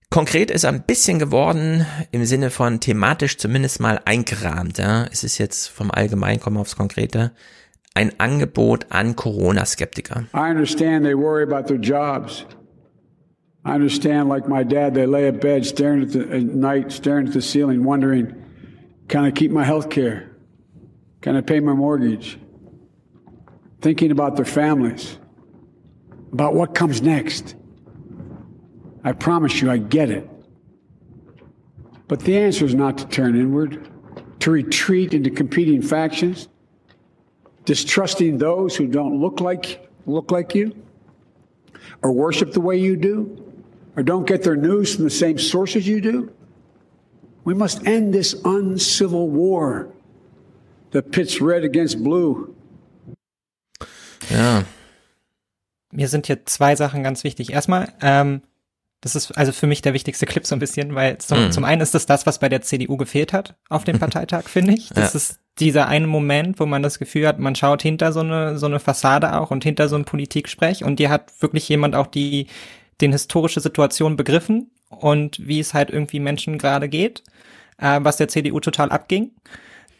Konkret 0.09 0.53
ist 0.53 0.64
ein 0.64 0.84
bisschen 0.84 1.18
geworden, 1.18 1.84
im 2.12 2.24
Sinne 2.26 2.51
von 2.51 2.78
thematisch 2.78 3.38
zumindest 3.38 3.80
mal 3.80 4.01
eingerahmt, 4.05 4.78
ja. 4.78 5.05
Es 5.11 5.24
ist 5.24 5.38
jetzt 5.38 5.66
vom 5.66 5.90
Allgemeinen, 5.90 6.38
kommen 6.38 6.59
wir 6.59 6.61
aufs 6.61 6.76
Konkrete, 6.76 7.32
ein 7.99 8.12
Angebot 8.20 8.84
an 8.92 9.14
Corona-Skeptiker. 9.14 10.28
I 10.32 10.51
understand 10.51 11.05
they 11.05 11.16
worry 11.16 11.42
about 11.42 11.66
their 11.66 11.78
jobs. 11.78 12.44
I 13.64 13.74
understand, 13.74 14.28
like 14.28 14.49
my 14.49 14.62
dad, 14.62 14.94
they 14.94 15.05
lay 15.05 15.26
at 15.26 15.40
bed 15.40 15.66
staring 15.66 16.03
at 16.03 16.12
the 16.12 16.20
at 16.30 16.44
night, 16.44 16.92
staring 16.92 17.26
at 17.26 17.32
the 17.32 17.42
ceiling, 17.42 17.82
wondering, 17.82 18.32
can 19.09 19.24
I 19.24 19.32
keep 19.32 19.51
my 19.51 19.64
health 19.64 19.90
care? 19.90 20.30
Can 21.22 21.34
I 21.34 21.40
pay 21.40 21.59
my 21.59 21.72
mortgage? 21.72 22.38
Thinking 23.80 24.12
about 24.12 24.36
their 24.36 24.44
families, 24.44 25.18
about 26.32 26.55
what 26.55 26.76
comes 26.76 27.03
next. 27.03 27.57
I 29.03 29.11
promise 29.12 29.61
you, 29.61 29.72
I 29.72 29.78
get 29.78 30.09
it. 30.09 30.28
But 32.07 32.20
the 32.20 32.38
answer 32.38 32.64
is 32.64 32.76
not 32.76 32.96
to 32.99 33.09
turn 33.09 33.34
inward, 33.34 33.88
to 34.40 34.51
retreat 34.53 35.14
into 35.14 35.30
competing 35.30 35.82
factions, 35.82 36.49
distrusting 37.68 38.38
those 38.38 38.74
who 38.74 38.86
don't 38.86 39.20
look 39.20 39.40
like 39.40 39.86
look 40.06 40.32
like 40.32 40.54
you, 40.54 40.74
or 42.02 42.10
worship 42.10 42.52
the 42.52 42.60
way 42.60 42.76
you 42.78 42.96
do, 42.96 43.28
or 43.94 44.02
don't 44.02 44.26
get 44.26 44.42
their 44.42 44.56
news 44.56 44.94
from 44.94 45.04
the 45.04 45.10
same 45.10 45.38
sources 45.38 45.86
you 45.86 46.00
do. 46.00 46.32
We 47.44 47.54
must 47.54 47.86
end 47.86 48.14
this 48.14 48.34
uncivil 48.44 49.28
war 49.28 49.88
that 50.92 51.12
pits 51.12 51.42
red 51.42 51.62
against 51.62 52.02
blue. 52.02 52.54
Ja. 54.30 54.64
Mir 55.92 56.08
sind 56.08 56.26
hier 56.26 56.44
zwei 56.46 56.74
Sachen 56.74 57.02
ganz 57.02 57.22
wichtig. 57.24 57.52
Erstmal, 57.52 57.92
ähm, 58.00 58.42
das 59.00 59.14
ist 59.14 59.36
also 59.36 59.52
für 59.52 59.66
mich 59.66 59.82
der 59.82 59.94
wichtigste 59.94 60.26
Clip 60.26 60.46
so 60.46 60.54
ein 60.54 60.58
bisschen, 60.58 60.94
weil 60.94 61.18
zum, 61.18 61.46
mhm. 61.46 61.52
zum 61.52 61.64
einen 61.64 61.82
ist 61.82 61.94
das 61.94 62.06
das, 62.06 62.26
was 62.26 62.38
bei 62.38 62.48
der 62.48 62.62
CDU 62.62 62.96
gefehlt 62.96 63.34
hat 63.34 63.56
auf 63.68 63.84
dem 63.84 63.98
Parteitag, 64.00 64.48
finde 64.48 64.72
ich. 64.72 64.88
Das 64.88 65.12
ja. 65.12 65.18
ist 65.18 65.40
dieser 65.61 65.88
eine 65.88 66.06
Moment, 66.06 66.61
wo 66.61 66.66
man 66.66 66.82
das 66.82 66.98
Gefühl 66.98 67.26
hat, 67.26 67.38
man 67.38 67.54
schaut 67.54 67.82
hinter 67.82 68.12
so 68.12 68.20
eine, 68.20 68.59
so 68.59 68.66
eine 68.66 68.80
Fassade 68.80 69.38
auch 69.38 69.50
und 69.50 69.64
hinter 69.64 69.88
so 69.88 69.96
ein 69.96 70.04
Politiksprech 70.04 70.84
und 70.84 70.98
dir 70.98 71.11
hat 71.11 71.32
wirklich 71.40 71.68
jemand 71.68 71.94
auch 71.94 72.06
die, 72.06 72.46
den 73.00 73.12
historische 73.12 73.61
Situation 73.61 74.16
begriffen 74.16 74.70
und 74.88 75.46
wie 75.46 75.61
es 75.61 75.74
halt 75.74 75.90
irgendwie 75.90 76.20
Menschen 76.20 76.59
gerade 76.59 76.88
geht, 76.88 77.22
äh, 77.78 78.00
was 78.02 78.16
der 78.16 78.28
CDU 78.28 78.61
total 78.61 78.90
abging. 78.90 79.30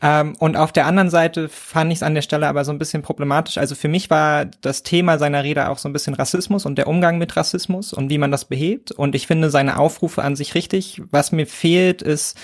Ähm, 0.01 0.37
und 0.39 0.57
auf 0.57 0.71
der 0.71 0.87
anderen 0.87 1.11
Seite 1.11 1.49
fand 1.49 1.91
ich 1.91 1.99
es 1.99 2.03
an 2.03 2.15
der 2.15 2.23
Stelle 2.23 2.47
aber 2.47 2.65
so 2.65 2.71
ein 2.71 2.79
bisschen 2.79 3.03
problematisch. 3.03 3.59
Also 3.59 3.75
für 3.75 3.89
mich 3.89 4.11
war 4.11 4.45
das 4.45 4.85
Thema 4.85 5.19
seiner 5.19 5.43
Rede 5.43 5.69
auch 5.69 5.79
so 5.79 5.89
ein 5.89 5.93
bisschen 5.93 6.15
Rassismus 6.15 6.67
und 6.67 6.77
der 6.77 6.87
Umgang 6.87 7.19
mit 7.19 7.37
Rassismus 7.37 7.93
und 7.93 8.09
wie 8.09 8.19
man 8.19 8.31
das 8.31 8.45
behebt. 8.45 8.93
Und 8.93 9.15
ich 9.17 9.27
finde 9.27 9.51
seine 9.51 9.79
Aufrufe 9.79 10.23
an 10.23 10.37
sich 10.37 10.55
richtig. 10.55 11.03
Was 11.11 11.33
mir 11.33 11.47
fehlt, 11.47 12.03
ist 12.03 12.39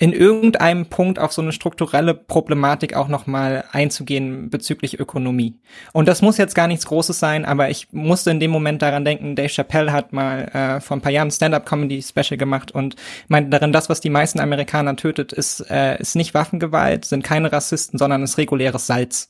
in 0.00 0.14
irgendeinem 0.14 0.86
Punkt 0.86 1.18
auf 1.18 1.30
so 1.30 1.42
eine 1.42 1.52
strukturelle 1.52 2.14
Problematik 2.14 2.96
auch 2.96 3.08
nochmal 3.08 3.64
einzugehen 3.70 4.48
bezüglich 4.48 4.98
Ökonomie. 4.98 5.60
Und 5.92 6.08
das 6.08 6.22
muss 6.22 6.38
jetzt 6.38 6.54
gar 6.54 6.68
nichts 6.68 6.86
Großes 6.86 7.18
sein, 7.18 7.44
aber 7.44 7.68
ich 7.68 7.92
musste 7.92 8.30
in 8.30 8.40
dem 8.40 8.50
Moment 8.50 8.80
daran 8.80 9.04
denken, 9.04 9.36
Dave 9.36 9.50
Chappelle 9.50 9.92
hat 9.92 10.14
mal 10.14 10.48
äh, 10.54 10.80
vor 10.80 10.96
ein 10.96 11.02
paar 11.02 11.12
Jahren 11.12 11.30
Stand-Up-Comedy-Special 11.30 12.38
gemacht 12.38 12.72
und 12.72 12.96
meinte 13.28 13.50
darin, 13.50 13.72
das, 13.72 13.90
was 13.90 14.00
die 14.00 14.08
meisten 14.08 14.40
Amerikaner 14.40 14.96
tötet, 14.96 15.34
ist, 15.34 15.70
äh, 15.70 16.00
ist 16.00 16.16
nicht 16.16 16.32
Waffengewalt, 16.32 17.04
sind 17.04 17.22
keine 17.22 17.52
Rassisten, 17.52 17.98
sondern 17.98 18.22
ist 18.22 18.38
reguläres 18.38 18.86
Salz. 18.86 19.28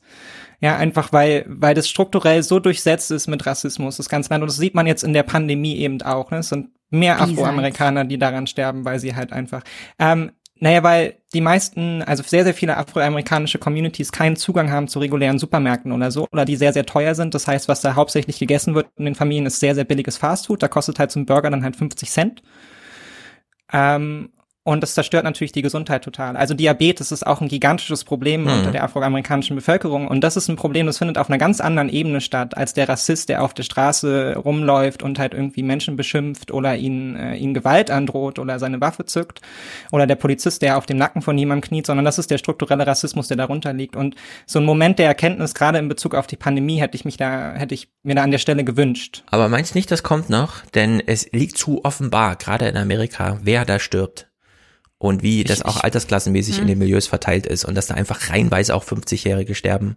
Ja, 0.61 0.77
einfach 0.77 1.11
weil, 1.11 1.43
weil 1.49 1.75
das 1.75 1.89
strukturell 1.89 2.43
so 2.43 2.61
durchsetzt 2.61 3.11
ist 3.11 3.27
mit 3.27 3.45
Rassismus, 3.45 3.97
das 3.97 4.07
ganze 4.07 4.29
Land. 4.29 4.43
Und 4.43 4.49
das 4.49 4.57
sieht 4.57 4.75
man 4.75 4.87
jetzt 4.87 5.03
in 5.03 5.11
der 5.11 5.23
Pandemie 5.23 5.75
eben 5.75 6.01
auch. 6.01 6.31
Ne? 6.31 6.37
Es 6.37 6.49
sind 6.49 6.69
mehr 6.91 7.19
Afroamerikaner, 7.19 8.05
die 8.05 8.17
daran 8.19 8.47
sterben, 8.47 8.85
weil 8.85 8.99
sie 8.99 9.15
halt 9.15 9.33
einfach. 9.33 9.63
Ähm, 9.99 10.31
naja, 10.61 10.83
weil 10.83 11.15
die 11.33 11.41
meisten, 11.41 12.03
also 12.03 12.21
sehr, 12.21 12.43
sehr 12.43 12.53
viele 12.53 12.77
afroamerikanische 12.77 13.57
Communities 13.57 14.11
keinen 14.11 14.35
Zugang 14.35 14.71
haben 14.71 14.87
zu 14.87 14.99
regulären 14.99 15.39
Supermärkten 15.39 15.91
oder 15.91 16.11
so, 16.11 16.27
oder 16.31 16.45
die 16.45 16.55
sehr, 16.55 16.71
sehr 16.71 16.85
teuer 16.85 17.15
sind. 17.15 17.33
Das 17.33 17.47
heißt, 17.47 17.67
was 17.67 17.81
da 17.81 17.95
hauptsächlich 17.95 18.37
gegessen 18.37 18.75
wird 18.75 18.87
in 18.95 19.05
den 19.05 19.15
Familien, 19.15 19.47
ist 19.47 19.59
sehr, 19.59 19.73
sehr 19.73 19.85
billiges 19.85 20.17
Fastfood. 20.17 20.61
Da 20.61 20.67
kostet 20.67 20.99
halt 20.99 21.15
ein 21.15 21.25
Burger 21.25 21.49
dann 21.49 21.63
halt 21.63 21.75
50 21.75 22.11
Cent. 22.11 22.43
Ähm, 23.73 24.29
und 24.63 24.83
das 24.83 24.93
zerstört 24.93 25.23
natürlich 25.23 25.51
die 25.51 25.63
Gesundheit 25.63 26.03
total. 26.03 26.37
Also 26.37 26.53
Diabetes 26.53 27.11
ist 27.11 27.25
auch 27.25 27.41
ein 27.41 27.47
gigantisches 27.47 28.03
Problem 28.03 28.43
mhm. 28.43 28.51
unter 28.51 28.71
der 28.71 28.83
afroamerikanischen 28.83 29.55
Bevölkerung. 29.55 30.07
Und 30.07 30.23
das 30.23 30.37
ist 30.37 30.49
ein 30.49 30.55
Problem, 30.55 30.85
das 30.85 30.99
findet 30.99 31.17
auf 31.17 31.29
einer 31.29 31.39
ganz 31.39 31.59
anderen 31.59 31.89
Ebene 31.89 32.21
statt, 32.21 32.55
als 32.55 32.75
der 32.75 32.87
Rassist, 32.87 33.29
der 33.29 33.43
auf 33.43 33.55
der 33.55 33.63
Straße 33.63 34.35
rumläuft 34.35 35.01
und 35.01 35.17
halt 35.17 35.33
irgendwie 35.33 35.63
Menschen 35.63 35.95
beschimpft 35.95 36.51
oder 36.51 36.75
ihnen, 36.75 37.15
äh, 37.15 37.37
ihnen 37.37 37.55
Gewalt 37.55 37.89
androht 37.89 38.37
oder 38.37 38.59
seine 38.59 38.79
Waffe 38.81 39.05
zückt. 39.05 39.41
Oder 39.91 40.05
der 40.05 40.15
Polizist, 40.15 40.61
der 40.61 40.77
auf 40.77 40.85
dem 40.85 40.97
Nacken 40.97 41.23
von 41.23 41.35
jemandem 41.39 41.67
kniet, 41.67 41.87
sondern 41.87 42.05
das 42.05 42.19
ist 42.19 42.29
der 42.29 42.37
strukturelle 42.37 42.85
Rassismus, 42.85 43.27
der 43.29 43.37
darunter 43.37 43.73
liegt. 43.73 43.95
Und 43.95 44.13
so 44.45 44.59
ein 44.59 44.65
Moment 44.65 44.99
der 44.99 45.07
Erkenntnis, 45.07 45.55
gerade 45.55 45.79
in 45.79 45.89
Bezug 45.89 46.13
auf 46.13 46.27
die 46.27 46.37
Pandemie, 46.37 46.79
hätte 46.79 46.95
ich 46.95 47.03
mich 47.03 47.17
da, 47.17 47.53
hätte 47.53 47.73
ich 47.73 47.89
mir 48.03 48.13
da 48.13 48.21
an 48.21 48.31
der 48.31 48.37
Stelle 48.37 48.63
gewünscht. 48.63 49.23
Aber 49.31 49.49
meinst 49.49 49.73
nicht, 49.73 49.89
das 49.89 50.03
kommt 50.03 50.29
noch? 50.29 50.63
Denn 50.75 51.01
es 51.03 51.31
liegt 51.31 51.57
zu 51.57 51.83
offenbar, 51.83 52.35
gerade 52.35 52.67
in 52.67 52.77
Amerika, 52.77 53.39
wer 53.41 53.65
da 53.65 53.79
stirbt 53.79 54.30
und 55.01 55.23
wie 55.23 55.43
das 55.43 55.63
auch 55.63 55.77
altersklassenmäßig 55.79 56.59
in 56.59 56.67
den 56.67 56.77
mhm. 56.77 56.83
Milieus 56.83 57.07
verteilt 57.07 57.47
ist 57.47 57.65
und 57.65 57.73
dass 57.73 57.87
da 57.87 57.95
einfach 57.95 58.29
reihenweise 58.29 58.75
auch 58.75 58.83
50-Jährige 58.83 59.55
sterben. 59.55 59.95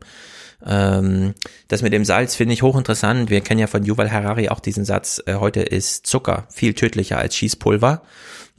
Ähm, 0.64 1.34
das 1.68 1.82
mit 1.82 1.92
dem 1.92 2.06
Salz 2.06 2.34
finde 2.34 2.54
ich 2.54 2.62
hochinteressant. 2.62 3.28
Wir 3.28 3.42
kennen 3.42 3.60
ja 3.60 3.66
von 3.66 3.84
Yuval 3.84 4.10
Harari 4.10 4.48
auch 4.48 4.60
diesen 4.60 4.86
Satz, 4.86 5.22
äh, 5.26 5.34
heute 5.34 5.60
ist 5.60 6.06
Zucker 6.06 6.46
viel 6.48 6.72
tödlicher 6.72 7.18
als 7.18 7.36
Schießpulver, 7.36 8.00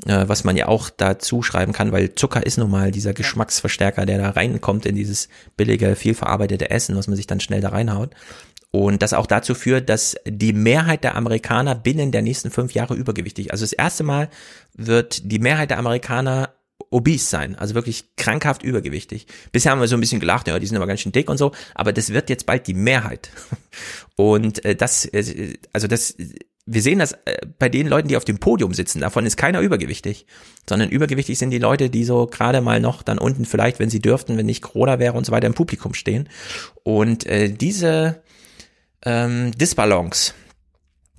äh, 0.05 0.25
was 0.27 0.43
man 0.43 0.55
ja 0.55 0.67
auch 0.67 0.91
dazu 0.91 1.41
schreiben 1.41 1.73
kann, 1.73 1.91
weil 1.91 2.13
Zucker 2.13 2.45
ist 2.45 2.59
nun 2.59 2.69
mal 2.69 2.91
dieser 2.91 3.13
Geschmacksverstärker, 3.13 4.05
der 4.05 4.19
da 4.19 4.29
reinkommt 4.29 4.85
in 4.85 4.95
dieses 4.95 5.29
billige, 5.57 5.95
viel 5.95 6.13
verarbeitete 6.13 6.69
Essen, 6.69 6.95
was 6.95 7.07
man 7.07 7.15
sich 7.15 7.25
dann 7.25 7.39
schnell 7.39 7.61
da 7.61 7.69
reinhaut. 7.69 8.11
Und 8.75 9.01
das 9.01 9.13
auch 9.13 9.25
dazu 9.25 9.55
führt, 9.55 9.87
dass 9.87 10.17
die 10.27 10.51
Mehrheit 10.51 11.05
der 11.05 11.15
Amerikaner 11.15 11.75
binnen 11.75 12.11
der 12.11 12.21
nächsten 12.21 12.51
fünf 12.51 12.73
Jahre 12.73 12.93
übergewichtig. 12.93 13.51
Also 13.53 13.63
das 13.63 13.71
erste 13.71 14.03
Mal 14.03 14.27
wird 14.73 15.31
die 15.31 15.39
Mehrheit 15.39 15.69
der 15.69 15.79
Amerikaner 15.79 16.49
obese 16.89 17.25
sein, 17.25 17.55
also 17.55 17.73
wirklich 17.73 18.17
krankhaft 18.17 18.63
übergewichtig. 18.63 19.27
Bisher 19.53 19.71
haben 19.71 19.79
wir 19.79 19.87
so 19.87 19.95
ein 19.95 20.01
bisschen 20.01 20.19
gelacht, 20.19 20.49
ja, 20.49 20.59
die 20.59 20.67
sind 20.67 20.75
aber 20.75 20.87
ganz 20.87 20.99
schön 20.99 21.13
dick 21.13 21.29
und 21.29 21.37
so, 21.37 21.53
aber 21.73 21.93
das 21.93 22.11
wird 22.11 22.29
jetzt 22.29 22.45
bald 22.45 22.67
die 22.67 22.73
Mehrheit. 22.73 23.29
Und 24.17 24.65
äh, 24.65 24.75
das, 24.75 25.05
äh, 25.05 25.53
also 25.71 25.87
das, 25.87 26.17
wir 26.65 26.81
sehen 26.81 26.99
das 26.99 27.13
äh, 27.13 27.45
bei 27.57 27.69
den 27.69 27.87
Leuten, 27.87 28.09
die 28.09 28.17
auf 28.17 28.25
dem 28.25 28.39
Podium 28.39 28.73
sitzen, 28.73 28.99
davon 28.99 29.25
ist 29.25 29.37
keiner 29.37 29.61
übergewichtig, 29.61 30.25
sondern 30.69 30.89
übergewichtig 30.89 31.37
sind 31.37 31.51
die 31.51 31.59
Leute, 31.59 31.89
die 31.89 32.03
so 32.03 32.27
gerade 32.27 32.59
mal 32.59 32.81
noch 32.81 33.03
dann 33.03 33.19
unten 33.19 33.45
vielleicht, 33.45 33.79
wenn 33.79 33.89
sie 33.89 34.01
dürften, 34.01 34.37
wenn 34.37 34.47
nicht 34.47 34.61
Corona 34.61 34.99
wäre 34.99 35.13
und 35.13 35.25
so 35.25 35.31
weiter 35.31 35.47
im 35.47 35.53
Publikum 35.53 35.93
stehen. 35.93 36.27
Und 36.83 37.25
äh, 37.25 37.49
diese 37.49 38.21
ähm, 39.05 39.51
Disbalance. 39.51 40.33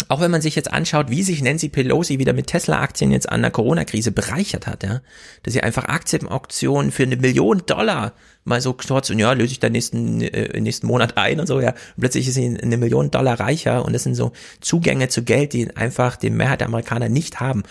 Auch 0.09 0.20
wenn 0.20 0.30
man 0.30 0.43
sich 0.43 0.55
jetzt 0.55 0.72
anschaut, 0.72 1.11
wie 1.11 1.22
sich 1.22 1.43
Nancy 1.43 1.68
Pelosi 1.68 2.18
wieder 2.18 2.32
mit 2.32 2.49
Tesla-Aktien 2.49 3.11
jetzt 3.11 3.28
an 3.28 3.43
der 3.43 3.51
Corona-Krise 3.51 4.12
bereichert 4.12 4.66
hat, 4.66 4.82
ja, 4.82 5.01
dass 5.43 5.55
sie 5.55 5.62
einfach 5.62 5.87
Aktienauktionen 5.87 6.93
für 6.93 7.05
eine 7.05 7.16
Million 7.16 7.62
Dollar 7.66 8.12
mal 8.47 8.61
so 8.61 8.72
kurz 8.72 9.11
und 9.11 9.18
ja, 9.18 9.32
löse 9.32 9.53
ich 9.53 9.61
dann 9.61 9.72
nächsten, 9.72 10.20
äh, 10.22 10.59
nächsten 10.61 10.86
Monat 10.86 11.16
ein 11.16 11.40
und 11.40 11.47
so, 11.47 11.61
ja. 11.61 11.70
Und 11.70 12.01
plötzlich 12.01 12.28
ist 12.28 12.34
sie 12.34 12.47
eine 12.47 12.76
Million 12.76 13.11
Dollar 13.11 13.38
reicher 13.38 13.84
und 13.84 13.92
das 13.92 14.05
sind 14.05 14.14
so 14.14 14.32
Zugänge 14.61 15.09
zu 15.09 15.24
Geld, 15.24 15.53
die 15.53 15.76
einfach 15.76 16.16
die 16.16 16.30
Mehrheit 16.30 16.61
der 16.61 16.68
Amerikaner 16.68 17.09
nicht 17.09 17.40
haben. 17.40 17.64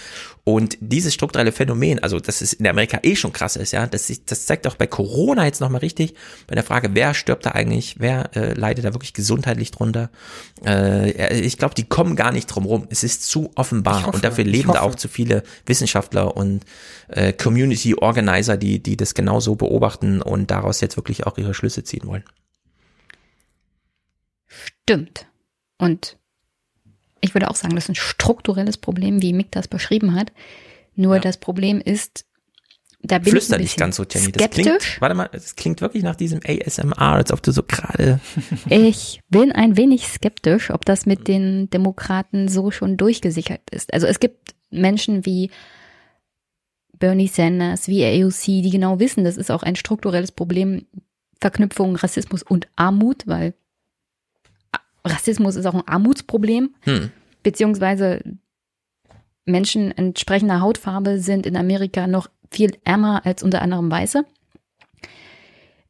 Und 0.43 0.77
dieses 0.79 1.13
strukturelle 1.15 1.51
Phänomen, 1.51 2.03
also 2.03 2.19
das 2.19 2.43
ist 2.43 2.53
in 2.53 2.67
Amerika 2.67 2.99
eh 3.01 3.15
schon 3.15 3.33
krass 3.33 3.55
ist, 3.55 3.71
ja, 3.71 3.87
das, 3.87 4.11
das 4.27 4.45
zeigt 4.45 4.67
auch 4.67 4.75
bei 4.75 4.85
Corona 4.85 5.45
jetzt 5.45 5.59
nochmal 5.59 5.81
richtig, 5.81 6.13
bei 6.45 6.53
der 6.53 6.63
Frage, 6.63 6.89
wer 6.93 7.15
stirbt 7.15 7.47
da 7.47 7.51
eigentlich, 7.51 7.95
wer 7.97 8.29
äh, 8.35 8.53
leidet 8.53 8.85
da 8.85 8.93
wirklich 8.93 9.13
gesundheitlich 9.13 9.71
drunter. 9.71 10.11
Äh, 10.63 11.39
ich 11.39 11.57
glaube, 11.57 11.73
die 11.73 11.85
kommen 11.85 12.15
gar 12.15 12.31
nicht 12.31 12.45
drum 12.45 12.65
rum. 12.65 12.85
Es 12.91 13.03
ist 13.03 13.27
zu 13.27 13.49
offenbar 13.55 14.05
hoffe, 14.05 14.17
und 14.17 14.23
dafür 14.23 14.43
leben 14.43 14.71
da 14.71 14.81
auch 14.81 14.93
zu 14.93 15.07
viele 15.07 15.41
Wissenschaftler 15.65 16.37
und 16.37 16.63
äh, 17.07 17.33
Community 17.33 17.95
Organizer, 17.95 18.57
die, 18.57 18.81
die 18.81 18.97
das 18.97 19.13
genauso 19.13 19.55
beobachten 19.55 20.21
und 20.21 20.51
daraus 20.51 20.81
jetzt 20.81 20.97
wirklich 20.97 21.25
auch 21.25 21.37
ihre 21.37 21.53
Schlüsse 21.53 21.83
ziehen 21.83 22.05
wollen. 22.05 22.23
Stimmt. 24.47 25.27
Und 25.77 26.17
ich 27.21 27.33
würde 27.33 27.49
auch 27.49 27.55
sagen, 27.55 27.75
das 27.75 27.85
ist 27.85 27.89
ein 27.89 27.95
strukturelles 27.95 28.77
Problem, 28.77 29.21
wie 29.21 29.33
Mick 29.33 29.51
das 29.51 29.67
beschrieben 29.67 30.15
hat. 30.15 30.31
Nur 30.95 31.15
ja. 31.15 31.21
das 31.21 31.37
Problem 31.37 31.81
ist, 31.81 32.25
da 33.01 33.19
bin 33.19 33.31
Flüster 33.31 33.57
ich 33.57 33.63
nicht 33.63 33.77
ganz 33.77 33.97
so, 33.97 34.05
Jenny. 34.09 34.31
Das 34.31 34.49
klingt, 34.49 35.01
warte 35.01 35.15
mal, 35.15 35.29
das 35.31 35.55
klingt 35.55 35.81
wirklich 35.81 36.03
nach 36.03 36.15
diesem 36.15 36.39
ASMR, 36.45 36.99
als 36.99 37.31
ob 37.31 37.41
du 37.43 37.51
so 37.51 37.63
gerade. 37.63 38.19
ich 38.69 39.21
bin 39.29 39.51
ein 39.51 39.77
wenig 39.77 40.07
skeptisch, 40.07 40.71
ob 40.71 40.85
das 40.85 41.05
mit 41.05 41.27
den 41.27 41.69
Demokraten 41.69 42.47
so 42.47 42.71
schon 42.71 42.97
durchgesichert 42.97 43.61
ist. 43.71 43.93
Also 43.93 44.07
es 44.07 44.19
gibt 44.19 44.55
Menschen 44.71 45.25
wie 45.25 45.51
Bernie 46.99 47.27
Sanders, 47.27 47.87
wie 47.87 48.05
AOC, 48.05 48.63
die 48.63 48.69
genau 48.69 48.99
wissen, 48.99 49.23
das 49.23 49.37
ist 49.37 49.51
auch 49.51 49.63
ein 49.63 49.75
strukturelles 49.75 50.31
Problem, 50.31 50.85
Verknüpfung 51.39 51.95
Rassismus 51.95 52.43
und 52.43 52.67
Armut, 52.75 53.27
weil 53.27 53.53
Rassismus 55.03 55.55
ist 55.55 55.65
auch 55.65 55.75
ein 55.75 55.87
Armutsproblem, 55.87 56.73
hm. 56.81 57.11
beziehungsweise 57.43 58.23
Menschen 59.45 59.91
entsprechender 59.91 60.61
Hautfarbe 60.61 61.19
sind 61.19 61.45
in 61.45 61.55
Amerika 61.55 62.07
noch 62.07 62.29
viel 62.51 62.77
ärmer 62.83 63.25
als 63.25 63.43
unter 63.43 63.61
anderem 63.61 63.91
Weiße. 63.91 64.25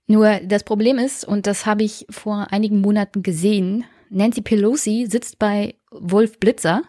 Nur 0.08 0.40
das 0.44 0.64
Problem 0.64 0.98
ist, 0.98 1.26
und 1.26 1.48
das 1.48 1.66
habe 1.66 1.84
ich 1.84 2.06
vor 2.10 2.48
einigen 2.52 2.82
Monaten 2.82 3.24
gesehen, 3.24 3.86
Nancy 4.10 4.42
Pelosi 4.42 5.08
sitzt 5.10 5.40
bei 5.40 5.76
Wolf 5.90 6.40
Blitzer, 6.40 6.84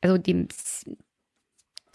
also 0.00 0.18
dem 0.18 0.48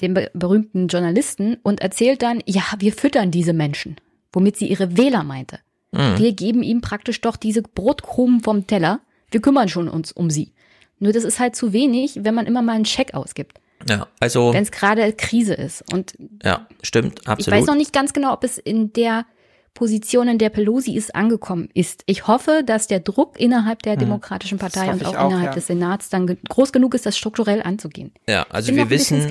dem 0.01 0.17
berühmten 0.33 0.87
Journalisten, 0.87 1.57
und 1.63 1.81
erzählt 1.81 2.21
dann, 2.21 2.41
ja, 2.45 2.63
wir 2.79 2.93
füttern 2.93 3.31
diese 3.31 3.53
Menschen, 3.53 3.97
womit 4.31 4.57
sie 4.57 4.67
ihre 4.67 4.97
Wähler 4.97 5.23
meinte. 5.23 5.59
Mhm. 5.91 6.17
Wir 6.17 6.33
geben 6.33 6.63
ihm 6.63 6.81
praktisch 6.81 7.21
doch 7.21 7.35
diese 7.35 7.61
Brotkrumen 7.61 8.41
vom 8.41 8.67
Teller. 8.67 9.01
Wir 9.31 9.41
kümmern 9.41 9.69
schon 9.69 9.87
uns 9.87 10.11
um 10.11 10.29
sie. 10.29 10.53
Nur 10.99 11.13
das 11.13 11.23
ist 11.23 11.39
halt 11.39 11.55
zu 11.55 11.73
wenig, 11.73 12.19
wenn 12.23 12.35
man 12.35 12.45
immer 12.45 12.61
mal 12.61 12.73
einen 12.73 12.85
Scheck 12.85 13.13
ausgibt. 13.13 13.59
Ja, 13.87 14.07
also. 14.19 14.53
Wenn 14.53 14.63
es 14.63 14.71
gerade 14.71 15.13
Krise 15.13 15.53
ist. 15.53 15.83
Und 15.93 16.13
ja, 16.43 16.67
stimmt, 16.81 17.27
absolut. 17.27 17.39
Ich 17.39 17.51
weiß 17.51 17.65
noch 17.65 17.75
nicht 17.75 17.93
ganz 17.93 18.11
genau, 18.13 18.33
ob 18.33 18.43
es 18.43 18.57
in 18.57 18.91
der 18.93 19.25
Positionen 19.73 20.37
der 20.37 20.49
Pelosi 20.49 20.95
ist 20.95 21.15
angekommen 21.15 21.69
ist. 21.73 22.03
Ich 22.05 22.27
hoffe, 22.27 22.63
dass 22.65 22.87
der 22.87 22.99
Druck 22.99 23.39
innerhalb 23.39 23.81
der 23.83 23.93
hm. 23.93 23.99
Demokratischen 23.99 24.57
Partei 24.57 24.91
und 24.91 25.05
auch, 25.05 25.15
auch, 25.15 25.29
innerhalb 25.29 25.51
ja. 25.51 25.53
des 25.53 25.67
Senats 25.67 26.09
dann 26.09 26.37
groß 26.49 26.73
genug 26.73 26.95
ist, 26.95 27.05
das 27.05 27.17
strukturell 27.17 27.61
anzugehen. 27.61 28.11
Ja, 28.27 28.45
also 28.49 28.75
wir 28.75 28.89
wissen, 28.89 29.25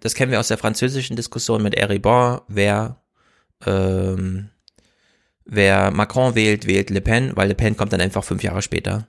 das 0.00 0.14
kennen 0.14 0.32
wir 0.32 0.40
aus 0.40 0.48
der 0.48 0.58
französischen 0.58 1.16
Diskussion 1.16 1.62
mit 1.62 1.74
Eribon, 1.74 2.40
wer 2.48 3.00
ähm, 3.66 4.50
wer 5.44 5.90
Macron 5.90 6.34
wählt, 6.34 6.66
wählt 6.66 6.90
Le 6.90 7.00
Pen, 7.00 7.32
weil 7.34 7.48
Le 7.48 7.54
Pen 7.54 7.76
kommt 7.76 7.92
dann 7.92 8.00
einfach 8.00 8.24
fünf 8.24 8.42
Jahre 8.42 8.62
später. 8.62 9.08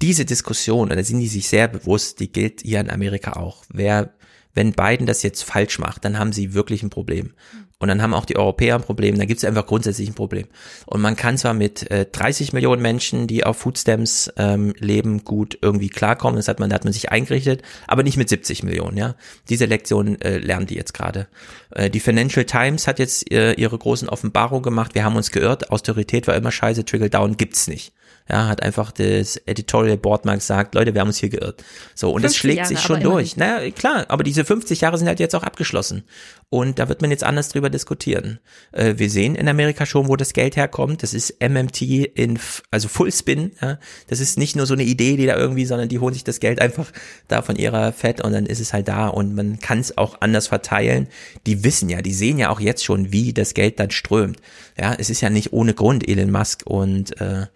Diese 0.00 0.24
Diskussion, 0.24 0.88
da 0.88 1.02
sind 1.02 1.20
die 1.20 1.28
sich 1.28 1.48
sehr 1.48 1.68
bewusst, 1.68 2.20
die 2.20 2.32
gilt 2.32 2.62
hier 2.62 2.80
in 2.80 2.90
Amerika 2.90 3.34
auch. 3.34 3.64
Wer 3.68 4.14
wenn 4.54 4.72
Biden 4.72 5.06
das 5.06 5.22
jetzt 5.22 5.44
falsch 5.44 5.78
macht, 5.78 6.04
dann 6.04 6.18
haben 6.18 6.32
sie 6.32 6.54
wirklich 6.54 6.82
ein 6.82 6.90
Problem. 6.90 7.34
Und 7.82 7.88
dann 7.88 8.00
haben 8.00 8.14
auch 8.14 8.24
die 8.24 8.36
Europäer 8.36 8.76
ein 8.76 8.82
Problem, 8.82 9.18
dann 9.18 9.26
gibt 9.26 9.38
es 9.38 9.44
einfach 9.44 9.66
grundsätzlich 9.66 10.08
ein 10.08 10.14
Problem. 10.14 10.46
Und 10.86 11.00
man 11.00 11.16
kann 11.16 11.36
zwar 11.36 11.52
mit 11.52 11.90
äh, 11.90 12.06
30 12.06 12.52
Millionen 12.52 12.80
Menschen, 12.80 13.26
die 13.26 13.42
auf 13.42 13.56
Foodstamps 13.56 14.32
ähm, 14.36 14.72
leben, 14.78 15.24
gut 15.24 15.58
irgendwie 15.60 15.88
klarkommen, 15.88 16.36
das 16.36 16.46
hat 16.46 16.60
man, 16.60 16.70
da 16.70 16.76
hat 16.76 16.84
man 16.84 16.92
sich 16.92 17.10
eingerichtet, 17.10 17.62
aber 17.88 18.04
nicht 18.04 18.16
mit 18.16 18.28
70 18.28 18.62
Millionen, 18.62 18.96
ja. 18.96 19.16
Diese 19.48 19.64
Lektion 19.64 20.20
äh, 20.20 20.38
lernen 20.38 20.66
die 20.66 20.76
jetzt 20.76 20.94
gerade. 20.94 21.26
Äh, 21.70 21.90
die 21.90 21.98
Financial 21.98 22.44
Times 22.44 22.86
hat 22.86 23.00
jetzt 23.00 23.32
äh, 23.32 23.54
ihre 23.54 23.76
großen 23.76 24.08
Offenbarungen 24.08 24.62
gemacht, 24.62 24.94
wir 24.94 25.02
haben 25.02 25.16
uns 25.16 25.32
geirrt, 25.32 25.72
Austerität 25.72 26.28
war 26.28 26.36
immer 26.36 26.52
scheiße, 26.52 26.84
Trickle 26.84 27.10
Down 27.10 27.36
gibt's 27.36 27.66
nicht. 27.66 27.92
Ja, 28.28 28.48
hat 28.48 28.62
einfach 28.62 28.92
das 28.92 29.36
Editorial 29.36 29.98
Board 29.98 30.24
mal 30.24 30.36
gesagt, 30.36 30.74
Leute, 30.74 30.94
wir 30.94 31.00
haben 31.00 31.08
uns 31.08 31.18
hier 31.18 31.28
geirrt. 31.28 31.64
So, 31.94 32.12
und 32.12 32.22
das 32.22 32.36
schlägt 32.36 32.58
Jahre, 32.58 32.68
sich 32.68 32.80
schon 32.80 33.00
durch. 33.00 33.36
Naja, 33.36 33.70
klar, 33.70 34.06
aber 34.08 34.22
diese 34.22 34.44
50 34.44 34.80
Jahre 34.80 34.96
sind 34.96 35.08
halt 35.08 35.20
jetzt 35.20 35.34
auch 35.34 35.42
abgeschlossen. 35.42 36.04
Und 36.48 36.78
da 36.78 36.88
wird 36.88 37.00
man 37.00 37.10
jetzt 37.10 37.24
anders 37.24 37.48
drüber 37.48 37.70
diskutieren. 37.70 38.38
Äh, 38.72 38.94
wir 38.98 39.08
sehen 39.08 39.34
in 39.34 39.48
Amerika 39.48 39.86
schon, 39.86 40.08
wo 40.08 40.16
das 40.16 40.34
Geld 40.34 40.54
herkommt. 40.56 41.02
Das 41.02 41.14
ist 41.14 41.42
MMT 41.42 41.80
in, 41.80 42.38
also 42.70 42.88
Full 42.88 43.10
Spin. 43.10 43.52
Ja? 43.60 43.78
Das 44.08 44.20
ist 44.20 44.38
nicht 44.38 44.54
nur 44.54 44.66
so 44.66 44.74
eine 44.74 44.84
Idee, 44.84 45.16
die 45.16 45.26
da 45.26 45.36
irgendwie, 45.36 45.64
sondern 45.64 45.88
die 45.88 45.98
holen 45.98 46.12
sich 46.12 46.24
das 46.24 46.40
Geld 46.40 46.60
einfach 46.60 46.92
da 47.26 47.40
von 47.40 47.56
ihrer 47.56 47.92
Fett 47.92 48.22
und 48.22 48.32
dann 48.32 48.44
ist 48.44 48.60
es 48.60 48.72
halt 48.74 48.86
da 48.88 49.08
und 49.08 49.34
man 49.34 49.60
kann 49.60 49.78
es 49.78 49.96
auch 49.96 50.20
anders 50.20 50.48
verteilen. 50.48 51.08
Die 51.46 51.64
wissen 51.64 51.88
ja, 51.88 52.02
die 52.02 52.12
sehen 52.12 52.38
ja 52.38 52.50
auch 52.50 52.60
jetzt 52.60 52.84
schon, 52.84 53.12
wie 53.12 53.32
das 53.32 53.54
Geld 53.54 53.80
dann 53.80 53.90
strömt. 53.90 54.36
Ja, 54.78 54.94
es 54.94 55.08
ist 55.08 55.22
ja 55.22 55.30
nicht 55.30 55.54
ohne 55.54 55.72
Grund 55.72 56.06
Elon 56.06 56.30
Musk 56.30 56.62
und 56.66 57.18
äh, 57.20 57.46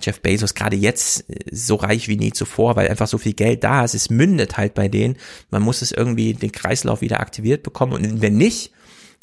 Jeff 0.00 0.20
Bezos 0.20 0.54
gerade 0.54 0.76
jetzt 0.76 1.30
äh, 1.30 1.36
so 1.50 1.76
reich 1.76 2.08
wie 2.08 2.16
nie 2.16 2.32
zuvor, 2.32 2.76
weil 2.76 2.88
einfach 2.88 3.08
so 3.08 3.18
viel 3.18 3.34
Geld 3.34 3.64
da 3.64 3.84
ist. 3.84 3.94
Es 3.94 4.10
mündet 4.10 4.56
halt 4.56 4.74
bei 4.74 4.88
denen. 4.88 5.16
Man 5.50 5.62
muss 5.62 5.82
es 5.82 5.92
irgendwie 5.92 6.34
den 6.34 6.52
Kreislauf 6.52 7.00
wieder 7.00 7.20
aktiviert 7.20 7.62
bekommen 7.62 7.92
und 7.92 8.22
wenn 8.22 8.36
nicht, 8.36 8.72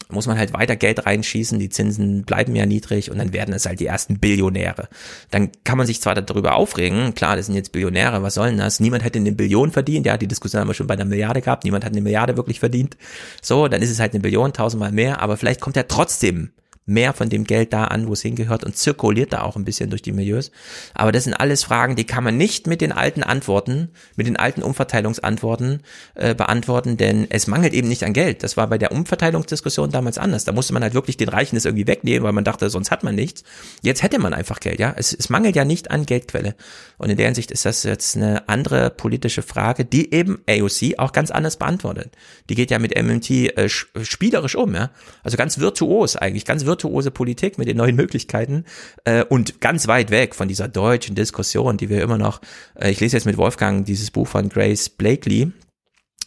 muss 0.10 0.28
man 0.28 0.38
halt 0.38 0.54
weiter 0.54 0.76
Geld 0.76 1.06
reinschießen, 1.06 1.60
die 1.60 1.70
Zinsen 1.70 2.24
bleiben 2.24 2.56
ja 2.56 2.66
niedrig 2.66 3.12
und 3.12 3.18
dann 3.18 3.34
werden 3.34 3.54
es 3.54 3.66
halt 3.66 3.80
die 3.80 3.88
ersten 3.88 4.20
Billionäre. 4.20 4.88
Dann 5.32 5.52
kann 5.64 5.78
man 5.78 5.88
sich 5.88 6.02
zwar 6.02 6.16
darüber 6.16 6.56
aufregen, 6.56 7.14
klar, 7.14 7.36
das 7.36 7.48
sind 7.48 7.56
jetzt 7.56 7.72
Billionäre, 7.72 8.24
was 8.24 8.36
soll 8.36 8.50
denn 8.50 8.58
das? 8.58 8.80
Niemand 8.80 9.04
hätte 9.04 9.20
eine 9.20 9.34
Billion 9.34 9.72
verdient, 9.72 10.06
ja, 10.06 10.18
die 10.18 10.28
Diskussion 10.28 10.62
haben 10.62 10.70
wir 10.70 10.76
schon 10.76 10.88
bei 10.88 10.94
einer 10.94 11.04
Milliarde 11.04 11.42
gehabt, 11.42 11.66
niemand 11.66 11.84
hat 11.84 11.92
eine 11.92 12.02
Milliarde 12.02 12.38
wirklich 12.38 12.60
verdient. 12.60 12.96
So, 13.42 13.68
dann 13.68 13.82
ist 13.82 13.90
es 13.90 14.00
halt 14.00 14.14
eine 14.14 14.22
Billion, 14.22 14.54
tausendmal 14.54 14.92
mehr, 14.92 15.22
aber 15.22 15.36
vielleicht 15.36 15.60
kommt 15.60 15.76
ja 15.76 15.84
trotzdem 15.84 16.52
mehr 16.88 17.14
von 17.14 17.30
dem 17.30 17.44
Geld 17.44 17.74
da 17.74 17.84
an, 17.84 18.08
wo 18.08 18.14
es 18.14 18.22
hingehört 18.22 18.64
und 18.64 18.78
zirkuliert 18.78 19.34
da 19.34 19.42
auch 19.42 19.58
ein 19.58 19.66
bisschen 19.66 19.90
durch 19.90 20.02
die 20.02 20.14
Milieus. 20.14 20.52
Aber 20.94 21.12
das 21.12 21.26
sind 21.26 21.34
alles 21.34 21.66
Fragen, 21.66 21.98
die 21.98 22.06
kann 22.06 22.24
man 22.24 22.38
nicht 22.38 22.66
mit 22.66 22.80
den 22.80 22.94
alten 22.94 23.24
Antworten, 23.24 23.90
mit 24.16 24.26
den 24.26 24.38
alten 24.38 24.64
Umverteilungsantworten 24.64 25.84
äh, 26.16 26.34
beantworten, 26.34 26.96
denn 26.96 27.28
es 27.30 27.46
mangelt 27.46 27.74
eben 27.74 27.90
nicht 27.90 28.06
an 28.06 28.14
Geld. 28.14 28.42
Das 28.42 28.56
war 28.56 28.68
bei 28.68 28.78
der 28.78 28.94
Umverteilungsdiskussion 28.94 29.92
damals 29.92 30.18
anders. 30.18 30.46
Da 30.46 30.54
musste 30.54 30.74
man 30.74 30.82
halt 30.82 30.94
wirklich 30.94 31.18
den 31.18 31.28
Reichen 31.28 31.56
das 31.56 31.66
irgendwie 31.66 31.88
wegnehmen, 31.88 32.24
weil 32.24 32.32
man 32.32 32.46
dachte, 32.46 32.70
sonst 32.70 32.90
hat 32.90 33.04
man 33.04 33.16
nichts. 33.16 33.44
Jetzt 33.82 34.02
hätte 34.02 34.18
man 34.18 34.34
einfach 34.34 34.62
Geld, 34.62 34.80
ja. 34.80 34.94
Es, 34.96 35.14
es 35.14 35.30
mangelt 35.30 35.58
ja 35.58 35.66
nicht 35.66 35.92
an 35.92 36.06
Geldquelle. 36.06 36.56
Und 36.98 37.10
in 37.10 37.18
der 37.18 37.26
Hinsicht 37.26 37.52
ist 37.52 37.66
das 37.66 37.84
jetzt 37.84 38.16
eine 38.16 38.48
andere 38.48 38.92
politische 38.92 39.42
Frage, 39.42 39.84
die 39.84 40.14
eben 40.14 40.40
AOC 40.48 40.98
auch 41.00 41.12
ganz 41.12 41.32
anders 41.32 41.58
beantwortet. 41.58 42.16
Die 42.50 42.56
geht 42.56 42.72
ja 42.72 42.80
mit 42.80 42.96
MMT 42.98 43.30
äh, 43.30 43.68
spielerisch 43.68 44.56
um, 44.56 44.74
ja. 44.74 44.90
Also 45.24 45.36
ganz 45.36 45.60
virtuos 45.60 46.16
eigentlich, 46.16 46.46
ganz 46.46 46.66
virtuos 46.66 46.77
virtuose 46.78 47.10
Politik 47.10 47.58
mit 47.58 47.68
den 47.68 47.78
neuen 47.78 47.96
Möglichkeiten 47.96 48.66
äh, 49.04 49.24
und 49.24 49.62
ganz 49.62 49.88
weit 49.88 50.12
weg 50.12 50.36
von 50.36 50.48
dieser 50.48 50.68
deutschen 50.68 51.16
Diskussion, 51.16 51.78
die 51.78 51.90
wir 51.90 52.04
immer 52.04 52.20
noch, 52.20 52.40
äh, 52.76 52.92
ich 52.92 53.00
lese 53.00 53.18
jetzt 53.18 53.26
mit 53.26 53.38
Wolfgang 53.38 53.84
dieses 53.86 54.12
Buch 54.12 54.28
von 54.28 54.50
Grace 54.50 54.90
Blakely, 54.90 55.52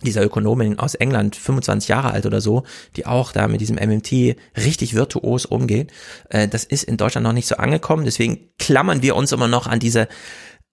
dieser 0.03 0.24
Ökonomin 0.24 0.78
aus 0.78 0.94
England, 0.94 1.36
25 1.36 1.88
Jahre 1.88 2.11
alt 2.12 2.26
oder 2.26 2.40
so, 2.40 2.64
die 2.96 3.07
auch 3.07 3.32
da 3.32 3.48
mit 3.48 3.61
diesem 3.61 3.76
MMT 3.76 4.36
richtig 4.57 4.94
virtuos 4.94 5.46
umgeht. 5.46 5.92
Äh, 6.30 6.48
das 6.48 6.64
ist 6.64 6.82
in 6.84 6.96
Deutschland 6.96 7.24
noch 7.24 7.32
nicht 7.32 7.46
so 7.46 7.57
angekommen, 7.57 8.05
deswegen 8.05 8.51
klammern 8.59 9.03
wir 9.03 9.14
uns 9.14 9.30
immer 9.30 9.48
noch 9.48 9.68
an 9.68 9.78
diese 9.78 10.09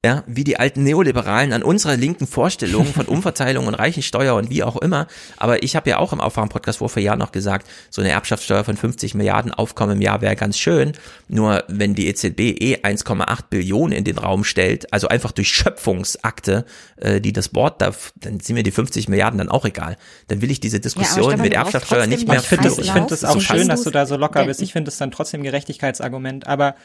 ja, 0.05 0.23
wie 0.27 0.43
die 0.43 0.57
alten 0.57 0.83
Neoliberalen 0.83 1.53
an 1.53 1.63
unserer 1.63 1.97
linken 1.97 2.27
Vorstellungen 2.27 2.93
von 2.93 3.05
Umverteilung 3.07 3.65
und 3.65 3.73
Reichensteuer 3.73 4.35
und 4.35 4.51
wie 4.51 4.61
auch 4.61 4.77
immer. 4.77 5.07
Aber 5.37 5.63
ich 5.63 5.75
habe 5.75 5.89
ja 5.89 5.97
auch 5.97 6.13
im 6.13 6.21
Aufwachen-Podcast 6.21 6.79
vor 6.79 6.89
vier 6.89 7.01
Jahren 7.01 7.17
noch 7.17 7.31
gesagt, 7.31 7.67
so 7.89 8.01
eine 8.01 8.11
Erbschaftssteuer 8.11 8.63
von 8.63 8.77
50 8.77 9.15
Milliarden 9.15 9.51
Aufkommen 9.51 9.97
im 9.97 10.01
Jahr 10.01 10.21
wäre 10.21 10.35
ganz 10.35 10.59
schön. 10.59 10.91
Nur 11.27 11.63
wenn 11.67 11.95
die 11.95 12.07
EZB 12.07 12.39
eh 12.39 12.75
1,8 12.83 13.45
Billionen 13.49 13.97
in 13.97 14.03
den 14.03 14.19
Raum 14.19 14.43
stellt, 14.43 14.93
also 14.93 15.07
einfach 15.07 15.31
durch 15.31 15.49
Schöpfungsakte, 15.49 16.65
äh, 16.97 17.19
die 17.19 17.33
das 17.33 17.49
Board 17.49 17.81
darf, 17.81 18.13
dann 18.17 18.39
sind 18.39 18.53
mir 18.53 18.63
die 18.63 18.71
50 18.71 19.09
Milliarden 19.09 19.39
dann 19.39 19.49
auch 19.49 19.65
egal. 19.65 19.97
Dann 20.27 20.41
will 20.41 20.51
ich 20.51 20.59
diese 20.59 20.79
Diskussion 20.79 21.31
ja, 21.31 21.37
mit 21.37 21.53
Erbschaftssteuer 21.53 22.05
nicht 22.05 22.27
mehr. 22.27 22.39
Ich 22.39 22.45
finde 22.45 22.67
es 22.67 22.75
find 22.75 23.25
auch 23.25 23.41
schön, 23.41 23.67
dass 23.67 23.81
du 23.81 23.89
da 23.89 24.05
so 24.05 24.15
locker 24.15 24.45
bist. 24.45 24.61
Ich 24.61 24.73
finde 24.73 24.89
es 24.89 24.97
dann 24.97 25.09
trotzdem 25.09 25.41
Gerechtigkeitsargument. 25.41 26.45
Aber 26.45 26.75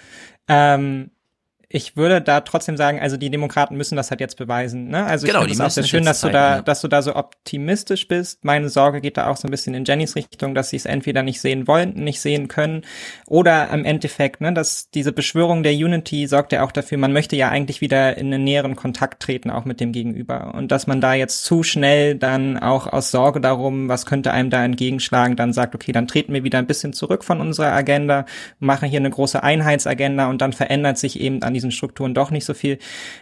ähm, 0.49 1.11
ich 1.75 1.97
würde 1.97 2.21
da 2.21 2.41
trotzdem 2.43 2.77
sagen, 2.77 3.01
also 3.01 3.17
die 3.17 3.31
Demokraten 3.31 3.77
müssen 3.77 3.97
das 3.97 4.11
halt 4.11 4.21
jetzt 4.21 4.37
beweisen. 4.37 4.89
Ne? 4.89 5.05
Also 5.05 5.27
genau, 5.27 5.41
ich 5.41 5.49
finde 5.49 5.65
es 5.65 5.71
auch 5.71 5.71
sehr 5.71 5.85
schön, 5.85 6.05
dass 6.05 6.21
zeigen, 6.21 6.33
du 6.33 6.39
da, 6.39 6.57
ja. 6.57 6.63
dass 6.63 6.83
du 6.83 6.89
da 6.89 7.01
so 7.01 7.17
optimistisch 7.17 8.09
bist. 8.09 8.45
Meine 8.45 8.69
Sorge 8.69 9.01
geht 9.01 9.17
da 9.17 9.29
auch 9.29 9.39
so 9.39 9.49
ein 9.49 9.51
bisschen 9.51 9.73
in 9.73 9.85
Jennys 9.85 10.15
Richtung, 10.15 10.55
dass 10.55 10.69
sie 10.69 10.77
es 10.77 10.85
entweder 10.85 11.23
nicht 11.23 11.41
sehen 11.41 11.67
wollen, 11.67 11.95
nicht 11.95 12.21
sehen 12.21 12.49
können, 12.49 12.83
oder 13.27 13.71
im 13.71 13.87
Endeffekt, 13.87 14.43
ne, 14.43 14.53
dass 14.53 14.91
diese 14.91 15.13
Beschwörung 15.13 15.63
der 15.63 15.73
Unity 15.73 16.27
sorgt 16.27 16.53
ja 16.53 16.63
auch 16.63 16.73
dafür, 16.73 16.99
man 16.99 17.15
möchte 17.15 17.37
ja 17.37 17.49
eigentlich 17.49 17.81
wieder 17.81 18.19
in 18.19 18.27
einen 18.27 18.45
näheren 18.45 18.77
Kontakt 18.77 19.23
treten, 19.23 19.51
auch 19.51 19.65
mit 19.65 19.81
dem 19.81 19.93
Gegenüber. 19.93 20.55
Und 20.55 20.73
dass 20.73 20.87
man 20.87 21.01
da 21.01 21.15
jetzt 21.15 21.45
zu 21.45 21.63
schnell 21.63 22.17
dann 22.17 22.59
auch 22.59 22.87
aus 22.87 23.11
Sorge 23.11 23.41
darum, 23.41 23.89
was 23.89 24.05
könnte 24.05 24.33
einem 24.33 24.51
da 24.51 24.63
entgegenschlagen, 24.63 25.37
dann 25.37 25.55
sagt, 25.55 25.75
okay, 25.75 25.93
dann 25.93 26.07
treten 26.07 26.35
wir 26.35 26.45
wieder 26.45 26.59
ein 26.59 26.67
bisschen 26.67 26.93
zurück 26.93 27.25
von 27.25 27.41
unserer 27.41 27.73
Agenda, 27.73 28.27
machen 28.59 28.91
hier 28.91 29.01
eine 29.01 29.11
große 29.11 29.43
Einheitsagenda 29.43 30.29
und 30.29 30.43
dann 30.43 30.53
verändert 30.53 30.99
sich 30.99 31.19
eben 31.19 31.43
an 31.43 31.55
diesen 31.63 31.73
Strukturen 31.73 32.15
doch 32.15 32.31
nicht 32.31 32.45
so 32.45 32.55
viel, 32.55 32.79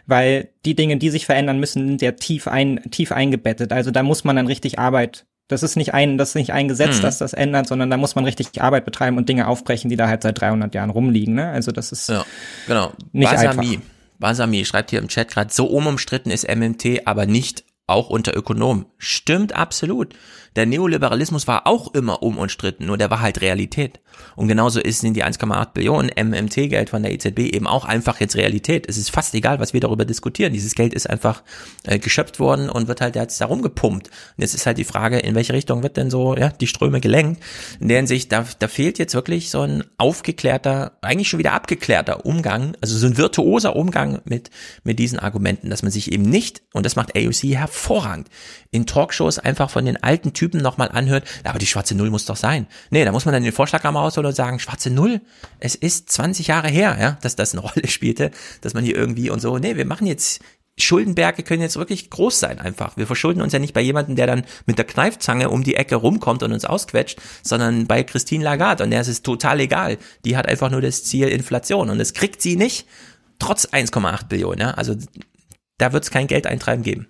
weil 0.06 0.48
die 0.64 0.74
Dinge, 0.74 0.96
die 0.96 1.10
sich 1.10 1.26
verändern 1.26 1.60
müssen, 1.60 1.86
sind 1.86 2.02
ja 2.02 2.12
tief 2.12 2.48
ein, 2.48 2.80
tief 2.90 3.12
eingebettet. 3.12 3.72
Also 3.72 3.90
da 3.90 4.02
muss 4.02 4.24
man 4.24 4.36
dann 4.36 4.46
richtig 4.46 4.78
Arbeit 4.78 5.26
das 5.50 5.64
ist 5.64 5.74
nicht 5.74 5.94
ein, 5.94 6.16
das 6.16 6.30
ist 6.30 6.34
nicht 6.36 6.52
ein 6.52 6.68
Gesetz, 6.68 6.96
hm. 6.96 7.02
das 7.02 7.18
das 7.18 7.32
ändert, 7.32 7.66
sondern 7.66 7.90
da 7.90 7.96
muss 7.96 8.14
man 8.14 8.24
richtig 8.24 8.62
Arbeit 8.62 8.84
betreiben 8.84 9.16
und 9.16 9.28
Dinge 9.28 9.48
aufbrechen, 9.48 9.90
die 9.90 9.96
da 9.96 10.06
halt 10.06 10.22
seit 10.22 10.40
300 10.40 10.72
Jahren 10.76 10.90
rumliegen. 10.90 11.34
Ne? 11.34 11.48
Also 11.48 11.72
das 11.72 11.90
ist 11.90 12.08
ja, 12.08 12.24
genau. 12.68 12.92
nicht 13.12 13.30
Basami, 13.30 13.68
einfach. 13.68 13.82
Basami 14.20 14.64
schreibt 14.64 14.90
hier 14.90 15.00
im 15.00 15.08
Chat 15.08 15.28
gerade, 15.28 15.52
so 15.52 15.66
unumstritten 15.66 16.30
ist 16.30 16.48
MMT, 16.48 17.06
aber 17.06 17.26
nicht 17.26 17.64
auch 17.88 18.10
unter 18.10 18.36
Ökonomen. 18.36 18.86
Stimmt 18.96 19.52
absolut. 19.52 20.14
Der 20.56 20.66
Neoliberalismus 20.66 21.46
war 21.46 21.66
auch 21.66 21.94
immer 21.94 22.22
unumstritten, 22.22 22.86
nur 22.86 22.98
der 22.98 23.10
war 23.10 23.20
halt 23.20 23.40
Realität. 23.40 24.00
Und 24.34 24.48
genauso 24.48 24.80
ist, 24.80 25.00
sind 25.00 25.14
die 25.14 25.24
1,8 25.24 25.72
Billionen 25.72 26.10
MMT-Geld 26.10 26.90
von 26.90 27.02
der 27.02 27.12
EZB 27.12 27.38
eben 27.38 27.66
auch 27.66 27.84
einfach 27.84 28.20
jetzt 28.20 28.36
Realität. 28.36 28.88
Es 28.88 28.98
ist 28.98 29.10
fast 29.10 29.34
egal, 29.34 29.60
was 29.60 29.72
wir 29.72 29.80
darüber 29.80 30.04
diskutieren. 30.04 30.52
Dieses 30.52 30.74
Geld 30.74 30.92
ist 30.92 31.08
einfach 31.08 31.42
äh, 31.84 31.98
geschöpft 31.98 32.40
worden 32.40 32.68
und 32.68 32.88
wird 32.88 33.00
halt 33.00 33.14
jetzt 33.14 33.40
da 33.40 33.46
rumgepumpt. 33.46 34.08
Und 34.08 34.34
jetzt 34.38 34.54
ist 34.54 34.66
halt 34.66 34.78
die 34.78 34.84
Frage, 34.84 35.18
in 35.18 35.34
welche 35.34 35.52
Richtung 35.52 35.82
wird 35.82 35.96
denn 35.96 36.10
so 36.10 36.36
ja, 36.36 36.48
die 36.48 36.66
Ströme 36.66 37.00
gelenkt? 37.00 37.42
In 37.78 37.88
der 37.88 37.98
Hinsicht, 37.98 38.32
da, 38.32 38.44
da 38.58 38.66
fehlt 38.66 38.98
jetzt 38.98 39.14
wirklich 39.14 39.50
so 39.50 39.60
ein 39.60 39.84
aufgeklärter, 39.98 40.98
eigentlich 41.02 41.28
schon 41.28 41.38
wieder 41.38 41.52
abgeklärter 41.52 42.26
Umgang, 42.26 42.76
also 42.80 42.98
so 42.98 43.06
ein 43.06 43.16
virtuoser 43.16 43.76
Umgang 43.76 44.20
mit, 44.24 44.50
mit 44.82 44.98
diesen 44.98 45.18
Argumenten, 45.18 45.70
dass 45.70 45.82
man 45.82 45.92
sich 45.92 46.10
eben 46.10 46.24
nicht, 46.24 46.62
und 46.72 46.84
das 46.84 46.96
macht 46.96 47.16
AOC 47.16 47.54
hervorragend, 47.54 48.28
in 48.72 48.86
Talkshows 48.86 49.38
einfach 49.38 49.70
von 49.70 49.84
den 49.84 50.02
alten 50.02 50.32
Typen 50.40 50.62
nochmal 50.62 50.88
anhört, 50.90 51.24
aber 51.44 51.58
die 51.58 51.66
schwarze 51.66 51.94
Null 51.94 52.08
muss 52.08 52.24
doch 52.24 52.36
sein. 52.36 52.66
Nee, 52.88 53.04
da 53.04 53.12
muss 53.12 53.26
man 53.26 53.34
dann 53.34 53.42
den 53.42 53.52
Vorschlag 53.52 53.84
einmal 53.84 54.04
rausholen 54.04 54.28
und 54.28 54.34
sagen, 54.34 54.58
schwarze 54.58 54.88
Null, 54.88 55.20
es 55.58 55.74
ist 55.74 56.10
20 56.10 56.46
Jahre 56.46 56.68
her, 56.68 56.96
ja, 56.98 57.18
dass 57.20 57.36
das 57.36 57.52
eine 57.52 57.60
Rolle 57.66 57.86
spielte, 57.88 58.30
dass 58.62 58.72
man 58.72 58.82
hier 58.82 58.96
irgendwie 58.96 59.28
und 59.28 59.40
so, 59.40 59.58
nee, 59.58 59.76
wir 59.76 59.84
machen 59.84 60.06
jetzt 60.06 60.40
Schuldenberge 60.78 61.42
können 61.42 61.60
jetzt 61.60 61.76
wirklich 61.76 62.08
groß 62.08 62.40
sein 62.40 62.58
einfach. 62.58 62.96
Wir 62.96 63.06
verschulden 63.06 63.42
uns 63.42 63.52
ja 63.52 63.58
nicht 63.58 63.74
bei 63.74 63.82
jemandem, 63.82 64.16
der 64.16 64.26
dann 64.26 64.44
mit 64.64 64.78
der 64.78 64.86
Kneifzange 64.86 65.50
um 65.50 65.62
die 65.62 65.74
Ecke 65.74 65.96
rumkommt 65.96 66.42
und 66.42 66.54
uns 66.54 66.64
ausquetscht, 66.64 67.20
sondern 67.42 67.86
bei 67.86 68.02
Christine 68.02 68.42
Lagarde 68.42 68.84
und 68.84 68.90
der 68.90 69.02
ist 69.02 69.08
es 69.08 69.20
total 69.20 69.60
egal. 69.60 69.98
Die 70.24 70.38
hat 70.38 70.48
einfach 70.48 70.70
nur 70.70 70.80
das 70.80 71.04
Ziel 71.04 71.28
Inflation 71.28 71.90
und 71.90 71.98
das 71.98 72.14
kriegt 72.14 72.40
sie 72.40 72.56
nicht, 72.56 72.86
trotz 73.38 73.66
1,8 73.66 74.28
Billionen. 74.28 74.60
Ja? 74.60 74.70
Also 74.70 74.96
da 75.76 75.92
wird 75.92 76.04
es 76.04 76.10
kein 76.10 76.28
Geldeintreiben 76.28 76.82
geben. 76.82 77.08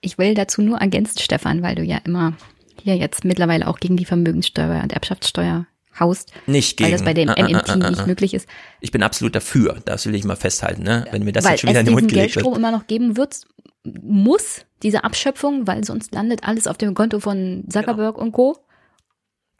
Ich 0.00 0.18
will 0.18 0.34
dazu 0.34 0.62
nur 0.62 0.78
ergänzt, 0.78 1.20
Stefan, 1.22 1.62
weil 1.62 1.74
du 1.74 1.82
ja 1.82 1.98
immer 2.04 2.34
hier 2.82 2.96
jetzt 2.96 3.24
mittlerweile 3.24 3.66
auch 3.66 3.80
gegen 3.80 3.96
die 3.96 4.04
Vermögenssteuer 4.04 4.82
und 4.82 4.92
Erbschaftssteuer 4.92 5.66
haust. 5.98 6.32
Nicht 6.46 6.76
gegen. 6.76 6.86
Weil 6.90 6.92
das 6.98 7.04
bei 7.04 7.14
dem 7.14 7.28
Ah, 7.28 7.34
ah, 7.36 7.42
MMT 7.42 7.54
ah, 7.70 7.74
ah, 7.80 7.84
ah. 7.86 7.90
nicht 7.90 8.06
möglich 8.06 8.34
ist. 8.34 8.48
Ich 8.80 8.92
bin 8.92 9.02
absolut 9.02 9.34
dafür. 9.34 9.78
Das 9.84 10.06
will 10.06 10.14
ich 10.14 10.24
mal 10.24 10.36
festhalten, 10.36 10.82
ne? 10.84 11.06
Wenn 11.10 11.24
mir 11.24 11.32
das 11.32 11.44
weil 11.44 11.52
jetzt 11.52 11.60
schon 11.62 11.70
wieder 11.70 11.80
in 11.80 11.86
den 11.86 11.94
Mund 11.94 12.08
gelegt 12.08 12.34
Geldstrom 12.34 12.52
wird. 12.52 12.58
immer 12.58 12.70
noch 12.70 12.86
geben 12.86 13.16
wird, 13.16 13.40
muss 13.84 14.64
diese 14.82 15.02
Abschöpfung, 15.02 15.66
weil 15.66 15.82
sonst 15.84 16.14
landet 16.14 16.44
alles 16.44 16.66
auf 16.68 16.78
dem 16.78 16.94
Konto 16.94 17.18
von 17.18 17.64
Zuckerberg 17.68 18.14
Genau. 18.14 18.24
und 18.26 18.32
Co. 18.32 18.56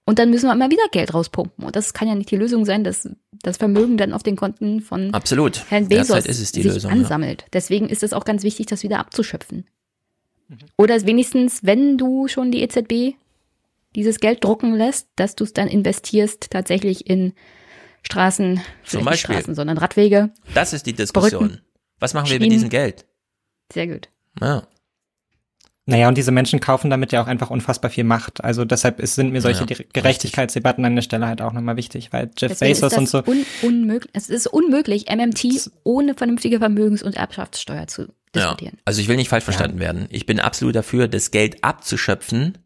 Und 0.04 0.18
dann 0.18 0.30
müssen 0.30 0.46
wir 0.46 0.52
immer 0.54 0.70
wieder 0.70 0.84
Geld 0.92 1.12
rauspumpen. 1.12 1.64
Und 1.64 1.76
das 1.76 1.92
kann 1.92 2.08
ja 2.08 2.14
nicht 2.14 2.30
die 2.30 2.36
Lösung 2.36 2.64
sein, 2.64 2.82
dass 2.84 3.08
das 3.42 3.56
Vermögen 3.58 3.98
dann 3.98 4.12
auf 4.14 4.22
den 4.22 4.36
Konten 4.36 4.80
von 4.80 5.12
Absolut. 5.12 5.64
Herrn 5.68 5.88
Bezos 5.88 6.06
Derzeit 6.08 6.26
ist 6.26 6.40
es 6.40 6.52
die 6.52 6.62
sich 6.62 6.72
Lösung. 6.72 6.92
Ja. 6.92 6.96
ansammelt. 6.98 7.44
Deswegen 7.52 7.88
ist 7.88 8.02
es 8.02 8.12
auch 8.12 8.24
ganz 8.24 8.42
wichtig, 8.42 8.66
das 8.66 8.82
wieder 8.82 9.00
abzuschöpfen. 9.00 9.66
Mhm. 10.48 10.58
Oder 10.76 11.06
wenigstens, 11.06 11.60
wenn 11.64 11.98
du 11.98 12.28
schon 12.28 12.50
die 12.50 12.62
EZB 12.62 13.16
dieses 13.94 14.20
Geld 14.20 14.44
drucken 14.44 14.74
lässt, 14.74 15.08
dass 15.16 15.34
du 15.34 15.44
es 15.44 15.52
dann 15.52 15.68
investierst 15.68 16.50
tatsächlich 16.50 17.08
in 17.08 17.32
Straßen, 18.02 18.54
nicht 18.54 19.04
Beispiel. 19.04 19.34
Straßen, 19.34 19.54
sondern 19.54 19.78
Radwege. 19.78 20.30
Das 20.54 20.72
ist 20.72 20.86
die 20.86 20.92
Diskussion. 20.92 21.48
Brücken. 21.48 21.60
Was 21.98 22.14
machen 22.14 22.28
wir 22.28 22.34
mit 22.34 22.44
Schienen. 22.44 22.52
diesem 22.52 22.68
Geld? 22.70 23.06
Sehr 23.72 23.86
gut. 23.86 24.08
Ja. 24.40 24.66
Naja, 25.90 26.06
und 26.08 26.18
diese 26.18 26.32
Menschen 26.32 26.60
kaufen 26.60 26.90
damit 26.90 27.12
ja 27.12 27.22
auch 27.22 27.26
einfach 27.28 27.48
unfassbar 27.48 27.90
viel 27.90 28.04
Macht. 28.04 28.44
Also 28.44 28.66
deshalb 28.66 29.00
ist, 29.00 29.14
sind 29.14 29.32
mir 29.32 29.40
solche 29.40 29.64
Ja, 29.66 29.76
Gerechtigkeitsdebatten 29.94 30.84
an 30.84 30.94
der 30.94 31.00
Stelle 31.02 31.26
halt 31.26 31.40
auch 31.40 31.54
nochmal 31.54 31.76
wichtig, 31.78 32.12
weil 32.12 32.24
Jeff 32.36 32.50
Deswegen 32.52 32.74
Bezos 32.74 32.92
ist 32.92 32.98
und 32.98 33.08
so. 33.08 33.22
un 33.24 33.46
unmöglich, 33.62 34.10
es 34.12 34.28
ist 34.28 34.48
unmöglich, 34.48 35.06
MMT 35.10 35.70
ohne 35.84 36.12
vernünftige 36.12 36.58
Vermögens- 36.58 37.02
und 37.02 37.16
Erbschaftssteuer 37.16 37.86
zu 37.86 38.02
Ja. 38.02 38.08
diskutieren. 38.34 38.76
Also 38.84 39.00
ich 39.00 39.08
will 39.08 39.16
nicht 39.16 39.30
falsch 39.30 39.44
verstanden 39.44 39.78
werden. 39.80 40.08
Ich 40.10 40.26
bin 40.26 40.40
absolut 40.40 40.74
dafür, 40.76 41.08
das 41.08 41.30
Geld 41.30 41.64
abzuschöpfen, 41.64 42.58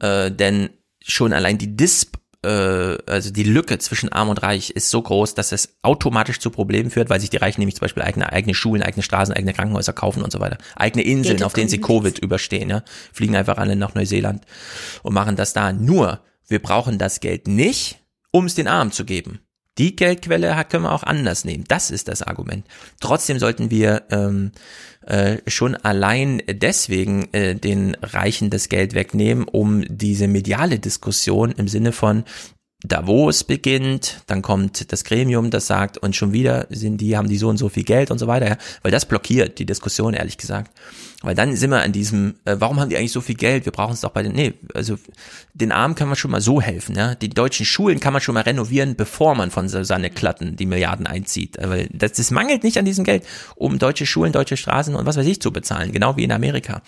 äh, 0.00 0.30
denn 0.30 0.70
schon 1.02 1.32
allein 1.32 1.58
die 1.58 1.76
Dis 1.76 2.04
äh, 2.04 2.08
also 2.42 3.30
die 3.30 3.42
Lücke 3.42 3.78
zwischen 3.78 4.10
Arm 4.10 4.28
und 4.28 4.42
Reich 4.42 4.70
ist 4.70 4.90
so 4.90 5.02
groß, 5.02 5.34
dass 5.34 5.52
es 5.52 5.76
automatisch 5.82 6.38
zu 6.38 6.50
Problemen 6.50 6.90
führt, 6.90 7.10
weil 7.10 7.20
sich 7.20 7.30
die 7.30 7.38
Reichen 7.38 7.60
nämlich 7.60 7.76
zum 7.76 7.82
Beispiel 7.82 8.02
eigene, 8.02 8.32
eigene 8.32 8.54
Schulen, 8.54 8.82
eigene 8.82 9.02
Straßen, 9.02 9.34
eigene 9.34 9.52
Krankenhäuser 9.52 9.92
kaufen 9.92 10.22
und 10.22 10.32
so 10.32 10.40
weiter. 10.40 10.58
Eigene 10.76 11.04
Inseln, 11.04 11.42
auf 11.42 11.52
denen 11.52 11.68
sie. 11.68 11.80
Covid 11.80 12.18
überstehen, 12.18 12.70
ja. 12.70 12.82
Fliegen 13.12 13.36
einfach 13.36 13.58
alle 13.58 13.76
nach 13.76 13.94
Neuseeland 13.94 14.44
und 15.02 15.14
machen 15.14 15.36
das 15.36 15.52
da. 15.52 15.72
Nur, 15.72 16.20
wir 16.48 16.60
brauchen 16.60 16.98
das 16.98 17.20
Geld 17.20 17.48
nicht, 17.48 18.00
um 18.30 18.46
es 18.46 18.54
den 18.54 18.68
Armen 18.68 18.92
zu 18.92 19.04
geben. 19.04 19.40
Die 19.78 19.94
Geldquelle 19.94 20.64
können 20.68 20.84
wir 20.84 20.92
auch 20.92 21.02
anders 21.02 21.44
nehmen. 21.44 21.64
Das 21.68 21.90
ist 21.90 22.08
das 22.08 22.22
Argument. 22.22 22.66
Trotzdem 23.00 23.38
sollten 23.38 23.70
wir 23.70 24.04
ähm, 24.10 24.52
äh, 25.06 25.38
schon 25.46 25.74
allein 25.76 26.42
deswegen 26.48 27.28
äh, 27.32 27.54
den 27.54 27.96
Reichen 28.02 28.50
das 28.50 28.68
Geld 28.68 28.94
wegnehmen, 28.94 29.44
um 29.44 29.84
diese 29.88 30.28
mediale 30.28 30.78
Diskussion 30.78 31.52
im 31.52 31.68
Sinne 31.68 31.92
von 31.92 32.24
Davos 32.82 33.42
beginnt, 33.44 34.22
dann 34.26 34.42
kommt 34.42 34.92
das 34.92 35.04
Gremium, 35.04 35.50
das 35.50 35.66
sagt, 35.66 35.96
und 35.96 36.14
schon 36.14 36.34
wieder 36.34 36.66
sind 36.68 37.00
die, 37.00 37.16
haben 37.16 37.28
die 37.28 37.38
so 37.38 37.48
und 37.48 37.56
so 37.56 37.70
viel 37.70 37.84
Geld 37.84 38.10
und 38.10 38.18
so 38.18 38.26
weiter, 38.26 38.48
ja, 38.48 38.56
weil 38.82 38.92
das 38.92 39.06
blockiert 39.06 39.58
die 39.58 39.64
Diskussion, 39.64 40.12
ehrlich 40.12 40.36
gesagt. 40.36 40.72
Weil 41.22 41.34
dann 41.34 41.56
sind 41.56 41.70
wir 41.70 41.80
an 41.80 41.92
diesem, 41.92 42.34
äh, 42.44 42.56
warum 42.58 42.78
haben 42.78 42.90
die 42.90 42.98
eigentlich 42.98 43.12
so 43.12 43.22
viel 43.22 43.34
Geld? 43.34 43.64
Wir 43.64 43.72
brauchen 43.72 43.94
es 43.94 44.02
doch 44.02 44.10
bei 44.10 44.22
den, 44.22 44.32
nee, 44.32 44.52
also 44.74 44.98
den 45.54 45.72
Armen 45.72 45.94
kann 45.94 46.08
man 46.08 46.16
schon 46.16 46.30
mal 46.30 46.42
so 46.42 46.60
helfen, 46.60 46.94
ja. 46.94 47.14
Die 47.14 47.30
deutschen 47.30 47.64
Schulen 47.64 47.98
kann 47.98 48.12
man 48.12 48.20
schon 48.20 48.34
mal 48.34 48.42
renovieren, 48.42 48.94
bevor 48.94 49.34
man 49.34 49.50
von 49.50 49.70
Susanne 49.70 50.10
Klatten 50.10 50.56
die 50.56 50.66
Milliarden 50.66 51.06
einzieht. 51.06 51.56
Äh, 51.56 51.70
Weil 51.70 51.88
das, 51.94 52.12
das 52.12 52.30
mangelt 52.30 52.62
nicht 52.62 52.76
an 52.76 52.84
diesem 52.84 53.04
Geld, 53.04 53.24
um 53.54 53.78
deutsche 53.78 54.04
Schulen, 54.04 54.32
deutsche 54.32 54.58
Straßen 54.58 54.94
und 54.94 55.06
was 55.06 55.16
weiß 55.16 55.26
ich 55.26 55.40
zu 55.40 55.50
bezahlen, 55.50 55.92
genau 55.92 56.18
wie 56.18 56.24
in 56.24 56.32
Amerika. 56.32 56.82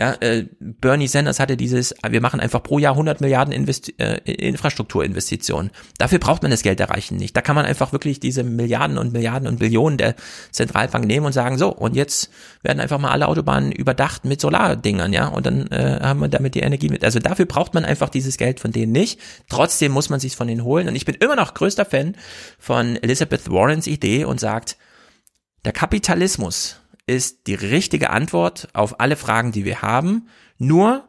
Ja, 0.00 0.14
äh, 0.20 0.46
Bernie 0.60 1.08
Sanders 1.08 1.40
hatte 1.40 1.58
dieses, 1.58 1.94
wir 2.08 2.22
machen 2.22 2.40
einfach 2.40 2.62
pro 2.62 2.78
Jahr 2.78 2.94
100 2.94 3.20
Milliarden 3.20 3.52
Investi 3.52 3.94
äh, 3.98 4.16
Infrastrukturinvestitionen. 4.32 5.70
Dafür 5.98 6.18
braucht 6.18 6.40
man 6.40 6.50
das 6.50 6.62
Geld 6.62 6.78
der 6.78 6.88
Reichen 6.88 7.18
nicht. 7.18 7.36
Da 7.36 7.42
kann 7.42 7.54
man 7.54 7.66
einfach 7.66 7.92
wirklich 7.92 8.18
diese 8.18 8.42
Milliarden 8.42 8.96
und 8.96 9.12
Milliarden 9.12 9.46
und 9.46 9.58
Billionen 9.58 9.98
der 9.98 10.14
Zentralbank 10.52 11.04
nehmen 11.04 11.26
und 11.26 11.34
sagen, 11.34 11.58
so, 11.58 11.68
und 11.68 11.96
jetzt 11.96 12.30
werden 12.62 12.80
einfach 12.80 12.98
mal 12.98 13.10
alle 13.10 13.28
Autobahnen 13.28 13.72
überdacht 13.72 14.24
mit 14.24 14.40
Solardingern, 14.40 15.12
ja, 15.12 15.28
und 15.28 15.44
dann 15.44 15.66
äh, 15.66 15.98
haben 16.00 16.20
wir 16.20 16.28
damit 16.28 16.54
die 16.54 16.60
Energie 16.60 16.88
mit. 16.88 17.04
Also 17.04 17.18
dafür 17.18 17.44
braucht 17.44 17.74
man 17.74 17.84
einfach 17.84 18.08
dieses 18.08 18.38
Geld 18.38 18.58
von 18.58 18.72
denen 18.72 18.92
nicht. 18.92 19.20
Trotzdem 19.50 19.92
muss 19.92 20.08
man 20.08 20.18
sich 20.18 20.34
von 20.34 20.46
denen 20.46 20.64
holen. 20.64 20.88
Und 20.88 20.96
ich 20.96 21.04
bin 21.04 21.16
immer 21.16 21.36
noch 21.36 21.52
größter 21.52 21.84
Fan 21.84 22.16
von 22.58 22.96
Elizabeth 22.96 23.50
Warrens 23.50 23.86
Idee 23.86 24.24
und 24.24 24.40
sagt, 24.40 24.78
der 25.66 25.72
Kapitalismus 25.72 26.79
ist 27.10 27.48
die 27.48 27.54
richtige 27.54 28.10
Antwort 28.10 28.68
auf 28.72 29.00
alle 29.00 29.16
Fragen, 29.16 29.50
die 29.50 29.64
wir 29.64 29.82
haben. 29.82 30.28
Nur 30.58 31.08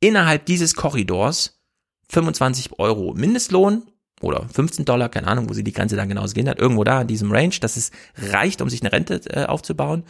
innerhalb 0.00 0.46
dieses 0.46 0.74
Korridors 0.74 1.60
25 2.08 2.78
Euro 2.78 3.12
Mindestlohn 3.12 3.82
oder 4.22 4.48
15 4.48 4.86
Dollar, 4.86 5.10
keine 5.10 5.26
Ahnung, 5.26 5.50
wo 5.50 5.52
sie 5.52 5.62
die 5.62 5.72
Grenze 5.72 5.94
dann 5.94 6.08
genau 6.08 6.24
gehen 6.26 6.48
hat, 6.48 6.58
irgendwo 6.58 6.84
da 6.84 7.02
in 7.02 7.06
diesem 7.06 7.30
Range, 7.30 7.54
dass 7.60 7.76
es 7.76 7.90
reicht, 8.16 8.62
um 8.62 8.70
sich 8.70 8.80
eine 8.80 8.92
Rente 8.92 9.20
äh, 9.28 9.44
aufzubauen. 9.44 10.04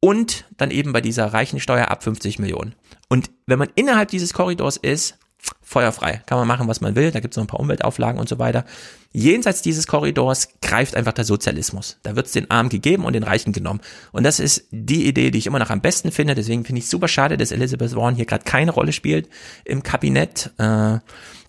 Und 0.00 0.44
dann 0.56 0.72
eben 0.72 0.92
bei 0.92 1.00
dieser 1.00 1.26
reichen 1.26 1.60
Steuer 1.60 1.88
ab 1.88 2.02
50 2.02 2.40
Millionen. 2.40 2.74
Und 3.08 3.30
wenn 3.46 3.60
man 3.60 3.70
innerhalb 3.76 4.08
dieses 4.08 4.34
Korridors 4.34 4.76
ist, 4.76 5.16
feuerfrei. 5.62 6.22
Kann 6.26 6.38
man 6.38 6.46
machen, 6.46 6.68
was 6.68 6.80
man 6.80 6.94
will. 6.94 7.10
Da 7.10 7.20
gibt 7.20 7.34
es 7.34 7.36
noch 7.36 7.44
ein 7.44 7.48
paar 7.48 7.60
Umweltauflagen 7.60 8.20
und 8.20 8.28
so 8.28 8.38
weiter. 8.38 8.64
Jenseits 9.12 9.62
dieses 9.62 9.86
Korridors 9.86 10.48
greift 10.62 10.94
einfach 10.94 11.12
der 11.12 11.24
Sozialismus. 11.24 11.98
Da 12.02 12.16
wird 12.16 12.26
es 12.26 12.32
den 12.32 12.50
Armen 12.50 12.68
gegeben 12.68 13.04
und 13.04 13.14
den 13.14 13.24
Reichen 13.24 13.52
genommen. 13.52 13.80
Und 14.12 14.24
das 14.24 14.38
ist 14.38 14.66
die 14.70 15.06
Idee, 15.06 15.30
die 15.30 15.38
ich 15.38 15.46
immer 15.46 15.58
noch 15.58 15.70
am 15.70 15.80
besten 15.80 16.12
finde. 16.12 16.34
Deswegen 16.34 16.64
finde 16.64 16.80
ich 16.80 16.88
super 16.88 17.08
schade, 17.08 17.36
dass 17.36 17.50
Elizabeth 17.50 17.96
Warren 17.96 18.14
hier 18.14 18.26
gerade 18.26 18.44
keine 18.44 18.70
Rolle 18.70 18.92
spielt 18.92 19.28
im 19.64 19.82
Kabinett. 19.82 20.50
Äh, 20.58 20.98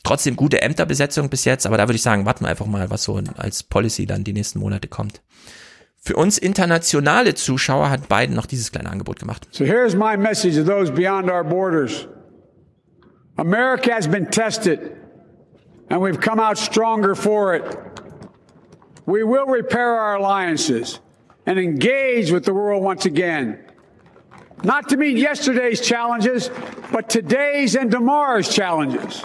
trotzdem 0.03 0.35
gute 0.35 0.61
Ämterbesetzung 0.61 1.29
bis 1.29 1.45
jetzt. 1.45 1.67
Aber 1.67 1.77
da 1.77 1.87
würde 1.87 1.97
ich 1.97 2.01
sagen, 2.01 2.25
warten 2.25 2.45
wir 2.45 2.49
einfach 2.49 2.65
mal, 2.65 2.89
was 2.89 3.03
so 3.03 3.21
als 3.37 3.63
Policy 3.63 4.07
dann 4.07 4.23
die 4.23 4.33
nächsten 4.33 4.59
Monate 4.59 4.87
kommt. 4.87 5.21
Für 5.99 6.15
uns 6.15 6.37
internationale 6.37 7.35
Zuschauer 7.35 7.89
hat 7.89 8.07
Biden 8.07 8.35
noch 8.35 8.45
dieses 8.45 8.71
kleine 8.71 8.89
Angebot 8.89 9.19
gemacht. 9.19 9.47
So 9.51 9.65
here's 9.65 9.93
my 9.93 10.17
message 10.17 10.55
to 10.55 10.63
those 10.63 10.91
beyond 10.91 11.29
our 11.29 11.43
borders 11.43 12.07
America 13.37 13.93
has 13.93 14.07
been 14.07 14.25
tested, 14.25 14.97
and 15.89 16.01
we've 16.01 16.19
come 16.19 16.39
out 16.39 16.57
stronger 16.57 17.15
for 17.15 17.55
it. 17.55 17.77
We 19.05 19.23
will 19.23 19.45
repair 19.45 19.91
our 19.91 20.15
alliances 20.15 20.99
and 21.45 21.59
engage 21.59 22.31
with 22.31 22.45
the 22.45 22.53
world 22.53 22.83
once 22.83 23.05
again. 23.05 23.63
Not 24.63 24.89
to 24.89 24.97
meet 24.97 25.17
yesterday's 25.17 25.79
challenges, 25.81 26.49
but 26.91 27.09
today's 27.09 27.75
and 27.75 27.91
tomorrow's 27.91 28.53
challenges. 28.53 29.23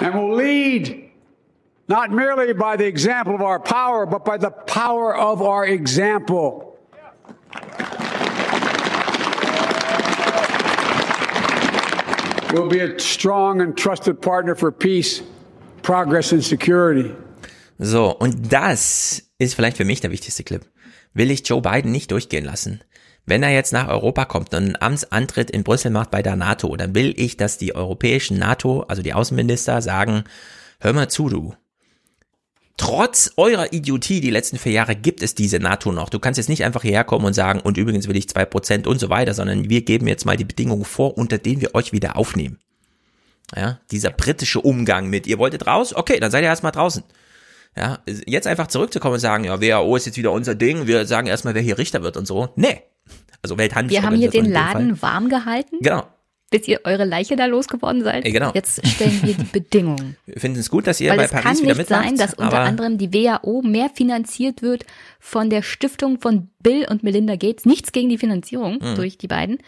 And 0.00 0.14
we'll 0.14 0.34
lead 0.34 1.10
not 1.88 2.10
merely 2.10 2.52
by 2.52 2.76
the 2.76 2.86
example 2.86 3.34
of 3.34 3.42
our 3.42 3.60
power, 3.60 4.06
but 4.06 4.24
by 4.24 4.36
the 4.36 4.50
power 4.50 5.16
of 5.16 5.40
our 5.40 5.64
example. 5.64 6.78
We'll 12.50 12.68
be 12.68 12.80
a 12.80 12.98
strong 12.98 13.60
and 13.60 13.76
trusted 13.76 14.20
partner 14.22 14.56
for 14.56 14.72
peace, 14.72 15.22
progress 15.82 16.32
and 16.32 16.42
security. 16.42 17.14
So, 17.78 18.10
und 18.10 18.52
das 18.52 19.22
ist 19.38 19.54
vielleicht 19.54 19.76
für 19.76 19.84
mich 19.84 20.00
der 20.00 20.10
wichtigste 20.10 20.44
Clip. 20.44 20.64
Will 21.12 21.30
ich 21.30 21.46
Joe 21.46 21.60
Biden 21.60 21.92
nicht 21.92 22.10
durchgehen 22.10 22.44
lassen. 22.44 22.82
Wenn 23.26 23.42
er 23.42 23.50
jetzt 23.50 23.74
nach 23.74 23.88
Europa 23.88 24.24
kommt 24.24 24.54
und 24.54 24.64
einen 24.64 24.80
Amtsantritt 24.80 25.50
in 25.50 25.62
Brüssel 25.62 25.90
macht 25.90 26.10
bei 26.10 26.22
der 26.22 26.36
NATO, 26.36 26.74
dann 26.76 26.94
will 26.94 27.12
ich, 27.18 27.36
dass 27.36 27.58
die 27.58 27.74
europäischen 27.74 28.38
NATO, 28.38 28.80
also 28.88 29.02
die 29.02 29.12
Außenminister, 29.12 29.82
sagen, 29.82 30.24
hör 30.80 30.94
mal 30.94 31.10
zu, 31.10 31.28
du. 31.28 31.54
Trotz 32.78 33.32
eurer 33.36 33.72
Idiotie 33.72 34.20
die 34.20 34.30
letzten 34.30 34.56
vier 34.56 34.70
Jahre 34.72 34.94
gibt 34.94 35.20
es 35.20 35.34
diese 35.34 35.58
NATO 35.58 35.90
noch. 35.90 36.08
Du 36.08 36.20
kannst 36.20 36.38
jetzt 36.38 36.48
nicht 36.48 36.64
einfach 36.64 36.82
hierher 36.82 37.04
kommen 37.04 37.26
und 37.26 37.34
sagen, 37.34 37.60
und 37.60 37.76
übrigens 37.76 38.06
will 38.06 38.16
ich 38.16 38.28
zwei 38.28 38.44
Prozent 38.44 38.86
und 38.86 39.00
so 39.00 39.10
weiter, 39.10 39.34
sondern 39.34 39.68
wir 39.68 39.82
geben 39.82 40.06
jetzt 40.06 40.24
mal 40.24 40.36
die 40.36 40.44
Bedingungen 40.44 40.84
vor, 40.84 41.18
unter 41.18 41.38
denen 41.38 41.60
wir 41.60 41.74
euch 41.74 41.92
wieder 41.92 42.16
aufnehmen. 42.16 42.58
Ja, 43.54 43.80
dieser 43.90 44.10
britische 44.10 44.60
Umgang 44.60 45.10
mit, 45.10 45.26
ihr 45.26 45.38
wolltet 45.38 45.66
raus? 45.66 45.94
Okay, 45.94 46.20
dann 46.20 46.30
seid 46.30 46.42
ihr 46.42 46.48
erstmal 46.48 46.72
draußen. 46.72 47.02
Ja, 47.76 47.98
jetzt 48.26 48.46
einfach 48.46 48.68
zurückzukommen 48.68 49.14
und 49.14 49.20
sagen, 49.20 49.44
ja, 49.44 49.60
WHO 49.60 49.96
ist 49.96 50.06
jetzt 50.06 50.16
wieder 50.16 50.32
unser 50.32 50.54
Ding, 50.54 50.86
wir 50.86 51.04
sagen 51.06 51.26
erstmal, 51.26 51.54
wer 51.54 51.62
hier 51.62 51.78
Richter 51.78 52.02
wird 52.02 52.16
und 52.16 52.26
so. 52.26 52.50
Nee. 52.56 52.82
Also 53.42 53.58
Wir 53.58 54.02
haben 54.02 54.16
hier 54.16 54.30
den. 54.30 54.50
Laden 54.50 55.00
warm 55.02 55.28
gehalten, 55.28 55.76
Genau. 55.80 56.06
Bis 56.50 56.66
ihr 56.66 56.80
eure 56.84 57.04
Leiche 57.04 57.36
da 57.36 57.46
losgeworden 57.46 58.02
seid. 58.02 58.24
Ey, 58.24 58.32
genau. 58.32 58.52
Jetzt 58.54 58.86
stellen 58.86 59.20
wir 59.22 59.34
die 59.34 59.44
Bedingungen. 59.52 60.16
Wir 60.26 60.40
finden 60.40 60.58
es 60.60 60.70
gut, 60.70 60.86
dass 60.86 61.00
ihr 61.00 61.10
Weil 61.10 61.18
bei 61.18 61.24
es 61.24 61.30
Paris 61.30 61.44
kann 61.44 61.56
wieder 61.58 61.66
nicht 61.68 61.78
mitmacht. 61.78 62.04
sein, 62.04 62.16
dass 62.16 62.34
unter 62.34 62.60
anderem 62.60 62.96
die 62.98 63.12
WHO 63.12 63.62
mehr 63.62 63.90
finanziert 63.94 64.62
wird 64.62 64.86
von 65.20 65.50
der 65.50 65.62
Stiftung 65.62 66.20
von 66.20 66.48
Bill 66.62 66.86
und 66.88 67.02
Melinda 67.02 67.36
Gates. 67.36 67.64
Nichts 67.66 67.92
gegen 67.92 68.08
die 68.08 68.18
Finanzierung 68.18 68.80
Hm. 68.80 68.94
durch 68.94 69.18
die 69.18 69.26
beiden. 69.28 69.58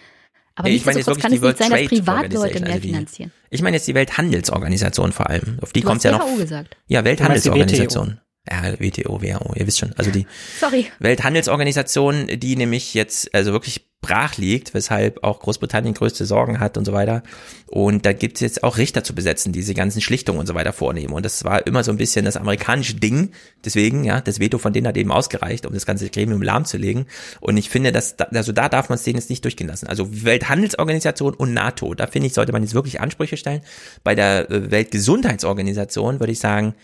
Aber 0.56 0.68
ich 0.68 0.84
meine 0.84 0.98
jetzt 0.98 1.06
wirklich 1.06 1.22
kann 1.22 1.32
die 1.32 1.36
es 1.38 1.42
World 1.42 1.58
nicht 1.60 1.68
sein, 1.68 1.78
dass 1.78 1.88
Trade 1.88 2.00
Privatleute 2.02 2.36
Organization, 2.38 2.62
mehr 2.64 2.72
also 2.72 2.82
die, 2.82 2.88
finanzieren. 2.88 3.32
Ich 3.50 3.62
meine 3.62 3.76
jetzt 3.76 3.88
die 3.88 3.94
Welthandelsorganisation 3.94 5.12
vor 5.12 5.28
allem. 5.30 5.58
Auf 5.62 5.72
die 5.72 5.80
kommt 5.82 6.02
ja 6.04 6.12
noch. 6.12 6.20
WHO 6.26 6.36
gesagt. 6.36 6.76
Ja, 6.86 7.04
Welthandelsorganisation. 7.04 8.20
Ja, 8.48 8.62
WTO, 8.78 9.20
WHO, 9.20 9.54
ihr 9.54 9.66
wisst 9.66 9.78
schon. 9.78 9.92
Also 9.96 10.10
die 10.10 10.26
Sorry. 10.58 10.86
Welthandelsorganisation, 10.98 12.26
die 12.26 12.56
nämlich 12.56 12.94
jetzt 12.94 13.34
also 13.34 13.52
wirklich 13.52 13.90
brach 14.00 14.38
liegt, 14.38 14.72
weshalb 14.72 15.22
auch 15.24 15.40
Großbritannien 15.40 15.94
größte 15.94 16.24
Sorgen 16.24 16.58
hat 16.58 16.78
und 16.78 16.86
so 16.86 16.92
weiter. 16.92 17.22
Und 17.66 18.06
da 18.06 18.12
gibt 18.14 18.36
es 18.36 18.40
jetzt 18.40 18.64
auch 18.64 18.78
Richter 18.78 19.04
zu 19.04 19.14
besetzen, 19.14 19.52
die 19.52 19.60
diese 19.60 19.74
ganzen 19.74 20.00
Schlichtungen 20.00 20.40
und 20.40 20.46
so 20.46 20.54
weiter 20.54 20.72
vornehmen. 20.72 21.12
Und 21.12 21.24
das 21.24 21.44
war 21.44 21.66
immer 21.66 21.84
so 21.84 21.90
ein 21.90 21.98
bisschen 21.98 22.24
das 22.24 22.36
amerikanische 22.36 22.94
Ding. 22.94 23.32
Deswegen, 23.62 24.04
ja, 24.04 24.22
das 24.22 24.40
Veto 24.40 24.56
von 24.56 24.72
denen 24.72 24.86
hat 24.86 24.96
eben 24.96 25.12
ausgereicht, 25.12 25.66
um 25.66 25.74
das 25.74 25.84
ganze 25.84 26.08
Gremium 26.08 26.40
lahmzulegen. 26.40 27.06
Und 27.40 27.58
ich 27.58 27.68
finde, 27.68 27.92
dass, 27.92 28.18
also 28.18 28.52
da 28.52 28.70
darf 28.70 28.88
man 28.88 28.96
es 28.96 29.04
denen 29.04 29.18
jetzt 29.18 29.28
nicht 29.28 29.44
durchgehen 29.44 29.68
lassen. 29.68 29.86
Also 29.86 30.08
Welthandelsorganisation 30.24 31.34
und 31.34 31.52
NATO, 31.52 31.92
da 31.94 32.06
finde 32.06 32.28
ich, 32.28 32.32
sollte 32.32 32.52
man 32.52 32.62
jetzt 32.62 32.74
wirklich 32.74 33.00
Ansprüche 33.00 33.36
stellen. 33.36 33.60
Bei 34.02 34.14
der 34.14 34.50
äh, 34.50 34.70
Weltgesundheitsorganisation 34.70 36.20
würde 36.20 36.32
ich 36.32 36.38
sagen, 36.38 36.74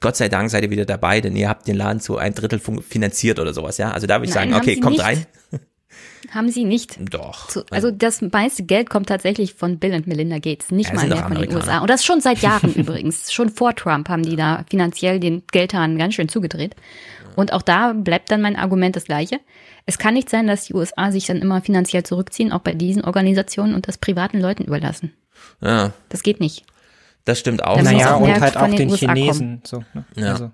Gott 0.00 0.16
sei 0.16 0.28
Dank 0.28 0.50
seid 0.50 0.62
ihr 0.62 0.70
wieder 0.70 0.84
dabei, 0.84 1.20
denn 1.20 1.36
ihr 1.36 1.48
habt 1.48 1.66
den 1.66 1.76
Laden 1.76 2.00
zu 2.00 2.16
ein 2.18 2.34
Drittel 2.34 2.60
finanziert 2.60 3.38
oder 3.38 3.54
sowas, 3.54 3.78
ja. 3.78 3.90
Also 3.90 4.06
da 4.06 4.16
würde 4.16 4.28
ich 4.28 4.34
Nein, 4.34 4.50
sagen, 4.50 4.62
okay, 4.62 4.80
kommt 4.80 4.96
nicht. 4.96 5.04
rein. 5.04 5.26
Haben 6.30 6.50
sie 6.50 6.64
nicht. 6.64 6.98
Doch. 7.12 7.48
Zu, 7.48 7.64
also 7.70 7.90
das 7.90 8.20
meiste 8.20 8.64
Geld 8.64 8.90
kommt 8.90 9.08
tatsächlich 9.08 9.54
von 9.54 9.78
Bill 9.78 9.94
und 9.94 10.06
Melinda 10.06 10.38
Gates, 10.38 10.70
nicht 10.70 10.90
ja, 10.90 10.96
mal 10.96 11.08
mehr 11.08 11.28
von 11.28 11.36
den 11.36 11.54
USA. 11.54 11.78
Und 11.78 11.88
das 11.88 12.04
schon 12.04 12.20
seit 12.20 12.38
Jahren 12.38 12.72
übrigens. 12.74 13.32
Schon 13.32 13.48
vor 13.48 13.74
Trump 13.74 14.08
haben 14.08 14.22
die 14.22 14.36
da 14.36 14.64
finanziell 14.68 15.20
den 15.20 15.42
Geldhahn 15.52 15.98
ganz 15.98 16.14
schön 16.14 16.28
zugedreht. 16.28 16.74
Und 17.36 17.52
auch 17.52 17.62
da 17.62 17.92
bleibt 17.92 18.30
dann 18.30 18.40
mein 18.40 18.56
Argument 18.56 18.96
das 18.96 19.04
gleiche. 19.04 19.40
Es 19.84 19.98
kann 19.98 20.14
nicht 20.14 20.28
sein, 20.28 20.46
dass 20.46 20.64
die 20.64 20.74
USA 20.74 21.12
sich 21.12 21.26
dann 21.26 21.36
immer 21.40 21.60
finanziell 21.60 22.02
zurückziehen, 22.02 22.50
auch 22.50 22.60
bei 22.60 22.74
diesen 22.74 23.04
Organisationen 23.04 23.74
und 23.74 23.86
das 23.86 23.98
privaten 23.98 24.40
Leuten 24.40 24.64
überlassen. 24.64 25.12
Ja. 25.60 25.92
Das 26.08 26.22
geht 26.22 26.40
nicht. 26.40 26.64
Das 27.26 27.38
stimmt 27.38 27.62
auch. 27.62 27.82
Naja, 27.82 28.14
und 28.14 28.40
halt 28.40 28.56
auch 28.56 28.66
den, 28.68 28.88
den 28.88 28.94
Chinesen. 28.94 29.60
So, 29.64 29.84
ne? 29.92 30.04
Ja. 30.14 30.32
Also. 30.32 30.50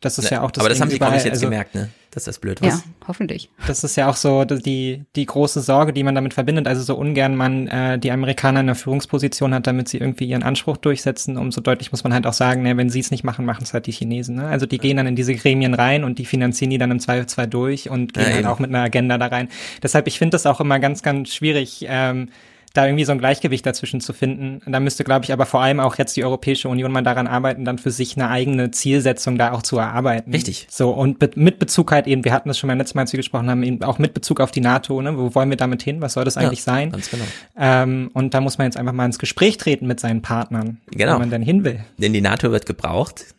Das 0.00 0.18
ist 0.18 0.30
ja 0.30 0.42
auch 0.42 0.50
das 0.50 0.62
Aber 0.62 0.68
das 0.68 0.80
haben 0.80 0.90
die 0.90 0.98
Comics 0.98 1.24
jetzt 1.24 1.34
also, 1.34 1.46
gemerkt, 1.46 1.74
ne? 1.74 1.88
Dass 2.12 2.24
das 2.24 2.38
blöd 2.38 2.62
war. 2.62 2.68
Ja, 2.68 2.80
hoffentlich. 3.06 3.50
Das 3.66 3.82
ist 3.82 3.96
ja 3.96 4.08
auch 4.08 4.16
so 4.16 4.44
die, 4.44 5.04
die 5.16 5.26
große 5.26 5.60
Sorge, 5.60 5.92
die 5.92 6.02
man 6.04 6.14
damit 6.14 6.34
verbindet. 6.34 6.66
Also 6.66 6.82
so 6.82 6.96
ungern 6.96 7.36
man 7.36 7.66
äh, 7.66 7.98
die 7.98 8.12
Amerikaner 8.12 8.60
in 8.60 8.66
der 8.66 8.76
Führungsposition 8.76 9.52
hat, 9.52 9.66
damit 9.66 9.88
sie 9.88 9.98
irgendwie 9.98 10.26
ihren 10.26 10.42
Anspruch 10.42 10.76
durchsetzen. 10.76 11.36
Umso 11.36 11.60
deutlich 11.60 11.90
muss 11.90 12.04
man 12.04 12.14
halt 12.14 12.26
auch 12.26 12.32
sagen, 12.32 12.62
ne, 12.62 12.76
wenn 12.76 12.90
sie 12.90 13.00
es 13.00 13.10
nicht 13.10 13.24
machen, 13.24 13.44
machen 13.44 13.64
es 13.64 13.74
halt 13.74 13.86
die 13.86 13.92
Chinesen. 13.92 14.36
Ne? 14.36 14.46
Also 14.46 14.66
die 14.66 14.78
gehen 14.78 14.96
dann 14.96 15.06
in 15.06 15.16
diese 15.16 15.34
Gremien 15.34 15.74
rein 15.74 16.04
und 16.04 16.18
die 16.18 16.24
finanzieren 16.24 16.70
die 16.70 16.78
dann 16.78 16.92
im 16.92 17.00
Zweifelsfall 17.00 17.48
durch 17.48 17.90
und 17.90 18.14
gehen 18.14 18.28
ja, 18.28 18.34
halt 18.34 18.46
auch 18.46 18.60
mit 18.60 18.70
einer 18.70 18.82
Agenda 18.82 19.18
da 19.18 19.26
rein. 19.26 19.48
Deshalb, 19.82 20.06
ich 20.06 20.18
finde 20.18 20.36
das 20.36 20.46
auch 20.46 20.60
immer 20.60 20.78
ganz, 20.78 21.02
ganz 21.02 21.34
schwierig, 21.34 21.84
ähm, 21.88 22.30
da 22.78 22.86
irgendwie 22.86 23.04
so 23.04 23.12
ein 23.12 23.18
Gleichgewicht 23.18 23.66
dazwischen 23.66 24.00
zu 24.00 24.12
finden. 24.12 24.60
Da 24.70 24.78
müsste, 24.78 25.02
glaube 25.02 25.24
ich, 25.24 25.32
aber 25.32 25.46
vor 25.46 25.60
allem 25.60 25.80
auch 25.80 25.98
jetzt 25.98 26.16
die 26.16 26.24
Europäische 26.24 26.68
Union 26.68 26.92
mal 26.92 27.02
daran 27.02 27.26
arbeiten, 27.26 27.64
dann 27.64 27.78
für 27.78 27.90
sich 27.90 28.16
eine 28.16 28.30
eigene 28.30 28.70
Zielsetzung 28.70 29.36
da 29.36 29.52
auch 29.52 29.62
zu 29.62 29.78
erarbeiten. 29.78 30.30
Richtig. 30.30 30.68
So, 30.70 30.90
und 30.90 31.18
be 31.18 31.30
mit 31.34 31.58
Bezug 31.58 31.90
halt 31.90 32.06
eben, 32.06 32.24
wir 32.24 32.32
hatten 32.32 32.48
das 32.48 32.58
schon 32.58 32.68
beim 32.68 32.78
letzten 32.78 32.96
Mal, 32.96 33.02
als 33.02 33.12
wir 33.12 33.18
gesprochen 33.18 33.50
haben, 33.50 33.62
eben 33.64 33.82
auch 33.82 33.98
mit 33.98 34.14
Bezug 34.14 34.40
auf 34.40 34.52
die 34.52 34.60
NATO, 34.60 35.02
ne? 35.02 35.18
Wo 35.18 35.34
wollen 35.34 35.50
wir 35.50 35.56
damit 35.56 35.82
hin? 35.82 36.00
Was 36.00 36.12
soll 36.12 36.24
das 36.24 36.36
eigentlich 36.36 36.60
ja, 36.60 36.72
sein? 36.72 36.92
Ganz 36.92 37.10
genau. 37.10 37.24
Ähm, 37.58 38.10
und 38.14 38.32
da 38.32 38.40
muss 38.40 38.58
man 38.58 38.66
jetzt 38.66 38.76
einfach 38.76 38.92
mal 38.92 39.06
ins 39.06 39.18
Gespräch 39.18 39.56
treten 39.56 39.86
mit 39.86 39.98
seinen 39.98 40.22
Partnern, 40.22 40.78
genau. 40.92 41.14
wo 41.14 41.18
man 41.18 41.30
denn 41.30 41.42
hin 41.42 41.64
will. 41.64 41.80
Denn 41.98 42.12
die 42.12 42.20
NATO 42.20 42.52
wird 42.52 42.66
gebraucht 42.66 43.34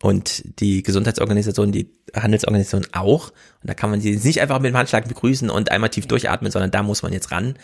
und 0.00 0.60
die 0.60 0.82
Gesundheitsorganisation, 0.84 1.72
die 1.72 1.90
Handelsorganisation 2.14 2.86
auch. 2.92 3.30
Und 3.30 3.68
da 3.68 3.74
kann 3.74 3.90
man 3.90 4.00
sie 4.00 4.16
nicht 4.16 4.40
einfach 4.40 4.60
mit 4.60 4.70
dem 4.70 4.76
Handschlag 4.76 5.08
begrüßen 5.08 5.50
und 5.50 5.72
einmal 5.72 5.90
tief 5.90 6.06
durchatmen, 6.06 6.52
sondern 6.52 6.70
da 6.70 6.84
muss 6.84 7.02
man 7.02 7.12
jetzt 7.12 7.32
ran. 7.32 7.54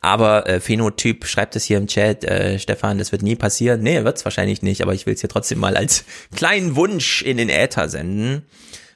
Aber 0.00 0.48
äh, 0.48 0.60
Phänotyp 0.60 1.26
schreibt 1.26 1.56
es 1.56 1.64
hier 1.64 1.78
im 1.78 1.88
Chat, 1.88 2.24
äh, 2.24 2.60
Stefan, 2.60 2.98
das 2.98 3.10
wird 3.10 3.22
nie 3.22 3.34
passieren. 3.34 3.82
Nee, 3.82 4.04
wird's 4.04 4.24
wahrscheinlich 4.24 4.62
nicht, 4.62 4.82
aber 4.82 4.94
ich 4.94 5.06
will 5.06 5.14
es 5.14 5.20
hier 5.20 5.28
trotzdem 5.28 5.58
mal 5.58 5.76
als 5.76 6.04
kleinen 6.34 6.76
Wunsch 6.76 7.22
in 7.22 7.36
den 7.38 7.48
Äther 7.48 7.88
senden. 7.88 8.42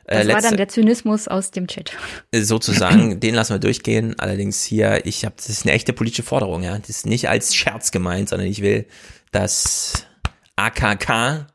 Äh, 0.05 0.25
das 0.25 0.35
war 0.35 0.43
dann 0.43 0.57
der 0.57 0.69
Zynismus 0.69 1.27
aus 1.27 1.51
dem 1.51 1.67
Chat. 1.67 1.97
Äh, 2.31 2.43
sozusagen, 2.43 3.19
den 3.21 3.35
lassen 3.35 3.55
wir 3.55 3.59
durchgehen. 3.59 4.15
Allerdings 4.19 4.63
hier, 4.63 5.05
ich 5.05 5.25
habe, 5.25 5.35
das 5.37 5.49
ist 5.49 5.65
eine 5.65 5.73
echte 5.73 5.93
politische 5.93 6.23
Forderung, 6.23 6.63
ja. 6.63 6.79
Das 6.79 6.91
ist 6.91 7.07
nicht 7.07 7.29
als 7.29 7.57
Scherz 7.57 7.91
gemeint, 7.91 8.29
sondern 8.29 8.47
ich 8.47 8.63
will, 8.63 8.87
dass 9.33 10.07
AKK 10.55 11.49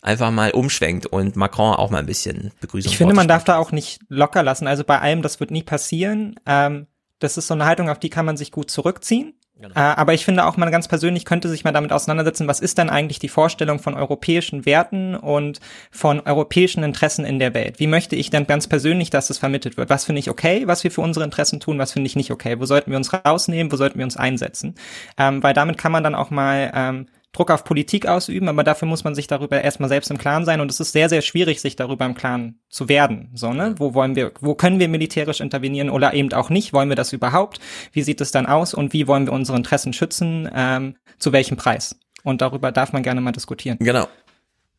einfach 0.00 0.30
mal 0.30 0.52
umschwenkt 0.52 1.06
und 1.06 1.36
Macron 1.36 1.74
auch 1.74 1.90
mal 1.90 1.98
ein 1.98 2.06
bisschen 2.06 2.52
Begrüßung. 2.60 2.90
Ich 2.90 2.98
finde, 2.98 3.14
man 3.14 3.28
darf 3.28 3.44
da 3.44 3.56
auch 3.56 3.72
nicht 3.72 4.00
locker 4.08 4.42
lassen. 4.42 4.66
Also 4.66 4.84
bei 4.84 5.00
allem, 5.00 5.22
das 5.22 5.40
wird 5.40 5.50
nie 5.50 5.62
passieren. 5.62 6.36
Ähm, 6.46 6.86
das 7.18 7.36
ist 7.36 7.48
so 7.48 7.54
eine 7.54 7.66
Haltung, 7.66 7.90
auf 7.90 7.98
die 7.98 8.10
kann 8.10 8.26
man 8.26 8.36
sich 8.36 8.52
gut 8.52 8.70
zurückziehen. 8.70 9.34
Genau. 9.60 9.74
Äh, 9.74 9.80
aber 9.80 10.14
ich 10.14 10.24
finde 10.24 10.46
auch, 10.46 10.56
man 10.56 10.70
ganz 10.70 10.86
persönlich 10.86 11.24
könnte 11.24 11.48
sich 11.48 11.64
mal 11.64 11.72
damit 11.72 11.92
auseinandersetzen, 11.92 12.46
was 12.46 12.60
ist 12.60 12.78
denn 12.78 12.90
eigentlich 12.90 13.18
die 13.18 13.28
Vorstellung 13.28 13.80
von 13.80 13.94
europäischen 13.94 14.64
Werten 14.66 15.16
und 15.16 15.58
von 15.90 16.20
europäischen 16.20 16.84
Interessen 16.84 17.24
in 17.24 17.40
der 17.40 17.54
Welt? 17.54 17.80
Wie 17.80 17.88
möchte 17.88 18.14
ich 18.14 18.30
denn 18.30 18.46
ganz 18.46 18.68
persönlich, 18.68 19.10
dass 19.10 19.26
das 19.26 19.38
vermittelt 19.38 19.76
wird? 19.76 19.90
Was 19.90 20.04
finde 20.04 20.20
ich 20.20 20.30
okay, 20.30 20.68
was 20.68 20.84
wir 20.84 20.92
für 20.92 21.00
unsere 21.00 21.24
Interessen 21.24 21.58
tun, 21.58 21.78
was 21.78 21.92
finde 21.92 22.06
ich 22.06 22.14
nicht 22.14 22.30
okay? 22.30 22.60
Wo 22.60 22.66
sollten 22.66 22.92
wir 22.92 22.98
uns 22.98 23.12
rausnehmen, 23.12 23.72
wo 23.72 23.76
sollten 23.76 23.98
wir 23.98 24.04
uns 24.04 24.16
einsetzen? 24.16 24.76
Ähm, 25.16 25.42
weil 25.42 25.54
damit 25.54 25.76
kann 25.76 25.90
man 25.90 26.04
dann 26.04 26.14
auch 26.14 26.30
mal 26.30 26.70
ähm, 26.72 27.06
Druck 27.38 27.52
auf 27.52 27.62
Politik 27.62 28.06
ausüben, 28.06 28.48
aber 28.48 28.64
dafür 28.64 28.88
muss 28.88 29.04
man 29.04 29.14
sich 29.14 29.28
darüber 29.28 29.62
erstmal 29.62 29.88
selbst 29.88 30.10
im 30.10 30.18
Klaren 30.18 30.44
sein 30.44 30.60
und 30.60 30.70
es 30.72 30.80
ist 30.80 30.90
sehr, 30.90 31.08
sehr 31.08 31.22
schwierig, 31.22 31.60
sich 31.60 31.76
darüber 31.76 32.04
im 32.04 32.14
Klaren 32.14 32.58
zu 32.68 32.88
werden. 32.88 33.30
So, 33.34 33.52
ne? 33.52 33.76
Wo 33.78 33.94
wollen 33.94 34.16
wir, 34.16 34.32
wo 34.40 34.56
können 34.56 34.80
wir 34.80 34.88
militärisch 34.88 35.40
intervenieren 35.40 35.88
oder 35.88 36.14
eben 36.14 36.32
auch 36.32 36.50
nicht? 36.50 36.72
Wollen 36.72 36.88
wir 36.88 36.96
das 36.96 37.12
überhaupt? 37.12 37.60
Wie 37.92 38.02
sieht 38.02 38.20
es 38.20 38.32
dann 38.32 38.46
aus 38.46 38.74
und 38.74 38.92
wie 38.92 39.06
wollen 39.06 39.26
wir 39.26 39.32
unsere 39.32 39.56
Interessen 39.56 39.92
schützen? 39.92 40.50
Ähm, 40.52 40.96
zu 41.20 41.32
welchem 41.32 41.56
Preis? 41.56 41.96
Und 42.24 42.40
darüber 42.40 42.72
darf 42.72 42.92
man 42.92 43.04
gerne 43.04 43.20
mal 43.20 43.30
diskutieren. 43.30 43.78
Genau. 43.78 44.08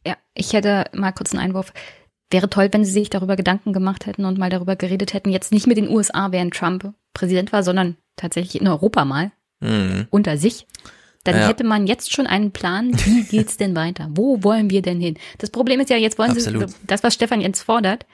Ja, 0.06 0.18
ich 0.34 0.52
hätte 0.52 0.86
mal 0.94 1.14
kurz 1.14 1.32
einen 1.34 1.42
Einwurf. 1.42 1.72
Wäre 2.30 2.50
toll, 2.50 2.68
wenn 2.72 2.84
Sie 2.84 2.92
sich 2.92 3.10
darüber 3.10 3.38
Gedanken 3.38 3.72
gemacht 3.72 4.06
hätten 4.06 4.26
und 4.26 4.38
mal 4.38 4.50
darüber 4.50 4.76
geredet 4.76 5.14
hätten, 5.14 5.30
jetzt 5.30 5.54
nicht 5.54 5.66
mit 5.66 5.78
den 5.78 5.88
USA, 5.88 6.34
während 6.34 6.54
Trump 6.54 6.94
Präsident 7.14 7.54
war, 7.54 7.64
sondern 7.64 7.96
tatsächlich 8.18 8.62
in 8.62 8.68
Europa 8.68 9.06
mal. 9.06 9.32
Mhm. 9.62 10.08
Unter 10.10 10.38
sich 10.38 10.68
dann 11.24 11.36
ja. 11.36 11.48
hätte 11.48 11.64
man 11.64 11.88
jetzt 11.88 12.14
schon 12.14 12.28
einen 12.28 12.52
Plan, 12.52 12.92
wie 13.06 13.24
geht's 13.30 13.58
denn 13.58 13.76
weiter? 13.76 14.10
Wo 14.12 14.44
wollen 14.44 14.70
wir 14.70 14.82
denn 14.82 15.02
hin? 15.02 15.18
Das 15.38 15.50
Problem 15.50 15.80
ist 15.80 15.90
ja, 15.90 15.98
jetzt 15.98 16.18
wollen 16.18 16.32
Absolut. 16.32 16.70
Sie, 16.70 16.76
das, 16.88 17.04
was 17.04 17.14
Stefan 17.14 17.42
jetzt 17.42 17.62
fordert, 17.62 18.06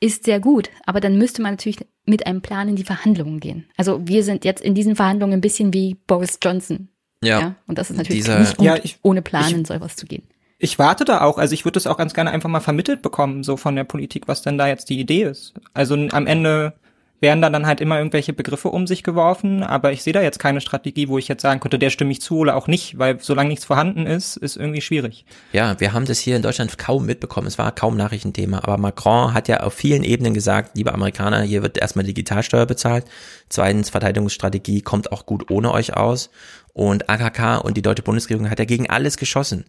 ist 0.00 0.24
sehr 0.24 0.40
gut, 0.40 0.70
aber 0.86 1.00
dann 1.00 1.18
müsste 1.18 1.42
man 1.42 1.54
natürlich 1.54 1.78
mit 2.06 2.26
einem 2.26 2.40
Plan 2.40 2.68
in 2.68 2.76
die 2.76 2.84
Verhandlungen 2.84 3.40
gehen. 3.40 3.66
Also 3.76 4.00
wir 4.06 4.22
sind 4.22 4.44
jetzt 4.44 4.62
in 4.62 4.74
diesen 4.74 4.96
Verhandlungen 4.96 5.34
ein 5.34 5.40
bisschen 5.40 5.72
wie 5.72 5.96
Boris 6.06 6.38
Johnson. 6.42 6.88
Ja. 7.22 7.40
ja? 7.40 7.54
Und 7.66 7.78
das 7.78 7.90
ist 7.90 7.96
natürlich 7.96 8.22
Dieser, 8.22 8.38
nicht 8.38 8.56
gut, 8.56 8.66
ja, 8.66 8.76
ich, 8.82 8.98
ohne 9.02 9.22
Plan 9.22 9.46
ich, 9.48 9.54
in 9.54 9.64
sowas 9.64 9.96
zu 9.96 10.06
gehen. 10.06 10.22
Ich 10.58 10.78
warte 10.78 11.04
da 11.04 11.20
auch, 11.22 11.38
also 11.38 11.54
ich 11.54 11.64
würde 11.64 11.74
das 11.74 11.86
auch 11.86 11.96
ganz 11.96 12.14
gerne 12.14 12.30
einfach 12.30 12.48
mal 12.48 12.60
vermittelt 12.60 13.02
bekommen, 13.02 13.42
so 13.42 13.56
von 13.56 13.76
der 13.76 13.84
Politik, 13.84 14.28
was 14.28 14.42
denn 14.42 14.58
da 14.58 14.68
jetzt 14.68 14.88
die 14.88 14.98
Idee 14.98 15.24
ist. 15.24 15.54
Also 15.74 15.94
am 15.94 16.26
Ende 16.26 16.74
werden 17.20 17.42
da 17.42 17.50
dann 17.50 17.66
halt 17.66 17.80
immer 17.80 17.98
irgendwelche 17.98 18.32
Begriffe 18.32 18.68
um 18.68 18.86
sich 18.86 19.02
geworfen, 19.02 19.62
aber 19.62 19.92
ich 19.92 20.02
sehe 20.02 20.12
da 20.12 20.22
jetzt 20.22 20.38
keine 20.38 20.60
Strategie, 20.60 21.08
wo 21.08 21.18
ich 21.18 21.28
jetzt 21.28 21.42
sagen 21.42 21.60
könnte, 21.60 21.78
der 21.78 21.90
stimme 21.90 22.12
ich 22.12 22.20
zu 22.20 22.38
oder 22.38 22.56
auch 22.56 22.68
nicht, 22.68 22.98
weil 22.98 23.18
solange 23.20 23.48
nichts 23.48 23.64
vorhanden 23.64 24.06
ist, 24.06 24.36
ist 24.36 24.56
irgendwie 24.56 24.80
schwierig. 24.80 25.24
Ja, 25.52 25.78
wir 25.80 25.92
haben 25.92 26.06
das 26.06 26.20
hier 26.20 26.36
in 26.36 26.42
Deutschland 26.42 26.78
kaum 26.78 27.06
mitbekommen, 27.06 27.46
es 27.46 27.58
war 27.58 27.72
kaum 27.72 27.96
Nachrichtenthema, 27.96 28.58
aber 28.58 28.78
Macron 28.78 29.34
hat 29.34 29.48
ja 29.48 29.60
auf 29.60 29.74
vielen 29.74 30.04
Ebenen 30.04 30.34
gesagt, 30.34 30.76
liebe 30.76 30.94
Amerikaner, 30.94 31.42
hier 31.42 31.62
wird 31.62 31.78
erstmal 31.78 32.04
Digitalsteuer 32.04 32.66
bezahlt, 32.66 33.04
zweitens 33.48 33.90
Verteidigungsstrategie 33.90 34.82
kommt 34.82 35.10
auch 35.10 35.26
gut 35.26 35.50
ohne 35.50 35.72
euch 35.72 35.96
aus 35.96 36.30
und 36.72 37.10
AKK 37.10 37.58
und 37.58 37.76
die 37.76 37.82
deutsche 37.82 38.02
Bundesregierung 38.02 38.48
hat 38.50 38.60
ja 38.60 38.64
gegen 38.64 38.88
alles 38.88 39.16
geschossen. 39.16 39.64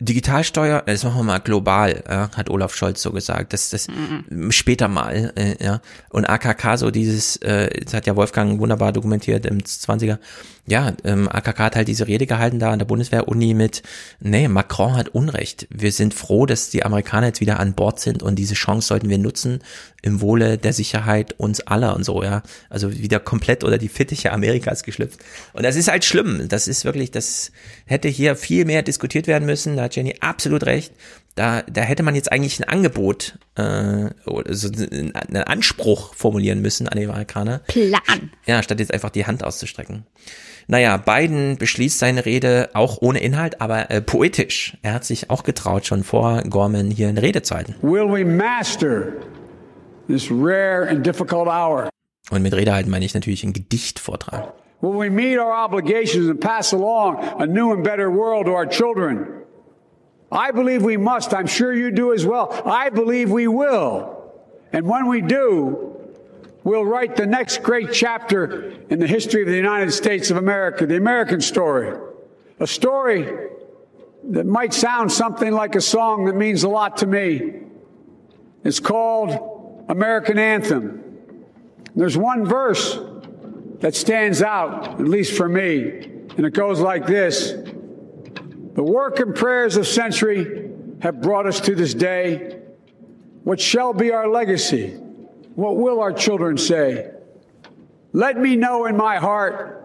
Digitalsteuer, 0.00 0.82
das 0.86 1.02
machen 1.02 1.16
wir 1.16 1.24
mal 1.24 1.38
global, 1.40 2.04
ja, 2.08 2.30
hat 2.36 2.50
Olaf 2.50 2.72
Scholz 2.72 3.02
so 3.02 3.10
gesagt. 3.10 3.52
Das, 3.52 3.70
das 3.70 3.88
mhm. 3.88 4.52
später 4.52 4.86
mal, 4.86 5.32
äh, 5.34 5.56
ja. 5.62 5.80
Und 6.10 6.24
AKK 6.24 6.76
so 6.76 6.92
dieses, 6.92 7.36
äh, 7.38 7.68
das 7.82 7.94
hat 7.94 8.06
ja 8.06 8.14
Wolfgang 8.14 8.60
wunderbar 8.60 8.92
dokumentiert 8.92 9.44
im 9.44 9.58
20er, 9.58 10.18
ja, 10.68 10.92
ähm, 11.04 11.28
AKK 11.28 11.58
hat 11.58 11.76
halt 11.76 11.88
diese 11.88 12.06
Rede 12.06 12.26
gehalten 12.26 12.58
da 12.58 12.70
an 12.70 12.78
der 12.78 12.86
Bundeswehr-Uni 12.86 13.54
mit, 13.54 13.82
nee, 14.20 14.48
Macron 14.48 14.94
hat 14.96 15.08
Unrecht. 15.08 15.66
Wir 15.70 15.92
sind 15.92 16.12
froh, 16.12 16.44
dass 16.44 16.68
die 16.68 16.84
Amerikaner 16.84 17.28
jetzt 17.28 17.40
wieder 17.40 17.58
an 17.58 17.72
Bord 17.72 18.00
sind 18.00 18.22
und 18.22 18.36
diese 18.36 18.54
Chance 18.54 18.88
sollten 18.88 19.08
wir 19.08 19.18
nutzen 19.18 19.60
im 20.02 20.20
Wohle 20.20 20.58
der 20.58 20.74
Sicherheit 20.74 21.34
uns 21.38 21.60
aller 21.60 21.96
und 21.96 22.04
so, 22.04 22.22
ja. 22.22 22.42
Also 22.68 22.92
wieder 22.92 23.18
komplett 23.18 23.64
oder 23.64 23.78
die 23.78 23.88
Fittiche 23.88 24.30
Amerikas 24.30 24.82
geschlüpft. 24.82 25.20
Und 25.54 25.64
das 25.64 25.74
ist 25.74 25.88
halt 25.88 26.04
schlimm. 26.04 26.48
Das 26.48 26.68
ist 26.68 26.84
wirklich, 26.84 27.10
das 27.10 27.50
hätte 27.86 28.08
hier 28.08 28.36
viel 28.36 28.64
mehr 28.64 28.82
diskutiert 28.82 29.26
werden 29.26 29.46
müssen. 29.46 29.76
Da 29.76 29.87
hat 29.88 29.96
Jenny 29.96 30.14
absolut 30.20 30.64
recht. 30.66 30.92
Da, 31.34 31.62
da 31.62 31.82
hätte 31.82 32.02
man 32.02 32.14
jetzt 32.14 32.32
eigentlich 32.32 32.58
ein 32.58 32.64
Angebot, 32.64 33.38
äh, 33.54 34.10
oder 34.26 34.54
so 34.54 34.68
einen 34.68 35.12
Anspruch 35.14 36.14
formulieren 36.14 36.60
müssen 36.60 36.88
an 36.88 36.98
die 36.98 37.06
Amerikaner. 37.06 37.60
Plan. 37.68 38.32
Ja, 38.46 38.62
statt 38.62 38.80
jetzt 38.80 38.92
einfach 38.92 39.10
die 39.10 39.26
Hand 39.26 39.44
auszustrecken. 39.44 40.04
Naja, 40.66 40.96
Biden 40.96 41.56
beschließt 41.56 41.98
seine 41.98 42.26
Rede 42.26 42.70
auch 42.74 42.98
ohne 43.00 43.20
Inhalt, 43.20 43.60
aber 43.60 43.90
äh, 43.90 44.02
poetisch. 44.02 44.76
Er 44.82 44.94
hat 44.94 45.04
sich 45.04 45.30
auch 45.30 45.42
getraut, 45.42 45.86
schon 45.86 46.04
vor 46.04 46.42
Gorman 46.42 46.90
hier 46.90 47.08
eine 47.08 47.22
Rede 47.22 47.42
zu 47.42 47.54
halten. 47.54 47.74
Will 47.82 48.10
we 48.10 48.24
master 48.24 49.12
this 50.08 50.30
rare 50.30 50.88
and 50.88 51.06
difficult 51.06 51.46
hour? 51.46 51.88
Und 52.30 52.42
mit 52.42 52.52
Rede 52.52 52.74
halten 52.74 52.90
meine 52.90 53.04
ich 53.04 53.14
natürlich 53.14 53.44
ein 53.44 53.54
Gedicht 53.54 53.98
vortragen. 53.98 54.48
Will 54.80 54.92
we 54.92 55.10
meet 55.10 55.38
our 55.38 55.52
obligations 55.52 56.28
and 56.28 56.38
pass 56.40 56.74
along 56.74 57.16
a 57.38 57.46
new 57.46 57.72
and 57.72 57.82
better 57.82 58.12
world 58.12 58.46
to 58.46 58.52
our 58.52 58.68
children? 58.68 59.26
I 60.30 60.50
believe 60.50 60.82
we 60.82 60.96
must. 60.96 61.32
I'm 61.32 61.46
sure 61.46 61.72
you 61.72 61.90
do 61.90 62.12
as 62.12 62.26
well. 62.26 62.60
I 62.64 62.90
believe 62.90 63.30
we 63.30 63.48
will. 63.48 64.32
And 64.72 64.86
when 64.86 65.06
we 65.06 65.22
do, 65.22 65.96
we'll 66.64 66.84
write 66.84 67.16
the 67.16 67.26
next 67.26 67.62
great 67.62 67.92
chapter 67.92 68.72
in 68.90 68.98
the 68.98 69.06
history 69.06 69.42
of 69.42 69.48
the 69.48 69.56
United 69.56 69.92
States 69.92 70.30
of 70.30 70.36
America, 70.36 70.86
the 70.86 70.96
American 70.96 71.40
story. 71.40 71.98
A 72.60 72.66
story 72.66 73.48
that 74.24 74.44
might 74.44 74.74
sound 74.74 75.10
something 75.10 75.52
like 75.52 75.74
a 75.74 75.80
song 75.80 76.26
that 76.26 76.36
means 76.36 76.64
a 76.64 76.68
lot 76.68 76.98
to 76.98 77.06
me. 77.06 77.62
It's 78.64 78.80
called 78.80 79.86
American 79.88 80.38
Anthem. 80.38 81.04
There's 81.96 82.18
one 82.18 82.44
verse 82.44 82.98
that 83.80 83.94
stands 83.94 84.42
out, 84.42 85.00
at 85.00 85.08
least 85.08 85.36
for 85.36 85.48
me, 85.48 86.00
and 86.36 86.44
it 86.44 86.52
goes 86.52 86.80
like 86.80 87.06
this 87.06 87.54
The 88.78 88.84
work 88.84 89.18
and 89.18 89.34
prayers 89.34 89.76
of 89.76 89.88
century 89.88 90.70
have 91.02 91.20
brought 91.20 91.46
us 91.46 91.58
to 91.62 91.74
this 91.74 91.94
day. 91.94 92.60
What 93.42 93.58
shall 93.58 93.92
be 93.92 94.12
our 94.12 94.28
legacy? 94.28 94.90
What 95.56 95.74
will 95.78 95.98
our 95.98 96.12
children 96.12 96.56
say? 96.58 97.10
Let 98.12 98.38
me 98.38 98.54
know 98.54 98.86
in 98.86 98.96
my 98.96 99.16
heart 99.16 99.84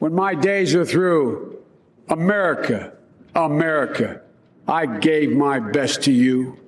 when 0.00 0.12
my 0.12 0.34
days 0.34 0.74
are 0.74 0.84
through. 0.84 1.62
America, 2.08 2.92
America, 3.36 4.22
I 4.66 4.86
gave 4.86 5.30
my 5.30 5.60
best 5.60 6.02
to 6.06 6.10
you. 6.10 6.58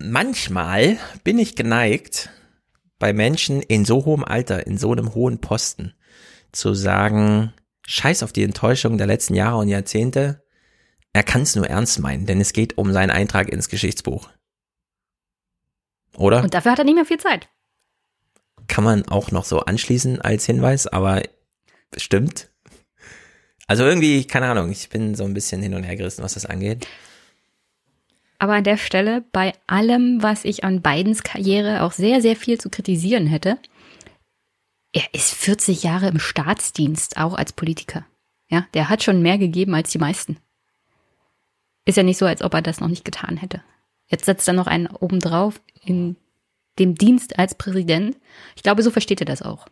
Manchmal 0.00 0.96
bin 1.24 1.40
ich 1.40 1.56
geneigt, 1.56 2.30
bei 3.00 3.12
Menschen 3.12 3.62
in 3.62 3.84
so 3.84 4.04
hohem 4.04 4.22
Alter, 4.22 4.64
in 4.64 4.78
so 4.78 4.92
einem 4.92 5.16
hohen 5.16 5.40
Posten, 5.40 5.92
zu 6.52 6.72
sagen, 6.72 7.52
scheiß 7.86 8.22
auf 8.22 8.32
die 8.32 8.42
Enttäuschung 8.42 8.98
der 8.98 9.06
letzten 9.06 9.34
Jahre 9.34 9.58
und 9.58 9.68
Jahrzehnte, 9.68 10.42
er 11.12 11.22
kann 11.22 11.42
es 11.42 11.54
nur 11.54 11.68
ernst 11.68 12.00
meinen, 12.00 12.26
denn 12.26 12.40
es 12.40 12.52
geht 12.52 12.76
um 12.76 12.92
seinen 12.92 13.10
Eintrag 13.10 13.48
ins 13.48 13.68
Geschichtsbuch. 13.68 14.28
Oder? 16.16 16.42
Und 16.42 16.54
dafür 16.54 16.72
hat 16.72 16.78
er 16.78 16.84
nicht 16.84 16.94
mehr 16.94 17.04
viel 17.04 17.18
Zeit. 17.18 17.48
Kann 18.66 18.84
man 18.84 19.06
auch 19.08 19.30
noch 19.30 19.44
so 19.44 19.60
anschließen 19.60 20.20
als 20.20 20.46
Hinweis, 20.46 20.86
aber 20.86 21.22
stimmt. 21.96 22.50
Also 23.66 23.84
irgendwie, 23.84 24.24
keine 24.24 24.46
Ahnung, 24.46 24.70
ich 24.70 24.88
bin 24.88 25.14
so 25.14 25.24
ein 25.24 25.34
bisschen 25.34 25.62
hin 25.62 25.74
und 25.74 25.84
her 25.84 25.96
gerissen, 25.96 26.22
was 26.22 26.34
das 26.34 26.46
angeht. 26.46 26.86
Aber 28.38 28.54
an 28.54 28.64
der 28.64 28.76
Stelle, 28.76 29.24
bei 29.32 29.52
allem, 29.66 30.22
was 30.22 30.44
ich 30.44 30.64
an 30.64 30.82
Bidens 30.82 31.22
Karriere 31.22 31.82
auch 31.82 31.92
sehr, 31.92 32.20
sehr 32.20 32.36
viel 32.36 32.60
zu 32.60 32.68
kritisieren 32.68 33.26
hätte, 33.26 33.58
er 34.94 35.12
ist 35.12 35.34
40 35.34 35.82
Jahre 35.82 36.06
im 36.06 36.20
Staatsdienst, 36.20 37.16
auch 37.16 37.34
als 37.34 37.52
Politiker. 37.52 38.06
Ja, 38.48 38.66
der 38.74 38.88
hat 38.88 39.02
schon 39.02 39.22
mehr 39.22 39.38
gegeben 39.38 39.74
als 39.74 39.90
die 39.90 39.98
meisten. 39.98 40.38
Ist 41.84 41.96
ja 41.96 42.04
nicht 42.04 42.16
so, 42.16 42.26
als 42.26 42.42
ob 42.42 42.54
er 42.54 42.62
das 42.62 42.80
noch 42.80 42.88
nicht 42.88 43.04
getan 43.04 43.36
hätte. 43.36 43.60
Jetzt 44.06 44.24
setzt 44.24 44.46
er 44.46 44.54
noch 44.54 44.68
einen 44.68 44.86
obendrauf 44.86 45.60
in 45.84 46.16
dem 46.78 46.94
Dienst 46.94 47.38
als 47.38 47.56
Präsident. 47.56 48.16
Ich 48.54 48.62
glaube, 48.62 48.82
so 48.82 48.90
versteht 48.90 49.20
er 49.20 49.26
das 49.26 49.42
auch. 49.42 49.66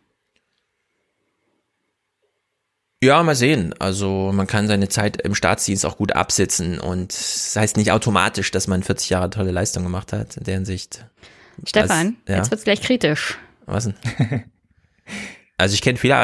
Ja, 3.01 3.23
mal 3.23 3.35
sehen. 3.35 3.73
Also 3.79 4.31
man 4.33 4.47
kann 4.47 4.67
seine 4.67 4.89
Zeit 4.89 5.21
im 5.21 5.35
Staatsdienst 5.35 5.85
auch 5.85 5.97
gut 5.97 6.13
absitzen 6.13 6.79
und 6.79 7.13
das 7.13 7.55
heißt 7.55 7.77
nicht 7.77 7.91
automatisch, 7.91 8.51
dass 8.51 8.67
man 8.67 8.83
40 8.83 9.09
Jahre 9.09 9.29
tolle 9.29 9.51
Leistung 9.51 9.83
gemacht 9.83 10.11
hat 10.11 10.37
in 10.37 10.43
der 10.43 10.55
Hinsicht. 10.55 11.05
Stefan, 11.65 12.17
ja. 12.27 12.37
jetzt 12.37 12.51
wird's 12.51 12.63
gleich 12.63 12.81
kritisch. 12.81 13.37
Was 13.65 13.85
denn? 13.85 14.43
Also 15.63 15.75
ich 15.75 15.81
kenne 15.81 15.97
viele 15.97 16.17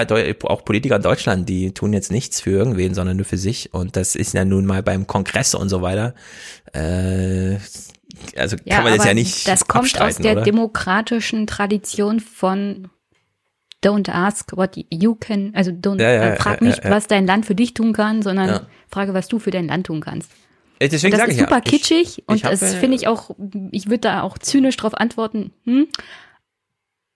auch 0.44 0.66
Politiker 0.66 0.98
in 0.98 1.02
Deutschland, 1.02 1.48
die 1.48 1.74
tun 1.74 1.94
jetzt 1.94 2.12
nichts 2.12 2.42
für 2.42 2.50
irgendwen, 2.50 2.94
sondern 2.94 3.16
nur 3.16 3.26
für 3.26 3.38
sich. 3.38 3.74
Und 3.74 3.96
das 3.96 4.18
ist 4.18 4.34
ja 4.34 4.44
nun 4.44 4.66
mal 4.66 4.84
beim 4.84 5.08
Kongress 5.08 5.56
und 5.56 5.70
so 5.70 5.82
weiter. 5.82 6.14
Äh, 6.74 7.56
also 8.36 8.58
ja, 8.66 8.76
kann 8.76 8.84
man 8.84 8.98
das 8.98 9.06
ja 9.06 9.14
nicht. 9.14 9.48
Das 9.48 9.66
kommt 9.66 10.00
aus 10.02 10.18
der 10.18 10.34
oder? 10.34 10.42
demokratischen 10.42 11.48
Tradition 11.48 12.20
von 12.20 12.90
Don't 13.82 14.12
ask 14.12 14.58
what 14.58 14.72
you 14.92 15.16
can, 15.16 15.54
also 15.56 15.72
don't, 15.72 16.02
Ja, 16.02 16.12
ja, 16.12 16.24
äh, 16.34 16.36
frag 16.36 16.62
nicht, 16.62 16.84
was 16.84 17.08
dein 17.08 17.26
Land 17.26 17.46
für 17.46 17.56
dich 17.56 17.74
tun 17.74 17.94
kann, 17.94 18.22
sondern 18.22 18.68
frage, 18.90 19.14
was 19.14 19.30
du 19.30 19.40
für 19.40 19.52
dein 19.52 19.70
Land 19.70 19.88
tun 19.88 20.02
kannst. 20.02 20.30
Äh, 20.80 20.90
Deswegen 20.90 21.18
das 21.18 21.30
ist 21.30 21.36
ich 21.36 21.40
super 21.40 21.52
ja, 21.52 21.62
ich- 21.64 21.72
kitschig 21.72 22.24
und 22.26 22.36
ich 22.36 22.44
hab, 22.44 22.52
das 22.52 22.62
äh, 22.62 22.78
finde 22.78 22.98
ich 22.98 23.08
auch, 23.08 23.38
ich 23.72 23.86
würde 23.86 24.00
da 24.00 24.24
auch 24.24 24.38
zynisch 24.38 24.76
drauf 24.76 24.96
antworten, 24.96 25.54
hm? 25.64 25.88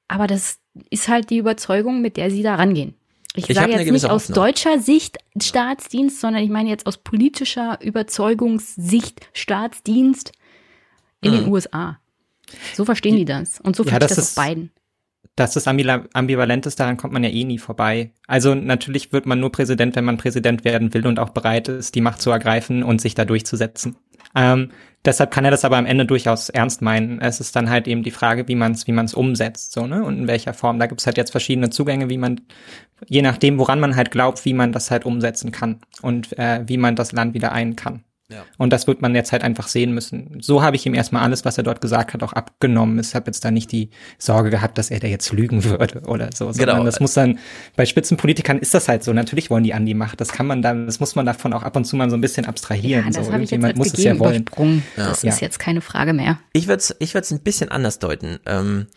aber 0.07 0.25
das 0.27 0.62
ist 0.89 1.07
halt 1.07 1.29
die 1.29 1.37
Überzeugung, 1.37 2.01
mit 2.01 2.17
der 2.17 2.31
sie 2.31 2.43
da 2.43 2.55
rangehen. 2.55 2.95
Ich, 3.35 3.49
Ich 3.49 3.55
sage 3.55 3.71
jetzt 3.71 3.91
nicht 3.91 4.05
aus 4.05 4.23
Hoffnung. 4.29 4.35
deutscher 4.35 4.79
Sicht 4.79 5.17
Staatsdienst, 5.41 6.19
sondern 6.19 6.43
ich 6.43 6.49
meine 6.51 6.69
jetzt 6.69 6.85
aus 6.85 6.97
politischer 6.97 7.79
Überzeugungssicht 7.81 9.21
Staatsdienst 9.33 10.31
in 11.21 11.31
den 11.31 11.45
Mhm. 11.45 11.51
USA. 11.51 11.99
So 12.75 12.85
verstehen 12.85 13.15
die 13.15 13.25
das. 13.25 13.59
Und 13.59 13.75
so 13.75 13.83
Ja, 13.83 13.89
versteht 13.91 14.11
das 14.11 14.15
das, 14.17 14.37
auf 14.37 14.43
beiden. 14.43 14.71
Dass 15.35 15.53
das 15.53 15.67
ambivalent 15.67 16.65
ist, 16.65 16.79
daran 16.79 16.97
kommt 16.97 17.13
man 17.13 17.23
ja 17.23 17.29
eh 17.29 17.43
nie 17.43 17.57
vorbei. 17.57 18.11
Also 18.27 18.53
natürlich 18.53 19.11
wird 19.11 19.25
man 19.25 19.39
nur 19.39 19.51
Präsident, 19.51 19.95
wenn 19.95 20.05
man 20.05 20.17
Präsident 20.17 20.63
werden 20.63 20.93
will 20.93 21.07
und 21.07 21.19
auch 21.19 21.29
bereit 21.29 21.67
ist, 21.67 21.95
die 21.95 22.01
Macht 22.01 22.21
zu 22.21 22.29
ergreifen 22.29 22.83
und 22.83 23.01
sich 23.01 23.15
da 23.15 23.25
durchzusetzen. 23.25 23.95
Ähm, 24.35 24.69
deshalb 25.05 25.31
kann 25.31 25.45
er 25.45 25.51
das 25.51 25.65
aber 25.65 25.77
am 25.77 25.85
Ende 25.85 26.05
durchaus 26.05 26.49
ernst 26.49 26.81
meinen. 26.81 27.19
Es 27.19 27.39
ist 27.39 27.55
dann 27.55 27.69
halt 27.69 27.87
eben 27.87 28.03
die 28.03 28.11
Frage, 28.11 28.47
wie 28.47 28.55
man 28.55 28.73
es 28.73 28.87
wie 28.87 28.91
man's 28.91 29.13
umsetzt, 29.13 29.73
so, 29.73 29.87
ne? 29.87 30.03
Und 30.03 30.17
in 30.19 30.27
welcher 30.27 30.53
Form. 30.53 30.79
Da 30.79 30.85
gibt 30.85 31.01
es 31.01 31.07
halt 31.07 31.17
jetzt 31.17 31.31
verschiedene 31.31 31.69
Zugänge, 31.69 32.09
wie 32.09 32.17
man, 32.17 32.41
je 33.07 33.21
nachdem, 33.21 33.57
woran 33.57 33.79
man 33.79 33.95
halt 33.95 34.11
glaubt, 34.11 34.43
wie 34.45 34.53
man 34.53 34.71
das 34.71 34.91
halt 34.91 35.05
umsetzen 35.05 35.51
kann 35.51 35.81
und 36.01 36.37
äh, 36.37 36.63
wie 36.67 36.77
man 36.77 36.95
das 36.95 37.11
Land 37.11 37.33
wieder 37.33 37.51
ein 37.51 37.75
kann. 37.75 38.03
Ja. 38.33 38.43
Und 38.57 38.71
das 38.73 38.87
wird 38.87 39.01
man 39.01 39.13
jetzt 39.15 39.31
halt 39.31 39.43
einfach 39.43 39.67
sehen 39.67 39.93
müssen. 39.93 40.37
So 40.41 40.61
habe 40.63 40.75
ich 40.75 40.85
ihm 40.85 40.93
erstmal 40.93 41.23
alles, 41.23 41.45
was 41.45 41.57
er 41.57 41.63
dort 41.63 41.81
gesagt 41.81 42.13
hat, 42.13 42.23
auch 42.23 42.33
abgenommen. 42.33 42.99
Ich 42.99 43.13
habe 43.15 43.27
jetzt 43.27 43.45
da 43.45 43.51
nicht 43.51 43.71
die 43.71 43.89
Sorge 44.17 44.49
gehabt, 44.49 44.77
dass 44.77 44.89
er 44.91 44.99
da 44.99 45.07
jetzt 45.07 45.31
lügen 45.31 45.63
würde 45.65 46.01
oder 46.07 46.29
so. 46.33 46.51
Sondern 46.51 46.75
Genau. 46.77 46.83
das 46.85 46.99
muss 46.99 47.13
dann, 47.13 47.39
bei 47.75 47.85
Spitzenpolitikern 47.85 48.57
ist 48.59 48.73
das 48.73 48.87
halt 48.87 49.03
so. 49.03 49.13
Natürlich 49.13 49.49
wollen 49.49 49.63
die 49.63 49.73
an 49.73 49.85
die 49.85 49.93
Macht. 49.93 50.19
Das 50.21 50.29
kann 50.29 50.47
man 50.47 50.61
dann, 50.61 50.85
das 50.87 50.99
muss 50.99 51.15
man 51.15 51.25
davon 51.25 51.53
auch 51.53 51.63
ab 51.63 51.75
und 51.75 51.85
zu 51.85 51.95
mal 51.95 52.09
so 52.09 52.15
ein 52.17 52.21
bisschen 52.21 52.45
abstrahieren. 52.45 53.05
Ja, 53.05 53.11
das 53.11 53.27
so. 53.27 53.33
habe 53.33 53.43
ich 53.43 53.51
jetzt 53.51 53.63
als 53.63 53.77
muss 53.77 53.93
es 53.93 54.03
ja 54.03 54.17
wollen. 54.19 54.41
übersprungen. 54.41 54.83
Ja. 54.97 55.09
Das 55.09 55.21
Ja. 55.23 55.29
ist 55.31 55.41
jetzt 55.41 55.59
keine 55.59 55.81
Frage 55.81 56.13
mehr. 56.13 56.39
Ich 56.53 56.67
würde 56.67 56.79
es 56.79 56.95
ich 56.99 57.13
würd's 57.13 57.31
ein 57.31 57.39
bisschen 57.41 57.69
anders 57.69 57.99
deuten. 57.99 58.39
Ähm, 58.45 58.87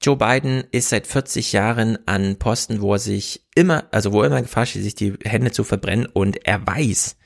Joe 0.00 0.16
Biden 0.16 0.62
ist 0.70 0.90
seit 0.90 1.08
40 1.08 1.52
Jahren 1.52 1.98
an 2.06 2.36
Posten, 2.36 2.80
wo 2.80 2.92
er 2.94 3.00
sich 3.00 3.42
immer, 3.56 3.84
also 3.90 4.12
wo 4.12 4.20
er 4.22 4.28
immer 4.28 4.40
Gefahr 4.42 4.64
steht, 4.64 4.84
sich 4.84 4.94
die 4.94 5.14
Hände 5.24 5.50
zu 5.50 5.64
verbrennen 5.64 6.06
und 6.06 6.46
er 6.46 6.64
weiß, 6.64 7.16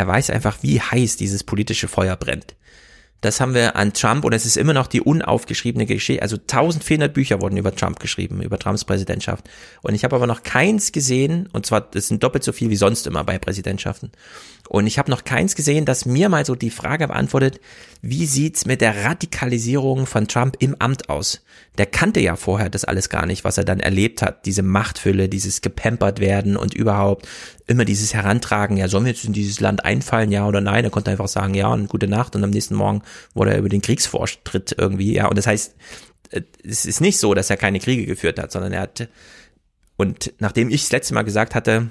er 0.00 0.06
weiß 0.06 0.30
einfach, 0.30 0.62
wie 0.62 0.80
heiß 0.80 1.18
dieses 1.18 1.44
politische 1.44 1.86
Feuer 1.86 2.16
brennt. 2.16 2.56
Das 3.20 3.38
haben 3.38 3.52
wir 3.52 3.76
an 3.76 3.92
Trump 3.92 4.24
und 4.24 4.32
es 4.32 4.46
ist 4.46 4.56
immer 4.56 4.72
noch 4.72 4.86
die 4.86 5.02
unaufgeschriebene 5.02 5.84
Geschichte. 5.84 6.22
Also 6.22 6.36
1400 6.36 7.12
Bücher 7.12 7.42
wurden 7.42 7.58
über 7.58 7.74
Trump 7.74 8.00
geschrieben, 8.00 8.40
über 8.40 8.58
Trumps 8.58 8.86
Präsidentschaft. 8.86 9.44
Und 9.82 9.94
ich 9.94 10.04
habe 10.04 10.16
aber 10.16 10.26
noch 10.26 10.42
keins 10.42 10.90
gesehen, 10.90 11.50
und 11.52 11.66
zwar, 11.66 11.82
das 11.82 12.08
sind 12.08 12.22
doppelt 12.22 12.44
so 12.44 12.52
viel 12.52 12.70
wie 12.70 12.76
sonst 12.76 13.06
immer 13.06 13.22
bei 13.22 13.38
Präsidentschaften. 13.38 14.10
Und 14.70 14.86
ich 14.86 14.98
habe 14.98 15.10
noch 15.10 15.24
keins 15.24 15.54
gesehen, 15.54 15.84
das 15.84 16.06
mir 16.06 16.30
mal 16.30 16.46
so 16.46 16.54
die 16.54 16.70
Frage 16.70 17.08
beantwortet, 17.08 17.60
wie 18.02 18.24
sieht's 18.24 18.64
mit 18.64 18.80
der 18.80 19.04
Radikalisierung 19.04 20.06
von 20.06 20.26
Trump 20.26 20.56
im 20.58 20.74
Amt 20.78 21.10
aus? 21.10 21.42
Der 21.76 21.84
kannte 21.84 22.20
ja 22.20 22.36
vorher 22.36 22.70
das 22.70 22.84
alles 22.84 23.10
gar 23.10 23.26
nicht, 23.26 23.44
was 23.44 23.58
er 23.58 23.64
dann 23.64 23.78
erlebt 23.78 24.22
hat. 24.22 24.46
Diese 24.46 24.62
Machtfülle, 24.62 25.28
dieses 25.28 25.60
gepampert 25.60 26.18
werden 26.18 26.56
und 26.56 26.72
überhaupt 26.72 27.28
immer 27.66 27.84
dieses 27.84 28.14
Herantragen, 28.14 28.78
ja, 28.78 28.88
sollen 28.88 29.04
wir 29.04 29.12
jetzt 29.12 29.24
in 29.24 29.34
dieses 29.34 29.60
Land 29.60 29.84
einfallen, 29.84 30.32
ja 30.32 30.46
oder 30.48 30.62
nein? 30.62 30.84
Er 30.84 30.90
konnte 30.90 31.10
einfach 31.10 31.28
sagen, 31.28 31.54
ja 31.54 31.68
und 31.68 31.88
gute 31.88 32.08
Nacht 32.08 32.34
und 32.34 32.42
am 32.42 32.50
nächsten 32.50 32.74
Morgen 32.74 33.02
wurde 33.34 33.52
er 33.52 33.58
über 33.58 33.68
den 33.68 33.82
Kriegsvortritt 33.82 34.74
irgendwie, 34.78 35.14
ja. 35.14 35.28
Und 35.28 35.36
das 35.36 35.46
heißt, 35.46 35.74
äh, 36.30 36.42
es 36.64 36.86
ist 36.86 37.02
nicht 37.02 37.18
so, 37.18 37.34
dass 37.34 37.50
er 37.50 37.58
keine 37.58 37.80
Kriege 37.80 38.06
geführt 38.06 38.38
hat, 38.38 38.50
sondern 38.50 38.72
er 38.72 38.82
hat, 38.82 39.08
und 39.96 40.32
nachdem 40.38 40.70
ich 40.70 40.82
das 40.82 40.92
letzte 40.92 41.12
Mal 41.12 41.22
gesagt 41.22 41.54
hatte, 41.54 41.90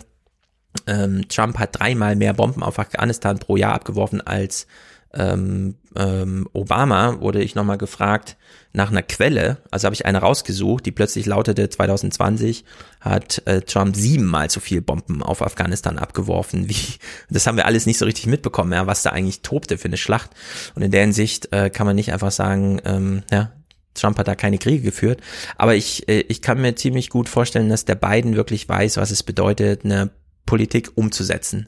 ähm, 0.88 1.27
Trump 1.30 1.60
hat 1.60 1.80
dreimal 1.80 2.15
mehr 2.15 2.34
Bomben 2.34 2.64
auf 2.64 2.80
Afghanistan 2.80 3.38
pro 3.38 3.57
Jahr 3.57 3.73
abgeworfen 3.73 4.22
als 4.22 4.68
ähm, 5.14 5.76
ähm, 5.95 6.48
Obama, 6.53 7.19
wurde 7.19 7.41
ich 7.41 7.56
nochmal 7.56 7.77
gefragt 7.77 8.38
nach 8.73 8.91
einer 8.91 9.02
Quelle. 9.02 9.57
Also 9.72 9.86
habe 9.86 9.95
ich 9.95 10.06
eine 10.06 10.19
rausgesucht, 10.19 10.86
die 10.86 10.91
plötzlich 10.91 11.26
lautete, 11.26 11.69
2020 11.69 12.64
hat 13.02 13.41
äh, 13.45 13.61
Trump 13.61 13.95
siebenmal 13.95 14.49
so 14.49 14.60
viel 14.60 14.81
Bomben 14.81 15.23
auf 15.23 15.41
Afghanistan 15.41 15.98
abgeworfen, 15.98 16.69
wie, 16.69 16.76
das 17.30 17.48
haben 17.48 17.57
wir 17.57 17.65
alles 17.65 17.86
nicht 17.86 17.98
so 17.98 18.06
richtig 18.06 18.27
mitbekommen, 18.27 18.73
ja, 18.73 18.86
was 18.88 19.03
da 19.03 19.10
eigentlich 19.10 19.41
tobte 19.41 19.77
für 19.77 19.88
eine 19.88 19.98
Schlacht. 19.98 20.31
Und 20.76 20.84
in 20.84 20.91
der 20.91 21.02
Hinsicht 21.02 21.52
äh, 21.52 21.69
kann 21.69 21.88
man 21.88 21.95
nicht 21.95 22.14
einfach 22.14 22.31
sagen, 22.31 22.80
ähm, 22.86 23.23
ja, 23.31 23.52
Trump 23.95 24.18
hat 24.19 24.27
da 24.27 24.36
keine 24.36 24.60
Kriege 24.60 24.81
geführt. 24.81 25.22
Aber 25.57 25.76
ich, 25.76 26.07
äh, 26.07 26.22
ich 26.22 26.41
kann 26.41 26.61
mir 26.61 26.76
ziemlich 26.76 27.10
gut 27.10 27.30
vorstellen, 27.30 27.69
dass 27.69 27.86
der 27.86 27.95
Biden 27.95 28.36
wirklich 28.36 28.69
weiß, 28.69 28.98
was 28.98 29.11
es 29.11 29.23
bedeutet, 29.23 29.84
eine 29.84 30.11
Politik 30.45 30.91
umzusetzen. 30.95 31.68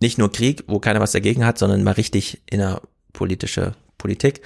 Nicht 0.00 0.18
nur 0.18 0.32
Krieg, 0.32 0.64
wo 0.66 0.78
keiner 0.78 1.00
was 1.00 1.12
dagegen 1.12 1.44
hat, 1.44 1.58
sondern 1.58 1.82
mal 1.82 1.92
richtig 1.92 2.42
innerpolitische 2.50 3.74
Politik. 3.96 4.42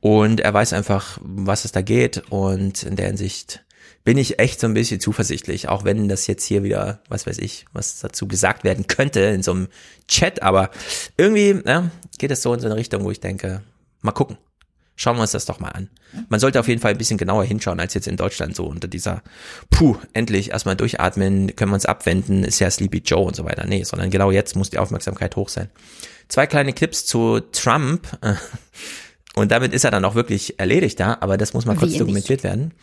Und 0.00 0.40
er 0.40 0.52
weiß 0.52 0.72
einfach, 0.72 1.18
was 1.22 1.64
es 1.64 1.72
da 1.72 1.82
geht. 1.82 2.22
Und 2.30 2.82
in 2.82 2.96
der 2.96 3.06
Hinsicht 3.06 3.64
bin 4.04 4.16
ich 4.16 4.38
echt 4.38 4.60
so 4.60 4.66
ein 4.66 4.74
bisschen 4.74 5.00
zuversichtlich, 5.00 5.68
auch 5.68 5.84
wenn 5.84 6.08
das 6.08 6.26
jetzt 6.26 6.44
hier 6.44 6.62
wieder, 6.62 7.00
was 7.08 7.26
weiß 7.26 7.38
ich, 7.38 7.66
was 7.72 8.00
dazu 8.00 8.26
gesagt 8.26 8.64
werden 8.64 8.86
könnte 8.86 9.20
in 9.20 9.42
so 9.42 9.52
einem 9.52 9.68
Chat, 10.08 10.42
aber 10.42 10.70
irgendwie 11.16 11.60
ja, 11.66 11.90
geht 12.18 12.30
es 12.30 12.42
so 12.42 12.54
in 12.54 12.60
so 12.60 12.66
eine 12.66 12.76
Richtung, 12.76 13.04
wo 13.04 13.10
ich 13.10 13.20
denke, 13.20 13.62
mal 14.00 14.12
gucken. 14.12 14.38
Schauen 14.96 15.16
wir 15.16 15.22
uns 15.22 15.32
das 15.32 15.46
doch 15.46 15.60
mal 15.60 15.68
an. 15.68 15.90
Man 16.28 16.40
sollte 16.40 16.60
auf 16.60 16.68
jeden 16.68 16.80
Fall 16.80 16.92
ein 16.92 16.98
bisschen 16.98 17.18
genauer 17.18 17.44
hinschauen 17.44 17.80
als 17.80 17.94
jetzt 17.94 18.08
in 18.08 18.16
Deutschland 18.16 18.56
so 18.56 18.66
unter 18.66 18.88
dieser, 18.88 19.22
puh, 19.70 19.96
endlich 20.12 20.50
erstmal 20.50 20.76
durchatmen, 20.76 21.54
können 21.56 21.70
wir 21.70 21.74
uns 21.74 21.86
abwenden, 21.86 22.44
ist 22.44 22.58
ja 22.58 22.70
Sleepy 22.70 22.98
Joe 22.98 23.24
und 23.24 23.36
so 23.36 23.44
weiter. 23.44 23.66
Nee, 23.66 23.84
sondern 23.84 24.10
genau 24.10 24.30
jetzt 24.30 24.56
muss 24.56 24.70
die 24.70 24.78
Aufmerksamkeit 24.78 25.36
hoch 25.36 25.48
sein. 25.48 25.68
Zwei 26.28 26.46
kleine 26.46 26.72
Clips 26.72 27.06
zu 27.06 27.40
Trump. 27.40 28.06
Und 29.36 29.52
damit 29.52 29.72
ist 29.72 29.84
er 29.84 29.90
dann 29.90 30.04
auch 30.04 30.14
wirklich 30.14 30.58
erledigt 30.58 30.98
da, 30.98 31.18
aber 31.20 31.36
das 31.36 31.54
muss 31.54 31.64
mal 31.64 31.76
kurz 31.76 31.96
dokumentiert 31.96 32.42
werden. 32.42 32.74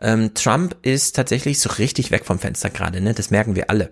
Ähm, 0.00 0.34
Trump 0.34 0.76
ist 0.82 1.16
tatsächlich 1.16 1.60
so 1.60 1.70
richtig 1.70 2.10
weg 2.10 2.26
vom 2.26 2.38
Fenster 2.38 2.68
gerade, 2.68 3.00
ne? 3.00 3.14
Das 3.14 3.30
merken 3.30 3.56
wir 3.56 3.70
alle. 3.70 3.90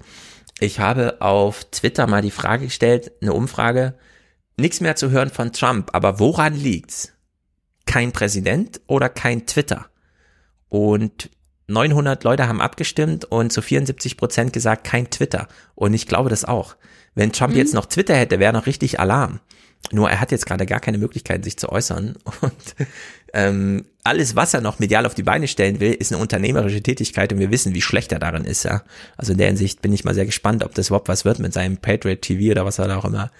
Ich 0.60 0.78
habe 0.78 1.20
auf 1.20 1.64
Twitter 1.64 2.06
mal 2.06 2.22
die 2.22 2.30
Frage 2.30 2.66
gestellt, 2.66 3.12
eine 3.22 3.32
Umfrage, 3.32 3.94
nichts 4.56 4.80
mehr 4.80 4.94
zu 4.94 5.10
hören 5.10 5.30
von 5.30 5.52
Trump, 5.52 5.90
aber 5.94 6.20
woran 6.20 6.54
liegt's? 6.54 7.12
Kein 7.86 8.12
Präsident 8.12 8.80
oder 8.86 9.08
kein 9.08 9.46
Twitter? 9.46 9.86
Und 10.68 11.30
900 11.68 12.24
Leute 12.24 12.48
haben 12.48 12.60
abgestimmt 12.60 13.24
und 13.24 13.52
zu 13.52 13.62
74 13.62 14.16
Prozent 14.16 14.52
gesagt, 14.52 14.84
kein 14.84 15.10
Twitter. 15.10 15.48
Und 15.74 15.94
ich 15.94 16.06
glaube 16.06 16.30
das 16.30 16.44
auch. 16.44 16.76
Wenn 17.14 17.32
Trump 17.32 17.52
mhm. 17.52 17.58
jetzt 17.58 17.74
noch 17.74 17.86
Twitter 17.86 18.14
hätte, 18.14 18.38
wäre 18.38 18.52
noch 18.52 18.66
richtig 18.66 19.00
Alarm. 19.00 19.40
Nur 19.90 20.08
er 20.10 20.20
hat 20.20 20.30
jetzt 20.30 20.46
gerade 20.46 20.64
gar 20.64 20.80
keine 20.80 20.98
Möglichkeit, 20.98 21.44
sich 21.44 21.58
zu 21.58 21.68
äußern. 21.68 22.14
Und 22.40 22.74
ähm, 23.34 23.84
alles, 24.04 24.36
was 24.36 24.54
er 24.54 24.60
noch 24.60 24.78
medial 24.78 25.06
auf 25.06 25.14
die 25.14 25.22
Beine 25.22 25.48
stellen 25.48 25.80
will, 25.80 25.92
ist 25.92 26.12
eine 26.12 26.20
unternehmerische 26.20 26.82
Tätigkeit 26.82 27.32
und 27.32 27.38
wir 27.38 27.50
wissen, 27.50 27.74
wie 27.74 27.80
schlecht 27.80 28.12
er 28.12 28.18
darin 28.18 28.44
ist. 28.44 28.64
Ja? 28.64 28.82
Also 29.16 29.32
in 29.32 29.38
der 29.38 29.46
Hinsicht 29.46 29.80
bin 29.80 29.92
ich 29.92 30.04
mal 30.04 30.14
sehr 30.14 30.26
gespannt, 30.26 30.64
ob 30.64 30.74
das 30.74 30.88
überhaupt 30.88 31.08
was 31.08 31.24
wird 31.24 31.38
mit 31.38 31.52
seinem 31.52 31.78
Patriot 31.78 32.20
TV 32.20 32.50
oder 32.50 32.64
was 32.64 32.78
er 32.78 32.88
da 32.88 32.96
auch 32.98 33.04
immer 33.04 33.30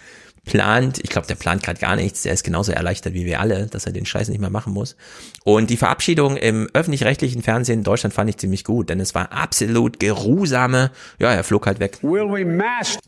plant. 0.45 0.99
Ich 1.03 1.11
glaube, 1.11 1.27
der 1.27 1.37
plant 1.37 1.63
gerade 1.63 1.81
gar 1.81 1.97
nichts. 1.97 2.23
Der 2.23 2.33
ist 2.33 2.43
genauso 2.43 2.73
erleichtert 2.73 3.15
wie 3.15 3.25
wir 3.25 3.41
alle, 3.41 3.67
dass 3.67 3.87
er 3.87 3.93
den 3.93 4.07
Scheiß 4.07 4.29
nicht 4.29 4.41
mehr 4.41 4.51
machen 4.51 4.73
muss. 4.73 4.97
Und 5.45 5.71
die 5.71 5.77
Verabschiedung 5.77 6.37
im 6.37 6.69
öffentlich-rechtlichen 6.73 7.43
Fernsehen 7.43 7.81
in 7.81 7.85
Deutschland 7.85 8.15
fand 8.15 8.29
ich 8.31 8.39
ziemlich 8.39 8.65
gut, 8.65 8.91
denn 8.91 9.01
es 9.01 9.15
war 9.15 9.33
absolut 9.33 10.01
geruhsame. 10.01 10.91
Ja, 11.19 11.33
er 11.33 11.45
flog 11.45 11.67
halt 11.67 11.81
weg. 11.81 11.99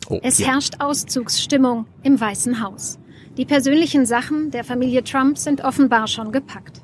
Oh, 0.09 0.21
es 0.23 0.37
hier. 0.37 0.47
herrscht 0.47 0.75
Auszugsstimmung 0.79 1.87
im 2.03 2.21
Weißen 2.21 2.63
Haus. 2.63 2.99
Die 3.37 3.45
persönlichen 3.45 4.07
Sachen 4.07 4.53
der 4.53 4.63
Familie 4.63 5.03
Trump 5.03 5.39
sind 5.39 5.65
offenbar 5.65 6.07
schon 6.07 6.31
gepackt. 6.31 6.83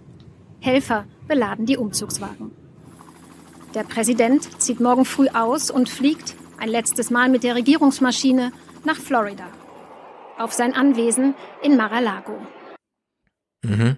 Helfer 0.59 1.06
beladen 1.28 1.64
die 1.64 1.77
Umzugswagen. 1.77 2.51
Der 3.74 3.85
Präsident 3.85 4.60
zieht 4.60 4.81
morgen 4.81 5.05
früh 5.05 5.28
aus 5.28 5.70
und 5.70 5.89
fliegt 5.89 6.35
ein 6.59 6.68
letztes 6.68 7.10
Mal 7.10 7.28
mit 7.28 7.44
der 7.44 7.55
Regierungsmaschine 7.55 8.51
nach 8.85 8.97
Florida. 8.97 9.44
Auf 10.40 10.54
sein 10.54 10.72
Anwesen 10.72 11.34
in 11.62 11.76
Mar-a-Lago. 11.76 12.40
Mhm. 13.62 13.96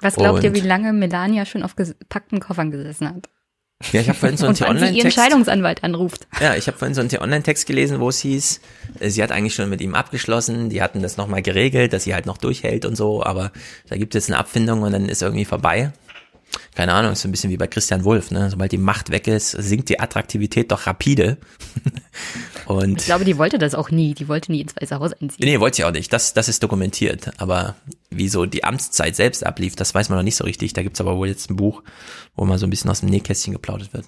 Was 0.00 0.14
glaubt 0.14 0.38
und 0.38 0.44
ihr, 0.44 0.54
wie 0.54 0.66
lange 0.66 0.94
Melania 0.94 1.44
schon 1.44 1.62
auf 1.62 1.76
gepackten 1.76 2.40
Koffern 2.40 2.70
gesessen 2.70 3.06
hat? 3.10 3.28
Ja, 3.92 4.00
ich 4.00 4.08
habe 4.08 4.18
vorhin 4.18 4.38
so 4.38 4.46
einen 4.46 4.54
T-Online-Text. 4.54 4.96
ihren 4.96 5.10
Scheidungsanwalt 5.10 5.84
anruft. 5.84 6.26
Ja, 6.40 6.54
ich 6.54 6.66
habe 6.66 6.78
vorhin 6.78 6.94
so 6.94 7.02
einen 7.02 7.10
T-Online-Text 7.10 7.66
gelesen, 7.66 8.00
wo 8.00 8.08
es 8.08 8.20
hieß, 8.20 8.62
äh, 9.00 9.10
sie 9.10 9.22
hat 9.22 9.32
eigentlich 9.32 9.54
schon 9.54 9.68
mit 9.68 9.82
ihm 9.82 9.94
abgeschlossen, 9.94 10.70
die 10.70 10.80
hatten 10.80 11.02
das 11.02 11.18
nochmal 11.18 11.42
geregelt, 11.42 11.92
dass 11.92 12.04
sie 12.04 12.14
halt 12.14 12.24
noch 12.24 12.38
durchhält 12.38 12.86
und 12.86 12.96
so, 12.96 13.22
aber 13.22 13.52
da 13.90 13.98
gibt 13.98 14.14
es 14.14 14.30
eine 14.30 14.38
Abfindung 14.38 14.80
und 14.80 14.92
dann 14.92 15.10
ist 15.10 15.20
irgendwie 15.20 15.44
vorbei. 15.44 15.92
Keine 16.74 16.94
Ahnung, 16.94 17.12
ist 17.12 17.22
so 17.22 17.28
ein 17.28 17.32
bisschen 17.32 17.50
wie 17.50 17.56
bei 17.56 17.66
Christian 17.66 18.04
Wulff, 18.04 18.30
ne? 18.30 18.50
Sobald 18.50 18.72
die 18.72 18.78
Macht 18.78 19.10
weg 19.10 19.26
ist, 19.26 19.50
sinkt 19.50 19.88
die 19.88 20.00
Attraktivität 20.00 20.70
doch 20.70 20.86
rapide. 20.86 21.36
Und 22.66 23.00
ich 23.00 23.06
glaube, 23.06 23.24
die 23.24 23.38
wollte 23.38 23.58
das 23.58 23.74
auch 23.74 23.90
nie. 23.90 24.14
Die 24.14 24.28
wollte 24.28 24.52
nie 24.52 24.60
ins 24.60 24.74
Weiße 24.76 24.98
Haus 24.98 25.12
einziehen. 25.12 25.44
Nee, 25.44 25.60
wollte 25.60 25.76
sie 25.76 25.84
auch 25.84 25.92
nicht. 25.92 26.12
Das, 26.12 26.32
das 26.34 26.48
ist 26.48 26.62
dokumentiert. 26.62 27.32
Aber 27.38 27.74
wie 28.10 28.28
so 28.28 28.46
die 28.46 28.64
Amtszeit 28.64 29.16
selbst 29.16 29.44
ablief, 29.44 29.76
das 29.76 29.94
weiß 29.94 30.08
man 30.08 30.18
noch 30.18 30.24
nicht 30.24 30.36
so 30.36 30.44
richtig. 30.44 30.72
Da 30.72 30.82
gibt's 30.82 31.00
aber 31.00 31.16
wohl 31.16 31.28
jetzt 31.28 31.50
ein 31.50 31.56
Buch, 31.56 31.82
wo 32.36 32.44
mal 32.44 32.58
so 32.58 32.66
ein 32.66 32.70
bisschen 32.70 32.90
aus 32.90 33.00
dem 33.00 33.08
Nähkästchen 33.08 33.52
geplaudert 33.52 33.92
wird. 33.92 34.06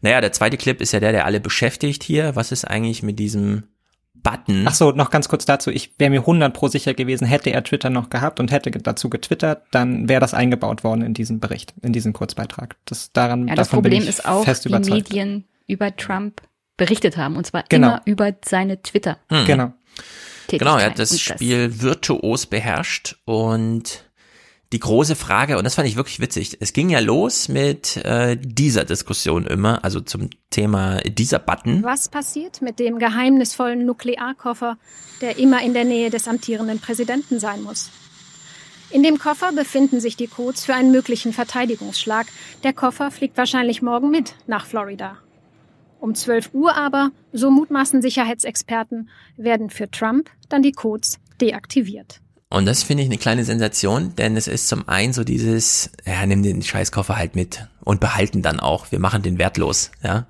Naja, 0.00 0.20
der 0.20 0.32
zweite 0.32 0.56
Clip 0.56 0.80
ist 0.80 0.92
ja 0.92 1.00
der, 1.00 1.12
der 1.12 1.24
alle 1.24 1.40
beschäftigt 1.40 2.02
hier. 2.02 2.34
Was 2.36 2.52
ist 2.52 2.64
eigentlich 2.64 3.02
mit 3.02 3.18
diesem 3.18 3.64
Button? 4.22 4.64
Ach 4.66 4.74
so, 4.74 4.92
noch 4.92 5.10
ganz 5.10 5.28
kurz 5.28 5.44
dazu. 5.44 5.70
Ich 5.70 5.92
wäre 5.98 6.10
mir 6.10 6.20
100 6.20 6.52
pro 6.52 6.68
sicher 6.68 6.94
gewesen, 6.94 7.26
hätte 7.26 7.50
er 7.50 7.64
Twitter 7.64 7.90
noch 7.90 8.10
gehabt 8.10 8.40
und 8.40 8.50
hätte 8.50 8.70
dazu 8.70 9.10
getwittert, 9.10 9.62
dann 9.70 10.08
wäre 10.08 10.20
das 10.20 10.34
eingebaut 10.34 10.84
worden 10.84 11.02
in 11.02 11.14
diesen 11.14 11.40
Bericht, 11.40 11.74
in 11.82 11.92
diesen 11.92 12.12
Kurzbeitrag. 12.12 12.76
Das 12.84 13.12
daran, 13.12 13.48
ja, 13.48 13.54
das 13.54 13.68
Problem 13.68 14.02
ist 14.02 14.26
auch, 14.26 14.44
die 14.44 14.68
überzeugt. 14.68 15.10
Medien 15.10 15.44
über 15.66 15.94
Trump 15.96 16.42
berichtet 16.76 17.16
haben. 17.16 17.36
Und 17.36 17.46
zwar 17.46 17.64
genau. 17.68 17.88
immer 17.88 18.02
über 18.06 18.32
seine 18.44 18.82
Twitter. 18.82 19.18
Hm. 19.28 19.46
Genau. 19.46 19.72
Genau, 20.48 20.78
er 20.78 20.86
hat 20.86 20.98
das 20.98 21.20
Spiel 21.20 21.80
virtuos 21.80 22.46
beherrscht 22.46 23.16
und 23.24 24.09
die 24.72 24.78
große 24.78 25.16
Frage, 25.16 25.58
und 25.58 25.64
das 25.64 25.74
fand 25.74 25.88
ich 25.88 25.96
wirklich 25.96 26.20
witzig, 26.20 26.58
es 26.60 26.72
ging 26.72 26.90
ja 26.90 27.00
los 27.00 27.48
mit 27.48 27.96
äh, 27.98 28.36
dieser 28.40 28.84
Diskussion 28.84 29.46
immer, 29.46 29.84
also 29.84 30.00
zum 30.00 30.30
Thema 30.50 30.98
dieser 31.00 31.40
Button. 31.40 31.82
Was 31.82 32.08
passiert 32.08 32.62
mit 32.62 32.78
dem 32.78 32.98
geheimnisvollen 32.98 33.84
Nuklearkoffer, 33.84 34.78
der 35.20 35.38
immer 35.38 35.62
in 35.62 35.74
der 35.74 35.84
Nähe 35.84 36.10
des 36.10 36.28
amtierenden 36.28 36.78
Präsidenten 36.78 37.40
sein 37.40 37.62
muss? 37.62 37.90
In 38.90 39.02
dem 39.02 39.18
Koffer 39.18 39.52
befinden 39.52 40.00
sich 40.00 40.16
die 40.16 40.26
Codes 40.26 40.64
für 40.64 40.74
einen 40.74 40.90
möglichen 40.90 41.32
Verteidigungsschlag. 41.32 42.26
Der 42.64 42.72
Koffer 42.72 43.10
fliegt 43.10 43.36
wahrscheinlich 43.36 43.82
morgen 43.82 44.10
mit 44.10 44.34
nach 44.46 44.66
Florida. 44.66 45.18
Um 46.00 46.14
12 46.14 46.50
Uhr 46.54 46.76
aber, 46.76 47.10
so 47.32 47.50
mutmaßen 47.50 48.02
Sicherheitsexperten, 48.02 49.08
werden 49.36 49.70
für 49.70 49.90
Trump 49.90 50.30
dann 50.48 50.62
die 50.62 50.72
Codes 50.72 51.18
deaktiviert. 51.40 52.20
Und 52.52 52.66
das 52.66 52.82
finde 52.82 53.04
ich 53.04 53.08
eine 53.08 53.18
kleine 53.18 53.44
Sensation, 53.44 54.16
denn 54.16 54.36
es 54.36 54.48
ist 54.48 54.66
zum 54.66 54.88
einen 54.88 55.12
so 55.12 55.22
dieses, 55.22 55.90
ja, 56.04 56.26
nimm 56.26 56.42
den 56.42 56.62
Scheißkoffer 56.62 57.16
halt 57.16 57.36
mit 57.36 57.68
und 57.84 58.00
behalten 58.00 58.42
dann 58.42 58.58
auch. 58.58 58.90
Wir 58.90 58.98
machen 58.98 59.22
den 59.22 59.38
wertlos, 59.38 59.92
ja. 60.02 60.26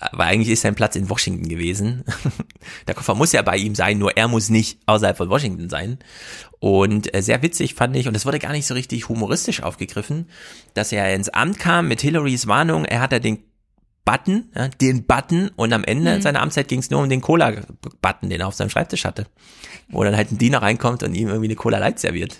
Aber 0.00 0.24
eigentlich 0.24 0.48
ist 0.48 0.62
sein 0.62 0.76
Platz 0.76 0.96
in 0.96 1.10
Washington 1.10 1.48
gewesen. 1.48 2.04
Der 2.86 2.94
Koffer 2.94 3.14
muss 3.14 3.32
ja 3.32 3.42
bei 3.42 3.56
ihm 3.56 3.74
sein, 3.74 3.98
nur 3.98 4.16
er 4.16 4.28
muss 4.28 4.48
nicht 4.48 4.78
außerhalb 4.86 5.16
von 5.16 5.28
Washington 5.28 5.68
sein. 5.68 5.98
Und 6.60 7.12
äh, 7.14 7.20
sehr 7.20 7.42
witzig 7.42 7.74
fand 7.74 7.96
ich, 7.96 8.06
und 8.06 8.14
das 8.14 8.24
wurde 8.24 8.38
gar 8.38 8.52
nicht 8.52 8.66
so 8.66 8.74
richtig 8.74 9.08
humoristisch 9.08 9.62
aufgegriffen, 9.62 10.28
dass 10.74 10.92
er 10.92 11.14
ins 11.14 11.28
Amt 11.28 11.58
kam 11.58 11.88
mit 11.88 12.00
Hillarys 12.00 12.46
Warnung, 12.46 12.84
er 12.84 13.00
hat 13.00 13.12
ja 13.12 13.18
den 13.18 13.42
Button, 14.08 14.48
ja, 14.56 14.68
den 14.68 15.04
Button 15.04 15.50
und 15.56 15.70
am 15.74 15.84
Ende 15.84 16.16
mhm. 16.16 16.22
seiner 16.22 16.40
Amtszeit 16.40 16.66
ging 16.66 16.78
es 16.78 16.88
nur 16.88 17.02
um 17.02 17.10
den 17.10 17.20
Cola-Button, 17.20 18.30
den 18.30 18.40
er 18.40 18.46
auf 18.46 18.54
seinem 18.54 18.70
Schreibtisch 18.70 19.04
hatte. 19.04 19.26
Wo 19.90 20.02
dann 20.02 20.16
halt 20.16 20.32
ein 20.32 20.38
Diener 20.38 20.62
reinkommt 20.62 21.02
und 21.02 21.12
ihm 21.12 21.28
irgendwie 21.28 21.48
eine 21.48 21.56
Cola 21.56 21.76
Light 21.76 21.98
serviert. 21.98 22.38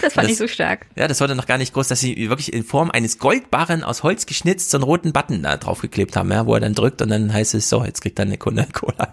Das 0.00 0.14
fand 0.14 0.24
das, 0.24 0.32
ich 0.32 0.38
so 0.38 0.48
stark. 0.48 0.86
Ja, 0.96 1.06
das 1.06 1.20
wurde 1.20 1.34
noch 1.34 1.44
gar 1.44 1.58
nicht 1.58 1.74
groß, 1.74 1.88
dass 1.88 2.00
sie 2.00 2.30
wirklich 2.30 2.54
in 2.54 2.64
Form 2.64 2.90
eines 2.90 3.18
Goldbarren 3.18 3.84
aus 3.84 4.02
Holz 4.02 4.24
geschnitzt 4.24 4.70
so 4.70 4.78
einen 4.78 4.84
roten 4.84 5.12
Button 5.12 5.42
da 5.42 5.58
draufgeklebt 5.58 6.16
haben, 6.16 6.32
ja, 6.32 6.46
wo 6.46 6.54
er 6.54 6.60
dann 6.60 6.74
drückt 6.74 7.02
und 7.02 7.10
dann 7.10 7.30
heißt 7.30 7.52
es 7.52 7.68
so, 7.68 7.84
jetzt 7.84 8.00
kriegt 8.00 8.18
er 8.18 8.24
eine 8.24 8.38
Kunde 8.38 8.66
Cola. 8.72 9.12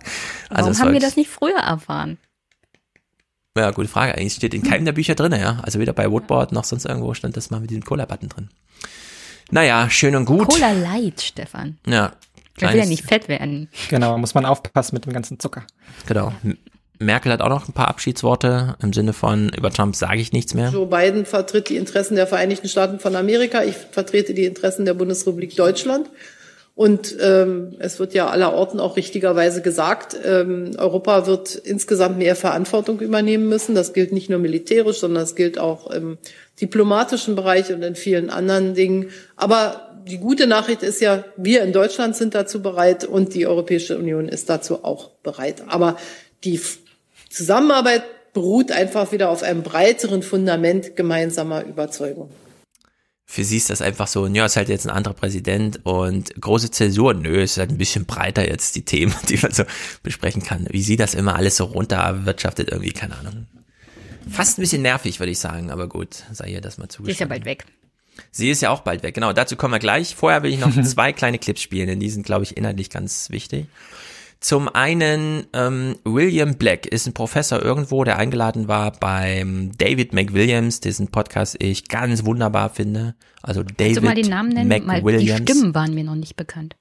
Also 0.50 0.70
Warum 0.70 0.80
haben 0.80 0.94
wir 0.94 1.02
das 1.02 1.18
nicht 1.18 1.30
früher 1.30 1.60
erfahren? 1.60 2.20
Ja, 3.58 3.72
gute 3.72 3.90
Frage. 3.90 4.16
Eigentlich 4.16 4.36
steht 4.36 4.54
in 4.54 4.64
keinem 4.64 4.86
der 4.86 4.94
Bücher 4.94 5.16
drin, 5.16 5.34
ja. 5.34 5.60
Also 5.62 5.80
weder 5.80 5.92
bei 5.92 6.10
Woodboard 6.10 6.54
noch 6.54 6.64
sonst 6.64 6.86
irgendwo 6.86 7.14
stand 7.14 7.36
das 7.36 7.50
mal 7.50 7.60
mit 7.60 7.70
diesem 7.70 7.84
Cola-Button 7.84 8.30
drin. 8.30 8.50
Naja, 9.52 9.90
schön 9.90 10.16
und 10.16 10.26
gut. 10.26 10.48
Cola 10.48 10.72
Light, 10.72 11.22
Stefan. 11.22 11.78
Ja. 11.86 12.14
Man 12.60 12.74
will 12.74 12.80
ja 12.80 12.86
nicht 12.86 13.06
fett 13.06 13.28
werden. 13.28 13.70
Genau, 13.90 14.18
muss 14.18 14.34
man 14.34 14.46
aufpassen 14.46 14.96
mit 14.96 15.06
dem 15.06 15.14
ganzen 15.14 15.40
Zucker. 15.40 15.64
Genau. 16.08 16.32
Merkel 17.00 17.32
hat 17.32 17.42
auch 17.42 17.50
noch 17.50 17.68
ein 17.68 17.74
paar 17.74 17.88
Abschiedsworte 17.88 18.76
im 18.82 18.94
Sinne 18.94 19.14
von, 19.14 19.50
über 19.50 19.72
Trump 19.72 19.96
sage 19.96 20.22
ich 20.22 20.32
nichts 20.32 20.54
mehr. 20.54 20.70
Joe 20.70 20.86
Biden 20.86 21.26
vertritt 21.26 21.70
die 21.70 21.78
Interessen 21.78 22.16
der 22.16 22.28
Vereinigten 22.28 22.70
Staaten 22.70 23.00
von 23.00 23.16
Amerika. 23.16 23.64
Ich 23.64 23.76
vertrete 23.76 24.34
die 24.34 24.46
Interessen 24.46 24.86
der 24.86 24.94
Bundesrepublik 24.94 25.56
Deutschland. 25.56 26.10
Und 26.82 27.16
ähm, 27.22 27.76
es 27.78 28.00
wird 28.00 28.16
ja 28.16 28.30
allerorten 28.30 28.80
auch 28.80 28.98
richtigerweise 28.98 29.62
gesagt, 29.62 30.18
ähm, 30.26 30.72
Europa 30.80 31.28
wird 31.28 31.54
insgesamt 31.54 32.18
mehr 32.18 32.36
Verantwortung 32.36 33.02
übernehmen 33.02 33.48
müssen. 33.48 33.76
Das 33.76 33.94
gilt 33.94 34.12
nicht 34.12 34.32
nur 34.32 34.40
militärisch, 34.40 34.98
sondern 34.98 35.22
das 35.22 35.36
gilt 35.36 35.60
auch 35.60 35.92
im 35.92 36.18
diplomatischen 36.60 37.36
Bereich 37.36 37.72
und 37.72 37.84
in 37.84 37.94
vielen 37.94 38.32
anderen 38.32 38.74
Dingen. 38.74 39.12
Aber 39.36 39.92
die 40.08 40.18
gute 40.18 40.48
Nachricht 40.48 40.82
ist 40.82 41.02
ja, 41.02 41.24
wir 41.38 41.62
in 41.62 41.72
Deutschland 41.72 42.16
sind 42.16 42.34
dazu 42.34 42.64
bereit 42.64 43.06
und 43.06 43.36
die 43.36 43.46
Europäische 43.46 43.96
Union 43.96 44.28
ist 44.28 44.50
dazu 44.50 44.84
auch 44.84 45.12
bereit. 45.22 45.62
Aber 45.68 45.98
die 46.44 46.60
Zusammenarbeit 47.30 48.02
beruht 48.34 48.72
einfach 48.72 49.12
wieder 49.12 49.30
auf 49.30 49.44
einem 49.44 49.62
breiteren 49.62 50.24
Fundament 50.24 50.96
gemeinsamer 50.96 51.64
Überzeugung. 51.64 52.32
Für 53.32 53.46
sie 53.46 53.56
ist 53.56 53.70
das 53.70 53.82
einfach 53.82 54.08
so, 54.08 54.28
ja, 54.28 54.46
ist 54.46 54.58
halt 54.58 54.68
jetzt 54.68 54.86
ein 54.86 54.90
anderer 54.90 55.14
Präsident 55.14 55.86
und 55.86 56.34
große 56.42 56.70
Zäsur, 56.70 57.14
nö, 57.14 57.42
ist 57.42 57.56
halt 57.56 57.70
ein 57.70 57.78
bisschen 57.78 58.04
breiter 58.04 58.46
jetzt 58.46 58.76
die 58.76 58.84
Themen, 58.84 59.16
die 59.30 59.38
man 59.38 59.54
so 59.54 59.64
besprechen 60.04 60.44
kann. 60.44 60.68
Wie 60.70 60.82
sie 60.82 60.98
das 60.98 61.14
immer 61.14 61.38
alles 61.38 61.56
so 61.56 61.64
runterwirtschaftet, 61.64 62.68
irgendwie, 62.70 62.92
keine 62.92 63.18
Ahnung. 63.18 63.48
Fast 64.30 64.58
ein 64.58 64.64
bisschen 64.64 64.82
nervig, 64.82 65.22
würde 65.22 65.32
ich 65.32 65.40
sagen, 65.40 65.72
aber 65.72 65.88
gut, 65.88 66.24
sei 66.34 66.50
ihr 66.50 66.60
das 66.60 66.78
mal 66.78 66.90
zugestanden. 66.90 67.12
ist 67.12 67.20
ja 67.22 67.26
bald 67.28 67.46
weg. 67.46 67.66
Sie 68.32 68.50
ist 68.50 68.62
ja 68.62 68.70
auch 68.70 68.82
bald 68.82 69.02
weg, 69.02 69.16
genau. 69.16 69.32
Dazu 69.32 69.56
kommen 69.56 69.74
wir 69.74 69.80
gleich. 69.80 70.14
Vorher 70.14 70.44
will 70.44 70.52
ich 70.52 70.60
noch 70.60 70.76
zwei 70.84 71.14
kleine 71.14 71.40
Clips 71.40 71.62
spielen, 71.62 71.88
denn 71.88 72.02
die 72.02 72.10
sind, 72.10 72.26
glaube 72.26 72.44
ich, 72.44 72.58
inhaltlich 72.58 72.90
ganz 72.90 73.30
wichtig. 73.30 73.68
Zum 74.42 74.68
einen 74.68 75.46
ähm, 75.54 76.00
William 76.04 76.56
Black 76.56 76.88
ist 76.88 77.06
ein 77.06 77.14
Professor 77.14 77.62
irgendwo, 77.62 78.04
der 78.04 78.18
eingeladen 78.18 78.68
war 78.68 78.92
beim 78.92 79.72
David 79.78 80.14
McWilliams, 80.14 80.80
dessen 80.80 81.10
Podcast 81.10 81.58
ich 81.62 81.88
ganz 81.88 82.26
wunderbar 82.26 82.72
finde. 82.72 83.14
Also 83.44 83.62
David 83.62 83.78
Kannst 83.78 83.98
du 83.98 84.02
mal 84.02 84.16
den 84.16 84.30
Namen 84.30 84.50
nennen? 84.50 84.68
McWilliams. 84.68 85.30
Mal, 85.30 85.40
die 85.40 85.44
Stimmen 85.44 85.76
waren 85.76 85.94
mir 85.94 86.04
noch 86.04 86.16
nicht 86.16 86.38
bekannt. 86.38 86.76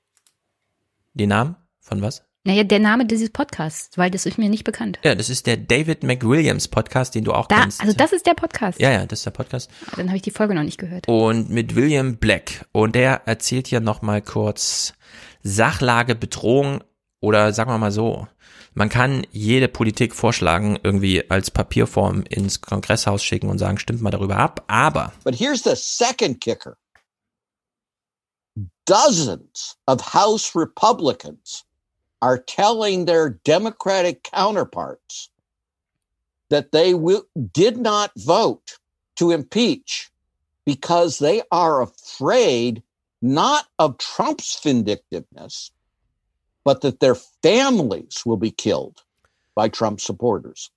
Die 1.13 1.27
Namen 1.27 1.55
von 1.81 2.01
was? 2.01 2.25
Naja, 2.45 2.65
der 2.65 2.79
Name 2.79 3.05
dieses 3.05 3.29
Podcasts, 3.29 3.99
weil 3.99 4.11
das 4.11 4.25
ist 4.25 4.39
mir 4.39 4.49
nicht 4.49 4.65
bekannt. 4.65 4.99
Ja, 5.05 5.15
das 5.15 5.29
ist 5.29 5.47
der 5.47 5.59
David 5.59 6.03
McWilliams 6.03 6.69
Podcast, 6.69 7.15
den 7.15 7.25
du 7.25 7.35
auch 7.35 7.47
da, 7.47 7.61
kennst. 7.61 7.83
Also 7.83 7.93
das 7.93 8.15
ist 8.15 8.27
der 8.27 8.33
Podcast. 8.33 8.81
Ja, 8.81 8.91
ja, 8.91 9.05
das 9.05 9.19
ist 9.19 9.27
der 9.27 9.33
Podcast. 9.33 9.71
Dann 9.97 10.07
habe 10.07 10.17
ich 10.17 10.23
die 10.23 10.31
Folge 10.31 10.55
noch 10.55 10.63
nicht 10.63 10.79
gehört. 10.79 11.07
Und 11.07 11.51
mit 11.51 11.77
William 11.77 12.17
Black. 12.17 12.65
Und 12.73 12.95
der 12.95 13.21
erzählt 13.27 13.67
hier 13.67 13.81
nochmal 13.81 14.23
kurz 14.23 14.95
Sachlage, 15.43 16.15
Bedrohung 16.15 16.81
oder 17.21 17.53
sagen 17.53 17.71
wir 17.71 17.79
mal 17.79 17.93
so, 17.93 18.27
man 18.75 18.89
kann 18.89 19.27
jede 19.31 19.69
Politik 19.69 20.15
vorschlagen, 20.15 20.79
irgendwie 20.83 21.29
als 21.31 21.51
Papierform 21.51 22.23
ins 22.29 22.61
Kongresshaus 22.61 23.23
schicken 23.23 23.49
und 23.49 23.59
sagen, 23.59 23.79
stimmt 23.79 24.01
mal 24.01 24.11
darüber 24.11 24.37
ab, 24.37 24.65
aber. 24.69 25.13
But 25.25 25.35
here's 25.35 25.63
the 25.63 25.75
second 25.75 26.41
kicker. 26.41 26.77
Dozens 28.87 29.77
of 29.87 30.15
House 30.15 30.55
Republicans 30.55 31.65
are 32.21 32.39
telling 32.39 33.07
their 33.07 33.31
Democratic 33.45 34.23
counterparts 34.25 35.31
that 36.51 36.73
they 36.73 36.95
will, 36.95 37.25
did 37.35 37.79
not 37.79 38.11
vote 38.17 38.79
to 39.17 39.31
impeach 39.31 40.11
because 40.65 41.19
they 41.19 41.43
are 41.51 41.83
afraid 41.83 42.83
not 43.23 43.67
of 43.79 43.99
Trump's 43.99 44.59
vindictiveness, 44.63 45.71
but 46.71 46.83
that 46.83 47.01
their 47.01 47.17
families 47.43 48.25
will 48.25 48.37
be 48.37 48.53
killed 48.53 49.05
by 49.57 49.69
Trump 49.69 50.01
supporters. 50.01 50.71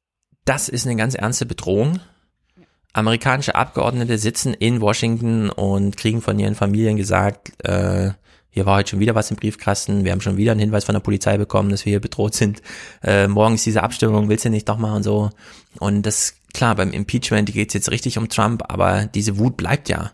Das 0.45 0.67
ist 0.67 0.87
eine 0.87 0.95
ganz 0.95 1.13
ernste 1.13 1.45
Bedrohung. 1.45 1.99
Amerikanische 2.93 3.55
Abgeordnete 3.55 4.17
sitzen 4.17 4.53
in 4.53 4.81
Washington 4.81 5.49
und 5.49 5.95
kriegen 5.95 6.21
von 6.21 6.39
ihren 6.39 6.55
Familien 6.55 6.97
gesagt, 6.97 7.53
äh, 7.63 8.11
hier 8.49 8.65
war 8.65 8.77
heute 8.77 8.91
schon 8.91 8.99
wieder 8.99 9.15
was 9.15 9.31
im 9.31 9.37
Briefkasten, 9.37 10.03
wir 10.03 10.11
haben 10.11 10.21
schon 10.21 10.37
wieder 10.37 10.51
einen 10.51 10.59
Hinweis 10.59 10.83
von 10.83 10.93
der 10.93 10.99
Polizei 10.99 11.37
bekommen, 11.37 11.69
dass 11.69 11.85
wir 11.85 11.91
hier 11.91 12.01
bedroht 12.01 12.35
sind. 12.35 12.61
Äh, 13.03 13.27
morgen 13.27 13.55
ist 13.55 13.65
diese 13.65 13.81
Abstimmung, 13.81 14.29
willst 14.29 14.45
du 14.45 14.49
nicht 14.49 14.69
doch 14.69 14.77
mal 14.77 14.95
und 14.95 15.03
so. 15.03 15.29
Und 15.79 16.03
das, 16.03 16.35
klar, 16.53 16.75
beim 16.75 16.91
Impeachment 16.91 17.51
geht 17.51 17.69
es 17.69 17.73
jetzt 17.73 17.91
richtig 17.91 18.17
um 18.17 18.29
Trump, 18.29 18.63
aber 18.67 19.05
diese 19.05 19.37
Wut 19.37 19.57
bleibt 19.57 19.89
ja. 19.89 20.11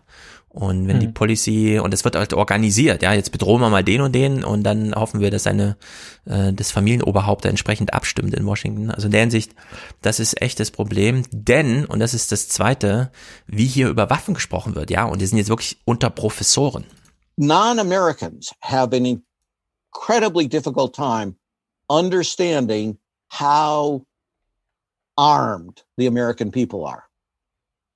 Und 0.50 0.88
wenn 0.88 0.96
mhm. 0.96 1.00
die 1.00 1.08
Policy, 1.08 1.78
und 1.78 1.94
es 1.94 2.04
wird 2.04 2.16
halt 2.16 2.34
organisiert, 2.34 3.02
ja, 3.02 3.12
jetzt 3.12 3.30
bedrohen 3.30 3.60
wir 3.60 3.70
mal 3.70 3.84
den 3.84 4.00
und 4.00 4.12
den 4.12 4.42
und 4.42 4.64
dann 4.64 4.94
hoffen 4.94 5.20
wir, 5.20 5.30
dass 5.30 5.44
seine, 5.44 5.76
äh, 6.26 6.52
das 6.52 6.72
Familienoberhaupt 6.72 7.44
entsprechend 7.44 7.94
abstimmt 7.94 8.34
in 8.34 8.44
Washington. 8.44 8.90
Also 8.90 9.06
in 9.06 9.12
der 9.12 9.20
Hinsicht, 9.20 9.54
das 10.02 10.18
ist 10.18 10.42
echt 10.42 10.58
das 10.58 10.72
Problem, 10.72 11.22
denn, 11.30 11.86
und 11.86 12.00
das 12.00 12.14
ist 12.14 12.32
das 12.32 12.48
Zweite, 12.48 13.12
wie 13.46 13.66
hier 13.66 13.88
über 13.88 14.10
Waffen 14.10 14.34
gesprochen 14.34 14.74
wird, 14.74 14.90
ja, 14.90 15.04
und 15.04 15.20
die 15.20 15.26
sind 15.26 15.38
jetzt 15.38 15.50
wirklich 15.50 15.78
unter 15.84 16.10
Professoren. 16.10 16.84
non-Americans 17.40 18.52
have 18.60 18.92
an 18.92 19.06
incredibly 19.06 20.46
difficult 20.46 20.94
time 20.94 21.34
understanding 21.88 22.98
how 23.28 24.04
armed 25.16 25.82
the 25.96 26.06
American 26.06 26.52
people 26.52 26.84
are. 26.84 27.04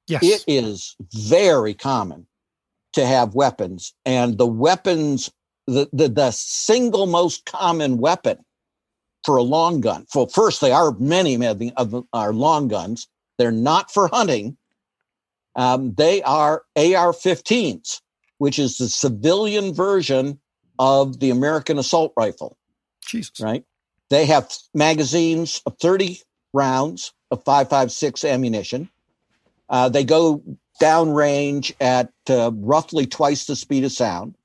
Yes. 0.08 0.22
It 0.22 0.44
is 0.46 0.96
very 1.12 1.74
common 1.74 2.26
to 2.94 3.06
have 3.06 3.34
weapons 3.34 3.94
and 4.04 4.38
the 4.38 4.46
weapons, 4.46 5.30
the, 5.66 5.88
the, 5.92 6.08
the 6.08 6.30
single 6.30 7.06
most 7.06 7.44
common 7.44 7.98
weapon 7.98 8.38
for 9.24 9.36
a 9.36 9.42
long 9.42 9.80
gun. 9.80 10.06
Well, 10.14 10.26
first, 10.26 10.60
they 10.60 10.72
are 10.72 10.92
many 10.98 11.34
of 11.76 12.06
our 12.12 12.32
long 12.32 12.68
guns. 12.68 13.08
They're 13.38 13.50
not 13.50 13.92
for 13.92 14.08
hunting. 14.08 14.56
Um, 15.56 15.94
they 15.94 16.22
are 16.22 16.62
AR-15s 16.76 18.00
which 18.38 18.58
is 18.58 18.78
the 18.78 18.88
civilian 18.88 19.72
version 19.72 20.38
of 20.78 21.20
the 21.20 21.30
American 21.30 21.78
assault 21.78 22.12
rifle. 22.16 22.56
Jesus. 23.06 23.40
Right? 23.40 23.64
They 24.10 24.26
have 24.26 24.52
magazines 24.74 25.62
of 25.66 25.76
30 25.78 26.20
rounds 26.52 27.12
of 27.30 27.44
5.56 27.44 28.28
ammunition. 28.28 28.90
Uh, 29.68 29.88
they 29.88 30.04
go 30.04 30.42
downrange 30.80 31.72
at 31.80 32.12
uh, 32.28 32.50
roughly 32.54 33.06
twice 33.06 33.46
the 33.46 33.56
speed 33.56 33.84
of 33.84 33.92
sound. 33.92 34.36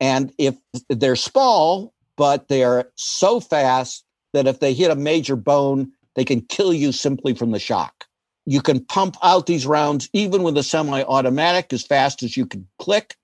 And 0.00 0.32
if 0.38 0.56
they're 0.88 1.16
small, 1.16 1.92
but 2.16 2.48
they 2.48 2.64
are 2.64 2.90
so 2.96 3.40
fast 3.40 4.04
that 4.32 4.46
if 4.46 4.60
they 4.60 4.74
hit 4.74 4.90
a 4.90 4.96
major 4.96 5.36
bone, 5.36 5.92
they 6.14 6.24
can 6.24 6.40
kill 6.42 6.72
you 6.72 6.92
simply 6.92 7.34
from 7.34 7.52
the 7.52 7.58
shock. 7.58 8.06
You 8.44 8.60
can 8.60 8.84
pump 8.84 9.16
out 9.22 9.46
these 9.46 9.66
rounds 9.66 10.08
even 10.12 10.42
with 10.42 10.56
a 10.56 10.62
semi 10.62 11.02
automatic 11.04 11.72
as 11.72 11.84
fast 11.84 12.22
as 12.22 12.36
you 12.36 12.46
can 12.46 12.66
click. 12.78 13.14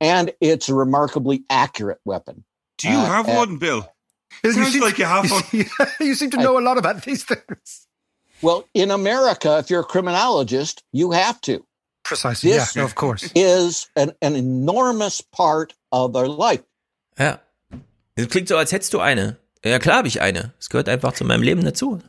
And 0.00 0.32
it's 0.40 0.68
a 0.68 0.74
remarkably 0.74 1.44
accurate 1.48 2.00
weapon. 2.04 2.44
Do 2.78 2.88
you 2.88 2.96
uh, 2.96 3.06
have 3.06 3.28
one, 3.28 3.58
Bill? 3.58 3.88
It 4.42 4.52
sounds 4.52 4.76
like 4.76 4.98
you 4.98 5.04
have 5.04 5.30
one. 5.30 5.42
you 6.00 6.14
seem 6.14 6.30
to 6.30 6.38
know 6.38 6.56
I, 6.56 6.60
a 6.60 6.64
lot 6.64 6.78
about 6.78 7.04
these 7.04 7.24
things. 7.24 7.86
Well, 8.42 8.64
in 8.74 8.90
America, 8.90 9.58
if 9.58 9.70
you're 9.70 9.82
a 9.82 9.84
criminologist, 9.84 10.82
you 10.92 11.12
have 11.12 11.40
to. 11.42 11.64
Precisely. 12.02 12.50
This 12.50 12.76
yeah, 12.76 12.82
no, 12.82 12.86
of 12.86 12.94
course. 12.94 13.30
Is 13.34 13.88
an, 13.96 14.12
an 14.20 14.36
enormous 14.36 15.22
part 15.22 15.74
of 15.90 16.12
their 16.12 16.28
life. 16.28 16.62
Ja. 17.18 17.38
Das 18.16 18.28
klingt 18.28 18.48
so, 18.48 18.56
als 18.56 18.72
hättest 18.72 18.92
du 18.92 19.00
eine. 19.00 19.38
Ja, 19.64 19.78
klar 19.78 19.98
habe 19.98 20.08
ich 20.08 20.20
eine. 20.20 20.52
Es 20.60 20.68
gehört 20.68 20.90
einfach 20.90 21.14
zu 21.14 21.24
meinem 21.24 21.42
Leben 21.42 21.64
dazu, 21.64 22.00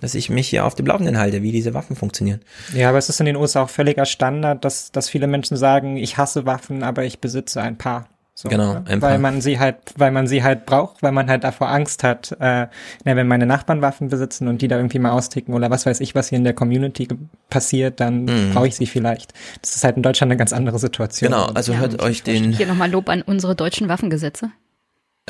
dass 0.00 0.16
ich 0.16 0.30
mich 0.30 0.48
hier 0.48 0.66
auf 0.66 0.74
dem 0.74 0.86
Laufenden 0.86 1.16
halte, 1.16 1.42
wie 1.42 1.52
diese 1.52 1.72
Waffen 1.72 1.94
funktionieren. 1.94 2.40
Ja, 2.74 2.88
aber 2.88 2.98
es 2.98 3.08
ist 3.08 3.20
in 3.20 3.26
den 3.26 3.36
USA 3.36 3.62
auch 3.62 3.70
völliger 3.70 4.04
Standard, 4.04 4.64
dass, 4.64 4.90
dass 4.90 5.08
viele 5.08 5.28
Menschen 5.28 5.56
sagen, 5.56 5.96
ich 5.96 6.16
hasse 6.16 6.44
Waffen, 6.44 6.82
aber 6.82 7.04
ich 7.04 7.20
besitze 7.20 7.62
ein 7.62 7.78
paar. 7.78 8.08
So, 8.40 8.48
genau, 8.48 8.74
ne? 8.74 8.84
ein 8.86 9.00
paar. 9.00 9.10
weil 9.10 9.18
man 9.18 9.40
sie 9.40 9.58
halt, 9.58 9.78
weil 9.96 10.12
man 10.12 10.28
sie 10.28 10.44
halt 10.44 10.64
braucht, 10.64 11.02
weil 11.02 11.10
man 11.10 11.28
halt 11.28 11.42
davor 11.42 11.70
Angst 11.70 12.04
hat, 12.04 12.30
äh, 12.38 12.68
na, 13.04 13.16
wenn 13.16 13.26
meine 13.26 13.46
Nachbarn 13.46 13.82
Waffen 13.82 14.10
besitzen 14.10 14.46
und 14.46 14.62
die 14.62 14.68
da 14.68 14.76
irgendwie 14.76 15.00
mal 15.00 15.10
austicken 15.10 15.54
oder 15.54 15.70
was 15.70 15.86
weiß 15.86 15.98
ich, 15.98 16.14
was 16.14 16.28
hier 16.28 16.38
in 16.38 16.44
der 16.44 16.52
Community 16.52 17.08
passiert, 17.50 17.98
dann 17.98 18.26
mhm. 18.26 18.50
brauche 18.52 18.68
ich 18.68 18.76
sie 18.76 18.86
vielleicht. 18.86 19.34
Das 19.60 19.74
ist 19.74 19.82
halt 19.82 19.96
in 19.96 20.04
Deutschland 20.04 20.30
eine 20.30 20.38
ganz 20.38 20.52
andere 20.52 20.78
Situation. 20.78 21.32
Genau, 21.32 21.46
also 21.46 21.72
ja, 21.72 21.80
hört 21.80 22.00
euch 22.00 22.22
den. 22.22 22.52
Hier 22.52 22.68
nochmal 22.68 22.92
Lob 22.92 23.08
an 23.08 23.22
unsere 23.22 23.56
deutschen 23.56 23.88
Waffengesetze 23.88 24.52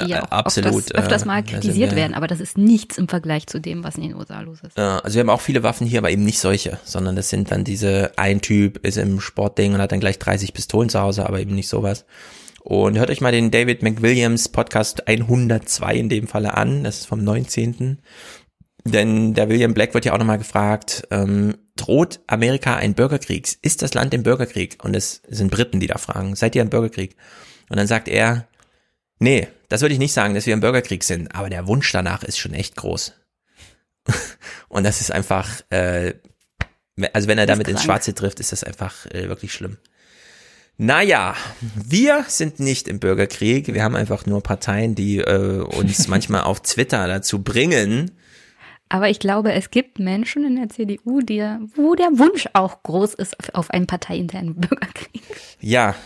die 0.04 0.10
ja, 0.10 0.22
absolut 0.24 0.76
öfters, 0.76 0.94
öfters 0.94 1.24
mal 1.24 1.42
kritisiert 1.42 1.96
werden, 1.96 2.14
aber 2.14 2.28
das 2.28 2.38
ist 2.38 2.56
nichts 2.56 2.98
im 2.98 3.08
Vergleich 3.08 3.48
zu 3.48 3.58
dem, 3.58 3.82
was 3.82 3.96
in 3.96 4.02
den 4.02 4.14
USA 4.14 4.42
los 4.42 4.58
ist. 4.60 4.78
Ja, 4.78 4.98
also 4.98 5.14
wir 5.14 5.20
haben 5.20 5.30
auch 5.30 5.40
viele 5.40 5.64
Waffen 5.64 5.86
hier, 5.88 5.98
aber 5.98 6.10
eben 6.10 6.24
nicht 6.24 6.38
solche, 6.38 6.78
sondern 6.84 7.16
das 7.16 7.30
sind 7.30 7.50
dann 7.50 7.64
diese, 7.64 8.12
ein 8.16 8.40
Typ 8.40 8.86
ist 8.86 8.96
im 8.96 9.18
Sportding 9.18 9.74
und 9.74 9.80
hat 9.80 9.90
dann 9.90 9.98
gleich 9.98 10.20
30 10.20 10.52
Pistolen 10.52 10.88
zu 10.88 11.00
Hause, 11.00 11.26
aber 11.26 11.40
eben 11.40 11.54
nicht 11.54 11.68
sowas. 11.68 12.04
Und 12.62 12.98
hört 12.98 13.10
euch 13.10 13.20
mal 13.20 13.32
den 13.32 13.50
David 13.50 13.82
McWilliams 13.82 14.48
Podcast 14.48 15.08
102 15.08 15.94
in 15.94 16.08
dem 16.08 16.26
Falle 16.26 16.54
an, 16.54 16.84
das 16.84 17.00
ist 17.00 17.06
vom 17.06 17.22
19. 17.22 18.00
Denn 18.84 19.34
der 19.34 19.48
William 19.48 19.74
Black 19.74 19.94
wird 19.94 20.04
ja 20.04 20.12
auch 20.12 20.18
nochmal 20.18 20.38
gefragt, 20.38 21.06
ähm, 21.10 21.56
droht 21.76 22.20
Amerika 22.26 22.76
ein 22.76 22.94
Bürgerkrieg? 22.94 23.56
Ist 23.62 23.82
das 23.82 23.94
Land 23.94 24.14
im 24.14 24.22
Bürgerkrieg? 24.22 24.78
Und 24.82 24.94
es 24.94 25.22
sind 25.28 25.50
Briten, 25.50 25.80
die 25.80 25.86
da 25.86 25.98
fragen, 25.98 26.36
seid 26.36 26.54
ihr 26.54 26.62
im 26.62 26.70
Bürgerkrieg? 26.70 27.16
Und 27.68 27.76
dann 27.76 27.86
sagt 27.86 28.08
er, 28.08 28.48
Nee, 29.18 29.48
das 29.68 29.82
würde 29.82 29.94
ich 29.94 29.98
nicht 29.98 30.12
sagen, 30.12 30.34
dass 30.34 30.46
wir 30.46 30.54
im 30.54 30.60
Bürgerkrieg 30.60 31.02
sind, 31.02 31.34
aber 31.34 31.50
der 31.50 31.66
Wunsch 31.66 31.90
danach 31.90 32.22
ist 32.22 32.38
schon 32.38 32.54
echt 32.54 32.76
groß. 32.76 33.14
Und 34.68 34.84
das 34.84 35.00
ist 35.00 35.10
einfach, 35.10 35.60
äh, 35.70 36.14
also 37.12 37.28
wenn 37.28 37.38
er 37.38 37.46
damit 37.46 37.68
ins 37.68 37.82
Schwarze 37.82 38.14
trifft, 38.14 38.40
ist 38.40 38.52
das 38.52 38.64
einfach 38.64 39.06
äh, 39.06 39.28
wirklich 39.28 39.52
schlimm. 39.52 39.78
Naja, 40.80 41.34
wir 41.60 42.24
sind 42.28 42.60
nicht 42.60 42.86
im 42.86 43.00
Bürgerkrieg. 43.00 43.74
Wir 43.74 43.82
haben 43.82 43.96
einfach 43.96 44.26
nur 44.26 44.44
Parteien, 44.44 44.94
die 44.94 45.18
äh, 45.18 45.60
uns 45.60 46.06
manchmal 46.08 46.42
auf 46.42 46.60
Twitter 46.60 47.08
dazu 47.08 47.42
bringen. 47.42 48.12
Aber 48.88 49.10
ich 49.10 49.18
glaube, 49.18 49.52
es 49.52 49.72
gibt 49.72 49.98
Menschen 49.98 50.44
in 50.44 50.54
der 50.54 50.68
CDU, 50.68 51.20
die, 51.20 51.42
wo 51.74 51.96
der 51.96 52.10
Wunsch 52.12 52.48
auch 52.52 52.84
groß 52.84 53.14
ist 53.14 53.54
auf 53.56 53.70
einen 53.70 53.88
parteiinternen 53.88 54.54
Bürgerkrieg. 54.54 55.22
Ja, 55.60 55.96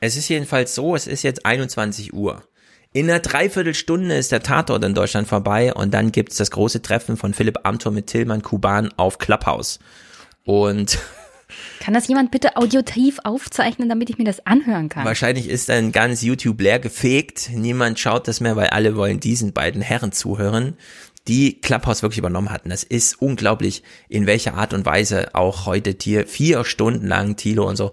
es 0.00 0.16
ist 0.16 0.30
jedenfalls 0.30 0.74
so, 0.74 0.96
es 0.96 1.06
ist 1.06 1.22
jetzt 1.22 1.44
21 1.44 2.14
Uhr. 2.14 2.42
In 2.94 3.10
einer 3.10 3.20
Dreiviertelstunde 3.20 4.16
ist 4.16 4.32
der 4.32 4.42
Tatort 4.42 4.82
in 4.82 4.94
Deutschland 4.94 5.28
vorbei 5.28 5.74
und 5.74 5.92
dann 5.92 6.10
gibt's 6.10 6.36
das 6.36 6.50
große 6.50 6.80
Treffen 6.80 7.18
von 7.18 7.34
Philipp 7.34 7.60
Amthor 7.64 7.92
mit 7.92 8.06
Tillmann 8.06 8.42
Kuban 8.42 8.92
auf 8.96 9.18
Clubhouse. 9.18 9.78
Und 10.44 10.98
kann 11.80 11.94
das 11.94 12.08
jemand 12.08 12.30
bitte 12.30 12.56
audiotiv 12.56 13.18
aufzeichnen, 13.24 13.88
damit 13.88 14.10
ich 14.10 14.18
mir 14.18 14.24
das 14.24 14.46
anhören 14.46 14.88
kann? 14.88 15.04
Wahrscheinlich 15.04 15.48
ist 15.48 15.68
dann 15.68 15.92
ganz 15.92 16.22
YouTube 16.22 16.60
leer 16.60 16.78
gefegt. 16.78 17.50
Niemand 17.52 17.98
schaut 17.98 18.28
das 18.28 18.40
mehr, 18.40 18.56
weil 18.56 18.68
alle 18.68 18.96
wollen 18.96 19.20
diesen 19.20 19.52
beiden 19.52 19.82
Herren 19.82 20.12
zuhören, 20.12 20.74
die 21.28 21.60
Clubhouse 21.60 22.02
wirklich 22.02 22.18
übernommen 22.18 22.50
hatten. 22.50 22.70
Das 22.70 22.82
ist 22.82 23.20
unglaublich, 23.20 23.82
in 24.08 24.26
welcher 24.26 24.54
Art 24.54 24.74
und 24.74 24.86
Weise 24.86 25.34
auch 25.34 25.66
heute 25.66 25.96
Tier 25.96 26.26
vier 26.26 26.64
Stunden 26.64 27.06
lang 27.06 27.36
Tilo 27.36 27.68
und 27.68 27.76
so 27.76 27.92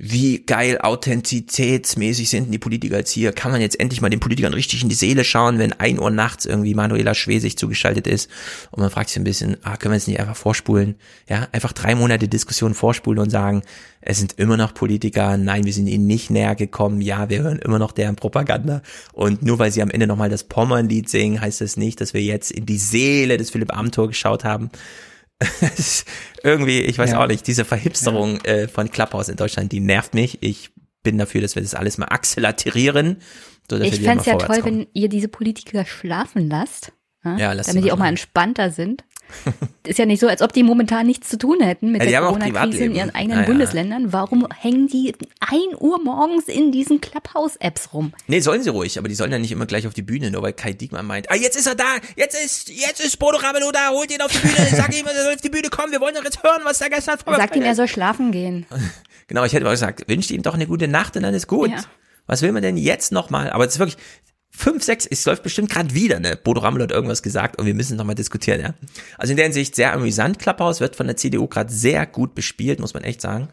wie 0.00 0.44
geil 0.46 0.78
authentizitätsmäßig 0.80 2.30
sind 2.30 2.52
die 2.52 2.58
Politiker 2.58 2.98
jetzt 2.98 3.10
hier. 3.10 3.32
Kann 3.32 3.50
man 3.50 3.60
jetzt 3.60 3.80
endlich 3.80 4.00
mal 4.00 4.08
den 4.08 4.20
Politikern 4.20 4.54
richtig 4.54 4.84
in 4.84 4.88
die 4.88 4.94
Seele 4.94 5.24
schauen, 5.24 5.58
wenn 5.58 5.72
ein 5.72 5.98
Uhr 5.98 6.12
nachts 6.12 6.46
irgendwie 6.46 6.72
Manuela 6.74 7.16
Schwesig 7.16 7.58
zugeschaltet 7.58 8.06
ist 8.06 8.30
und 8.70 8.80
man 8.80 8.90
fragt 8.90 9.08
sich 9.08 9.18
ein 9.18 9.24
bisschen, 9.24 9.56
ah, 9.64 9.76
können 9.76 9.92
wir 9.92 9.96
es 9.96 10.06
nicht 10.06 10.20
einfach 10.20 10.36
vorspulen? 10.36 10.94
Ja, 11.28 11.48
einfach 11.50 11.72
drei 11.72 11.96
Monate 11.96 12.28
Diskussion 12.28 12.74
vorspulen 12.74 13.18
und 13.18 13.30
sagen, 13.30 13.62
es 14.00 14.18
sind 14.18 14.38
immer 14.38 14.56
noch 14.56 14.72
Politiker, 14.72 15.36
nein, 15.36 15.64
wir 15.64 15.72
sind 15.72 15.88
ihnen 15.88 16.06
nicht 16.06 16.30
näher 16.30 16.54
gekommen, 16.54 17.00
ja, 17.00 17.28
wir 17.28 17.42
hören 17.42 17.58
immer 17.58 17.80
noch 17.80 17.90
deren 17.90 18.14
Propaganda 18.14 18.82
und 19.12 19.42
nur 19.42 19.58
weil 19.58 19.72
sie 19.72 19.82
am 19.82 19.90
Ende 19.90 20.06
nochmal 20.06 20.30
das 20.30 20.44
Pommernlied 20.44 21.08
singen, 21.08 21.40
heißt 21.40 21.60
das 21.60 21.76
nicht, 21.76 22.00
dass 22.00 22.14
wir 22.14 22.22
jetzt 22.22 22.52
in 22.52 22.66
die 22.66 22.78
Seele 22.78 23.36
des 23.36 23.50
Philipp 23.50 23.76
Amthor 23.76 24.06
geschaut 24.06 24.44
haben. 24.44 24.70
irgendwie, 26.42 26.80
ich 26.80 26.98
weiß 26.98 27.12
ja. 27.12 27.22
auch 27.22 27.28
nicht, 27.28 27.46
diese 27.46 27.64
Verhipsterung 27.64 28.38
ja. 28.44 28.52
äh, 28.52 28.68
von 28.68 28.90
Clubhouse 28.90 29.28
in 29.28 29.36
Deutschland, 29.36 29.72
die 29.72 29.80
nervt 29.80 30.14
mich. 30.14 30.38
Ich 30.40 30.70
bin 31.02 31.18
dafür, 31.18 31.40
dass 31.40 31.54
wir 31.54 31.62
das 31.62 31.74
alles 31.74 31.98
mal 31.98 32.06
akzelerieren. 32.06 33.18
So, 33.70 33.76
ich 33.78 34.00
fände 34.00 34.20
es 34.20 34.26
ja 34.26 34.36
toll, 34.36 34.60
kommen. 34.60 34.80
wenn 34.80 34.86
ihr 34.94 35.08
diese 35.08 35.28
Politiker 35.28 35.84
schlafen 35.84 36.48
lasst. 36.48 36.92
Ja, 37.24 37.54
damit 37.54 37.84
die 37.84 37.92
auch 37.92 37.98
mal 37.98 38.08
entspannter 38.08 38.70
sind. 38.70 39.04
Ist 39.84 39.98
ja 39.98 40.06
nicht 40.06 40.20
so, 40.20 40.28
als 40.28 40.42
ob 40.42 40.52
die 40.52 40.62
momentan 40.62 41.06
nichts 41.06 41.28
zu 41.28 41.38
tun 41.38 41.60
hätten 41.60 41.92
mit 41.92 42.02
ja, 42.04 42.10
der 42.10 42.20
Corona-Krise 42.20 42.84
in 42.84 42.94
ihren 42.94 43.14
eigenen 43.14 43.40
ja, 43.40 43.46
Bundesländern. 43.46 44.12
Warum 44.12 44.46
hängen 44.54 44.86
die 44.88 45.14
ein 45.40 45.76
Uhr 45.78 46.02
morgens 46.02 46.48
in 46.48 46.72
diesen 46.72 47.00
Clubhouse-Apps 47.00 47.92
rum? 47.94 48.12
Nee, 48.26 48.40
sollen 48.40 48.62
sie 48.62 48.70
ruhig, 48.70 48.98
aber 48.98 49.08
die 49.08 49.14
sollen 49.14 49.32
ja 49.32 49.38
nicht 49.38 49.52
immer 49.52 49.66
gleich 49.66 49.86
auf 49.86 49.94
die 49.94 50.02
Bühne, 50.02 50.30
nur 50.30 50.42
weil 50.42 50.52
Kai 50.52 50.72
Diekmann 50.72 51.06
meint, 51.06 51.30
ah, 51.30 51.34
jetzt 51.34 51.56
ist 51.56 51.66
er 51.66 51.74
da, 51.74 51.96
jetzt 52.16 52.38
ist, 52.42 52.68
jetzt 52.68 53.04
ist 53.04 53.18
Bodo 53.18 53.38
Ramelow 53.38 53.72
da, 53.72 53.90
holt 53.90 54.12
ihn 54.12 54.20
auf 54.20 54.32
die 54.32 54.46
Bühne, 54.46 54.68
sag 54.72 54.94
ihm, 54.94 55.06
er 55.06 55.22
soll 55.22 55.34
auf 55.34 55.40
die 55.40 55.50
Bühne 55.50 55.68
kommen, 55.68 55.92
wir 55.92 56.00
wollen 56.00 56.14
doch 56.14 56.24
jetzt 56.24 56.42
hören, 56.42 56.60
was 56.64 56.80
er 56.80 56.90
gestern 56.90 57.18
vorgefallen 57.18 57.48
Sagt 57.48 57.56
ihm, 57.56 57.62
er 57.62 57.74
soll 57.74 57.88
schlafen 57.88 58.32
gehen. 58.32 58.66
Genau, 59.28 59.44
ich 59.44 59.52
hätte 59.52 59.64
mal 59.64 59.72
gesagt, 59.72 60.08
wünscht 60.08 60.30
ihm 60.30 60.42
doch 60.42 60.54
eine 60.54 60.66
gute 60.66 60.88
Nacht 60.88 61.14
und 61.14 61.22
dann 61.22 61.34
ist 61.34 61.46
gut. 61.46 61.68
Ja. 61.68 61.84
Was 62.26 62.40
will 62.40 62.50
man 62.50 62.62
denn 62.62 62.78
jetzt 62.78 63.12
nochmal? 63.12 63.50
Aber 63.50 63.66
es 63.66 63.74
ist 63.74 63.78
wirklich, 63.78 63.98
fünf, 64.58 64.82
sechs, 64.82 65.06
es 65.06 65.24
läuft 65.24 65.42
bestimmt 65.42 65.70
gerade 65.70 65.94
wieder, 65.94 66.18
ne? 66.18 66.36
Bodo 66.36 66.60
Rammel 66.60 66.82
hat 66.82 66.90
irgendwas 66.90 67.22
gesagt 67.22 67.58
und 67.58 67.66
wir 67.66 67.74
müssen 67.74 67.96
nochmal 67.96 68.16
diskutieren, 68.16 68.60
ja. 68.60 68.74
Also 69.16 69.30
in 69.30 69.36
der 69.36 69.46
Hinsicht 69.46 69.76
sehr 69.76 69.92
amüsant. 69.92 70.38
Klapphaus 70.38 70.80
wird 70.80 70.96
von 70.96 71.06
der 71.06 71.16
CDU 71.16 71.46
gerade 71.46 71.72
sehr 71.72 72.06
gut 72.06 72.34
bespielt, 72.34 72.80
muss 72.80 72.94
man 72.94 73.04
echt 73.04 73.20
sagen. 73.20 73.48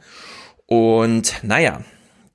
Und 0.65 1.43
naja, 1.43 1.83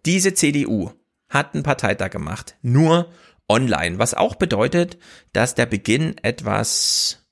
diese 0.07 0.35
CDU 0.35 0.93
hat 1.29 1.55
einen 1.55 1.65
Parteitag 1.65 2.11
gemacht, 2.11 2.57
nur 2.63 3.11
online, 3.49 3.99
was 3.99 4.15
auch 4.15 4.37
bedeutet, 4.37 4.99
dass 5.33 5.57
der 5.57 5.67
Beginn 5.67 6.17
etwas 6.23 7.27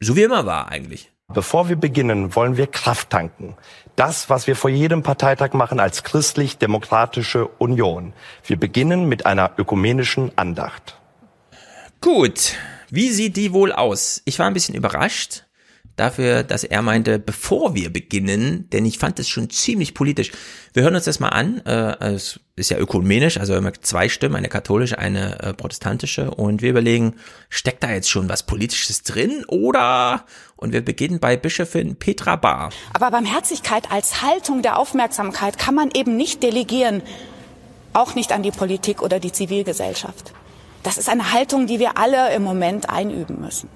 so 0.00 0.16
wie 0.16 0.22
immer 0.22 0.46
war 0.46 0.68
eigentlich. 0.68 1.12
Bevor 1.32 1.68
wir 1.68 1.76
beginnen, 1.76 2.34
wollen 2.34 2.56
wir 2.56 2.66
Kraft 2.66 3.10
tanken. 3.10 3.56
Das, 3.96 4.30
was 4.30 4.46
wir 4.46 4.56
vor 4.56 4.70
jedem 4.70 5.02
Parteitag 5.02 5.52
machen 5.52 5.78
als 5.78 6.02
christlich-demokratische 6.02 7.46
Union. 7.58 8.12
Wir 8.44 8.58
beginnen 8.58 9.08
mit 9.08 9.26
einer 9.26 9.52
ökumenischen 9.58 10.36
Andacht. 10.36 10.98
Gut, 12.00 12.54
wie 12.90 13.10
sieht 13.10 13.36
die 13.36 13.52
wohl 13.52 13.72
aus? 13.72 14.22
Ich 14.24 14.38
war 14.38 14.46
ein 14.46 14.54
bisschen 14.54 14.74
überrascht 14.74 15.44
dafür, 15.96 16.42
dass 16.42 16.64
er 16.64 16.82
meinte, 16.82 17.18
bevor 17.18 17.74
wir 17.74 17.92
beginnen, 17.92 18.68
denn 18.70 18.86
ich 18.86 18.98
fand 18.98 19.18
es 19.18 19.28
schon 19.28 19.50
ziemlich 19.50 19.94
politisch. 19.94 20.32
Wir 20.72 20.82
hören 20.82 20.94
uns 20.94 21.04
das 21.04 21.20
mal 21.20 21.28
an. 21.28 21.58
Äh, 21.66 22.14
es 22.14 22.40
ist 22.56 22.70
ja 22.70 22.78
ökumenisch, 22.78 23.38
also 23.38 23.54
immer 23.54 23.72
zwei 23.74 24.08
Stimmen, 24.08 24.36
eine 24.36 24.48
katholische, 24.48 24.98
eine 24.98 25.40
äh, 25.40 25.54
protestantische. 25.54 26.30
Und 26.30 26.62
wir 26.62 26.70
überlegen, 26.70 27.14
steckt 27.48 27.82
da 27.82 27.90
jetzt 27.90 28.10
schon 28.10 28.28
was 28.28 28.44
Politisches 28.44 29.02
drin 29.02 29.44
oder? 29.48 30.24
Und 30.56 30.72
wir 30.72 30.84
beginnen 30.84 31.18
bei 31.18 31.36
Bischöfin 31.36 31.96
Petra 31.96 32.36
Bahr. 32.36 32.70
Aber 32.92 33.10
Barmherzigkeit 33.10 33.90
als 33.90 34.22
Haltung 34.22 34.62
der 34.62 34.78
Aufmerksamkeit 34.78 35.58
kann 35.58 35.74
man 35.74 35.90
eben 35.94 36.16
nicht 36.16 36.42
delegieren, 36.42 37.02
auch 37.92 38.14
nicht 38.14 38.32
an 38.32 38.42
die 38.42 38.50
Politik 38.50 39.02
oder 39.02 39.20
die 39.20 39.32
Zivilgesellschaft. 39.32 40.32
Das 40.82 40.98
ist 40.98 41.08
eine 41.08 41.32
Haltung, 41.32 41.66
die 41.66 41.78
wir 41.78 41.96
alle 41.98 42.34
im 42.34 42.42
Moment 42.42 42.90
einüben 42.90 43.40
müssen. 43.40 43.68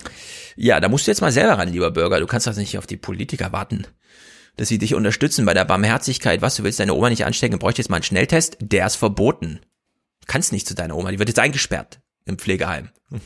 Ja, 0.56 0.80
da 0.80 0.88
musst 0.88 1.06
du 1.06 1.10
jetzt 1.10 1.20
mal 1.20 1.32
selber 1.32 1.58
ran, 1.58 1.70
lieber 1.70 1.90
Bürger. 1.90 2.18
Du 2.18 2.26
kannst 2.26 2.46
doch 2.46 2.56
nicht 2.56 2.78
auf 2.78 2.86
die 2.86 2.96
Politiker 2.96 3.52
warten, 3.52 3.86
dass 4.56 4.68
sie 4.68 4.78
dich 4.78 4.94
unterstützen 4.94 5.44
bei 5.44 5.54
der 5.54 5.66
Barmherzigkeit. 5.66 6.40
Was, 6.42 6.56
du 6.56 6.64
willst 6.64 6.80
deine 6.80 6.94
Oma 6.94 7.10
nicht 7.10 7.26
anstecken, 7.26 7.58
bräuchte 7.58 7.82
jetzt 7.82 7.90
mal 7.90 7.96
einen 7.96 8.02
Schnelltest? 8.02 8.56
Der 8.60 8.86
ist 8.86 8.96
verboten. 8.96 9.60
Du 10.20 10.26
kannst 10.26 10.52
nicht 10.52 10.66
zu 10.66 10.74
deiner 10.74 10.96
Oma, 10.96 11.10
die 11.10 11.18
wird 11.18 11.28
jetzt 11.28 11.38
eingesperrt 11.38 12.00
im 12.24 12.38
Pflegeheim. 12.38 12.90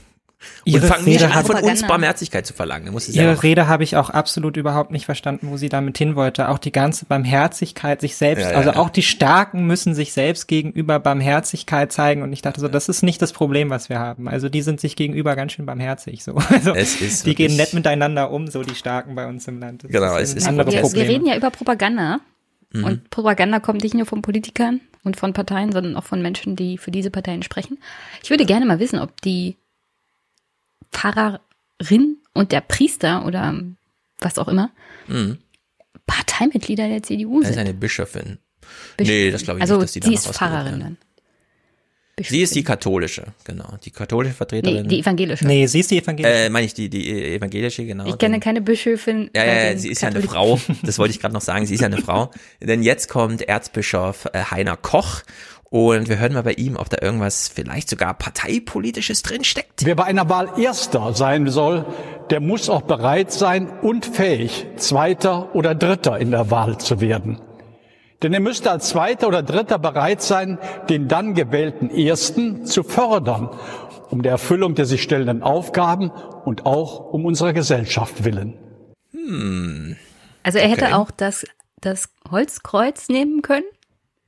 Und 0.66 0.84
fangen 0.84 1.04
nicht 1.04 1.22
an, 1.22 1.44
von 1.44 1.56
uns 1.56 1.86
Barmherzigkeit 1.86 2.46
zu 2.46 2.54
verlangen. 2.54 2.92
Muss 2.92 3.08
Ihre 3.08 3.42
Rede 3.42 3.68
habe 3.68 3.84
ich 3.84 3.96
auch 3.96 4.10
absolut 4.10 4.56
überhaupt 4.56 4.90
nicht 4.90 5.04
verstanden, 5.04 5.48
wo 5.50 5.56
sie 5.56 5.68
damit 5.68 5.98
hin 5.98 6.16
wollte. 6.16 6.48
Auch 6.48 6.58
die 6.58 6.72
ganze 6.72 7.04
Barmherzigkeit 7.04 8.00
sich 8.00 8.16
selbst, 8.16 8.44
ja, 8.44 8.52
ja, 8.52 8.56
also 8.56 8.72
auch 8.72 8.90
die 8.90 9.02
Starken 9.02 9.66
müssen 9.66 9.94
sich 9.94 10.12
selbst 10.12 10.48
gegenüber 10.48 10.98
Barmherzigkeit 10.98 11.92
zeigen. 11.92 12.22
Und 12.22 12.32
ich 12.32 12.40
dachte 12.42 12.60
so, 12.60 12.68
das 12.68 12.88
ist 12.88 13.02
nicht 13.02 13.20
das 13.20 13.32
Problem, 13.32 13.68
was 13.70 13.88
wir 13.88 13.98
haben. 13.98 14.28
Also 14.28 14.48
die 14.48 14.62
sind 14.62 14.80
sich 14.80 14.96
gegenüber 14.96 15.36
ganz 15.36 15.52
schön 15.52 15.66
barmherzig. 15.66 16.24
So, 16.24 16.34
also 16.48 16.72
die 16.72 17.34
gehen 17.34 17.56
nett 17.56 17.74
miteinander 17.74 18.30
um, 18.30 18.46
so 18.46 18.62
die 18.62 18.74
Starken 18.74 19.14
bei 19.14 19.26
uns 19.26 19.46
im 19.48 19.60
Land. 19.60 19.84
Das 19.84 19.90
genau, 19.90 20.16
ist 20.16 20.30
es 20.30 20.36
ist 20.36 20.48
ein 20.48 20.56
wir, 20.56 20.66
wir 20.66 21.08
reden 21.08 21.26
ja 21.26 21.36
über 21.36 21.50
Propaganda. 21.50 22.20
Mhm. 22.72 22.84
Und 22.84 23.10
Propaganda 23.10 23.60
kommt 23.60 23.82
nicht 23.82 23.94
nur 23.94 24.06
von 24.06 24.22
Politikern 24.22 24.80
und 25.02 25.16
von 25.16 25.32
Parteien, 25.32 25.72
sondern 25.72 25.96
auch 25.96 26.04
von 26.04 26.22
Menschen, 26.22 26.56
die 26.56 26.78
für 26.78 26.90
diese 26.90 27.10
Parteien 27.10 27.42
sprechen. 27.42 27.78
Ich 28.22 28.30
würde 28.30 28.44
gerne 28.44 28.66
mal 28.66 28.78
wissen, 28.78 28.98
ob 28.98 29.20
die 29.22 29.56
Pfarrerin 30.92 32.18
und 32.32 32.52
der 32.52 32.60
Priester 32.60 33.24
oder 33.26 33.54
was 34.18 34.38
auch 34.38 34.48
immer 34.48 34.70
mhm. 35.06 35.38
Parteimitglieder 36.06 36.88
der 36.88 37.02
CDU 37.02 37.34
sind. 37.34 37.44
Das 37.44 37.50
ist 37.50 37.58
eine 37.58 37.74
Bischöfin. 37.74 38.38
Bischöfin. 38.96 39.24
Nee, 39.24 39.30
das 39.30 39.42
glaube 39.42 39.58
ich 39.58 39.62
also 39.62 39.76
nicht, 39.76 39.84
dass 39.84 39.92
die 39.92 40.02
sie 40.02 40.14
ist 40.14 40.28
Pfarrerin 40.28 40.80
dann. 40.80 40.96
Sie 42.28 42.42
ist 42.42 42.54
die 42.54 42.62
katholische, 42.62 43.24
genau. 43.44 43.78
Die 43.82 43.90
katholische 43.90 44.34
Vertreterin. 44.34 44.82
Nee, 44.82 44.88
die 44.88 45.00
evangelische. 45.00 45.46
Nee, 45.46 45.66
sie 45.66 45.80
ist 45.80 45.90
die 45.90 45.98
evangelische. 45.98 46.34
Äh, 46.34 46.50
meine 46.50 46.66
ich 46.66 46.74
die, 46.74 46.90
die 46.90 47.34
evangelische, 47.34 47.84
genau. 47.86 48.06
Ich 48.06 48.18
kenne 48.18 48.40
keine 48.40 48.60
Bischöfin. 48.60 49.30
Ja, 49.34 49.44
ja, 49.44 49.70
ja 49.70 49.78
sie 49.78 49.88
ist 49.88 50.02
ja 50.02 50.08
eine 50.08 50.22
Frau. 50.22 50.60
Das 50.82 50.98
wollte 50.98 51.12
ich 51.12 51.20
gerade 51.20 51.34
noch 51.34 51.40
sagen. 51.40 51.66
Sie 51.66 51.74
ist 51.74 51.80
ja 51.80 51.86
eine 51.86 51.98
Frau. 51.98 52.30
Denn 52.60 52.82
jetzt 52.82 53.08
kommt 53.08 53.42
Erzbischof 53.42 54.26
äh, 54.32 54.44
Heiner 54.50 54.76
Koch 54.76 55.22
und 55.70 56.08
wir 56.08 56.18
hören 56.18 56.32
mal 56.32 56.42
bei 56.42 56.54
ihm, 56.54 56.76
ob 56.76 56.90
da 56.90 56.98
irgendwas 57.00 57.48
vielleicht 57.48 57.88
sogar 57.88 58.14
parteipolitisches 58.14 59.22
drinsteckt. 59.22 59.84
Wer 59.84 59.94
bei 59.94 60.04
einer 60.04 60.28
Wahl 60.28 60.58
Erster 60.58 61.14
sein 61.14 61.48
soll, 61.48 61.86
der 62.30 62.40
muss 62.40 62.68
auch 62.68 62.82
bereit 62.82 63.30
sein 63.30 63.70
und 63.80 64.04
fähig, 64.04 64.66
Zweiter 64.76 65.54
oder 65.54 65.76
Dritter 65.76 66.18
in 66.18 66.32
der 66.32 66.50
Wahl 66.50 66.78
zu 66.78 67.00
werden. 67.00 67.40
Denn 68.20 68.34
er 68.34 68.40
müsste 68.40 68.70
als 68.70 68.88
Zweiter 68.88 69.28
oder 69.28 69.44
Dritter 69.44 69.78
bereit 69.78 70.22
sein, 70.22 70.58
den 70.88 71.06
dann 71.06 71.34
gewählten 71.34 71.88
Ersten 71.88 72.66
zu 72.66 72.82
fördern, 72.82 73.50
um 74.10 74.22
der 74.22 74.32
Erfüllung 74.32 74.74
der 74.74 74.86
sich 74.86 75.02
stellenden 75.02 75.44
Aufgaben 75.44 76.10
und 76.44 76.66
auch 76.66 77.12
um 77.12 77.24
unserer 77.24 77.52
Gesellschaft 77.52 78.24
willen. 78.24 78.58
Hm. 79.12 79.96
Also 80.42 80.58
er 80.58 80.68
hätte 80.68 80.96
auch 80.96 81.12
das, 81.12 81.46
das 81.80 82.08
Holzkreuz 82.28 83.08
nehmen 83.08 83.42
können 83.42 83.64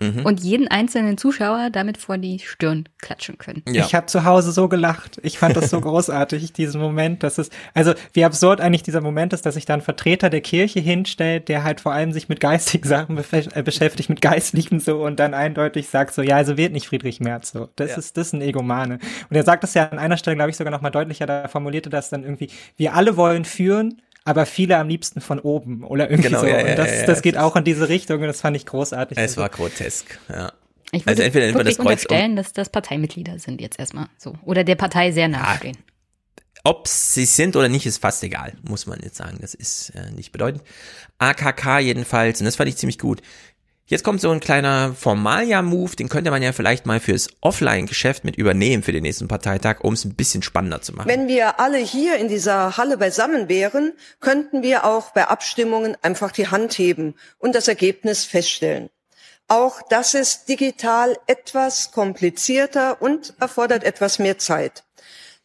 mhm. 0.03 0.27
und 0.27 0.41
jeden 0.41 0.69
einzelnen 0.69 1.16
Zuschauer 1.16 1.70
damit 1.70 1.99
vor 1.99 2.19
die 2.19 2.39
Stirn 2.41 2.89
klatschen 3.01 3.39
können. 3.39 3.62
Ja. 3.69 3.85
Ich 3.85 3.95
habe 3.95 4.07
zu 4.07 4.24
Hause 4.24 4.53
so 4.53 4.69
gelacht. 4.69 5.20
Ich 5.23 5.39
fand 5.39 5.57
das 5.57 5.70
so 5.70 5.81
großartig, 5.81 6.53
diesen 6.53 6.81
Moment. 6.81 7.23
Das 7.23 7.39
ist, 7.39 7.53
also 7.74 7.95
wie 8.12 8.24
absurd 8.24 8.61
eigentlich 8.61 8.83
dieser 8.83 9.01
Moment 9.01 9.33
ist, 9.33 9.47
dass 9.47 9.55
sich 9.55 9.65
da 9.65 9.74
ein 9.74 9.81
Vertreter 9.81 10.31
der 10.31 10.41
Kirche 10.41 10.81
hinstellt, 10.81 11.49
der 11.49 11.65
halt 11.65 11.81
vor 11.81 11.93
allem 11.93 12.12
sich 12.12 12.29
mit 12.29 12.41
geistigen 12.41 12.89
Sachen 12.89 13.16
äh, 13.16 13.62
beschäftigt, 13.62 14.09
mit 14.09 14.20
Geistlichen 14.20 14.81
so 14.81 15.05
und 15.05 15.20
dann 15.20 15.35
eindeutig 15.35 15.89
sagt 15.89 16.15
so, 16.15 16.23
ja, 16.23 16.37
also 16.37 16.57
wird 16.57 16.73
nicht 16.73 16.89
Friedrich 16.89 17.20
Merz 17.20 17.53
so. 17.53 17.69
Das 17.77 17.91
ja. 17.91 17.97
ist, 17.99 18.16
das 18.16 18.29
ist 18.29 18.33
ein 18.33 18.43
Egomane. 18.43 18.99
Und 19.31 19.37
er 19.37 19.45
sagt 19.45 19.62
das 19.62 19.74
ja 19.74 19.89
an 19.89 19.99
einer 19.99 20.16
Stelle, 20.16 20.37
glaube 20.37 20.51
ich, 20.51 20.57
sogar 20.57 20.70
noch 20.70 20.81
mal 20.81 20.91
deutlicher, 20.91 21.27
da 21.27 21.49
formulierte 21.49 21.91
das 21.91 22.11
dann 22.11 22.24
irgendwie, 22.24 22.51
wir 22.77 22.95
alle 22.95 23.16
wollen 23.16 23.45
führen, 23.45 24.03
aber 24.24 24.47
viele 24.47 24.77
am 24.77 24.89
liebsten 24.89 25.20
von 25.20 25.39
oben 25.40 25.85
oder 25.85 26.11
irgendwie 26.11 26.28
genau, 26.28 26.40
so. 26.40 26.47
Ja, 26.47 26.61
und 26.61 26.78
das, 26.78 26.90
ja, 26.90 26.97
ja, 27.01 27.07
das 27.07 27.23
geht 27.23 27.36
auch 27.36 27.57
in 27.57 27.65
diese 27.65 27.89
Richtung 27.89 28.20
und 28.20 28.27
das 28.27 28.40
fand 28.40 28.57
ich 28.57 28.66
großartig. 28.66 29.19
Es 29.19 29.36
war 29.36 29.49
grotesk, 29.49 30.19
ja. 30.28 30.53
Ich 30.94 31.07
würde 31.07 31.11
also 31.11 31.23
entweder 31.23 31.47
wirklich 31.55 31.77
das 31.77 31.85
Kreuz 31.85 32.05
unterstellen, 32.05 32.36
dass 32.36 32.53
das 32.53 32.69
Parteimitglieder 32.69 33.39
sind 33.39 33.62
jetzt 33.62 33.78
erstmal 33.78 34.09
so. 34.19 34.35
Oder 34.44 34.62
der 34.62 34.74
Partei 34.74 35.11
sehr 35.11 35.27
nahestehen. 35.27 35.78
Ob 36.65 36.86
sie 36.86 37.24
sind 37.24 37.57
oder 37.57 37.69
nicht, 37.69 37.86
ist 37.86 37.99
fast 37.99 38.23
egal, 38.23 38.53
muss 38.62 38.86
man 38.86 39.01
jetzt 39.03 39.16
sagen. 39.16 39.39
Das 39.40 39.55
ist 39.55 39.90
äh, 39.90 40.12
nicht 40.12 40.31
bedeutend. 40.31 40.62
AKK 41.19 41.81
jedenfalls, 41.81 42.40
und 42.40 42.44
das 42.44 42.57
fand 42.57 42.69
ich 42.69 42.77
ziemlich 42.77 42.99
gut. 42.99 43.20
Jetzt 43.86 44.04
kommt 44.04 44.20
so 44.20 44.30
ein 44.30 44.40
kleiner 44.40 44.94
Formalia-Move, 44.94 45.96
den 45.96 46.09
könnte 46.09 46.30
man 46.30 46.42
ja 46.42 46.52
vielleicht 46.52 46.86
mal 46.86 47.00
fürs 47.00 47.28
Offline-Geschäft 47.40 48.24
mit 48.24 48.36
übernehmen 48.36 48.82
für 48.82 48.92
den 48.92 49.02
nächsten 49.02 49.28
Parteitag, 49.28 49.80
um 49.80 49.94
es 49.94 50.04
ein 50.04 50.14
bisschen 50.14 50.42
spannender 50.42 50.80
zu 50.80 50.92
machen. 50.92 51.09
Wenn 51.09 51.28
wir 51.28 51.59
alle 51.60 51.78
hier 51.78 52.16
in 52.16 52.28
dieser 52.28 52.76
Halle 52.76 52.96
beisammen 52.96 53.48
wären, 53.48 53.92
könnten 54.20 54.62
wir 54.62 54.84
auch 54.84 55.10
bei 55.10 55.26
Abstimmungen 55.26 55.96
einfach 56.00 56.30
die 56.30 56.48
Hand 56.48 56.78
heben 56.78 57.14
und 57.38 57.54
das 57.54 57.68
Ergebnis 57.68 58.24
feststellen. 58.24 58.88
Auch 59.48 59.82
das 59.90 60.14
ist 60.14 60.48
digital 60.48 61.18
etwas 61.26 61.90
komplizierter 61.90 63.02
und 63.02 63.34
erfordert 63.40 63.84
etwas 63.84 64.18
mehr 64.18 64.38
Zeit. 64.38 64.84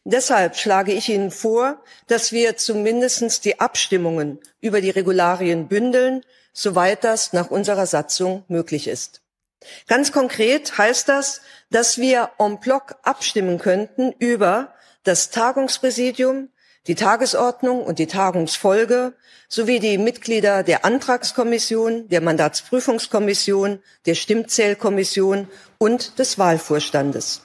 Deshalb 0.04 0.56
schlage 0.56 0.92
ich 0.92 1.10
Ihnen 1.10 1.30
vor, 1.30 1.82
dass 2.06 2.32
wir 2.32 2.56
zumindest 2.56 3.44
die 3.44 3.60
Abstimmungen 3.60 4.38
über 4.62 4.80
die 4.80 4.88
Regularien 4.88 5.68
bündeln 5.68 6.22
soweit 6.58 7.04
das 7.04 7.32
nach 7.32 7.50
unserer 7.50 7.86
Satzung 7.86 8.44
möglich 8.48 8.88
ist. 8.88 9.22
Ganz 9.86 10.10
konkret 10.10 10.76
heißt 10.76 11.08
das, 11.08 11.40
dass 11.70 11.98
wir 11.98 12.30
en 12.38 12.58
bloc 12.58 12.96
abstimmen 13.02 13.58
könnten 13.58 14.12
über 14.18 14.74
das 15.04 15.30
Tagungspräsidium, 15.30 16.48
die 16.88 16.96
Tagesordnung 16.96 17.82
und 17.82 17.98
die 17.98 18.06
Tagungsfolge 18.06 19.12
sowie 19.48 19.78
die 19.78 19.98
Mitglieder 19.98 20.64
der 20.64 20.84
Antragskommission, 20.84 22.08
der 22.08 22.22
Mandatsprüfungskommission, 22.22 23.80
der 24.06 24.14
Stimmzählkommission 24.14 25.48
und 25.78 26.18
des 26.18 26.38
Wahlvorstandes. 26.38 27.42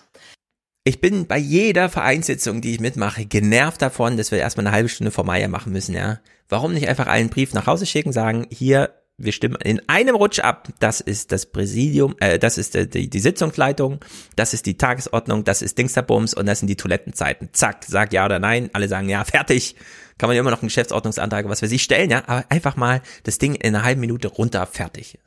Ich 0.86 1.02
bin 1.02 1.28
bei 1.28 1.38
jeder 1.38 1.88
Vereinssitzung, 1.88 2.62
die 2.62 2.74
ich 2.74 2.80
mitmache, 2.80 3.26
genervt 3.26 3.82
davon, 3.82 4.18
dass 4.18 4.32
wir 4.32 4.40
erstmal 4.40 4.68
eine 4.68 4.76
halbe 4.76 4.90
Stunde 4.90 5.12
vor 5.12 5.24
Meier 5.24 5.48
machen 5.48 5.72
müssen, 5.72 5.96
ja. 5.96 6.20
Warum 6.50 6.74
nicht 6.74 6.90
einfach 6.90 7.08
einen 7.08 7.30
Brief 7.30 7.54
nach 7.54 7.68
Hause 7.68 7.86
schicken, 7.86 8.12
sagen, 8.12 8.48
hier, 8.50 8.94
wir 9.18 9.32
stimmen 9.32 9.58
in 9.64 9.82
einem 9.88 10.16
Rutsch 10.16 10.40
ab. 10.40 10.70
Das 10.80 11.00
ist 11.00 11.32
das 11.32 11.46
Präsidium, 11.46 12.16
äh, 12.20 12.40
das 12.40 12.58
ist 12.58 12.74
die, 12.76 13.10
die 13.10 13.20
Sitzungsleitung, 13.20 14.00
das 14.36 14.54
ist 14.54 14.66
die 14.66 14.78
Tagesordnung, 14.78 15.44
das 15.44 15.62
ist 15.62 15.78
Dingsterbums 15.78 16.34
und 16.34 16.46
das 16.46 16.60
sind 16.60 16.68
die 16.68 16.76
Toilettenzeiten. 16.76 17.50
Zack, 17.54 17.84
sag 17.88 18.14
ja 18.14 18.26
oder 18.26 18.40
nein. 18.40 18.70
Alle 18.74 18.88
sagen 18.88 19.10
ja, 19.10 19.24
fertig. 19.26 19.76
Kann 20.18 20.30
man 20.30 20.36
ja 20.36 20.42
immer 20.42 20.52
noch 20.52 20.62
einen 20.62 20.68
Geschäftsordnungsantrag, 20.68 21.48
was 21.50 21.62
wir 21.62 21.70
sich 21.70 21.84
stellen, 21.84 22.10
ja. 22.10 22.24
Aber 22.28 22.46
einfach 22.50 22.76
mal 22.76 23.02
das 23.24 23.38
Ding 23.38 23.56
in 23.56 23.76
einer 23.76 23.84
halben 23.84 24.02
Minute 24.02 24.28
runter, 24.28 24.66
fertig. 24.66 25.20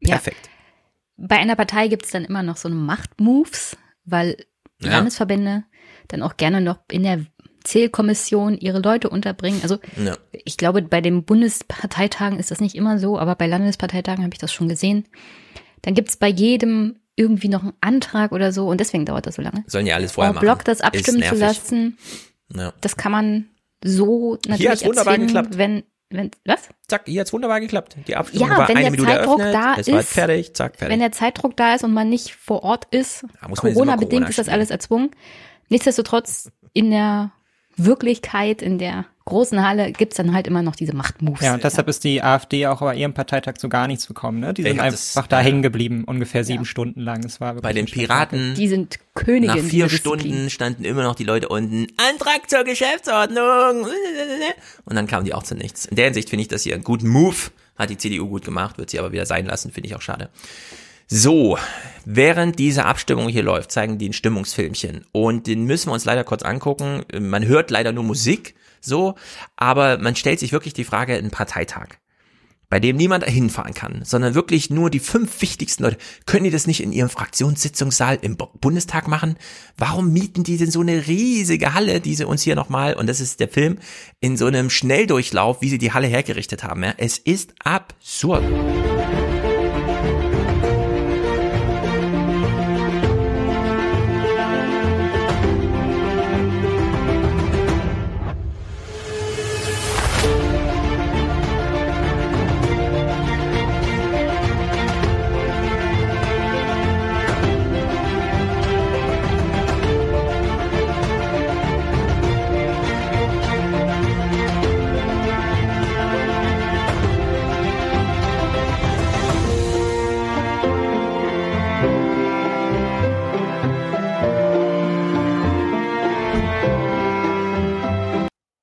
Perfekt. 0.00 0.46
Ja. 0.46 1.26
Bei 1.28 1.36
einer 1.36 1.56
Partei 1.56 1.88
gibt 1.88 2.04
es 2.04 2.10
dann 2.10 2.24
immer 2.24 2.42
noch 2.42 2.56
so 2.56 2.68
Machtmoves, 2.68 3.76
weil 4.04 4.36
ja. 4.80 4.90
Landesverbände 4.90 5.64
dann 6.08 6.22
auch 6.22 6.36
gerne 6.36 6.60
noch 6.60 6.80
in 6.90 7.04
der 7.04 7.24
Zählkommission 7.64 8.56
ihre 8.58 8.80
Leute 8.80 9.08
unterbringen. 9.08 9.60
Also 9.62 9.78
ja. 10.02 10.16
ich 10.32 10.56
glaube, 10.56 10.82
bei 10.82 11.00
den 11.00 11.24
Bundesparteitagen 11.24 12.38
ist 12.38 12.50
das 12.50 12.60
nicht 12.60 12.74
immer 12.74 12.98
so, 12.98 13.18
aber 13.18 13.34
bei 13.34 13.46
Landesparteitagen 13.46 14.24
habe 14.24 14.34
ich 14.34 14.40
das 14.40 14.52
schon 14.52 14.68
gesehen. 14.68 15.06
Dann 15.82 15.94
gibt 15.94 16.08
es 16.08 16.16
bei 16.16 16.28
jedem 16.28 16.96
irgendwie 17.16 17.48
noch 17.48 17.62
einen 17.62 17.74
Antrag 17.80 18.32
oder 18.32 18.52
so 18.52 18.68
und 18.68 18.80
deswegen 18.80 19.04
dauert 19.04 19.26
das 19.26 19.34
so 19.34 19.42
lange. 19.42 19.64
Sollen 19.66 19.86
ja 19.86 19.96
alles 19.96 20.12
vorher 20.12 20.32
machen. 20.32 20.44
Block 20.44 20.64
das 20.64 20.80
abstimmen 20.80 21.22
zu 21.22 21.34
lassen, 21.34 21.98
ja. 22.54 22.72
das 22.80 22.96
kann 22.96 23.12
man 23.12 23.48
so 23.84 24.38
natürlich 24.46 24.60
Hier 24.60 24.70
hat's 24.70 24.84
wunderbar 24.84 25.18
geklappt. 25.18 25.58
wenn 25.58 25.82
wenn 26.12 26.30
was? 26.44 26.68
Zack, 26.88 27.02
hier 27.06 27.22
hat's 27.22 27.32
wunderbar 27.32 27.60
geklappt. 27.60 27.96
Die 28.06 28.16
Abstimmung 28.16 28.50
ja, 28.50 28.58
war 28.58 28.68
wenn 28.68 28.76
eine 28.76 28.84
der 28.84 28.90
Minute 28.90 29.10
Zeitdruck 29.10 29.40
eröffnet, 29.40 29.54
da 29.54 29.80
es 29.80 29.90
war 29.90 30.00
ist, 30.00 30.08
fertig, 30.12 30.54
zack, 30.54 30.76
fertig. 30.76 30.92
Wenn 30.92 31.00
der 31.00 31.12
Zeitdruck 31.12 31.56
da 31.56 31.74
ist 31.74 31.84
und 31.84 31.94
man 31.94 32.08
nicht 32.08 32.34
vor 32.34 32.62
Ort 32.62 32.86
ist, 32.90 33.24
Corona-bedingt 33.40 34.10
Corona 34.10 34.28
ist 34.28 34.38
das 34.38 34.48
alles 34.48 34.70
erzwungen. 34.70 35.10
Nichtsdestotrotz 35.68 36.50
in 36.74 36.90
der 36.90 37.32
Wirklichkeit, 37.76 38.62
in 38.62 38.78
der 38.78 39.06
großen 39.24 39.64
Halle 39.66 39.92
gibt's 39.92 40.16
dann 40.16 40.34
halt 40.34 40.46
immer 40.48 40.62
noch 40.62 40.74
diese 40.74 40.94
Machtmoves. 40.96 41.40
Ja, 41.42 41.54
und 41.54 41.62
deshalb 41.62 41.86
ist 41.88 42.02
die 42.02 42.22
AfD 42.22 42.66
auch 42.66 42.80
bei 42.80 42.96
ihrem 42.96 43.14
Parteitag 43.14 43.54
zu 43.54 43.68
gar 43.68 43.86
nichts 43.86 44.08
gekommen. 44.08 44.40
Ne? 44.40 44.52
Die 44.52 44.62
Ich 44.62 44.68
sind 44.68 44.80
einfach 44.80 44.98
das- 45.22 45.28
da 45.28 45.38
hängen 45.40 45.62
geblieben, 45.62 46.04
ungefähr 46.04 46.42
sieben 46.44 46.64
Stunden 46.64 47.00
lang. 47.00 47.24
Es 47.24 47.40
war 47.40 47.54
Bei 47.54 47.72
den. 47.72 47.86
Piraten 47.86 48.54
Die 48.56 48.66
sind 48.68 48.98
Königin 49.14 49.46
nach 49.46 49.54
vier 49.56 49.86
Disziplin. 49.86 50.18
Stunden 50.20 50.50
standen 50.50 50.84
immer 50.84 51.02
noch 51.04 51.14
die 51.14 51.24
Leute 51.24 51.48
unten, 51.48 51.86
Antrag 52.10 52.50
zur 52.50 52.64
Geschäftsordnung. 52.64 53.86
Und 54.84 54.96
dann 54.96 55.06
kamen 55.06 55.24
die 55.24 55.34
auch 55.34 55.42
zu 55.44 55.54
nichts. 55.54 55.86
In 55.86 55.96
der 55.96 56.06
Hinsicht 56.06 56.30
finde 56.30 56.42
ich 56.42 56.48
das 56.48 56.62
hier 56.62 56.74
einen 56.74 56.84
guten 56.84 57.08
Move. 57.08 57.36
Hat 57.76 57.90
die 57.90 57.96
CDU 57.96 58.28
gut 58.28 58.44
gemacht, 58.44 58.76
wird 58.78 58.90
sie 58.90 58.98
aber 58.98 59.12
wieder 59.12 59.24
sein 59.24 59.46
lassen, 59.46 59.72
finde 59.72 59.88
ich 59.88 59.94
auch 59.96 60.02
schade. 60.02 60.28
So, 61.14 61.58
während 62.06 62.58
diese 62.58 62.86
Abstimmung 62.86 63.28
hier 63.28 63.42
läuft, 63.42 63.70
zeigen 63.70 63.98
die 63.98 64.08
ein 64.08 64.14
Stimmungsfilmchen. 64.14 65.04
Und 65.12 65.46
den 65.46 65.64
müssen 65.64 65.90
wir 65.90 65.92
uns 65.92 66.06
leider 66.06 66.24
kurz 66.24 66.42
angucken. 66.42 67.02
Man 67.20 67.44
hört 67.44 67.70
leider 67.70 67.92
nur 67.92 68.02
Musik, 68.02 68.54
so, 68.80 69.16
aber 69.54 69.98
man 69.98 70.16
stellt 70.16 70.40
sich 70.40 70.52
wirklich 70.52 70.72
die 70.72 70.84
Frage, 70.84 71.14
ein 71.14 71.30
Parteitag 71.30 71.88
bei 72.70 72.80
dem 72.80 72.96
niemand 72.96 73.26
hinfahren 73.26 73.74
kann, 73.74 74.00
sondern 74.02 74.34
wirklich 74.34 74.70
nur 74.70 74.88
die 74.88 75.00
fünf 75.00 75.42
wichtigsten 75.42 75.82
Leute. 75.82 75.98
Können 76.24 76.44
die 76.44 76.50
das 76.50 76.66
nicht 76.66 76.82
in 76.82 76.90
ihrem 76.90 77.10
Fraktionssitzungssaal 77.10 78.18
im 78.22 78.38
Bu- 78.38 78.46
Bundestag 78.58 79.06
machen? 79.08 79.36
Warum 79.76 80.10
mieten 80.14 80.42
die 80.42 80.56
denn 80.56 80.70
so 80.70 80.80
eine 80.80 81.06
riesige 81.06 81.74
Halle, 81.74 82.00
die 82.00 82.14
sie 82.14 82.26
uns 82.26 82.40
hier 82.40 82.54
nochmal, 82.54 82.94
und 82.94 83.06
das 83.06 83.20
ist 83.20 83.40
der 83.40 83.48
Film, 83.48 83.76
in 84.20 84.38
so 84.38 84.46
einem 84.46 84.70
Schnelldurchlauf, 84.70 85.60
wie 85.60 85.68
sie 85.68 85.76
die 85.76 85.92
Halle 85.92 86.06
hergerichtet 86.06 86.64
haben? 86.64 86.82
Ja? 86.82 86.94
Es 86.96 87.18
ist 87.18 87.52
absurd. 87.62 88.42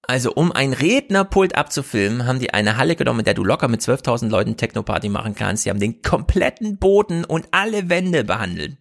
Also 0.10 0.34
um 0.34 0.52
ein 0.52 0.74
Rednerpult 0.74 1.54
abzufilmen, 1.54 2.26
haben 2.26 2.40
die 2.40 2.52
eine 2.52 2.78
Halle 2.78 2.96
genommen, 2.96 3.20
in 3.20 3.26
der 3.26 3.36
du 3.36 3.44
locker 3.44 3.68
mit 3.68 3.82
12.000 3.82 4.30
Leuten 4.30 4.58
Techno-Party 4.58 5.08
machen 5.08 5.36
kannst. 5.36 5.66
Die 5.66 5.70
haben 5.70 5.80
den 5.80 6.02
kompletten 6.02 6.80
Boden 6.80 7.24
und 7.26 7.48
alle 7.52 7.90
Wände 7.90 8.24
behandelt. 8.24 8.78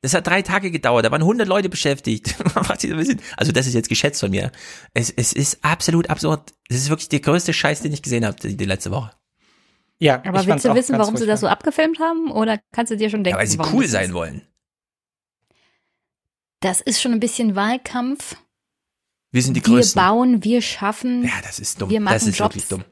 Das 0.00 0.14
hat 0.14 0.26
drei 0.26 0.40
Tage 0.40 0.70
gedauert, 0.70 1.04
da 1.04 1.10
waren 1.10 1.20
100 1.20 1.46
Leute 1.46 1.68
beschäftigt. 1.68 2.36
Also 3.36 3.52
das 3.52 3.66
ist 3.66 3.74
jetzt 3.74 3.90
geschätzt 3.90 4.20
von 4.20 4.30
mir. 4.30 4.50
Es, 4.94 5.10
es 5.10 5.34
ist 5.34 5.62
absolut 5.62 6.08
absurd. 6.08 6.54
Das 6.70 6.78
ist 6.78 6.88
wirklich 6.88 7.10
der 7.10 7.20
größte 7.20 7.52
Scheiß, 7.52 7.82
den 7.82 7.92
ich 7.92 8.00
gesehen 8.00 8.24
habe 8.24 8.38
die, 8.40 8.56
die 8.56 8.64
letzte 8.64 8.90
Woche. 8.90 9.10
Ja, 9.98 10.22
Aber 10.24 10.46
willst 10.46 10.64
du 10.64 10.74
wissen, 10.74 10.96
warum 10.96 11.18
sie 11.18 11.26
das 11.26 11.40
so 11.40 11.48
abgefilmt 11.48 12.00
haben? 12.00 12.30
Oder 12.30 12.58
kannst 12.72 12.90
du 12.90 12.96
dir 12.96 13.10
schon 13.10 13.20
Ja, 13.20 13.24
denken, 13.24 13.40
weil 13.40 13.46
sie 13.46 13.58
warum 13.58 13.74
cool 13.74 13.86
sein 13.86 14.06
ist? 14.06 14.14
wollen. 14.14 14.40
Das 16.60 16.80
ist 16.80 17.02
schon 17.02 17.12
ein 17.12 17.20
bisschen 17.20 17.56
Wahlkampf. 17.56 18.36
Wir 19.30 19.42
sind 19.42 19.54
die 19.56 19.64
wir 19.64 19.74
Größten. 19.74 20.00
bauen, 20.02 20.44
wir 20.44 20.62
schaffen. 20.62 21.22
Ja, 21.24 21.30
das 21.42 21.58
ist 21.58 21.80
dumm. 21.80 21.90
Wir 21.90 22.00
machen 22.00 22.14
das 22.14 22.26
ist 22.26 22.38
Jobs. 22.38 22.54
wirklich 22.54 22.68
dumm. 22.68 22.84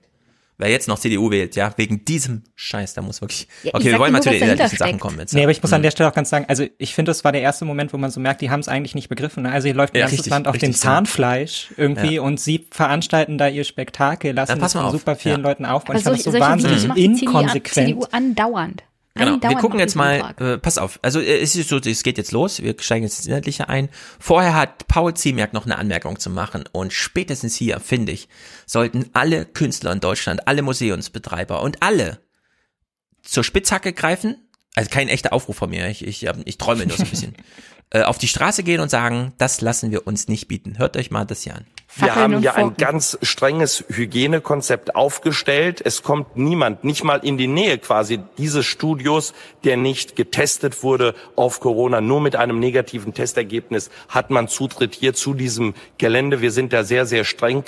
Wer 0.59 0.71
jetzt 0.71 0.89
noch 0.89 0.99
CDU 0.99 1.31
wählt, 1.31 1.55
ja, 1.55 1.75
wegen 1.77 2.07
diesem 2.07 2.43
Scheiß, 2.55 2.95
da 2.95 3.03
muss 3.03 3.21
wirklich. 3.21 3.47
Ja, 3.63 3.75
okay, 3.75 3.85
wir 3.93 3.99
wollen 3.99 4.11
mal 4.13 4.23
zu 4.23 4.31
den 4.31 4.41
inhaltlichen 4.43 4.79
Sachen 4.79 4.99
kommen 4.99 5.19
jetzt. 5.19 5.35
Nee, 5.35 5.43
aber 5.43 5.53
ich 5.53 5.63
muss 5.63 5.71
an 5.75 5.81
Mhm. 5.81 5.83
der 5.83 5.91
Stelle 5.91 6.09
auch 6.09 6.15
ganz 6.15 6.31
sagen, 6.31 6.47
also 6.49 6.65
ich 6.79 6.95
finde, 6.95 7.11
das 7.11 7.25
war 7.25 7.33
der 7.33 7.43
erste 7.43 7.67
Moment, 7.67 7.93
wo 7.93 7.99
man 7.99 8.11
so 8.11 8.21
merkt, 8.21 8.41
die 8.41 8.49
haben 8.49 8.61
es 8.61 8.69
eigentlich 8.69 8.95
nicht 8.95 9.11
begriffen. 9.11 9.43
Ne? 9.43 9.53
Also 9.53 9.67
hier 9.67 9.75
läuft 9.75 9.93
ein 9.93 9.99
Ja, 9.99 10.05
ganzes 10.07 10.21
richtig, 10.21 10.31
Land 10.31 10.49
auf 10.49 10.57
dem 10.57 10.61
richtig 10.69 10.81
so. 10.81 10.89
Zahnfleisch 10.89 11.75
irgendwie 11.77 12.15
Ja. 12.15 12.23
und 12.23 12.41
sie 12.41 12.67
veranstalten 12.71 13.37
da 13.37 13.49
ihr 13.49 13.65
Spektakel, 13.65 14.33
lassen 14.35 14.59
das 14.59 14.73
von 14.73 14.83
auf. 14.87 14.93
super 14.93 15.15
vielen 15.17 15.43
Ja. 15.43 15.49
Leuten 15.49 15.67
aufbauen. 15.67 15.97
Aber 15.97 15.99
Ich 15.99 16.05
fand 16.05 16.17
das 16.17 16.25
solche, 16.25 16.39
so 16.39 16.45
solche 16.47 16.65
Videos 16.65 16.89
wahnsinnig 16.89 17.05
inkonsequent. 17.23 17.89
CDU 17.89 18.05
andauernd. 18.13 18.83
Genau, 19.17 19.41
wir 19.41 19.57
gucken 19.57 19.79
jetzt 19.79 19.97
mal, 19.97 20.35
äh, 20.39 20.59
pass 20.59 20.79
auf, 20.79 20.99
also 21.03 21.21
äh, 21.21 21.41
es 21.41 21.57
ist 21.57 21.69
so, 21.69 21.79
es 21.79 22.03
geht 22.03 22.19
jetzt 22.19 22.33
los, 22.33 22.63
wir 22.63 22.75
steigen 22.79 23.05
jetzt 23.05 23.19
ins 23.19 23.27
Inhaltliche 23.27 23.69
ein. 23.69 23.89
Vorher 24.19 24.55
hat 24.55 24.87
Paul 24.89 25.15
Ziemiak 25.15 25.53
noch 25.53 25.65
eine 25.65 25.79
Anmerkung 25.79 26.19
zu 26.19 26.31
machen 26.31 26.65
und 26.73 26.93
spätestens 26.93 27.57
hier, 27.57 27.81
finde 27.81 28.13
ich, 28.13 28.29
sollten 28.67 29.11
alle 29.15 29.47
Künstler 29.47 29.93
in 29.93 30.01
Deutschland, 30.01 30.47
alle 30.47 30.63
Museumsbetreiber 30.63 31.63
und 31.63 31.83
alle 31.83 32.21
zur 33.23 33.43
Spitzhacke 33.43 33.93
greifen, 33.93 34.37
also 34.75 34.91
kein 34.91 35.09
echter 35.09 35.33
Aufruf 35.33 35.57
von 35.57 35.71
mir, 35.71 35.89
ich, 35.89 36.07
ich, 36.07 36.27
ähm, 36.27 36.43
ich 36.45 36.59
träume 36.59 36.87
nur 36.87 36.97
so 36.97 37.05
ein 37.05 37.11
bisschen, 37.11 37.35
äh, 37.91 38.03
auf 38.03 38.19
die 38.19 38.29
Straße 38.29 38.63
gehen 38.63 38.81
und 38.81 38.91
sagen, 38.91 39.33
das 39.39 39.61
lassen 39.61 39.91
wir 39.91 40.07
uns 40.07 40.29
nicht 40.29 40.49
bieten. 40.49 40.79
Hört 40.79 40.97
euch 40.97 41.11
mal 41.11 41.25
das 41.25 41.43
hier 41.43 41.55
an. 41.55 41.67
Wir 41.95 42.09
Fackeln 42.09 42.35
haben 42.35 42.43
ja 42.43 42.55
ein 42.55 42.77
ganz 42.77 43.17
strenges 43.23 43.85
Hygienekonzept 43.89 44.97
aufgestellt. 44.97 45.81
Es 45.83 46.03
kommt 46.03 46.37
niemand, 46.37 46.85
nicht 46.85 47.05
mal 47.05 47.19
in 47.19 47.39
die 47.39 47.47
Nähe 47.47 47.79
quasi 47.79 48.21
dieses 48.37 48.67
Studios, 48.67 49.33
der 49.65 49.77
nicht 49.77 50.17
getestet 50.17 50.83
wurde 50.83 51.15
auf 51.37 51.61
Corona. 51.61 52.01
Nur 52.01 52.21
mit 52.21 52.37
einem 52.37 52.59
negativen 52.59 53.15
Testergebnis 53.15 53.89
hat 54.09 54.31
man 54.31 54.49
Zutritt 54.49 54.95
hier 54.95 55.15
zu 55.15 55.33
diesem 55.33 55.75
Gelände. 55.97 56.43
Wir 56.43 56.51
sind 56.51 56.73
da 56.73 56.85
sehr, 56.85 57.07
sehr 57.07 57.25
streng. 57.25 57.65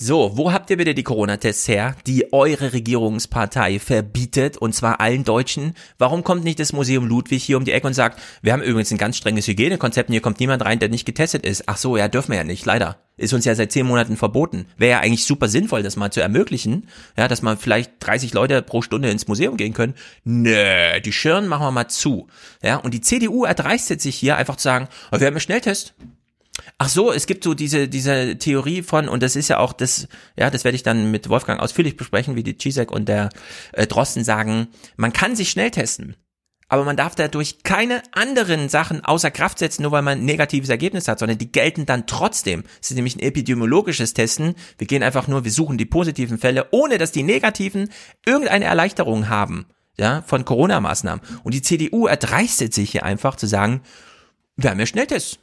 So, 0.00 0.36
wo 0.36 0.52
habt 0.52 0.70
ihr 0.70 0.76
bitte 0.76 0.94
die 0.94 1.02
Corona-Tests 1.02 1.66
her, 1.66 1.96
die 2.06 2.32
eure 2.32 2.72
Regierungspartei 2.72 3.80
verbietet, 3.80 4.56
und 4.56 4.72
zwar 4.72 5.00
allen 5.00 5.24
Deutschen? 5.24 5.74
Warum 5.98 6.22
kommt 6.22 6.44
nicht 6.44 6.60
das 6.60 6.72
Museum 6.72 7.04
Ludwig 7.04 7.42
hier 7.42 7.56
um 7.56 7.64
die 7.64 7.72
Ecke 7.72 7.88
und 7.88 7.94
sagt, 7.94 8.22
wir 8.40 8.52
haben 8.52 8.62
übrigens 8.62 8.92
ein 8.92 8.98
ganz 8.98 9.16
strenges 9.16 9.48
Hygienekonzept 9.48 10.08
und 10.08 10.12
hier 10.12 10.22
kommt 10.22 10.38
niemand 10.38 10.64
rein, 10.64 10.78
der 10.78 10.88
nicht 10.88 11.04
getestet 11.04 11.44
ist? 11.44 11.64
Ach 11.66 11.78
so, 11.78 11.96
ja, 11.96 12.06
dürfen 12.06 12.30
wir 12.30 12.38
ja 12.38 12.44
nicht, 12.44 12.64
leider. 12.64 12.98
Ist 13.16 13.34
uns 13.34 13.44
ja 13.44 13.56
seit 13.56 13.72
zehn 13.72 13.86
Monaten 13.86 14.16
verboten. 14.16 14.66
Wäre 14.76 14.92
ja 14.92 15.00
eigentlich 15.00 15.24
super 15.24 15.48
sinnvoll, 15.48 15.82
das 15.82 15.96
mal 15.96 16.12
zu 16.12 16.20
ermöglichen, 16.20 16.86
ja, 17.16 17.26
dass 17.26 17.42
man 17.42 17.58
vielleicht 17.58 17.94
30 17.98 18.34
Leute 18.34 18.62
pro 18.62 18.82
Stunde 18.82 19.10
ins 19.10 19.26
Museum 19.26 19.56
gehen 19.56 19.74
können. 19.74 19.94
Nö, 20.22 21.00
die 21.04 21.12
Schirn 21.12 21.48
machen 21.48 21.64
wir 21.64 21.72
mal 21.72 21.88
zu. 21.88 22.28
Ja, 22.62 22.76
und 22.76 22.94
die 22.94 23.00
CDU 23.00 23.46
erdreistet 23.46 24.00
sich 24.00 24.14
hier 24.14 24.36
einfach 24.36 24.54
zu 24.54 24.62
sagen, 24.62 24.86
wir 25.10 25.26
haben 25.26 25.34
einen 25.34 25.40
Schnelltest. 25.40 25.94
Ach 26.78 26.88
so, 26.88 27.12
es 27.12 27.26
gibt 27.26 27.44
so 27.44 27.54
diese, 27.54 27.88
diese 27.88 28.36
Theorie 28.38 28.82
von, 28.82 29.08
und 29.08 29.22
das 29.22 29.36
ist 29.36 29.48
ja 29.48 29.58
auch 29.58 29.72
das, 29.72 30.08
ja, 30.36 30.50
das 30.50 30.64
werde 30.64 30.76
ich 30.76 30.82
dann 30.82 31.10
mit 31.10 31.28
Wolfgang 31.28 31.60
ausführlich 31.60 31.96
besprechen, 31.96 32.36
wie 32.36 32.42
die 32.42 32.56
Chisek 32.56 32.90
und 32.90 33.08
der 33.08 33.30
äh, 33.72 33.86
Drosten 33.86 34.24
sagen, 34.24 34.68
man 34.96 35.12
kann 35.12 35.36
sich 35.36 35.50
schnell 35.50 35.70
testen, 35.70 36.16
aber 36.68 36.84
man 36.84 36.96
darf 36.96 37.14
dadurch 37.14 37.62
keine 37.62 38.02
anderen 38.12 38.68
Sachen 38.68 39.04
außer 39.04 39.30
Kraft 39.30 39.58
setzen, 39.58 39.82
nur 39.82 39.92
weil 39.92 40.02
man 40.02 40.18
ein 40.18 40.24
negatives 40.24 40.68
Ergebnis 40.68 41.08
hat, 41.08 41.18
sondern 41.18 41.38
die 41.38 41.50
gelten 41.50 41.86
dann 41.86 42.06
trotzdem. 42.06 42.64
Es 42.80 42.90
ist 42.90 42.96
nämlich 42.96 43.16
ein 43.16 43.20
epidemiologisches 43.20 44.12
Testen. 44.12 44.54
Wir 44.76 44.86
gehen 44.86 45.02
einfach 45.02 45.28
nur, 45.28 45.44
wir 45.44 45.50
suchen 45.50 45.78
die 45.78 45.86
positiven 45.86 46.38
Fälle, 46.38 46.66
ohne 46.70 46.98
dass 46.98 47.10
die 47.10 47.22
negativen 47.22 47.88
irgendeine 48.26 48.66
Erleichterung 48.66 49.28
haben, 49.30 49.66
ja, 49.98 50.22
von 50.26 50.44
Corona-Maßnahmen. 50.44 51.24
Und 51.42 51.54
die 51.54 51.62
CDU 51.62 52.06
erdreistet 52.06 52.74
sich 52.74 52.90
hier 52.90 53.04
einfach 53.04 53.36
zu 53.36 53.46
sagen, 53.46 53.80
wir 54.56 54.70
haben 54.70 54.80
ja 54.80 54.86
Schnelltests. 54.86 55.38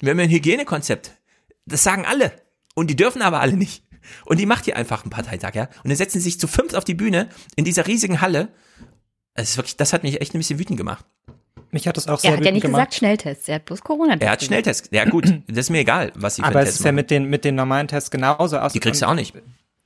Wir 0.00 0.10
haben 0.10 0.18
ja 0.18 0.24
ein 0.24 0.30
Hygienekonzept. 0.30 1.12
Das 1.66 1.82
sagen 1.82 2.04
alle. 2.06 2.32
Und 2.74 2.88
die 2.88 2.96
dürfen 2.96 3.22
aber 3.22 3.40
alle 3.40 3.56
nicht. 3.56 3.84
Und 4.24 4.40
die 4.40 4.46
macht 4.46 4.64
hier 4.64 4.76
einfach 4.76 5.02
einen 5.02 5.10
Parteitag, 5.10 5.54
ja. 5.54 5.68
Und 5.82 5.90
dann 5.90 5.96
setzen 5.96 6.18
sie 6.18 6.24
sich 6.24 6.40
zu 6.40 6.48
fünft 6.48 6.74
auf 6.74 6.84
die 6.84 6.94
Bühne 6.94 7.28
in 7.56 7.64
dieser 7.64 7.86
riesigen 7.86 8.20
Halle. 8.20 8.48
Es 9.34 9.50
ist 9.50 9.56
wirklich, 9.56 9.76
das 9.76 9.92
hat 9.92 10.02
mich 10.02 10.20
echt 10.20 10.34
ein 10.34 10.38
bisschen 10.38 10.58
wütend 10.58 10.78
gemacht. 10.78 11.04
Mich 11.70 11.86
hat 11.86 11.96
das 11.96 12.08
auch 12.08 12.18
sehr 12.18 12.32
Er 12.32 12.36
hat 12.38 12.44
ja 12.44 12.50
nicht 12.50 12.62
gemacht. 12.62 12.80
gesagt 12.80 12.94
Schnelltests, 12.94 13.48
er 13.48 13.56
hat 13.56 13.66
bloß 13.66 13.82
Corona-Tests. 13.82 14.24
Er 14.24 14.32
hat 14.32 14.42
Schnelltests. 14.42 14.88
Ja 14.90 15.04
gut, 15.04 15.26
das 15.46 15.58
ist 15.58 15.70
mir 15.70 15.78
egal, 15.78 16.12
was 16.16 16.36
sie 16.36 16.42
für 16.42 16.48
Aber 16.48 16.62
es 16.62 16.70
ist 16.70 16.84
ja 16.84 16.92
mit 16.92 17.10
den, 17.10 17.26
mit 17.26 17.44
den 17.44 17.54
normalen 17.54 17.86
Tests 17.86 18.10
genauso 18.10 18.58
aus. 18.58 18.72
Die 18.72 18.80
kriegst 18.80 19.02
du 19.02 19.06
auch 19.06 19.14
nicht. 19.14 19.34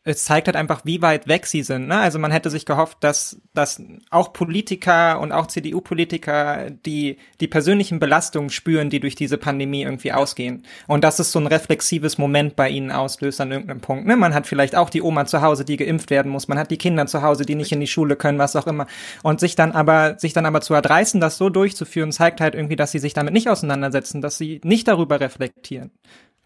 Es 0.06 0.24
zeigt 0.24 0.48
halt 0.48 0.56
einfach, 0.56 0.82
wie 0.84 1.00
weit 1.00 1.28
weg 1.28 1.46
sie 1.46 1.62
sind. 1.62 1.88
Ne? 1.88 1.98
Also 1.98 2.18
man 2.18 2.30
hätte 2.30 2.50
sich 2.50 2.66
gehofft, 2.66 2.98
dass, 3.00 3.40
dass 3.54 3.82
auch 4.10 4.34
Politiker 4.34 5.18
und 5.18 5.32
auch 5.32 5.46
CDU-Politiker 5.46 6.70
die, 6.70 7.16
die 7.40 7.48
persönlichen 7.48 8.00
Belastungen 8.00 8.50
spüren, 8.50 8.90
die 8.90 9.00
durch 9.00 9.14
diese 9.14 9.38
Pandemie 9.38 9.82
irgendwie 9.82 10.12
ausgehen. 10.12 10.64
Und 10.86 11.04
dass 11.04 11.18
es 11.20 11.32
so 11.32 11.38
ein 11.38 11.46
reflexives 11.46 12.18
Moment 12.18 12.54
bei 12.54 12.68
ihnen 12.68 12.92
auslöst 12.92 13.40
an 13.40 13.50
irgendeinem 13.50 13.80
Punkt. 13.80 14.06
Ne? 14.06 14.16
Man 14.16 14.34
hat 14.34 14.46
vielleicht 14.46 14.76
auch 14.76 14.90
die 14.90 15.00
Oma 15.00 15.24
zu 15.24 15.40
Hause, 15.40 15.64
die 15.64 15.78
geimpft 15.78 16.10
werden 16.10 16.30
muss. 16.30 16.48
Man 16.48 16.58
hat 16.58 16.70
die 16.70 16.78
Kinder 16.78 17.06
zu 17.06 17.22
Hause, 17.22 17.46
die 17.46 17.54
nicht 17.54 17.72
in 17.72 17.80
die 17.80 17.86
Schule 17.86 18.16
können, 18.16 18.38
was 18.38 18.56
auch 18.56 18.66
immer. 18.66 18.86
Und 19.22 19.40
sich 19.40 19.56
dann 19.56 19.72
aber, 19.72 20.18
sich 20.18 20.34
dann 20.34 20.44
aber 20.44 20.60
zu 20.60 20.74
erdreißen, 20.74 21.18
das 21.18 21.38
so 21.38 21.48
durchzuführen, 21.48 22.12
zeigt 22.12 22.42
halt 22.42 22.54
irgendwie, 22.54 22.76
dass 22.76 22.92
sie 22.92 22.98
sich 22.98 23.14
damit 23.14 23.32
nicht 23.32 23.48
auseinandersetzen, 23.48 24.20
dass 24.20 24.36
sie 24.36 24.60
nicht 24.64 24.86
darüber 24.86 25.18
reflektieren. 25.20 25.90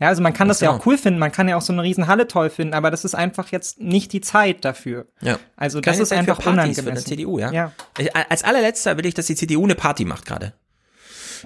Ja, 0.00 0.08
also 0.08 0.22
man 0.22 0.32
kann 0.32 0.46
das 0.48 0.60
ja 0.60 0.68
Genau. 0.70 0.80
auch 0.80 0.86
cool 0.86 0.96
finden, 0.96 1.18
man 1.18 1.32
kann 1.32 1.48
ja 1.48 1.56
auch 1.56 1.60
so 1.62 1.72
eine 1.72 1.82
riesen 1.82 2.06
Halle 2.06 2.28
toll 2.28 2.50
finden, 2.50 2.72
aber 2.74 2.90
das 2.92 3.04
ist 3.04 3.14
einfach 3.16 3.48
jetzt 3.50 3.80
nicht 3.80 4.12
die 4.12 4.20
Zeit 4.20 4.64
dafür. 4.64 5.06
Ja. 5.20 5.38
Also 5.56 5.80
das 5.80 5.92
Keine 5.92 6.02
ist 6.02 6.08
Zeit 6.10 6.16
für 6.16 6.20
einfach 6.20 6.36
Partys 6.36 6.52
unangemessen. 6.52 6.84
für 6.84 6.90
eine 6.90 7.00
CDU, 7.04 7.38
ja. 7.40 7.50
Ja. 7.52 7.72
Ich, 7.98 8.14
als 8.14 8.44
allerletzter 8.44 8.96
will 8.96 9.06
ich, 9.06 9.14
dass 9.14 9.26
die 9.26 9.34
CDU 9.34 9.64
eine 9.64 9.74
Party 9.74 10.04
macht 10.04 10.24
gerade. 10.24 10.52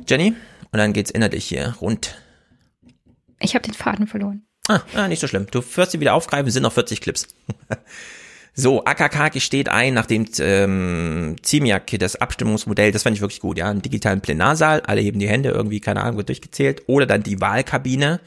Jenny? 0.07 0.35
Und 0.71 0.79
dann 0.79 0.93
geht's 0.93 1.11
innerlich 1.11 1.45
hier 1.47 1.75
rund. 1.81 2.15
Ich 3.41 3.55
habe 3.55 3.63
den 3.65 3.75
Faden 3.75 4.07
verloren. 4.07 4.47
Ah, 4.69 4.81
ah, 4.95 5.09
nicht 5.09 5.21
so 5.21 5.27
schlimm. 5.27 5.47
Du 5.51 5.61
wirst 5.77 5.93
sie 5.93 6.01
wieder 6.01 6.15
aufgreifen, 6.15 6.47
es 6.49 6.55
sind 6.55 6.63
noch 6.63 6.73
40 6.73 7.01
Clips. 7.01 7.27
So, 8.55 8.85
AKK 8.85 9.31
gesteht 9.31 9.71
ein, 9.71 9.95
nachdem 9.95 10.27
ähm, 10.41 11.37
Ziemiak 11.43 11.99
das 11.99 12.17
Abstimmungsmodell, 12.17 12.93
das 12.93 13.03
fand 13.03 13.17
ich 13.17 13.23
wirklich 13.23 13.41
gut, 13.41 13.57
ja, 13.57 13.71
einen 13.71 13.81
digitalen 13.81 14.21
Plenarsaal, 14.21 14.83
alle 14.83 15.01
heben 15.01 15.19
die 15.19 15.29
Hände, 15.29 15.49
irgendwie, 15.51 15.81
keine 15.81 16.03
Ahnung, 16.03 16.19
wird 16.19 16.29
durchgezählt, 16.29 16.83
oder 16.87 17.07
dann 17.07 17.23
die 17.23 17.41
Wahlkabine. 17.41 18.21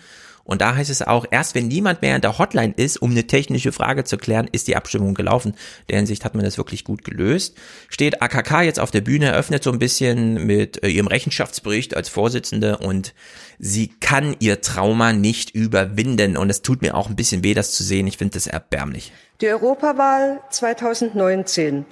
Und 0.45 0.61
da 0.61 0.75
heißt 0.75 0.91
es 0.91 1.01
auch, 1.01 1.25
erst 1.31 1.55
wenn 1.55 1.67
niemand 1.67 2.03
mehr 2.03 2.15
in 2.15 2.21
der 2.21 2.37
Hotline 2.37 2.73
ist, 2.77 3.01
um 3.01 3.11
eine 3.11 3.25
technische 3.25 3.71
Frage 3.71 4.03
zu 4.03 4.17
klären, 4.17 4.47
ist 4.51 4.67
die 4.67 4.75
Abstimmung 4.75 5.15
gelaufen. 5.15 5.53
In 5.53 5.87
der 5.89 5.97
Hinsicht 5.97 6.23
hat 6.23 6.35
man 6.35 6.45
das 6.45 6.57
wirklich 6.57 6.83
gut 6.83 7.03
gelöst. 7.03 7.57
Steht 7.89 8.21
AKK 8.21 8.61
jetzt 8.61 8.79
auf 8.79 8.91
der 8.91 9.01
Bühne, 9.01 9.25
eröffnet 9.25 9.63
so 9.63 9.71
ein 9.71 9.79
bisschen 9.79 10.45
mit 10.45 10.83
äh, 10.83 10.87
ihrem 10.87 11.07
Rechenschaftsbericht 11.07 11.97
als 11.97 12.09
Vorsitzende 12.09 12.77
und 12.77 13.15
sie 13.57 13.87
kann 13.87 14.35
ihr 14.39 14.61
Trauma 14.61 15.13
nicht 15.13 15.49
überwinden. 15.49 16.37
Und 16.37 16.51
es 16.51 16.61
tut 16.61 16.83
mir 16.83 16.95
auch 16.95 17.09
ein 17.09 17.15
bisschen 17.15 17.43
weh, 17.43 17.55
das 17.55 17.71
zu 17.71 17.83
sehen. 17.83 18.05
Ich 18.05 18.17
finde 18.17 18.35
das 18.35 18.45
erbärmlich. 18.45 19.11
Die 19.41 19.47
Europawahl 19.47 20.41
2019 20.51 21.85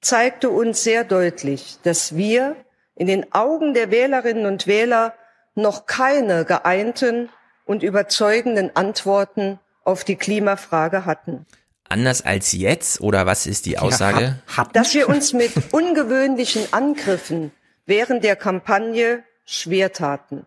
zeigte 0.00 0.50
uns 0.50 0.84
sehr 0.84 1.02
deutlich, 1.02 1.78
dass 1.82 2.14
wir 2.14 2.54
in 2.94 3.08
den 3.08 3.32
Augen 3.32 3.74
der 3.74 3.90
Wählerinnen 3.90 4.46
und 4.46 4.68
Wähler 4.68 5.14
noch 5.56 5.86
keine 5.86 6.44
geeinten 6.44 7.30
und 7.66 7.82
überzeugenden 7.82 8.74
Antworten 8.74 9.58
auf 9.84 10.04
die 10.04 10.16
Klimafrage 10.16 11.04
hatten. 11.04 11.44
Anders 11.88 12.22
als 12.22 12.52
jetzt, 12.52 13.00
oder 13.00 13.26
was 13.26 13.46
ist 13.46 13.66
die 13.66 13.78
Aussage? 13.78 14.36
Dass 14.72 14.94
wir 14.94 15.08
uns 15.08 15.32
mit 15.32 15.52
ungewöhnlichen 15.72 16.72
Angriffen 16.72 17.52
während 17.84 18.24
der 18.24 18.34
Kampagne 18.34 19.22
schwer 19.44 19.92
taten. 19.92 20.46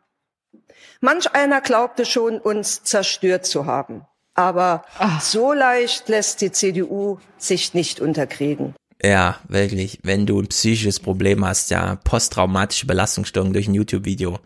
Manch 0.99 1.33
einer 1.33 1.61
glaubte 1.61 2.05
schon, 2.05 2.39
uns 2.39 2.83
zerstört 2.83 3.45
zu 3.45 3.65
haben. 3.65 4.05
Aber 4.33 4.83
so 5.21 5.53
leicht 5.53 6.09
lässt 6.09 6.41
die 6.41 6.51
CDU 6.51 7.19
sich 7.37 7.73
nicht 7.73 8.01
unterkriegen. 8.01 8.75
Ja, 9.01 9.39
wirklich. 9.47 9.99
Wenn 10.03 10.25
du 10.25 10.41
ein 10.41 10.47
psychisches 10.47 10.99
Problem 10.99 11.45
hast, 11.45 11.71
ja, 11.71 11.95
posttraumatische 12.03 12.85
Belastungsstörung 12.85 13.53
durch 13.53 13.67
ein 13.69 13.75
YouTube-Video, 13.75 14.39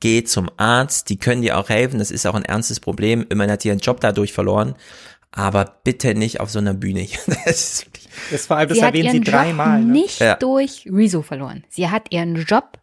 geh 0.00 0.24
zum 0.24 0.50
Arzt. 0.56 1.08
Die 1.08 1.16
können 1.18 1.42
dir 1.42 1.58
auch 1.58 1.68
helfen. 1.68 1.98
Das 1.98 2.10
ist 2.10 2.26
auch 2.26 2.34
ein 2.34 2.44
ernstes 2.44 2.80
Problem. 2.80 3.26
Immerhin 3.28 3.52
hat 3.52 3.64
ihr 3.64 3.72
einen 3.72 3.80
Job 3.80 4.00
dadurch 4.00 4.32
verloren. 4.32 4.74
Aber 5.30 5.80
bitte 5.84 6.14
nicht 6.14 6.40
auf 6.40 6.50
so 6.50 6.58
einer 6.58 6.74
Bühne. 6.74 7.06
Das 7.44 7.84
Das 8.30 8.46
vor 8.46 8.56
allem, 8.56 8.68
das 8.68 8.78
sie 8.78 8.84
hat 8.84 8.94
erwähnen 8.94 9.14
ihren 9.16 9.24
sie 9.24 9.30
dreimal. 9.30 9.78
Job 9.80 9.86
Ne? 9.86 9.92
nicht 9.92 10.20
Ja. 10.20 10.34
durch 10.36 10.86
Rezo 10.90 11.22
verloren. 11.22 11.64
Sie 11.68 11.88
hat 11.90 12.10
ihren 12.10 12.34
Job 12.36 12.78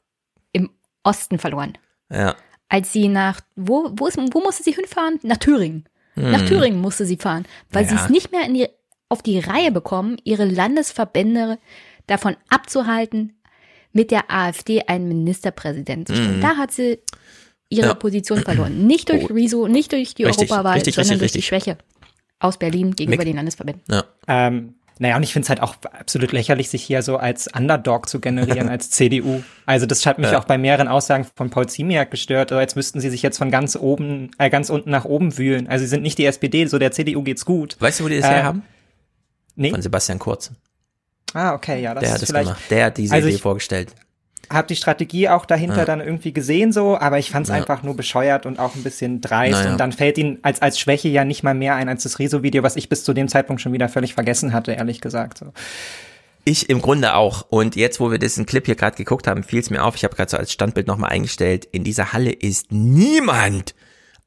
im 0.51 0.69
Osten 1.03 1.39
verloren. 1.39 1.77
ja. 2.11 2.35
Als 2.67 2.91
sie 2.91 3.09
nach, 3.09 3.41
wo, 3.55 3.91
wo, 3.93 4.07
ist, 4.07 4.17
wo 4.17 4.39
musste 4.41 4.63
sie 4.63 4.71
hinfahren? 4.71 5.19
Nach 5.21 5.37
Thüringen. 5.37 5.87
Hm. 6.15 6.31
Nach 6.31 6.41
Thüringen 6.47 6.81
musste 6.81 7.05
sie 7.05 7.15
fahren, 7.17 7.45
weil 7.69 7.83
Ja. 7.83 7.89
sie 7.89 7.95
es 7.95 8.09
nicht 8.09 8.31
mehr 8.31 8.43
in 8.43 8.55
die, 8.55 8.67
auf 9.07 9.21
die 9.21 9.37
Reihe 9.37 9.71
bekommen, 9.71 10.17
ihre 10.23 10.45
Landesverbände 10.45 11.59
davon 12.07 12.35
abzuhalten, 12.49 13.34
mit 13.95 14.11
der 14.11 14.29
AfD 14.29 14.81
einen 14.87 15.07
Ministerpräsidenten 15.07 16.05
zu 16.05 16.21
stellen. 16.21 16.37
Mhm. 16.37 16.41
Da 16.41 16.57
hat 16.57 16.71
sie 16.71 16.99
ihre 17.69 17.87
Ja. 17.87 17.93
Position 17.93 18.39
verloren. 18.39 18.85
Nicht 18.85 19.09
durch 19.09 19.29
Rezo, 19.29 19.67
nicht 19.67 19.91
durch 19.93 20.13
die 20.13 20.25
Richtig, 20.25 20.51
Europawahl, 20.51 20.73
richtig, 20.75 20.95
sondern 20.95 21.13
richtig, 21.19 21.19
durch 21.19 21.31
die 21.31 21.37
richtig. 21.37 21.47
Schwäche 21.47 21.77
aus 22.39 22.59
Berlin 22.59 22.91
gegenüber 22.95 23.23
Nick. 23.23 23.31
den 23.31 23.37
Landesverbänden. 23.37 23.83
Ja. 23.89 24.03
Ähm, 24.27 24.75
naja, 24.99 25.17
und 25.17 25.23
ich 25.23 25.33
finde 25.33 25.45
es 25.45 25.49
halt 25.49 25.61
auch 25.61 25.75
absolut 25.91 26.31
lächerlich, 26.31 26.69
sich 26.69 26.83
hier 26.83 27.01
so 27.01 27.17
als 27.17 27.47
Underdog 27.53 28.07
zu 28.09 28.19
generieren 28.19 28.67
als 28.69 28.89
CDU. 28.91 29.43
Also 29.65 29.85
das 29.85 30.05
hat 30.05 30.19
mich 30.19 30.31
Ja. 30.31 30.39
auch 30.39 30.45
bei 30.45 30.57
mehreren 30.57 30.87
Aussagen 30.87 31.25
von 31.35 31.49
Paul 31.49 31.67
Ziemiak 31.67 32.11
gestört. 32.11 32.51
Also 32.51 32.61
jetzt 32.61 32.75
müssten 32.75 32.99
sie 32.99 33.09
sich 33.09 33.21
jetzt 33.21 33.37
von 33.37 33.49
ganz 33.51 33.75
oben, 33.75 34.31
äh, 34.37 34.49
ganz 34.49 34.69
unten 34.69 34.89
nach 34.91 35.05
oben 35.05 35.37
wühlen. 35.37 35.67
Also 35.67 35.83
sie 35.83 35.89
sind 35.89 36.03
nicht 36.03 36.17
die 36.17 36.25
SPD, 36.25 36.65
so 36.67 36.79
der 36.79 36.91
CDU 36.91 37.23
geht's 37.23 37.45
gut. 37.45 37.75
Weißt 37.79 37.99
du, 37.99 38.03
wo 38.05 38.07
die 38.09 38.17
das 38.19 38.25
Äh, 38.25 38.33
herhaben? 38.35 38.63
Nee. 39.55 39.71
Von 39.71 39.81
Sebastian 39.81 40.19
Kurz. 40.19 40.51
Ah, 41.35 41.53
okay, 41.53 41.81
ja, 41.81 41.93
das 41.93 42.01
Der 42.01 42.09
hat 42.11 42.15
ist 42.17 42.23
es 42.23 42.29
vielleicht. 42.29 42.47
gemacht. 42.47 42.63
Der 42.71 42.85
hat 42.85 42.97
diese 42.97 43.13
Also 43.13 43.27
Idee 43.27 43.35
ich- 43.35 43.41
vorgestellt. 43.41 43.93
Hab 44.49 44.67
die 44.67 44.75
Strategie 44.75 45.27
auch 45.27 45.45
dahinter 45.47 45.77
Ja. 45.79 45.85
dann 45.85 46.01
irgendwie 46.01 46.31
gesehen 46.31 46.71
so, 46.71 46.97
aber 46.99 47.17
ich 47.17 47.31
fand 47.31 47.47
es 47.47 47.49
Ja. 47.49 47.55
einfach 47.55 47.81
nur 47.81 47.95
bescheuert 47.95 48.45
und 48.45 48.59
auch 48.59 48.75
ein 48.75 48.83
bisschen 48.83 49.19
dreist 49.19 49.53
Naja. 49.53 49.71
und 49.71 49.79
dann 49.79 49.91
fällt 49.91 50.19
ihnen 50.19 50.37
als 50.43 50.61
als 50.61 50.79
Schwäche 50.79 51.07
ja 51.09 51.25
nicht 51.25 51.41
mal 51.41 51.55
mehr 51.55 51.75
ein 51.75 51.89
als 51.89 52.03
das 52.03 52.19
Rezo-Video, 52.19 52.61
was 52.61 52.75
ich 52.75 52.87
bis 52.87 53.03
zu 53.03 53.13
dem 53.13 53.27
Zeitpunkt 53.27 53.61
schon 53.61 53.73
wieder 53.73 53.89
völlig 53.89 54.13
vergessen 54.13 54.53
hatte, 54.53 54.71
ehrlich 54.73 55.01
gesagt. 55.01 55.39
So. 55.39 55.51
Ich 56.43 56.69
im 56.69 56.79
Grunde 56.79 57.15
auch. 57.15 57.47
Und 57.49 57.75
jetzt, 57.75 57.99
wo 57.99 58.11
wir 58.11 58.19
diesen 58.19 58.45
Clip 58.45 58.63
hier 58.63 58.75
gerade 58.75 58.95
geguckt 58.95 59.25
haben, 59.25 59.41
fiel 59.41 59.59
es 59.61 59.71
mir 59.71 59.83
auf. 59.83 59.95
Ich 59.95 60.03
habe 60.03 60.15
gerade 60.15 60.29
so 60.29 60.37
als 60.37 60.51
Standbild 60.53 60.85
nochmal 60.85 61.09
eingestellt. 61.09 61.65
In 61.71 61.83
dieser 61.83 62.13
Halle 62.13 62.31
ist 62.31 62.71
niemand 62.71 63.73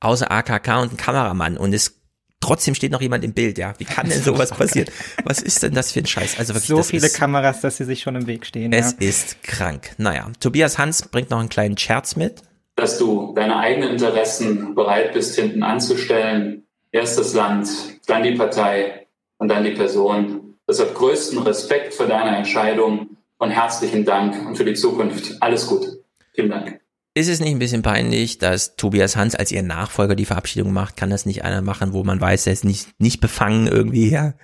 außer 0.00 0.30
AKK 0.32 0.80
und 0.82 0.94
ein 0.94 0.96
Kameramann. 0.96 1.56
Und 1.56 1.72
es 1.72 1.97
trotzdem 2.40 2.74
steht 2.74 2.92
noch 2.92 3.00
jemand 3.00 3.24
im 3.24 3.32
Bild. 3.32 3.58
Ja, 3.58 3.74
wie 3.78 3.84
kann 3.84 4.08
denn 4.08 4.22
sowas 4.22 4.50
passieren? 4.50 4.88
Was 5.24 5.40
ist 5.42 5.62
denn 5.62 5.74
das 5.74 5.92
für 5.92 6.00
ein 6.00 6.06
Scheiß? 6.06 6.38
Also 6.38 6.54
wirklich, 6.54 6.68
so 6.68 6.76
das 6.78 6.90
viele 6.90 7.06
ist, 7.06 7.16
Kameras, 7.16 7.60
dass 7.60 7.76
sie 7.76 7.84
sich 7.84 8.00
schon 8.00 8.16
im 8.16 8.26
Weg 8.26 8.46
stehen. 8.46 8.72
Es 8.72 8.92
ja. 8.98 9.08
ist 9.08 9.42
krank. 9.42 9.90
Naja, 9.98 10.30
Tobias 10.40 10.78
Hans 10.78 11.02
bringt 11.08 11.30
noch 11.30 11.40
einen 11.40 11.48
kleinen 11.48 11.76
Scherz 11.76 12.16
mit. 12.16 12.42
dass 12.76 12.96
du 12.98 13.32
deine 13.34 13.56
eigenen 13.58 13.90
Interessen 13.90 14.74
bereit 14.74 15.12
bist, 15.12 15.34
hinten 15.34 15.62
anzustellen. 15.62 16.64
Erst 16.92 17.18
das 17.18 17.34
Land, 17.34 17.68
dann 18.06 18.22
die 18.22 18.34
Partei 18.34 19.06
und 19.38 19.48
dann 19.48 19.64
die 19.64 19.72
Person. 19.72 20.54
Deshalb 20.66 20.94
größten 20.94 21.38
Respekt 21.40 21.92
für 21.94 22.06
deine 22.06 22.36
Entscheidung 22.36 23.16
und 23.38 23.50
herzlichen 23.50 24.04
Dank 24.04 24.46
und 24.46 24.56
für 24.56 24.64
die 24.64 24.74
Zukunft 24.74 25.42
alles 25.42 25.66
Gute. 25.66 26.02
Vielen 26.34 26.50
Dank. 26.50 26.80
Ist 27.18 27.26
es 27.26 27.40
nicht 27.40 27.50
ein 27.50 27.58
bisschen 27.58 27.82
peinlich, 27.82 28.38
dass 28.38 28.76
Tobias 28.76 29.16
Hans 29.16 29.34
als 29.34 29.50
ihr 29.50 29.64
Nachfolger 29.64 30.14
die 30.14 30.24
Verabschiedung 30.24 30.72
macht? 30.72 30.96
Kann 30.96 31.10
das 31.10 31.26
nicht 31.26 31.42
einer 31.42 31.62
machen, 31.62 31.92
wo 31.92 32.04
man 32.04 32.20
weiß, 32.20 32.46
er 32.46 32.52
ist 32.52 32.64
nicht, 32.64 32.90
nicht 33.00 33.20
befangen 33.20 33.66
irgendwie? 33.66 34.08
Ja, 34.08 34.34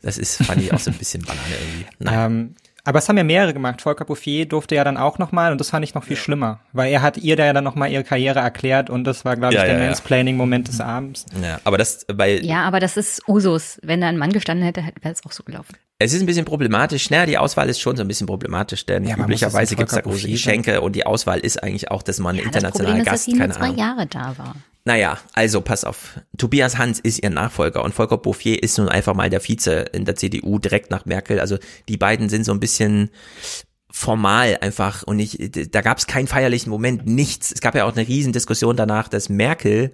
das 0.00 0.16
ist, 0.16 0.36
fand 0.44 0.62
ich 0.62 0.72
auch 0.72 0.78
so 0.78 0.92
ein 0.92 0.96
bisschen 0.96 1.24
Banane 1.24 1.40
irgendwie. 1.60 1.86
Naja. 1.98 2.26
Ähm, 2.26 2.54
aber 2.84 2.98
es 2.98 3.08
haben 3.08 3.16
ja 3.16 3.24
mehrere 3.24 3.52
gemacht. 3.52 3.82
Volker 3.82 4.04
Bouffier 4.04 4.46
durfte 4.46 4.74
ja 4.74 4.84
dann 4.84 4.96
auch 4.96 5.18
nochmal 5.18 5.52
und 5.52 5.60
das 5.60 5.70
fand 5.70 5.84
ich 5.84 5.94
noch 5.94 6.04
viel 6.04 6.16
schlimmer, 6.16 6.60
weil 6.72 6.92
er 6.92 7.02
hat 7.02 7.16
ihr 7.18 7.36
da 7.36 7.44
ja 7.44 7.52
dann 7.52 7.64
nochmal 7.64 7.90
ihre 7.90 8.04
Karriere 8.04 8.40
erklärt 8.40 8.90
und 8.90 9.04
das 9.04 9.24
war, 9.24 9.36
glaube 9.36 9.54
ich, 9.54 9.60
Ja, 9.60 9.64
der 9.66 9.74
ja, 9.74 9.80
ja. 9.80 9.86
Mansplaining-Moment 9.86 10.68
des 10.68 10.80
Abends. 10.80 11.26
Ja, 11.42 11.60
aber 11.64 11.78
das, 11.78 12.06
weil 12.12 12.44
Ja, 12.44 12.62
aber 12.64 12.80
das 12.80 12.96
ist 12.96 13.22
Usus. 13.28 13.78
Wenn 13.82 14.00
da 14.00 14.08
ein 14.08 14.16
Mann 14.18 14.32
gestanden 14.32 14.64
hätte, 14.64 14.82
wäre 15.00 15.14
es 15.14 15.24
auch 15.24 15.32
so 15.32 15.42
gelaufen. 15.42 15.76
es 15.98 16.12
ist 16.12 16.20
ein 16.22 16.26
bisschen 16.26 16.44
problematisch. 16.44 17.10
Naja, 17.10 17.26
die 17.26 17.38
Auswahl 17.38 17.68
ist 17.68 17.80
schon 17.80 17.96
so 17.96 18.02
ein 18.02 18.08
bisschen 18.08 18.26
problematisch, 18.26 18.86
denn 18.86 19.04
Ja, 19.04 19.16
üblicherweise 19.16 19.74
es 19.74 19.78
gibt's 19.78 19.94
da 19.94 20.00
große. 20.00 20.28
Geschenke 20.28 20.80
und 20.80 20.96
die 20.96 21.04
Auswahl 21.06 21.40
ist 21.40 21.62
eigentlich 21.62 21.90
auch, 21.90 22.02
dass 22.02 22.18
man 22.18 22.36
Ja, 22.36 22.42
das 22.42 22.46
internationaler 22.54 22.90
Problem 22.94 23.00
ist, 23.02 23.06
dass 23.06 23.12
Gast, 23.12 23.24
sie 23.26 23.30
nur 23.32 23.40
keine 23.40 23.52
zwei 23.54 23.64
Ahnung. 23.66 23.78
Jahre 23.78 24.06
da 24.06 24.34
war. 24.38 24.54
Naja, 24.84 25.18
also 25.34 25.60
pass 25.60 25.84
auf. 25.84 26.20
Tobias 26.38 26.78
Hans 26.78 27.00
ist 27.00 27.22
ihr 27.22 27.30
Nachfolger 27.30 27.84
und 27.84 27.94
Volker 27.94 28.16
Bouffier 28.16 28.62
ist 28.62 28.78
nun 28.78 28.88
einfach 28.88 29.14
mal 29.14 29.28
der 29.28 29.46
Vize 29.46 29.84
in 29.92 30.04
der 30.04 30.16
CDU 30.16 30.58
direkt 30.58 30.90
nach 30.90 31.04
Merkel. 31.04 31.38
Also 31.38 31.58
die 31.88 31.98
beiden 31.98 32.28
sind 32.28 32.44
so 32.44 32.52
ein 32.52 32.60
bisschen 32.60 33.10
formal 33.90 34.58
einfach 34.60 35.02
und 35.02 35.16
nicht, 35.16 35.74
da 35.74 35.82
gab 35.82 35.98
es 35.98 36.06
keinen 36.06 36.28
feierlichen 36.28 36.70
Moment, 36.70 37.06
nichts. 37.06 37.52
Es 37.52 37.60
gab 37.60 37.74
ja 37.74 37.84
auch 37.84 37.94
eine 37.94 38.06
Riesendiskussion 38.06 38.76
danach, 38.76 39.08
dass 39.08 39.28
Merkel 39.28 39.92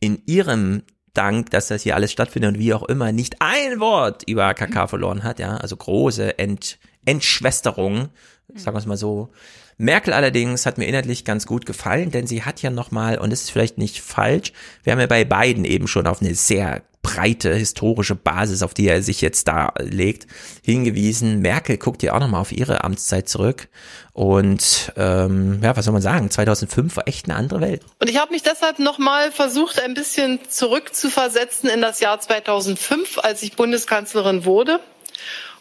in 0.00 0.22
ihrem 0.26 0.82
Dank, 1.14 1.50
dass 1.50 1.68
das 1.68 1.82
hier 1.82 1.94
alles 1.94 2.12
stattfindet 2.12 2.54
und 2.54 2.58
wie 2.58 2.74
auch 2.74 2.84
immer, 2.84 3.12
nicht 3.12 3.36
ein 3.40 3.80
Wort 3.80 4.22
über 4.26 4.54
KK 4.54 4.86
verloren 4.86 5.24
hat, 5.24 5.38
ja, 5.38 5.56
also 5.56 5.76
große 5.76 6.38
Ent, 6.38 6.78
Entschwesterung, 7.04 8.08
sagen 8.54 8.74
wir 8.76 8.80
es 8.80 8.86
mal 8.86 8.96
so. 8.96 9.30
Merkel 9.78 10.12
allerdings 10.12 10.66
hat 10.66 10.78
mir 10.78 10.86
inhaltlich 10.86 11.24
ganz 11.24 11.46
gut 11.46 11.66
gefallen, 11.66 12.10
denn 12.10 12.26
sie 12.26 12.42
hat 12.42 12.62
ja 12.62 12.70
nochmal, 12.70 13.18
und 13.18 13.30
das 13.30 13.42
ist 13.42 13.50
vielleicht 13.50 13.78
nicht 13.78 14.00
falsch, 14.00 14.52
wir 14.84 14.92
haben 14.92 15.00
ja 15.00 15.06
bei 15.06 15.24
beiden 15.24 15.64
eben 15.64 15.88
schon 15.88 16.06
auf 16.06 16.20
eine 16.20 16.34
sehr 16.34 16.82
breite 17.02 17.52
historische 17.52 18.14
Basis, 18.14 18.62
auf 18.62 18.74
die 18.74 18.88
er 18.88 19.02
sich 19.02 19.20
jetzt 19.20 19.48
da 19.48 19.74
legt, 19.78 20.26
hingewiesen. 20.62 21.40
Merkel 21.40 21.76
guckt 21.76 22.02
ja 22.02 22.14
auch 22.14 22.20
nochmal 22.20 22.40
auf 22.40 22.52
ihre 22.52 22.84
Amtszeit 22.84 23.28
zurück. 23.28 23.68
Und 24.12 24.92
ähm, 24.96 25.60
ja, 25.62 25.76
was 25.76 25.84
soll 25.84 25.92
man 25.92 26.02
sagen? 26.02 26.30
2005 26.30 26.96
war 26.96 27.08
echt 27.08 27.28
eine 27.28 27.36
andere 27.36 27.60
Welt. 27.60 27.82
Und 27.98 28.08
ich 28.08 28.18
habe 28.18 28.32
mich 28.32 28.42
deshalb 28.42 28.78
nochmal 28.78 29.32
versucht, 29.32 29.80
ein 29.80 29.94
bisschen 29.94 30.38
zurückzuversetzen 30.48 31.68
in 31.68 31.80
das 31.82 32.00
Jahr 32.00 32.20
2005, 32.20 33.18
als 33.18 33.42
ich 33.42 33.56
Bundeskanzlerin 33.56 34.44
wurde. 34.44 34.78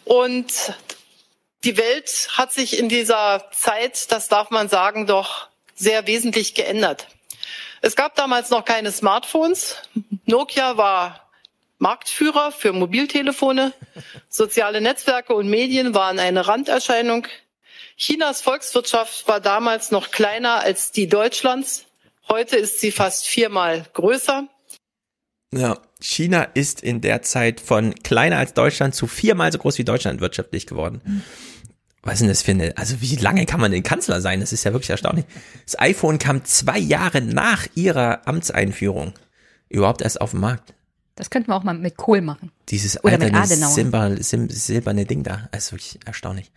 Und 0.05 0.53
die 1.63 1.77
Welt 1.77 2.29
hat 2.31 2.51
sich 2.51 2.77
in 2.77 2.89
dieser 2.89 3.45
Zeit, 3.51 4.11
das 4.11 4.27
darf 4.27 4.49
man 4.49 4.67
sagen, 4.67 5.05
doch 5.05 5.47
sehr 5.75 6.07
wesentlich 6.07 6.55
geändert. 6.55 7.07
Es 7.81 7.95
gab 7.95 8.15
damals 8.15 8.49
noch 8.49 8.65
keine 8.65 8.91
Smartphones. 8.91 9.77
Nokia 10.25 10.77
war 10.77 11.29
Marktführer 11.79 12.51
für 12.51 12.73
Mobiltelefone. 12.73 13.73
Soziale 14.29 14.81
Netzwerke 14.81 15.33
und 15.33 15.49
Medien 15.49 15.93
waren 15.93 16.19
eine 16.19 16.47
Randerscheinung. 16.47 17.27
Chinas 17.97 18.41
Volkswirtschaft 18.41 19.27
war 19.27 19.39
damals 19.39 19.91
noch 19.91 20.11
kleiner 20.11 20.61
als 20.61 20.91
die 20.91 21.07
Deutschlands. 21.07 21.85
Heute 22.27 22.55
ist 22.55 22.79
sie 22.79 22.91
fast 22.91 23.27
viermal 23.27 23.85
größer. 23.93 24.47
Ja, 25.53 25.79
China 25.99 26.43
ist 26.43 26.81
in 26.81 27.01
der 27.01 27.23
Zeit 27.23 27.59
von 27.59 27.93
kleiner 27.95 28.38
als 28.38 28.53
Deutschland 28.53 28.95
zu 28.95 29.05
viermal 29.05 29.51
so 29.51 29.57
groß 29.57 29.77
wie 29.79 29.83
Deutschland 29.83 30.21
wirtschaftlich 30.21 30.65
geworden. 30.65 31.01
Mhm 31.03 31.23
was 32.03 32.15
ist 32.15 32.22
denn 32.22 32.30
das 32.30 32.41
für 32.41 32.52
eine, 32.52 32.78
also 32.78 33.02
wie 33.02 33.15
lange 33.15 33.45
kann 33.45 33.60
man 33.60 33.72
denn 33.72 33.84
Kanzler 33.84 34.22
sein? 34.22 34.40
Das 34.40 34.53
ist 34.53 34.64
ja 34.64 34.73
wirklich 34.73 34.90
erstaunlich. 34.90 35.26
Das 35.65 35.80
iPhone 35.80 36.18
kam 36.18 36.44
zwei 36.45 36.80
Jahre 36.80 37.22
nach 37.22 37.68
ihrer 37.76 38.28
Amtseinführung 38.28 39.14
überhaupt 39.69 40.02
erst 40.02 40.19
auf 40.19 40.32
den 40.32 40.40
Markt. 40.40 40.73
Das 41.15 41.30
könnten 41.30 41.49
wir 41.49 41.56
auch 41.56 41.64
mal 41.64 41.73
mit 41.73 41.98
Kohl 41.98 42.22
machen. 42.22 42.52
Dieses 42.69 43.03
Oder 43.03 43.22
alte 43.22 43.56
Silber, 43.56 44.15
silberne 44.19 45.06
Ding 45.06 45.23
da. 45.23 45.49
Das 45.52 45.65
ist 45.65 45.72
wirklich 45.73 45.99
erstaunlich. 46.06 46.52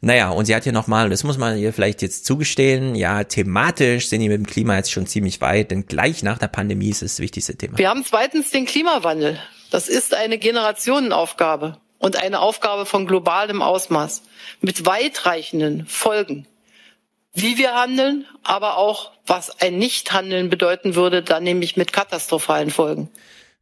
Naja, 0.00 0.30
und 0.30 0.44
sie 0.44 0.54
hat 0.54 0.66
ja 0.66 0.72
nochmal, 0.72 1.10
das 1.10 1.24
muss 1.24 1.38
man 1.38 1.58
ihr 1.58 1.72
vielleicht 1.72 2.02
jetzt 2.02 2.24
zugestehen, 2.24 2.94
ja, 2.94 3.24
thematisch 3.24 4.08
sind 4.08 4.20
die 4.20 4.28
mit 4.28 4.38
dem 4.38 4.46
Klima 4.46 4.76
jetzt 4.76 4.92
schon 4.92 5.06
ziemlich 5.06 5.40
weit, 5.40 5.72
denn 5.72 5.86
gleich 5.86 6.22
nach 6.22 6.38
der 6.38 6.48
Pandemie 6.48 6.90
ist 6.90 7.02
es 7.02 7.14
das 7.14 7.20
wichtigste 7.20 7.56
Thema. 7.56 7.78
Wir 7.78 7.88
haben 7.88 8.04
zweitens 8.04 8.50
den 8.50 8.66
Klimawandel. 8.66 9.38
Das 9.70 9.88
ist 9.88 10.14
eine 10.14 10.38
Generationenaufgabe 10.38 11.78
und 11.98 12.16
eine 12.16 12.40
Aufgabe 12.40 12.86
von 12.86 13.06
globalem 13.06 13.62
Ausmaß 13.62 14.22
mit 14.60 14.86
weitreichenden 14.86 15.86
Folgen. 15.86 16.46
Wie 17.32 17.58
wir 17.58 17.74
handeln, 17.74 18.26
aber 18.42 18.76
auch 18.76 19.12
was 19.26 19.60
ein 19.60 19.78
Nichthandeln 19.78 20.50
bedeuten 20.50 20.94
würde, 20.94 21.22
dann 21.22 21.42
nämlich 21.42 21.76
mit 21.76 21.92
katastrophalen 21.92 22.70
Folgen. 22.70 23.10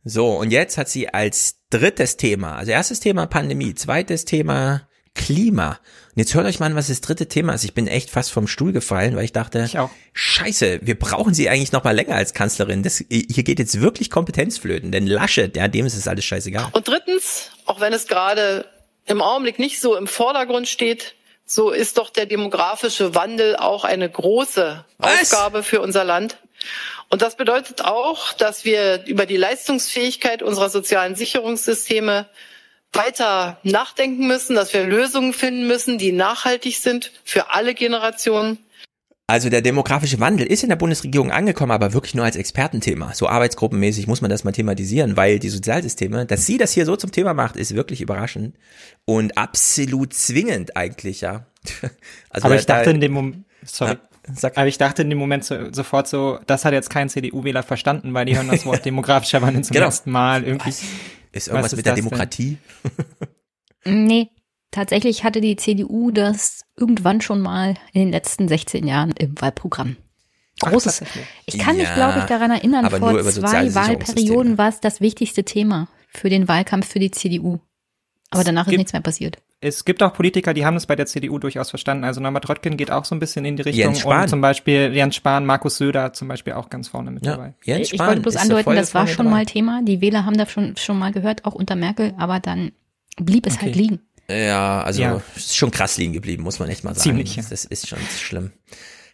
So, 0.05 0.31
und 0.31 0.51
jetzt 0.51 0.77
hat 0.77 0.89
sie 0.89 1.09
als 1.09 1.61
drittes 1.71 2.17
Thema, 2.17 2.57
also 2.57 2.73
erstes 2.73 3.01
Thema 3.01 3.27
Pandemie, 3.27 3.75
zweites 3.75 4.25
Thema 4.25 4.89
Klima. 5.15 5.79
Und 6.15 6.19
jetzt 6.19 6.35
hört 6.35 6.47
euch 6.47 6.59
mal 6.59 6.67
an, 6.67 6.77
was 6.77 6.89
das 6.89 7.01
dritte 7.01 7.29
Thema 7.29 7.53
ist. 7.53 7.65
Ich 7.65 7.75
bin 7.75 7.87
echt 7.87 8.11
fast 8.11 8.33
vom 8.33 8.47
Stuhl 8.47 8.73
gefallen, 8.73 9.17
weil 9.17 9.25
ich 9.25 9.33
dachte, 9.33 9.65
ich 9.67 9.79
scheiße, 10.15 10.81
wir 10.83 10.99
brauchen 10.99 11.35
sie 11.35 11.49
eigentlich 11.49 11.73
noch 11.73 11.85
mal 11.85 11.95
länger 11.95 12.17
als 12.17 12.35
Kanzlerin. 12.35 12.83
Das, 12.83 13.05
hier 13.09 13.45
geht 13.45 13.59
jetzt 13.59 13.81
wirklich 13.81 14.11
Kompetenzflöten, 14.11 14.93
denn 14.93 15.07
Laschet, 15.07 15.57
ja, 15.57 15.69
dem 15.69 15.87
ist 15.87 15.97
es 15.97 16.09
alles 16.09 16.25
scheißegal. 16.25 16.69
Und 16.73 16.89
drittens, 16.89 17.51
auch 17.67 17.81
wenn 17.81 17.93
es 17.93 18.07
gerade 18.07 18.67
im 19.07 19.21
Augenblick 19.21 19.59
nicht 19.59 19.81
so 19.81 19.97
im 19.97 20.07
Vordergrund 20.07 20.69
steht, 20.69 21.15
so 21.45 21.71
ist 21.71 21.99
doch 21.99 22.11
der 22.11 22.27
demografische 22.27 23.15
Wandel 23.15 23.57
auch 23.57 23.85
eine 23.85 24.09
große 24.09 24.85
was? 24.99 25.33
Aufgabe 25.33 25.63
für 25.63 25.81
unser 25.81 26.05
Land. 26.05 26.37
Und 27.09 27.21
das 27.21 27.37
bedeutet 27.37 27.85
auch, 27.85 28.33
dass 28.33 28.65
wir 28.65 29.05
über 29.07 29.27
die 29.27 29.37
Leistungsfähigkeit 29.37 30.43
unserer 30.43 30.71
sozialen 30.71 31.15
Sicherungssysteme 31.15 32.27
weiter 32.93 33.59
nachdenken 33.63 34.27
müssen, 34.27 34.55
dass 34.55 34.73
wir 34.73 34.85
Lösungen 34.85 35.33
finden 35.33 35.67
müssen, 35.67 35.99
die 35.99 36.13
nachhaltig 36.13 36.79
sind 36.79 37.13
für 37.25 37.51
alle 37.51 37.75
Generationen. 37.75 38.59
Also 39.27 39.49
der 39.49 39.63
demografische 39.63 40.21
Wandel 40.21 40.47
ist 40.47 40.63
in 40.63 40.69
der 40.69 40.77
Bundesregierung 40.77 41.31
angekommen, 41.31 41.73
aber 41.73 41.95
wirklich 41.95 42.15
nur 42.15 42.25
als 42.25 42.37
Expertenthema. 42.37 43.15
So 43.15 43.29
arbeitsgruppenmäßig 43.29 44.07
muss 44.07 44.21
man 44.21 44.31
das 44.31 44.45
mal 44.45 44.53
thematisieren, 44.53 45.17
weil 45.17 45.39
die 45.39 45.49
Sozialsysteme, 45.49 46.27
dass 46.27 46.45
sie 46.45 46.59
das 46.59 46.73
hier 46.73 46.85
so 46.85 46.97
zum 46.97 47.13
Thema 47.13 47.33
macht, 47.33 47.57
ist 47.57 47.75
wirklich 47.75 48.03
überraschend 48.03 48.57
und 49.07 49.39
absolut 49.39 50.13
zwingend 50.13 50.77
eigentlich, 50.77 51.23
ja. 51.23 51.47
Also 52.31 52.47
aber 52.47 52.57
ich 52.57 52.67
dachte 52.67 52.91
in 52.91 53.01
dem 53.01 53.13
Moment, 53.13 53.45
sorry. 53.65 53.93
Ja, 53.93 54.01
aber 54.43 54.67
ich 54.67 54.79
dachte 54.79 55.03
in 55.03 55.11
dem 55.11 55.19
Moment 55.19 55.45
so, 55.45 55.73
sofort 55.73 56.07
so, 56.07 56.39
das 56.47 56.65
hat 56.65 56.73
jetzt 56.73 56.91
kein 56.91 57.09
CDU-Wähler 57.09 57.63
verstanden, 57.63 58.15
weil 58.15 58.25
die 58.25 58.37
hören 58.37 58.49
das 58.49 58.65
Wort 58.65 58.85
demografischer 58.85 59.43
Wandel 59.43 59.65
zum 59.65 59.75
genau. 59.75 59.87
ersten 59.87 60.11
Mal 60.11 60.45
irgendwie. 60.45 60.69
Was? 60.69 60.83
Ist 61.33 61.49
irgendwas 61.49 61.73
ist 61.73 61.77
mit 61.79 61.87
der 61.87 61.95
Demokratie? 61.95 62.59
nee, 63.85 64.29
tatsächlich 64.71 65.25
hatte 65.25 65.41
die 65.41 65.57
CDU 65.57 66.11
das 66.11 66.63
irgendwann 66.77 67.21
schon 67.21 67.41
mal 67.41 67.75
in 67.93 68.03
den 68.03 68.11
letzten 68.11 68.49
16 68.49 68.87
Jahren 68.87 69.13
im 69.13 69.41
Wahlprogramm. 69.41 69.97
Großes. 70.61 71.03
Ach, 71.03 71.17
ich 71.47 71.59
kann 71.59 71.77
ja, 71.77 71.83
mich, 71.83 71.95
glaube 71.95 72.19
ich, 72.21 72.25
daran 72.25 72.51
erinnern, 72.51 72.91
vor 72.91 73.19
zwei 73.23 73.75
Wahlperioden 73.75 74.59
war 74.59 74.69
es 74.69 74.81
das 74.81 75.01
wichtigste 75.01 75.45
Thema 75.45 75.89
für 76.09 76.29
den 76.29 76.47
Wahlkampf 76.47 76.87
für 76.87 76.99
die 76.99 77.11
CDU. 77.11 77.59
Aber 78.31 78.45
danach 78.45 78.69
ist 78.69 78.77
nichts 78.77 78.93
mehr 78.93 79.03
passiert 79.03 79.39
es 79.63 79.85
gibt 79.85 80.03
auch 80.03 80.13
Politiker, 80.13 80.55
die 80.55 80.67
haben 80.67 80.75
das 80.75 80.87
bei 80.87 80.97
der 80.97 81.07
CDU 81.07 81.39
durchaus 81.39 81.71
verstanden. 81.71 82.03
Also 82.05 82.21
Norbert 82.21 82.49
Röttgen 82.49 82.77
geht 82.77 82.91
auch 82.91 83.05
so 83.05 83.15
ein 83.15 83.21
bisschen 83.21 83.45
in 83.45 83.57
die 83.57 83.63
Richtung. 83.63 83.81
Jens 83.81 84.01
Spahn. 84.01 84.23
Und 84.23 84.29
zum 84.29 84.41
Beispiel 84.41 84.93
Jens 84.93 85.15
Spahn, 85.15 85.47
Markus 85.47 85.77
Söder 85.77 86.13
zum 86.13 86.27
Beispiel 86.27 86.55
auch 86.55 86.69
ganz 86.69 86.89
vorne 86.89 87.13
mit 87.13 87.25
ja, 87.25 87.33
dabei. 87.33 87.55
Jens 87.63 87.91
Spahn 87.91 87.95
ich 87.95 88.07
wollte 88.09 88.21
bloß 88.23 88.37
andeuten, 88.37 88.75
das 88.75 88.93
war 88.93 89.07
schon 89.07 89.27
dabei. 89.27 89.39
mal 89.39 89.47
Thema. 89.47 89.81
Die 89.85 90.01
Wähler 90.01 90.27
haben 90.27 90.37
das 90.37 90.51
schon, 90.51 90.77
schon 90.77 90.99
mal 90.99 91.13
gehört, 91.13 91.45
auch 91.45 91.55
unter 91.55 91.77
Merkel, 91.77 92.13
aber 92.19 92.41
dann 92.41 92.73
blieb 93.17 93.47
es 93.47 93.55
halt 93.55 93.63
okay. 93.63 93.71
halt 93.71 93.77
liegen. 93.77 94.01
Ja, 94.29 94.83
also 94.83 95.03
ja. 95.03 95.23
ist 95.37 95.57
schon 95.57 95.71
krass 95.71 95.97
liegen 95.97 96.13
geblieben, 96.13 96.43
muss 96.43 96.59
man 96.59 96.69
echt 96.69 96.83
mal 96.83 96.95
sagen. 96.95 97.03
Ziemlich, 97.03 97.37
ja. 97.37 97.45
Das 97.49 97.65
ist 97.65 97.89
schon 97.89 97.99
schlimm. 98.19 98.51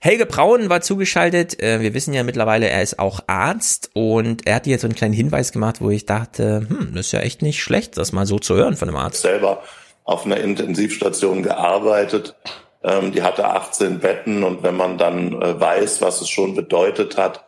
Helge 0.01 0.27
Braun 0.27 0.71
war 0.71 0.81
zugeschaltet. 0.81 1.61
Äh, 1.61 1.81
wir 1.81 1.93
wissen 1.93 2.15
ja 2.15 2.23
mittlerweile, 2.23 2.69
er 2.69 2.83
ist 2.83 2.99
auch 2.99 3.21
Arzt 3.27 3.91
und 3.95 4.47
er 4.47 4.55
hat 4.57 4.67
jetzt 4.67 4.83
so 4.83 4.87
einen 4.87 4.95
kleinen 4.95 5.15
Hinweis 5.15 5.53
gemacht, 5.53 5.81
wo 5.81 5.91
ich 5.91 6.07
dachte, 6.07 6.67
hm, 6.69 6.93
das 6.95 7.07
ist 7.07 7.13
ja 7.13 7.21
echt 7.21 7.43
nicht 7.43 7.61
schlecht, 7.61 7.99
das 7.99 8.13
mal 8.13 8.25
so 8.25 8.39
zu 8.39 8.55
hören 8.55 8.77
von 8.77 8.89
einem 8.89 8.97
Arzt. 8.97 9.23
Selber 9.23 9.63
auf 10.09 10.25
einer 10.25 10.39
Intensivstation 10.39 11.43
gearbeitet. 11.43 12.35
Ähm, 12.83 13.13
die 13.13 13.23
hatte 13.23 13.45
18 13.45 13.99
Betten 14.01 14.43
und 14.43 14.63
wenn 14.63 14.75
man 14.75 14.97
dann 14.97 15.35
äh, 15.35 15.61
weiß, 15.61 16.01
was 16.01 16.23
es 16.23 16.31
schon 16.31 16.55
bedeutet 16.55 17.19
hat, 17.19 17.45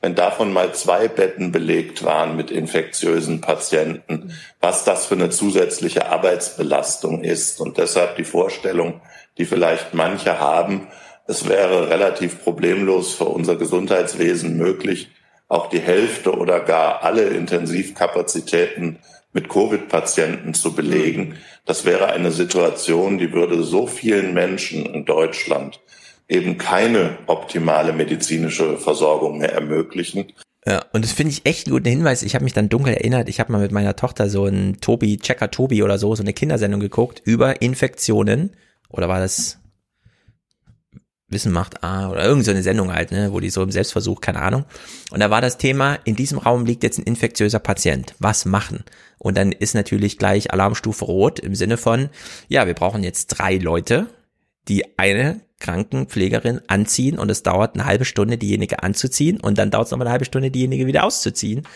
wenn 0.00 0.14
davon 0.14 0.52
mal 0.52 0.72
zwei 0.74 1.08
Betten 1.08 1.50
belegt 1.50 2.04
waren 2.04 2.36
mit 2.36 2.52
infektiösen 2.52 3.40
Patienten, 3.40 4.32
was 4.60 4.84
das 4.84 5.06
für 5.06 5.16
eine 5.16 5.30
zusätzliche 5.30 6.06
Arbeitsbelastung 6.06 7.24
ist. 7.24 7.60
Und 7.60 7.78
deshalb 7.78 8.14
die 8.14 8.24
Vorstellung, 8.24 9.00
die 9.36 9.44
vielleicht 9.44 9.92
manche 9.92 10.38
haben, 10.38 10.86
es 11.26 11.48
wäre 11.48 11.90
relativ 11.90 12.44
problemlos 12.44 13.14
für 13.14 13.24
unser 13.24 13.56
Gesundheitswesen 13.56 14.56
möglich, 14.56 15.08
auch 15.48 15.68
die 15.68 15.80
Hälfte 15.80 16.32
oder 16.32 16.60
gar 16.60 17.02
alle 17.02 17.24
Intensivkapazitäten 17.24 19.00
mit 19.32 19.48
Covid-Patienten 19.48 20.54
zu 20.54 20.74
belegen. 20.74 21.36
Das 21.66 21.84
wäre 21.84 22.08
eine 22.08 22.30
Situation, 22.30 23.18
die 23.18 23.32
würde 23.32 23.62
so 23.62 23.86
vielen 23.86 24.34
Menschen 24.34 24.84
in 24.86 25.04
Deutschland 25.04 25.80
eben 26.28 26.58
keine 26.58 27.18
optimale 27.26 27.92
medizinische 27.92 28.78
Versorgung 28.78 29.38
mehr 29.38 29.52
ermöglichen. 29.52 30.32
Ja, 30.66 30.82
und 30.92 31.04
das 31.04 31.12
finde 31.12 31.32
ich 31.32 31.44
echt 31.44 31.66
einen 31.66 31.74
guten 31.74 31.88
Hinweis. 31.88 32.22
Ich 32.22 32.34
habe 32.34 32.44
mich 32.44 32.54
dann 32.54 32.70
dunkel 32.70 32.94
erinnert, 32.94 33.28
ich 33.28 33.38
habe 33.40 33.52
mal 33.52 33.60
mit 33.60 33.72
meiner 33.72 33.96
Tochter 33.96 34.30
so 34.30 34.46
ein 34.46 34.78
Tobi, 34.80 35.18
Checker 35.18 35.50
Tobi 35.50 35.82
oder 35.82 35.98
so, 35.98 36.14
so 36.14 36.22
eine 36.22 36.32
Kindersendung 36.32 36.80
geguckt 36.80 37.20
über 37.24 37.60
Infektionen. 37.60 38.50
Oder 38.88 39.08
war 39.08 39.20
das 39.20 39.58
Wissen 41.34 41.52
macht 41.52 41.84
A 41.84 42.08
oder 42.08 42.24
irgend 42.24 42.44
so 42.44 42.54
Sendung 42.62 42.92
halt, 42.92 43.12
ne, 43.12 43.32
wo 43.32 43.40
die 43.40 43.50
so 43.50 43.62
im 43.62 43.70
Selbstversuch, 43.70 44.22
keine 44.22 44.40
Ahnung. 44.40 44.64
Und 45.10 45.20
da 45.20 45.28
war 45.28 45.42
das 45.42 45.58
Thema, 45.58 45.98
in 46.04 46.16
diesem 46.16 46.38
Raum 46.38 46.64
liegt 46.64 46.82
jetzt 46.82 46.98
ein 46.98 47.04
infektiöser 47.04 47.58
Patient. 47.58 48.14
Was 48.18 48.46
machen? 48.46 48.84
Und 49.18 49.36
dann 49.36 49.52
ist 49.52 49.74
natürlich 49.74 50.16
gleich 50.16 50.52
Alarmstufe 50.52 51.04
rot 51.04 51.38
im 51.38 51.54
Sinne 51.54 51.76
von, 51.76 52.08
ja, 52.48 52.66
wir 52.66 52.74
brauchen 52.74 53.02
jetzt 53.02 53.26
drei 53.26 53.56
Leute, 53.56 54.06
die 54.68 54.98
eine 54.98 55.40
Krankenpflegerin 55.60 56.60
anziehen 56.66 57.18
und 57.18 57.30
es 57.30 57.42
dauert 57.42 57.74
eine 57.74 57.86
halbe 57.86 58.04
Stunde, 58.04 58.38
diejenige 58.38 58.82
anzuziehen 58.82 59.40
und 59.40 59.58
dann 59.58 59.70
dauert 59.70 59.86
es 59.86 59.90
nochmal 59.90 60.06
eine 60.06 60.12
halbe 60.12 60.24
Stunde, 60.24 60.50
diejenige 60.50 60.86
wieder 60.86 61.04
auszuziehen. 61.04 61.66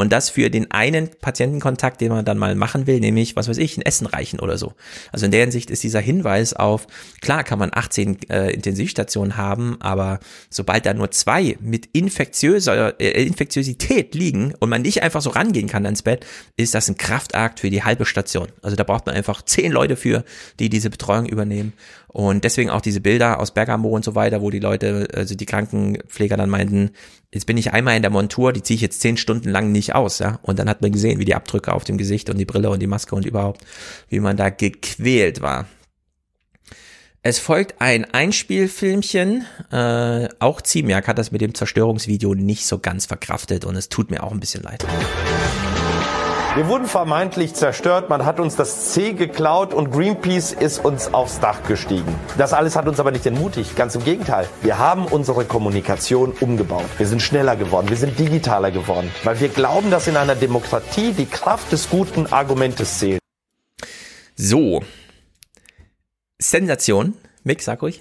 Und 0.00 0.10
das 0.10 0.30
für 0.30 0.48
den 0.48 0.70
einen 0.70 1.10
Patientenkontakt, 1.20 2.00
den 2.00 2.10
man 2.10 2.24
dann 2.24 2.38
mal 2.38 2.54
machen 2.54 2.86
will, 2.86 3.00
nämlich, 3.00 3.36
was 3.36 3.48
weiß 3.48 3.58
ich, 3.58 3.76
ein 3.76 3.82
Essen 3.82 4.06
reichen 4.06 4.40
oder 4.40 4.56
so. 4.56 4.72
Also 5.12 5.26
in 5.26 5.30
der 5.30 5.42
Hinsicht 5.42 5.70
ist 5.70 5.82
dieser 5.82 6.00
Hinweis 6.00 6.54
auf, 6.54 6.86
klar 7.20 7.44
kann 7.44 7.58
man 7.58 7.68
18 7.70 8.30
äh, 8.30 8.50
Intensivstationen 8.50 9.36
haben, 9.36 9.76
aber 9.80 10.18
sobald 10.48 10.86
da 10.86 10.94
nur 10.94 11.10
zwei 11.10 11.58
mit 11.60 11.90
infektiöser 11.92 12.98
äh, 12.98 13.26
Infektiosität 13.26 14.14
liegen 14.14 14.54
und 14.58 14.70
man 14.70 14.80
nicht 14.80 15.02
einfach 15.02 15.20
so 15.20 15.28
rangehen 15.28 15.68
kann 15.68 15.84
ans 15.84 16.00
Bett, 16.00 16.24
ist 16.56 16.74
das 16.74 16.88
ein 16.88 16.96
Kraftakt 16.96 17.60
für 17.60 17.68
die 17.68 17.82
halbe 17.82 18.06
Station. 18.06 18.48
Also 18.62 18.76
da 18.76 18.84
braucht 18.84 19.04
man 19.04 19.14
einfach 19.14 19.42
zehn 19.42 19.70
Leute 19.70 19.96
für, 19.96 20.24
die 20.60 20.70
diese 20.70 20.88
Betreuung 20.88 21.26
übernehmen. 21.26 21.74
Und 22.12 22.42
deswegen 22.42 22.70
auch 22.70 22.80
diese 22.80 23.00
Bilder 23.00 23.38
aus 23.38 23.52
Bergamo 23.52 23.88
und 23.88 24.04
so 24.04 24.14
weiter, 24.16 24.42
wo 24.42 24.50
die 24.50 24.58
Leute, 24.58 25.08
also 25.14 25.36
die 25.36 25.46
Krankenpfleger 25.46 26.36
dann 26.36 26.50
meinten, 26.50 26.90
jetzt 27.32 27.46
bin 27.46 27.56
ich 27.56 27.72
einmal 27.72 27.96
in 27.96 28.02
der 28.02 28.10
Montur, 28.10 28.52
die 28.52 28.62
ziehe 28.62 28.74
ich 28.74 28.80
jetzt 28.80 29.00
zehn 29.00 29.16
Stunden 29.16 29.48
lang 29.48 29.70
nicht 29.70 29.94
aus, 29.94 30.18
ja. 30.18 30.40
Und 30.42 30.58
dann 30.58 30.68
hat 30.68 30.82
man 30.82 30.90
gesehen, 30.90 31.20
wie 31.20 31.24
die 31.24 31.36
Abdrücke 31.36 31.72
auf 31.72 31.84
dem 31.84 31.98
Gesicht 31.98 32.28
und 32.28 32.38
die 32.38 32.44
Brille 32.44 32.70
und 32.70 32.80
die 32.80 32.88
Maske 32.88 33.14
und 33.14 33.26
überhaupt, 33.26 33.64
wie 34.08 34.18
man 34.18 34.36
da 34.36 34.50
gequält 34.50 35.40
war. 35.40 35.66
Es 37.22 37.38
folgt 37.38 37.80
ein 37.82 38.06
Einspielfilmchen. 38.06 39.44
Äh, 39.70 40.28
auch 40.38 40.62
Ziemiak 40.62 41.06
hat 41.06 41.18
das 41.18 41.30
mit 41.30 41.42
dem 41.42 41.54
Zerstörungsvideo 41.54 42.34
nicht 42.34 42.66
so 42.66 42.78
ganz 42.78 43.06
verkraftet 43.06 43.66
und 43.66 43.76
es 43.76 43.90
tut 43.90 44.10
mir 44.10 44.22
auch 44.22 44.32
ein 44.32 44.40
bisschen 44.40 44.62
leid. 44.62 44.86
Wir 46.56 46.66
wurden 46.66 46.86
vermeintlich 46.86 47.54
zerstört, 47.54 48.08
man 48.08 48.26
hat 48.26 48.40
uns 48.40 48.56
das 48.56 48.92
C 48.92 49.12
geklaut 49.12 49.72
und 49.72 49.92
Greenpeace 49.92 50.52
ist 50.52 50.84
uns 50.84 51.14
aufs 51.14 51.38
Dach 51.38 51.62
gestiegen. 51.62 52.12
Das 52.38 52.52
alles 52.52 52.74
hat 52.74 52.88
uns 52.88 52.98
aber 52.98 53.12
nicht 53.12 53.24
entmutigt, 53.24 53.76
ganz 53.76 53.94
im 53.94 54.02
Gegenteil. 54.02 54.48
Wir 54.60 54.76
haben 54.76 55.06
unsere 55.06 55.44
Kommunikation 55.44 56.32
umgebaut. 56.40 56.86
Wir 56.98 57.06
sind 57.06 57.22
schneller 57.22 57.54
geworden, 57.54 57.88
wir 57.88 57.96
sind 57.96 58.18
digitaler 58.18 58.72
geworden, 58.72 59.12
weil 59.22 59.38
wir 59.38 59.48
glauben, 59.48 59.92
dass 59.92 60.08
in 60.08 60.16
einer 60.16 60.34
Demokratie 60.34 61.12
die 61.12 61.26
Kraft 61.26 61.70
des 61.70 61.88
guten 61.88 62.26
Argumentes 62.26 62.98
zählt. 62.98 63.20
So. 64.34 64.82
Sensation. 66.40 67.14
Mick, 67.44 67.62
sag 67.62 67.80
ruhig. 67.80 68.00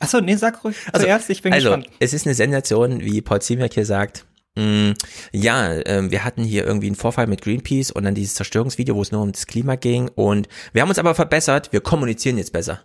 Achso, 0.00 0.20
nee, 0.20 0.34
sag 0.34 0.64
ruhig 0.64 0.76
also, 0.92 1.06
zuerst, 1.06 1.30
ich 1.30 1.42
bin 1.42 1.52
also, 1.52 1.68
gespannt. 1.68 1.94
Es 2.00 2.12
ist 2.12 2.26
eine 2.26 2.34
Sensation, 2.34 3.02
wie 3.02 3.22
Paul 3.22 3.40
Ziemiak 3.40 3.72
hier 3.72 3.86
sagt. 3.86 4.24
Mm, 4.56 4.92
ja, 5.32 5.72
ähm, 5.86 6.10
wir 6.10 6.24
hatten 6.24 6.42
hier 6.42 6.64
irgendwie 6.64 6.86
einen 6.86 6.96
Vorfall 6.96 7.26
mit 7.26 7.42
Greenpeace 7.42 7.90
und 7.90 8.04
dann 8.04 8.14
dieses 8.14 8.34
Zerstörungsvideo, 8.34 8.94
wo 8.94 9.02
es 9.02 9.12
nur 9.12 9.22
um 9.22 9.32
das 9.32 9.46
Klima 9.46 9.76
ging 9.76 10.08
und 10.14 10.48
wir 10.72 10.82
haben 10.82 10.88
uns 10.88 10.98
aber 10.98 11.14
verbessert, 11.14 11.72
wir 11.72 11.82
kommunizieren 11.82 12.38
jetzt 12.38 12.52
besser. 12.52 12.80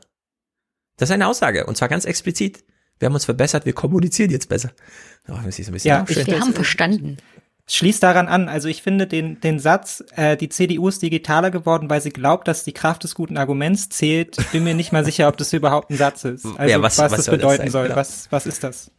Das 0.97 1.09
ist 1.09 1.13
eine 1.13 1.27
Aussage 1.27 1.65
und 1.65 1.77
zwar 1.77 1.87
ganz 1.87 2.05
explizit. 2.05 2.63
Wir 2.99 3.07
haben 3.07 3.13
uns 3.13 3.25
verbessert, 3.25 3.65
wir 3.65 3.73
kommunizieren 3.73 4.29
jetzt 4.29 4.49
besser. 4.49 4.71
Oh, 5.27 5.37
das 5.43 5.57
ist 5.57 5.69
ein 5.69 5.73
bisschen 5.73 5.89
ja, 5.89 6.05
ich, 6.07 6.27
wir 6.27 6.39
haben 6.39 6.53
verstanden. 6.53 7.17
Schließt 7.67 8.03
daran 8.03 8.27
an. 8.27 8.49
Also 8.49 8.67
ich 8.67 8.83
finde 8.83 9.07
den, 9.07 9.39
den 9.39 9.57
Satz, 9.57 10.03
äh, 10.15 10.35
die 10.35 10.49
CDU 10.49 10.89
ist 10.89 11.01
digitaler 11.01 11.51
geworden, 11.51 11.89
weil 11.89 12.01
sie 12.01 12.09
glaubt, 12.09 12.47
dass 12.47 12.65
die 12.65 12.73
Kraft 12.73 13.03
des 13.03 13.15
guten 13.15 13.37
Arguments 13.37 13.87
zählt. 13.89 14.37
Bin 14.51 14.65
mir 14.65 14.73
nicht 14.73 14.91
mal 14.91 15.05
sicher, 15.05 15.29
ob 15.29 15.37
das 15.37 15.53
überhaupt 15.53 15.89
ein 15.89 15.95
Satz 15.95 16.25
ist. 16.25 16.45
Also 16.45 16.69
ja, 16.69 16.81
was, 16.81 16.97
was, 16.97 17.11
was 17.11 17.25
das 17.25 17.27
bedeuten 17.27 17.63
das 17.63 17.71
soll. 17.71 17.83
Genau. 17.83 17.95
Was, 17.95 18.27
was 18.29 18.45
ist 18.45 18.63
das? 18.63 18.91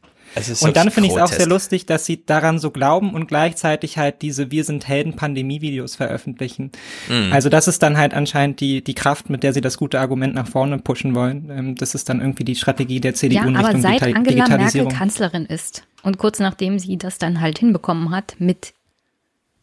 Und 0.61 0.77
dann 0.77 0.91
finde 0.91 1.09
ich 1.09 1.15
es 1.15 1.21
auch 1.21 1.33
sehr 1.33 1.47
lustig, 1.47 1.87
dass 1.87 2.07
sie 2.07 2.25
daran 2.25 2.59
so 2.59 2.71
glauben 2.71 3.15
und 3.15 3.27
gleichzeitig 3.27 3.99
halt 3.99 4.23
diese 4.23 4.51
Wir 4.51 4.65
sind 4.65 4.89
Helden 4.89 5.15
Pandemie-Videos 5.15 5.97
veröffentlichen. 5.97 6.73
Mhm. 7.09 7.33
Also 7.33 7.49
das 7.49 7.69
ist 7.69 7.83
dann 7.83 7.97
halt 7.99 8.15
anscheinend 8.15 8.61
die, 8.61 8.83
die 8.83 8.95
Kraft, 8.95 9.31
mit 9.31 9.43
der 9.43 9.53
sie 9.53 9.61
das 9.61 9.77
gute 9.77 10.01
Argument 10.01 10.35
nach 10.35 10.49
vorne 10.49 10.79
pushen 10.79 11.15
wollen. 11.15 11.51
Ähm, 11.51 11.75
das 11.75 11.95
ist 11.95 12.09
dann 12.09 12.21
irgendwie 12.21 12.45
die 12.45 12.55
Strategie 12.55 13.01
der 13.01 13.15
CDU 13.15 13.37
ja, 13.37 13.43
in 13.43 13.57
Richtung 13.57 13.67
aber 13.67 13.81
seit 13.81 14.01
Digital 14.01 14.17
Angela 14.17 14.57
Merkel 14.57 14.89
Kanzlerin 14.89 15.47
ist 15.47 15.85
und 16.03 16.19
kurz 16.19 16.39
nachdem 16.39 16.79
sie 16.79 16.97
das 16.97 17.19
dann 17.19 17.41
halt 17.41 17.59
hinbekommen 17.59 18.11
hat 18.11 18.37
mit 18.39 18.75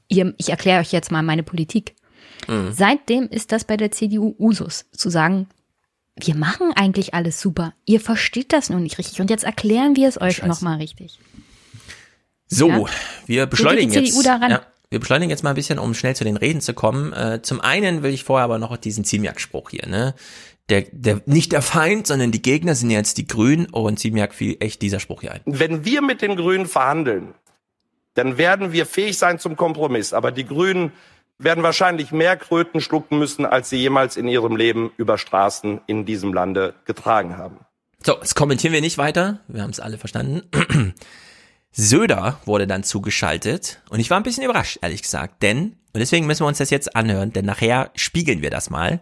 ihrem, 0.07 0.33
ich 0.37 0.49
erkläre 0.49 0.81
euch 0.81 0.91
jetzt 0.91 1.11
mal 1.11 1.23
meine 1.23 1.43
Politik. 1.43 1.95
Mhm. 2.47 2.71
Seitdem 2.71 3.27
ist 3.27 3.51
das 3.51 3.63
bei 3.63 3.77
der 3.77 3.91
CDU 3.91 4.35
Usus, 4.39 4.85
zu 4.91 5.09
sagen, 5.09 5.47
wir 6.19 6.35
machen 6.35 6.71
eigentlich 6.75 7.13
alles 7.13 7.39
super. 7.41 7.73
Ihr 7.85 7.99
versteht 7.99 8.53
das 8.53 8.69
nur 8.69 8.79
nicht 8.79 8.97
richtig. 8.97 9.21
Und 9.21 9.29
jetzt 9.29 9.43
erklären 9.43 9.95
wir 9.95 10.07
es 10.07 10.19
euch 10.19 10.43
nochmal 10.43 10.77
richtig. 10.77 11.19
So, 12.47 12.69
ja? 12.69 12.85
wir 13.25 13.45
beschleunigen 13.45 13.91
jetzt. 13.91 14.25
Ja, 14.25 14.61
wir 14.89 14.99
beschleunigen 14.99 15.29
jetzt 15.29 15.43
mal 15.43 15.51
ein 15.51 15.55
bisschen, 15.55 15.77
um 15.77 15.93
schnell 15.93 16.15
zu 16.15 16.23
den 16.23 16.37
Reden 16.37 16.61
zu 16.61 16.73
kommen. 16.73 17.13
Äh, 17.13 17.41
zum 17.43 17.61
einen 17.61 18.01
will 18.01 18.13
ich 18.13 18.23
vorher 18.23 18.45
aber 18.45 18.57
noch 18.57 18.75
diesen 18.77 19.05
Ziemiak-Spruch 19.05 19.69
hier, 19.69 19.87
ne? 19.87 20.15
Der, 20.69 20.85
der, 20.91 21.21
nicht 21.25 21.51
der 21.51 21.63
Feind, 21.63 22.05
sondern 22.05 22.31
die 22.31 22.43
Gegner 22.43 22.75
sind 22.75 22.91
jetzt 22.91 23.17
die 23.17 23.25
Grünen 23.25 23.65
und 23.67 23.99
Ziemiak 23.99 24.35
fiel 24.35 24.57
echt 24.59 24.83
dieser 24.83 24.99
Spruch 24.99 25.21
hier 25.21 25.31
ein. 25.31 25.41
Wenn 25.45 25.83
wir 25.83 26.03
mit 26.03 26.21
den 26.21 26.35
Grünen 26.35 26.67
verhandeln, 26.67 27.33
dann 28.13 28.37
werden 28.37 28.71
wir 28.71 28.85
fähig 28.85 29.17
sein 29.17 29.39
zum 29.39 29.55
Kompromiss. 29.55 30.13
Aber 30.13 30.31
die 30.31 30.45
Grünen 30.45 30.91
werden 31.39 31.63
wahrscheinlich 31.63 32.11
mehr 32.11 32.37
Kröten 32.37 32.81
schlucken 32.81 33.17
müssen, 33.17 33.45
als 33.45 33.69
sie 33.69 33.77
jemals 33.77 34.17
in 34.17 34.27
ihrem 34.27 34.55
Leben 34.55 34.91
über 34.97 35.17
Straßen 35.17 35.81
in 35.87 36.05
diesem 36.05 36.33
Lande 36.33 36.75
getragen 36.85 37.37
haben. 37.37 37.59
So, 38.03 38.13
das 38.13 38.35
kommentieren 38.35 38.73
wir 38.73 38.81
nicht 38.81 38.97
weiter. 38.97 39.39
Wir 39.47 39.63
haben 39.63 39.71
es 39.71 39.79
alle 39.79 39.97
verstanden. 39.97 40.43
Söder 41.71 42.39
wurde 42.45 42.67
dann 42.67 42.83
zugeschaltet 42.83 43.81
und 43.89 43.99
ich 43.99 44.09
war 44.09 44.17
ein 44.17 44.23
bisschen 44.23 44.43
überrascht, 44.43 44.79
ehrlich 44.81 45.01
gesagt, 45.01 45.41
denn, 45.43 45.77
und 45.93 45.99
deswegen 45.99 46.27
müssen 46.27 46.43
wir 46.43 46.47
uns 46.47 46.57
das 46.57 46.69
jetzt 46.69 46.95
anhören, 46.95 47.31
denn 47.31 47.45
nachher 47.45 47.91
spiegeln 47.95 48.41
wir 48.41 48.49
das 48.49 48.69
mal. 48.69 48.99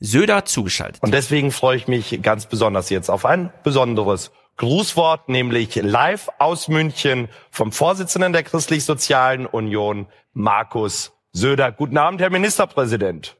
Söder 0.00 0.44
zugeschaltet. 0.44 1.02
Und 1.02 1.12
deswegen 1.12 1.50
freue 1.50 1.76
ich 1.76 1.88
mich 1.88 2.20
ganz 2.22 2.46
besonders 2.46 2.90
jetzt 2.90 3.10
auf 3.10 3.24
ein 3.24 3.52
besonderes 3.62 4.32
Grußwort, 4.56 5.28
nämlich 5.28 5.76
live 5.76 6.28
aus 6.38 6.68
München 6.68 7.28
vom 7.50 7.72
Vorsitzenden 7.72 8.32
der 8.32 8.42
Christlich-Sozialen 8.42 9.46
Union, 9.46 10.06
Markus 10.32 11.13
Söder. 11.34 11.72
Guten 11.72 11.98
Abend, 11.98 12.20
Herr 12.20 12.30
Ministerpräsident. 12.30 13.36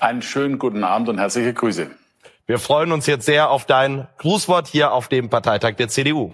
Einen 0.00 0.22
schönen 0.22 0.58
guten 0.58 0.82
Abend 0.82 1.10
und 1.10 1.18
herzliche 1.18 1.52
Grüße. 1.52 1.90
Wir 2.46 2.58
freuen 2.58 2.90
uns 2.90 3.06
jetzt 3.06 3.26
sehr 3.26 3.50
auf 3.50 3.66
dein 3.66 4.08
Grußwort 4.18 4.66
hier 4.66 4.92
auf 4.92 5.08
dem 5.08 5.28
Parteitag 5.28 5.74
der 5.74 5.88
CDU. 5.88 6.32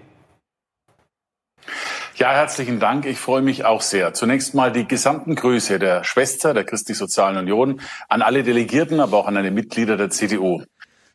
Ja, 2.16 2.30
herzlichen 2.30 2.78
Dank. 2.78 3.06
Ich 3.06 3.18
freue 3.18 3.42
mich 3.42 3.64
auch 3.64 3.80
sehr. 3.80 4.14
Zunächst 4.14 4.54
mal 4.54 4.70
die 4.70 4.86
gesamten 4.86 5.34
Grüße 5.34 5.80
der 5.80 6.04
Schwester 6.04 6.54
der 6.54 6.64
Christlich-Sozialen 6.64 7.38
Union 7.38 7.80
an 8.08 8.22
alle 8.22 8.44
Delegierten, 8.44 9.00
aber 9.00 9.16
auch 9.16 9.26
an 9.26 9.36
alle 9.36 9.50
Mitglieder 9.50 9.96
der 9.96 10.10
CDU. 10.10 10.62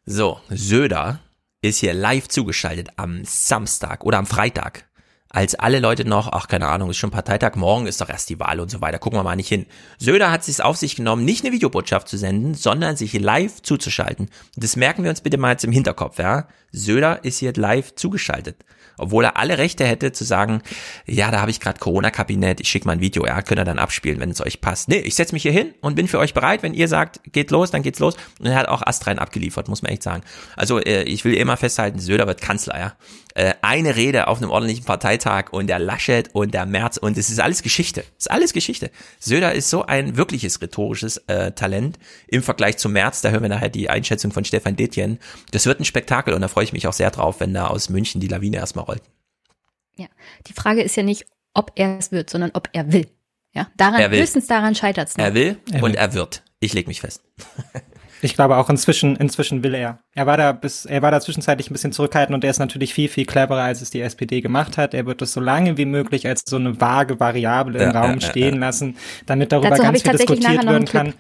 So, 0.06 0.42
Söder 0.50 1.20
ist 1.62 1.80
hier 1.80 1.94
live 1.94 2.28
zugeschaltet 2.28 2.90
am 2.98 3.24
Samstag 3.24 4.04
oder 4.04 4.18
am 4.18 4.26
Freitag 4.26 4.87
als 5.38 5.54
alle 5.54 5.80
Leute 5.80 6.04
noch, 6.04 6.32
ach 6.32 6.48
keine 6.48 6.68
Ahnung, 6.68 6.90
ist 6.90 6.98
schon 6.98 7.12
Parteitag, 7.12 7.54
morgen 7.54 7.86
ist 7.86 8.02
doch 8.02 8.10
erst 8.10 8.28
die 8.32 8.40
Wahl 8.40 8.60
und 8.60 8.72
so 8.72 8.82
weiter, 8.82 8.98
gucken 8.98 9.20
wir 9.20 9.24
mal 9.24 9.36
nicht 9.36 9.48
hin. 9.48 9.68
Söder 10.00 10.32
hat 10.32 10.48
es 10.48 10.60
auf 10.60 10.78
sich 10.78 10.96
genommen, 10.96 11.26
nicht 11.26 11.46
eine 11.46 11.54
Videobotschaft 11.54 12.08
zu 12.08 12.18
senden, 12.18 12.56
sondern 12.56 12.98
sich 12.98 13.14
live 13.14 13.62
zuzuschalten. 13.62 14.32
Das 14.56 14.76
merken 14.76 15.04
wir 15.04 15.12
uns 15.12 15.22
bitte 15.22 15.38
mal 15.38 15.52
jetzt 15.52 15.64
im 15.64 15.72
Hinterkopf, 15.72 16.18
ja. 16.18 16.48
Söder 16.72 17.24
ist 17.24 17.38
hier 17.38 17.54
live 17.54 17.94
zugeschaltet 17.94 18.66
obwohl 18.98 19.26
er 19.26 19.38
alle 19.38 19.58
Rechte 19.58 19.86
hätte 19.86 20.12
zu 20.12 20.24
sagen, 20.24 20.62
ja, 21.06 21.32
da 21.32 21.40
habe 21.40 21.52
ich 21.52 21.60
gerade 21.60 21.80
Corona-Kabinett, 21.80 22.60
ich 22.60 22.68
schicke 22.68 22.88
mal 22.88 22.94
ein 22.94 23.00
Video, 23.00 23.26
ja, 23.26 23.42
könnt 23.42 23.60
ihr 23.60 23.66
dann 23.66 23.80
abspielen, 23.80 24.20
wenn 24.20 24.32
es 24.32 24.42
euch 24.42 24.60
passt. 24.60 24.90
Nee, 24.90 25.00
ich 25.00 25.16
setze 25.16 25.34
mich 25.34 25.44
hier 25.44 25.52
hin 25.52 25.74
und 25.82 25.96
bin 25.96 26.08
für 26.08 26.20
euch 26.20 26.34
bereit, 26.34 26.64
wenn 26.64 26.74
ihr 26.74 26.88
sagt, 26.88 27.22
geht 27.32 27.52
los, 27.52 27.72
dann 27.72 27.84
geht's 27.84 28.00
los. 28.00 28.16
Und 28.40 28.48
er 28.48 28.56
hat 28.56 28.68
auch 28.68 28.82
astrein 28.82 29.20
abgeliefert, 29.20 29.68
muss 29.68 29.82
man 29.82 29.92
echt 29.92 30.04
sagen. 30.04 30.24
Also 30.56 30.80
äh, 30.80 31.04
ich 31.04 31.24
will 31.24 31.36
immer 31.36 31.58
festhalten, 31.58 32.00
Söder 32.00 32.28
wird 32.28 32.42
Kanzler, 32.42 32.80
ja. 32.80 32.94
Äh, 33.38 33.54
eine 33.62 33.96
Rede 33.96 34.30
auf 34.30 34.40
einem 34.40 34.50
ordentlichen 34.50 34.84
Parteitag 34.84 35.52
und 35.52 35.68
der 35.68 35.78
Laschet 35.78 36.34
und 36.34 36.56
der 36.56 36.66
Merz 36.66 36.98
und 36.98 37.20
es 37.20 37.30
ist 37.30 37.40
alles 37.40 37.62
Geschichte. 37.62 38.02
Es 38.18 38.26
ist 38.26 38.32
alles 38.32 38.52
Geschichte. 38.52 38.90
Söder 39.20 39.54
ist 39.54 39.70
so 39.70 39.86
ein 39.86 40.18
wirkliches 40.18 40.60
rhetorisches 40.60 41.18
äh, 41.28 41.52
Talent 41.52 42.00
im 42.28 42.42
Vergleich 42.42 42.80
zum 42.80 42.94
März. 42.94 43.22
Da 43.22 43.30
hören 43.30 43.44
wir 43.44 43.50
nachher 43.50 43.70
die 43.70 43.92
Einschätzung 43.92 44.32
von 44.32 44.44
Stefan 44.44 44.76
Detjen. 44.76 45.20
Das 45.52 45.68
wird 45.68 45.80
ein 45.80 45.86
Spektakel 45.86 46.34
und 46.34 46.42
da 46.42 46.48
freue 46.48 46.64
ich 46.64 46.74
mich 46.74 46.88
auch 46.88 46.94
sehr 46.94 47.12
drauf, 47.12 47.40
wenn 47.40 47.54
da 47.54 47.68
aus 47.68 47.90
München 47.90 48.22
die 48.22 48.28
Lawine 48.28 48.58
erstmal 48.58 48.86
rollt. 48.86 49.04
Ja, 49.98 50.08
die 50.48 50.54
Frage 50.54 50.82
ist 50.82 50.96
ja 50.96 51.04
nicht, 51.04 51.28
ob 51.54 51.74
er 51.76 52.00
es 52.00 52.12
wird, 52.12 52.32
sondern 52.32 52.50
ob 52.56 52.70
er 52.74 52.92
will. 52.92 53.06
Ja, 53.54 53.70
daran, 53.78 54.02
er 54.02 54.10
will. 54.10 54.20
höchstens 54.20 54.48
daran 54.48 54.74
scheitert 54.74 55.10
es 55.10 55.16
Er 55.16 55.36
will 55.36 55.60
und 55.80 55.96
er 55.96 56.14
wird. 56.14 56.42
Ich 56.60 56.74
leg 56.74 56.88
mich 56.88 57.02
fest. 57.02 57.22
Ich 58.22 58.34
glaube 58.34 58.58
auch 58.58 58.70
inzwischen, 58.70 59.16
inzwischen 59.16 59.64
will 59.64 59.74
er. 59.74 60.00
Er 60.14 60.26
war 60.26 60.38
da 60.38 60.52
bis, 60.52 60.86
er 60.86 61.02
war 61.02 61.12
da 61.12 61.20
zwischenzeitlich 61.22 61.70
ein 61.70 61.74
bisschen 61.74 61.92
zurückhaltend 61.92 62.36
und 62.36 62.44
er 62.44 62.50
ist 62.50 62.60
natürlich 62.60 62.94
viel, 62.94 63.10
viel 63.10 63.26
cleverer, 63.26 63.62
als 63.62 63.82
es 63.82 63.90
die 63.90 64.02
SPD 64.02 64.42
gemacht 64.42 64.78
hat. 64.78 64.94
Er 64.94 65.06
wird 65.06 65.22
das 65.22 65.34
so 65.34 65.40
lange 65.40 65.78
wie 65.78 65.86
möglich 65.86 66.28
als 66.28 66.44
so 66.48 66.56
eine 66.56 66.80
vage 66.80 67.20
Variable 67.20 67.78
im 67.78 67.92
ja, 67.94 68.02
Raum 68.02 68.20
ja, 68.20 68.22
stehen 68.22 68.56
ja, 68.56 68.60
lassen, 68.62 68.98
damit 69.26 69.52
darüber 69.52 69.70
Dazu 69.70 69.84
ganz 69.84 70.02
viel 70.02 70.12
diskutiert 70.12 70.66
werden 70.66 70.86
kann. 70.86 71.14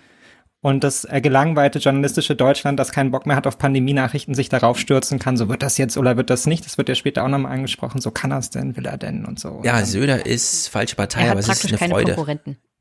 Und 0.59 0.83
das 0.83 1.07
gelangweilte 1.21 1.77
journalistische 1.77 2.35
Deutschland, 2.35 2.79
das 2.79 2.91
keinen 2.91 3.11
Bock 3.11 3.27
mehr 3.27 3.35
hat 3.35 3.45
auf 3.45 3.59
Pandemienachrichten, 3.59 4.33
sich 4.33 4.49
darauf 4.49 4.79
stürzen 4.79 5.19
kann, 5.19 5.37
so 5.37 5.49
wird 5.49 5.61
das 5.61 5.77
jetzt 5.77 5.97
oder 5.97 6.17
wird 6.17 6.31
das 6.31 6.47
nicht. 6.47 6.65
Das 6.65 6.79
wird 6.79 6.89
ja 6.89 6.95
später 6.95 7.23
auch 7.23 7.29
nochmal 7.29 7.51
angesprochen, 7.51 8.01
so 8.01 8.09
kann 8.09 8.31
er 8.31 8.39
es 8.39 8.49
denn, 8.49 8.75
will 8.75 8.87
er 8.87 8.97
denn 8.97 9.25
und 9.25 9.39
so. 9.39 9.61
Ja, 9.63 9.85
Söder 9.85 10.25
ist 10.25 10.69
falsche 10.69 10.95
Partei, 10.95 11.29
aber 11.29 11.39
es 11.39 11.47
ist 11.47 11.65
eine 11.67 11.77
Freude. 11.77 12.15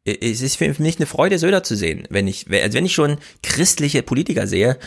Es 0.06 0.40
ist 0.40 0.56
für 0.56 0.72
mich 0.78 0.98
eine 0.98 1.06
Freude, 1.06 1.38
Söder 1.38 1.62
zu 1.62 1.74
sehen. 1.74 2.06
Wenn 2.10 2.28
ich, 2.28 2.46
also 2.50 2.78
wenn 2.78 2.86
ich 2.86 2.94
schon 2.94 3.18
christliche 3.42 4.02
Politiker 4.02 4.46
sehe, 4.46 4.78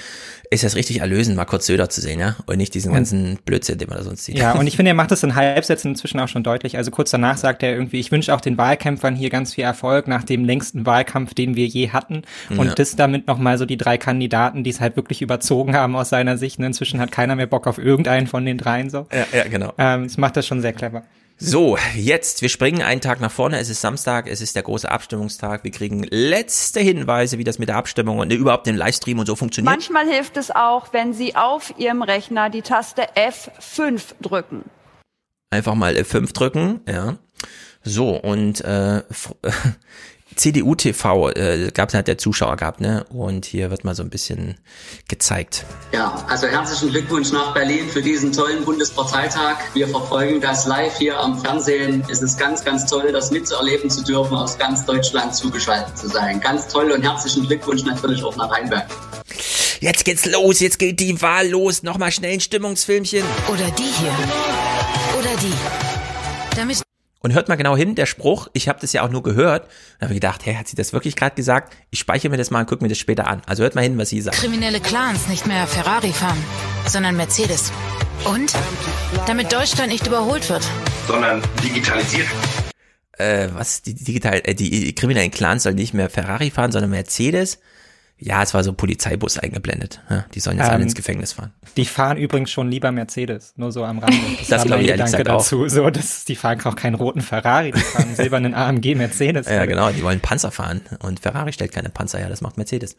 ist 0.52 0.64
das 0.64 0.76
richtig 0.76 1.02
erlösend, 1.02 1.36
mal 1.36 1.46
kurz 1.46 1.68
Söder 1.68 1.90
zu 1.90 2.02
sehen, 2.02 2.20
ja? 2.20 2.36
Und 2.48 2.58
nicht 2.58 2.74
diesen 2.74 2.94
ganzen 2.94 3.38
Blödsinn, 3.46 3.78
den 3.78 3.88
man 3.88 3.98
da 3.98 4.04
sonst 4.04 4.26
sieht. 4.26 4.38
Ja, 4.38 4.54
und 4.54 4.66
ich 4.66 4.76
finde, 4.78 4.92
er 4.92 4.96
macht 4.96 5.12
das 5.12 5.22
in 5.22 5.36
Halbsätzen 5.36 5.92
inzwischen 5.92 6.20
auch 6.20 6.28
schon 6.28 6.42
deutlich. 6.42 6.78
Also 6.78 6.90
kurz 6.90 7.12
danach 7.12 7.38
sagt 7.38 7.62
er 7.62 7.74
irgendwie, 7.74 8.00
ich 8.00 8.12
wünsche 8.12 8.34
auch 8.34 8.42
den 8.42 8.58
Wahlkämpfern 8.58 9.16
hier 9.16 9.30
ganz 9.30 9.54
viel 9.54 9.66
Erfolg 9.66 10.08
nach 10.08 10.24
dem 10.24 10.46
längsten 10.46 10.86
Wahlkampf, 10.86 11.34
den 11.34 11.56
wir 11.56 11.68
je 11.68 11.90
hatten. 11.90 12.24
Und 12.50 12.68
ja. 12.68 12.74
das 12.74 12.96
damit 12.96 13.28
nochmal 13.28 13.58
so 13.58 13.66
die 13.66 13.78
drei 13.78 13.98
Kandidaten, 13.98 14.64
die 14.64 14.72
es 14.72 14.80
halt 14.80 14.96
wirklich 14.96 15.22
überzogen 15.22 15.76
haben 15.76 15.96
aus 15.96 16.10
seiner 16.10 16.38
Sicht. 16.38 16.58
Und 16.58 16.66
inzwischen 16.66 17.00
hat 17.00 17.12
keiner 17.12 17.36
mehr 17.36 17.48
Bock 17.48 17.68
auf 17.68 17.78
irgendeinen 17.78 18.26
von 18.26 18.46
den 18.46 18.58
dreien 18.58 18.90
so. 18.90 19.06
Ja, 19.12 19.28
ja 19.32 19.44
genau. 19.48 19.74
Ähm, 19.78 20.04
das 20.04 20.18
macht 20.18 20.36
das 20.36 20.48
schon 20.48 20.62
sehr 20.62 20.74
clever. 20.74 21.04
So, 21.42 21.78
jetzt, 21.96 22.42
wir 22.42 22.50
springen 22.50 22.82
einen 22.82 23.00
Tag 23.00 23.22
nach 23.22 23.32
vorne. 23.32 23.60
Es 23.60 23.70
ist 23.70 23.80
Samstag, 23.80 24.28
es 24.28 24.42
ist 24.42 24.58
der 24.58 24.64
große 24.64 24.92
Abstimmungstag. 24.92 25.64
Wir 25.64 25.72
kriegen 25.72 26.04
letzte 26.04 26.82
Hinweise, 26.82 27.38
wie 27.38 27.46
das 27.46 27.60
mit 27.60 27.70
der 27.70 27.78
Abstimmung 27.78 28.20
und 28.20 28.34
überhaupt 28.34 28.68
den 28.68 28.76
Livestream 28.76 29.20
und 29.20 29.26
so 29.26 29.38
funktioniert. 29.38 29.74
Manchmal 29.74 30.06
hilft 30.06 30.36
es 30.36 30.52
auch, 30.52 30.92
wenn 30.92 31.14
Sie 31.14 31.38
auf 31.38 31.74
Ihrem 31.78 32.02
Rechner 32.02 32.50
die 32.50 32.62
Taste 32.62 33.08
F5 33.16 34.16
drücken. 34.20 34.66
Einfach 35.50 35.76
mal 35.76 35.96
F5 35.96 36.34
drücken, 36.34 36.82
ja. 36.86 37.16
So, 37.84 38.18
und 38.18 38.60
äh, 38.60 39.04
CDU 40.40 40.74
TV 40.74 41.30
äh, 41.32 41.70
gab 41.74 41.90
es 41.90 41.96
halt 41.96 42.08
der 42.08 42.18
Zuschauer 42.18 42.56
gehabt, 42.56 42.80
ne? 42.80 43.06
Und 43.10 43.46
hier 43.46 43.72
wird 43.72 43.84
mal 43.84 43.94
so 43.94 44.04
ein 44.04 44.10
bisschen 44.10 44.56
gezeigt. 45.10 45.66
Ja, 45.92 46.26
also 46.30 46.48
herzlichen 46.48 46.92
Glückwunsch 46.92 47.34
nach 47.34 47.54
Berlin 47.54 47.90
für 47.90 48.02
diesen 48.02 48.32
tollen 48.32 48.64
Bundesparteitag. 48.64 49.58
Wir 49.74 49.90
verfolgen 49.90 50.40
das 50.40 50.66
live 50.66 50.98
hier 50.98 51.20
am 51.20 51.40
Fernsehen. 51.42 52.06
Es 52.10 52.22
ist 52.22 52.40
ganz, 52.40 52.64
ganz 52.64 52.86
toll, 52.86 53.12
das 53.12 53.32
mitzuerleben 53.32 53.90
zu 53.90 54.02
dürfen, 54.02 54.36
aus 54.38 54.58
ganz 54.58 54.86
Deutschland 54.86 55.36
zugeschaltet 55.36 55.98
zu 55.98 56.08
sein. 56.08 56.40
Ganz 56.40 56.70
toll 56.70 56.90
und 56.92 57.04
herzlichen 57.04 57.46
Glückwunsch 57.46 57.84
natürlich 57.84 58.24
auch 58.24 58.38
nach 58.38 58.50
Rheinberg. 58.50 58.88
Jetzt 59.82 60.06
geht's 60.06 60.26
los, 60.26 60.62
jetzt 60.62 60.80
geht 60.80 61.02
die 61.02 61.22
Wahl 61.22 61.50
los. 61.50 61.84
Nochmal 61.84 62.12
schnell 62.12 62.34
ein 62.34 62.40
Stimmungsfilmchen. 62.40 63.24
Oder 63.52 63.70
die 63.78 63.84
hier. 63.84 64.12
Oder 65.18 65.36
die. 65.42 65.54
Da 66.56 66.66
müssen 66.66 66.84
und 67.20 67.34
hört 67.34 67.50
mal 67.50 67.56
genau 67.56 67.76
hin, 67.76 67.96
der 67.96 68.06
Spruch, 68.06 68.48
ich 68.54 68.70
habe 68.70 68.80
das 68.80 68.94
ja 68.94 69.04
auch 69.04 69.10
nur 69.10 69.24
gehört, 69.24 69.66
und 69.66 70.04
habe 70.04 70.14
gedacht, 70.14 70.46
hey, 70.46 70.56
hat 70.56 70.68
sie 70.68 70.76
das 70.76 70.94
wirklich 70.94 71.16
gerade 71.16 71.36
gesagt? 71.36 71.76
Ich 71.90 72.00
speichere 72.00 72.30
mir 72.30 72.38
das 72.38 72.52
mal 72.52 72.62
und 72.62 72.68
gucke 72.68 72.84
mir 72.84 72.90
das 72.90 72.98
später 72.98 73.28
an. 73.28 73.42
Also 73.46 73.64
hört 73.64 73.76
mal 73.76 73.82
hin, 73.82 73.98
was 73.98 74.10
sie 74.10 74.22
sagt. 74.22 74.38
Kriminelle 74.38 74.80
Clans 74.80 75.28
nicht 75.28 75.46
mehr 75.46 75.68
Ferrari 75.68 76.14
fahren, 76.14 76.38
sondern 76.88 77.18
Mercedes. 77.18 77.72
Und 78.26 78.54
damit 79.28 79.52
Deutschland 79.52 79.92
nicht 79.92 80.08
überholt 80.08 80.50
wird. 80.50 80.66
Sondern 81.08 81.42
digitalisiert. 81.64 82.28
Äh, 83.18 83.50
was? 83.54 83.82
Die, 83.82 83.94
digital, 83.94 84.42
äh, 84.44 84.56
die 84.56 84.94
kriminellen 84.96 85.32
Clans 85.32 85.64
sollen 85.64 85.76
nicht 85.76 85.94
mehr 85.94 86.10
Ferrari 86.10 86.52
fahren, 86.52 86.72
sondern 86.72 86.92
Mercedes? 86.92 87.60
Ja, 88.22 88.44
es 88.44 88.54
war 88.54 88.64
so 88.64 88.72
ein 88.72 88.76
Polizeibus 88.76 89.38
eingeblendet. 89.38 90.02
Ja, 90.10 90.26
die 90.36 90.42
sollen 90.42 90.58
jetzt 90.58 90.68
ähm, 90.68 90.74
alle 90.74 90.84
ins 90.84 90.94
Gefängnis 90.94 91.34
fahren. 91.34 91.54
Die 91.78 91.86
fahren 91.86 92.18
übrigens 92.18 92.52
schon 92.52 92.70
lieber 92.70 92.92
Mercedes, 92.92 93.54
nur 93.56 93.72
so 93.72 93.86
am 93.86 94.00
Rande. 94.00 94.18
Das, 94.40 94.48
das 94.48 94.66
glaube 94.66 94.84
ich 94.84 94.90
ehrlich 94.90 95.06
gesagt 95.06 95.28
dazu. 95.28 95.64
Auch. 95.64 95.70
So, 95.70 95.90
das, 95.90 96.26
die 96.26 96.36
fahren 96.36 96.60
auch 96.66 96.76
keinen 96.76 96.96
roten 96.96 97.22
Ferrari, 97.22 97.72
die 97.72 97.80
fahren 97.80 98.06
einen 98.06 98.16
silbernen 98.16 98.54
AMG 98.54 98.96
Mercedes. 98.96 99.48
Ja, 99.48 99.66
genau, 99.66 99.92
die 99.92 100.04
wollen 100.04 100.20
Panzer 100.20 100.52
fahren 100.52 100.82
und 101.02 101.20
Ferrari 101.20 101.54
stellt 101.54 101.72
keine 101.72 101.90
Panzer 101.90 102.20
her, 102.20 102.30
das 102.30 102.42
macht 102.42 102.58
Mercedes. 102.58 102.98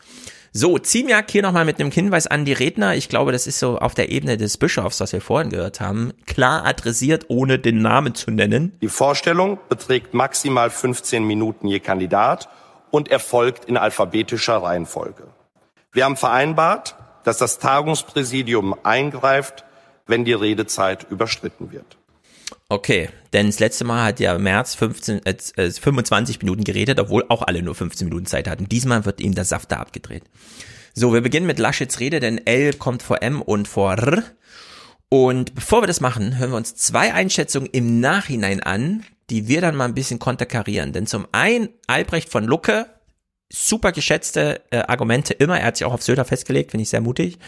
So, 0.53 0.79
Ziemiak 0.79 1.31
hier 1.31 1.43
nochmal 1.43 1.65
mit 1.65 1.81
einem 1.81 1.91
Hinweis 1.91 2.27
an 2.27 2.45
die 2.45 2.53
Redner. 2.53 2.95
Ich 2.95 3.09
glaube, 3.09 3.33
das 3.33 3.47
ist 3.47 3.59
so 3.59 3.79
auf 3.79 3.95
der 3.95 4.11
Ebene 4.11 4.37
des 4.37 4.57
Bischofs, 4.57 5.01
was 5.01 5.13
wir 5.13 5.21
vorhin 5.21 5.51
gehört 5.51 5.81
haben, 5.81 6.13
klar 6.27 6.65
adressiert, 6.67 7.27
ohne 7.29 7.59
den 7.59 7.83
Namen 7.83 8.15
zu 8.15 8.31
nennen. 8.31 8.73
Die 8.81 8.89
Vorstellung 8.89 9.59
beträgt 9.69 10.15
maximal 10.15 10.71
15 10.71 11.25
Minuten 11.25 11.69
je 11.69 11.81
Kandidat 11.81 12.49
und 12.91 13.11
erfolgt 13.11 13.65
in 13.65 13.77
alphabetischer 13.77 14.57
Reihenfolge. 14.57 15.25
Wir 15.93 16.05
haben 16.05 16.17
vereinbart, 16.17 16.97
dass 17.25 17.39
das 17.39 17.59
Tagungspräsidium 17.59 18.75
eingreift, 18.83 19.65
wenn 20.07 20.25
die 20.25 20.33
Redezeit 20.33 21.07
überschritten 21.11 21.73
wird. 21.73 21.97
Okay, 22.69 23.09
denn 23.33 23.47
das 23.47 23.59
letzte 23.59 23.85
Mal 23.85 24.05
hat 24.05 24.21
ja 24.21 24.39
März 24.39 24.75
15, 24.77 25.27
äh, 25.27 25.71
25 25.71 26.41
Minuten 26.41 26.65
geredet, 26.65 27.01
obwohl 27.01 27.25
auch 27.29 27.43
alle 27.43 27.63
nur 27.63 27.75
15 27.75 28.09
Minuten 28.09 28.27
Zeit 28.27 28.49
hatten. 28.49 28.69
Diesmal 28.69 29.05
wird 29.05 29.21
ihm 29.21 29.35
der 29.35 29.45
Saft 29.45 29.73
da 29.73 29.77
abgedreht. 29.77 30.23
So, 30.95 31.13
wir 31.13 31.21
beginnen 31.21 31.47
mit 31.47 31.59
Laschets 31.59 32.01
Rede, 32.01 32.21
denn 32.21 32.45
L 32.47 32.75
kommt 32.75 33.03
vor 33.03 33.23
M 33.23 33.43
und 33.43 33.69
vor 33.69 33.95
R. 33.95 34.23
Und 35.09 35.55
bevor 35.55 35.83
wir 35.83 35.89
das 35.89 36.01
machen, 36.01 36.39
hören 36.39 36.51
wir 36.51 36.57
uns 36.57 36.77
zwei 36.77 37.13
Einschätzungen 37.13 37.69
im 37.73 38.01
Nachhinein 38.01 38.63
an, 38.63 39.05
die 39.31 39.49
wir 39.49 39.61
dann 39.61 39.77
mal 39.77 39.87
ein 39.87 39.95
bisschen 39.95 40.19
konterkarieren. 40.19 40.93
Denn 40.93 41.07
zum 41.07 41.27
einen 41.33 41.71
Albrecht 41.87 42.29
von 42.29 42.45
Lucke, 42.45 42.87
super 43.53 43.93
geschätzte 43.93 44.61
äh, 44.71 44.79
Argumente 44.79 45.35
immer. 45.35 45.59
Er 45.59 45.67
hat 45.67 45.77
sich 45.77 45.87
auch 45.87 45.93
auf 45.93 46.03
Söder 46.03 46.25
festgelegt, 46.25 46.71
finde 46.73 46.83
ich 46.83 46.91
sehr 46.91 47.01
mutig. 47.01 47.39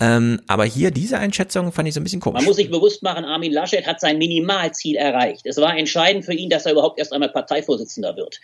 Ähm, 0.00 0.40
aber 0.46 0.64
hier 0.64 0.90
diese 0.90 1.18
Einschätzung 1.18 1.72
fand 1.72 1.88
ich 1.88 1.94
so 1.94 2.00
ein 2.00 2.04
bisschen 2.04 2.20
komisch. 2.20 2.40
Man 2.40 2.44
muss 2.44 2.56
sich 2.56 2.70
bewusst 2.70 3.02
machen, 3.02 3.24
Armin 3.24 3.52
Laschet 3.52 3.84
hat 3.86 4.00
sein 4.00 4.18
Minimalziel 4.18 4.96
erreicht. 4.96 5.44
Es 5.44 5.56
war 5.56 5.76
entscheidend 5.76 6.24
für 6.24 6.34
ihn, 6.34 6.50
dass 6.50 6.66
er 6.66 6.72
überhaupt 6.72 6.98
erst 6.98 7.12
einmal 7.12 7.30
Parteivorsitzender 7.30 8.16
wird. 8.16 8.40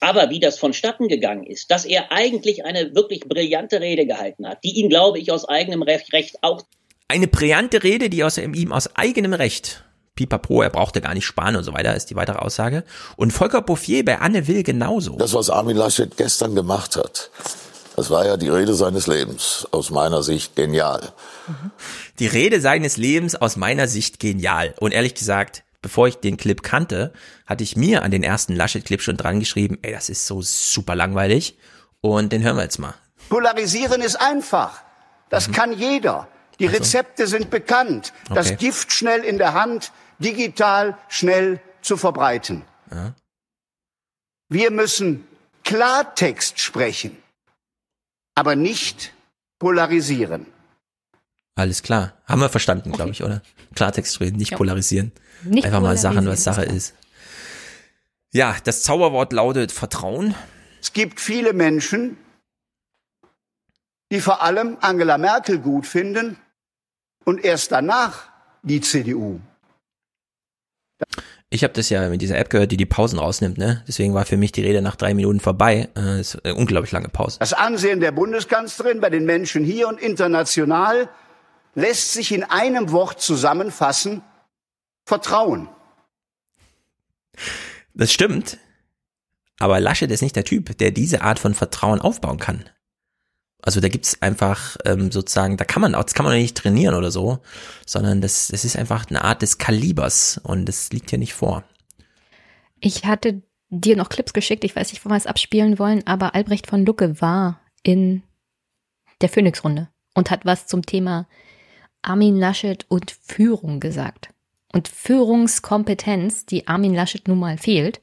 Aber 0.00 0.30
wie 0.30 0.38
das 0.38 0.58
vonstatten 0.58 1.08
gegangen 1.08 1.44
ist, 1.44 1.70
dass 1.70 1.84
er 1.84 2.12
eigentlich 2.12 2.64
eine 2.64 2.94
wirklich 2.94 3.20
brillante 3.20 3.80
Rede 3.80 4.06
gehalten 4.06 4.46
hat, 4.46 4.62
die 4.64 4.78
ihn, 4.78 4.88
glaube 4.88 5.18
ich, 5.18 5.32
aus 5.32 5.48
eigenem 5.48 5.82
Recht 5.82 6.12
auch. 6.42 6.62
Eine 7.08 7.26
brillante 7.26 7.82
Rede, 7.82 8.10
die 8.10 8.22
aus 8.22 8.36
ihm 8.36 8.72
aus 8.72 8.94
eigenem 8.94 9.32
Recht 9.32 9.84
pipapo, 10.18 10.62
er 10.62 10.70
brauchte 10.70 11.00
gar 11.00 11.14
nicht 11.14 11.26
sparen 11.26 11.54
und 11.54 11.62
so 11.62 11.72
weiter, 11.72 11.94
ist 11.94 12.10
die 12.10 12.16
weitere 12.16 12.38
Aussage. 12.38 12.82
Und 13.14 13.32
Volker 13.32 13.62
Bouffier 13.62 14.04
bei 14.04 14.18
Anne 14.18 14.48
Will 14.48 14.64
genauso. 14.64 15.16
Das, 15.16 15.32
was 15.32 15.48
Armin 15.48 15.76
Laschet 15.76 16.16
gestern 16.16 16.56
gemacht 16.56 16.96
hat, 16.96 17.30
das 17.94 18.10
war 18.10 18.26
ja 18.26 18.36
die 18.36 18.48
Rede 18.48 18.74
seines 18.74 19.06
Lebens, 19.06 19.68
aus 19.70 19.90
meiner 19.90 20.24
Sicht 20.24 20.56
genial. 20.56 21.12
Die 22.18 22.26
Rede 22.26 22.60
seines 22.60 22.96
Lebens 22.96 23.36
aus 23.36 23.54
meiner 23.54 23.86
Sicht 23.86 24.18
genial. 24.18 24.74
Und 24.80 24.92
ehrlich 24.92 25.14
gesagt, 25.14 25.62
bevor 25.82 26.08
ich 26.08 26.16
den 26.16 26.36
Clip 26.36 26.64
kannte, 26.64 27.12
hatte 27.46 27.62
ich 27.62 27.76
mir 27.76 28.02
an 28.02 28.10
den 28.10 28.24
ersten 28.24 28.56
Laschet-Clip 28.56 29.00
schon 29.00 29.16
dran 29.16 29.38
geschrieben, 29.38 29.78
ey, 29.82 29.92
das 29.92 30.08
ist 30.08 30.26
so 30.26 30.42
super 30.42 30.96
langweilig. 30.96 31.58
Und 32.00 32.32
den 32.32 32.42
hören 32.42 32.56
wir 32.56 32.64
jetzt 32.64 32.78
mal. 32.78 32.94
Polarisieren 33.28 34.02
ist 34.02 34.16
einfach. 34.20 34.82
Das 35.30 35.48
mhm. 35.48 35.52
kann 35.52 35.72
jeder. 35.72 36.26
Die 36.58 36.66
Rezepte 36.66 37.28
sind 37.28 37.50
bekannt. 37.50 38.12
Okay. 38.26 38.34
Das 38.34 38.56
Gift 38.56 38.92
schnell 38.92 39.20
in 39.20 39.38
der 39.38 39.54
Hand, 39.54 39.92
digital 40.18 40.98
schnell 41.08 41.60
zu 41.82 41.96
verbreiten. 41.96 42.64
Ja. 42.90 43.14
Wir 44.48 44.70
müssen 44.70 45.26
Klartext 45.64 46.60
sprechen, 46.60 47.16
aber 48.34 48.56
nicht 48.56 49.12
polarisieren. 49.58 50.46
Alles 51.54 51.82
klar. 51.82 52.14
Haben 52.24 52.40
wir 52.40 52.48
verstanden, 52.48 52.92
glaube 52.92 53.10
ich, 53.10 53.22
oder? 53.22 53.42
Klartext 53.74 54.20
reden, 54.20 54.36
nicht 54.36 54.52
ja. 54.52 54.56
polarisieren. 54.56 55.12
Nicht 55.42 55.66
Einfach 55.66 55.80
mal 55.80 55.96
Sachen, 55.96 56.26
was 56.26 56.44
Sache 56.44 56.64
ist. 56.64 56.94
Ja, 58.32 58.56
das 58.64 58.82
Zauberwort 58.82 59.32
lautet 59.32 59.72
Vertrauen. 59.72 60.34
Es 60.80 60.92
gibt 60.92 61.20
viele 61.20 61.52
Menschen, 61.52 62.16
die 64.12 64.20
vor 64.20 64.42
allem 64.42 64.78
Angela 64.80 65.18
Merkel 65.18 65.58
gut 65.58 65.86
finden 65.86 66.38
und 67.24 67.44
erst 67.44 67.72
danach 67.72 68.30
die 68.62 68.80
CDU. 68.80 69.40
Ich 71.50 71.64
habe 71.64 71.72
das 71.72 71.88
ja 71.88 72.08
mit 72.10 72.20
dieser 72.20 72.36
App 72.36 72.50
gehört, 72.50 72.72
die 72.72 72.76
die 72.76 72.84
Pausen 72.84 73.18
rausnimmt, 73.18 73.56
ne? 73.56 73.82
Deswegen 73.88 74.12
war 74.12 74.26
für 74.26 74.36
mich 74.36 74.52
die 74.52 74.60
Rede 74.60 74.82
nach 74.82 74.96
drei 74.96 75.14
Minuten 75.14 75.40
vorbei. 75.40 75.88
Äh, 75.96 76.20
ist 76.20 76.44
eine 76.44 76.54
unglaublich 76.54 76.92
lange 76.92 77.08
Pause. 77.08 77.38
Das 77.38 77.54
Ansehen 77.54 78.00
der 78.00 78.12
Bundeskanzlerin 78.12 79.00
bei 79.00 79.08
den 79.08 79.24
Menschen 79.24 79.64
hier 79.64 79.88
und 79.88 79.98
international 79.98 81.08
lässt 81.74 82.12
sich 82.12 82.32
in 82.32 82.44
einem 82.44 82.92
Wort 82.92 83.22
zusammenfassen. 83.22 84.22
Vertrauen. 85.06 85.70
Das 87.94 88.12
stimmt. 88.12 88.58
Aber 89.58 89.80
Laschet 89.80 90.10
ist 90.10 90.22
nicht 90.22 90.36
der 90.36 90.44
Typ, 90.44 90.76
der 90.76 90.90
diese 90.90 91.22
Art 91.22 91.38
von 91.38 91.54
Vertrauen 91.54 92.00
aufbauen 92.00 92.38
kann. 92.38 92.68
Also 93.62 93.80
da 93.80 93.88
gibt's 93.88 94.22
einfach 94.22 94.76
ähm, 94.84 95.10
sozusagen, 95.10 95.56
da 95.56 95.64
kann 95.64 95.82
man 95.82 95.94
auch, 95.94 96.04
das 96.04 96.14
kann 96.14 96.24
man 96.24 96.36
nicht 96.36 96.56
trainieren 96.56 96.94
oder 96.94 97.10
so, 97.10 97.40
sondern 97.84 98.20
das, 98.20 98.48
das 98.48 98.64
ist 98.64 98.76
einfach 98.76 99.06
eine 99.10 99.22
Art 99.22 99.42
des 99.42 99.58
Kalibers 99.58 100.40
und 100.42 100.66
das 100.66 100.92
liegt 100.92 101.10
hier 101.10 101.18
nicht 101.18 101.34
vor. 101.34 101.64
Ich 102.80 103.04
hatte 103.04 103.42
dir 103.70 103.96
noch 103.96 104.08
Clips 104.08 104.32
geschickt, 104.32 104.64
ich 104.64 104.76
weiß 104.76 104.92
nicht, 104.92 105.04
wo 105.04 105.10
wir 105.10 105.16
es 105.16 105.26
abspielen 105.26 105.78
wollen, 105.78 106.06
aber 106.06 106.34
Albrecht 106.34 106.66
von 106.66 106.86
Lucke 106.86 107.20
war 107.20 107.60
in 107.82 108.22
der 109.20 109.28
Phoenix-Runde 109.28 109.88
und 110.14 110.30
hat 110.30 110.46
was 110.46 110.66
zum 110.66 110.86
Thema 110.86 111.26
Armin 112.02 112.38
Laschet 112.38 112.86
und 112.88 113.10
Führung 113.10 113.80
gesagt. 113.80 114.30
Und 114.72 114.88
Führungskompetenz, 114.88 116.46
die 116.46 116.68
Armin 116.68 116.94
Laschet 116.94 117.26
nun 117.26 117.38
mal 117.38 117.58
fehlt, 117.58 118.00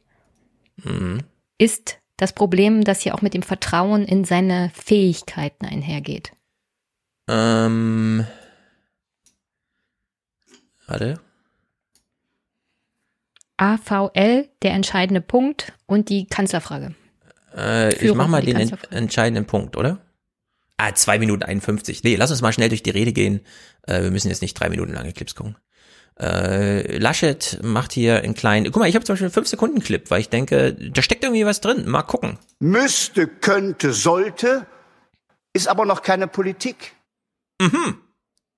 mhm. 0.83 1.19
ist 1.57 1.99
das 2.17 2.33
Problem, 2.33 2.83
das 2.83 3.03
ja 3.03 3.13
auch 3.13 3.21
mit 3.21 3.33
dem 3.33 3.41
Vertrauen 3.41 4.05
in 4.05 4.23
seine 4.23 4.71
Fähigkeiten 4.73 5.65
einhergeht. 5.65 6.31
Ähm. 7.27 8.25
Warte. 10.87 11.19
AVL, 13.57 14.49
der 14.61 14.73
entscheidende 14.73 15.21
Punkt 15.21 15.73
und 15.85 16.09
die 16.09 16.27
Kanzlerfrage. 16.27 16.93
Äh, 17.55 17.95
ich 17.95 18.13
mach 18.13 18.27
mal 18.27 18.41
den 18.41 18.57
ent 18.57 18.91
entscheidenden 18.91 19.45
Punkt, 19.45 19.77
oder? 19.77 19.99
Ah, 20.77 20.93
zwei 20.93 21.19
Minuten 21.19 21.43
51. 21.43 22.03
Nee, 22.03 22.15
lass 22.15 22.31
uns 22.31 22.41
mal 22.41 22.51
schnell 22.51 22.67
durch 22.67 22.83
die 22.83 22.89
Rede 22.89 23.13
gehen. 23.13 23.39
Äh, 23.83 24.03
wir 24.03 24.11
müssen 24.11 24.27
jetzt 24.27 24.41
nicht 24.41 24.59
drei 24.59 24.69
Minuten 24.69 24.93
lange 24.93 25.13
Clips 25.13 25.35
gucken. 25.35 25.55
Äh, 26.19 26.97
Laschet 26.97 27.59
macht 27.61 27.91
hier 27.91 28.21
einen 28.21 28.35
kleinen, 28.35 28.71
guck 28.71 28.77
mal, 28.77 28.87
ich 28.87 28.95
habe 28.95 29.03
zum 29.03 29.13
Beispiel 29.13 29.25
einen 29.25 29.33
5 29.33 29.47
Sekunden 29.47 29.79
Clip, 29.81 30.09
weil 30.09 30.21
ich 30.21 30.29
denke, 30.29 30.73
da 30.73 31.01
steckt 31.01 31.23
irgendwie 31.23 31.45
was 31.45 31.59
drin. 31.59 31.87
Mal 31.87 32.03
gucken. 32.03 32.39
Müsste, 32.59 33.27
könnte, 33.27 33.91
sollte, 33.91 34.65
ist 35.53 35.67
aber 35.67 35.85
noch 35.85 36.01
keine 36.01 36.27
Politik. 36.27 36.93
Mhm. 37.61 37.99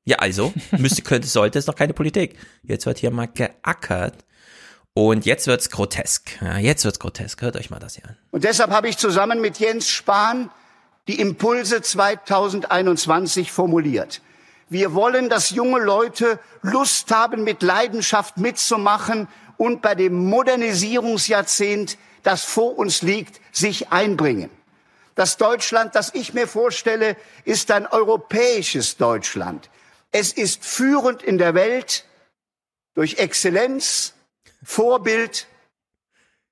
Ja, 0.06 0.18
also, 0.18 0.54
müsste, 0.78 1.02
könnte, 1.02 1.28
sollte, 1.28 1.58
ist 1.58 1.68
noch 1.68 1.76
keine 1.76 1.94
Politik. 1.94 2.38
Jetzt 2.64 2.86
wird 2.86 3.00
hier 3.00 3.12
mal 3.12 3.28
geackert. 3.28 4.24
Und 4.94 5.26
jetzt 5.26 5.46
wird's 5.46 5.70
grotesk. 5.70 6.42
Ja, 6.42 6.58
jetzt 6.58 6.84
wird's 6.84 7.00
grotesk. 7.00 7.42
Hört 7.42 7.56
euch 7.56 7.70
mal 7.70 7.80
das 7.80 7.96
hier 7.96 8.06
an. 8.06 8.18
Und 8.32 8.44
deshalb 8.44 8.72
habe 8.72 8.90
ich 8.90 8.98
zusammen 8.98 9.42
mit 9.42 9.60
Jens 9.60 9.90
Spahn 9.90 10.50
die 11.08 11.20
Impulse 11.20 11.82
2021 11.82 13.52
formuliert. 13.52 14.22
Wir 14.70 14.94
wollen, 14.94 15.30
dass 15.30 15.52
junge 15.52 15.80
Leute 15.80 16.40
Lust 16.62 17.12
haben, 17.12 17.44
mit 17.44 17.62
Leidenschaft 17.62 18.38
mitzumachen 18.38 19.28
und 19.56 19.82
bei 19.82 19.96
dem 19.96 20.26
Modernisierungsjahrzehnt, 20.26 21.98
das 22.24 22.44
vor 22.44 22.78
uns 22.78 23.02
liegt, 23.02 23.40
sich 23.52 23.90
einbringen. 23.92 24.50
Das 25.16 25.38
Deutschland, 25.38 25.96
das 25.96 26.14
ich 26.14 26.34
mir 26.34 26.48
vorstelle, 26.48 27.16
ist 27.46 27.72
ein 27.72 27.88
europäisches 27.88 28.98
Deutschland. 28.98 29.70
Es 30.12 30.34
ist 30.34 30.64
führend 30.64 31.24
in 31.24 31.38
der 31.38 31.54
Welt 31.54 32.06
durch 32.94 33.18
Exzellenz, 33.18 34.14
Vorbild 34.64 35.48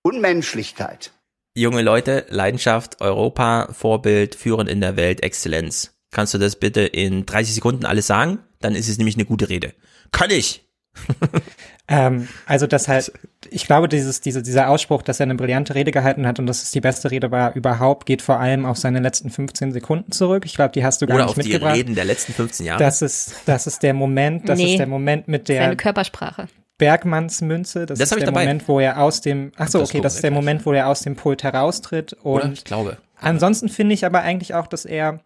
und 0.01 0.21
Menschlichkeit. 0.21 1.11
Junge 1.53 1.81
Leute, 1.81 2.25
Leidenschaft, 2.29 3.01
Europa, 3.01 3.69
Vorbild, 3.71 4.35
führend 4.35 4.69
in 4.69 4.81
der 4.81 4.95
Welt, 4.95 5.23
Exzellenz. 5.23 5.94
Kannst 6.15 6.33
du 6.33 6.37
das 6.37 6.55
bitte 6.55 6.79
in 6.79 7.25
30 7.25 7.55
Sekunden 7.55 7.85
alles 7.85 8.07
sagen? 8.07 8.39
Dann 8.61 8.73
ist 8.73 8.87
es 8.87 8.97
nämlich 8.97 9.15
eine 9.15 9.25
gute 9.25 9.49
Rede. 9.49 9.73
Kann 10.13 10.31
ich! 10.31 10.65
ähm, 11.89 12.29
also 12.45 12.67
das 12.67 12.87
halt, 12.87 13.11
ich 13.49 13.65
glaube, 13.65 13.89
dieses, 13.89 14.21
diese, 14.21 14.41
dieser 14.41 14.69
Ausspruch, 14.69 15.01
dass 15.01 15.19
er 15.19 15.25
eine 15.25 15.35
brillante 15.35 15.75
Rede 15.75 15.91
gehalten 15.91 16.25
hat 16.25 16.39
und 16.39 16.45
dass 16.47 16.63
es 16.63 16.71
die 16.71 16.79
beste 16.79 17.11
Rede 17.11 17.31
war 17.31 17.53
überhaupt, 17.53 18.05
geht 18.05 18.21
vor 18.21 18.39
allem 18.39 18.65
auf 18.65 18.77
seine 18.77 19.01
letzten 19.01 19.29
15 19.29 19.73
Sekunden 19.73 20.13
zurück. 20.13 20.45
Ich 20.45 20.53
glaube, 20.55 20.71
die 20.71 20.85
hast 20.85 21.01
du 21.01 21.05
gar 21.05 21.15
Oder 21.15 21.25
nicht 21.25 21.31
auf 21.31 21.35
mitgebracht. 21.35 21.75
die 21.75 21.79
Reden 21.79 21.95
der 21.95 22.05
letzten 22.05 22.31
15 22.31 22.65
Jahre. 22.65 22.79
Das 22.79 23.01
ist, 23.01 23.35
das 23.45 23.67
ist 23.67 23.83
der 23.83 23.93
Moment, 23.93 24.47
das 24.47 24.57
Nee. 24.57 24.71
ist 24.71 24.79
der 24.79 24.87
Moment 24.87 25.27
mit 25.27 25.49
der 25.49 25.63
Seine 25.63 25.75
Körpersprache. 25.75 26.47
Bergmannsmünze. 26.77 27.85
Das, 27.85 27.99
Das 27.99 28.11
ist 28.11 28.17
der 28.19 28.25
dabei. 28.27 28.45
Moment, 28.45 28.69
wo 28.69 28.79
er 28.79 29.01
aus 29.01 29.19
dem, 29.19 29.51
ach 29.57 29.67
so, 29.67 29.81
okay, 29.81 29.99
das 29.99 30.15
ist 30.15 30.23
der 30.23 30.31
Moment, 30.31 30.65
wo 30.65 30.71
er 30.71 30.87
aus 30.87 31.01
dem 31.01 31.17
Pult 31.17 31.43
heraustritt. 31.43 32.13
Und 32.13 32.23
Oder? 32.23 32.51
Ich 32.53 32.63
glaube. 32.63 32.97
Ansonsten 33.19 33.67
finde 33.67 33.93
ich 33.93 34.05
aber 34.05 34.21
eigentlich 34.21 34.53
auch, 34.53 34.67
dass 34.67 34.85
er 34.85 35.19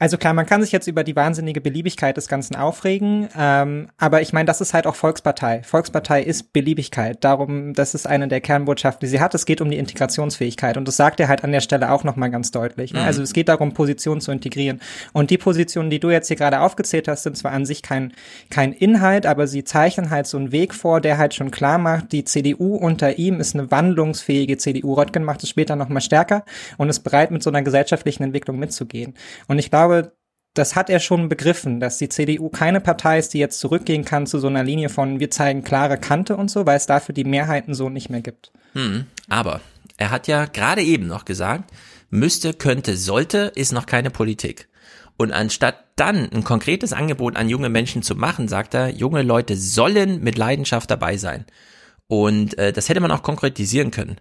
also 0.00 0.16
klar, 0.16 0.32
man 0.32 0.46
kann 0.46 0.62
sich 0.62 0.70
jetzt 0.70 0.86
über 0.86 1.02
die 1.02 1.16
wahnsinnige 1.16 1.60
Beliebigkeit 1.60 2.16
des 2.16 2.28
Ganzen 2.28 2.54
aufregen, 2.54 3.28
ähm, 3.36 3.88
aber 3.98 4.22
ich 4.22 4.32
meine, 4.32 4.46
das 4.46 4.60
ist 4.60 4.72
halt 4.72 4.86
auch 4.86 4.94
Volkspartei. 4.94 5.62
Volkspartei 5.64 6.22
ist 6.22 6.52
Beliebigkeit. 6.52 7.24
Darum, 7.24 7.74
das 7.74 7.94
ist 7.94 8.06
eine 8.06 8.28
der 8.28 8.40
Kernbotschaften, 8.40 9.00
die 9.00 9.10
sie 9.10 9.20
hat. 9.20 9.34
Es 9.34 9.44
geht 9.44 9.60
um 9.60 9.70
die 9.70 9.76
Integrationsfähigkeit 9.76 10.76
und 10.76 10.86
das 10.86 10.96
sagt 10.96 11.18
er 11.18 11.26
halt 11.26 11.42
an 11.42 11.50
der 11.50 11.60
Stelle 11.60 11.90
auch 11.90 12.04
nochmal 12.04 12.30
ganz 12.30 12.52
deutlich. 12.52 12.92
Ne? 12.92 13.00
Mhm. 13.00 13.06
Also 13.06 13.22
es 13.22 13.32
geht 13.32 13.48
darum, 13.48 13.74
Positionen 13.74 14.20
zu 14.20 14.30
integrieren. 14.30 14.80
Und 15.12 15.30
die 15.30 15.38
Positionen, 15.38 15.90
die 15.90 15.98
du 15.98 16.10
jetzt 16.10 16.28
hier 16.28 16.36
gerade 16.36 16.60
aufgezählt 16.60 17.08
hast, 17.08 17.24
sind 17.24 17.36
zwar 17.36 17.50
an 17.50 17.66
sich 17.66 17.82
kein, 17.82 18.12
kein 18.50 18.72
Inhalt, 18.72 19.26
aber 19.26 19.48
sie 19.48 19.64
zeichnen 19.64 20.10
halt 20.10 20.28
so 20.28 20.38
einen 20.38 20.52
Weg 20.52 20.74
vor, 20.74 21.00
der 21.00 21.18
halt 21.18 21.34
schon 21.34 21.50
klar 21.50 21.78
macht, 21.78 22.12
die 22.12 22.22
CDU 22.22 22.76
unter 22.76 23.18
ihm 23.18 23.40
ist 23.40 23.56
eine 23.56 23.70
wandlungsfähige 23.72 24.58
CDU. 24.58 24.94
Röttgen 24.94 25.24
macht 25.24 25.42
es 25.42 25.48
später 25.48 25.74
nochmal 25.74 26.02
stärker 26.02 26.44
und 26.76 26.88
ist 26.88 27.00
bereit, 27.00 27.32
mit 27.32 27.42
so 27.42 27.50
einer 27.50 27.62
gesellschaftlichen 27.62 28.22
Entwicklung 28.22 28.60
mitzugehen. 28.60 29.14
Und 29.48 29.58
ich 29.58 29.70
glaube, 29.70 29.87
das 30.54 30.74
hat 30.74 30.90
er 30.90 31.00
schon 31.00 31.28
begriffen, 31.28 31.80
dass 31.80 31.98
die 31.98 32.08
CDU 32.08 32.48
keine 32.48 32.80
Partei 32.80 33.18
ist, 33.18 33.34
die 33.34 33.38
jetzt 33.38 33.60
zurückgehen 33.60 34.04
kann 34.04 34.26
zu 34.26 34.38
so 34.38 34.48
einer 34.48 34.64
Linie 34.64 34.88
von 34.88 35.20
wir 35.20 35.30
zeigen 35.30 35.62
klare 35.62 35.98
Kante 35.98 36.36
und 36.36 36.50
so, 36.50 36.66
weil 36.66 36.76
es 36.76 36.86
dafür 36.86 37.14
die 37.14 37.24
Mehrheiten 37.24 37.74
so 37.74 37.88
nicht 37.88 38.10
mehr 38.10 38.22
gibt. 38.22 38.52
Hm, 38.72 39.06
aber 39.28 39.60
er 39.96 40.10
hat 40.10 40.26
ja 40.26 40.46
gerade 40.46 40.82
eben 40.82 41.06
noch 41.06 41.24
gesagt, 41.24 41.70
müsste, 42.10 42.54
könnte, 42.54 42.96
sollte, 42.96 43.52
ist 43.54 43.72
noch 43.72 43.86
keine 43.86 44.10
Politik. 44.10 44.68
Und 45.16 45.32
anstatt 45.32 45.84
dann 45.96 46.30
ein 46.30 46.44
konkretes 46.44 46.92
Angebot 46.92 47.36
an 47.36 47.48
junge 47.48 47.68
Menschen 47.68 48.02
zu 48.02 48.14
machen, 48.14 48.48
sagt 48.48 48.74
er, 48.74 48.88
junge 48.88 49.22
Leute 49.22 49.56
sollen 49.56 50.22
mit 50.22 50.38
Leidenschaft 50.38 50.90
dabei 50.90 51.16
sein. 51.16 51.44
Und 52.06 52.56
äh, 52.56 52.72
das 52.72 52.88
hätte 52.88 53.00
man 53.00 53.10
auch 53.10 53.22
konkretisieren 53.22 53.90
können. 53.90 54.20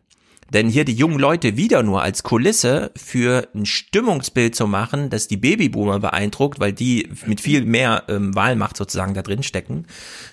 Denn 0.53 0.69
hier 0.69 0.85
die 0.85 0.93
jungen 0.93 1.19
Leute 1.19 1.57
wieder 1.57 1.83
nur 1.83 2.01
als 2.01 2.23
Kulisse 2.23 2.91
für 2.95 3.49
ein 3.53 3.65
Stimmungsbild 3.65 4.55
zu 4.55 4.67
machen, 4.67 5.09
das 5.09 5.27
die 5.27 5.37
Babyboomer 5.37 5.99
beeindruckt, 5.99 6.59
weil 6.59 6.73
die 6.73 7.09
mit 7.25 7.41
viel 7.41 7.65
mehr 7.65 8.03
ähm, 8.07 8.33
Wahlmacht 8.35 8.77
sozusagen 8.77 9.13
da 9.13 9.21
drin 9.21 9.43
stecken. 9.43 9.85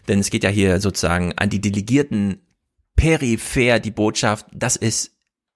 Denn 0.08 0.20
es 0.20 0.30
geht 0.30 0.44
ja 0.44 0.50
hier 0.50 0.80
sozusagen 0.80 1.32
an 1.36 1.50
die 1.50 1.60
Delegierten 1.60 2.38
peripher 2.96 3.80
die 3.80 3.90
Botschaft, 3.90 4.46
das 4.52 4.76
ist 4.76 5.14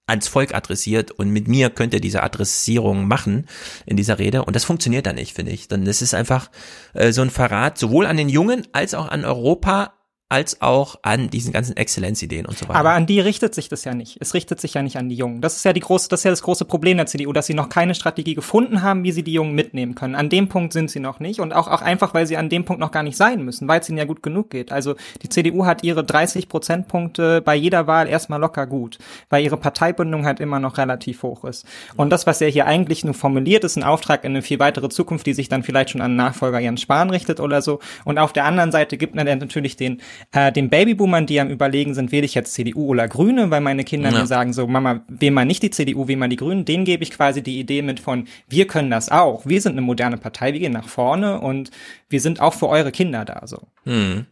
ans 0.09 0.27
Volk 0.27 0.53
adressiert 0.53 1.11
und 1.11 1.29
mit 1.29 1.47
mir 1.47 1.69
könnt 1.69 1.93
ihr 1.93 2.01
diese 2.01 2.23
Adressierung 2.23 3.07
machen 3.07 3.47
in 3.85 3.95
dieser 3.95 4.19
Rede 4.19 4.43
und 4.43 4.55
das 4.55 4.65
funktioniert 4.65 5.05
dann 5.05 5.15
nicht, 5.15 5.35
finde 5.35 5.51
ich. 5.51 5.67
Denn 5.67 5.85
es 5.87 6.01
ist 6.01 6.13
einfach 6.13 6.49
äh, 6.93 7.11
so 7.11 7.21
ein 7.21 7.29
Verrat 7.29 7.77
sowohl 7.77 8.07
an 8.07 8.17
den 8.17 8.27
Jungen 8.27 8.67
als 8.73 8.93
auch 8.93 9.07
an 9.07 9.23
Europa 9.23 9.93
als 10.31 10.61
auch 10.61 10.99
an 11.01 11.31
diesen 11.31 11.51
ganzen 11.51 11.75
Exzellenzideen 11.75 12.45
und 12.45 12.55
so 12.55 12.69
weiter. 12.69 12.79
Aber 12.79 12.91
an 12.91 13.07
die 13.07 13.19
richtet 13.19 13.55
sich 13.55 13.67
das 13.67 13.83
ja 13.83 13.95
nicht. 13.95 14.17
Es 14.19 14.35
richtet 14.35 14.61
sich 14.61 14.75
ja 14.75 14.83
nicht 14.83 14.97
an 14.97 15.09
die 15.09 15.15
Jungen. 15.15 15.41
Das 15.41 15.55
ist 15.55 15.65
ja 15.65 15.73
die 15.73 15.79
große, 15.79 16.07
das 16.07 16.19
ist 16.19 16.23
ja 16.25 16.29
das 16.29 16.43
große 16.43 16.65
Problem 16.65 16.97
der 16.97 17.07
CDU, 17.07 17.33
dass 17.33 17.47
sie 17.47 17.55
noch 17.55 17.67
keine 17.67 17.95
Strategie 17.95 18.35
gefunden 18.35 18.83
haben, 18.83 19.03
wie 19.03 19.11
sie 19.11 19.23
die 19.23 19.33
Jungen 19.33 19.55
mitnehmen 19.55 19.95
können. 19.95 20.13
An 20.13 20.29
dem 20.29 20.47
Punkt 20.47 20.71
sind 20.73 20.91
sie 20.91 20.99
noch 20.99 21.19
nicht 21.19 21.39
und 21.39 21.51
auch, 21.51 21.67
auch 21.67 21.81
einfach, 21.81 22.13
weil 22.13 22.27
sie 22.27 22.37
an 22.37 22.47
dem 22.47 22.63
Punkt 22.63 22.79
noch 22.79 22.91
gar 22.91 23.01
nicht 23.01 23.17
sein 23.17 23.43
müssen, 23.43 23.67
weil 23.67 23.79
es 23.79 23.89
ihnen 23.89 23.97
ja 23.97 24.05
gut 24.05 24.21
genug 24.21 24.51
geht. 24.51 24.71
Also 24.71 24.93
die 25.23 25.29
CDU 25.29 25.65
hat 25.65 25.83
ihre 25.83 26.03
30 26.03 26.47
Prozentpunkte 26.47 27.41
bei 27.41 27.55
jeder 27.55 27.87
Wahl 27.87 28.07
erstmal 28.07 28.39
locker 28.39 28.67
gut, 28.67 28.99
weil 29.31 29.43
ihre 29.43 29.57
Parteibindung 29.57 30.27
halt 30.27 30.39
immer 30.39 30.59
noch 30.59 30.77
relativ 30.77 31.23
hoch 31.23 31.43
ist. 31.43 31.65
Und 31.95 32.11
das, 32.11 32.27
was 32.27 32.39
er 32.39 32.49
hier 32.49 32.67
eigentlich 32.67 33.03
nur 33.03 33.15
formuliert, 33.15 33.63
ist 33.63 33.77
ein 33.77 33.83
Auftrag 33.83 34.23
in 34.23 34.33
eine 34.33 34.43
viel 34.43 34.59
weitere 34.59 34.89
Zukunft, 34.89 35.25
die 35.25 35.33
sich 35.33 35.49
dann 35.49 35.63
vielleicht 35.63 35.89
schon 35.89 36.01
an 36.01 36.15
Nachfolger 36.15 36.59
Jens 36.59 36.81
Spahn 36.81 37.09
richtet 37.09 37.39
oder 37.39 37.63
so. 37.63 37.79
Und 38.05 38.19
auf 38.19 38.31
der 38.31 38.45
anderen 38.45 38.71
Seite 38.71 38.95
gibt 38.97 39.17
dann 39.17 39.25
natürlich 39.25 39.75
den 39.75 40.01
äh, 40.31 40.51
den 40.51 40.69
Babyboomern, 40.69 41.25
die 41.25 41.39
am 41.39 41.49
überlegen 41.49 41.93
sind, 41.93 42.11
wähle 42.11 42.25
ich 42.25 42.35
jetzt 42.35 42.53
CDU 42.53 42.87
oder 42.87 43.07
Grüne, 43.07 43.49
weil 43.51 43.61
meine 43.61 43.83
Kinder 43.83 44.11
Ja. 44.11 44.19
mir 44.19 44.27
sagen 44.27 44.53
so, 44.53 44.67
Mama, 44.67 45.03
wähl 45.07 45.31
mal 45.31 45.45
nicht 45.45 45.63
die 45.63 45.71
CDU, 45.71 46.07
wähl 46.07 46.17
mal 46.17 46.29
die 46.29 46.35
Grünen, 46.35 46.65
denen 46.65 46.85
gebe 46.85 47.03
ich 47.03 47.11
quasi 47.11 47.41
die 47.41 47.59
Idee 47.59 47.81
mit 47.81 47.99
von, 47.99 48.27
wir 48.47 48.67
können 48.67 48.89
das 48.91 49.09
auch, 49.09 49.45
wir 49.45 49.61
sind 49.61 49.73
eine 49.73 49.81
moderne 49.81 50.17
Partei, 50.17 50.53
wir 50.53 50.59
gehen 50.59 50.73
nach 50.73 50.87
vorne 50.87 51.39
und 51.41 51.71
wir 52.09 52.21
sind 52.21 52.39
auch 52.41 52.53
für 52.53 52.67
eure 52.69 52.91
Kinder 52.91 53.25
da, 53.25 53.45
so. 53.45 53.67
Hm. 53.85 54.25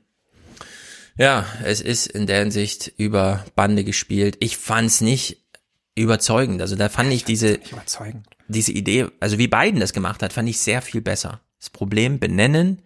Ja, 1.18 1.46
es 1.64 1.82
ist 1.82 2.08
in 2.08 2.28
der 2.28 2.40
Hinsicht 2.42 2.92
über 2.98 3.44
Bande 3.56 3.84
gespielt. 3.84 4.38
Ich 4.40 4.58
fand's 4.58 5.02
nicht 5.02 5.44
überzeugend. 5.96 6.62
Also 6.62 6.76
da 6.76 6.90
fand 6.90 7.12
ich 7.12 7.24
diese, 7.24 7.56
überzeugend. 7.72 8.28
diese 8.48 8.72
Idee, 8.72 9.08
also 9.20 9.40
wie 9.40 9.48
Biden 9.48 9.80
das 9.80 9.94
gemacht 9.94 10.22
hat, 10.22 10.32
fand 10.34 10.48
ich 10.48 10.60
sehr 10.60 10.84
viel 10.84 11.02
besser. 11.02 11.42
Das 11.60 11.72
Problem 11.72 12.20
benennen 12.20 12.84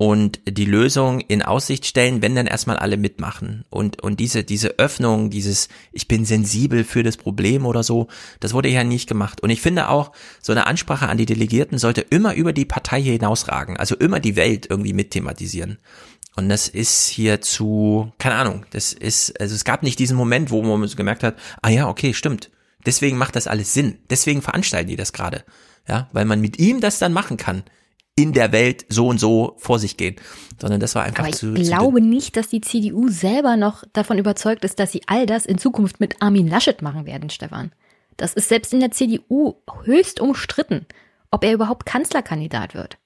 und 0.00 0.40
die 0.48 0.64
Lösung 0.64 1.20
in 1.20 1.42
Aussicht 1.42 1.84
stellen, 1.84 2.22
wenn 2.22 2.34
dann 2.34 2.46
erstmal 2.46 2.78
alle 2.78 2.96
mitmachen. 2.96 3.66
Und, 3.68 4.02
und 4.02 4.18
diese, 4.18 4.44
diese 4.44 4.78
Öffnung, 4.78 5.28
dieses, 5.28 5.68
ich 5.92 6.08
bin 6.08 6.24
sensibel 6.24 6.84
für 6.84 7.02
das 7.02 7.18
Problem 7.18 7.66
oder 7.66 7.82
so, 7.82 8.08
das 8.40 8.54
wurde 8.54 8.70
ja 8.70 8.82
nicht 8.82 9.10
gemacht. 9.10 9.42
Und 9.42 9.50
ich 9.50 9.60
finde 9.60 9.90
auch, 9.90 10.12
so 10.40 10.52
eine 10.52 10.66
Ansprache 10.66 11.10
an 11.10 11.18
die 11.18 11.26
Delegierten 11.26 11.76
sollte 11.76 12.00
immer 12.00 12.34
über 12.34 12.54
die 12.54 12.64
Partei 12.64 13.02
hinausragen, 13.02 13.76
also 13.76 13.94
immer 13.94 14.20
die 14.20 14.36
Welt 14.36 14.68
irgendwie 14.70 14.94
mitthematisieren. 14.94 15.76
Und 16.34 16.48
das 16.48 16.68
ist 16.68 17.08
hier 17.08 17.42
zu, 17.42 18.10
keine 18.16 18.36
Ahnung, 18.36 18.64
das 18.70 18.94
ist, 18.94 19.38
also 19.38 19.54
es 19.54 19.64
gab 19.64 19.82
nicht 19.82 19.98
diesen 19.98 20.16
Moment, 20.16 20.50
wo 20.50 20.62
man 20.62 20.88
so 20.88 20.96
gemerkt 20.96 21.22
hat, 21.22 21.36
ah 21.60 21.68
ja, 21.68 21.88
okay, 21.88 22.14
stimmt. 22.14 22.50
Deswegen 22.86 23.18
macht 23.18 23.36
das 23.36 23.46
alles 23.46 23.74
Sinn. 23.74 23.98
Deswegen 24.08 24.40
veranstalten 24.40 24.88
die 24.88 24.96
das 24.96 25.12
gerade. 25.12 25.44
Ja, 25.86 26.08
weil 26.12 26.24
man 26.24 26.40
mit 26.40 26.58
ihm 26.58 26.80
das 26.80 26.98
dann 26.98 27.12
machen 27.12 27.36
kann. 27.36 27.64
In 28.16 28.32
der 28.32 28.52
Welt 28.52 28.84
so 28.88 29.08
und 29.08 29.18
so 29.18 29.54
vor 29.58 29.78
sich 29.78 29.96
gehen. 29.96 30.16
Sondern 30.60 30.80
das 30.80 30.94
war 30.94 31.04
einfach 31.04 31.20
Aber 31.20 31.28
ich 31.28 31.36
zu, 31.36 31.54
zu 31.54 31.62
glaube 31.62 32.00
nicht, 32.00 32.36
dass 32.36 32.48
die 32.48 32.60
CDU 32.60 33.08
selber 33.08 33.56
noch 33.56 33.84
davon 33.92 34.18
überzeugt 34.18 34.64
ist, 34.64 34.78
dass 34.78 34.92
sie 34.92 35.02
all 35.06 35.26
das 35.26 35.46
in 35.46 35.58
Zukunft 35.58 36.00
mit 36.00 36.20
Armin 36.20 36.46
Laschet 36.46 36.82
machen 36.82 37.06
werden, 37.06 37.30
Stefan. 37.30 37.72
Das 38.16 38.34
ist 38.34 38.48
selbst 38.50 38.74
in 38.74 38.80
der 38.80 38.90
CDU 38.90 39.54
höchst 39.84 40.20
umstritten, 40.20 40.84
ob 41.30 41.44
er 41.44 41.54
überhaupt 41.54 41.86
Kanzlerkandidat 41.86 42.74
wird. 42.74 42.98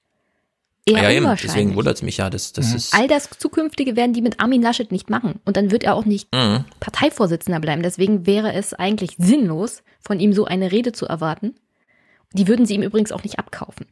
Eher 0.87 1.03
ja, 1.03 1.09
eben. 1.09 1.25
Deswegen 1.41 1.75
wundert 1.75 1.95
es 1.95 2.01
mich 2.03 2.17
ja, 2.17 2.29
dass 2.29 2.53
das 2.53 2.73
ist. 2.73 2.93
All 2.93 3.07
das 3.07 3.29
Zukünftige 3.39 3.95
werden 3.95 4.13
die 4.13 4.21
mit 4.21 4.39
Armin 4.39 4.61
Laschet 4.61 4.91
nicht 4.91 5.09
machen. 5.09 5.39
Und 5.43 5.57
dann 5.57 5.71
wird 5.71 5.83
er 5.83 5.95
auch 5.95 6.05
nicht 6.05 6.27
Mhm. 6.33 6.65
Parteivorsitzender 6.79 7.59
bleiben. 7.59 7.81
Deswegen 7.81 8.27
wäre 8.27 8.53
es 8.53 8.73
eigentlich 8.73 9.15
sinnlos, 9.17 9.81
von 9.99 10.19
ihm 10.19 10.33
so 10.33 10.45
eine 10.45 10.71
Rede 10.71 10.91
zu 10.91 11.07
erwarten. 11.07 11.55
Die 12.33 12.47
würden 12.47 12.67
sie 12.67 12.75
ihm 12.75 12.83
übrigens 12.83 13.11
auch 13.11 13.23
nicht 13.23 13.39
abkaufen. 13.39 13.87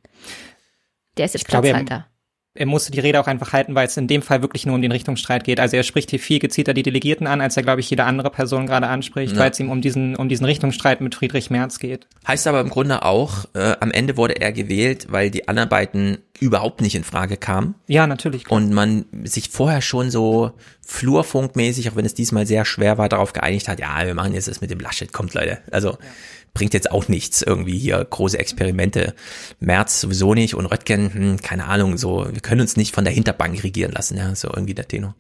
Der 1.18 1.26
ist 1.26 1.34
jetzt 1.34 1.44
Ich 1.44 1.48
glaube, 1.48 1.68
er- 1.68 1.73
Platzhalter. 1.76 2.07
er 2.56 2.65
musste 2.68 2.91
die 2.91 2.99
Rede 2.99 3.19
auch 3.19 3.27
einfach 3.27 3.52
halten, 3.53 3.73
weil 3.76 3.88
es 3.88 3.98
in 3.98 4.07
dem 4.07 4.22
Fall 4.22 4.41
wirklich 4.41 4.65
nur 4.65 4.76
um 4.76 4.81
den 4.81 4.91
Richtungsstreit 4.91 5.44
geht. 5.44 5.60
Also 5.60 5.76
er 5.76 5.84
spricht 5.84 6.11
hier 6.11 6.19
viel 6.19 6.40
gezielter 6.40 6.73
die 6.73 6.84
Delegierten 6.84 7.26
an, 7.26 7.41
als 7.41 7.57
er, 7.57 7.64
glaube 7.64 7.81
ich, 7.81 7.90
jede 7.90 8.03
andere 8.03 8.30
Person 8.30 8.68
gerade 8.68 8.88
anspricht, 8.88 9.34
ja. 9.34 9.40
weil 9.40 9.52
es 9.52 9.60
ihm 9.60 9.72
um 9.72 9.81
diesen, 9.81 10.15
um 10.15 10.30
diesen 10.30 10.45
Richtungsstreit 10.45 11.02
mit 11.02 11.15
Friedrich 11.15 11.49
Merz 11.49 11.80
geht. 11.80 12.07
Heißt 12.27 12.45
aber 12.48 12.61
im 12.61 12.69
Grunde 12.69 13.03
auch, 13.03 13.45
äh, 13.56 13.76
am 13.80 13.91
Ende 13.91 14.18
wurde 14.18 14.40
er 14.40 14.52
gewählt, 14.52 15.07
weil 15.10 15.31
die 15.31 15.48
anderen 15.48 15.69
beiden 15.69 16.19
überhaupt 16.40 16.81
nicht 16.81 16.95
in 16.95 17.03
Frage 17.03 17.38
kamen. 17.38 17.76
Ja, 17.88 18.06
natürlich. 18.06 18.45
Klar. 18.45 18.57
Und 18.57 18.72
man 18.72 19.06
sich 19.23 19.49
vorher 19.49 19.81
schon 19.81 20.11
so 20.11 20.52
flurfunkmäßig, 20.85 21.90
auch 21.90 21.95
wenn 21.95 22.06
es 22.06 22.14
diesmal 22.14 22.45
sehr 22.45 22.65
schwer 22.65 22.98
war, 22.98 23.10
darauf 23.10 23.34
geeinigt 23.34 23.68
hat, 23.68 23.80
ja, 23.80 24.06
wir 24.06 24.14
machen 24.14 24.34
jetzt 24.34 24.48
das 24.48 24.61
mit 24.61 24.69
dem 24.69 24.80
Laschet, 24.80 25.11
kommt 25.14 25.34
Leute. 25.34 25.60
Also 25.72 25.91
ja 25.91 25.98
bringt 26.53 26.73
jetzt 26.73 26.91
auch 26.91 27.07
nichts, 27.07 27.41
irgendwie 27.41 27.77
hier 27.77 28.03
große 28.03 28.38
Experimente. 28.38 29.15
Merz 29.59 30.01
sowieso 30.01 30.34
nicht 30.34 30.55
und 30.55 30.65
Röttgen, 30.65 31.13
hm, 31.13 31.41
keine 31.41 31.65
Ahnung, 31.65 31.97
so, 31.97 32.27
wir 32.31 32.41
können 32.41 32.61
uns 32.61 32.77
nicht 32.77 32.93
von 32.93 33.03
der 33.03 33.13
Hinterbank 33.13 33.63
regieren 33.63 33.91
lassen, 33.91 34.17
ja, 34.17 34.34
so 34.35 34.49
irgendwie 34.49 34.75
der 34.75 34.88
Tenor. 34.88 35.15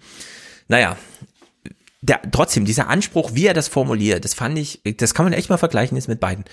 Naja, 0.67 0.97
der, 2.01 2.21
trotzdem, 2.31 2.65
dieser 2.65 2.89
Anspruch, 2.89 3.31
wie 3.33 3.47
er 3.47 3.53
das 3.53 3.69
formuliert, 3.69 4.25
das 4.25 4.33
fand 4.33 4.57
ich, 4.57 4.81
das 4.97 5.13
kann 5.13 5.25
man 5.25 5.33
echt 5.33 5.49
mal 5.49 5.57
vergleichen 5.57 5.95
jetzt 5.95 6.09
mit 6.09 6.19
beiden. 6.19 6.43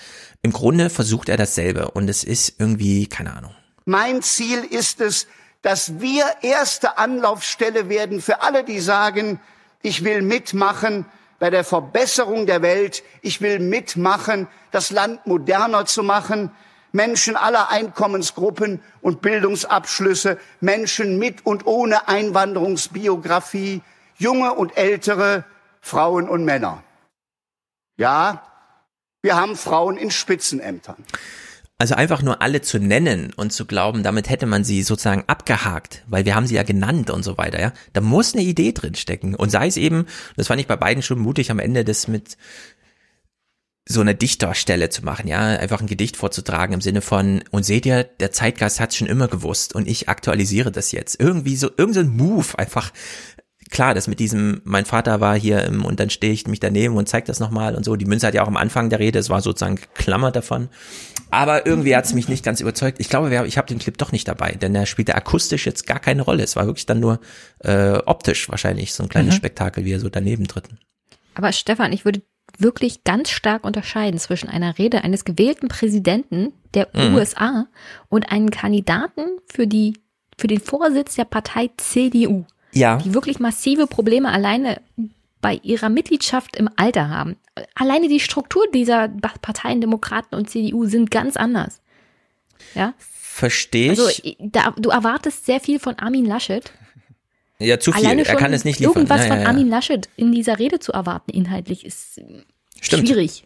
Im 0.41 0.53
Grunde 0.53 0.89
versucht 0.89 1.29
er 1.29 1.37
dasselbe 1.37 1.91
und 1.91 2.09
es 2.09 2.23
ist 2.23 2.55
irgendwie, 2.57 3.07
keine 3.07 3.35
Ahnung. 3.35 3.53
Mein 3.85 4.21
Ziel 4.21 4.63
ist 4.63 5.01
es, 5.01 5.27
dass 5.61 5.99
wir 5.99 6.23
erste 6.41 6.97
Anlaufstelle 6.97 7.89
werden 7.89 8.21
für 8.21 8.41
alle, 8.41 8.63
die 8.63 8.79
sagen, 8.79 9.39
ich 9.81 10.03
will 10.03 10.21
mitmachen, 10.21 11.05
bei 11.41 11.49
der 11.49 11.63
Verbesserung 11.63 12.45
der 12.45 12.61
Welt. 12.61 13.01
Ich 13.23 13.41
will 13.41 13.57
mitmachen, 13.57 14.47
das 14.69 14.91
Land 14.91 15.25
moderner 15.25 15.87
zu 15.87 16.03
machen. 16.03 16.51
Menschen 16.91 17.35
aller 17.35 17.71
Einkommensgruppen 17.71 18.79
und 19.01 19.23
Bildungsabschlüsse, 19.23 20.37
Menschen 20.59 21.17
mit 21.17 21.43
und 21.43 21.65
ohne 21.65 22.07
Einwanderungsbiografie, 22.07 23.81
junge 24.17 24.53
und 24.53 24.77
ältere, 24.77 25.43
Frauen 25.79 26.29
und 26.29 26.45
Männer. 26.45 26.83
Ja, 27.97 28.43
wir 29.23 29.35
haben 29.35 29.55
Frauen 29.55 29.97
in 29.97 30.11
Spitzenämtern. 30.11 31.03
Also 31.81 31.95
einfach 31.95 32.21
nur 32.21 32.43
alle 32.43 32.61
zu 32.61 32.77
nennen 32.77 33.33
und 33.35 33.51
zu 33.51 33.65
glauben, 33.65 34.03
damit 34.03 34.29
hätte 34.29 34.45
man 34.45 34.63
sie 34.63 34.83
sozusagen 34.83 35.23
abgehakt, 35.25 36.03
weil 36.05 36.25
wir 36.25 36.35
haben 36.35 36.45
sie 36.45 36.53
ja 36.53 36.61
genannt 36.61 37.09
und 37.09 37.23
so 37.23 37.39
weiter, 37.39 37.59
ja. 37.59 37.73
Da 37.93 38.01
muss 38.01 38.35
eine 38.35 38.43
Idee 38.43 38.71
drin 38.71 38.93
stecken. 38.93 39.33
Und 39.33 39.49
sei 39.49 39.65
es 39.65 39.77
eben, 39.77 40.05
das 40.37 40.45
fand 40.45 40.61
ich 40.61 40.67
bei 40.67 40.75
beiden 40.75 41.01
schon 41.01 41.17
mutig, 41.17 41.49
am 41.49 41.57
Ende 41.57 41.83
das 41.83 42.07
mit 42.07 42.37
so 43.89 43.99
einer 43.99 44.13
Dichterstelle 44.13 44.89
zu 44.89 45.03
machen, 45.03 45.27
ja, 45.27 45.39
einfach 45.39 45.81
ein 45.81 45.87
Gedicht 45.87 46.17
vorzutragen 46.17 46.75
im 46.75 46.81
Sinne 46.81 47.01
von, 47.01 47.43
und 47.49 47.65
seht 47.65 47.87
ihr, 47.87 48.03
der 48.03 48.31
Zeitgeist 48.31 48.79
hat 48.79 48.93
schon 48.93 49.07
immer 49.07 49.27
gewusst 49.27 49.73
und 49.73 49.87
ich 49.87 50.07
aktualisiere 50.07 50.71
das 50.71 50.91
jetzt. 50.91 51.19
Irgendwie 51.19 51.55
so, 51.55 51.71
irgendein 51.75 52.15
so 52.15 52.23
Move, 52.23 52.59
einfach 52.59 52.91
klar, 53.71 53.93
das 53.93 54.07
mit 54.07 54.19
diesem, 54.19 54.61
mein 54.65 54.85
Vater 54.85 55.19
war 55.21 55.37
hier 55.39 55.63
im, 55.63 55.85
und 55.85 55.99
dann 55.99 56.09
stehe 56.09 56.33
ich 56.33 56.45
mich 56.45 56.59
daneben 56.59 56.95
und 56.97 57.09
zeige 57.09 57.25
das 57.25 57.39
nochmal 57.39 57.75
und 57.75 57.83
so. 57.83 57.95
Die 57.95 58.05
Münze 58.05 58.27
hat 58.27 58.33
ja 58.33 58.43
auch 58.43 58.47
am 58.47 58.57
Anfang 58.57 58.89
der 58.89 58.99
Rede, 58.99 59.17
es 59.17 59.29
war 59.29 59.41
sozusagen 59.41 59.77
geklammert 59.77 60.35
davon. 60.35 60.69
Aber 61.31 61.65
irgendwie 61.65 61.95
hat 61.95 62.05
es 62.05 62.13
mich 62.13 62.27
nicht 62.27 62.43
ganz 62.43 62.59
überzeugt. 62.59 62.99
Ich 62.99 63.09
glaube, 63.09 63.47
ich 63.47 63.57
habe 63.57 63.67
den 63.67 63.79
Clip 63.79 63.97
doch 63.97 64.11
nicht 64.11 64.27
dabei, 64.27 64.51
denn 64.51 64.75
er 64.75 64.85
spielte 64.85 65.15
akustisch 65.15 65.65
jetzt 65.65 65.87
gar 65.87 65.99
keine 65.99 66.21
Rolle. 66.21 66.43
Es 66.43 66.57
war 66.57 66.65
wirklich 66.65 66.85
dann 66.85 66.99
nur 66.99 67.21
äh, 67.59 67.93
optisch 68.05 68.49
wahrscheinlich 68.49 68.93
so 68.93 69.03
ein 69.03 69.09
kleines 69.09 69.35
mhm. 69.35 69.37
Spektakel, 69.37 69.85
wie 69.85 69.93
er 69.93 69.99
so 69.99 70.09
daneben 70.09 70.47
tritt. 70.47 70.65
Aber 71.33 71.53
Stefan, 71.53 71.93
ich 71.93 72.03
würde 72.03 72.21
wirklich 72.57 73.05
ganz 73.05 73.29
stark 73.29 73.63
unterscheiden 73.63 74.19
zwischen 74.19 74.49
einer 74.49 74.77
Rede 74.77 75.05
eines 75.05 75.23
gewählten 75.23 75.69
Präsidenten 75.69 76.51
der 76.73 76.89
mhm. 76.93 77.15
USA 77.15 77.67
und 78.09 78.29
einem 78.31 78.51
Kandidaten 78.51 79.21
für 79.45 79.67
die 79.67 79.93
für 80.37 80.47
den 80.47 80.59
Vorsitz 80.59 81.15
der 81.15 81.25
Partei 81.25 81.69
CDU 81.77 82.45
ja. 82.73 82.97
die 82.97 83.13
wirklich 83.13 83.39
massive 83.39 83.87
Probleme 83.87 84.31
alleine 84.31 84.81
bei 85.41 85.59
ihrer 85.63 85.89
Mitgliedschaft 85.89 86.55
im 86.55 86.69
Alter 86.75 87.09
haben. 87.09 87.35
Alleine 87.75 88.07
die 88.07 88.19
Struktur 88.19 88.63
dieser 88.73 89.09
Parteien, 89.09 89.81
Demokraten 89.81 90.35
und 90.35 90.49
CDU 90.49 90.85
sind 90.85 91.11
ganz 91.11 91.35
anders. 91.35 91.81
Ja? 92.75 92.93
Verstehe 92.97 93.93
ich. 93.93 93.99
Also, 93.99 94.35
da, 94.39 94.73
du 94.77 94.89
erwartest 94.89 95.45
sehr 95.45 95.59
viel 95.59 95.79
von 95.79 95.97
Armin 95.97 96.25
Laschet. 96.25 96.71
Ja, 97.57 97.79
zu 97.79 97.91
viel. 97.91 98.05
er 98.05 98.35
kann 98.35 98.53
es 98.53 98.65
nicht 98.65 98.79
liefern. 98.79 98.95
Irgendwas 98.95 99.21
ja, 99.21 99.27
ja, 99.27 99.33
ja. 99.33 99.39
von 99.39 99.47
Armin 99.47 99.69
Laschet 99.69 100.09
in 100.15 100.31
dieser 100.31 100.59
Rede 100.59 100.79
zu 100.79 100.91
erwarten, 100.91 101.31
inhaltlich, 101.31 101.85
ist 101.85 102.19
Stimmt. 102.79 103.07
schwierig. 103.07 103.43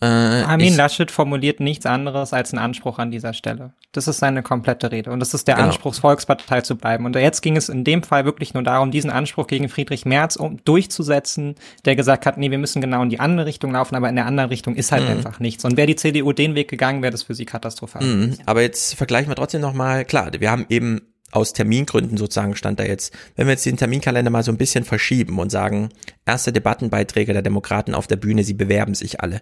Äh, 0.00 0.06
Armin 0.06 0.76
Laschet 0.76 1.10
formuliert 1.10 1.58
nichts 1.58 1.84
anderes 1.84 2.32
als 2.32 2.52
einen 2.52 2.62
Anspruch 2.62 2.98
an 2.98 3.10
dieser 3.10 3.32
Stelle. 3.32 3.72
Das 3.92 4.06
ist 4.06 4.18
seine 4.18 4.42
komplette 4.42 4.92
Rede. 4.92 5.10
Und 5.10 5.18
das 5.18 5.34
ist 5.34 5.48
der 5.48 5.56
genau. 5.56 5.68
Anspruch, 5.68 5.94
Volkspartei 5.94 6.60
zu 6.60 6.76
bleiben. 6.76 7.04
Und 7.04 7.16
jetzt 7.16 7.40
ging 7.40 7.56
es 7.56 7.68
in 7.68 7.82
dem 7.82 8.02
Fall 8.02 8.24
wirklich 8.24 8.54
nur 8.54 8.62
darum, 8.62 8.90
diesen 8.90 9.10
Anspruch 9.10 9.48
gegen 9.48 9.68
Friedrich 9.68 10.04
Merz 10.04 10.36
um, 10.36 10.62
durchzusetzen, 10.64 11.56
der 11.84 11.96
gesagt 11.96 12.26
hat, 12.26 12.38
nee, 12.38 12.50
wir 12.50 12.58
müssen 12.58 12.80
genau 12.80 13.02
in 13.02 13.10
die 13.10 13.18
andere 13.18 13.46
Richtung 13.46 13.72
laufen, 13.72 13.96
aber 13.96 14.08
in 14.08 14.14
der 14.14 14.26
anderen 14.26 14.50
Richtung 14.50 14.76
ist 14.76 14.92
halt 14.92 15.04
mhm. 15.04 15.10
einfach 15.10 15.40
nichts. 15.40 15.64
Und 15.64 15.76
wäre 15.76 15.86
die 15.86 15.96
CDU 15.96 16.32
den 16.32 16.54
Weg 16.54 16.68
gegangen, 16.68 17.02
wäre 17.02 17.12
das 17.12 17.24
für 17.24 17.34
sie 17.34 17.44
katastrophal. 17.44 18.02
Mhm. 18.02 18.36
Aber 18.46 18.62
jetzt 18.62 18.94
vergleichen 18.94 19.30
wir 19.30 19.36
trotzdem 19.36 19.60
nochmal, 19.60 20.04
klar, 20.04 20.30
wir 20.38 20.50
haben 20.50 20.66
eben 20.68 21.02
aus 21.30 21.52
Termingründen 21.52 22.16
sozusagen 22.16 22.56
stand 22.56 22.80
da 22.80 22.84
jetzt, 22.84 23.12
wenn 23.36 23.46
wir 23.46 23.52
jetzt 23.52 23.66
den 23.66 23.76
Terminkalender 23.76 24.30
mal 24.30 24.42
so 24.42 24.50
ein 24.50 24.56
bisschen 24.58 24.84
verschieben 24.84 25.38
und 25.38 25.50
sagen, 25.50 25.90
erste 26.24 26.52
Debattenbeiträge 26.52 27.32
der 27.32 27.42
Demokraten 27.42 27.94
auf 27.94 28.06
der 28.06 28.16
Bühne, 28.16 28.44
sie 28.44 28.54
bewerben 28.54 28.94
sich 28.94 29.20
alle. 29.20 29.40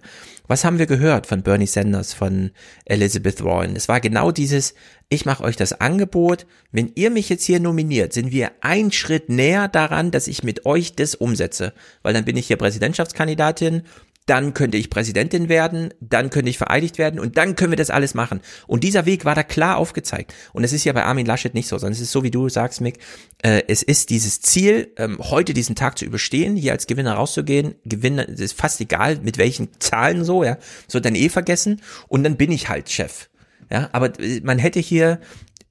Was 0.49 0.65
haben 0.65 0.79
wir 0.79 0.87
gehört 0.87 1.27
von 1.27 1.43
Bernie 1.43 1.67
Sanders, 1.67 2.13
von 2.13 2.51
Elizabeth 2.85 3.45
Warren? 3.45 3.77
Es 3.77 3.89
war 3.89 4.01
genau 4.01 4.33
dieses, 4.33 4.75
ich 5.09 5.25
mache 5.25 5.45
euch 5.45 5.57
das 5.57 5.81
Angebot, 5.81 6.47
wenn 6.73 6.91
ihr 6.97 7.11
mich 7.11 7.29
jetzt 7.29 7.45
hier 7.45 7.61
nominiert, 7.61 8.13
sind 8.13 8.33
wir 8.33 8.51
ein 8.61 8.91
Schritt 8.91 9.29
näher 9.29 9.69
daran, 9.69 10.11
dass 10.11 10.27
ich 10.27 10.43
mit 10.43 10.67
euch 10.67 10.97
das 10.97 11.15
umsetze, 11.15 11.73
weil 12.03 12.15
dann 12.15 12.25
bin 12.25 12.37
ich 12.37 12.49
hier 12.49 12.57
Präsidentschaftskandidatin 12.57 13.83
dann 14.27 14.55
könnte 14.55 14.77
ich 14.77 14.91
Präsidentin 14.91 15.49
werden, 15.49 15.95
dann 16.01 16.31
könnte 16.31 16.51
ich 16.51 16.59
vereidigt 16.59 16.99
werden 16.99 17.21
und 17.21 17.37
dann 17.37 17.55
können 17.55 17.73
wir 17.73 17.77
das 17.77 17.91
alles 17.91 18.15
machen. 18.15 18.41
Und 18.67 18.83
dieser 18.83 19.07
Weg 19.07 19.25
war 19.25 19.37
da 19.37 19.45
klar 19.45 19.77
aufgezeigt. 19.77 20.35
Und 20.53 20.65
es 20.65 20.73
ist 20.73 20.85
ja 20.85 20.93
bei 20.93 21.05
Armin 21.05 21.27
Laschet 21.27 21.55
nicht 21.55 21.69
so, 21.69 21.79
sondern 21.79 21.93
es 21.93 22.01
ist 22.01 22.11
so, 22.11 22.25
wie 22.25 22.31
du 22.31 22.49
sagst, 22.49 22.81
Mick, 22.81 22.99
äh, 23.43 23.63
es 23.69 23.85
ist 23.85 24.11
dieses 24.11 24.41
Ziel, 24.41 24.93
ähm, 24.97 25.19
heute 25.21 25.55
diesen 25.55 25.77
Tag 25.77 25.97
zu 25.97 26.05
überstehen, 26.05 26.57
hier 26.57 26.73
als 26.73 26.89
Gewinner 26.89 27.15
rauszugehen. 27.15 27.77
Gewinner, 27.85 28.29
es 28.29 28.41
ist 28.41 28.59
fast 28.59 28.81
egal, 28.81 29.21
mit 29.23 29.39
welchen 29.39 29.69
Zahlen 29.79 30.25
so, 30.25 30.43
ja, 30.43 30.59
so 30.89 30.99
dann 30.99 31.15
eh 31.15 31.29
vergessen. 31.29 31.81
Und 32.09 32.25
dann 32.25 32.37
bin 32.37 32.51
ich 32.51 32.69
halt 32.69 32.91
Chef. 32.91 33.29
Ja, 33.71 33.89
aber 33.93 34.19
äh, 34.19 34.41
man 34.43 34.59
hätte 34.59 34.81
hier 34.81 35.21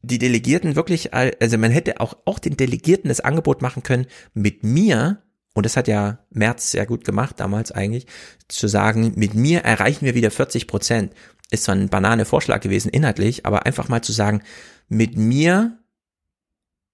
die 0.02 0.20
Delegierten 0.20 0.76
wirklich, 0.76 1.14
also 1.14 1.58
man 1.58 1.72
hätte 1.72 2.00
auch, 2.00 2.16
auch 2.26 2.40
den 2.40 2.58
Delegierten 2.58 3.10
das 3.10 3.22
Angebot 3.22 3.62
machen 3.62 3.84
können, 3.84 4.06
mit 4.34 4.64
mir 4.64 5.24
und 5.56 5.66
das 5.66 5.78
hat 5.78 5.88
ja 5.88 6.20
Merz 6.30 6.72
sehr 6.72 6.86
gut 6.86 7.06
gemacht 7.06 7.40
damals 7.40 7.72
eigentlich, 7.72 8.06
zu 8.50 8.68
sagen, 8.68 9.14
mit 9.16 9.34
mir 9.34 9.62
erreichen 9.62 10.06
wir 10.06 10.14
wieder 10.14 10.30
40 10.30 10.68
Prozent. 10.68 11.14
Ist 11.50 11.64
zwar 11.64 11.76
ein 11.76 11.90
banane 11.90 12.26
Vorschlag 12.26 12.60
gewesen 12.60 12.90
inhaltlich, 12.90 13.46
aber 13.46 13.66
einfach 13.66 13.88
mal 13.88 14.02
zu 14.02 14.12
sagen, 14.12 14.42
mit 14.90 15.18
mir 15.18 15.80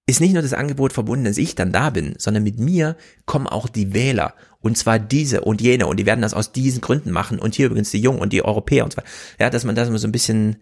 ist 0.06 0.20
nicht 0.20 0.32
nur 0.32 0.42
das 0.42 0.52
Angebot 0.52 0.92
verbunden, 0.92 1.24
dass 1.24 1.38
ich 1.38 1.54
dann 1.56 1.72
da 1.72 1.90
bin, 1.90 2.14
sondern 2.18 2.44
mit 2.44 2.58
mir 2.58 2.96
kommen 3.24 3.48
auch 3.48 3.68
die 3.68 3.94
Wähler. 3.94 4.34
Und 4.60 4.78
zwar 4.78 5.00
diese 5.00 5.40
und 5.40 5.60
jene. 5.60 5.86
Und 5.86 5.98
die 5.98 6.06
werden 6.06 6.22
das 6.22 6.34
aus 6.34 6.52
diesen 6.52 6.80
Gründen 6.80 7.10
machen. 7.10 7.40
Und 7.40 7.56
hier 7.56 7.66
übrigens 7.66 7.90
die 7.90 8.00
Jungen 8.00 8.20
und 8.20 8.32
die 8.32 8.44
Europäer 8.44 8.84
und 8.84 8.92
zwar. 8.92 9.04
Ja, 9.40 9.50
dass 9.50 9.64
man 9.64 9.74
mal 9.74 9.98
so 9.98 10.06
ein 10.06 10.12
bisschen, 10.12 10.56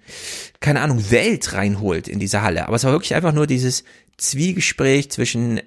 keine 0.61 0.81
Ahnung, 0.81 1.11
Welt 1.11 1.53
reinholt 1.53 2.09
in 2.09 2.19
diese 2.19 2.41
Halle. 2.41 2.67
Aber 2.67 2.77
es 2.77 2.85
war 2.85 2.93
wirklich 2.93 3.15
einfach 3.15 3.33
nur 3.33 3.47
dieses 3.47 3.85
Zwiegespräch 4.17 5.11
zwischen 5.11 5.61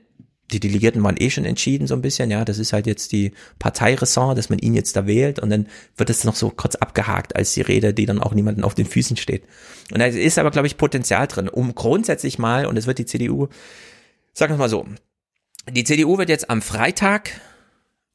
die 0.53 0.59
Delegierten 0.59 1.03
waren 1.03 1.17
eh 1.17 1.29
schon 1.29 1.45
entschieden 1.45 1.87
so 1.87 1.95
ein 1.95 2.01
bisschen, 2.01 2.31
ja, 2.31 2.45
das 2.45 2.59
ist 2.59 2.73
halt 2.73 2.87
jetzt 2.87 3.11
die 3.11 3.31
Parteiressort, 3.59 4.37
dass 4.37 4.49
man 4.49 4.59
ihn 4.59 4.73
jetzt 4.73 4.95
da 4.95 5.07
wählt 5.07 5.39
und 5.39 5.49
dann 5.49 5.67
wird 5.97 6.09
es 6.09 6.23
noch 6.23 6.35
so 6.35 6.49
kurz 6.49 6.75
abgehakt 6.75 7.35
als 7.35 7.53
die 7.53 7.61
Rede, 7.61 7.93
die 7.93 8.05
dann 8.05 8.21
auch 8.21 8.33
niemanden 8.33 8.63
auf 8.63 8.75
den 8.75 8.85
Füßen 8.85 9.17
steht. 9.17 9.43
Und 9.91 9.99
da 9.99 10.05
ist 10.05 10.39
aber, 10.39 10.51
glaube 10.51 10.67
ich, 10.67 10.77
Potenzial 10.77 11.27
drin, 11.27 11.49
um 11.49 11.75
grundsätzlich 11.75 12.39
mal, 12.39 12.65
und 12.65 12.77
es 12.77 12.87
wird 12.87 12.99
die 12.99 13.05
CDU, 13.05 13.47
sagen 14.33 14.53
wir 14.53 14.57
mal 14.57 14.69
so, 14.69 14.85
die 15.71 15.83
CDU 15.83 16.17
wird 16.17 16.29
jetzt 16.29 16.49
am 16.49 16.61
Freitag 16.61 17.39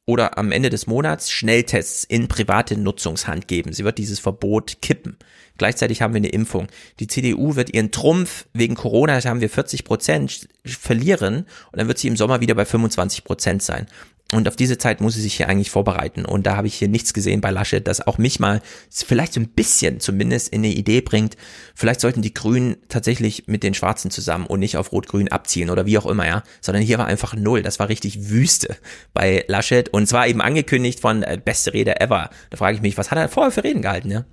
oder 0.05 0.37
am 0.37 0.51
Ende 0.51 0.69
des 0.69 0.87
Monats 0.87 1.31
Schnelltests 1.31 2.03
in 2.03 2.27
private 2.27 2.77
Nutzungshand 2.77 3.47
geben. 3.47 3.73
Sie 3.73 3.83
wird 3.83 3.99
dieses 3.99 4.19
Verbot 4.19 4.81
kippen. 4.81 5.17
Gleichzeitig 5.59 6.01
haben 6.01 6.15
wir 6.15 6.19
eine 6.19 6.29
Impfung. 6.29 6.67
Die 6.99 7.05
CDU 7.05 7.55
wird 7.55 7.71
ihren 7.73 7.91
Trumpf 7.91 8.45
wegen 8.53 8.73
Corona, 8.73 9.19
da 9.19 9.29
haben 9.29 9.41
wir 9.41 9.49
40 9.49 9.83
Prozent, 9.83 10.47
verlieren 10.65 11.45
und 11.71 11.79
dann 11.79 11.87
wird 11.87 11.99
sie 11.99 12.07
im 12.07 12.17
Sommer 12.17 12.41
wieder 12.41 12.55
bei 12.55 12.65
25 12.65 13.23
Prozent 13.23 13.61
sein. 13.61 13.85
Und 14.31 14.47
auf 14.47 14.55
diese 14.55 14.77
Zeit 14.77 15.01
muss 15.01 15.15
sie 15.15 15.21
sich 15.21 15.33
hier 15.35 15.49
eigentlich 15.49 15.71
vorbereiten. 15.71 16.23
Und 16.23 16.45
da 16.45 16.55
habe 16.55 16.67
ich 16.67 16.75
hier 16.75 16.87
nichts 16.87 17.15
gesehen 17.15 17.41
bei 17.41 17.49
Laschet, 17.49 17.87
das 17.87 18.05
auch 18.05 18.19
mich 18.19 18.39
mal 18.39 18.61
vielleicht 18.91 19.33
so 19.33 19.39
ein 19.39 19.49
bisschen 19.49 19.99
zumindest 19.99 20.49
in 20.49 20.59
eine 20.59 20.71
Idee 20.71 21.01
bringt. 21.01 21.35
Vielleicht 21.73 21.99
sollten 21.99 22.21
die 22.21 22.33
Grünen 22.33 22.77
tatsächlich 22.89 23.47
mit 23.47 23.63
den 23.63 23.73
Schwarzen 23.73 24.11
zusammen 24.11 24.45
und 24.45 24.59
nicht 24.59 24.77
auf 24.77 24.91
Rot-Grün 24.91 25.29
abziehen 25.29 25.71
oder 25.71 25.87
wie 25.87 25.97
auch 25.97 26.05
immer, 26.05 26.27
ja. 26.27 26.43
Sondern 26.61 26.83
hier 26.83 26.99
war 26.99 27.07
einfach 27.07 27.33
null. 27.33 27.63
Das 27.63 27.79
war 27.79 27.89
richtig 27.89 28.29
Wüste 28.29 28.77
bei 29.15 29.45
Laschet. 29.47 29.89
Und 29.89 30.05
zwar 30.05 30.27
eben 30.27 30.41
angekündigt 30.41 30.99
von 30.99 31.23
äh, 31.23 31.39
beste 31.43 31.73
Rede 31.73 31.99
ever. 31.99 32.29
Da 32.51 32.57
frage 32.57 32.75
ich 32.75 32.83
mich, 32.83 32.99
was 32.99 33.09
hat 33.09 33.17
er 33.17 33.29
vorher 33.29 33.51
für 33.51 33.63
Reden 33.63 33.81
gehalten, 33.81 34.11
ja? 34.11 34.25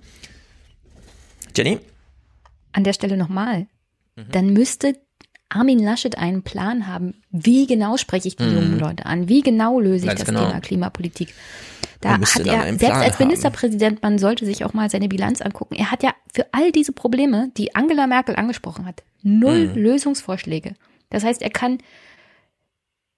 Jenny? 1.57 1.79
An 2.71 2.83
der 2.83 2.93
Stelle 2.93 3.17
nochmal. 3.17 3.67
Mhm. 4.15 4.31
Dann 4.31 4.53
müsste 4.53 4.95
Armin 5.49 5.79
Laschet 5.79 6.17
einen 6.17 6.43
Plan 6.43 6.87
haben, 6.87 7.15
wie 7.31 7.67
genau 7.67 7.97
spreche 7.97 8.27
ich 8.27 8.35
die 8.35 8.43
mhm. 8.43 8.55
jungen 8.55 8.79
Leute 8.79 9.05
an, 9.05 9.29
wie 9.29 9.41
genau 9.41 9.79
löse 9.79 10.05
ich 10.05 10.07
Ganz 10.07 10.19
das 10.19 10.27
genau. 10.27 10.45
Thema 10.45 10.59
Klimapolitik. 10.59 11.33
Da 12.01 12.11
hat 12.11 12.45
er, 12.45 12.63
selbst 12.63 12.79
Plan 12.79 13.01
als 13.01 13.19
Ministerpräsident, 13.19 14.03
man 14.03 14.19
sollte 14.19 14.45
sich 14.45 14.65
auch 14.65 14.73
mal 14.73 14.89
seine 14.89 15.07
Bilanz 15.07 15.41
angucken, 15.41 15.75
er 15.75 15.89
hat 15.89 16.03
ja 16.03 16.13
für 16.31 16.45
all 16.51 16.71
diese 16.71 16.91
Probleme, 16.91 17.49
die 17.57 17.75
Angela 17.75 18.05
Merkel 18.05 18.35
angesprochen 18.35 18.85
hat, 18.85 19.03
null 19.23 19.69
mhm. 19.69 19.75
Lösungsvorschläge. 19.75 20.75
Das 21.09 21.23
heißt, 21.23 21.41
er 21.41 21.49
kann 21.49 21.79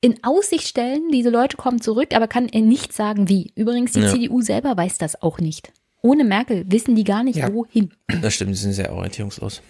in 0.01 0.23
Aussicht 0.23 0.67
stellen, 0.67 1.09
diese 1.11 1.29
Leute 1.29 1.57
kommen 1.57 1.81
zurück, 1.81 2.15
aber 2.15 2.27
kann 2.27 2.47
er 2.47 2.61
nicht 2.61 2.93
sagen, 2.93 3.27
wie. 3.27 3.51
Übrigens, 3.55 3.91
die 3.91 4.01
ja. 4.01 4.13
CDU 4.13 4.41
selber 4.41 4.77
weiß 4.77 4.97
das 4.97 5.21
auch 5.21 5.39
nicht. 5.39 5.73
Ohne 6.01 6.23
Merkel 6.23 6.65
wissen 6.67 6.95
die 6.95 7.03
gar 7.03 7.23
nicht, 7.23 7.37
ja. 7.37 7.53
wohin. 7.53 7.91
Das 8.21 8.33
stimmt, 8.33 8.55
sie 8.55 8.63
sind 8.63 8.73
sehr 8.73 8.93
orientierungslos. 8.93 9.61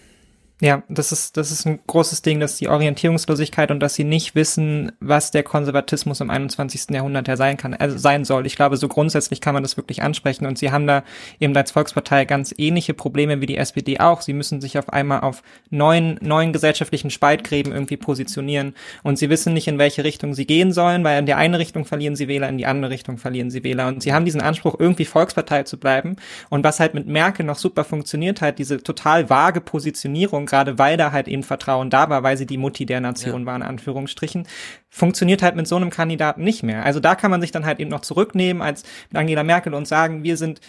Ja, 0.62 0.84
das 0.90 1.14
ist, 1.14 1.38
das 1.38 1.52
ist 1.52 1.66
ein 1.66 1.80
großes 1.88 2.22
Ding, 2.22 2.42
dass 2.42 2.58
die 2.58 2.68
Orientierungslosigkeit 2.68 3.72
und 3.72 3.80
dass 3.80 3.96
sie 3.96 4.04
nicht 4.04 4.36
wissen, 4.36 4.92
was 5.00 5.32
der 5.32 5.44
Konservatismus 5.44 6.20
im 6.20 6.30
21. 6.30 6.90
Jahrhundert 6.90 7.30
ja 7.30 7.38
sein 7.38 7.56
kann, 7.56 7.74
also 7.74 7.98
sein 7.98 8.26
soll. 8.26 8.46
Ich 8.46 8.58
glaube, 8.58 8.76
so 8.76 8.90
grundsätzlich 8.90 9.40
kann 9.40 9.54
man 9.54 9.64
das 9.64 9.78
wirklich 9.78 10.04
ansprechen 10.04 10.46
und 10.46 10.58
sie 10.58 10.70
haben 10.70 10.86
da 10.86 11.06
eben 11.40 11.56
als 11.56 11.72
Volkspartei 11.72 12.26
ganz 12.26 12.54
ähnliche 12.58 12.94
Probleme 12.94 13.40
wie 13.40 13.46
die 13.46 13.56
SPD 13.56 14.02
auch. 14.02 14.20
Sie 14.20 14.34
müssen 14.34 14.60
sich 14.60 14.78
auf 14.78 14.90
einmal 14.92 15.22
auf 15.22 15.44
neuen, 15.70 16.20
neuen 16.22 16.52
gesellschaftlichen 16.52 17.10
Spaltgräben 17.10 17.72
irgendwie 17.72 17.96
positionieren 17.96 18.76
und 19.02 19.18
sie 19.18 19.30
wissen 19.30 19.54
nicht, 19.54 19.70
in 19.70 19.78
welche 19.78 20.04
Richtung 20.04 20.34
sie 20.34 20.46
gehen 20.46 20.74
sollen, 20.74 21.06
weil 21.06 21.20
in 21.20 21.26
die 21.26 21.36
eine 21.36 21.58
Richtung 21.58 21.86
verlieren 21.86 22.18
sie 22.18 22.28
Wähler, 22.28 22.50
in 22.50 22.58
die 22.58 22.66
andere 22.66 22.92
Richtung 22.92 23.18
verlieren 23.18 23.50
sie 23.50 23.64
Wähler 23.64 23.88
und 23.88 24.04
sie 24.04 24.12
haben 24.12 24.26
diesen 24.26 24.42
Anspruch, 24.42 24.76
irgendwie 24.78 25.06
Volkspartei 25.06 25.64
zu 25.64 25.80
bleiben 25.80 26.18
und 26.50 26.66
was 26.66 26.82
halt 26.82 26.96
mit 26.96 27.08
Merkel 27.08 27.46
noch 27.46 27.58
super 27.58 27.86
funktioniert 27.86 28.42
hat, 28.42 28.60
diese 28.60 28.84
total 28.84 29.30
vage 29.30 29.62
Positionierung 29.62 30.49
gerade 30.50 30.78
weil 30.78 30.98
da 30.98 31.12
halt 31.12 31.28
eben 31.28 31.44
Vertrauen 31.44 31.90
da 31.90 32.10
war, 32.10 32.24
weil 32.24 32.38
sie 32.38 32.46
die 32.46 32.58
Mutti 32.58 32.86
der 32.86 33.02
Nation 33.02 33.42
ja. 33.42 33.46
war, 33.46 33.56
in 33.56 33.62
Anführungsstrichen, 33.62 34.48
funktioniert 34.90 35.42
halt 35.42 35.56
mit 35.56 35.68
so 35.68 35.76
einem 35.76 35.90
Kandidaten 35.90 36.44
nicht 36.44 36.64
mehr. 36.64 36.86
Also 36.86 37.00
da 37.00 37.16
kann 37.16 37.32
man 37.32 37.42
sich 37.42 37.52
dann 37.52 37.66
halt 37.66 37.80
eben 37.80 37.90
noch 37.90 38.02
zurücknehmen 38.02 38.62
als 38.62 38.84
mit 39.10 39.20
Angela 39.20 39.44
Merkel 39.44 39.74
und 39.74 39.88
sagen, 39.88 40.24
wir 40.24 40.38
sind 40.38 40.62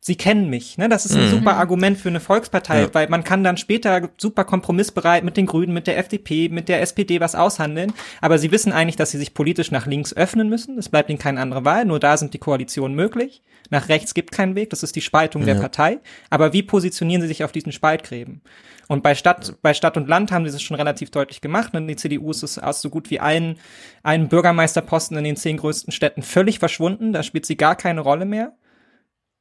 Sie 0.00 0.16
kennen 0.16 0.48
mich, 0.48 0.78
ne? 0.78 0.88
Das 0.88 1.04
ist 1.04 1.16
ein 1.16 1.26
mhm. 1.26 1.30
super 1.30 1.56
Argument 1.56 1.98
für 1.98 2.08
eine 2.08 2.20
Volkspartei, 2.20 2.82
ja. 2.82 2.94
weil 2.94 3.08
man 3.08 3.24
kann 3.24 3.42
dann 3.42 3.56
später 3.56 4.08
super 4.16 4.44
kompromissbereit 4.44 5.24
mit 5.24 5.36
den 5.36 5.46
Grünen, 5.46 5.74
mit 5.74 5.88
der 5.88 5.98
FDP, 5.98 6.48
mit 6.48 6.68
der 6.68 6.80
SPD 6.82 7.20
was 7.20 7.34
aushandeln. 7.34 7.92
Aber 8.20 8.38
sie 8.38 8.52
wissen 8.52 8.72
eigentlich, 8.72 8.94
dass 8.94 9.10
sie 9.10 9.18
sich 9.18 9.34
politisch 9.34 9.72
nach 9.72 9.86
links 9.86 10.16
öffnen 10.16 10.48
müssen. 10.48 10.78
Es 10.78 10.88
bleibt 10.88 11.10
ihnen 11.10 11.18
keine 11.18 11.40
andere 11.40 11.64
Wahl. 11.64 11.84
Nur 11.84 11.98
da 11.98 12.16
sind 12.16 12.32
die 12.32 12.38
Koalitionen 12.38 12.94
möglich. 12.94 13.42
Nach 13.70 13.88
rechts 13.88 14.14
gibt 14.14 14.30
keinen 14.30 14.54
Weg. 14.54 14.70
Das 14.70 14.84
ist 14.84 14.94
die 14.94 15.00
Spaltung 15.00 15.42
ja. 15.42 15.54
der 15.54 15.60
Partei. 15.60 15.98
Aber 16.30 16.52
wie 16.52 16.62
positionieren 16.62 17.20
sie 17.20 17.28
sich 17.28 17.42
auf 17.42 17.50
diesen 17.50 17.72
Spaltgräben? 17.72 18.40
Und 18.88 19.02
bei 19.02 19.14
Stadt, 19.14 19.54
bei 19.62 19.74
Stadt 19.74 19.96
und 19.96 20.08
Land 20.08 20.32
haben 20.32 20.48
sie 20.48 20.56
es 20.56 20.62
schon 20.62 20.76
relativ 20.76 21.10
deutlich 21.10 21.40
gemacht. 21.40 21.74
Und 21.74 21.86
die 21.86 21.96
CDU 21.96 22.30
ist 22.30 22.42
es 22.42 22.58
aus 22.58 22.80
so 22.80 22.88
gut 22.88 23.10
wie 23.10 23.20
allen, 23.20 23.58
allen 24.02 24.28
Bürgermeisterposten 24.28 25.16
in 25.18 25.24
den 25.24 25.36
zehn 25.36 25.58
größten 25.58 25.92
Städten 25.92 26.22
völlig 26.22 26.58
verschwunden. 26.58 27.12
Da 27.12 27.22
spielt 27.22 27.44
sie 27.44 27.56
gar 27.56 27.76
keine 27.76 28.00
Rolle 28.00 28.24
mehr. 28.24 28.54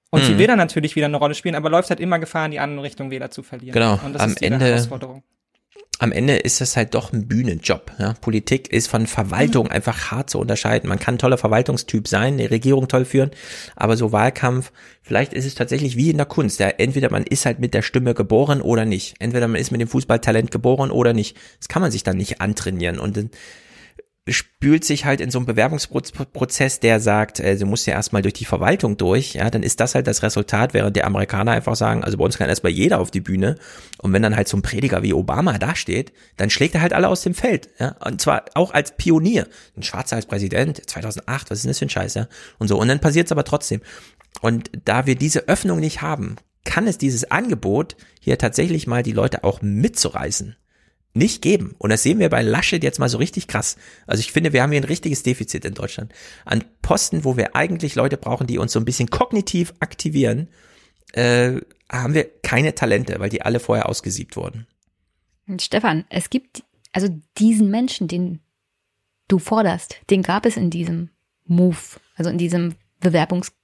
Und 0.09 0.21
mhm. 0.21 0.25
sie 0.25 0.37
will 0.37 0.47
dann 0.47 0.57
natürlich 0.57 0.95
wieder 0.95 1.07
eine 1.07 1.17
Rolle 1.17 1.33
spielen, 1.33 1.55
aber 1.55 1.69
läuft 1.69 1.89
halt 1.89 1.99
immer 1.99 2.19
Gefahr, 2.19 2.45
in 2.45 2.51
die 2.51 2.59
andere 2.59 2.83
Richtung 2.83 3.09
wieder 3.09 3.31
zu 3.31 3.41
verlieren. 3.41 3.73
Genau. 3.73 3.99
Am 4.03 4.35
Ende, 4.39 4.87
am 5.99 6.11
Ende 6.11 6.35
ist 6.35 6.61
es 6.61 6.77
halt 6.77 6.93
doch 6.93 7.11
ein 7.11 7.27
Bühnenjob. 7.27 7.91
Ja? 7.97 8.13
Politik 8.21 8.71
ist 8.71 8.87
von 8.87 9.07
Verwaltung 9.07 9.65
mhm. 9.65 9.71
einfach 9.71 10.11
hart 10.11 10.29
zu 10.29 10.39
unterscheiden. 10.39 10.89
Man 10.89 10.99
kann 10.99 11.15
ein 11.15 11.19
toller 11.19 11.37
Verwaltungstyp 11.37 12.07
sein, 12.07 12.33
eine 12.33 12.51
Regierung 12.51 12.87
toll 12.87 13.05
führen, 13.05 13.31
aber 13.75 13.97
so 13.97 14.11
Wahlkampf, 14.11 14.71
vielleicht 15.01 15.33
ist 15.33 15.45
es 15.45 15.55
tatsächlich 15.55 15.95
wie 15.95 16.11
in 16.11 16.17
der 16.17 16.25
Kunst. 16.25 16.59
Ja? 16.59 16.67
Entweder 16.67 17.11
man 17.11 17.23
ist 17.23 17.45
halt 17.45 17.59
mit 17.59 17.73
der 17.73 17.81
Stimme 17.81 18.13
geboren 18.13 18.61
oder 18.61 18.85
nicht. 18.85 19.15
Entweder 19.19 19.47
man 19.47 19.59
ist 19.59 19.71
mit 19.71 19.81
dem 19.81 19.87
Fußballtalent 19.87 20.51
geboren 20.51 20.91
oder 20.91 21.13
nicht. 21.13 21.37
Das 21.59 21.67
kann 21.67 21.81
man 21.81 21.91
sich 21.91 22.03
dann 22.03 22.17
nicht 22.17 22.41
antrainieren. 22.41 22.99
Und 22.99 23.17
spült 24.29 24.83
sich 24.83 25.05
halt 25.05 25.21
in 25.21 25.31
so 25.31 25.39
einen 25.39 25.45
Bewerbungsprozess, 25.45 26.79
der 26.79 26.99
sagt, 26.99 27.39
äh, 27.39 27.55
sie 27.57 27.65
muss 27.65 27.85
ja 27.85 27.93
erstmal 27.93 28.21
durch 28.21 28.33
die 28.33 28.45
Verwaltung 28.45 28.97
durch, 28.97 29.33
ja, 29.33 29.49
dann 29.49 29.63
ist 29.63 29.79
das 29.79 29.95
halt 29.95 30.07
das 30.07 30.23
Resultat, 30.23 30.73
während 30.73 30.95
der 30.95 31.05
Amerikaner 31.05 31.51
einfach 31.51 31.75
sagen, 31.75 32.03
also 32.03 32.17
bei 32.17 32.25
uns 32.25 32.37
kann 32.37 32.49
erstmal 32.49 32.71
jeder 32.71 32.99
auf 32.99 33.11
die 33.11 33.21
Bühne. 33.21 33.55
Und 33.99 34.13
wenn 34.13 34.21
dann 34.21 34.35
halt 34.35 34.47
so 34.47 34.57
ein 34.57 34.61
Prediger 34.61 35.03
wie 35.03 35.13
Obama 35.13 35.57
dasteht, 35.57 36.11
dann 36.35 36.49
schlägt 36.49 36.75
er 36.75 36.81
halt 36.81 36.93
alle 36.93 37.07
aus 37.07 37.21
dem 37.21 37.33
Feld, 37.33 37.69
ja, 37.79 37.95
und 38.05 38.21
zwar 38.21 38.45
auch 38.53 38.73
als 38.73 38.95
Pionier, 38.97 39.47
ein 39.75 39.83
Schwarzer 39.83 40.15
als 40.15 40.25
Präsident, 40.25 40.89
2008, 40.89 41.49
was 41.49 41.59
ist 41.59 41.63
denn 41.63 41.69
das 41.69 41.79
für 41.79 41.85
ein 41.85 41.89
Scheiß, 41.89 42.13
ja, 42.15 42.27
und 42.57 42.67
so, 42.67 42.79
und 42.79 42.87
dann 42.87 42.99
passiert 42.99 43.27
es 43.27 43.31
aber 43.31 43.43
trotzdem. 43.43 43.81
Und 44.41 44.69
da 44.85 45.05
wir 45.05 45.15
diese 45.15 45.47
Öffnung 45.47 45.79
nicht 45.79 46.01
haben, 46.01 46.35
kann 46.63 46.85
es 46.85 46.97
dieses 46.97 47.31
Angebot 47.31 47.95
hier 48.19 48.37
tatsächlich 48.37 48.87
mal 48.87 49.01
die 49.01 49.13
Leute 49.13 49.43
auch 49.43 49.61
mitzureißen 49.61 50.57
nicht 51.17 51.41
geben. 51.41 51.75
Und 51.77 51.89
das 51.89 52.03
sehen 52.03 52.19
wir 52.19 52.29
bei 52.29 52.41
Laschet 52.41 52.83
jetzt 52.83 52.99
mal 52.99 53.09
so 53.09 53.17
richtig 53.17 53.47
krass. 53.47 53.77
Also 54.05 54.21
ich 54.21 54.31
finde, 54.31 54.53
wir 54.53 54.61
haben 54.61 54.71
hier 54.71 54.81
ein 54.81 54.85
richtiges 54.85 55.23
Defizit 55.23 55.65
in 55.65 55.73
Deutschland. 55.73 56.13
An 56.45 56.63
Posten, 56.81 57.23
wo 57.23 57.37
wir 57.37 57.55
eigentlich 57.55 57.95
Leute 57.95 58.17
brauchen, 58.17 58.47
die 58.47 58.57
uns 58.57 58.71
so 58.71 58.79
ein 58.79 58.85
bisschen 58.85 59.09
kognitiv 59.09 59.73
aktivieren, 59.79 60.49
äh, 61.13 61.59
haben 61.89 62.13
wir 62.13 62.29
keine 62.41 62.75
Talente, 62.75 63.19
weil 63.19 63.29
die 63.29 63.41
alle 63.41 63.59
vorher 63.59 63.89
ausgesiebt 63.89 64.35
wurden. 64.35 64.67
Stefan, 65.59 66.05
es 66.09 66.29
gibt 66.29 66.63
also 66.91 67.07
diesen 67.37 67.71
Menschen, 67.71 68.07
den 68.07 68.41
du 69.27 69.39
forderst, 69.39 69.97
den 70.09 70.23
gab 70.23 70.45
es 70.45 70.57
in 70.57 70.69
diesem 70.69 71.09
Move, 71.45 71.77
also 72.15 72.29
in 72.29 72.37
diesem 72.37 72.75
Bewerbungsding. 72.99 73.55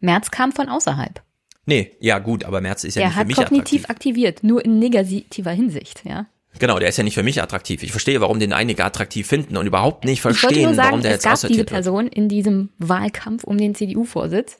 Merz 0.00 0.30
kam 0.30 0.52
von 0.52 0.68
außerhalb. 0.68 1.22
Nee, 1.68 1.92
ja 2.00 2.18
gut, 2.18 2.44
aber 2.44 2.62
Merz 2.62 2.82
ist 2.82 2.94
ja 2.94 3.00
der 3.00 3.08
nicht 3.08 3.18
für 3.18 3.26
mich 3.26 3.38
attraktiv. 3.38 3.50
Er 3.50 3.58
hat 3.58 3.64
kognitiv 3.66 3.90
aktiviert, 3.90 4.42
nur 4.42 4.64
in 4.64 4.78
negativer 4.78 5.50
Hinsicht, 5.50 6.02
ja. 6.08 6.24
Genau, 6.58 6.78
der 6.78 6.88
ist 6.88 6.96
ja 6.96 7.04
nicht 7.04 7.12
für 7.12 7.22
mich 7.22 7.42
attraktiv. 7.42 7.82
Ich 7.82 7.90
verstehe, 7.90 8.22
warum 8.22 8.40
den 8.40 8.54
einige 8.54 8.86
attraktiv 8.86 9.26
finden 9.26 9.58
und 9.58 9.66
überhaupt 9.66 10.06
nicht 10.06 10.22
verstehen, 10.22 10.74
sagen, 10.74 10.88
warum 10.88 11.02
der 11.02 11.10
jetzt 11.10 11.26
aussortiert 11.26 11.70
wird. 11.70 11.70
Es 11.70 11.74
gab 11.74 11.82
diese 11.82 11.92
Person 11.92 12.08
in 12.08 12.30
diesem 12.30 12.70
Wahlkampf 12.78 13.44
um 13.44 13.58
den 13.58 13.74
CDU-Vorsitz. 13.74 14.56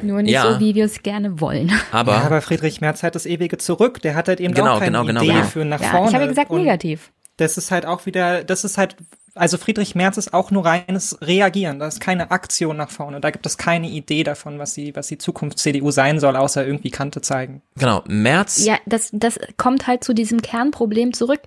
Nur 0.00 0.22
nicht 0.22 0.32
ja, 0.32 0.52
so, 0.52 0.60
wie 0.60 0.76
wir 0.76 0.84
es 0.84 1.02
gerne 1.02 1.40
wollen. 1.40 1.72
Aber, 1.90 2.12
ja, 2.12 2.22
aber 2.22 2.40
Friedrich 2.40 2.80
Merz 2.80 3.02
hat 3.02 3.16
das 3.16 3.26
ewige 3.26 3.58
zurück. 3.58 4.00
Der 4.02 4.14
hat 4.14 4.28
halt 4.28 4.38
eben 4.38 4.54
genau, 4.54 4.74
auch 4.74 4.78
keine 4.78 4.98
genau, 4.98 5.04
genau, 5.04 5.22
Idee 5.22 5.32
genau. 5.32 5.46
für 5.46 5.64
nach 5.64 5.80
ja, 5.82 5.90
vorne. 5.90 6.08
Ich 6.08 6.14
habe 6.14 6.24
ja 6.24 6.30
gesagt 6.30 6.52
negativ. 6.52 7.10
Das 7.36 7.58
ist 7.58 7.72
halt 7.72 7.84
auch 7.84 8.06
wieder, 8.06 8.44
das 8.44 8.62
ist 8.62 8.78
halt 8.78 8.94
also 9.34 9.56
Friedrich 9.56 9.94
Merz 9.94 10.16
ist 10.16 10.34
auch 10.34 10.50
nur 10.50 10.64
reines 10.64 11.18
Reagieren. 11.22 11.78
Da 11.78 11.86
ist 11.86 12.00
keine 12.00 12.30
Aktion 12.30 12.76
nach 12.76 12.90
vorne. 12.90 13.20
Da 13.20 13.30
gibt 13.30 13.46
es 13.46 13.56
keine 13.56 13.88
Idee 13.88 14.24
davon, 14.24 14.58
was 14.58 14.74
sie, 14.74 14.94
was 14.94 15.06
die 15.06 15.18
Zukunft 15.18 15.58
CDU 15.58 15.90
sein 15.90 16.20
soll, 16.20 16.36
außer 16.36 16.66
irgendwie 16.66 16.90
Kante 16.90 17.20
zeigen. 17.20 17.62
Genau. 17.76 18.02
Merz. 18.06 18.64
Ja, 18.64 18.78
das, 18.86 19.10
das 19.12 19.38
kommt 19.56 19.86
halt 19.86 20.04
zu 20.04 20.14
diesem 20.14 20.42
Kernproblem 20.42 21.12
zurück, 21.12 21.40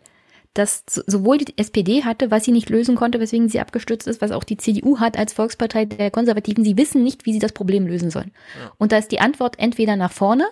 dass 0.55 0.83
sowohl 0.87 1.37
die 1.37 1.57
SPD 1.57 2.03
hatte, 2.03 2.31
was 2.31 2.45
sie 2.45 2.51
nicht 2.51 2.69
lösen 2.69 2.95
konnte, 2.95 3.19
weswegen 3.19 3.49
sie 3.49 3.59
abgestürzt 3.59 4.07
ist, 4.07 4.21
was 4.21 4.31
auch 4.31 4.45
die 4.45 4.57
CDU 4.57 4.99
hat 4.99 5.17
als 5.17 5.33
Volkspartei 5.33 5.85
der 5.85 6.11
Konservativen. 6.11 6.63
Sie 6.63 6.77
wissen 6.77 7.03
nicht, 7.03 7.25
wie 7.25 7.33
sie 7.33 7.39
das 7.39 7.51
Problem 7.51 7.85
lösen 7.85 8.09
sollen. 8.09 8.31
Ja. 8.59 8.71
Und 8.77 8.91
da 8.91 8.97
ist 8.97 9.11
die 9.11 9.19
Antwort 9.19 9.59
entweder 9.59 9.97
nach 9.97 10.13
vorne, 10.13 10.45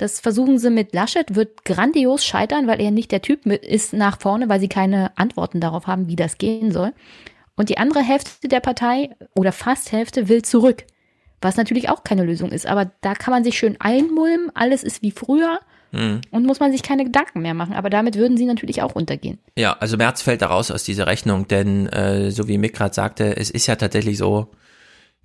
das 0.00 0.18
versuchen 0.18 0.58
sie 0.58 0.70
mit 0.70 0.94
Laschet, 0.94 1.34
wird 1.34 1.64
grandios 1.64 2.24
scheitern, 2.24 2.66
weil 2.66 2.80
er 2.80 2.90
nicht 2.90 3.12
der 3.12 3.20
Typ 3.20 3.46
ist 3.46 3.92
nach 3.92 4.18
vorne, 4.18 4.48
weil 4.48 4.60
sie 4.60 4.68
keine 4.68 5.16
Antworten 5.18 5.60
darauf 5.60 5.86
haben, 5.86 6.08
wie 6.08 6.16
das 6.16 6.38
gehen 6.38 6.72
soll. 6.72 6.92
Und 7.54 7.68
die 7.68 7.76
andere 7.76 8.00
Hälfte 8.00 8.48
der 8.48 8.60
Partei 8.60 9.10
oder 9.34 9.52
fast 9.52 9.92
Hälfte 9.92 10.28
will 10.28 10.40
zurück, 10.42 10.84
was 11.42 11.58
natürlich 11.58 11.90
auch 11.90 12.02
keine 12.02 12.24
Lösung 12.24 12.50
ist. 12.50 12.66
Aber 12.66 12.90
da 13.02 13.14
kann 13.14 13.32
man 13.32 13.44
sich 13.44 13.58
schön 13.58 13.76
einmulmen, 13.78 14.50
alles 14.54 14.82
ist 14.82 15.02
wie 15.02 15.10
früher. 15.10 15.60
Mhm. 15.92 16.20
Und 16.30 16.46
muss 16.46 16.60
man 16.60 16.72
sich 16.72 16.82
keine 16.82 17.04
Gedanken 17.04 17.42
mehr 17.42 17.52
machen. 17.52 17.74
Aber 17.74 17.90
damit 17.90 18.16
würden 18.16 18.36
sie 18.36 18.46
natürlich 18.46 18.80
auch 18.80 18.94
untergehen. 18.94 19.38
Ja, 19.56 19.72
also 19.72 19.96
März 19.96 20.22
fällt 20.22 20.40
da 20.40 20.46
raus 20.46 20.70
aus 20.70 20.84
dieser 20.84 21.08
Rechnung, 21.08 21.48
denn 21.48 21.88
äh, 21.88 22.30
so 22.30 22.46
wie 22.48 22.58
Mick 22.58 22.74
gerade 22.74 22.94
sagte, 22.94 23.36
es 23.36 23.50
ist 23.50 23.66
ja 23.66 23.74
tatsächlich 23.74 24.16
so, 24.16 24.52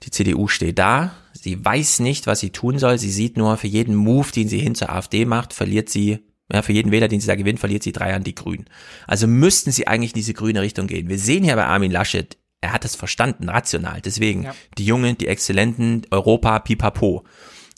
die 0.04 0.10
CDU 0.10 0.48
steht 0.48 0.80
da, 0.80 1.12
sie 1.46 1.64
weiß 1.64 2.00
nicht, 2.00 2.26
was 2.26 2.40
sie 2.40 2.50
tun 2.50 2.80
soll, 2.80 2.98
sie 2.98 3.12
sieht 3.12 3.38
nur, 3.38 3.56
für 3.58 3.68
jeden 3.68 3.94
Move, 3.94 4.32
den 4.32 4.50
sie 4.50 4.58
hin 4.58 4.74
zur 4.74 4.90
AfD 4.90 5.26
macht, 5.26 5.54
verliert 5.54 5.90
sie, 5.90 6.26
ja, 6.52 6.64
für 6.64 6.74
jeden 6.74 6.92
Wähler, 6.92 7.08
den 7.08 7.22
sie 7.22 7.28
da 7.28 7.36
gewinnt, 7.36 7.60
verliert 7.60 7.84
sie 7.84 7.92
drei 7.92 8.16
an 8.16 8.24
die 8.24 8.34
Grünen. 8.34 8.66
Also 9.06 9.28
müssten 9.28 9.72
sie 9.72 9.86
eigentlich 9.86 10.14
in 10.14 10.18
diese 10.18 10.34
grüne 10.34 10.64
Richtung 10.64 10.88
gehen. 10.88 11.08
Wir 11.08 11.20
sehen 11.20 11.44
hier 11.44 11.56
bei 11.56 11.68
Armin 11.68 11.92
Laschet, 11.92 12.36
er 12.62 12.74
hat 12.74 12.84
das 12.84 12.96
verstanden, 12.96 13.48
rational. 13.48 14.02
Deswegen, 14.02 14.44
ja. 14.44 14.56
die 14.80 14.88
Jungen, 14.88 15.20
die 15.20 15.28
Exzellenten, 15.28 16.08
Europa, 16.10 16.58
pipapo. 16.58 17.26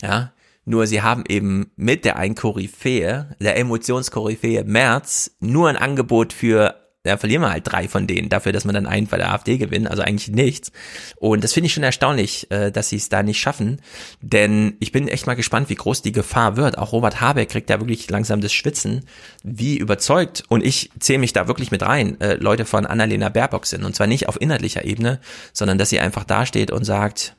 Ja, 0.01 0.31
nur 0.63 0.87
sie 0.87 1.01
haben 1.01 1.25
eben 1.27 1.71
mit 1.75 2.05
der 2.05 2.15
ein 2.15 2.35
Koryphäe, 2.35 3.35
der 3.41 3.57
Emotionskoryphäe 3.57 4.63
März, 4.63 5.35
nur 5.41 5.67
ein 5.67 5.75
Angebot 5.75 6.31
für 6.31 6.86
da 7.07 7.17
verlieren 7.17 7.41
wir 7.41 7.51
halt 7.51 7.63
drei 7.65 7.87
von 7.87 8.07
denen 8.07 8.29
dafür, 8.29 8.51
dass 8.51 8.65
man 8.65 8.75
dann 8.75 8.85
einen 8.85 9.07
bei 9.07 9.17
der 9.17 9.33
AfD 9.33 9.57
gewinnt, 9.57 9.89
also 9.89 10.01
eigentlich 10.01 10.29
nichts. 10.29 10.71
Und 11.15 11.43
das 11.43 11.53
finde 11.53 11.67
ich 11.67 11.73
schon 11.73 11.83
erstaunlich, 11.83 12.49
äh, 12.51 12.71
dass 12.71 12.89
sie 12.89 12.97
es 12.97 13.09
da 13.09 13.23
nicht 13.23 13.39
schaffen, 13.39 13.81
denn 14.21 14.75
ich 14.79 14.91
bin 14.91 15.07
echt 15.07 15.27
mal 15.27 15.35
gespannt, 15.35 15.69
wie 15.69 15.75
groß 15.75 16.01
die 16.01 16.11
Gefahr 16.11 16.57
wird. 16.57 16.77
Auch 16.77 16.91
Robert 16.91 17.21
Habeck 17.21 17.49
kriegt 17.49 17.69
da 17.69 17.79
wirklich 17.79 18.09
langsam 18.09 18.41
das 18.41 18.53
Schwitzen, 18.53 19.05
wie 19.43 19.77
überzeugt, 19.77 20.43
und 20.49 20.63
ich 20.63 20.91
zähle 20.99 21.19
mich 21.19 21.33
da 21.33 21.47
wirklich 21.47 21.71
mit 21.71 21.83
rein, 21.83 22.19
äh, 22.21 22.35
Leute 22.35 22.65
von 22.65 22.85
Annalena 22.85 23.29
Baerbock 23.29 23.65
sind. 23.65 23.83
Und 23.83 23.95
zwar 23.95 24.07
nicht 24.07 24.27
auf 24.27 24.39
inhaltlicher 24.39 24.85
Ebene, 24.85 25.19
sondern 25.53 25.77
dass 25.77 25.89
sie 25.89 25.99
einfach 25.99 26.23
dasteht 26.23 26.71
und 26.71 26.83
sagt, 26.83 27.35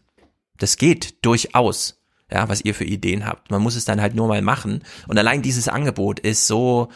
das 0.58 0.76
geht 0.76 1.24
durchaus. 1.24 1.97
Ja, 2.30 2.48
was 2.48 2.64
ihr 2.64 2.74
für 2.74 2.84
Ideen 2.84 3.26
habt. 3.26 3.50
Man 3.50 3.62
muss 3.62 3.76
es 3.76 3.84
dann 3.84 4.00
halt 4.00 4.14
nur 4.14 4.28
mal 4.28 4.42
machen. 4.42 4.82
Und 5.06 5.18
allein 5.18 5.42
dieses 5.42 5.68
Angebot 5.68 6.20
ist 6.20 6.46
so, 6.46 6.88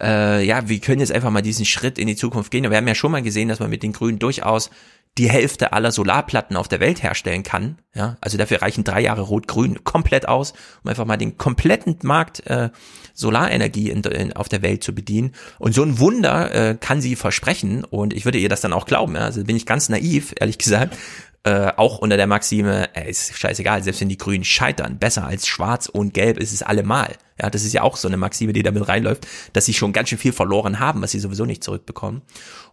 äh, 0.00 0.44
ja, 0.44 0.68
wir 0.68 0.80
können 0.80 1.00
jetzt 1.00 1.12
einfach 1.12 1.30
mal 1.30 1.42
diesen 1.42 1.64
Schritt 1.64 1.98
in 1.98 2.08
die 2.08 2.16
Zukunft 2.16 2.50
gehen. 2.50 2.64
Und 2.64 2.70
wir 2.70 2.78
haben 2.78 2.88
ja 2.88 2.94
schon 2.94 3.12
mal 3.12 3.22
gesehen, 3.22 3.48
dass 3.48 3.60
man 3.60 3.70
mit 3.70 3.82
den 3.82 3.92
Grünen 3.92 4.18
durchaus 4.18 4.70
die 5.18 5.28
Hälfte 5.28 5.74
aller 5.74 5.92
Solarplatten 5.92 6.56
auf 6.56 6.68
der 6.68 6.80
Welt 6.80 7.02
herstellen 7.02 7.42
kann. 7.42 7.76
Ja, 7.94 8.16
also 8.22 8.38
dafür 8.38 8.62
reichen 8.62 8.82
drei 8.82 9.02
Jahre 9.02 9.20
Rot-Grün 9.20 9.84
komplett 9.84 10.26
aus, 10.26 10.54
um 10.82 10.88
einfach 10.88 11.04
mal 11.04 11.18
den 11.18 11.36
kompletten 11.36 11.98
Markt 12.02 12.46
äh, 12.46 12.70
Solarenergie 13.12 13.90
in, 13.90 14.02
in, 14.02 14.32
auf 14.32 14.48
der 14.48 14.62
Welt 14.62 14.82
zu 14.82 14.94
bedienen. 14.94 15.32
Und 15.58 15.74
so 15.74 15.82
ein 15.82 15.98
Wunder 15.98 16.54
äh, 16.54 16.76
kann 16.80 17.02
sie 17.02 17.14
versprechen. 17.14 17.84
Und 17.84 18.14
ich 18.14 18.24
würde 18.24 18.38
ihr 18.38 18.48
das 18.48 18.62
dann 18.62 18.72
auch 18.72 18.86
glauben. 18.86 19.14
Ja? 19.14 19.22
Also 19.22 19.44
bin 19.44 19.56
ich 19.56 19.66
ganz 19.66 19.90
naiv, 19.90 20.32
ehrlich 20.40 20.56
gesagt. 20.56 20.96
Äh, 21.44 21.72
auch 21.76 21.98
unter 21.98 22.16
der 22.16 22.28
Maxime, 22.28 22.94
äh, 22.94 23.10
ist 23.10 23.36
scheißegal, 23.36 23.82
selbst 23.82 24.00
wenn 24.00 24.08
die 24.08 24.16
Grünen 24.16 24.44
scheitern, 24.44 24.98
besser 24.98 25.26
als 25.26 25.48
Schwarz 25.48 25.86
und 25.86 26.14
Gelb 26.14 26.38
ist 26.38 26.52
es 26.52 26.62
allemal. 26.62 27.16
Ja, 27.40 27.50
das 27.50 27.64
ist 27.64 27.72
ja 27.72 27.82
auch 27.82 27.96
so 27.96 28.06
eine 28.06 28.16
Maxime, 28.16 28.52
die 28.52 28.62
damit 28.62 28.86
reinläuft, 28.86 29.26
dass 29.52 29.64
sie 29.64 29.74
schon 29.74 29.92
ganz 29.92 30.08
schön 30.08 30.18
viel 30.18 30.32
verloren 30.32 30.78
haben, 30.78 31.02
was 31.02 31.10
sie 31.10 31.18
sowieso 31.18 31.44
nicht 31.44 31.64
zurückbekommen. 31.64 32.22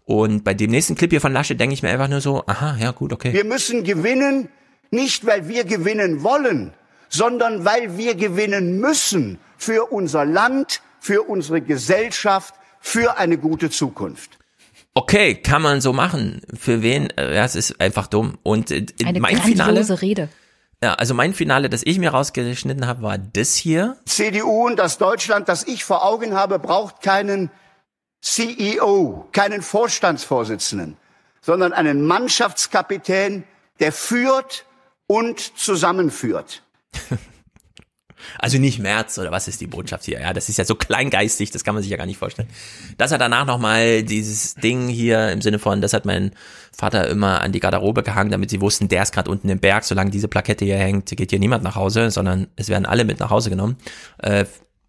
Und 0.06 0.44
bei 0.44 0.54
dem 0.54 0.70
nächsten 0.70 0.94
Clip 0.94 1.10
hier 1.10 1.22
von 1.22 1.34
Lasche 1.34 1.56
denke 1.56 1.74
ich 1.74 1.82
mir 1.82 1.90
einfach 1.90 2.08
nur 2.08 2.22
so, 2.22 2.44
aha, 2.46 2.78
ja 2.80 2.92
gut, 2.92 3.12
okay. 3.12 3.34
Wir 3.34 3.44
müssen 3.44 3.84
gewinnen, 3.84 4.50
nicht 4.92 5.26
weil 5.26 5.48
wir 5.48 5.64
gewinnen 5.64 6.22
wollen, 6.22 6.74
sondern 7.10 7.66
weil 7.66 7.98
wir 7.98 8.14
gewinnen 8.14 8.80
müssen 8.80 9.40
für 9.58 9.92
unser 9.92 10.26
Land, 10.26 10.82
für 11.00 11.24
unsere 11.24 11.62
Gesellschaft, 11.62 12.54
für 12.80 13.18
eine 13.18 13.38
gute 13.38 13.70
Zukunft. 13.70 14.39
Okay, 15.00 15.36
kann 15.36 15.62
man 15.62 15.80
so 15.80 15.94
machen. 15.94 16.42
Für 16.54 16.82
wen? 16.82 17.10
Äh, 17.12 17.34
ja, 17.34 17.46
es 17.46 17.56
ist 17.56 17.80
einfach 17.80 18.08
dumm. 18.08 18.38
Und 18.44 18.70
äh, 18.70 18.86
Eine 19.06 19.22
mein 19.22 19.36
grandiose 19.36 19.96
Finale. 19.96 20.02
Rede. 20.02 20.30
Ja, 20.84 20.96
also 20.96 21.14
mein 21.14 21.34
Finale, 21.34 21.70
das 21.70 21.84
ich 21.86 22.00
mir 22.00 22.10
rausgeschnitten 22.10 22.86
habe, 22.86 23.02
war 23.02 23.18
das 23.18 23.56
hier. 23.56 23.96
CDU 24.06 24.68
und 24.68 24.76
das 24.76 24.98
Deutschland, 24.98 25.48
das 25.48 25.66
ich 25.66 25.86
vor 25.86 26.06
Augen 26.06 26.34
habe, 26.34 26.60
braucht 26.60 27.02
keinen 27.02 27.50
CEO, 28.22 29.30
keinen 29.32 29.62
Vorstandsvorsitzenden, 29.62 30.98
sondern 31.40 31.72
einen 31.72 32.06
Mannschaftskapitän, 32.06 33.46
der 33.80 33.94
führt 33.94 34.66
und 35.08 35.40
zusammenführt. 35.58 36.62
Also 38.38 38.58
nicht 38.58 38.80
März 38.80 39.18
oder 39.18 39.32
was 39.32 39.48
ist 39.48 39.62
die 39.62 39.68
Botschaft 39.68 40.06
hier? 40.06 40.20
Ja, 40.20 40.34
das 40.34 40.50
ist 40.50 40.58
ja 40.58 40.66
so 40.66 40.76
kleingeistig, 40.76 41.52
das 41.52 41.64
kann 41.64 41.74
man 41.74 41.82
sich 41.82 41.92
ja 41.92 41.98
gar 41.98 42.06
nicht 42.06 42.18
vorstellen. 42.18 42.50
Dass 42.98 43.12
er 43.12 43.18
danach 43.18 43.46
nochmal 43.46 44.04
dieses 44.04 44.56
Ding 44.56 44.88
hier 44.88 45.32
im 45.32 45.42
Sinne 45.42 45.60
von, 45.60 45.82
das 45.82 45.94
hat 45.94 46.06
mein 46.06 46.32
Vater 46.72 47.08
immer 47.08 47.42
an 47.42 47.52
die 47.52 47.60
Garderobe 47.60 48.04
gehangen, 48.04 48.32
damit 48.32 48.50
sie 48.50 48.62
wussten, 48.62 48.88
der 48.88 49.04
ist 49.04 49.12
gerade 49.12 49.30
unten 49.30 49.50
im 49.50 49.60
Berg, 49.60 49.84
solange 49.84 50.12
diese 50.12 50.28
Plakette 50.28 50.66
hier 50.66 50.78
hängt, 50.78 51.10
geht 51.10 51.32
hier 51.32 51.40
niemand 51.40 51.64
nach 51.64 51.76
Hause, 51.76 52.12
sondern 52.12 52.48
es 52.56 52.70
werden 52.70 52.86
alle 52.86 53.06
mit 53.06 53.20
nach 53.20 53.30
Hause 53.30 53.50
genommen. 53.50 53.78
Äh, 54.20 54.46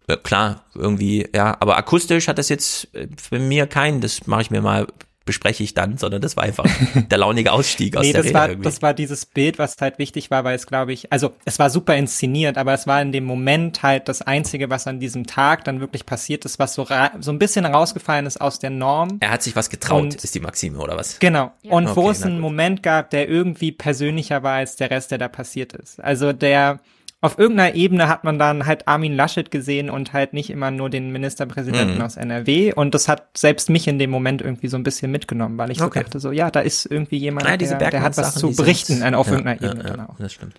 ja, 0.07 0.15
klar, 0.17 0.65
irgendwie, 0.75 1.29
ja, 1.33 1.55
aber 1.59 1.77
akustisch 1.77 2.27
hat 2.27 2.37
das 2.37 2.49
jetzt 2.49 2.93
äh, 2.95 3.07
für 3.21 3.39
mir 3.39 3.67
keinen, 3.67 4.01
das 4.01 4.27
mache 4.27 4.41
ich 4.41 4.51
mir 4.51 4.61
mal 4.61 4.87
bespreche 5.25 5.63
ich 5.63 5.73
dann, 5.75 5.97
sondern 5.97 6.21
das 6.21 6.35
war 6.35 6.43
einfach 6.43 6.65
der 7.11 7.17
launige 7.17 7.51
Ausstieg 7.51 7.95
aus 7.95 8.03
nee, 8.05 8.11
der 8.11 8.21
das 8.21 8.29
Rede 8.29 8.39
war, 8.39 8.49
irgendwie. 8.49 8.63
das 8.63 8.81
war 8.81 8.93
dieses 8.93 9.25
Bild, 9.25 9.59
was 9.59 9.75
halt 9.79 9.99
wichtig 9.99 10.31
war, 10.31 10.43
weil 10.43 10.55
es 10.55 10.65
glaube 10.65 10.93
ich, 10.93 11.11
also 11.11 11.31
es 11.45 11.59
war 11.59 11.69
super 11.69 11.95
inszeniert, 11.95 12.57
aber 12.57 12.73
es 12.73 12.87
war 12.87 13.01
in 13.01 13.11
dem 13.11 13.23
Moment 13.25 13.83
halt 13.83 14.07
das 14.09 14.21
Einzige, 14.23 14.69
was 14.69 14.87
an 14.87 14.99
diesem 14.99 15.27
Tag 15.27 15.63
dann 15.65 15.79
wirklich 15.79 16.05
passiert 16.05 16.43
ist, 16.45 16.57
was 16.59 16.73
so, 16.73 16.81
ra- 16.81 17.11
so 17.19 17.31
ein 17.31 17.37
bisschen 17.39 17.65
rausgefallen 17.65 18.25
ist 18.25 18.41
aus 18.41 18.57
der 18.59 18.71
Norm. 18.71 19.17
er 19.19 19.31
hat 19.31 19.43
sich 19.43 19.55
was 19.55 19.69
getraut, 19.69 20.01
Und- 20.03 20.15
ist 20.23 20.33
die 20.33 20.39
Maxime 20.39 20.79
oder 20.79 20.97
was? 20.97 21.19
Genau. 21.19 21.51
Und 21.69 21.95
wo 21.95 22.01
Okay, 22.01 22.11
es 22.11 22.19
na 22.21 22.25
einen 22.27 22.39
Moment 22.39 22.81
gab, 22.81 23.11
der 23.11 23.29
irgendwie 23.29 23.71
persönlicher 23.71 24.41
war 24.43 24.53
als 24.55 24.75
der 24.75 24.89
Rest, 24.89 25.11
der 25.11 25.17
da 25.19 25.27
passiert 25.27 25.73
ist. 25.73 26.01
Also 26.03 26.33
der 26.33 26.79
auf 27.21 27.37
irgendeiner 27.37 27.75
Ebene 27.75 28.07
hat 28.09 28.23
man 28.23 28.39
dann 28.39 28.65
halt 28.65 28.87
Armin 28.87 29.15
Laschet 29.15 29.51
gesehen 29.51 29.89
und 29.91 30.11
halt 30.11 30.33
nicht 30.33 30.49
immer 30.49 30.71
nur 30.71 30.89
den 30.89 31.11
Ministerpräsidenten 31.11 31.95
Mhm. 31.97 32.01
aus 32.01 32.17
NRW. 32.17 32.73
Und 32.73 32.95
das 32.95 33.07
hat 33.07 33.37
selbst 33.37 33.69
mich 33.69 33.87
in 33.87 33.99
dem 33.99 34.09
Moment 34.09 34.41
irgendwie 34.41 34.67
so 34.67 34.75
ein 34.77 34.83
bisschen 34.83 35.11
mitgenommen, 35.11 35.57
weil 35.57 35.69
ich 35.71 35.77
so 35.77 35.85
Okay. 35.85 36.01
dachte, 36.01 36.19
so 36.19 36.31
ja, 36.31 36.49
da 36.49 36.61
ist 36.61 36.85
irgendwie 36.87 37.17
jemand, 37.17 37.47
Ja, 37.47 37.57
diese 37.57 37.77
der, 37.77 37.91
der 37.91 38.01
hat 38.01 38.17
was 38.17 38.35
Bergmann-Sachen, 38.35 38.39
zu 38.41 38.47
die 38.47 38.53
sind- 38.53 38.65
berichten 38.65 39.03
an- 39.03 39.15
auf 39.15 39.27
ja, 39.27 39.33
irgendeiner 39.33 39.61
ja, 39.61 39.69
Ebene. 39.71 39.83
ja, 39.87 39.91
genau. 39.95 40.15
Das 40.17 40.33
stimmt. 40.33 40.55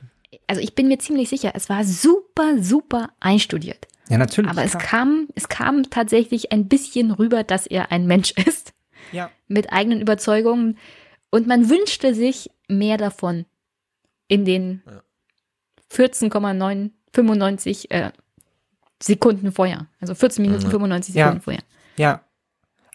Also 0.47 0.63
ich 0.63 0.75
bin 0.75 0.89
mir 0.89 0.99
ziemlich 0.99 1.29
sicher, 1.29 1.53
es 1.55 1.69
war 1.69 1.83
super, 1.85 2.63
super 2.63 3.11
einstudiert. 3.21 3.87
Ja, 4.09 4.19
natürlich. 4.19 4.51
Aber 4.51 4.63
es 4.65 4.73
klar. 4.73 4.83
kam, 4.83 5.29
es 5.35 5.49
kam 5.49 5.89
tatsächlich 5.91 6.53
ein 6.53 6.69
bisschen 6.69 7.11
rüber, 7.11 7.43
dass 7.45 7.67
er 7.67 7.91
ein 7.93 8.07
Mensch 8.07 8.33
ist. 8.47 8.73
Ja. 9.11 9.31
Mit 9.49 9.73
eigenen 9.73 10.01
Überzeugungen. 10.01 10.79
Und 11.31 11.47
man 11.47 11.69
wünschte 11.71 12.15
sich 12.15 12.51
mehr 12.69 12.99
davon 12.99 13.47
in 14.29 14.45
den 14.45 14.83
14,995 15.93 17.91
äh, 17.91 18.11
Sekunden 19.03 19.53
vorher. 19.53 19.87
Also 20.01 20.15
14 20.15 20.43
Minuten 20.43 20.67
Mhm. 20.67 20.71
95 20.71 21.15
Ja. 21.15 21.27
Sekunden 21.27 21.43
vorher. 21.43 21.63
Ja. 21.97 22.21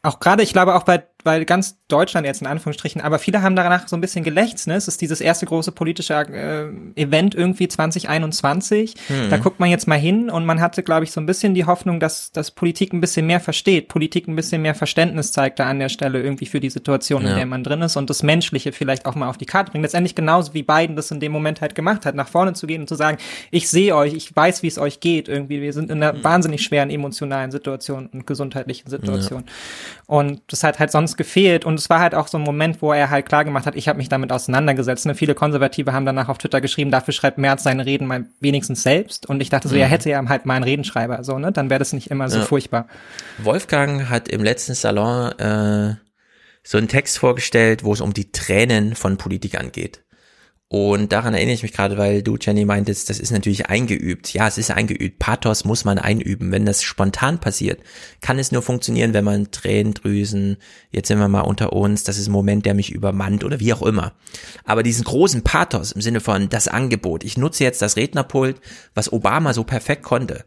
Auch 0.03 0.19
gerade, 0.19 0.43
ich 0.43 0.53
glaube 0.53 0.75
auch 0.75 0.83
bei, 0.83 1.03
weil 1.27 1.45
ganz 1.45 1.77
Deutschland 1.89 2.25
jetzt 2.25 2.41
in 2.41 2.47
Anführungsstrichen, 2.47 3.01
aber 3.01 3.19
viele 3.19 3.41
haben 3.41 3.55
danach 3.55 3.87
so 3.87 3.95
ein 3.97 4.01
bisschen 4.01 4.23
gelächzt, 4.23 4.65
ne? 4.67 4.75
Es 4.75 4.87
ist 4.87 5.01
dieses 5.01 5.21
erste 5.21 5.45
große 5.45 5.71
politische 5.73 6.13
äh, 6.15 6.67
Event 6.99 7.35
irgendwie 7.35 7.67
2021. 7.67 8.95
Hm. 9.07 9.29
Da 9.29 9.37
guckt 9.37 9.59
man 9.59 9.69
jetzt 9.69 9.87
mal 9.87 9.99
hin 9.99 10.29
und 10.29 10.45
man 10.45 10.61
hatte, 10.61 10.83
glaube 10.83 11.03
ich, 11.03 11.11
so 11.11 11.19
ein 11.19 11.25
bisschen 11.25 11.53
die 11.53 11.65
Hoffnung, 11.65 11.99
dass, 11.99 12.31
dass 12.31 12.51
Politik 12.51 12.93
ein 12.93 13.01
bisschen 13.01 13.27
mehr 13.27 13.39
versteht, 13.39 13.89
Politik 13.89 14.27
ein 14.27 14.35
bisschen 14.35 14.61
mehr 14.61 14.73
Verständnis 14.73 15.31
zeigt 15.31 15.59
da 15.59 15.65
an 15.67 15.79
der 15.79 15.89
Stelle 15.89 16.21
irgendwie 16.21 16.45
für 16.45 16.59
die 16.59 16.69
Situation, 16.69 17.23
in 17.23 17.29
Ja. 17.29 17.35
der 17.35 17.45
man 17.45 17.63
drin 17.63 17.81
ist 17.81 17.97
und 17.97 18.09
das 18.09 18.23
Menschliche 18.23 18.71
vielleicht 18.71 19.05
auch 19.05 19.15
mal 19.15 19.27
auf 19.29 19.37
die 19.37 19.45
Karte 19.45 19.71
bringt. 19.71 19.83
Letztendlich 19.83 20.15
genauso 20.15 20.53
wie 20.53 20.63
Biden 20.63 20.95
das 20.95 21.11
in 21.11 21.19
dem 21.19 21.33
Moment 21.33 21.59
halt 21.61 21.75
gemacht 21.75 22.05
hat, 22.05 22.15
nach 22.15 22.29
vorne 22.29 22.53
zu 22.53 22.67
gehen 22.67 22.81
und 22.81 22.87
zu 22.87 22.95
sagen, 22.95 23.17
ich 23.51 23.69
sehe 23.69 23.95
euch, 23.95 24.13
ich 24.13 24.33
weiß, 24.33 24.63
wie 24.63 24.67
es 24.67 24.77
euch 24.77 25.01
geht 25.01 25.27
irgendwie. 25.27 25.61
Wir 25.61 25.73
sind 25.73 25.91
in 25.91 26.01
einer 26.01 26.23
wahnsinnig 26.23 26.63
schweren 26.63 26.89
emotionalen 26.89 27.51
Situation 27.51 28.07
und 28.07 28.25
gesundheitlichen 28.25 28.89
Situation. 28.89 29.43
Und 30.05 30.41
das 30.47 30.63
hat 30.63 30.79
halt 30.79 30.91
sonst 30.91 31.16
gefehlt. 31.17 31.65
Und 31.65 31.79
es 31.79 31.89
war 31.89 31.99
halt 31.99 32.15
auch 32.15 32.27
so 32.27 32.37
ein 32.37 32.43
Moment, 32.43 32.81
wo 32.81 32.93
er 32.93 33.09
halt 33.09 33.25
klar 33.27 33.43
gemacht 33.43 33.65
hat, 33.65 33.75
ich 33.75 33.87
habe 33.87 33.97
mich 33.97 34.09
damit 34.09 34.31
auseinandergesetzt. 34.31 35.05
Ne? 35.05 35.15
Viele 35.15 35.35
Konservative 35.35 35.91
haben 35.93 36.05
danach 36.05 36.29
auf 36.29 36.37
Twitter 36.37 36.61
geschrieben, 36.61 36.91
dafür 36.91 37.13
schreibt 37.13 37.37
Merz 37.37 37.63
seine 37.63 37.85
Reden 37.85 38.07
mal 38.07 38.25
wenigstens 38.39 38.83
selbst. 38.83 39.25
Und 39.27 39.41
ich 39.41 39.49
dachte 39.49 39.67
so, 39.67 39.75
Mhm. 39.75 39.81
er 39.81 39.87
hätte 39.87 40.09
ja 40.09 40.23
halt 40.29 40.45
mal 40.45 40.53
einen 40.55 40.63
Redenschreiber, 40.63 41.23
so, 41.23 41.37
ne? 41.39 41.51
Dann 41.51 41.69
wäre 41.69 41.79
das 41.79 41.93
nicht 41.93 42.09
immer 42.11 42.29
so 42.29 42.39
Ja. 42.39 42.45
furchtbar. 42.45 42.87
Wolfgang 43.39 44.09
hat 44.09 44.27
im 44.29 44.43
letzten 44.43 44.73
Salon 44.75 45.31
äh, 45.39 45.95
so 46.63 46.77
einen 46.77 46.87
Text 46.87 47.17
vorgestellt, 47.19 47.83
wo 47.83 47.93
es 47.93 48.01
um 48.01 48.13
die 48.13 48.31
Tränen 48.31 48.95
von 48.95 49.17
Politikern 49.17 49.71
geht. 49.71 50.03
Und 50.69 51.13
daran 51.13 51.33
erinnere 51.33 51.53
ich 51.53 51.63
mich 51.63 51.71
gerade, 51.71 51.97
weil 51.97 52.21
du, 52.21 52.35
Jenny, 52.35 52.65
meintest, 52.65 53.09
das 53.09 53.19
ist 53.19 53.31
natürlich 53.31 53.67
eingeübt. 53.67 54.33
Ja, 54.33 54.49
es 54.49 54.57
ist 54.57 54.69
eingeübt. 54.69 55.17
Pathos 55.17 55.63
muss 55.63 55.85
man 55.85 55.97
einüben. 55.97 56.51
Wenn 56.51 56.65
das 56.65 56.83
spontan 56.83 57.39
passiert, 57.39 57.79
kann 58.19 58.37
es 58.37 58.51
nur 58.51 58.61
funktionieren, 58.61 59.13
wenn 59.13 59.23
man 59.23 59.49
Tränendrüsen, 59.51 60.57
jetzt 60.91 61.07
sind 61.07 61.19
wir 61.19 61.29
mal 61.29 61.41
unter 61.41 61.71
uns, 61.71 62.03
das 62.03 62.17
ist 62.17 62.27
ein 62.27 62.33
Moment, 62.33 62.65
der 62.65 62.73
mich 62.73 62.91
übermannt 62.91 63.45
oder 63.45 63.61
wie 63.61 63.71
auch 63.71 63.81
immer. 63.81 64.11
Aber 64.65 64.83
diesen 64.83 65.05
großen 65.05 65.41
Pathos 65.41 65.93
im 65.93 66.01
Sinne 66.01 66.19
von 66.19 66.49
das 66.49 66.67
Angebot, 66.67 67.23
ich 67.23 67.37
nutze 67.37 67.63
jetzt 67.63 67.81
das 67.81 67.95
Rednerpult, 67.95 68.59
was 68.93 69.13
Obama 69.13 69.53
so 69.53 69.63
perfekt 69.63 70.03
konnte 70.03 70.43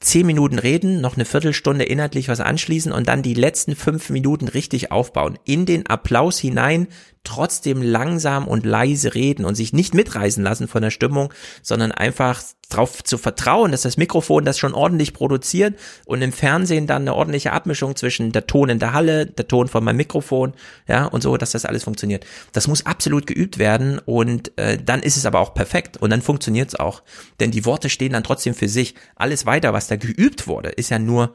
zehn 0.00 0.26
Minuten 0.26 0.58
reden, 0.58 1.00
noch 1.00 1.16
eine 1.16 1.24
Viertelstunde 1.24 1.84
inhaltlich 1.84 2.28
was 2.28 2.40
anschließen 2.40 2.92
und 2.92 3.08
dann 3.08 3.22
die 3.22 3.34
letzten 3.34 3.74
fünf 3.74 4.10
Minuten 4.10 4.48
richtig 4.48 4.92
aufbauen. 4.92 5.38
In 5.44 5.66
den 5.66 5.86
Applaus 5.86 6.38
hinein, 6.38 6.86
trotzdem 7.24 7.82
langsam 7.82 8.48
und 8.48 8.64
leise 8.64 9.14
reden 9.14 9.44
und 9.44 9.54
sich 9.54 9.72
nicht 9.72 9.94
mitreißen 9.94 10.42
lassen 10.42 10.68
von 10.68 10.82
der 10.82 10.90
Stimmung, 10.90 11.32
sondern 11.62 11.92
einfach 11.92 12.42
darauf 12.68 13.02
zu 13.02 13.16
vertrauen, 13.16 13.72
dass 13.72 13.82
das 13.82 13.96
Mikrofon 13.96 14.44
das 14.44 14.58
schon 14.58 14.74
ordentlich 14.74 15.14
produziert 15.14 15.78
und 16.04 16.20
im 16.20 16.32
Fernsehen 16.32 16.86
dann 16.86 17.02
eine 17.02 17.14
ordentliche 17.14 17.52
Abmischung 17.52 17.96
zwischen 17.96 18.32
der 18.32 18.46
Ton 18.46 18.68
in 18.68 18.78
der 18.78 18.92
Halle, 18.92 19.26
der 19.26 19.48
Ton 19.48 19.68
von 19.68 19.82
meinem 19.82 19.96
Mikrofon, 19.96 20.52
ja, 20.86 21.06
und 21.06 21.22
so, 21.22 21.36
dass 21.36 21.52
das 21.52 21.64
alles 21.64 21.84
funktioniert. 21.84 22.26
Das 22.52 22.68
muss 22.68 22.84
absolut 22.84 23.26
geübt 23.26 23.58
werden 23.58 23.98
und 24.04 24.56
äh, 24.58 24.78
dann 24.82 25.02
ist 25.02 25.16
es 25.16 25.26
aber 25.26 25.40
auch 25.40 25.54
perfekt 25.54 25.96
und 25.96 26.10
dann 26.10 26.22
funktioniert 26.22 26.68
es 26.68 26.74
auch. 26.74 27.02
Denn 27.40 27.50
die 27.50 27.64
Worte 27.64 27.88
stehen 27.88 28.12
dann 28.12 28.24
trotzdem 28.24 28.54
für 28.54 28.68
sich. 28.68 28.94
Alles 29.16 29.46
weiter, 29.46 29.72
was 29.72 29.86
da 29.86 29.96
geübt 29.96 30.46
wurde, 30.46 30.70
ist 30.70 30.90
ja 30.90 30.98
nur 30.98 31.34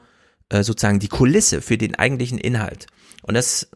äh, 0.50 0.64
sozusagen 0.64 1.00
die 1.00 1.08
Kulisse 1.08 1.62
für 1.62 1.78
den 1.78 1.95
eigentlichen 1.95 2.38
Inhalt. 2.38 2.86
Und 3.24 3.34
das 3.36 3.70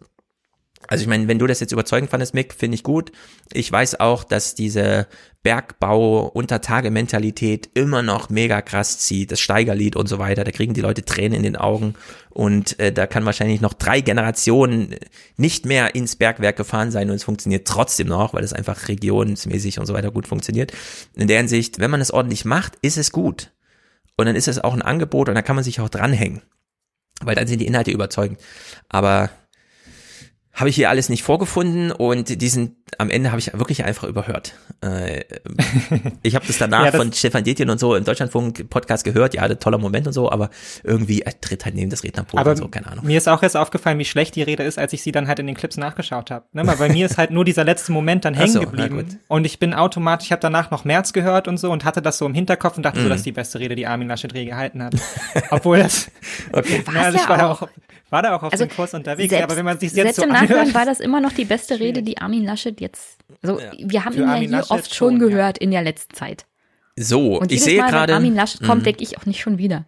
also 0.87 1.01
ich 1.01 1.07
meine, 1.07 1.27
wenn 1.27 1.39
du 1.39 1.47
das 1.47 1.59
jetzt 1.59 1.71
überzeugend 1.71 2.09
fandest, 2.09 2.33
Mick, 2.33 2.53
finde 2.53 2.75
ich 2.75 2.83
gut. 2.83 3.11
Ich 3.51 3.71
weiß 3.71 3.99
auch, 3.99 4.23
dass 4.23 4.55
diese 4.55 5.07
Bergbau-Untertage-Mentalität 5.43 7.69
immer 7.73 8.01
noch 8.01 8.29
mega 8.29 8.61
krass 8.61 8.99
zieht. 8.99 9.31
Das 9.31 9.39
Steigerlied 9.39 9.95
und 9.95 10.07
so 10.07 10.19
weiter, 10.19 10.43
da 10.43 10.51
kriegen 10.51 10.73
die 10.73 10.81
Leute 10.81 11.05
Tränen 11.05 11.37
in 11.37 11.43
den 11.43 11.55
Augen 11.55 11.93
und 12.29 12.79
äh, 12.79 12.91
da 12.91 13.07
kann 13.07 13.25
wahrscheinlich 13.25 13.61
noch 13.61 13.73
drei 13.73 14.01
Generationen 14.01 14.95
nicht 15.37 15.65
mehr 15.65 15.95
ins 15.95 16.15
Bergwerk 16.15 16.57
gefahren 16.57 16.91
sein 16.91 17.09
und 17.09 17.15
es 17.15 17.23
funktioniert 17.23 17.67
trotzdem 17.67 18.07
noch, 18.07 18.33
weil 18.33 18.43
es 18.43 18.53
einfach 18.53 18.87
regionsmäßig 18.87 19.79
und 19.79 19.85
so 19.85 19.93
weiter 19.93 20.11
gut 20.11 20.27
funktioniert. 20.27 20.71
In 21.15 21.27
der 21.27 21.37
Hinsicht, 21.37 21.79
wenn 21.79 21.91
man 21.91 22.01
es 22.01 22.11
ordentlich 22.11 22.45
macht, 22.45 22.73
ist 22.81 22.97
es 22.97 23.11
gut. 23.11 23.51
Und 24.17 24.25
dann 24.25 24.35
ist 24.35 24.47
es 24.47 24.63
auch 24.63 24.73
ein 24.73 24.81
Angebot 24.81 25.29
und 25.29 25.35
da 25.35 25.41
kann 25.41 25.55
man 25.55 25.63
sich 25.63 25.79
auch 25.79 25.89
dranhängen. 25.89 26.41
Weil 27.21 27.35
dann 27.35 27.47
sind 27.47 27.59
die 27.59 27.67
Inhalte 27.67 27.91
überzeugend. 27.91 28.39
Aber 28.89 29.29
habe 30.57 30.69
ich 30.69 30.75
hier 30.75 30.89
alles 30.89 31.07
nicht 31.07 31.21
vorgefunden 31.21 31.91
und 31.91 32.41
diesen 32.41 32.83
am 32.97 33.09
Ende 33.11 33.29
habe 33.29 33.39
ich 33.39 33.53
wirklich 33.53 33.83
einfach 33.85 34.05
überhört. 34.05 34.55
Äh, 34.81 35.23
ich 36.23 36.35
habe 36.35 36.47
das 36.47 36.57
danach 36.57 36.79
Ja, 36.85 36.91
das- 36.91 36.99
von 36.99 37.13
Stefan 37.13 37.43
Detjen 37.43 37.69
und 37.69 37.79
so 37.79 37.95
im 37.95 38.03
Deutschlandfunk-Podcast 38.03 39.03
gehört, 39.03 39.33
ja, 39.35 39.47
der 39.47 39.59
toller 39.59 39.77
Moment 39.77 40.07
und 40.07 40.13
so, 40.13 40.31
aber 40.31 40.49
irgendwie 40.83 41.21
er 41.21 41.39
tritt 41.39 41.63
halt 41.65 41.75
neben 41.75 41.89
das 41.91 42.03
Rednerpult 42.03 42.39
Aber 42.41 42.51
und 42.51 42.57
so, 42.57 42.67
keine 42.69 42.87
Ahnung. 42.87 43.05
mir 43.05 43.17
ist 43.17 43.27
auch 43.29 43.43
erst 43.43 43.55
aufgefallen, 43.55 43.99
wie 43.99 44.05
schlecht 44.05 44.35
die 44.35 44.41
Rede 44.41 44.63
ist, 44.63 44.79
als 44.79 44.93
ich 44.93 45.03
sie 45.03 45.11
dann 45.11 45.27
halt 45.27 45.37
in 45.39 45.45
den 45.47 45.55
Clips 45.55 45.77
nachgeschaut 45.77 46.31
habe. 46.31 46.45
Ne? 46.53 46.65
Weil 46.65 46.77
bei 46.77 46.89
mir 46.89 47.05
ist 47.05 47.17
halt 47.17 47.29
nur 47.31 47.45
dieser 47.45 47.63
letzte 47.63 47.91
Moment 47.91 48.25
dann 48.25 48.33
hängen 48.35 48.51
so, 48.53 48.61
geblieben. 48.61 48.95
gut. 48.97 49.05
Und 49.27 49.45
ich 49.45 49.59
bin 49.59 49.73
automatisch, 49.75 50.27
ich 50.27 50.31
habe 50.31 50.41
danach 50.41 50.71
noch 50.71 50.85
März 50.85 51.13
gehört 51.13 51.47
und 51.47 51.57
so 51.57 51.69
und 51.71 51.85
hatte 51.85 52.01
das 52.01 52.17
so 52.17 52.25
im 52.25 52.33
Hinterkopf 52.33 52.77
und 52.77 52.83
dachte 52.83 52.99
so, 52.99 53.05
Mhm. 53.05 53.09
das 53.09 53.17
ist 53.19 53.25
die 53.27 53.31
beste 53.31 53.59
Rede, 53.59 53.75
die 53.75 53.85
Armin 53.85 54.07
Laschet 54.07 54.33
je 54.33 54.45
gehalten 54.45 54.81
hat. 54.81 54.95
Obwohl 55.51 55.77
das, 55.79 56.09
okay. 56.51 56.83
ja, 56.93 57.01
also 57.01 57.17
ich 57.17 57.23
ja 57.23 57.29
war, 57.29 57.51
auch. 57.51 57.61
auch, 57.63 57.67
war 58.09 58.21
da 58.21 58.35
auch 58.35 58.43
auf 58.43 58.51
Also, 58.53 58.65
dem 58.65 58.69
Kurs 58.75 58.93
unterwegs, 58.93 59.29
selbst, 59.29 59.43
aber 59.43 59.57
wenn 59.57 59.65
man 59.65 59.79
sich 59.79 59.91
selbst 59.91 60.07
jetzt 60.09 60.15
so 60.17 60.23
im 60.23 60.29
Nachhinein 60.29 60.59
anhört, 60.59 60.75
war 60.75 60.85
das 60.85 60.99
immer 60.99 61.19
noch 61.19 61.33
die 61.33 61.45
beste 61.45 61.79
Rede, 61.79 62.03
die 62.03 62.17
Armin 62.19 62.43
Laschet 62.45 62.79
jetzt. 62.81 63.17
Also 63.41 63.59
wir 63.77 64.05
haben 64.05 64.13
Für 64.13 64.19
ihn 64.21 64.25
ja 64.27 64.33
Armin 64.33 64.49
hier 64.49 64.57
Laschet 64.57 64.71
oft 64.71 64.95
schon 64.95 65.19
schon, 65.19 65.21
ja. 65.21 65.27
gehört 65.35 65.57
in 65.57 65.71
der 65.71 65.81
letzten 65.83 66.13
Zeit. 66.15 66.45
So, 66.95 67.37
Und 67.39 67.51
ich 67.51 67.59
jedes 67.59 67.65
sehe 67.65 67.79
Mal, 67.79 67.85
wenn 67.87 67.91
gerade. 67.93 68.13
Armin 68.15 68.35
Laschet 68.35 68.61
kommt, 68.63 68.81
Mhm. 68.81 68.85
denke 68.85 69.03
ich 69.03 69.17
auch 69.17 69.25
nicht 69.25 69.41
schon 69.41 69.57
wieder. 69.57 69.85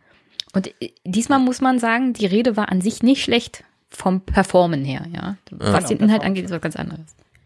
Und 0.54 0.68
äh, 0.82 0.92
diesmal 1.06 1.40
muss 1.40 1.62
man 1.62 1.80
sagen, 1.80 2.14
die 2.14 2.26
Rede 2.26 2.58
war 2.58 2.70
an 2.70 2.82
sich 2.82 3.02
nicht 3.04 3.24
schlecht 3.24 3.64
vom 3.90 4.22
Performen 4.22 4.84
her, 4.86 5.06
ja. 5.14 5.36
Was 5.52 5.84
Ja. 5.84 5.90
den 5.90 6.00
Inhalt 6.00 6.24
angeht, 6.24 6.46
ist 6.46 6.52
was 6.52 6.62
ganz 6.62 6.76
anderes. 6.76 7.02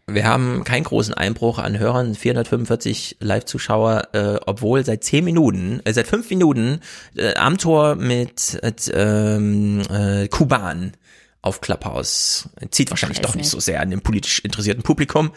Wir 0.06 0.24
haben 0.26 0.64
keinen 0.64 0.84
großen 0.84 1.14
Einbruch 1.14 1.58
an 1.58 1.78
Hörern, 1.78 2.14
445 2.14 3.16
Live-Zuschauer, 3.20 4.08
äh, 4.12 4.36
obwohl 4.44 4.84
seit 4.84 5.02
10 5.02 5.24
Minuten, 5.24 5.80
äh, 5.84 5.94
seit 5.94 6.06
5 6.06 6.28
Minuten 6.28 6.80
äh, 7.16 7.34
am 7.36 7.56
Tor 7.56 7.94
mit 7.96 8.58
äh, 8.62 8.72
ähm, 8.92 9.80
äh, 9.90 10.28
Kuban 10.28 10.92
auf 11.40 11.62
Clubhouse. 11.62 12.50
Zieht 12.70 12.90
wahrscheinlich 12.90 13.20
doch 13.20 13.34
nicht 13.34 13.44
nicht. 13.44 13.50
so 13.50 13.60
sehr 13.60 13.80
an 13.80 13.90
dem 13.90 14.02
politisch 14.02 14.40
interessierten 14.40 14.82
Publikum. 14.82 15.30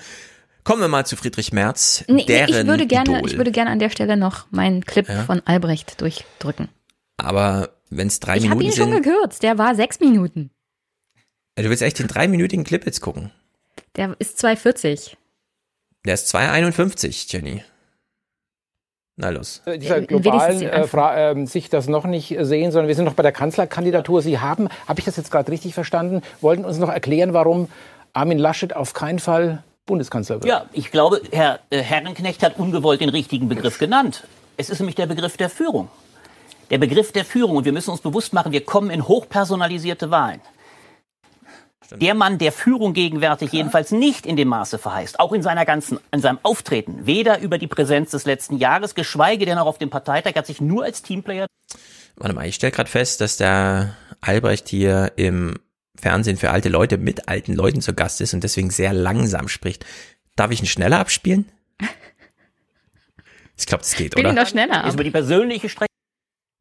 Kommen 0.66 0.82
wir 0.82 0.90
mal 0.90 1.06
zu 1.06 1.16
Friedrich 1.16 1.54
Merz, 1.54 2.04
Nee, 2.10 2.26
deren 2.26 2.50
ich 2.50 2.68
würde 2.68 2.88
gerne, 2.88 3.20
Idol. 3.20 3.30
ich 3.32 3.38
würde 3.38 3.52
gerne 3.54 3.72
an 3.72 3.80
der 3.80 3.90
Stelle 3.90 4.18
noch 4.18 4.52
meinen 4.52 4.84
Clip 4.84 5.08
Ja. 5.08 5.24
von 5.24 5.42
Albrecht 5.46 6.02
durchdrücken. 6.02 6.68
Aber 7.16 7.70
wenn 7.90 8.08
es 8.08 8.20
drei 8.20 8.36
ich 8.36 8.50
habe 8.50 8.58
Minuten 8.60 8.66
ihn 8.74 8.78
schon 8.78 8.92
sind, 8.94 9.04
gekürzt, 9.04 9.44
der 9.44 9.58
war 9.58 9.76
sechs 9.76 10.02
Minuten. 10.02 10.52
äh, 11.56 11.64
du 11.64 11.70
willst 11.70 11.82
echt 11.84 12.00
den 12.00 12.08
dreiminütigen 12.08 12.66
Clip 12.66 12.86
jetzt 12.86 13.00
gucken. 13.00 13.32
Der 13.98 14.16
ist 14.20 14.44
2,40. 14.44 15.16
Der 16.06 16.14
ist 16.14 16.34
2,51, 16.34 17.34
Jenny. 17.34 17.64
Na 19.20 19.30
los. 19.30 19.64
äh, 19.66 19.80
dieser 19.80 19.98
Äh, 19.98 20.06
globalen 20.06 20.62
äh, 20.62 21.32
ähm, 21.32 21.48
sich 21.48 21.70
das 21.70 21.88
noch 21.88 22.06
nicht 22.06 22.36
sehen, 22.40 22.72
sondern 22.72 22.88
wir 22.88 22.96
sind 22.96 23.06
noch 23.06 23.16
bei 23.16 23.24
der 23.24 23.32
Kanzlerkandidatur. 23.32 24.22
Sie 24.22 24.40
haben, 24.40 24.70
habe 24.88 25.00
ich 25.00 25.06
das 25.06 25.18
jetzt 25.18 25.32
gerade 25.32 25.52
richtig 25.52 25.74
verstanden, 25.74 26.22
wollten 26.40 26.66
uns 26.66 26.78
noch 26.78 26.90
erklären, 26.90 27.34
warum 27.34 27.68
Armin 28.14 28.38
Laschet 28.38 28.76
auf 28.76 28.94
keinen 28.94 29.18
Fall 29.18 29.64
Bundeskanzler 29.88 30.36
wird. 30.36 30.46
Ja, 30.46 30.66
ich 30.72 30.92
glaube, 30.92 31.22
Herr 31.32 31.60
äh, 31.72 31.82
Herrenknecht 31.82 32.44
hat 32.44 32.60
ungewollt 32.60 33.02
den 33.02 33.10
richtigen 33.10 33.50
Begriff 33.50 33.80
genannt. 33.80 34.28
Es 34.56 34.70
ist 34.70 34.80
nämlich 34.80 34.96
der 34.96 35.08
Begriff 35.08 35.36
der 35.38 35.50
Führung. 35.50 35.90
Der 36.70 36.78
Begriff 36.78 37.12
der 37.12 37.26
Führung. 37.26 37.58
Und 37.58 37.66
wir 37.66 37.74
müssen 37.74 37.90
uns 37.90 38.02
bewusst 38.02 38.34
machen, 38.34 38.52
wir 38.52 38.64
kommen 38.64 38.92
in 38.92 39.08
hochpersonalisierte 39.08 40.12
Wahlen. 40.12 40.42
Der 41.92 42.14
Mann, 42.14 42.38
der 42.38 42.52
Führung 42.52 42.94
gegenwärtig 42.94 43.52
jedenfalls 43.52 43.92
nicht 43.92 44.26
in 44.26 44.36
dem 44.36 44.50
Maße 44.50 44.78
verheißt, 44.78 45.20
auch 45.20 45.32
in 45.32 45.42
seiner 45.42 45.66
ganzen, 45.66 46.00
in 46.12 46.20
seinem 46.20 46.40
Auftreten, 46.44 47.06
weder 47.06 47.40
über 47.40 47.58
die 47.58 47.68
Präsenz 47.68 48.12
des 48.12 48.26
letzten 48.26 48.58
Jahres, 48.58 48.96
geschweige 48.96 49.46
denn 49.46 49.58
auch 49.58 49.68
auf 49.68 49.78
dem 49.78 49.90
Parteitag, 49.90 50.36
hat 50.36 50.48
sich 50.48 50.60
nur 50.60 50.84
als 50.84 51.02
Teamplayer 51.02 51.48
Warte 52.18 52.34
mal, 52.34 52.48
ich 52.48 52.56
stelle 52.56 52.72
gerade 52.72 52.90
fest, 52.90 53.22
dass 53.22 53.38
der 53.38 53.96
Albrecht 54.22 54.68
hier 54.70 55.14
im 55.18 55.60
Fernsehen 55.96 56.38
für 56.38 56.50
alte 56.50 56.68
Leute 56.68 56.98
mit 56.98 57.30
alten 57.30 57.54
Leuten 57.54 57.82
zu 57.82 57.94
Gast 57.94 58.22
ist 58.22 58.34
und 58.34 58.44
deswegen 58.44 58.72
sehr 58.72 58.92
langsam 58.92 59.48
spricht. 59.48 59.86
Darf 60.36 60.52
ich 60.52 60.60
ihn 60.60 60.68
schneller 60.68 61.00
abspielen? 61.00 61.50
Ich 63.60 63.66
glaube, 63.66 63.82
das 63.82 63.96
geht, 63.96 64.16
ihn 64.16 64.24
oder? 64.24 64.36
doch 64.36 64.48
schneller 64.48 64.86
ist 64.86 64.94
über 64.94 65.04
die 65.04 65.10
persönliche 65.10 65.68
Strecke. 65.68 65.88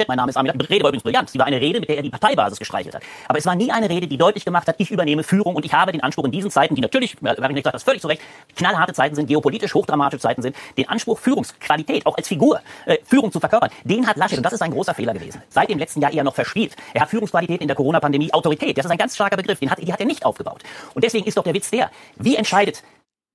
Mein 0.09 0.19
Name 0.19 0.29
ist 0.29 0.37
Armin 0.37 0.53
Laschet. 0.53 0.69
Rede 0.69 0.85
war 0.85 0.91
übrigens 0.91 1.05
brillant. 1.05 1.31
Sie 1.31 1.39
war 1.39 1.47
eine 1.47 1.59
Rede, 1.59 1.81
mit 1.81 1.89
der 1.89 1.97
er 1.97 2.03
die 2.03 2.11
Parteibasis 2.11 2.59
gestreichelt 2.59 2.95
hat. 2.95 3.03
Aber 3.29 3.39
es 3.39 3.47
war 3.47 3.55
nie 3.55 3.73
eine 3.73 3.89
Rede, 3.89 4.07
die 4.07 4.19
deutlich 4.19 4.45
gemacht 4.45 4.69
hat, 4.69 4.75
ich 4.77 4.91
übernehme 4.91 5.23
Führung 5.23 5.57
und 5.57 5.65
ich 5.65 5.73
habe 5.73 5.91
den 5.91 6.03
Anspruch 6.03 6.27
in 6.27 6.33
diesen 6.33 6.51
Zeiten, 6.51 6.75
die 6.75 6.83
natürlich, 6.83 7.17
äh, 7.23 7.29
habe 7.29 7.55
gesagt, 7.55 7.75
das 7.75 7.83
völlig 7.83 8.03
zu 8.03 8.09
Recht, 8.09 8.21
knallharte 8.57 8.93
Zeiten 8.93 9.15
sind, 9.15 9.27
geopolitisch 9.27 9.73
hochdramatische 9.73 10.21
Zeiten 10.21 10.43
sind, 10.43 10.55
den 10.77 10.87
Anspruch, 10.91 11.19
Führungsqualität, 11.19 12.05
auch 12.05 12.15
als 12.15 12.29
Figur, 12.29 12.61
äh, 12.85 12.99
Führung 13.05 13.33
zu 13.33 13.41
verkörpern, 13.41 13.71
den 13.85 14.07
hat 14.07 14.19
Laschet, 14.19 14.37
und 14.37 14.45
das 14.45 14.53
ist 14.53 14.61
ein 14.61 14.71
großer 14.71 14.93
Fehler 14.93 15.15
gewesen, 15.15 15.41
seit 15.49 15.71
dem 15.71 15.79
letzten 15.79 16.03
Jahr 16.03 16.13
eher 16.13 16.25
noch 16.25 16.35
verspielt. 16.35 16.77
Er 16.93 17.01
hat 17.01 17.09
Führungsqualität 17.09 17.63
in 17.63 17.67
der 17.67 17.77
Corona-Pandemie, 17.77 18.31
Autorität, 18.35 18.77
das 18.77 18.85
ist 18.85 18.91
ein 18.91 18.99
ganz 18.99 19.15
starker 19.15 19.39
Begriff, 19.39 19.61
den 19.61 19.71
hat, 19.71 19.79
die 19.79 19.91
hat 19.91 20.01
er 20.01 20.07
nicht 20.07 20.27
aufgebaut. 20.27 20.63
Und 20.93 21.05
deswegen 21.05 21.27
ist 21.27 21.39
doch 21.39 21.45
der 21.45 21.55
Witz 21.55 21.71
der, 21.71 21.91
wie 22.17 22.37
entscheidet 22.37 22.83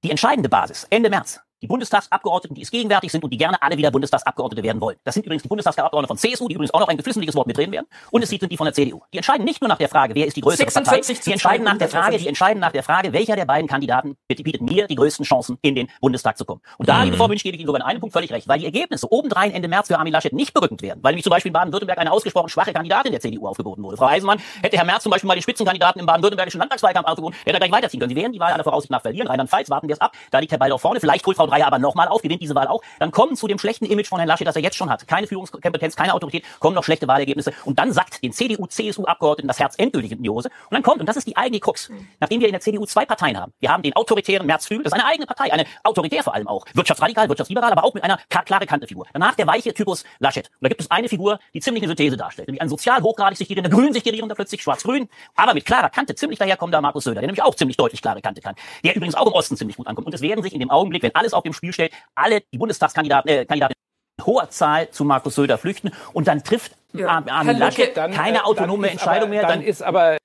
die 0.04 0.12
entscheidende 0.12 0.50
Basis 0.50 0.86
Ende 0.92 1.10
März. 1.10 1.40
Die 1.62 1.68
Bundestagsabgeordneten, 1.68 2.56
die 2.56 2.64
es 2.64 2.72
gegenwärtig 2.72 3.12
sind 3.12 3.24
und 3.24 3.30
die 3.30 3.38
gerne 3.38 3.62
alle 3.62 3.78
wieder 3.78 3.92
Bundestagsabgeordnete 3.92 4.64
werden 4.64 4.82
wollen. 4.82 4.98
Das 5.04 5.14
sind 5.14 5.26
übrigens 5.28 5.44
die 5.44 5.48
Bundestagsabgeordneten 5.50 6.08
von 6.08 6.18
CSU, 6.18 6.48
die 6.48 6.56
übrigens 6.56 6.74
auch 6.74 6.80
noch 6.80 6.88
ein 6.88 6.98
geflissentliches 6.98 7.36
Wort 7.36 7.46
mitreden 7.46 7.72
werden. 7.72 7.86
Und 8.10 8.24
es 8.24 8.30
sind 8.30 8.52
die 8.52 8.58
von 8.58 8.66
der 8.66 8.74
CDU. 8.74 9.02
Die 9.14 9.18
entscheiden 9.18 9.46
nicht 9.46 9.62
nur 9.62 9.68
nach 9.68 9.78
der 9.78 9.90
Frage, 9.90 10.16
wer 10.16 10.26
ist 10.26 10.36
die 10.36 10.42
größere 10.42 10.58
46 10.70 11.18
Partei. 11.18 11.24
Die 11.26 11.32
entscheiden 11.34 11.64
nach 11.64 11.78
der 11.78 11.90
200. 11.90 12.04
Frage, 12.06 12.18
die 12.18 12.28
entscheiden 12.28 12.60
nach 12.60 12.72
der 12.72 12.82
Frage, 12.84 13.14
welcher 13.14 13.36
der 13.36 13.46
beiden 13.46 13.68
Kandidaten 13.68 14.18
bietet 14.28 14.62
mir 14.62 14.88
die 14.88 14.96
größten 14.96 15.24
Chancen, 15.24 15.60
in 15.62 15.76
den 15.76 15.88
Bundestag 16.02 16.38
zu 16.38 16.46
kommen. 16.46 16.62
Und 16.80 16.90
da, 16.90 16.98
Mhm. 16.98 17.04
liebe 17.06 17.18
Frau 17.18 17.28
Münch, 17.28 17.44
gebe 17.44 17.56
ich 17.56 17.62
Ihnen 17.62 17.68
sogar 17.68 17.82
in 17.82 17.86
einem 17.86 18.00
Punkt 18.00 18.14
völlig 18.14 18.32
recht, 18.32 18.48
weil 18.48 18.58
die 18.58 18.66
Ergebnisse 18.66 19.12
obendrein 19.12 19.52
Ende 19.52 19.68
März 19.68 19.88
für 19.88 20.00
Armin 20.00 20.14
Laschet 20.14 20.34
nicht 20.34 20.54
berückend 20.56 20.82
werden. 20.82 21.00
Weil 21.04 21.12
nämlich 21.12 21.24
zum 21.24 21.32
Beispiel 21.32 21.50
in 21.50 21.54
Baden-Württemberg 21.54 22.00
eine 22.00 22.12
ausgesprochen 22.12 22.50
schwache 22.50 22.74
Kandidatin 22.74 23.12
der 23.12 23.22
CDU 23.22 23.48
aufgeboten 23.48 23.84
wurde. 23.84 23.98
Frau 23.98 24.08
Eisenmann 24.08 24.40
hätte 24.64 24.78
Herr 24.78 24.86
Merz 24.86 25.04
zum 25.04 25.12
Beispiel 25.12 25.28
mal 25.28 25.36
den 25.36 25.44
Spitzenkandidaten 25.44 26.00
im 26.00 26.08
baden-württembergischen 26.08 26.60
Landtagswahlkampf 26.60 27.08
aufgeboten, 27.08 27.38
der 27.46 27.54
hätte 27.54 27.60
gleich 27.60 27.72
weiterziehen 27.72 28.00
können. 28.00 28.10
Sie 28.10 28.16
werden 28.16 28.34
die 28.34 28.40
Wahl 28.40 28.52
aller 28.52 28.64
Voraussicht 28.64 28.90
nach 28.90 29.02
verlieren. 29.02 29.28
Rheinland-Pfalz, 29.28 29.70
warten 29.70 29.88
wir 29.88 29.94
es 29.94 30.02
ab. 30.02 30.14
Da 30.32 30.40
liegt 30.40 30.52
Herr 30.52 30.60
Ball 30.60 30.72
auch 30.72 30.80
vorne. 30.80 31.00
Vielleicht 31.00 31.26
holt 31.28 31.38
Frau 31.38 31.51
Dreier 31.52 31.68
aber 31.68 31.80
nochmal 31.80 32.08
auf, 32.08 32.22
gewinnt 32.22 32.42
diese 32.42 32.56
Wahl 32.56 32.68
auch. 32.68 32.82
Dann 33.00 33.12
kommen 33.12 33.36
zu 33.36 33.48
dem 33.48 33.60
schlechten 33.60 33.86
Image 33.86 34.08
von 34.08 34.20
Herrn 34.20 34.28
Laschet, 34.28 34.48
das 34.48 34.56
er 34.56 34.62
jetzt 34.62 34.78
schon 34.78 34.90
hat. 34.90 35.08
Keine 35.08 35.28
Führungskompetenz, 35.28 35.96
keine 35.96 36.14
Autorität, 36.14 36.44
kommen 36.60 36.76
noch 36.76 36.84
schlechte 36.84 37.08
Wahlergebnisse. 37.08 37.54
Und 37.66 37.78
dann 37.80 37.92
sagt 37.92 38.24
den 38.24 38.32
CDU, 38.32 38.66
CSU-Abgeordneten 38.68 39.48
das 39.48 39.60
Herz 39.60 39.76
endgültig 39.78 40.12
in 40.12 40.24
die 40.24 40.30
Hose. 40.30 40.50
Und 40.70 40.74
dann 40.76 40.84
kommt, 40.84 41.00
und 41.00 41.08
das 41.08 41.18
ist 41.18 41.28
die 41.28 41.38
eigene 41.38 41.60
Krux, 41.60 41.90
nachdem 42.20 42.40
wir 42.40 42.48
in 42.48 42.54
der 42.54 42.62
CDU 42.62 42.86
zwei 42.86 43.06
Parteien 43.06 43.38
haben. 43.38 43.54
Wir 43.60 43.72
haben 43.72 43.84
den 43.84 43.96
autoritären 43.96 44.48
Märzflügel, 44.48 44.84
das 44.84 44.94
ist 44.94 45.00
eine 45.00 45.08
eigene 45.08 45.26
Partei, 45.26 45.52
eine 45.52 45.66
autoritär 45.84 46.24
vor 46.24 46.34
allem 46.34 46.48
auch. 46.48 46.66
Wirtschaftsradikal, 46.74 47.28
wirtschaftsliberal, 47.30 47.72
aber 47.72 47.84
auch 47.84 47.94
mit 47.94 48.04
einer 48.04 48.18
klar- 48.30 48.44
klare 48.44 48.66
Kantefigur. 48.66 49.06
Danach 49.14 49.36
der 49.36 49.48
weiche 49.48 49.74
Typus 49.74 50.04
Laschet. 50.20 50.48
Und 50.48 50.64
da 50.64 50.70
gibt 50.70 50.82
es 50.82 50.90
eine 50.92 51.10
Figur, 51.10 51.40
die 51.54 51.60
ziemlich 51.60 51.84
eine 51.84 51.90
Synthese 51.90 52.18
darstellt. 52.18 52.48
Nämlich 52.48 52.62
ein 52.62 52.70
sozial 52.70 53.02
hochgradig 53.02 53.38
sich 53.38 53.48
gerierender, 53.48 53.76
grün 53.76 53.94
sich 53.94 54.04
gerierender 54.04 54.36
plötzlich, 54.36 54.62
schwarz-grün, 54.62 55.10
aber 55.36 55.54
mit 55.54 55.66
klarer 55.66 55.90
Kante, 55.90 56.16
ziemlich 56.16 56.40
daherkommender 56.40 56.82
Markus 56.82 57.04
Söder, 57.04 57.22
der 57.22 57.28
nämlich 57.28 57.44
auch 57.44 57.56
ziemlich 57.56 57.78
deutlich 57.78 58.02
klare 58.02 58.22
Kante 58.22 58.42
kann. 58.42 58.56
Der 58.84 58.96
übrigens 58.96 59.16
auch 59.16 59.28
im 59.28 59.34
Osten 59.34 59.58
ziemlich 59.58 59.78
gut 59.78 59.88
ankommt. 59.88 60.08
Und 60.08 60.14
es 60.14 60.22
werden 60.22 60.44
sich 60.44 60.54
in 60.54 60.60
dem 60.60 60.70
Augenblick, 60.70 61.04
wenn 61.04 61.16
alles 61.16 61.34
auf 61.34 61.41
dem 61.42 61.54
Spiel 61.54 61.74
steht, 61.74 61.92
alle 62.16 62.42
die 62.54 62.58
Bundestagskandidaten, 62.58 63.30
äh, 63.30 63.46
Kandidaten 63.46 63.74
in 64.20 64.26
hoher 64.26 64.50
Zahl 64.50 64.90
zu 64.92 65.04
Markus 65.06 65.36
Söder 65.36 65.58
flüchten 65.58 65.92
und 66.14 66.28
dann 66.28 66.44
trifft 66.44 66.74
Ar- 66.96 67.26
Armin 67.28 67.30
Herr 67.46 67.54
Laschet 67.54 67.80
Lucke, 67.88 67.94
dann, 67.96 68.12
keine 68.12 68.38
äh, 68.40 68.42
autonome 68.42 68.88
dann 68.88 68.96
ist 68.96 69.02
Entscheidung 69.02 69.30
aber, 69.30 69.40
mehr. 69.40 69.48
Dann 69.48 69.62
ist 69.62 69.82
aber 69.82 70.18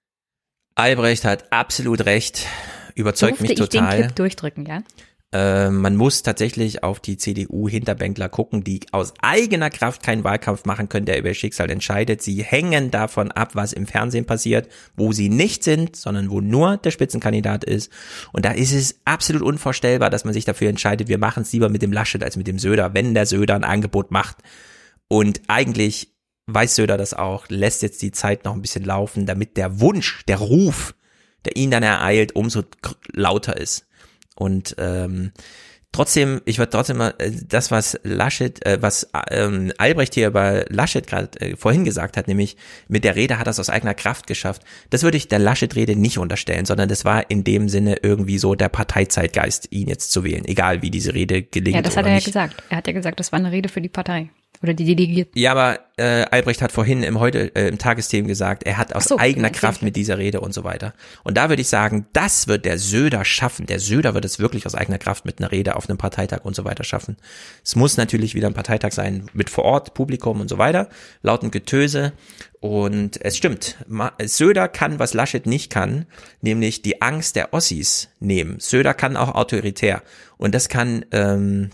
Albrecht 0.75 1.25
hat 1.25 1.53
absolut 1.53 2.05
recht. 2.05 2.47
Überzeugt 2.95 3.33
Durfte 3.41 3.43
mich 3.45 3.53
ich 3.61 3.69
den 3.69 3.81
total. 3.85 4.01
Clip 4.03 4.17
durchdrücken, 4.17 4.67
ja? 4.67 4.81
Äh, 5.37 5.71
man 5.71 5.97
muss 5.97 6.23
tatsächlich 6.23 6.83
auf 6.83 6.99
die 6.99 7.19
CDU-Hinterbänkler 7.19 8.31
gucken, 8.31 8.65
die 8.65 8.81
aus 8.93 9.13
eigener 9.21 9.69
Kraft 9.69 10.03
keinen 10.03 10.25
Wahlkampf 10.25 10.65
machen 10.65 10.89
können, 10.89 11.05
der 11.05 11.19
über 11.19 11.29
ihr 11.29 11.35
Schicksal 11.35 11.71
entscheidet. 11.71 12.23
Sie 12.23 12.43
hängen 12.43 12.91
davon 12.91 13.31
ab, 13.33 13.51
was 13.55 13.75
im 13.75 13.87
Fernsehen 13.87 14.25
passiert, 14.25 14.69
wo 14.97 15.13
sie 15.13 15.29
nicht 15.29 15.63
sind, 15.63 15.95
sondern 15.95 16.31
wo 16.31 16.41
nur 16.41 16.79
der 16.79 16.91
Spitzenkandidat 16.91 17.65
ist. 17.65 17.93
Und 18.33 18.47
da 18.47 18.53
ist 18.53 18.73
es 18.73 19.01
absolut 19.05 19.43
unvorstellbar, 19.43 20.09
dass 20.09 20.25
man 20.25 20.33
sich 20.33 20.47
dafür 20.47 20.71
entscheidet, 20.71 21.09
wir 21.09 21.19
machen 21.19 21.43
es 21.43 21.53
lieber 21.53 21.69
mit 21.69 21.83
dem 21.83 21.93
Laschet 21.93 22.23
als 22.23 22.37
mit 22.37 22.47
dem 22.47 22.59
Söder, 22.59 22.95
wenn 22.95 23.13
der 23.13 23.27
Söder 23.27 23.57
ein 23.57 23.65
Angebot 23.65 24.11
macht. 24.11 24.39
Und 25.09 25.43
eigentlich 25.49 26.15
weiß 26.47 26.77
Söder 26.77 26.97
das 26.97 27.13
auch, 27.13 27.47
lässt 27.51 27.83
jetzt 27.83 28.01
die 28.01 28.13
Zeit 28.13 28.47
noch 28.47 28.55
ein 28.55 28.63
bisschen 28.63 28.85
laufen, 28.85 29.27
damit 29.27 29.59
der 29.59 29.81
Wunsch, 29.81 30.25
der 30.29 30.39
Ruf, 30.39 30.95
der 31.45 31.57
ihn 31.57 31.71
dann 31.71 31.83
ereilt, 31.83 32.35
umso 32.35 32.63
lauter 33.13 33.59
ist. 33.59 33.87
Und 34.37 34.77
ähm, 34.79 35.33
trotzdem, 35.93 36.43
ich 36.45 36.59
würde 36.59 36.71
trotzdem 36.71 36.99
mal 36.99 37.15
äh, 37.19 37.31
das, 37.49 37.71
was 37.71 37.99
Laschet, 38.03 38.65
äh, 38.65 38.79
was 38.81 39.09
ähm, 39.31 39.73
Albrecht 39.79 40.15
hier 40.15 40.29
über 40.29 40.65
Laschet 40.69 41.07
gerade 41.07 41.41
äh, 41.41 41.57
vorhin 41.57 41.85
gesagt 41.85 42.17
hat, 42.17 42.29
nämlich 42.29 42.57
mit 42.87 43.05
der 43.05 43.17
Rede 43.17 43.39
hat 43.39 43.49
er 43.49 43.51
es 43.51 43.59
aus 43.59 43.71
eigener 43.71 43.95
Kraft 43.95 44.27
geschafft. 44.27 44.63
Das 44.91 45.03
würde 45.03 45.17
ich 45.17 45.29
der 45.29 45.39
Laschet-Rede 45.39 45.97
nicht 45.97 46.19
unterstellen, 46.19 46.67
sondern 46.67 46.89
das 46.89 47.05
war 47.05 47.31
in 47.31 47.45
dem 47.45 47.69
Sinne 47.69 47.97
irgendwie 48.03 48.39
so 48.39 48.55
der 48.55 48.69
Parteizeitgeist, 48.69 49.69
ihn 49.73 49.89
jetzt 49.89 50.13
zu 50.13 50.23
wählen, 50.23 50.45
egal 50.45 50.83
wie 50.83 50.91
diese 50.91 51.15
Rede 51.15 51.43
gelingt 51.43 51.77
Ja, 51.77 51.83
das 51.83 51.97
hat 51.97 52.07
er 52.07 52.13
ja 52.13 52.21
gesagt. 52.21 52.63
Er 52.69 52.77
hat 52.77 52.87
ja 52.87 52.93
gesagt, 52.93 53.19
das 53.19 53.33
war 53.33 53.39
eine 53.39 53.51
Rede 53.51 53.69
für 53.69 53.81
die 53.81 53.89
Partei. 53.89 54.31
Oder 54.63 54.75
die 54.75 54.85
Delegierten. 54.85 55.39
Ja, 55.39 55.53
aber 55.53 55.81
äh, 55.97 56.25
Albrecht 56.31 56.63
hat 56.63 56.73
vorhin 56.73 57.03
im 57.03 57.21
heute 57.21 57.55
äh, 57.55 57.69
im 57.69 57.79
Tagesthemen 57.79 58.29
gesagt, 58.29 58.65
er 58.65 58.79
hat 58.79 58.95
aus 58.95 59.05
so, 59.05 59.19
eigener 59.19 59.49
ja, 59.49 59.55
Kraft 59.55 59.83
mit 59.83 59.97
dieser 59.97 60.19
Rede 60.19 60.41
und 60.41 60.53
so 60.53 60.65
weiter. 60.65 60.95
Und 61.25 61.37
da 61.37 61.49
würde 61.49 61.63
ich 61.63 61.69
sagen, 61.69 62.07
das 62.13 62.49
wird 62.49 62.65
der 62.65 62.79
Söder 62.79 63.25
schaffen. 63.25 63.67
Der 63.67 63.81
Söder 63.81 64.15
wird 64.15 64.25
es 64.25 64.39
wirklich 64.39 64.67
aus 64.67 64.75
eigener 64.75 64.99
Kraft 64.99 65.25
mit 65.25 65.39
einer 65.39 65.53
Rede 65.53 65.77
auf 65.77 65.89
einem 65.89 65.99
Parteitag 65.99 66.45
und 66.45 66.55
so 66.55 66.65
weiter 66.65 66.85
schaffen. 66.85 67.17
Es 67.65 67.77
muss 67.77 67.97
natürlich 67.97 68.35
wieder 68.35 68.47
ein 68.47 68.55
Parteitag 68.55 68.93
sein 68.93 69.27
mit 69.33 69.51
vor 69.51 69.65
Ort 69.65 69.95
Publikum 69.95 70.41
und 70.41 70.49
so 70.49 70.59
weiter, 70.59 70.89
lauten 71.23 71.51
Getöse. 71.51 72.13
Und 72.61 73.23
es 73.23 73.37
stimmt, 73.37 73.77
Söder 74.25 74.69
kann, 74.69 74.99
was 74.99 75.15
Laschet 75.15 75.47
nicht 75.47 75.71
kann, 75.71 76.07
nämlich 76.41 76.83
die 76.83 77.03
Angst 77.03 77.37
der 77.37 77.53
Ossis 77.53 78.09
nehmen. 78.19 78.59
Söder 78.59 78.95
kann 78.95 79.17
auch 79.17 79.35
autoritär. 79.35 80.03
Und 80.37 80.55
das 80.55 80.69
kann 80.69 81.05
ähm, 81.13 81.71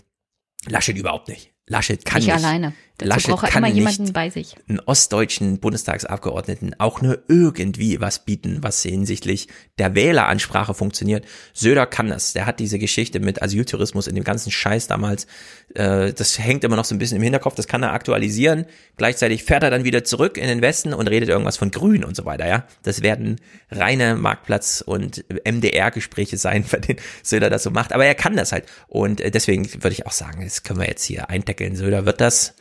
Laschet 0.67 0.97
überhaupt 0.97 1.29
nicht. 1.29 1.52
Laschet 1.67 2.03
kann 2.05 2.19
nicht, 2.19 2.27
nicht. 2.27 2.43
alleine. 2.43 2.73
Dazu 2.97 3.09
Laschet 3.09 3.31
braucht 3.31 3.47
kann 3.47 3.63
immer 3.63 3.73
jemanden 3.73 4.13
bei 4.13 4.29
sich. 4.29 4.55
einen 4.69 4.79
ostdeutschen 4.79 5.57
Bundestagsabgeordneten 5.59 6.75
auch 6.77 7.01
nur 7.01 7.23
irgendwie 7.27 7.99
was 7.99 8.23
bieten, 8.23 8.59
was 8.61 8.83
hinsichtlich 8.83 9.47
der 9.79 9.95
Wähleransprache 9.95 10.75
funktioniert. 10.75 11.25
Söder 11.53 11.87
kann 11.87 12.09
das. 12.09 12.33
Der 12.33 12.45
hat 12.45 12.59
diese 12.59 12.77
Geschichte 12.77 13.19
mit 13.19 13.41
Asyltourismus 13.41 14.05
in 14.05 14.13
dem 14.13 14.23
ganzen 14.23 14.51
Scheiß 14.51 14.85
damals. 14.87 15.25
Äh, 15.73 16.13
das 16.13 16.37
hängt 16.37 16.63
immer 16.63 16.75
noch 16.75 16.85
so 16.85 16.93
ein 16.93 16.99
bisschen 16.99 17.17
im 17.17 17.23
Hinterkopf. 17.23 17.55
Das 17.55 17.67
kann 17.67 17.81
er 17.81 17.93
aktualisieren. 17.93 18.65
Gleichzeitig 18.95 19.43
fährt 19.43 19.63
er 19.63 19.71
dann 19.71 19.85
wieder 19.85 20.03
zurück 20.03 20.37
in 20.37 20.47
den 20.47 20.61
Westen 20.61 20.93
und 20.93 21.07
redet 21.07 21.29
irgendwas 21.29 21.57
von 21.57 21.71
Grün 21.71 22.03
und 22.03 22.15
so 22.15 22.25
weiter. 22.25 22.47
Ja, 22.47 22.67
das 22.83 23.01
werden 23.01 23.41
reine 23.71 24.15
Marktplatz- 24.15 24.83
und 24.83 25.25
MDR-Gespräche 25.43 26.37
sein, 26.37 26.63
bei 26.71 26.77
denen 26.77 26.99
Söder 27.23 27.49
das 27.49 27.63
so 27.63 27.71
macht. 27.71 27.91
Aber 27.91 28.05
er 28.05 28.15
kann 28.15 28.35
das 28.35 28.51
halt. 28.51 28.65
Und 28.87 29.19
äh, 29.19 29.31
deswegen 29.31 29.67
würde 29.81 29.93
ich 29.93 30.05
auch 30.05 30.11
sagen, 30.11 30.43
das 30.43 30.61
können 30.61 30.79
wir 30.79 30.87
jetzt 30.87 31.03
hier 31.03 31.31
eindeckeln. 31.31 31.75
Söder 31.75 32.05
wird 32.05 32.21
das 32.21 32.53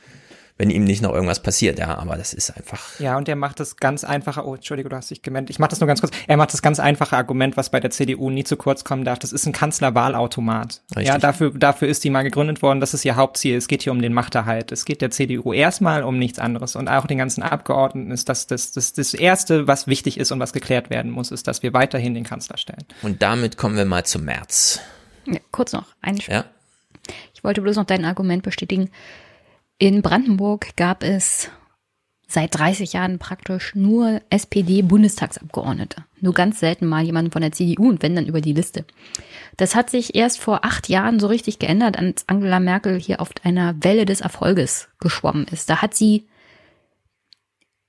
wenn 0.62 0.70
ihm 0.70 0.84
nicht 0.84 1.02
noch 1.02 1.12
irgendwas 1.12 1.42
passiert, 1.42 1.80
ja, 1.80 1.98
aber 1.98 2.16
das 2.16 2.32
ist 2.32 2.56
einfach. 2.56 3.00
Ja, 3.00 3.16
und 3.16 3.28
er 3.28 3.34
macht 3.34 3.58
das 3.58 3.78
ganz 3.78 4.04
einfache, 4.04 4.46
oh, 4.46 4.54
Entschuldige, 4.54 4.88
du 4.88 4.94
hast 4.94 5.10
dich 5.10 5.20
gemeint, 5.20 5.50
ich 5.50 5.58
mach 5.58 5.66
das 5.66 5.80
nur 5.80 5.88
ganz 5.88 6.00
kurz, 6.00 6.12
er 6.28 6.36
macht 6.36 6.52
das 6.52 6.62
ganz 6.62 6.78
einfache 6.78 7.16
Argument, 7.16 7.56
was 7.56 7.70
bei 7.70 7.80
der 7.80 7.90
CDU 7.90 8.30
nie 8.30 8.44
zu 8.44 8.56
kurz 8.56 8.84
kommen 8.84 9.04
darf, 9.04 9.18
das 9.18 9.32
ist 9.32 9.44
ein 9.44 9.52
Kanzlerwahlautomat. 9.52 10.82
Richtig. 10.90 11.08
Ja, 11.08 11.18
dafür, 11.18 11.50
dafür 11.50 11.88
ist 11.88 12.04
die 12.04 12.10
mal 12.10 12.22
gegründet 12.22 12.62
worden, 12.62 12.78
das 12.78 12.94
ist 12.94 13.04
ihr 13.04 13.16
Hauptziel, 13.16 13.56
es 13.56 13.66
geht 13.66 13.82
hier 13.82 13.90
um 13.90 14.00
den 14.00 14.12
Machterhalt, 14.12 14.70
es 14.70 14.84
geht 14.84 15.02
der 15.02 15.10
CDU 15.10 15.52
erstmal 15.52 16.04
um 16.04 16.16
nichts 16.16 16.38
anderes 16.38 16.76
und 16.76 16.86
auch 16.86 17.08
den 17.08 17.18
ganzen 17.18 17.42
Abgeordneten 17.42 18.12
ist 18.12 18.28
das, 18.28 18.46
das, 18.46 18.70
das, 18.70 18.92
das 18.92 19.14
Erste, 19.14 19.66
was 19.66 19.88
wichtig 19.88 20.16
ist 20.16 20.30
und 20.30 20.38
was 20.38 20.52
geklärt 20.52 20.90
werden 20.90 21.10
muss, 21.10 21.32
ist, 21.32 21.48
dass 21.48 21.64
wir 21.64 21.72
weiterhin 21.72 22.14
den 22.14 22.22
Kanzler 22.22 22.56
stellen. 22.56 22.84
Und 23.02 23.20
damit 23.20 23.56
kommen 23.56 23.76
wir 23.76 23.84
mal 23.84 24.06
zum 24.06 24.22
März. 24.22 24.78
Ja, 25.26 25.40
kurz 25.50 25.72
noch, 25.72 25.86
ein 26.02 26.18
Ja. 26.18 26.44
Ich 27.34 27.42
wollte 27.42 27.62
bloß 27.62 27.74
noch 27.74 27.84
dein 27.84 28.04
Argument 28.04 28.44
bestätigen. 28.44 28.88
In 29.78 30.02
Brandenburg 30.02 30.76
gab 30.76 31.02
es 31.02 31.50
seit 32.32 32.58
30 32.58 32.94
Jahren 32.94 33.18
praktisch 33.18 33.74
nur 33.74 34.22
SPD-Bundestagsabgeordnete. 34.30 36.04
Nur 36.20 36.32
ganz 36.32 36.60
selten 36.60 36.86
mal 36.86 37.04
jemanden 37.04 37.30
von 37.30 37.42
der 37.42 37.52
CDU 37.52 37.88
und 37.88 38.02
wenn 38.02 38.16
dann 38.16 38.26
über 38.26 38.40
die 38.40 38.54
Liste. 38.54 38.86
Das 39.56 39.74
hat 39.74 39.90
sich 39.90 40.14
erst 40.14 40.40
vor 40.40 40.64
acht 40.64 40.88
Jahren 40.88 41.20
so 41.20 41.26
richtig 41.26 41.58
geändert, 41.58 41.98
als 41.98 42.28
Angela 42.28 42.58
Merkel 42.58 42.98
hier 42.98 43.20
auf 43.20 43.30
einer 43.42 43.74
Welle 43.84 44.06
des 44.06 44.22
Erfolges 44.22 44.88
geschwommen 44.98 45.46
ist. 45.50 45.68
Da 45.68 45.82
hat 45.82 45.94
sie 45.94 46.26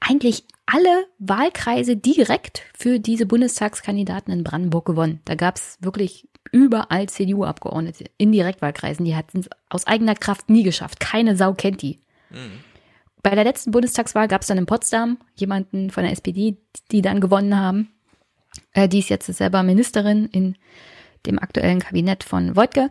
eigentlich 0.02 0.44
alle 0.66 1.08
Wahlkreise 1.20 1.95
direkt 1.95 2.64
für 2.78 3.00
diese 3.00 3.26
Bundestagskandidaten 3.26 4.34
in 4.34 4.44
Brandenburg 4.44 4.86
gewonnen. 4.86 5.22
Da 5.26 5.36
gab 5.36 5.56
es 5.56 5.78
wirklich 5.80 6.28
überall 6.52 7.08
CDU-Abgeordnete 7.10 8.06
in 8.18 8.32
Direktwahlkreisen. 8.32 9.06
Die 9.06 9.16
hatten 9.16 9.40
es 9.40 9.50
aus 9.70 9.88
eigener 9.88 10.16
Kraft 10.16 10.50
nie 10.50 10.64
geschafft. 10.64 11.00
Keine 11.00 11.36
Sau 11.36 11.54
kennt 11.54 11.82
die. 11.82 12.00
Bei 13.22 13.36
der 13.36 13.44
letzten 13.44 13.72
Bundestagswahl 13.72 14.28
gab 14.28 14.42
es 14.42 14.48
dann 14.48 14.58
in 14.58 14.66
Potsdam 14.66 15.18
jemanden 15.36 15.90
von 15.92 16.04
der 16.04 16.12
SPD, 16.12 16.58
die 16.92 17.02
dann 17.02 17.22
gewonnen 17.22 17.58
haben. 17.60 17.90
Äh, 18.74 18.88
die 18.90 19.00
ist 19.00 19.10
jetzt 19.10 19.28
selber 19.28 19.64
Ministerin 19.64 20.26
in 20.28 20.56
dem 21.26 21.40
aktuellen 21.40 21.80
Kabinett 21.80 22.24
von 22.24 22.56
Wojtke. 22.56 22.90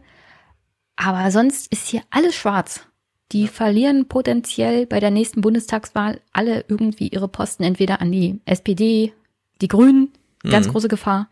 Aber 0.96 1.30
sonst 1.30 1.70
ist 1.72 1.88
hier 1.88 2.02
alles 2.10 2.34
schwarz. 2.34 2.86
Die 3.32 3.48
verlieren 3.48 4.08
potenziell 4.08 4.86
bei 4.86 5.00
der 5.00 5.10
nächsten 5.10 5.40
Bundestagswahl 5.40 6.20
alle 6.32 6.64
irgendwie 6.68 7.08
ihre 7.08 7.28
Posten 7.28 7.62
entweder 7.62 8.00
an 8.00 8.12
die 8.12 8.40
SPD, 8.44 9.12
die 9.60 9.68
Grünen, 9.68 10.12
ganz 10.42 10.66
Mhm. 10.66 10.72
große 10.72 10.88
Gefahr, 10.88 11.28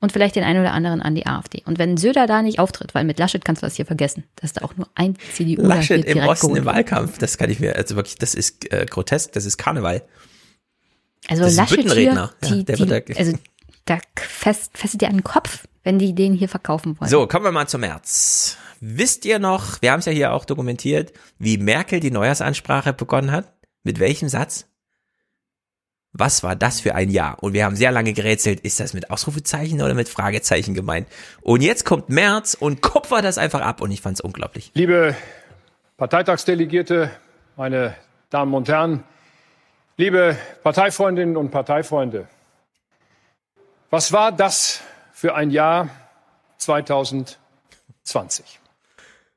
und 0.00 0.12
vielleicht 0.12 0.36
den 0.36 0.44
einen 0.44 0.60
oder 0.60 0.72
anderen 0.72 1.00
an 1.02 1.14
die 1.14 1.26
AfD. 1.26 1.62
Und 1.66 1.78
wenn 1.78 1.96
Söder 1.96 2.26
da 2.26 2.42
nicht 2.42 2.58
auftritt, 2.58 2.94
weil 2.94 3.04
mit 3.04 3.18
Laschet 3.18 3.44
kannst 3.44 3.62
du 3.62 3.66
das 3.66 3.76
hier 3.76 3.86
vergessen, 3.86 4.24
dass 4.36 4.52
da 4.52 4.64
auch 4.64 4.76
nur 4.76 4.88
ein 4.94 5.16
CDU 5.34 5.62
Laschet 5.62 6.04
im 6.04 6.18
Osten 6.18 6.56
im. 6.56 6.64
Wahlkampf, 6.64 7.18
das 7.18 7.38
kann 7.38 7.50
ich 7.50 7.60
mir, 7.60 7.76
also 7.76 7.96
wirklich, 7.96 8.16
das 8.16 8.34
ist 8.34 8.70
äh, 8.72 8.86
grotesk, 8.86 9.32
das 9.32 9.44
ist 9.46 9.56
Karneval. 9.56 10.02
Also 11.28 11.42
das 11.44 11.52
ist 11.52 11.58
ein 11.58 11.64
Laschet 11.68 11.92
hier. 11.92 12.12
Ja, 12.14 12.30
die, 12.44 12.64
der 12.64 12.76
die, 12.76 12.88
wird 12.88 13.10
da- 13.10 13.14
also 13.18 13.32
da 13.86 13.98
fest, 14.16 14.70
festet 14.76 15.00
dir 15.02 15.08
an 15.08 15.14
den 15.16 15.24
Kopf, 15.24 15.66
wenn 15.84 15.98
die 15.98 16.14
den 16.14 16.34
hier 16.34 16.48
verkaufen 16.48 16.98
wollen. 17.00 17.10
So, 17.10 17.26
kommen 17.26 17.44
wir 17.44 17.52
mal 17.52 17.66
zum 17.68 17.80
März. 17.82 18.56
Wisst 18.80 19.24
ihr 19.24 19.38
noch, 19.38 19.80
wir 19.80 19.92
haben 19.92 20.00
es 20.00 20.06
ja 20.06 20.12
hier 20.12 20.32
auch 20.32 20.44
dokumentiert, 20.44 21.12
wie 21.38 21.56
Merkel 21.56 22.00
die 22.00 22.10
Neujahrsansprache 22.10 22.92
begonnen 22.92 23.30
hat? 23.32 23.52
Mit 23.84 23.98
welchem 24.00 24.28
Satz? 24.28 24.66
Was 26.18 26.42
war 26.42 26.56
das 26.56 26.80
für 26.80 26.94
ein 26.94 27.10
Jahr? 27.10 27.42
Und 27.42 27.52
wir 27.52 27.64
haben 27.64 27.76
sehr 27.76 27.90
lange 27.90 28.14
gerätselt, 28.14 28.60
ist 28.60 28.80
das 28.80 28.94
mit 28.94 29.10
Ausrufezeichen 29.10 29.82
oder 29.82 29.92
mit 29.92 30.08
Fragezeichen 30.08 30.72
gemeint? 30.72 31.06
Und 31.42 31.60
jetzt 31.60 31.84
kommt 31.84 32.08
März 32.08 32.54
und 32.54 32.80
kupfert 32.80 33.24
das 33.24 33.36
einfach 33.36 33.60
ab 33.60 33.82
und 33.82 33.90
ich 33.90 34.00
fand's 34.00 34.22
unglaublich. 34.22 34.70
Liebe 34.74 35.14
Parteitagsdelegierte, 35.98 37.10
meine 37.56 37.94
Damen 38.30 38.54
und 38.54 38.68
Herren, 38.68 39.04
liebe 39.98 40.38
Parteifreundinnen 40.62 41.36
und 41.36 41.50
Parteifreunde, 41.50 42.28
was 43.90 44.12
war 44.12 44.32
das 44.32 44.80
für 45.12 45.34
ein 45.34 45.50
Jahr 45.50 45.90
2020? 46.58 48.60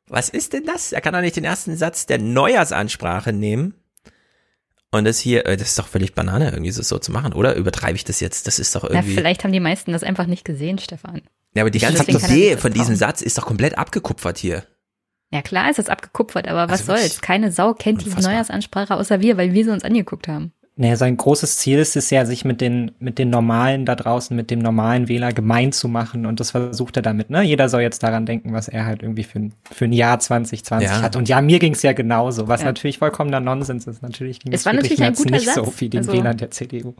Was 0.07 0.29
ist 0.29 0.53
denn 0.53 0.65
das? 0.65 0.93
Er 0.93 1.01
kann 1.01 1.13
doch 1.13 1.21
nicht 1.21 1.35
den 1.35 1.43
ersten 1.43 1.75
Satz 1.75 2.05
der 2.05 2.19
Neujahrsansprache 2.19 3.33
nehmen. 3.33 3.73
Und 4.91 5.05
das 5.05 5.19
hier, 5.19 5.45
äh, 5.45 5.55
das 5.55 5.69
ist 5.69 5.79
doch 5.79 5.87
völlig 5.87 6.15
Banane, 6.15 6.51
irgendwie 6.51 6.71
so, 6.71 6.81
so 6.81 6.97
zu 6.97 7.11
machen, 7.11 7.33
oder? 7.33 7.55
Übertreibe 7.55 7.95
ich 7.95 8.03
das 8.05 8.19
jetzt? 8.19 8.47
Das 8.47 8.57
ist 8.59 8.73
doch 8.75 8.83
Na, 8.83 8.95
irgendwie. 8.95 9.13
vielleicht 9.13 9.43
haben 9.43 9.51
die 9.51 9.59
meisten 9.59 9.91
das 9.91 10.03
einfach 10.03 10.25
nicht 10.25 10.45
gesehen, 10.45 10.79
Stefan. 10.79 11.21
ja, 11.53 11.61
aber 11.63 11.69
die 11.69 11.79
ganze 11.79 12.09
Idee 12.09 12.57
von 12.57 12.73
diesem. 12.73 12.95
Satz 12.95 13.21
ist 13.21 13.37
doch 13.37 13.45
komplett 13.45 13.77
abgekupfert 13.77 14.37
hier. 14.39 14.63
Ja, 15.31 15.43
klar 15.43 15.69
ist 15.69 15.77
das 15.77 15.89
abgekupfert, 15.89 16.47
aber 16.47 16.71
was 16.71 16.81
Also 16.89 16.95
soll's? 16.95 17.21
Keine 17.21 17.51
Sau 17.51 17.75
kennt 17.75 18.03
diese 18.03 18.19
Neujahrsansprache 18.19 18.95
außer 18.95 19.21
wir, 19.21 19.37
weil 19.37 19.53
wir 19.53 19.63
sie 19.63 19.69
uns 19.69 19.83
angeguckt 19.83 20.27
haben. 20.27 20.53
Naja, 20.81 20.95
sein 20.95 21.17
großes 21.17 21.57
Ziel 21.57 21.77
ist 21.77 21.97
es 21.97 22.09
ja, 22.09 22.25
sich 22.25 22.45
mit 22.45 22.61
den, 22.61 22.91
mit 22.99 23.17
den 23.19 23.29
Normalen 23.29 23.85
da 23.85 23.95
draußen, 23.97 24.33
mit 24.33 24.49
dem 24.49 24.59
normalen 24.59 25.09
Wähler 25.09 25.33
gemein 25.33 25.73
zu 25.73 25.89
machen. 25.89 26.25
Und 26.25 26.39
das 26.39 26.51
versucht 26.51 26.95
er 26.95 27.01
damit, 27.01 27.29
ne? 27.29 27.41
Jeder 27.41 27.67
soll 27.67 27.81
jetzt 27.81 28.01
daran 28.01 28.25
denken, 28.25 28.53
was 28.53 28.69
er 28.69 28.85
halt 28.85 29.03
irgendwie 29.03 29.23
für 29.25 29.39
ein, 29.39 29.53
für 29.69 29.83
ein 29.85 29.91
Jahr 29.91 30.19
2020 30.21 30.89
Ja. 30.89 31.01
hat. 31.01 31.17
Und 31.17 31.27
ja, 31.27 31.41
mir 31.41 31.59
ging's 31.59 31.81
ja 31.81 31.91
genauso, 31.91 32.47
was 32.47 32.61
Ja. 32.61 32.67
natürlich 32.67 32.97
vollkommener 32.97 33.41
Nonsens 33.41 33.87
ist. 33.87 34.01
Natürlich 34.01 34.39
ging 34.39 34.53
Es 34.53 34.65
war 34.65 34.71
natürlich 34.71 35.03
ein 35.03 35.15
guter 35.15 35.31
nicht 35.31 35.49
so 35.53 35.65
Satz. 35.65 35.81
wie 35.81 35.89
den 35.89 35.97
Also- 35.99 36.13
Wählern 36.13 36.37
der 36.37 36.49
CDU. 36.51 36.93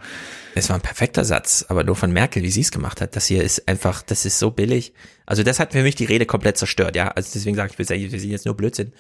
Es 0.56 0.68
war 0.68 0.76
ein 0.76 0.82
perfekter 0.82 1.24
Satz, 1.24 1.64
aber 1.70 1.86
nur 1.86 1.96
von 1.96 2.12
Merkel, 2.12 2.44
wie 2.44 2.52
sie 2.52 2.60
es 2.62 2.72
gemacht 2.72 3.00
hat. 3.00 3.16
Das 3.16 3.28
hier 3.28 3.42
ist 3.42 3.66
einfach, 3.70 4.02
das 4.02 4.26
ist 4.26 4.40
so 4.40 4.52
billig. 4.52 4.92
Also 5.26 5.44
das 5.44 5.58
hat 5.58 5.72
für 5.72 5.84
mich 5.84 5.96
die 5.96 6.04
Rede 6.06 6.26
komplett 6.26 6.58
zerstört, 6.58 6.98
ja. 6.98 7.08
Also 7.10 7.30
deswegen 7.34 7.56
sage 7.56 7.72
ich, 7.72 7.78
wir 7.80 7.86
sehen 7.86 8.30
jetzt 8.32 8.46
nur 8.46 8.58
Blödsinn. 8.58 8.92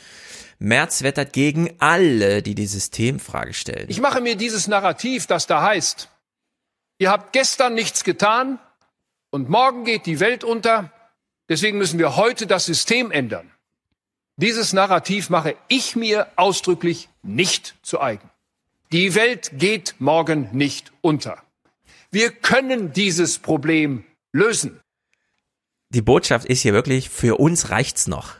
Merz 0.59 1.03
wettert 1.03 1.31
gegen 1.31 1.73
alle, 1.79 2.43
die 2.43 2.53
die 2.53 2.67
Systemfrage 2.67 3.53
stellen. 3.53 3.89
Ich 3.89 4.01
mache 4.01 4.19
mir 4.19 4.35
dieses 4.35 4.67
Narrativ, 4.67 5.25
das 5.25 5.47
da 5.47 5.61
heißt, 5.61 6.09
ihr 6.97 7.09
habt 7.09 7.31
gestern 7.31 7.73
nichts 7.73 8.03
getan 8.03 8.59
und 9.29 9.49
morgen 9.49 9.85
geht 9.85 10.05
die 10.05 10.19
Welt 10.19 10.43
unter, 10.43 10.91
deswegen 11.47 11.77
müssen 11.77 11.97
wir 11.97 12.17
heute 12.17 12.45
das 12.45 12.65
System 12.65 13.09
ändern. 13.09 13.49
Dieses 14.35 14.73
Narrativ 14.73 15.29
mache 15.29 15.55
ich 15.69 15.95
mir 15.95 16.27
ausdrücklich 16.35 17.09
nicht 17.23 17.75
zu 17.81 18.01
eigen. 18.01 18.29
Die 18.91 19.15
Welt 19.15 19.51
geht 19.53 19.95
morgen 19.99 20.49
nicht 20.51 20.91
unter. 21.01 21.41
Wir 22.11 22.31
können 22.31 22.91
dieses 22.91 23.37
Problem 23.39 24.03
lösen. 24.33 24.79
Die 25.89 26.01
Botschaft 26.01 26.45
ist 26.45 26.61
hier 26.61 26.73
wirklich, 26.73 27.09
für 27.09 27.39
uns 27.39 27.69
reicht's 27.69 28.07
noch. 28.07 28.38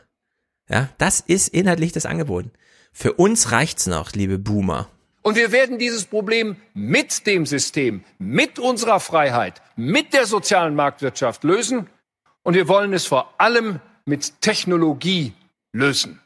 Ja, 0.70 0.88
das 0.98 1.20
ist 1.20 1.48
inhaltlich 1.48 1.92
das 1.92 2.06
Angebot. 2.06 2.46
Für 2.92 3.14
uns 3.14 3.50
reicht's 3.50 3.86
noch, 3.86 4.12
liebe 4.12 4.38
Boomer. 4.38 4.88
Und 5.22 5.36
wir 5.36 5.52
werden 5.52 5.78
dieses 5.78 6.04
Problem 6.04 6.56
mit 6.72 7.26
dem 7.26 7.44
System, 7.44 8.04
mit 8.18 8.58
unserer 8.58 9.00
Freiheit, 9.00 9.60
mit 9.76 10.14
der 10.14 10.26
sozialen 10.26 10.74
Marktwirtschaft 10.74 11.44
lösen. 11.44 11.90
Und 12.42 12.54
wir 12.54 12.68
wollen 12.68 12.94
es 12.94 13.04
vor 13.04 13.34
allem 13.38 13.80
mit 14.06 14.40
Technologie 14.40 15.34
lösen. 15.72 16.20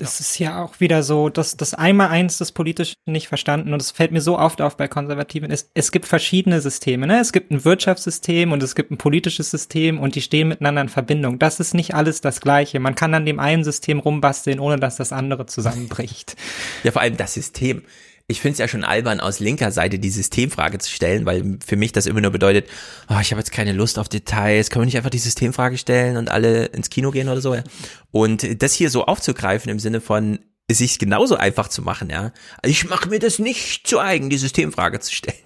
Das 0.00 0.20
ist 0.20 0.38
ja 0.38 0.62
auch 0.62 0.80
wieder 0.80 1.02
so, 1.02 1.28
dass 1.28 1.56
das 1.56 1.74
einmal 1.74 2.08
eins 2.08 2.38
das 2.38 2.52
politisch 2.52 2.94
nicht 3.06 3.28
verstanden 3.28 3.72
und 3.72 3.82
es 3.82 3.90
fällt 3.90 4.12
mir 4.12 4.20
so 4.20 4.38
oft 4.38 4.60
auf 4.60 4.76
bei 4.76 4.88
Konservativen. 4.88 5.50
Es, 5.50 5.70
es 5.74 5.92
gibt 5.92 6.06
verschiedene 6.06 6.60
Systeme, 6.60 7.06
ne? 7.06 7.20
Es 7.20 7.32
gibt 7.32 7.50
ein 7.50 7.64
Wirtschaftssystem 7.64 8.52
und 8.52 8.62
es 8.62 8.74
gibt 8.74 8.90
ein 8.90 8.98
politisches 8.98 9.50
System 9.50 9.98
und 9.98 10.14
die 10.14 10.22
stehen 10.22 10.48
miteinander 10.48 10.82
in 10.82 10.88
Verbindung. 10.88 11.38
Das 11.38 11.60
ist 11.60 11.74
nicht 11.74 11.94
alles 11.94 12.20
das 12.20 12.40
Gleiche. 12.40 12.80
Man 12.80 12.94
kann 12.94 13.14
an 13.14 13.26
dem 13.26 13.40
einen 13.40 13.64
System 13.64 13.98
rumbasteln, 13.98 14.60
ohne 14.60 14.78
dass 14.78 14.96
das 14.96 15.12
andere 15.12 15.46
zusammenbricht. 15.46 16.36
Ja, 16.82 16.92
vor 16.92 17.02
allem 17.02 17.16
das 17.16 17.34
System 17.34 17.82
ich 18.30 18.42
finde 18.42 18.52
es 18.52 18.58
ja 18.58 18.68
schon 18.68 18.84
albern, 18.84 19.20
aus 19.20 19.40
linker 19.40 19.72
Seite 19.72 19.98
die 19.98 20.10
Systemfrage 20.10 20.78
zu 20.78 20.90
stellen, 20.90 21.24
weil 21.24 21.58
für 21.66 21.76
mich 21.76 21.92
das 21.92 22.04
immer 22.04 22.20
nur 22.20 22.30
bedeutet, 22.30 22.68
oh, 23.08 23.18
ich 23.20 23.30
habe 23.30 23.40
jetzt 23.40 23.52
keine 23.52 23.72
Lust 23.72 23.98
auf 23.98 24.10
Details, 24.10 24.68
können 24.68 24.82
wir 24.82 24.86
nicht 24.86 24.98
einfach 24.98 25.08
die 25.10 25.18
Systemfrage 25.18 25.78
stellen 25.78 26.18
und 26.18 26.30
alle 26.30 26.66
ins 26.66 26.90
Kino 26.90 27.10
gehen 27.10 27.30
oder 27.30 27.40
so. 27.40 27.54
Ja? 27.54 27.64
Und 28.10 28.62
das 28.62 28.74
hier 28.74 28.90
so 28.90 29.06
aufzugreifen 29.06 29.70
im 29.70 29.78
Sinne 29.78 30.02
von, 30.02 30.40
sich 30.70 30.98
genauso 30.98 31.36
einfach 31.36 31.68
zu 31.68 31.80
machen, 31.80 32.10
ja. 32.10 32.32
Ich 32.62 32.86
mache 32.86 33.08
mir 33.08 33.18
das 33.18 33.38
nicht 33.38 33.86
zu 33.86 33.98
eigen, 33.98 34.28
die 34.28 34.36
Systemfrage 34.36 35.00
zu 35.00 35.14
stellen. 35.14 35.38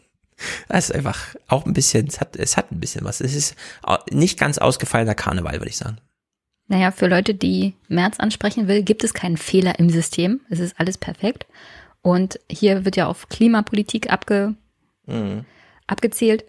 Das 0.68 0.90
ist 0.90 0.96
einfach 0.96 1.36
auch 1.46 1.66
ein 1.66 1.72
bisschen, 1.72 2.08
es 2.08 2.20
hat, 2.20 2.34
es 2.34 2.56
hat 2.56 2.72
ein 2.72 2.80
bisschen 2.80 3.04
was. 3.04 3.20
Es 3.20 3.32
ist 3.32 3.54
nicht 4.10 4.40
ganz 4.40 4.58
ausgefallener 4.58 5.14
Karneval, 5.14 5.54
würde 5.60 5.68
ich 5.68 5.76
sagen. 5.76 5.98
Naja, 6.66 6.90
für 6.90 7.06
Leute, 7.06 7.34
die 7.34 7.74
März 7.86 8.18
ansprechen 8.18 8.66
will, 8.66 8.82
gibt 8.82 9.04
es 9.04 9.14
keinen 9.14 9.36
Fehler 9.36 9.78
im 9.78 9.90
System. 9.90 10.40
Es 10.50 10.58
ist 10.58 10.74
alles 10.80 10.98
perfekt. 10.98 11.46
Und 12.02 12.40
hier 12.50 12.84
wird 12.84 12.96
ja 12.96 13.06
auf 13.06 13.28
Klimapolitik 13.28 14.12
abge, 14.12 14.54
mhm. 15.06 15.44
abgezählt. 15.86 16.44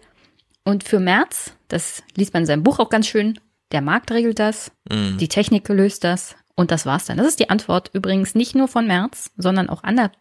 Und 0.64 0.84
für 0.84 0.98
März, 0.98 1.56
das 1.68 2.02
liest 2.16 2.34
man 2.34 2.42
in 2.42 2.46
seinem 2.46 2.62
Buch 2.62 2.78
auch 2.78 2.90
ganz 2.90 3.06
schön, 3.06 3.38
der 3.72 3.80
Markt 3.80 4.10
regelt 4.10 4.38
das, 4.38 4.72
mhm. 4.90 5.18
die 5.18 5.28
Technik 5.28 5.68
löst 5.68 6.04
das 6.04 6.36
und 6.54 6.70
das 6.70 6.86
war's 6.86 7.06
dann. 7.06 7.16
Das 7.16 7.26
ist 7.26 7.40
die 7.40 7.50
Antwort 7.50 7.90
übrigens 7.92 8.34
nicht 8.34 8.54
nur 8.54 8.68
von 8.68 8.86
März, 8.86 9.30
sondern 9.36 9.68
auch 9.68 9.82
anderer 9.82 10.12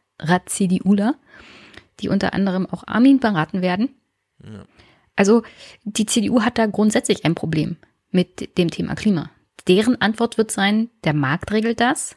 CDUler, 0.45 1.15
die 1.99 2.09
unter 2.09 2.33
anderem 2.33 2.67
auch 2.67 2.83
Armin 2.87 3.19
beraten 3.19 3.61
werden. 3.61 3.89
Ja. 4.43 4.65
Also 5.15 5.43
die 5.83 6.05
CDU 6.05 6.41
hat 6.41 6.57
da 6.57 6.65
grundsätzlich 6.65 7.25
ein 7.25 7.35
Problem 7.35 7.77
mit 8.09 8.57
dem 8.57 8.71
Thema 8.71 8.95
Klima. 8.95 9.29
Deren 9.67 10.01
Antwort 10.01 10.37
wird 10.37 10.51
sein, 10.51 10.89
der 11.03 11.13
Markt 11.13 11.51
regelt 11.51 11.79
das, 11.79 12.15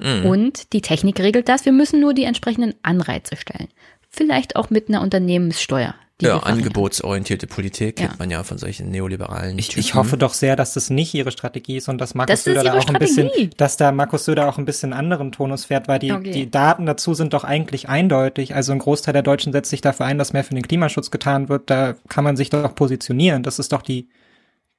Mhm. 0.00 0.26
Und 0.26 0.72
die 0.72 0.80
Technik 0.80 1.20
regelt 1.20 1.48
das. 1.48 1.64
Wir 1.64 1.72
müssen 1.72 2.00
nur 2.00 2.14
die 2.14 2.24
entsprechenden 2.24 2.74
Anreize 2.82 3.36
stellen. 3.36 3.68
Vielleicht 4.10 4.56
auch 4.56 4.70
mit 4.70 4.88
einer 4.88 5.02
Unternehmenssteuer. 5.02 5.94
Ja, 6.20 6.38
angebotsorientierte 6.38 7.46
Politik 7.46 7.96
kennt 7.96 8.12
ja. 8.12 8.16
man 8.18 8.28
ja 8.28 8.42
von 8.42 8.58
solchen 8.58 8.90
neoliberalen. 8.90 9.56
Ich, 9.56 9.76
ich, 9.76 9.94
hoffe 9.94 10.16
doch 10.16 10.34
sehr, 10.34 10.56
dass 10.56 10.74
das 10.74 10.90
nicht 10.90 11.14
ihre 11.14 11.30
Strategie 11.30 11.76
ist 11.76 11.88
und 11.88 11.98
dass 12.00 12.16
Markus 12.16 12.34
das 12.34 12.44
Söder 12.44 12.64
da 12.64 12.76
auch 12.76 12.82
Strategie. 12.82 13.20
ein 13.20 13.28
bisschen, 13.28 13.50
dass 13.56 13.76
da 13.76 13.92
Markus 13.92 14.24
Söder 14.24 14.48
auch 14.48 14.58
ein 14.58 14.64
bisschen 14.64 14.92
anderen 14.92 15.30
Tonus 15.30 15.66
fährt, 15.66 15.86
weil 15.86 16.00
die, 16.00 16.10
okay. 16.10 16.32
die 16.32 16.50
Daten 16.50 16.86
dazu 16.86 17.14
sind 17.14 17.34
doch 17.34 17.44
eigentlich 17.44 17.88
eindeutig. 17.88 18.56
Also 18.56 18.72
ein 18.72 18.80
Großteil 18.80 19.12
der 19.12 19.22
Deutschen 19.22 19.52
setzt 19.52 19.70
sich 19.70 19.80
dafür 19.80 20.06
ein, 20.06 20.18
dass 20.18 20.32
mehr 20.32 20.42
für 20.42 20.54
den 20.54 20.66
Klimaschutz 20.66 21.12
getan 21.12 21.48
wird. 21.48 21.70
Da 21.70 21.94
kann 22.08 22.24
man 22.24 22.36
sich 22.36 22.50
doch 22.50 22.74
positionieren. 22.74 23.44
Das 23.44 23.60
ist 23.60 23.72
doch 23.72 23.82
die, 23.82 24.08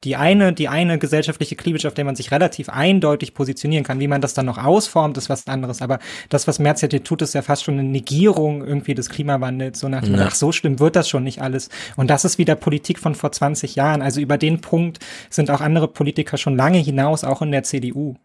die 0.05 0.15
eine, 0.15 0.53
die 0.53 0.69
eine 0.69 0.97
gesellschaftliche 0.97 1.55
Cleavage, 1.55 1.87
auf 1.87 1.93
der 1.93 2.05
man 2.05 2.15
sich 2.15 2.31
relativ 2.31 2.69
eindeutig 2.69 3.33
positionieren 3.33 3.83
kann. 3.83 3.99
Wie 3.99 4.07
man 4.07 4.21
das 4.21 4.33
dann 4.33 4.45
noch 4.45 4.57
ausformt, 4.57 5.17
ist 5.17 5.29
was 5.29 5.47
anderes. 5.47 5.81
Aber 5.81 5.99
das, 6.29 6.47
was 6.47 6.57
Merz 6.59 6.81
jetzt 6.81 6.91
hier 6.91 7.03
tut, 7.03 7.21
ist 7.21 7.33
ja 7.33 7.41
fast 7.41 7.65
schon 7.65 7.73
eine 7.77 7.87
Negierung 7.87 8.65
irgendwie 8.65 8.95
des 8.95 9.09
Klimawandels. 9.09 9.79
So 9.79 9.89
nach 9.89 10.03
dem, 10.03 10.15
ja. 10.15 10.27
ach, 10.27 10.35
so 10.35 10.53
schlimm 10.53 10.79
wird 10.79 10.95
das 10.95 11.09
schon 11.09 11.23
nicht 11.23 11.41
alles. 11.41 11.69
Und 11.97 12.09
das 12.09 12.23
ist 12.23 12.37
wieder 12.37 12.55
Politik 12.55 12.97
von 12.97 13.13
vor 13.13 13.31
20 13.31 13.75
Jahren. 13.75 14.01
Also 14.01 14.21
über 14.21 14.37
den 14.37 14.61
Punkt 14.61 14.99
sind 15.29 15.51
auch 15.51 15.59
andere 15.59 15.89
Politiker 15.89 16.37
schon 16.37 16.55
lange 16.55 16.79
hinaus, 16.79 17.25
auch 17.25 17.41
in 17.41 17.51
der 17.51 17.63
CDU. 17.63 18.15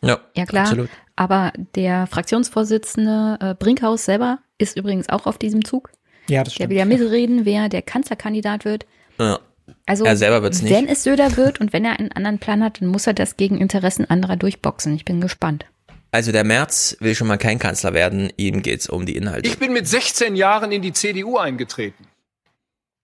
Ja, 0.00 0.20
ja 0.34 0.46
klar. 0.46 0.64
Absolut. 0.64 0.88
Aber 1.16 1.52
der 1.74 2.06
Fraktionsvorsitzende 2.06 3.38
äh, 3.40 3.54
Brinkhaus 3.54 4.06
selber 4.06 4.38
ist 4.56 4.78
übrigens 4.78 5.10
auch 5.10 5.26
auf 5.26 5.36
diesem 5.36 5.64
Zug. 5.64 5.90
Ja, 6.28 6.44
das 6.44 6.54
stimmt. 6.54 6.62
Der 6.62 6.70
will 6.70 6.76
ja 6.78 6.84
mitreden, 6.84 7.44
wer 7.44 7.68
der 7.68 7.82
Kanzlerkandidat 7.82 8.64
wird. 8.64 8.86
Ja. 9.18 9.40
Also, 9.86 10.04
er 10.04 10.16
selber 10.16 10.42
wird's 10.42 10.62
nicht. 10.62 10.74
wenn 10.74 10.88
es 10.88 11.04
Söder 11.04 11.36
wird 11.36 11.60
und 11.60 11.72
wenn 11.72 11.84
er 11.84 11.98
einen 11.98 12.12
anderen 12.12 12.38
Plan 12.38 12.62
hat, 12.62 12.80
dann 12.80 12.88
muss 12.88 13.06
er 13.06 13.14
das 13.14 13.36
gegen 13.36 13.58
Interessen 13.58 14.08
anderer 14.08 14.36
durchboxen. 14.36 14.94
Ich 14.94 15.04
bin 15.04 15.20
gespannt. 15.20 15.66
Also 16.10 16.32
der 16.32 16.44
Merz 16.44 16.96
will 17.00 17.14
schon 17.14 17.28
mal 17.28 17.36
kein 17.36 17.58
Kanzler 17.58 17.92
werden. 17.92 18.32
Ihm 18.36 18.62
geht's 18.62 18.88
um 18.88 19.04
die 19.04 19.14
Inhalte. 19.14 19.48
Ich 19.48 19.58
bin 19.58 19.72
mit 19.72 19.86
16 19.86 20.36
Jahren 20.36 20.72
in 20.72 20.80
die 20.80 20.92
CDU 20.92 21.36
eingetreten. 21.36 22.06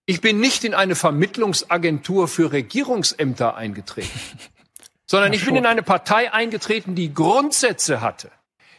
Ich 0.07 0.21
bin 0.21 0.39
nicht 0.39 0.63
in 0.63 0.73
eine 0.73 0.95
Vermittlungsagentur 0.95 2.27
für 2.27 2.51
Regierungsämter 2.51 3.55
eingetreten, 3.55 4.19
sondern 5.05 5.33
ich 5.33 5.45
bin 5.45 5.55
in 5.55 5.65
eine 5.65 5.83
Partei 5.83 6.31
eingetreten, 6.31 6.93
die 6.95 7.13
Grundsätze 7.13 8.01
hatte, 8.01 8.31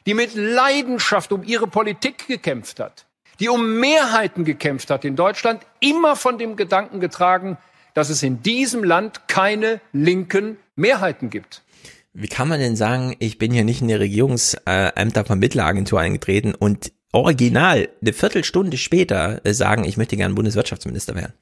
die 0.06 0.15
mit 0.15 0.34
Leidenschaft 0.34 1.32
um 1.32 1.42
ihre 1.42 1.66
Politik 1.66 2.28
gekämpft 2.28 2.78
hat, 2.78 3.06
die 3.40 3.48
um 3.48 3.78
Mehrheiten 3.81 4.44
gekämpft 4.44 4.90
hat 4.90 5.05
in 5.05 5.16
Deutschland, 5.16 5.62
immer 5.81 6.15
von 6.15 6.39
dem 6.39 6.55
Gedanken 6.55 7.00
getragen, 7.00 7.58
dass 7.97 8.10
es 8.10 8.23
in 8.23 8.42
diesem 8.42 8.84
Land 8.84 9.26
keine 9.26 9.81
linken 9.94 10.58
Mehrheiten 10.75 11.31
gibt. 11.31 11.62
Wie 12.12 12.28
kann 12.28 12.47
man 12.47 12.60
denn 12.60 12.76
sagen, 12.76 13.16
ich 13.20 13.39
bin 13.39 13.52
hier 13.52 13.65
nicht 13.65 13.81
in 13.81 13.89
die 13.89 13.94
Regierungsämtervermittleragentur 13.94 15.99
eingetreten 15.99 16.55
und 16.55 16.92
original 17.12 17.89
eine 18.02 18.12
Viertelstunde 18.12 18.76
später 18.76 19.41
sagen, 19.44 19.84
ich 19.84 19.97
möchte 19.97 20.18
gerne 20.18 20.34
Bundeswirtschaftsminister 20.34 21.15
werden? 21.15 21.33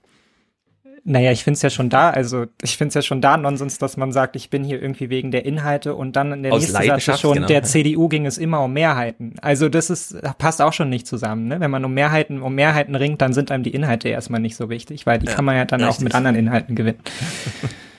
Naja, 1.07 1.33
ich 1.33 1.45
finde 1.45 1.57
es 1.57 1.63
ja 1.63 1.69
schon 1.69 1.91
da, 1.91 2.09
also 2.09 2.47
ich 2.63 2.79
finde 2.79 2.89
es 2.89 2.95
ja 2.95 3.03
schon 3.03 3.21
da 3.21 3.37
Nonsens, 3.37 3.77
dass 3.77 3.99
man 3.99 4.11
sagt, 4.11 4.37
ich 4.37 4.49
bin 4.49 4.65
hier 4.65 4.81
irgendwie 4.81 5.11
wegen 5.11 5.31
der 5.31 5.45
Inhalte 5.45 5.95
und 5.95 6.17
dann 6.17 6.33
in 6.33 6.43
der 6.43 6.53
Aus 6.55 6.63
nächsten 6.63 7.01
Satz 7.01 7.21
schon, 7.21 7.35
genau. 7.35 7.47
der 7.47 7.63
CDU 7.63 8.09
ging 8.09 8.25
es 8.25 8.39
immer 8.39 8.63
um 8.63 8.73
Mehrheiten. 8.73 9.35
Also 9.43 9.69
das 9.69 9.91
ist, 9.91 10.17
passt 10.39 10.63
auch 10.63 10.73
schon 10.73 10.89
nicht 10.89 11.07
zusammen, 11.07 11.47
ne? 11.47 11.61
Wenn 11.61 11.71
man 11.71 11.85
um 11.85 11.93
Mehrheiten, 11.93 12.41
um 12.41 12.55
Mehrheiten 12.55 12.95
ringt, 12.95 13.21
dann 13.21 13.35
sind 13.35 13.51
einem 13.51 13.65
die 13.65 13.75
Inhalte 13.75 14.09
erstmal 14.09 14.41
nicht 14.41 14.57
so 14.57 14.71
wichtig, 14.71 15.05
weil 15.05 15.19
die 15.19 15.27
ja, 15.27 15.35
kann 15.35 15.45
man 15.45 15.57
ja 15.57 15.67
dann 15.67 15.83
richtig. 15.83 15.99
auch 15.99 16.03
mit 16.03 16.15
anderen 16.15 16.37
Inhalten 16.37 16.75
gewinnen. 16.75 17.01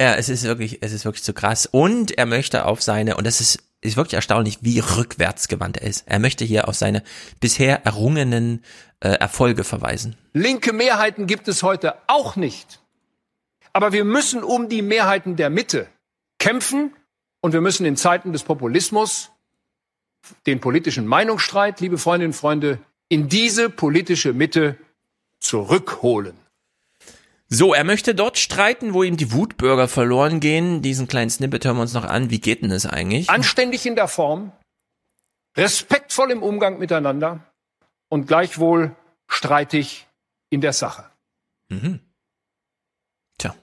Ja, 0.00 0.14
es 0.14 0.28
ist 0.28 0.44
wirklich, 0.44 0.82
es 0.82 0.92
ist 0.92 1.04
wirklich 1.04 1.22
zu 1.22 1.32
krass. 1.32 1.66
Und 1.66 2.16
er 2.18 2.26
möchte 2.26 2.66
auf 2.66 2.82
seine, 2.82 3.16
und 3.16 3.26
das 3.26 3.40
ist, 3.40 3.62
ist 3.80 3.96
wirklich 3.96 4.14
erstaunlich, 4.14 4.58
wie 4.60 4.78
rückwärtsgewandt 4.78 5.78
er 5.78 5.88
ist. 5.88 6.04
Er 6.06 6.18
möchte 6.18 6.44
hier 6.44 6.68
auf 6.68 6.74
seine 6.74 7.02
bisher 7.40 7.86
errungenen 7.86 8.62
äh, 9.00 9.08
Erfolge 9.08 9.64
verweisen. 9.64 10.16
Linke 10.32 10.72
Mehrheiten 10.72 11.26
gibt 11.26 11.48
es 11.48 11.62
heute 11.62 11.94
auch 12.08 12.36
nicht. 12.36 12.80
Aber 13.72 13.92
wir 13.92 14.04
müssen 14.04 14.42
um 14.42 14.68
die 14.68 14.82
Mehrheiten 14.82 15.36
der 15.36 15.50
Mitte 15.50 15.86
kämpfen 16.38 16.94
und 17.40 17.52
wir 17.52 17.60
müssen 17.60 17.86
in 17.86 17.96
Zeiten 17.96 18.32
des 18.32 18.42
Populismus 18.42 19.30
den 20.46 20.60
politischen 20.60 21.06
Meinungsstreit, 21.06 21.80
liebe 21.80 21.98
Freundinnen 21.98 22.32
und 22.32 22.38
Freunde, 22.38 22.78
in 23.08 23.28
diese 23.28 23.70
politische 23.70 24.32
Mitte 24.32 24.76
zurückholen. 25.38 26.36
So, 27.48 27.74
er 27.74 27.84
möchte 27.84 28.14
dort 28.14 28.38
streiten, 28.38 28.92
wo 28.92 29.04
ihm 29.04 29.16
die 29.16 29.32
Wutbürger 29.32 29.86
verloren 29.86 30.40
gehen. 30.40 30.82
Diesen 30.82 31.06
kleinen 31.06 31.30
Snippet 31.30 31.64
hören 31.64 31.76
wir 31.76 31.82
uns 31.82 31.92
noch 31.92 32.04
an. 32.04 32.30
Wie 32.30 32.40
geht 32.40 32.62
denn 32.62 32.70
das 32.70 32.86
eigentlich? 32.86 33.30
Anständig 33.30 33.86
in 33.86 33.94
der 33.94 34.08
Form, 34.08 34.52
respektvoll 35.56 36.32
im 36.32 36.42
Umgang 36.42 36.78
miteinander 36.78 37.52
und 38.08 38.26
gleichwohl 38.26 38.96
streitig 39.28 40.08
in 40.50 40.60
der 40.60 40.72
Sache. 40.72 41.10
Mhm. 41.68 42.00
Tja. 43.38 43.54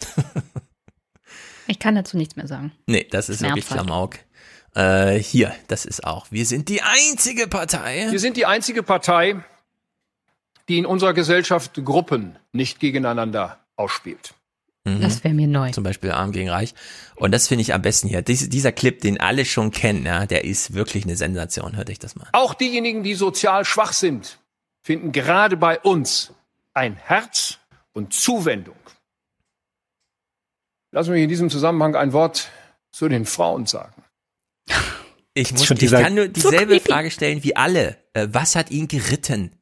ich 1.66 1.78
kann 1.78 1.94
dazu 1.94 2.16
nichts 2.16 2.36
mehr 2.36 2.46
sagen. 2.46 2.72
Nee, 2.86 3.06
das 3.10 3.28
ist 3.28 3.42
wirklich 3.42 3.66
Klamauk. 3.66 4.18
Äh, 4.74 5.18
hier, 5.18 5.54
das 5.68 5.84
ist 5.84 6.04
auch. 6.04 6.26
Wir 6.30 6.46
sind 6.46 6.68
die 6.68 6.82
einzige 6.82 7.48
Partei. 7.48 8.08
Wir 8.10 8.18
sind 8.18 8.36
die 8.36 8.46
einzige 8.46 8.82
Partei, 8.82 9.44
die 10.68 10.78
in 10.78 10.86
unserer 10.86 11.12
Gesellschaft 11.12 11.84
Gruppen 11.84 12.38
nicht 12.52 12.80
gegeneinander 12.80 13.58
ausspielt. 13.76 14.34
Mhm. 14.84 15.00
Das 15.00 15.24
wäre 15.24 15.34
mir 15.34 15.48
neu. 15.48 15.70
Zum 15.70 15.84
Beispiel 15.84 16.10
Arm 16.10 16.32
gegen 16.32 16.50
Reich. 16.50 16.74
Und 17.16 17.32
das 17.32 17.48
finde 17.48 17.62
ich 17.62 17.72
am 17.72 17.82
besten 17.82 18.08
hier. 18.08 18.22
Dies, 18.22 18.48
dieser 18.48 18.72
Clip, 18.72 19.00
den 19.00 19.18
alle 19.18 19.44
schon 19.44 19.70
kennen, 19.70 20.04
ja, 20.04 20.26
der 20.26 20.44
ist 20.44 20.74
wirklich 20.74 21.04
eine 21.04 21.16
Sensation. 21.16 21.76
Hört 21.76 21.90
euch 21.90 21.98
das 21.98 22.16
mal. 22.16 22.28
Auch 22.32 22.54
diejenigen, 22.54 23.02
die 23.02 23.14
sozial 23.14 23.64
schwach 23.64 23.92
sind, 23.92 24.38
finden 24.82 25.12
gerade 25.12 25.56
bei 25.56 25.80
uns 25.80 26.32
ein 26.74 26.96
Herz 26.96 27.58
und 27.92 28.12
Zuwendung. 28.12 28.76
Lass 30.92 31.08
mich 31.08 31.22
in 31.22 31.28
diesem 31.28 31.50
Zusammenhang 31.50 31.96
ein 31.96 32.12
Wort 32.12 32.50
zu 32.92 33.08
den 33.08 33.24
Frauen 33.24 33.66
sagen. 33.66 34.04
Ich, 35.32 35.52
muss, 35.52 35.70
ich 35.70 35.90
kann 35.90 36.14
nur 36.14 36.28
dieselbe 36.28 36.78
Frage 36.80 37.10
stellen 37.10 37.42
wie 37.42 37.56
alle. 37.56 37.96
Äh, 38.12 38.28
was 38.30 38.54
hat 38.54 38.70
ihn 38.70 38.86
geritten? 38.86 39.52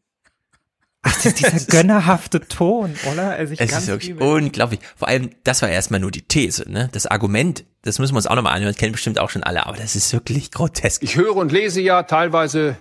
Ach, 1.03 1.15
das 1.15 1.27
ist 1.27 1.39
dieser 1.41 1.67
gönnerhafte 1.67 2.41
Ton, 2.41 2.95
oder? 3.11 3.31
Also 3.31 3.55
ich 3.55 3.61
es 3.61 3.73
ist 3.73 3.87
wirklich 3.89 4.09
liebe. 4.11 4.25
unglaublich. 4.25 4.81
Vor 4.97 5.09
allem, 5.09 5.31
das 5.45 5.61
war 5.63 5.69
erstmal 5.69 6.01
nur 6.01 6.13
die 6.13 6.23
These, 6.23 6.71
ne? 6.71 6.89
Das 6.93 7.07
Argument, 7.07 7.65
das 7.83 7.99
müssen 7.99 8.13
wir 8.15 8.19
uns 8.19 8.27
auch 8.27 8.37
nochmal 8.37 8.55
anhören, 8.55 8.73
das 8.73 8.79
kennen 8.79 8.93
bestimmt 8.93 9.19
auch 9.19 9.31
schon 9.31 9.43
alle, 9.43 9.67
aber 9.67 9.77
das 9.77 9.97
ist 9.97 10.13
wirklich 10.13 10.53
grotesk. 10.53 11.03
Ich 11.03 11.17
höre 11.17 11.37
und 11.37 11.51
lese 11.51 11.81
ja 11.81 12.05
teilweise 12.05 12.77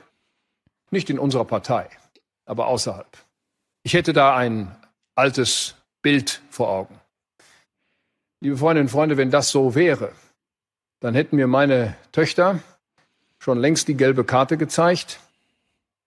nicht 0.92 1.10
in 1.10 1.18
unserer 1.18 1.46
Partei, 1.46 1.90
aber 2.46 2.68
außerhalb. 2.68 3.08
Ich 3.84 3.94
hätte 3.94 4.14
da 4.14 4.36
ein 4.36 4.76
altes 5.16 5.76
Bild 6.04 6.42
vor 6.50 6.70
Augen. 6.70 7.00
Liebe 8.40 8.58
Freundinnen 8.58 8.88
und 8.88 8.92
Freunde, 8.92 9.18
wenn 9.18 9.32
das 9.32 9.50
so 9.50 9.74
wäre, 9.74 10.12
dann 11.00 11.16
hätten 11.16 11.36
mir 11.36 11.48
meine 11.48 11.96
Töchter 12.12 12.60
schon 13.40 13.60
längst 13.60 13.88
die 13.88 13.96
gelbe 13.96 14.24
Karte 14.24 14.58
gezeigt 14.58 15.20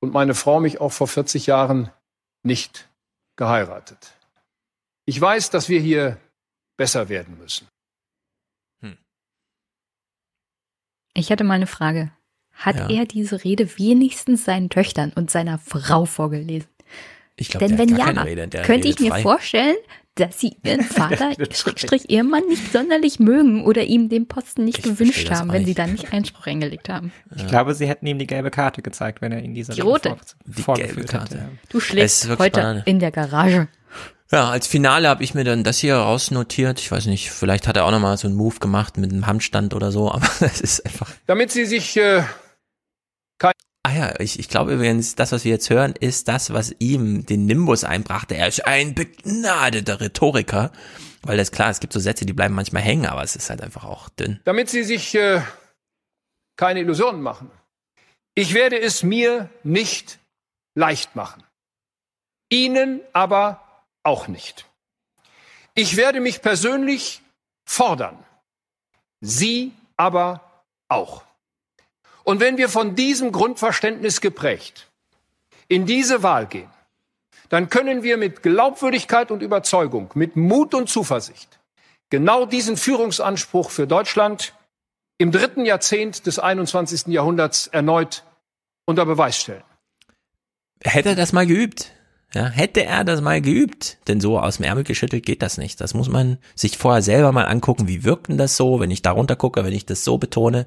und 0.01 0.13
meine 0.13 0.35
Frau 0.35 0.61
mich 0.61 0.81
auch 0.81 0.93
vor 0.93 1.09
40 1.09 1.47
Jahren 1.47 1.91
nicht 2.45 2.89
geheiratet. 3.37 4.13
Ich 5.07 5.21
weiß, 5.21 5.51
dass 5.51 5.69
wir 5.69 5.81
hier 5.81 6.19
besser 6.77 7.09
werden 7.09 7.37
müssen. 7.39 7.69
Ich 11.17 11.31
hatte 11.31 11.45
mal 11.45 11.55
eine 11.55 11.67
Frage. 11.69 12.11
Hat 12.53 12.77
Ja. 12.77 12.89
er 12.91 13.05
diese 13.07 13.45
Rede 13.45 13.79
wenigstens 13.79 14.45
seinen 14.45 14.69
Töchtern 14.69 15.13
und 15.15 15.31
seiner 15.31 15.59
Frau 15.59 16.07
vorgelesen? 16.07 16.69
Ich 17.37 17.49
glaube, 17.51 17.67
Denn 17.67 17.79
wenn 17.79 17.89
gar 17.91 17.99
ja, 17.99 18.05
keine 18.07 18.25
Rede, 18.25 18.49
der 18.49 18.63
könnte 18.63 18.89
ich 18.89 18.99
mir 19.01 19.11
frei. 19.11 19.23
vorstellen, 19.23 19.77
dass 20.17 20.39
sie 20.41 20.57
ihren 20.63 20.81
Vater, 20.85 21.33
Schrägstrich 21.53 22.09
Ehemann, 22.11 22.47
nicht 22.49 22.73
sonderlich 22.73 23.19
mögen 23.19 23.65
oder 23.65 23.83
ihm 23.85 24.09
den 24.09 24.27
Posten 24.29 24.65
nicht 24.65 24.83
gewünscht 24.83 25.15
verstehe 25.15 25.31
das 25.31 25.41
haben, 25.41 25.53
wenn 25.53 25.65
sie 25.65 25.75
da 25.75 25.87
nicht 25.87 26.13
Einspruch 26.13 26.47
eingelegt 26.47 26.89
haben. 26.89 27.13
Ich 27.37 27.47
glaube, 27.47 27.75
sie 27.75 27.87
hätten 27.89 28.07
ihm 28.07 28.19
die 28.19 28.27
gelbe 28.27 28.51
Karte 28.51 28.81
gezeigt, 28.83 29.21
wenn 29.23 29.33
er 29.33 29.43
ihn 29.43 29.55
diese 29.55 29.73
Die 29.73 29.81
rote. 29.81 30.11
Vor- 30.11 30.19
Die 30.47 30.63
vorgeführt 30.63 30.95
gelbe 30.97 31.01
hätte. 31.03 31.37
Karte. 31.37 31.49
Du 31.69 31.79
Es 31.79 31.85
schläfst 31.85 32.29
heute 32.39 32.61
Banane. 32.61 32.83
in 32.87 33.01
der 33.01 33.11
Garage. 33.11 33.69
Ja, 34.33 34.49
als 34.51 34.67
Finale 34.67 35.09
habe 35.09 35.23
ich 35.23 35.35
mir 35.35 35.45
dann 35.45 35.63
das 35.65 35.79
hier 35.79 35.97
rausnotiert. 35.97 36.81
Ich 36.81 36.91
weiß 36.91 37.07
nicht, 37.07 37.31
vielleicht 37.31 37.69
hat 37.69 37.77
er 37.77 37.85
auch 37.85 37.91
nochmal 37.91 38.17
so 38.17 38.27
einen 38.27 38.37
Move 38.37 38.59
gemacht 38.59 38.97
mit 38.97 39.13
einem 39.13 39.27
Handstand 39.27 39.75
oder 39.75 39.93
so, 39.93 40.11
aber 40.11 40.27
es 40.41 40.61
ist 40.61 40.85
einfach. 40.87 41.11
Damit 41.27 41.53
Sie 41.53 41.67
sich 41.67 41.97
äh, 41.97 42.23
Ah 43.85 43.93
ja, 43.93 44.19
ich, 44.19 44.39
ich 44.39 44.49
glaube 44.49 44.73
übrigens, 44.75 45.15
das, 45.15 45.31
was 45.31 45.45
wir 45.45 45.53
jetzt 45.53 45.71
hören, 45.71 45.95
ist 45.99 46.27
das, 46.27 46.53
was 46.53 46.75
ihm 46.79 47.27
den 47.27 47.47
Nimbus 47.47 47.85
einbrachte. 47.85 48.35
Er 48.35 48.49
ist 48.49 48.67
ein 48.67 48.95
begnadeter 48.95 50.01
Rhetoriker. 50.01 50.73
Weil 51.23 51.39
das 51.39 51.53
klar, 51.53 51.71
es 51.71 51.81
gibt 51.81 51.93
so 51.93 52.01
Sätze, 52.01 52.27
die 52.27 52.33
bleiben 52.35 52.55
manchmal 52.55 52.83
hängen, 52.83 53.07
aber 53.07 53.23
es 53.23 53.35
ist 53.35 53.49
halt 53.49 53.63
einfach 53.63 53.85
auch 53.85 54.09
dünn. 54.11 54.41
damit 54.45 54.69
Sie 54.69 54.85
sich 54.85 55.15
äh, 55.15 55.41
keine 56.57 56.81
Illusionen 56.81 57.23
machen. 57.23 57.51
Ich 58.35 58.53
werde 58.53 58.79
es 58.79 59.03
mir 59.03 59.49
nicht 59.63 60.19
leicht 60.75 61.17
machen. 61.17 61.43
Ihnen 62.51 63.01
aber 63.13 63.63
auch 64.03 64.29
nicht. 64.29 64.67
Ich 65.75 65.97
werde 65.97 66.21
mich 66.21 66.43
persönlich 66.43 67.23
fordern. 67.67 68.23
Sie 69.21 69.73
aber 69.97 70.63
auch. 70.89 71.25
Und 72.25 72.41
wenn 72.41 72.57
wir 72.57 72.69
von 72.69 72.97
diesem 72.97 73.33
Grundverständnis 73.33 74.21
geprägt 74.21 74.89
in 75.69 75.87
diese 75.87 76.23
Wahl 76.23 76.47
gehen, 76.47 76.71
dann 77.51 77.69
können 77.69 78.03
wir 78.03 78.17
mit 78.17 78.43
Glaubwürdigkeit 78.43 79.31
und 79.31 79.43
Überzeugung, 79.43 80.11
mit 80.15 80.35
Mut 80.35 80.75
und 80.75 80.89
Zuversicht 80.89 81.61
genau 82.11 82.47
diesen 82.47 82.77
Führungsanspruch 82.77 83.71
für 83.71 83.87
Deutschland 83.87 84.55
im 85.19 85.33
dritten 85.33 85.65
Jahrzehnt 85.65 86.27
des 86.27 86.39
21. 86.39 87.09
Jahrhunderts 87.09 87.67
erneut 87.67 88.25
unter 88.87 89.07
Beweis 89.07 89.37
stellen. 89.37 89.65
Hätte 90.83 91.11
er 91.11 91.15
das 91.17 91.33
mal 91.33 91.47
geübt? 91.47 91.94
Ja, 92.35 92.49
hätte 92.49 92.85
er 92.85 93.05
das 93.05 93.21
mal 93.21 93.41
geübt? 93.41 93.99
Denn 94.09 94.21
so 94.21 94.41
aus 94.41 94.57
dem 94.57 94.65
Ärmel 94.65 94.83
geschüttelt 94.83 95.25
geht 95.25 95.41
das 95.41 95.57
nicht. 95.57 95.81
Das 95.81 95.95
muss 95.95 96.09
man 96.09 96.39
sich 96.57 96.77
vorher 96.77 97.01
selber 97.01 97.31
mal 97.31 97.45
angucken. 97.45 97.87
Wie 97.87 98.03
wirkt 98.03 98.29
denn 98.29 98.39
das 98.39 98.57
so, 98.57 98.81
wenn 98.81 98.91
ich 98.91 99.03
da 99.03 99.13
runter 99.13 99.37
gucke, 99.37 99.65
wenn 99.65 99.73
ich 99.73 99.87
das 99.87 100.03
so 100.03 100.19
betone? 100.19 100.67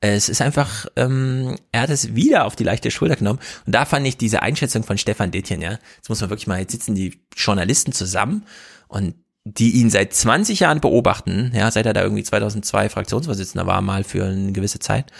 Es 0.00 0.28
ist 0.28 0.42
einfach, 0.42 0.86
ähm, 0.94 1.56
er 1.72 1.82
hat 1.82 1.90
es 1.90 2.14
wieder 2.14 2.44
auf 2.44 2.54
die 2.54 2.64
leichte 2.64 2.90
Schulter 2.90 3.16
genommen. 3.16 3.40
Und 3.64 3.74
da 3.74 3.86
fand 3.86 4.06
ich 4.06 4.18
diese 4.18 4.42
Einschätzung 4.42 4.82
von 4.82 4.98
Stefan 4.98 5.30
Dittjen, 5.30 5.62
ja. 5.62 5.78
Jetzt 5.96 6.10
muss 6.10 6.20
man 6.20 6.28
wirklich 6.28 6.46
mal, 6.46 6.60
jetzt 6.60 6.72
sitzen 6.72 6.94
die 6.94 7.22
Journalisten 7.34 7.92
zusammen 7.92 8.44
und 8.88 9.14
die 9.44 9.76
ihn 9.76 9.90
seit 9.90 10.12
20 10.12 10.58
Jahren 10.60 10.80
beobachten, 10.80 11.52
ja, 11.54 11.70
seit 11.70 11.86
er 11.86 11.92
da 11.92 12.02
irgendwie 12.02 12.24
2002 12.24 12.88
Fraktionsvorsitzender 12.88 13.64
war, 13.64 13.80
mal 13.80 14.02
für 14.02 14.24
eine 14.24 14.50
gewisse 14.50 14.80
Zeit 14.80 15.12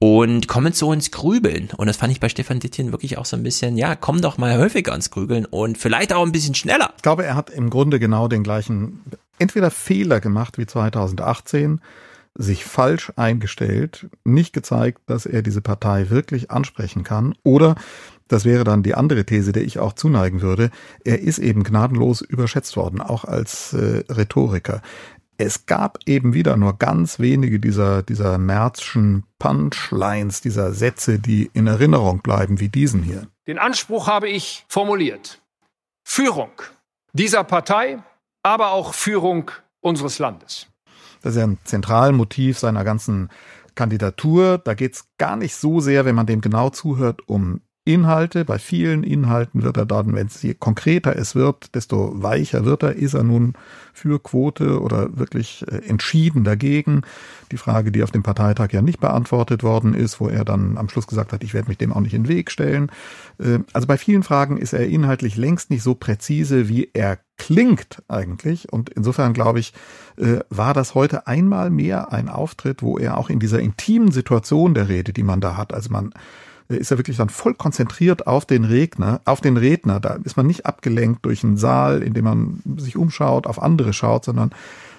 und 0.00 0.46
kommen 0.46 0.72
so 0.72 0.92
ins 0.92 1.10
Grübeln. 1.10 1.70
Und 1.76 1.86
das 1.86 1.96
fand 1.96 2.12
ich 2.12 2.20
bei 2.20 2.28
Stefan 2.28 2.60
Dittjen 2.60 2.92
wirklich 2.92 3.18
auch 3.18 3.24
so 3.24 3.36
ein 3.36 3.42
bisschen, 3.42 3.76
ja, 3.76 3.96
komm 3.96 4.20
doch 4.20 4.38
mal 4.38 4.58
häufiger 4.58 4.94
ins 4.94 5.10
Grübeln 5.10 5.44
und 5.44 5.78
vielleicht 5.78 6.12
auch 6.12 6.24
ein 6.24 6.32
bisschen 6.32 6.54
schneller. 6.54 6.92
Ich 6.96 7.02
glaube, 7.02 7.24
er 7.24 7.34
hat 7.34 7.50
im 7.50 7.70
Grunde 7.70 7.98
genau 7.98 8.28
den 8.28 8.42
gleichen, 8.42 9.02
entweder 9.38 9.70
Fehler 9.70 10.20
gemacht 10.20 10.58
wie 10.58 10.66
2018, 10.66 11.80
sich 12.34 12.64
falsch 12.64 13.12
eingestellt, 13.16 14.06
nicht 14.22 14.52
gezeigt, 14.52 15.00
dass 15.06 15.26
er 15.26 15.42
diese 15.42 15.60
Partei 15.60 16.08
wirklich 16.08 16.52
ansprechen 16.52 17.02
kann, 17.02 17.34
oder 17.42 17.74
das 18.28 18.44
wäre 18.44 18.62
dann 18.62 18.82
die 18.82 18.94
andere 18.94 19.24
These, 19.24 19.52
der 19.52 19.64
ich 19.64 19.78
auch 19.78 19.94
zuneigen 19.94 20.42
würde. 20.42 20.70
Er 21.02 21.20
ist 21.20 21.38
eben 21.38 21.64
gnadenlos 21.64 22.20
überschätzt 22.20 22.76
worden, 22.76 23.00
auch 23.00 23.24
als 23.24 23.72
äh, 23.72 24.04
Rhetoriker. 24.08 24.82
Es 25.40 25.66
gab 25.66 26.00
eben 26.04 26.34
wieder 26.34 26.56
nur 26.56 26.76
ganz 26.76 27.20
wenige 27.20 27.60
dieser, 27.60 28.02
dieser 28.02 28.38
Märzschen 28.38 29.22
Punchlines, 29.38 30.40
dieser 30.40 30.72
Sätze, 30.72 31.20
die 31.20 31.48
in 31.54 31.68
Erinnerung 31.68 32.22
bleiben, 32.22 32.58
wie 32.58 32.68
diesen 32.68 33.04
hier. 33.04 33.28
Den 33.46 33.58
Anspruch 33.58 34.08
habe 34.08 34.28
ich 34.28 34.66
formuliert. 34.68 35.40
Führung 36.02 36.50
dieser 37.12 37.44
Partei, 37.44 38.02
aber 38.42 38.72
auch 38.72 38.94
Führung 38.94 39.52
unseres 39.80 40.18
Landes. 40.18 40.66
Das 41.22 41.34
ist 41.34 41.38
ja 41.38 41.46
ein 41.46 41.58
Zentralmotiv 41.64 42.58
seiner 42.58 42.82
ganzen 42.82 43.28
Kandidatur. 43.76 44.58
Da 44.58 44.74
geht 44.74 44.94
es 44.94 45.04
gar 45.18 45.36
nicht 45.36 45.54
so 45.54 45.78
sehr, 45.78 46.04
wenn 46.04 46.16
man 46.16 46.26
dem 46.26 46.40
genau 46.40 46.70
zuhört, 46.70 47.28
um 47.28 47.60
Inhalte. 47.88 48.44
Bei 48.44 48.58
vielen 48.58 49.02
Inhalten 49.02 49.62
wird 49.62 49.78
er 49.78 49.86
dann, 49.86 50.14
wenn 50.14 50.26
es 50.26 50.42
je 50.42 50.54
konkreter 50.54 51.16
es 51.16 51.34
wird, 51.34 51.74
desto 51.74 52.12
weicher 52.22 52.64
wird 52.66 52.82
er. 52.82 52.94
Ist 52.94 53.14
er 53.14 53.24
nun 53.24 53.54
für 53.94 54.22
Quote 54.22 54.80
oder 54.80 55.18
wirklich 55.18 55.64
äh, 55.68 55.88
entschieden 55.88 56.44
dagegen? 56.44 57.02
Die 57.50 57.56
Frage, 57.56 57.90
die 57.90 58.02
auf 58.02 58.10
dem 58.10 58.22
Parteitag 58.22 58.72
ja 58.72 58.82
nicht 58.82 59.00
beantwortet 59.00 59.62
worden 59.62 59.94
ist, 59.94 60.20
wo 60.20 60.28
er 60.28 60.44
dann 60.44 60.76
am 60.76 60.88
Schluss 60.88 61.06
gesagt 61.06 61.32
hat, 61.32 61.42
ich 61.42 61.54
werde 61.54 61.68
mich 61.68 61.78
dem 61.78 61.92
auch 61.92 62.00
nicht 62.00 62.14
in 62.14 62.24
den 62.24 62.28
Weg 62.28 62.50
stellen. 62.50 62.92
Äh, 63.38 63.60
Also 63.72 63.86
bei 63.86 63.96
vielen 63.96 64.22
Fragen 64.22 64.58
ist 64.58 64.74
er 64.74 64.86
inhaltlich 64.86 65.36
längst 65.36 65.70
nicht 65.70 65.82
so 65.82 65.94
präzise, 65.94 66.68
wie 66.68 66.90
er 66.92 67.18
klingt 67.38 68.02
eigentlich. 68.08 68.70
Und 68.70 68.90
insofern 68.90 69.32
glaube 69.32 69.60
ich, 69.60 69.72
äh, 70.18 70.40
war 70.50 70.74
das 70.74 70.94
heute 70.94 71.26
einmal 71.26 71.70
mehr 71.70 72.12
ein 72.12 72.28
Auftritt, 72.28 72.82
wo 72.82 72.98
er 72.98 73.16
auch 73.16 73.30
in 73.30 73.38
dieser 73.38 73.60
intimen 73.60 74.10
Situation 74.10 74.74
der 74.74 74.88
Rede, 74.88 75.12
die 75.12 75.22
man 75.22 75.40
da 75.40 75.56
hat, 75.56 75.72
also 75.72 75.90
man 75.90 76.12
ist 76.68 76.90
er 76.90 76.98
wirklich 76.98 77.16
dann 77.16 77.30
voll 77.30 77.54
konzentriert 77.54 78.26
auf 78.26 78.44
den 78.44 78.64
Redner, 78.64 79.20
auf 79.24 79.40
den 79.40 79.56
Redner. 79.56 80.00
Da 80.00 80.18
ist 80.24 80.36
man 80.36 80.46
nicht 80.46 80.66
abgelenkt 80.66 81.24
durch 81.24 81.42
einen 81.42 81.56
Saal, 81.56 82.02
in 82.02 82.14
dem 82.14 82.24
man 82.24 82.62
sich 82.76 82.96
umschaut, 82.96 83.46
auf 83.46 83.62
andere 83.62 83.92
schaut, 83.92 84.24
sondern 84.24 84.50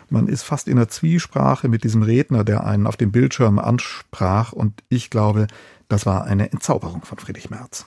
man 0.10 0.28
ist 0.28 0.44
fast 0.44 0.68
in 0.68 0.78
der 0.78 0.88
Zwiesprache 0.88 1.68
mit 1.68 1.84
diesem 1.84 2.02
Redner, 2.02 2.44
der 2.44 2.66
einen 2.66 2.88
auf 2.88 2.98
dem 2.98 3.12
Bildschirm 3.12 3.60
ansprach. 3.60 4.52
Und 4.52 4.84
ich 4.90 5.10
glaube, 5.10 5.48
das 5.88 6.06
war 6.06 6.26
eine 6.26 6.52
Entzauberung 6.52 7.04
von 7.04 7.20
Friedrich 7.20 7.50
Merz. 7.50 7.86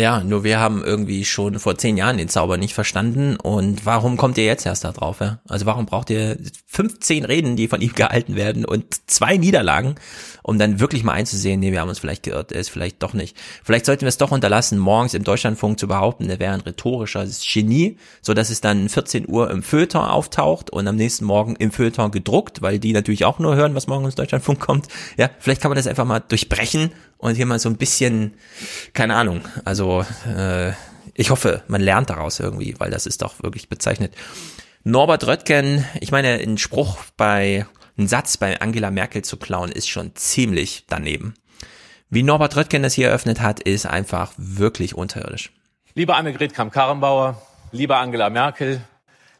Ja, 0.00 0.22
nur 0.22 0.44
wir 0.44 0.60
haben 0.60 0.84
irgendwie 0.84 1.24
schon 1.24 1.58
vor 1.58 1.76
zehn 1.76 1.96
Jahren 1.96 2.18
den 2.18 2.28
Zauber 2.28 2.56
nicht 2.56 2.72
verstanden. 2.72 3.34
Und 3.34 3.84
warum 3.84 4.16
kommt 4.16 4.38
ihr 4.38 4.44
jetzt 4.44 4.64
erst 4.64 4.84
da 4.84 4.92
drauf? 4.92 5.18
Ja? 5.20 5.40
Also 5.48 5.66
warum 5.66 5.86
braucht 5.86 6.08
ihr 6.10 6.38
15 6.66 7.24
Reden, 7.24 7.56
die 7.56 7.66
von 7.66 7.80
ihm 7.80 7.92
gehalten 7.96 8.36
werden 8.36 8.64
und 8.64 9.10
zwei 9.10 9.36
Niederlagen, 9.36 9.96
um 10.44 10.56
dann 10.56 10.78
wirklich 10.78 11.02
mal 11.02 11.14
einzusehen, 11.14 11.58
nee, 11.58 11.72
wir 11.72 11.80
haben 11.80 11.88
uns 11.88 11.98
vielleicht 11.98 12.22
geirrt, 12.22 12.52
er 12.52 12.60
ist 12.60 12.70
vielleicht 12.70 13.02
doch 13.02 13.12
nicht. 13.12 13.36
Vielleicht 13.64 13.86
sollten 13.86 14.02
wir 14.02 14.08
es 14.08 14.18
doch 14.18 14.30
unterlassen, 14.30 14.78
morgens 14.78 15.14
im 15.14 15.24
Deutschlandfunk 15.24 15.80
zu 15.80 15.88
behaupten, 15.88 16.30
er 16.30 16.38
wäre 16.38 16.54
ein 16.54 16.60
rhetorisches 16.60 17.44
Genie, 17.52 17.98
so 18.22 18.34
dass 18.34 18.50
es 18.50 18.60
dann 18.60 18.88
14 18.88 19.28
Uhr 19.28 19.50
im 19.50 19.64
Feuilleton 19.64 20.04
auftaucht 20.04 20.70
und 20.70 20.86
am 20.86 20.94
nächsten 20.94 21.24
Morgen 21.24 21.56
im 21.56 21.72
Feuilleton 21.72 22.12
gedruckt, 22.12 22.62
weil 22.62 22.78
die 22.78 22.92
natürlich 22.92 23.24
auch 23.24 23.40
nur 23.40 23.56
hören, 23.56 23.74
was 23.74 23.88
morgen 23.88 24.04
ins 24.04 24.14
Deutschlandfunk 24.14 24.60
kommt. 24.60 24.86
Ja, 25.16 25.28
vielleicht 25.40 25.60
kann 25.60 25.70
man 25.70 25.76
das 25.76 25.88
einfach 25.88 26.04
mal 26.04 26.20
durchbrechen 26.20 26.92
und 27.18 27.34
hier 27.34 27.46
mal 27.46 27.58
so 27.58 27.68
ein 27.68 27.76
bisschen, 27.76 28.34
keine 28.94 29.16
Ahnung, 29.16 29.42
also 29.64 30.04
äh, 30.26 30.72
ich 31.14 31.30
hoffe, 31.30 31.62
man 31.66 31.80
lernt 31.80 32.10
daraus 32.10 32.38
irgendwie, 32.40 32.76
weil 32.78 32.90
das 32.90 33.04
ist 33.06 33.22
doch 33.22 33.42
wirklich 33.42 33.68
bezeichnet. 33.68 34.14
Norbert 34.84 35.26
Röttgen, 35.26 35.84
ich 36.00 36.12
meine, 36.12 36.34
ein 36.34 36.58
Spruch 36.58 36.98
bei, 37.16 37.66
ein 37.98 38.06
Satz 38.06 38.36
bei 38.36 38.60
Angela 38.60 38.90
Merkel 38.90 39.22
zu 39.22 39.36
klauen, 39.36 39.70
ist 39.70 39.88
schon 39.88 40.14
ziemlich 40.14 40.84
daneben. 40.88 41.34
Wie 42.08 42.22
Norbert 42.22 42.56
Röttgen 42.56 42.82
das 42.82 42.94
hier 42.94 43.08
eröffnet 43.08 43.40
hat, 43.40 43.60
ist 43.60 43.84
einfach 43.84 44.32
wirklich 44.36 44.94
unterirdisch. 44.94 45.52
Liebe 45.94 46.14
Annegret 46.14 46.54
Kramp-Karrenbauer, 46.54 47.42
liebe 47.72 47.96
Angela 47.96 48.30
Merkel, 48.30 48.80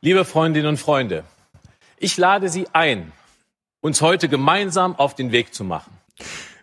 liebe 0.01 0.25
Freundinnen 0.25 0.67
und 0.67 0.77
Freunde, 0.79 1.25
ich 1.97 2.17
lade 2.17 2.49
Sie 2.49 2.67
ein, 2.73 3.13
uns 3.81 4.03
heute 4.03 4.29
gemeinsam 4.29 4.97
auf 4.97 5.15
den 5.15 5.31
Weg 5.31 5.55
zu 5.55 5.63
machen. 5.63 5.97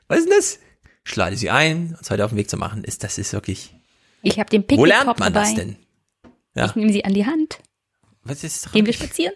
Was 0.07 0.19
ist 0.19 0.29
denn 0.29 0.37
das? 0.37 0.59
Ich 1.05 1.15
lade 1.15 1.37
Sie 1.37 1.49
ein, 1.49 1.95
uns 1.97 2.09
heute 2.09 2.25
auf 2.25 2.31
den 2.31 2.37
Weg 2.37 2.49
zu 2.49 2.57
machen. 2.57 2.83
Ist 2.83 3.03
das 3.03 3.17
ist 3.17 3.31
wirklich. 3.33 3.73
Ich 4.23 4.39
habe 4.39 4.49
den 4.49 4.63
Wo 4.63 4.67
Picknickkorb 4.67 5.05
lernt 5.05 5.19
man 5.19 5.33
dabei. 5.33 5.45
das 5.45 5.55
denn? 5.55 5.75
Ja. 6.55 6.65
Ich 6.65 6.75
nehme 6.75 6.91
sie 6.91 7.05
an 7.05 7.13
die 7.13 7.25
Hand. 7.25 7.59
Was 8.23 8.43
ist 8.43 8.71
Gehen 8.71 8.85
wir 8.87 8.93
spazieren? 8.93 9.33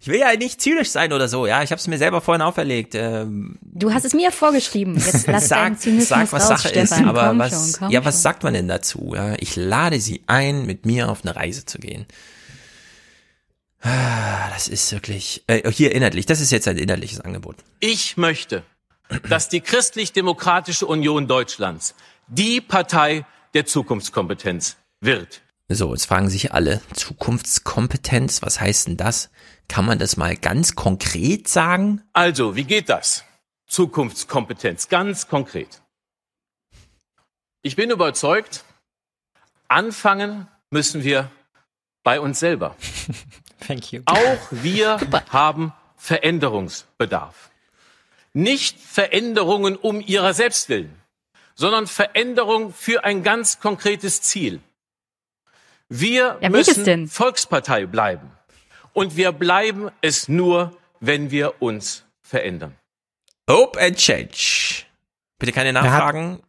Ich 0.00 0.06
will 0.06 0.20
ja 0.20 0.32
nicht 0.36 0.60
zynisch 0.60 0.90
sein 0.90 1.12
oder 1.12 1.26
so, 1.26 1.44
ja. 1.46 1.62
Ich 1.64 1.72
habe 1.72 1.80
es 1.80 1.88
mir 1.88 1.98
selber 1.98 2.20
vorhin 2.20 2.40
auferlegt. 2.42 2.94
Ähm, 2.94 3.58
Du 3.62 3.92
hast 3.92 4.04
es 4.04 4.14
mir 4.14 4.30
vorgeschrieben. 4.30 4.94
Jetzt 4.96 5.26
lass 5.26 5.48
sag, 5.48 5.80
Zynismus 5.80 6.08
sag, 6.08 6.32
was 6.32 6.42
raus, 6.42 6.48
Sache 6.62 6.68
Stefan. 6.68 6.84
ist, 6.84 7.08
aber 7.08 7.28
komm 7.28 7.38
was, 7.40 7.78
schon, 7.78 7.90
ja, 7.90 8.04
was 8.04 8.22
sagt 8.22 8.44
man 8.44 8.54
denn 8.54 8.68
dazu? 8.68 9.12
Ja, 9.16 9.34
ich 9.40 9.56
lade 9.56 9.98
Sie 9.98 10.22
ein, 10.28 10.66
mit 10.66 10.86
mir 10.86 11.08
auf 11.10 11.24
eine 11.24 11.34
Reise 11.34 11.64
zu 11.66 11.78
gehen. 11.78 12.06
Ah, 13.80 14.50
Das 14.50 14.68
ist 14.68 14.92
wirklich, 14.92 15.42
äh, 15.48 15.68
hier 15.72 15.92
inhaltlich, 15.92 16.26
das 16.26 16.40
ist 16.40 16.52
jetzt 16.52 16.68
ein 16.68 16.76
inhaltliches 16.78 17.20
Angebot. 17.20 17.56
Ich 17.80 18.16
möchte, 18.16 18.62
dass 19.28 19.48
die 19.48 19.60
Christlich-Demokratische 19.60 20.86
Union 20.86 21.26
Deutschlands 21.26 21.94
die 22.28 22.60
Partei 22.60 23.26
der 23.54 23.66
Zukunftskompetenz 23.66 24.76
wird. 25.00 25.42
So, 25.68 25.92
jetzt 25.92 26.06
fragen 26.06 26.28
sich 26.28 26.52
alle, 26.52 26.82
Zukunftskompetenz, 26.92 28.42
was 28.42 28.60
heißt 28.60 28.88
denn 28.88 28.96
das? 28.96 29.30
Kann 29.68 29.86
man 29.86 29.98
das 29.98 30.16
mal 30.16 30.36
ganz 30.36 30.74
konkret 30.74 31.48
sagen? 31.48 32.02
Also, 32.12 32.56
wie 32.56 32.64
geht 32.64 32.88
das? 32.88 33.24
Zukunftskompetenz, 33.66 34.88
ganz 34.88 35.28
konkret. 35.28 35.82
Ich 37.62 37.76
bin 37.76 37.90
überzeugt, 37.90 38.64
anfangen 39.68 40.48
müssen 40.70 41.04
wir 41.04 41.30
bei 42.02 42.20
uns 42.20 42.40
selber. 42.40 42.76
Thank 43.66 43.92
you. 43.92 44.02
Auch 44.04 44.38
wir 44.50 44.98
haben 45.30 45.72
Veränderungsbedarf. 45.96 47.51
Nicht 48.34 48.78
Veränderungen 48.80 49.76
um 49.76 50.00
ihrer 50.00 50.32
selbst 50.34 50.68
willen, 50.68 50.94
sondern 51.54 51.86
Veränderung 51.86 52.72
für 52.72 53.04
ein 53.04 53.22
ganz 53.22 53.60
konkretes 53.60 54.22
Ziel. 54.22 54.60
Wir 55.88 56.38
Ja, 56.40 56.48
müssen 56.48 56.84
denn? 56.84 57.08
Volkspartei 57.08 57.86
bleiben. 57.86 58.30
Und 58.94 59.16
wir 59.16 59.32
bleiben 59.32 59.90
es 60.00 60.28
nur, 60.28 60.76
wenn 61.00 61.30
wir 61.30 61.60
uns 61.60 62.04
verändern. 62.22 62.74
Hope 63.50 63.78
and 63.80 63.96
Change. 63.96 64.84
Bitte 65.38 65.52
keine 65.52 65.72
Nachfragen. 65.72 66.40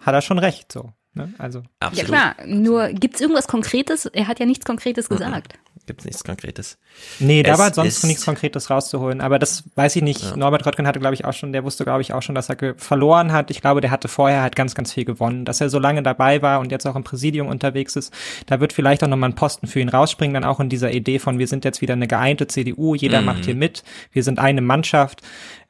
Hat 0.00 0.14
er 0.14 0.20
schon 0.22 0.38
recht, 0.38 0.70
so. 0.72 0.92
Ne? 1.14 1.32
Also. 1.38 1.62
Ja 1.92 2.04
klar, 2.04 2.36
nur 2.46 2.88
gibt's 2.88 3.20
irgendwas 3.20 3.46
Konkretes? 3.46 4.06
Er 4.06 4.28
hat 4.28 4.40
ja 4.40 4.46
nichts 4.46 4.64
Konkretes 4.64 5.08
gesagt. 5.08 5.54
Gibt's 5.86 6.04
nichts 6.04 6.22
Konkretes. 6.22 6.78
Nee, 7.18 7.42
da 7.42 7.54
Es 7.54 7.58
war 7.58 7.74
sonst 7.74 8.04
nichts 8.04 8.24
Konkretes 8.24 8.70
rauszuholen. 8.70 9.20
Aber 9.20 9.38
das 9.40 9.64
weiß 9.74 9.96
ich 9.96 10.02
nicht. 10.02 10.22
Ja. 10.22 10.36
Norbert 10.36 10.64
Röttgen 10.64 10.86
hatte, 10.86 11.00
glaube 11.00 11.14
ich, 11.14 11.24
auch 11.24 11.32
schon, 11.32 11.52
der 11.52 11.64
wusste, 11.64 11.82
glaube 11.84 12.02
ich, 12.02 12.12
auch 12.12 12.22
schon, 12.22 12.34
dass 12.36 12.48
er 12.48 12.74
verloren 12.76 13.32
hat. 13.32 13.50
Ich 13.50 13.60
glaube, 13.60 13.80
der 13.80 13.90
hatte 13.90 14.06
vorher 14.08 14.42
halt 14.42 14.54
ganz, 14.54 14.74
ganz 14.76 14.92
viel 14.92 15.04
gewonnen. 15.04 15.44
Dass 15.44 15.60
er 15.60 15.68
so 15.70 15.78
lange 15.80 16.02
dabei 16.02 16.40
war 16.40 16.60
und 16.60 16.70
jetzt 16.70 16.86
auch 16.86 16.94
im 16.94 17.02
Präsidium 17.02 17.48
unterwegs 17.48 17.96
ist, 17.96 18.12
da 18.46 18.60
wird 18.60 18.72
vielleicht 18.72 19.02
auch 19.02 19.08
nochmal 19.08 19.30
ein 19.30 19.34
Posten 19.34 19.66
für 19.66 19.80
ihn 19.80 19.88
rausspringen, 19.88 20.34
dann 20.34 20.44
auch 20.44 20.60
in 20.60 20.68
dieser 20.68 20.92
Idee 20.92 21.18
von, 21.18 21.38
wir 21.40 21.48
sind 21.48 21.64
jetzt 21.64 21.80
wieder 21.80 21.94
eine 21.94 22.06
geeinte 22.06 22.46
CDU, 22.46 22.94
jeder 22.94 23.20
Mhm. 23.20 23.26
macht 23.26 23.44
hier 23.44 23.56
mit, 23.56 23.82
wir 24.12 24.22
sind 24.22 24.38
eine 24.38 24.60
Mannschaft. 24.60 25.22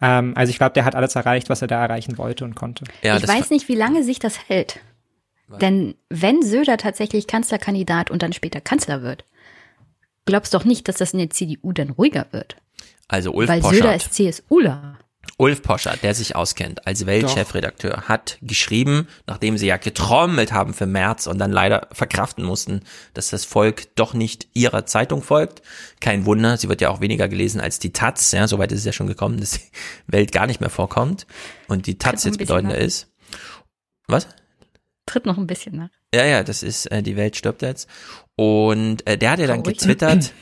Ähm, 0.02 0.32
also 0.36 0.50
ich 0.50 0.58
glaube, 0.58 0.72
der 0.74 0.84
hat 0.84 0.94
alles 0.94 1.14
erreicht, 1.14 1.48
was 1.48 1.62
er 1.62 1.68
da 1.68 1.80
erreichen 1.80 2.18
wollte 2.18 2.44
und 2.44 2.54
konnte. 2.54 2.84
ich 3.02 3.08
weiß 3.28 3.48
nicht, 3.50 3.68
wie 3.68 3.76
lange 3.76 4.02
sich 4.02 4.18
das 4.18 4.38
hält. 4.48 4.80
Denn 5.60 5.94
wenn 6.08 6.42
Söder 6.42 6.78
tatsächlich 6.78 7.26
Kanzlerkandidat 7.26 8.10
und 8.10 8.22
dann 8.22 8.32
später 8.32 8.60
Kanzler 8.60 9.02
wird, 9.02 9.24
glaubst 10.24 10.54
doch 10.54 10.64
nicht, 10.64 10.88
dass 10.88 10.96
das 10.96 11.12
in 11.12 11.18
der 11.18 11.30
CDU 11.30 11.72
dann 11.72 11.90
ruhiger 11.90 12.26
wird. 12.30 12.56
Also 13.08 13.32
Ulf 13.32 13.48
Weil 13.48 13.62
Söder 13.62 13.92
Poschardt. 13.92 14.02
ist 14.02 14.14
CSUler. 14.14 14.98
Ulf 15.38 15.62
Poschardt, 15.62 16.02
der 16.02 16.14
sich 16.14 16.36
auskennt 16.36 16.86
als 16.86 17.06
Weltchefredakteur, 17.06 18.02
hat 18.08 18.38
geschrieben, 18.42 19.08
nachdem 19.26 19.56
sie 19.56 19.66
ja 19.66 19.76
getrommelt 19.76 20.52
haben 20.52 20.74
für 20.74 20.86
März 20.86 21.26
und 21.26 21.38
dann 21.38 21.52
leider 21.52 21.88
verkraften 21.92 22.44
mussten, 22.44 22.80
dass 23.14 23.30
das 23.30 23.44
Volk 23.44 23.94
doch 23.96 24.14
nicht 24.14 24.48
ihrer 24.52 24.84
Zeitung 24.84 25.22
folgt. 25.22 25.62
Kein 26.00 26.26
Wunder, 26.26 26.56
sie 26.56 26.68
wird 26.68 26.80
ja 26.80 26.90
auch 26.90 27.00
weniger 27.00 27.28
gelesen 27.28 27.60
als 27.60 27.78
die 27.78 27.92
Taz. 27.92 28.32
Ja, 28.32 28.46
soweit 28.48 28.72
ist 28.72 28.80
es 28.80 28.84
ja 28.84 28.92
schon 28.92 29.06
gekommen, 29.06 29.38
dass 29.40 29.52
die 29.52 29.70
Welt 30.06 30.32
gar 30.32 30.46
nicht 30.46 30.60
mehr 30.60 30.70
vorkommt 30.70 31.26
und 31.68 31.86
die 31.86 31.98
Taz 31.98 32.24
jetzt 32.24 32.38
bedeutender 32.38 32.76
nach. 32.76 32.82
ist. 32.82 33.12
Was? 34.08 34.28
Tritt 35.06 35.26
noch 35.26 35.38
ein 35.38 35.46
bisschen 35.46 35.76
nach. 35.76 35.90
Ja, 36.14 36.24
ja, 36.24 36.42
das 36.42 36.62
ist, 36.62 36.86
äh, 36.86 37.02
die 37.02 37.16
Welt 37.16 37.36
stirbt 37.36 37.62
jetzt. 37.62 37.88
Und 38.36 39.06
äh, 39.06 39.16
der 39.16 39.30
hat 39.30 39.38
ja 39.38 39.46
dann 39.46 39.62
Traurig. 39.62 39.78
getwittert, 39.78 40.32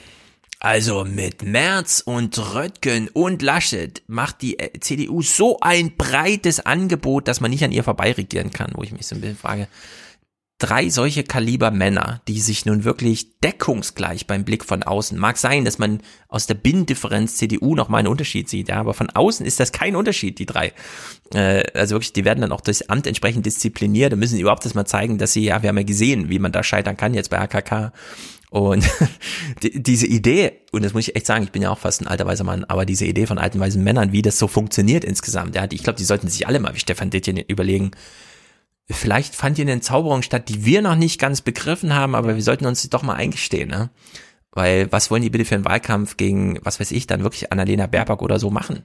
also 0.58 1.04
mit 1.04 1.42
Merz 1.42 2.02
und 2.04 2.36
Röttgen 2.54 3.08
und 3.08 3.40
Laschet 3.40 4.02
macht 4.08 4.42
die 4.42 4.58
äh, 4.58 4.78
CDU 4.80 5.22
so 5.22 5.58
ein 5.60 5.96
breites 5.96 6.60
Angebot, 6.60 7.28
dass 7.28 7.40
man 7.40 7.50
nicht 7.50 7.64
an 7.64 7.72
ihr 7.72 7.84
vorbeiregieren 7.84 8.50
kann, 8.50 8.72
wo 8.74 8.82
ich 8.82 8.92
mich 8.92 9.06
so 9.06 9.14
ein 9.14 9.20
bisschen 9.20 9.38
frage. 9.38 9.68
Drei 10.60 10.90
solche 10.90 11.24
Kaliber 11.24 11.70
Männer, 11.70 12.20
die 12.28 12.38
sich 12.38 12.66
nun 12.66 12.84
wirklich 12.84 13.40
deckungsgleich 13.40 14.26
beim 14.26 14.44
Blick 14.44 14.62
von 14.62 14.82
außen, 14.82 15.18
mag 15.18 15.38
sein, 15.38 15.64
dass 15.64 15.78
man 15.78 16.02
aus 16.28 16.46
der 16.46 16.54
Binnendifferenz 16.54 17.36
CDU 17.36 17.74
noch 17.74 17.88
mal 17.88 17.96
einen 17.96 18.08
Unterschied 18.08 18.50
sieht, 18.50 18.68
ja, 18.68 18.76
aber 18.76 18.92
von 18.92 19.08
außen 19.08 19.46
ist 19.46 19.58
das 19.58 19.72
kein 19.72 19.96
Unterschied, 19.96 20.38
die 20.38 20.44
drei. 20.44 20.74
Äh, 21.32 21.62
also 21.72 21.94
wirklich, 21.94 22.12
die 22.12 22.26
werden 22.26 22.42
dann 22.42 22.52
auch 22.52 22.60
durchs 22.60 22.82
Amt 22.82 23.06
entsprechend 23.06 23.46
diszipliniert 23.46 24.12
und 24.12 24.18
müssen 24.18 24.38
überhaupt 24.38 24.66
erst 24.66 24.74
mal 24.74 24.84
zeigen, 24.84 25.16
dass 25.16 25.32
sie, 25.32 25.44
ja, 25.44 25.62
wir 25.62 25.70
haben 25.70 25.78
ja 25.78 25.82
gesehen, 25.82 26.28
wie 26.28 26.38
man 26.38 26.52
da 26.52 26.62
scheitern 26.62 26.98
kann 26.98 27.14
jetzt 27.14 27.30
bei 27.30 27.38
AKK. 27.38 27.92
Und 28.50 28.84
die, 29.62 29.82
diese 29.82 30.06
Idee, 30.06 30.52
und 30.72 30.84
das 30.84 30.92
muss 30.92 31.08
ich 31.08 31.16
echt 31.16 31.24
sagen, 31.24 31.44
ich 31.44 31.52
bin 31.52 31.62
ja 31.62 31.70
auch 31.70 31.78
fast 31.78 32.02
ein 32.02 32.06
alter 32.06 32.26
weißer 32.26 32.44
Mann, 32.44 32.64
aber 32.64 32.84
diese 32.84 33.06
Idee 33.06 33.26
von 33.26 33.38
alten 33.38 33.60
weißen 33.60 33.82
Männern, 33.82 34.12
wie 34.12 34.20
das 34.20 34.38
so 34.38 34.46
funktioniert 34.46 35.04
insgesamt, 35.04 35.54
ja, 35.54 35.66
ich 35.70 35.82
glaube, 35.82 35.98
die 35.98 36.04
sollten 36.04 36.28
sich 36.28 36.46
alle 36.46 36.60
mal 36.60 36.74
wie 36.74 36.80
Stefan 36.80 37.08
Dittjen 37.08 37.38
überlegen, 37.38 37.92
vielleicht 38.90 39.34
fand 39.34 39.56
hier 39.56 39.66
eine 39.66 39.80
Zauberung 39.80 40.22
statt, 40.22 40.48
die 40.48 40.64
wir 40.64 40.82
noch 40.82 40.96
nicht 40.96 41.20
ganz 41.20 41.40
begriffen 41.40 41.94
haben, 41.94 42.14
aber 42.14 42.34
wir 42.34 42.42
sollten 42.42 42.66
uns 42.66 42.88
doch 42.90 43.02
mal 43.02 43.14
eingestehen, 43.14 43.68
ne? 43.68 43.90
Weil 44.52 44.90
was 44.90 45.10
wollen 45.10 45.22
die 45.22 45.30
bitte 45.30 45.44
für 45.44 45.54
einen 45.54 45.64
Wahlkampf 45.64 46.16
gegen, 46.16 46.58
was 46.64 46.80
weiß 46.80 46.90
ich, 46.90 47.06
dann 47.06 47.22
wirklich 47.22 47.52
Annalena 47.52 47.86
Baerbock 47.86 48.20
oder 48.20 48.40
so 48.40 48.50
machen? 48.50 48.82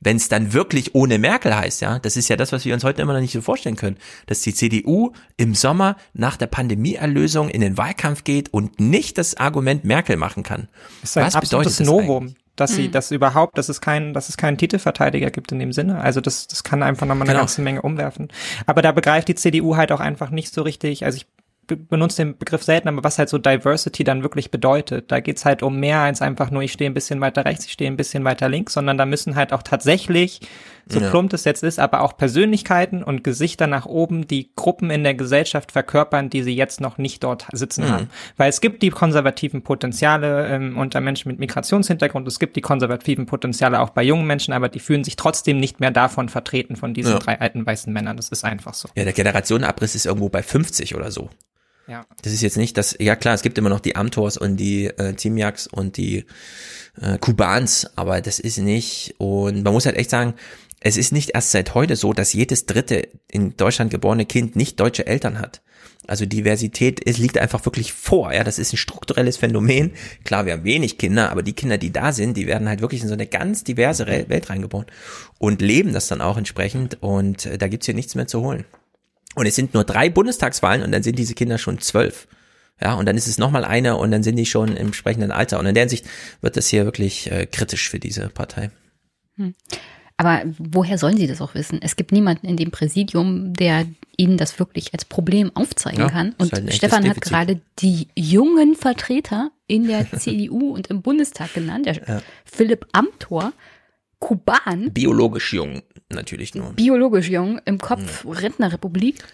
Wenn 0.00 0.16
es 0.16 0.28
dann 0.28 0.52
wirklich 0.52 0.94
ohne 0.94 1.18
Merkel 1.18 1.54
heißt, 1.54 1.80
ja, 1.80 1.98
das 2.00 2.16
ist 2.16 2.28
ja 2.28 2.34
das, 2.34 2.50
was 2.50 2.64
wir 2.64 2.74
uns 2.74 2.82
heute 2.82 3.02
immer 3.02 3.12
noch 3.12 3.20
nicht 3.20 3.32
so 3.32 3.40
vorstellen 3.40 3.76
können, 3.76 3.98
dass 4.26 4.40
die 4.40 4.52
CDU 4.52 5.12
im 5.36 5.54
Sommer 5.54 5.96
nach 6.12 6.36
der 6.36 6.48
Pandemieerlösung 6.48 7.50
in 7.50 7.60
den 7.60 7.76
Wahlkampf 7.76 8.24
geht 8.24 8.52
und 8.52 8.80
nicht 8.80 9.16
das 9.16 9.36
Argument 9.36 9.84
Merkel 9.84 10.16
machen 10.16 10.42
kann. 10.42 10.68
Das 11.02 11.10
ist 11.10 11.16
ein 11.18 11.26
was 11.26 11.40
bedeutet 11.40 11.78
das 11.78 11.86
Novum, 11.86 12.24
eigentlich? 12.24 12.41
Dass 12.56 12.74
sie, 12.74 12.88
Mhm. 12.88 12.92
dass 12.92 13.10
überhaupt, 13.10 13.56
dass 13.58 13.68
es 13.68 13.80
keinen, 13.80 14.12
dass 14.14 14.28
es 14.28 14.36
keinen 14.36 14.58
Titelverteidiger 14.58 15.30
gibt 15.30 15.52
in 15.52 15.58
dem 15.58 15.72
Sinne. 15.72 16.00
Also 16.00 16.20
das, 16.20 16.46
das 16.48 16.64
kann 16.64 16.82
einfach 16.82 17.06
nochmal 17.06 17.22
eine 17.22 17.32
Genau. 17.32 17.40
ganze 17.40 17.62
Menge 17.62 17.82
umwerfen. 17.82 18.28
Aber 18.66 18.82
da 18.82 18.92
begreift 18.92 19.28
die 19.28 19.34
CDU 19.34 19.76
halt 19.76 19.90
auch 19.92 20.00
einfach 20.00 20.30
nicht 20.30 20.52
so 20.52 20.62
richtig. 20.62 21.04
Also 21.04 21.16
ich 21.16 21.26
be- 21.66 21.76
benutze 21.76 22.24
den 22.24 22.36
Begriff 22.36 22.62
selten, 22.62 22.88
aber 22.88 23.04
was 23.04 23.18
halt 23.18 23.28
so 23.28 23.38
Diversity 23.38 24.04
dann 24.04 24.22
wirklich 24.22 24.50
bedeutet. 24.50 25.10
Da 25.12 25.20
geht's 25.20 25.44
halt 25.44 25.62
um 25.62 25.78
mehr 25.80 26.00
als 26.00 26.20
einfach 26.20 26.50
nur, 26.50 26.62
ich 26.62 26.72
stehe 26.72 26.90
ein 26.90 26.94
bisschen 26.94 27.20
weiter 27.20 27.44
rechts, 27.44 27.64
ich 27.66 27.72
stehe 27.72 27.90
ein 27.90 27.96
bisschen 27.96 28.24
weiter 28.24 28.48
links, 28.48 28.74
sondern 28.74 28.98
da 28.98 29.06
müssen 29.06 29.34
halt 29.36 29.52
auch 29.52 29.62
tatsächlich, 29.62 30.40
so 30.88 31.00
Ja. 31.00 31.10
plump 31.10 31.32
es 31.32 31.44
jetzt 31.44 31.62
ist, 31.62 31.78
aber 31.78 32.00
auch 32.02 32.16
Persönlichkeiten 32.16 33.02
und 33.02 33.22
Gesichter 33.24 33.66
nach 33.66 33.86
oben, 33.86 34.26
die 34.26 34.50
Gruppen 34.56 34.90
in 34.90 35.04
der 35.04 35.14
Gesellschaft 35.14 35.72
verkörpern, 35.72 36.28
die 36.30 36.42
sie 36.42 36.54
jetzt 36.54 36.80
noch 36.80 36.98
nicht 36.98 37.22
dort 37.24 37.46
sitzen 37.52 37.84
Mhm. 37.84 37.88
haben. 37.90 38.10
Weil 38.36 38.48
es 38.48 38.60
gibt 38.60 38.82
die 38.82 38.90
konservativen 38.90 39.62
Potenziale 39.62 40.46
ähm, 40.48 40.76
unter 40.76 41.00
Menschen 41.00 41.28
mit 41.28 41.38
Migrationshintergrund, 41.38 42.26
es 42.28 42.38
gibt 42.38 42.56
die 42.56 42.60
konservativen 42.60 43.26
Potenziale 43.26 43.80
auch 43.80 43.90
bei 43.90 44.02
jungen 44.02 44.26
Menschen, 44.26 44.52
aber 44.52 44.68
die 44.68 44.80
fühlen 44.80 45.04
sich 45.04 45.16
trotzdem 45.16 45.58
nicht 45.58 45.80
mehr 45.80 45.90
davon 45.90 46.28
vertreten, 46.28 46.76
von 46.76 46.94
diesen 46.94 47.12
Ja. 47.12 47.18
drei 47.18 47.40
alten 47.40 47.64
weißen 47.64 47.92
Männern. 47.92 48.16
Das 48.16 48.28
ist 48.30 48.44
einfach 48.44 48.74
so. 48.74 48.88
Ja, 48.96 49.04
der 49.04 49.12
Generationenabriss 49.12 49.94
ist 49.94 50.06
irgendwo 50.06 50.28
bei 50.28 50.42
50 50.42 50.94
oder 50.94 51.10
so. 51.10 51.30
Ja. 51.88 52.04
Das 52.22 52.32
ist 52.32 52.42
jetzt 52.42 52.56
nicht 52.56 52.78
das, 52.78 52.96
ja 53.00 53.16
klar, 53.16 53.34
es 53.34 53.42
gibt 53.42 53.58
immer 53.58 53.68
noch 53.68 53.80
die 53.80 53.96
Amtors 53.96 54.36
und 54.36 54.56
die 54.56 54.86
äh, 54.86 55.14
Teamjaks 55.14 55.66
und 55.66 55.96
die 55.96 56.24
äh, 57.00 57.18
Kubans, 57.18 57.90
aber 57.96 58.20
das 58.20 58.38
ist 58.38 58.58
nicht, 58.58 59.14
und 59.18 59.64
man 59.64 59.72
muss 59.72 59.84
halt 59.86 59.96
echt 59.96 60.10
sagen, 60.10 60.34
es 60.84 60.96
ist 60.96 61.12
nicht 61.12 61.30
erst 61.30 61.52
seit 61.52 61.74
heute 61.74 61.96
so, 61.96 62.12
dass 62.12 62.32
jedes 62.32 62.66
dritte 62.66 63.08
in 63.30 63.56
Deutschland 63.56 63.90
geborene 63.90 64.26
Kind 64.26 64.56
nicht 64.56 64.80
deutsche 64.80 65.06
Eltern 65.06 65.38
hat. 65.38 65.62
Also 66.08 66.26
Diversität, 66.26 67.00
es 67.06 67.18
liegt 67.18 67.38
einfach 67.38 67.64
wirklich 67.64 67.92
vor, 67.92 68.32
ja, 68.32 68.42
das 68.42 68.58
ist 68.58 68.72
ein 68.72 68.76
strukturelles 68.76 69.36
Phänomen. 69.36 69.92
Klar, 70.24 70.46
wir 70.46 70.54
haben 70.54 70.64
wenig 70.64 70.98
Kinder, 70.98 71.30
aber 71.30 71.44
die 71.44 71.52
Kinder, 71.52 71.78
die 71.78 71.92
da 71.92 72.12
sind, 72.12 72.36
die 72.36 72.48
werden 72.48 72.68
halt 72.68 72.80
wirklich 72.80 73.02
in 73.02 73.08
so 73.08 73.14
eine 73.14 73.28
ganz 73.28 73.62
diverse 73.62 74.06
Welt 74.08 74.50
reingeboren 74.50 74.86
und 75.38 75.62
leben 75.62 75.92
das 75.92 76.08
dann 76.08 76.20
auch 76.20 76.36
entsprechend 76.36 77.00
und 77.00 77.46
äh, 77.46 77.58
da 77.58 77.68
gibt's 77.68 77.86
hier 77.86 77.94
nichts 77.94 78.16
mehr 78.16 78.26
zu 78.26 78.40
holen. 78.40 78.64
Und 79.36 79.46
es 79.46 79.54
sind 79.54 79.74
nur 79.74 79.84
drei 79.84 80.10
Bundestagswahlen 80.10 80.82
und 80.82 80.90
dann 80.90 81.04
sind 81.04 81.18
diese 81.18 81.34
Kinder 81.34 81.58
schon 81.58 81.78
zwölf. 81.78 82.26
Ja, 82.80 82.94
und 82.94 83.06
dann 83.06 83.16
ist 83.16 83.28
es 83.28 83.38
nochmal 83.38 83.64
eine 83.64 83.96
und 83.96 84.10
dann 84.10 84.24
sind 84.24 84.34
die 84.36 84.46
schon 84.46 84.70
im 84.70 84.88
entsprechenden 84.88 85.30
Alter. 85.30 85.60
Und 85.60 85.66
in 85.66 85.74
der 85.74 85.82
Hinsicht 85.82 86.06
wird 86.40 86.56
das 86.56 86.66
hier 86.66 86.84
wirklich 86.84 87.30
äh, 87.30 87.46
kritisch 87.46 87.88
für 87.88 88.00
diese 88.00 88.28
Partei. 88.28 88.72
Hm. 89.36 89.54
Aber 90.24 90.42
woher 90.58 90.98
sollen 90.98 91.16
sie 91.16 91.26
das 91.26 91.40
auch 91.40 91.54
wissen? 91.54 91.80
Es 91.82 91.96
gibt 91.96 92.12
niemanden 92.12 92.46
in 92.46 92.56
dem 92.56 92.70
Präsidium, 92.70 93.52
der 93.54 93.86
ihnen 94.16 94.36
das 94.36 94.58
wirklich 94.58 94.92
als 94.94 95.04
Problem 95.04 95.50
aufzeigen 95.54 96.00
Ja, 96.00 96.08
kann. 96.10 96.34
Und 96.38 96.52
halt 96.52 96.72
Stefan 96.72 97.08
hat 97.08 97.20
gerade 97.20 97.60
die 97.80 98.08
jungen 98.16 98.74
Vertreter 98.76 99.50
in 99.66 99.86
der 99.86 100.06
CDU 100.18 100.74
und 100.74 100.86
im 100.88 101.02
Bundestag 101.02 101.52
genannt. 101.54 101.86
Der 101.86 101.96
Ja. 102.06 102.22
Philipp 102.44 102.86
Amthor, 102.92 103.52
Kuban, 104.20 104.92
Biologisch 104.92 105.52
jung, 105.52 105.82
natürlich 106.08 106.54
nur. 106.54 106.72
biologisch 106.74 107.28
jung, 107.28 107.60
im 107.64 107.78
Kopf 107.78 108.24
Rentnerrepublik. 108.24 109.24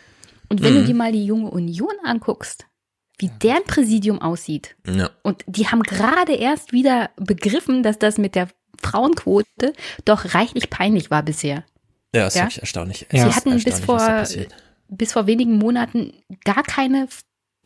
Und 0.49 0.63
wenn 0.63 0.73
Mhm. 0.75 0.79
du 0.79 0.85
dir 0.85 0.95
mal 0.95 1.13
die 1.13 1.27
junge 1.27 1.51
Union 1.51 1.93
anguckst, 2.05 2.67
wie 3.19 3.31
deren 3.43 3.65
Präsidium 3.65 4.23
aussieht, 4.23 4.77
Ja. 4.87 5.11
und 5.23 5.45
die 5.47 5.67
haben 5.67 5.83
gerade 5.83 6.33
erst 6.35 6.73
wieder 6.73 7.11
begriffen, 7.17 7.83
dass 7.83 7.99
das 7.99 8.17
mit 8.17 8.35
der 8.35 8.49
Frauenquote 8.83 9.73
doch 10.05 10.35
reichlich 10.35 10.71
peinlich 10.71 11.11
war 11.11 11.23
bisher. 11.23 11.65
Ja, 12.15 12.27
ist 12.27 12.37
Ja? 12.37 12.43
wirklich 12.43 12.61
erstaunlich. 12.61 13.07
Sie 13.11 13.17
Es 13.19 13.25
ist 13.27 13.37
hatten 13.37 13.63
bis 13.63 13.81
vor, 13.81 14.25
bis 14.89 15.13
vor 15.13 15.27
wenigen 15.27 15.57
Monaten 15.59 16.13
gar 16.45 16.63
keine 16.63 17.09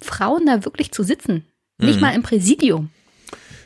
Frauen 0.03 0.47
da 0.47 0.65
wirklich 0.65 0.91
zu 0.93 1.03
sitzen. 1.03 1.47
Nicht 1.79 1.97
Mhm. 1.97 2.01
mal 2.01 2.15
im 2.15 2.23
Präsidium. 2.23 2.91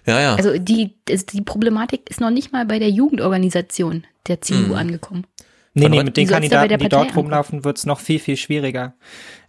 Ja, 0.06 0.20
ja. 0.20 0.34
Also 0.36 0.58
die, 0.58 0.94
es- 1.08 1.26
die 1.26 1.40
Problematik 1.42 2.08
ist 2.10 2.20
noch 2.20 2.30
nicht 2.30 2.52
mal 2.52 2.64
bei 2.66 2.78
der 2.78 2.90
Jugendorganisation 2.90 4.06
der 4.28 4.40
CDU 4.40 4.68
Mhm. 4.68 4.74
angekommen. 4.74 5.26
Nee, 5.74 5.88
nee, 5.88 6.02
mit 6.02 6.16
den 6.16 6.26
Kandidaten, 6.28 6.78
die 6.78 6.88
dort 6.88 7.14
rumlaufen, 7.16 7.64
wird's 7.64 7.84
noch 7.86 8.00
viel, 8.00 8.18
viel 8.18 8.36
schwieriger. 8.36 8.94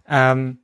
Ähm, 0.08 0.58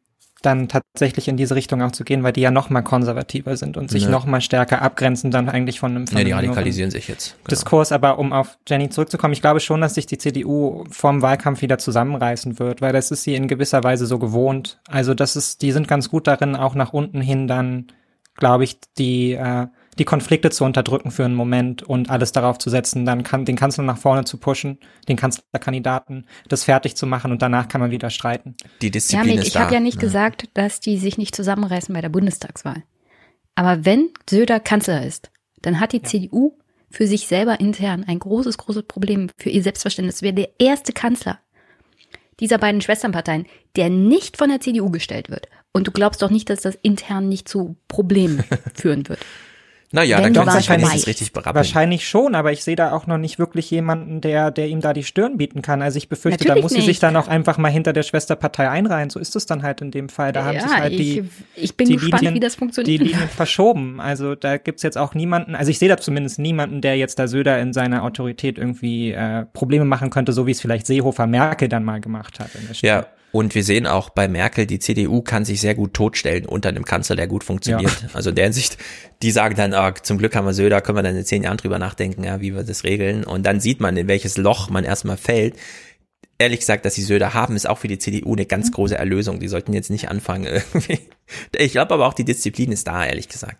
dann 0.45 0.69
tatsächlich 0.69 1.29
in 1.29 1.37
diese 1.37 1.55
Richtung 1.55 1.83
auch 1.83 1.93
zu 1.93 2.05
gehen, 2.05 2.23
weil 2.23 2.33
die 2.33 2.41
ja 2.41 2.51
noch 2.51 2.71
mal 2.71 2.83
konservativer 2.83 3.57
sind 3.57 3.77
und 3.77 3.91
sich 3.91 4.05
Ne. 4.05 4.11
noch 4.11 4.27
mal 4.27 4.41
stärker 4.41 4.83
abgrenzen 4.83 5.31
dann 5.31 5.49
eigentlich 5.49 5.81
von 5.81 5.93
einem, 5.97 6.07
von 6.07 6.19
Ja, 6.19 6.25
die 6.25 6.33
radikalisieren 6.33 6.91
sich 6.91 7.09
jetzt. 7.09 7.37
Genau. 7.39 7.49
Diskurs. 7.51 7.93
Aber 7.93 8.19
um 8.19 8.33
auf 8.33 8.59
Jenny 8.69 8.91
zurückzukommen, 8.91 9.33
ich 9.33 9.41
glaube 9.41 9.61
schon, 9.61 9.81
dass 9.81 9.95
sich 9.95 10.07
die 10.07 10.19
CDU 10.19 10.85
vorm 10.91 11.23
Wahlkampf 11.23 11.63
wieder 11.63 11.79
zusammenreißen 11.79 12.59
wird, 12.59 12.81
weil 12.81 12.93
das 12.93 13.11
ist 13.11 13.23
sie 13.25 13.35
in 13.35 13.49
gewisser 13.49 13.83
Weise 13.85 14.07
so 14.07 14.19
gewohnt. 14.19 14.79
Also 14.89 15.15
das 15.15 15.37
ist, 15.37 15.63
die 15.63 15.73
sind 15.73 15.89
ganz 15.89 16.09
gut 16.11 16.27
darin, 16.27 16.57
auch 16.57 16.75
nach 16.75 16.93
unten 16.93 17.21
hin 17.21 17.47
dann, 17.49 17.87
glaube 18.37 18.65
ich, 18.65 18.79
die 18.99 19.33
äh, 19.33 19.67
die 19.99 20.05
Konflikte 20.05 20.51
zu 20.51 20.65
unterdrücken 20.65 21.11
für 21.11 21.25
einen 21.25 21.35
Moment 21.35 21.83
und 21.83 22.11
alles 22.11 22.33
darauf 22.33 22.59
zu 22.59 22.71
setzen, 22.71 23.05
dann 23.05 23.23
kann 23.23 23.45
den 23.45 23.57
Kanzler 23.57 23.85
nach 23.85 23.99
vorne 23.99 24.25
zu 24.25 24.39
pushen, 24.39 24.79
den 25.09 25.17
Kanzlerkandidaten, 25.17 26.27
das 26.49 26.65
fertig 26.65 26.97
zu 26.97 27.07
machen 27.07 27.33
und 27.33 27.43
danach 27.43 27.69
kann 27.69 27.81
man 27.81 27.91
wieder 27.91 28.11
streiten. 28.11 28.57
Die 28.83 28.87
Ja, 28.87 28.93
Disziplin 28.93 29.37
Mick, 29.37 29.41
ist 29.41 29.49
ich 29.49 29.57
habe 29.57 29.73
ja 29.73 29.81
nicht 29.81 29.97
ne? 29.97 30.01
gesagt, 30.01 30.49
dass 30.55 30.81
die 30.81 30.99
sich 30.99 31.19
nicht 31.19 31.35
zusammenreißen 31.37 31.95
bei 31.95 32.01
der 32.01 32.09
Bundestagswahl. 32.09 32.83
Aber 33.55 33.85
wenn 33.85 34.11
Söder 34.29 34.61
Kanzler 34.61 35.07
ist, 35.07 35.31
dann 35.63 35.81
hat 35.81 35.93
die 35.93 36.03
CDU 36.03 36.59
für 36.91 37.07
sich 37.07 37.27
selber 37.27 37.61
intern 37.61 38.05
ein 38.07 38.19
großes, 38.19 38.59
großes 38.59 38.85
Problem 38.85 39.31
für 39.37 39.51
ihr 39.51 39.63
Selbstverständnis. 39.63 40.23
Wäre 40.23 40.35
der 40.35 40.51
erste 40.59 40.93
Kanzler 40.93 41.39
dieser 42.41 42.59
beiden 42.59 42.81
Schwesternparteien, 42.81 43.47
der 43.77 43.91
nicht 43.91 44.37
von 44.37 44.49
der 44.49 44.61
CDU 44.61 44.91
gestellt 44.91 45.31
wird. 45.31 45.49
Und 45.73 45.87
du 45.87 45.93
glaubst 45.93 46.23
doch 46.23 46.31
nicht, 46.31 46.51
dass 46.51 46.63
das 46.63 46.77
intern 46.83 47.29
nicht 47.29 47.49
zu 47.49 47.77
Problemen 47.89 48.45
führen 48.75 49.09
wird. 49.09 49.21
Naja, 49.95 50.21
dann 50.21 50.35
sie 50.35 50.41
sich 50.59 50.69
wenigstens 50.69 50.91
vorbei 50.93 51.07
richtig 51.07 51.33
berappeln. 51.33 51.55
Wahrscheinlich 51.57 52.09
schon, 52.09 52.35
aber 52.35 52.53
ich 52.53 52.65
sehe 52.65 52.77
da 52.77 52.93
auch 52.93 53.07
noch 53.07 53.17
nicht 53.17 53.39
wirklich 53.39 53.71
jemanden, 53.71 54.21
der, 54.21 54.51
der 54.51 54.67
ihm 54.69 54.81
da 54.81 54.93
die 54.93 55.05
Stirn 55.05 55.37
bieten 55.39 55.63
kann. 55.63 55.83
Also 55.83 55.99
ich 55.99 56.09
befürchte, 56.09 56.45
da 56.45 56.49
Natürlich 56.49 56.63
muss 56.65 56.73
sie 56.73 56.79
nicht. 56.79 56.87
sich 56.87 56.99
dann 56.99 57.17
auch 57.17 57.29
einfach 57.29 57.59
mal 57.59 57.71
hinter 57.71 57.93
der 57.93 58.03
Schwesterpartei 58.03 58.69
einreihen. 58.69 59.09
So 59.11 59.21
ist 59.21 59.37
es 59.37 59.47
dann 59.47 59.63
halt 59.63 59.81
in 59.81 59.91
dem 59.93 60.09
Fall. 60.09 60.33
Da 60.33 60.45
haben 60.45 60.57
Ja, 60.57 60.63
sich 60.63 60.71
halt 60.77 60.93
die, 60.99 61.21
ich- 61.21 61.63
ich 61.65 61.77
bin 61.77 61.89
die 61.89 61.97
gespannt, 61.97 62.23
Linien, 62.23 62.35
wie 62.35 62.41
das 62.41 62.57
funktioniert. 62.57 63.01
Die 63.01 63.05
Linien 63.05 63.29
verschoben. 63.37 64.01
Also 64.01 64.35
da 64.35 64.57
gibt's 64.57 64.83
jetzt 64.83 64.99
auch 64.99 65.15
niemanden, 65.15 65.55
also 65.55 65.71
ich 65.71 65.79
sehe 65.79 65.89
da 65.89 65.97
zumindest 65.97 66.39
niemanden, 66.39 66.81
der 66.81 66.97
jetzt 66.97 67.19
da 67.19 67.29
Söder 67.29 67.61
in 67.61 67.73
seiner 67.73 68.03
Autorität 68.03 68.59
irgendwie 68.59 69.13
äh, 69.13 69.45
Probleme 69.53 69.85
machen 69.85 70.11
könnte, 70.11 70.33
so 70.33 70.47
wie 70.47 70.51
es 70.51 70.61
vielleicht 70.61 70.87
Seehofer 70.87 71.27
Merkel 71.27 71.69
dann 71.69 71.85
mal 71.85 72.01
gemacht 72.01 72.41
hat. 72.41 72.55
In 72.57 72.67
der 72.67 72.75
Stadt. 72.75 72.89
Ja, 72.91 73.07
und 73.35 73.57
wir 73.57 73.65
sehen 73.65 73.89
auch 73.89 74.11
bei 74.11 74.29
Merkel, 74.29 74.65
die 74.65 74.79
CDU 74.79 75.21
kann 75.21 75.45
sich 75.45 75.61
sehr 75.61 75.75
gut 75.75 75.93
totstellen 75.93 76.47
unter 76.47 76.69
einem 76.69 76.85
Kanzler, 76.85 77.17
der 77.17 77.27
gut 77.27 77.43
funktioniert. 77.43 78.07
Also 78.13 78.31
in 78.31 78.37
der 78.37 78.45
Hinsicht, 78.45 78.79
die 79.23 79.33
sagen 79.33 79.57
dann, 79.57 79.75
ah, 79.75 79.93
zum 79.93 80.19
Glück 80.19 80.37
haben 80.37 80.47
wir 80.47 80.55
Söder, 80.55 80.81
können 80.81 80.99
wir 80.99 81.03
dann 81.03 81.17
in 81.17 81.25
zehn 81.25 81.43
Jahren 81.43 81.57
drüber 81.57 81.81
nachdenken, 81.81 82.23
ja, 82.23 82.41
wie 82.41 82.55
wir 82.55 82.63
das 82.63 82.85
regeln. 82.85 83.25
Und 83.25 83.45
dann 83.45 83.59
sieht 83.59 83.81
man, 83.81 83.97
in 83.97 84.07
welches 84.07 84.37
Loch 84.37 84.71
man 84.71 84.85
erstmal 84.85 85.17
fällt. 85.17 85.57
Ehrlich 86.39 86.61
gesagt, 86.61 86.85
dass 86.85 86.95
sie 86.95 87.03
Söder 87.03 87.35
haben, 87.35 87.57
ist 87.57 87.69
auch 87.69 87.79
für 87.79 87.89
die 87.89 87.99
CDU 87.99 88.35
eine 88.35 88.47
ganz 88.47 88.71
große 88.71 88.97
Erlösung. 88.97 89.41
Die 89.41 89.49
sollten 89.49 89.73
jetzt 89.73 89.91
nicht 89.91 90.09
anfangen 90.09 90.45
irgendwie. 90.73 91.01
Ich 91.57 91.73
glaube 91.73 91.93
aber 91.93 92.07
auch, 92.07 92.15
die 92.15 92.25
Disziplin 92.25 92.71
ist 92.71 92.87
da, 92.87 93.05
ehrlich 93.05 93.29
gesagt. 93.29 93.57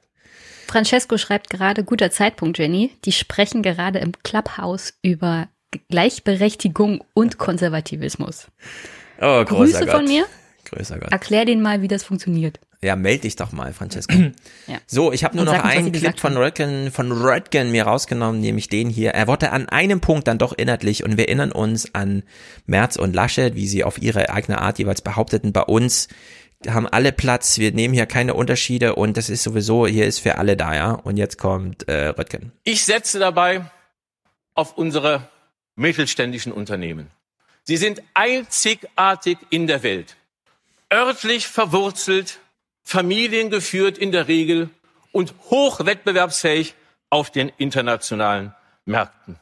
Francesco 0.69 1.19
schreibt 1.19 1.51
gerade, 1.51 1.83
guter 1.83 2.13
Zeitpunkt, 2.13 2.59
Jenny. 2.59 2.93
Die 3.05 3.13
sprechen 3.13 3.63
gerade 3.63 3.99
im 3.99 4.13
Clubhouse 4.23 4.95
über 5.03 5.49
Gleichberechtigung 5.89 7.03
und 7.13 7.39
Konservativismus. 7.39 8.47
Oh, 9.21 9.45
Grüße 9.45 9.81
Gott. 9.81 9.91
von 9.91 10.05
mir. 10.05 10.27
Größer 10.65 10.99
Gott. 10.99 11.13
Erklär 11.13 11.45
denen 11.45 11.63
mal, 11.63 11.83
wie 11.83 11.89
das 11.89 12.03
funktioniert. 12.03 12.59
Ja, 12.83 12.97
meld 12.97 13.25
dich 13.25 13.37
doch 13.37 13.53
mal, 13.53 13.73
Francesco. 13.73 14.15
Ja. 14.67 14.79
So, 14.87 15.13
ich 15.13 15.25
habe 15.25 15.37
nur 15.37 15.45
noch 15.45 15.63
einen 15.63 15.93
Clip 15.93 16.19
von 16.19 16.39
Röttgen, 16.39 16.91
von 16.91 17.13
Röttgen 17.13 17.71
mir 17.71 17.85
rausgenommen, 17.85 18.41
nämlich 18.41 18.69
den 18.69 18.89
hier. 18.89 19.11
Er 19.11 19.27
wurde 19.27 19.53
an 19.53 19.69
einem 19.69 20.01
Punkt 20.01 20.27
dann 20.27 20.39
doch 20.39 20.55
inhaltlich 20.57 21.05
und 21.05 21.19
wir 21.19 21.27
erinnern 21.29 21.53
uns 21.53 21.95
an 21.95 22.23
Merz 22.65 22.97
und 22.97 23.15
Laschet, 23.15 23.55
wie 23.55 23.67
sie 23.67 23.85
auf 23.85 24.01
ihre 24.01 24.31
eigene 24.31 24.63
Art 24.63 24.79
jeweils 24.79 25.03
behaupteten, 25.03 25.53
bei 25.53 25.63
uns 25.63 26.09
haben 26.67 26.87
alle 26.87 27.13
Platz, 27.13 27.59
wir 27.59 27.73
nehmen 27.73 27.93
hier 27.93 28.07
keine 28.07 28.33
Unterschiede 28.33 28.95
und 28.95 29.19
das 29.19 29.29
ist 29.29 29.43
sowieso, 29.43 29.87
hier 29.87 30.07
ist 30.07 30.21
für 30.21 30.39
alle 30.39 30.57
da, 30.57 30.75
ja. 30.75 30.93
Und 30.93 31.19
jetzt 31.19 31.37
kommt 31.37 31.87
äh, 31.89 32.09
Röttgen. 32.09 32.53
Ich 32.65 32.85
setze 32.87 33.19
dabei 33.19 33.71
auf 34.55 34.79
unsere 34.79 35.29
mittelständischen 35.77 36.53
Unternehmen. 36.53 37.11
Sie 37.65 37.79
sind 37.79 38.03
einzigartig 38.13 39.39
in 39.51 39.67
der 39.67 39.83
Welt. 39.83 40.17
Örtlich 40.93 41.47
verwurzelt, 41.47 42.41
familiengeführt 42.85 43.97
in 43.99 44.13
der 44.13 44.29
Regel 44.29 44.69
und 45.13 45.35
hochwettbewerbsfähig 45.51 46.75
auf 47.09 47.31
den 47.31 47.51
internationalen 47.57 48.55
Märkten. 48.85 49.41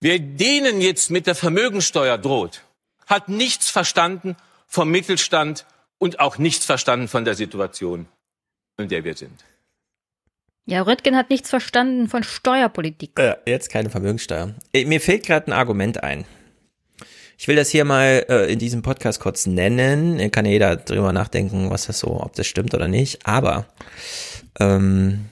Wer 0.00 0.18
denen 0.18 0.80
jetzt 0.80 1.10
mit 1.10 1.26
der 1.26 1.34
Vermögensteuer 1.34 2.16
droht, 2.18 2.62
hat 3.06 3.28
nichts 3.28 3.70
verstanden 3.70 4.36
vom 4.66 4.90
Mittelstand 4.90 5.66
und 5.98 6.18
auch 6.18 6.38
nichts 6.38 6.64
verstanden 6.64 7.08
von 7.08 7.24
der 7.24 7.34
Situation, 7.34 8.08
in 8.78 8.88
der 8.88 9.04
wir 9.04 9.14
sind. 9.14 9.44
Ja, 10.64 10.82
Röttgen 10.82 11.16
hat 11.16 11.28
nichts 11.28 11.50
verstanden 11.50 12.08
von 12.08 12.22
Steuerpolitik. 12.22 13.18
Äh, 13.18 13.36
jetzt 13.46 13.68
keine 13.70 13.90
Vermögenssteuer. 13.90 14.54
Äh, 14.72 14.86
Mir 14.86 15.00
fällt 15.00 15.26
gerade 15.26 15.48
ein 15.48 15.52
Argument 15.52 16.02
ein. 16.02 16.24
Ich 17.42 17.48
will 17.48 17.56
das 17.56 17.70
hier 17.70 17.84
mal 17.84 18.24
äh, 18.28 18.52
in 18.52 18.60
diesem 18.60 18.82
Podcast 18.82 19.18
kurz 19.18 19.46
nennen. 19.46 20.30
Kann 20.30 20.44
ja 20.44 20.52
jeder 20.52 20.76
drüber 20.76 21.12
nachdenken, 21.12 21.70
was 21.70 21.88
das 21.88 21.98
so, 21.98 22.22
ob 22.22 22.36
das 22.36 22.46
stimmt 22.46 22.72
oder 22.72 22.86
nicht. 22.86 23.26
Aber 23.26 23.66
ähm, 24.60 25.24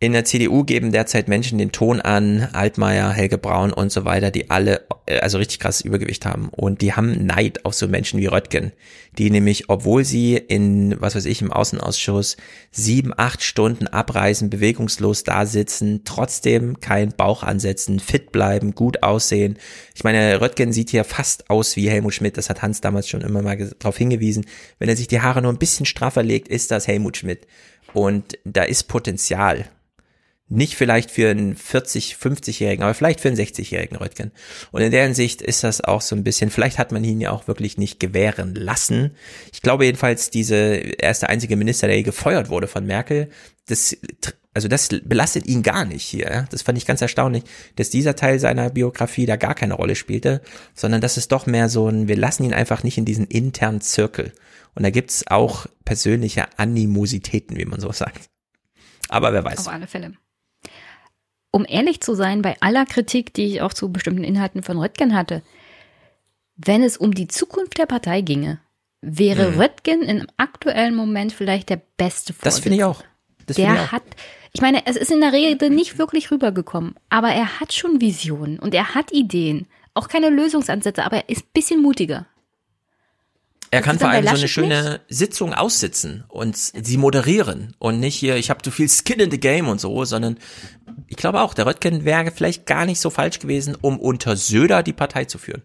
in 0.00 0.12
der 0.12 0.24
CDU 0.26 0.64
geben 0.64 0.92
derzeit 0.92 1.28
Menschen 1.28 1.56
den 1.56 1.72
Ton 1.72 2.00
an, 2.00 2.48
Altmaier, 2.52 3.10
Helge 3.10 3.38
Braun 3.38 3.72
und 3.72 3.90
so 3.90 4.04
weiter, 4.04 4.30
die 4.30 4.50
alle 4.50 4.86
äh, 5.06 5.20
also 5.20 5.38
richtig 5.38 5.60
krasses 5.60 5.80
Übergewicht 5.80 6.26
haben. 6.26 6.50
Und 6.50 6.82
die 6.82 6.92
haben 6.92 7.24
Neid 7.24 7.64
auf 7.64 7.72
so 7.72 7.88
Menschen 7.88 8.20
wie 8.20 8.26
Röttgen, 8.26 8.72
die 9.16 9.30
nämlich, 9.30 9.70
obwohl 9.70 10.04
sie 10.04 10.36
in, 10.36 11.00
was 11.00 11.14
weiß 11.14 11.24
ich, 11.24 11.40
im 11.40 11.52
Außenausschuss 11.52 12.36
sieben, 12.70 13.14
acht 13.16 13.42
Stunden 13.42 13.86
abreisen, 13.86 14.50
bewegungslos 14.50 15.24
da 15.24 15.46
sitzen, 15.46 16.02
trotzdem 16.04 16.80
keinen 16.80 17.12
Bauch 17.16 17.42
ansetzen, 17.42 17.98
fit 17.98 18.30
bleiben, 18.30 18.74
gut 18.74 19.02
aussehen. 19.02 19.58
Ich 19.94 20.04
meine, 20.04 20.40
Röttgen 20.40 20.72
sieht 20.72 20.90
hier 20.90 21.04
fast 21.04 21.48
aus 21.48 21.76
wie 21.76 21.88
Helmut 21.88 22.12
Schmidt, 22.12 22.36
das 22.36 22.50
hat 22.50 22.60
Hans 22.60 22.82
damals 22.82 23.08
schon 23.08 23.22
immer 23.22 23.40
mal 23.40 23.56
darauf 23.78 23.96
hingewiesen. 23.96 24.44
Wenn 24.78 24.90
er 24.90 24.96
sich 24.96 25.08
die 25.08 25.22
Haare 25.22 25.40
nur 25.40 25.52
ein 25.52 25.58
bisschen 25.58 25.86
straffer 25.86 26.22
legt, 26.22 26.48
ist 26.48 26.70
das 26.70 26.88
Helmut 26.88 27.16
Schmidt. 27.16 27.46
Und 27.94 28.38
da 28.44 28.64
ist 28.64 28.84
Potenzial. 28.84 29.70
Nicht 30.48 30.74
vielleicht 30.74 31.10
für 31.10 31.30
einen 31.30 31.56
40, 31.56 32.16
50-Jährigen, 32.20 32.84
aber 32.84 32.92
vielleicht 32.92 33.20
für 33.20 33.28
einen 33.28 33.38
60-Jährigen 33.38 33.96
Röttgen. 33.96 34.30
Und 34.72 34.82
in 34.82 34.90
der 34.90 35.04
Hinsicht 35.04 35.40
ist 35.40 35.64
das 35.64 35.80
auch 35.80 36.02
so 36.02 36.14
ein 36.14 36.22
bisschen, 36.22 36.50
vielleicht 36.50 36.78
hat 36.78 36.92
man 36.92 37.02
ihn 37.02 37.20
ja 37.20 37.30
auch 37.30 37.48
wirklich 37.48 37.78
nicht 37.78 37.98
gewähren 37.98 38.54
lassen. 38.54 39.16
Ich 39.52 39.62
glaube 39.62 39.86
jedenfalls, 39.86 40.28
diese, 40.28 40.56
er 40.56 41.10
ist 41.10 41.22
der 41.22 41.30
einzige 41.30 41.56
Minister, 41.56 41.86
der 41.86 42.02
gefeuert 42.02 42.50
wurde 42.50 42.68
von 42.68 42.84
Merkel. 42.84 43.30
Das, 43.66 43.96
also 44.52 44.68
das 44.68 44.88
belastet 44.88 45.46
ihn 45.46 45.62
gar 45.62 45.86
nicht 45.86 46.04
hier. 46.04 46.46
Das 46.50 46.60
fand 46.60 46.76
ich 46.76 46.84
ganz 46.84 47.00
erstaunlich, 47.00 47.44
dass 47.76 47.88
dieser 47.88 48.14
Teil 48.14 48.38
seiner 48.38 48.68
Biografie 48.68 49.24
da 49.24 49.36
gar 49.36 49.54
keine 49.54 49.74
Rolle 49.74 49.96
spielte, 49.96 50.42
sondern 50.74 51.00
das 51.00 51.16
ist 51.16 51.32
doch 51.32 51.46
mehr 51.46 51.70
so 51.70 51.88
ein, 51.88 52.06
wir 52.06 52.16
lassen 52.16 52.44
ihn 52.44 52.54
einfach 52.54 52.82
nicht 52.82 52.98
in 52.98 53.06
diesen 53.06 53.26
internen 53.26 53.80
Zirkel. 53.80 54.32
Und 54.74 54.82
da 54.82 54.90
gibt's 54.90 55.26
auch 55.26 55.66
persönliche 55.86 56.58
Animositäten, 56.58 57.56
wie 57.56 57.64
man 57.64 57.80
so 57.80 57.92
sagt. 57.92 58.28
Aber 59.08 59.32
wer 59.32 59.44
weiß. 59.44 59.60
Auf 59.60 59.68
alle 59.68 59.86
Fälle. 59.86 60.12
Um 61.54 61.64
ehrlich 61.68 62.00
zu 62.00 62.16
sein, 62.16 62.42
bei 62.42 62.56
aller 62.58 62.84
Kritik, 62.84 63.32
die 63.32 63.44
ich 63.44 63.62
auch 63.62 63.72
zu 63.72 63.92
bestimmten 63.92 64.24
Inhalten 64.24 64.64
von 64.64 64.76
Röttgen 64.76 65.14
hatte, 65.14 65.40
wenn 66.56 66.82
es 66.82 66.96
um 66.96 67.14
die 67.14 67.28
Zukunft 67.28 67.78
der 67.78 67.86
Partei 67.86 68.22
ginge, 68.22 68.58
wäre 69.00 69.52
Mhm. 69.52 69.60
Röttgen 69.60 70.02
im 70.02 70.26
aktuellen 70.36 70.96
Moment 70.96 71.32
vielleicht 71.32 71.70
der 71.70 71.80
beste 71.96 72.32
Vorsitzende. 72.32 72.42
Das 72.42 72.58
finde 72.58 72.76
ich 72.78 72.82
auch. 72.82 73.04
Das 73.46 73.54
der 73.54 73.72
ich 73.72 73.78
auch. 73.78 73.92
hat, 73.92 74.02
ich 74.52 74.62
meine, 74.62 74.84
es 74.84 74.96
ist 74.96 75.12
in 75.12 75.20
der 75.20 75.32
Regel 75.32 75.70
nicht 75.70 75.96
wirklich 75.96 76.32
rübergekommen, 76.32 76.96
aber 77.08 77.28
er 77.28 77.60
hat 77.60 77.72
schon 77.72 78.00
Visionen 78.00 78.58
und 78.58 78.74
er 78.74 78.96
hat 78.96 79.12
Ideen. 79.12 79.68
Auch 79.94 80.08
keine 80.08 80.30
Lösungsansätze, 80.30 81.04
aber 81.04 81.18
er 81.18 81.28
ist 81.28 81.44
ein 81.44 81.50
bisschen 81.52 81.80
mutiger. 81.80 82.26
Er 83.74 83.82
kann 83.82 83.96
ist 83.96 84.02
vor 84.02 84.10
allem 84.10 84.24
so 84.26 84.36
eine 84.36 84.48
schöne 84.48 85.00
Sitzung 85.08 85.52
aussitzen 85.52 86.24
und 86.28 86.56
sie 86.56 86.96
moderieren 86.96 87.74
und 87.80 87.98
nicht 87.98 88.14
hier, 88.14 88.36
ich 88.36 88.50
habe 88.50 88.62
zu 88.62 88.70
viel 88.70 88.88
Skin 88.88 89.18
in 89.18 89.32
the 89.32 89.40
Game 89.40 89.68
und 89.68 89.80
so, 89.80 90.04
sondern 90.04 90.38
ich 91.08 91.16
glaube 91.16 91.40
auch, 91.40 91.54
der 91.54 91.66
Röttgen 91.66 92.04
wäre 92.04 92.30
vielleicht 92.30 92.66
gar 92.66 92.86
nicht 92.86 93.00
so 93.00 93.10
falsch 93.10 93.38
gewesen, 93.38 93.76
um 93.80 93.98
unter 93.98 94.36
Söder 94.36 94.82
die 94.82 94.92
Partei 94.92 95.24
zu 95.24 95.38
führen. 95.38 95.62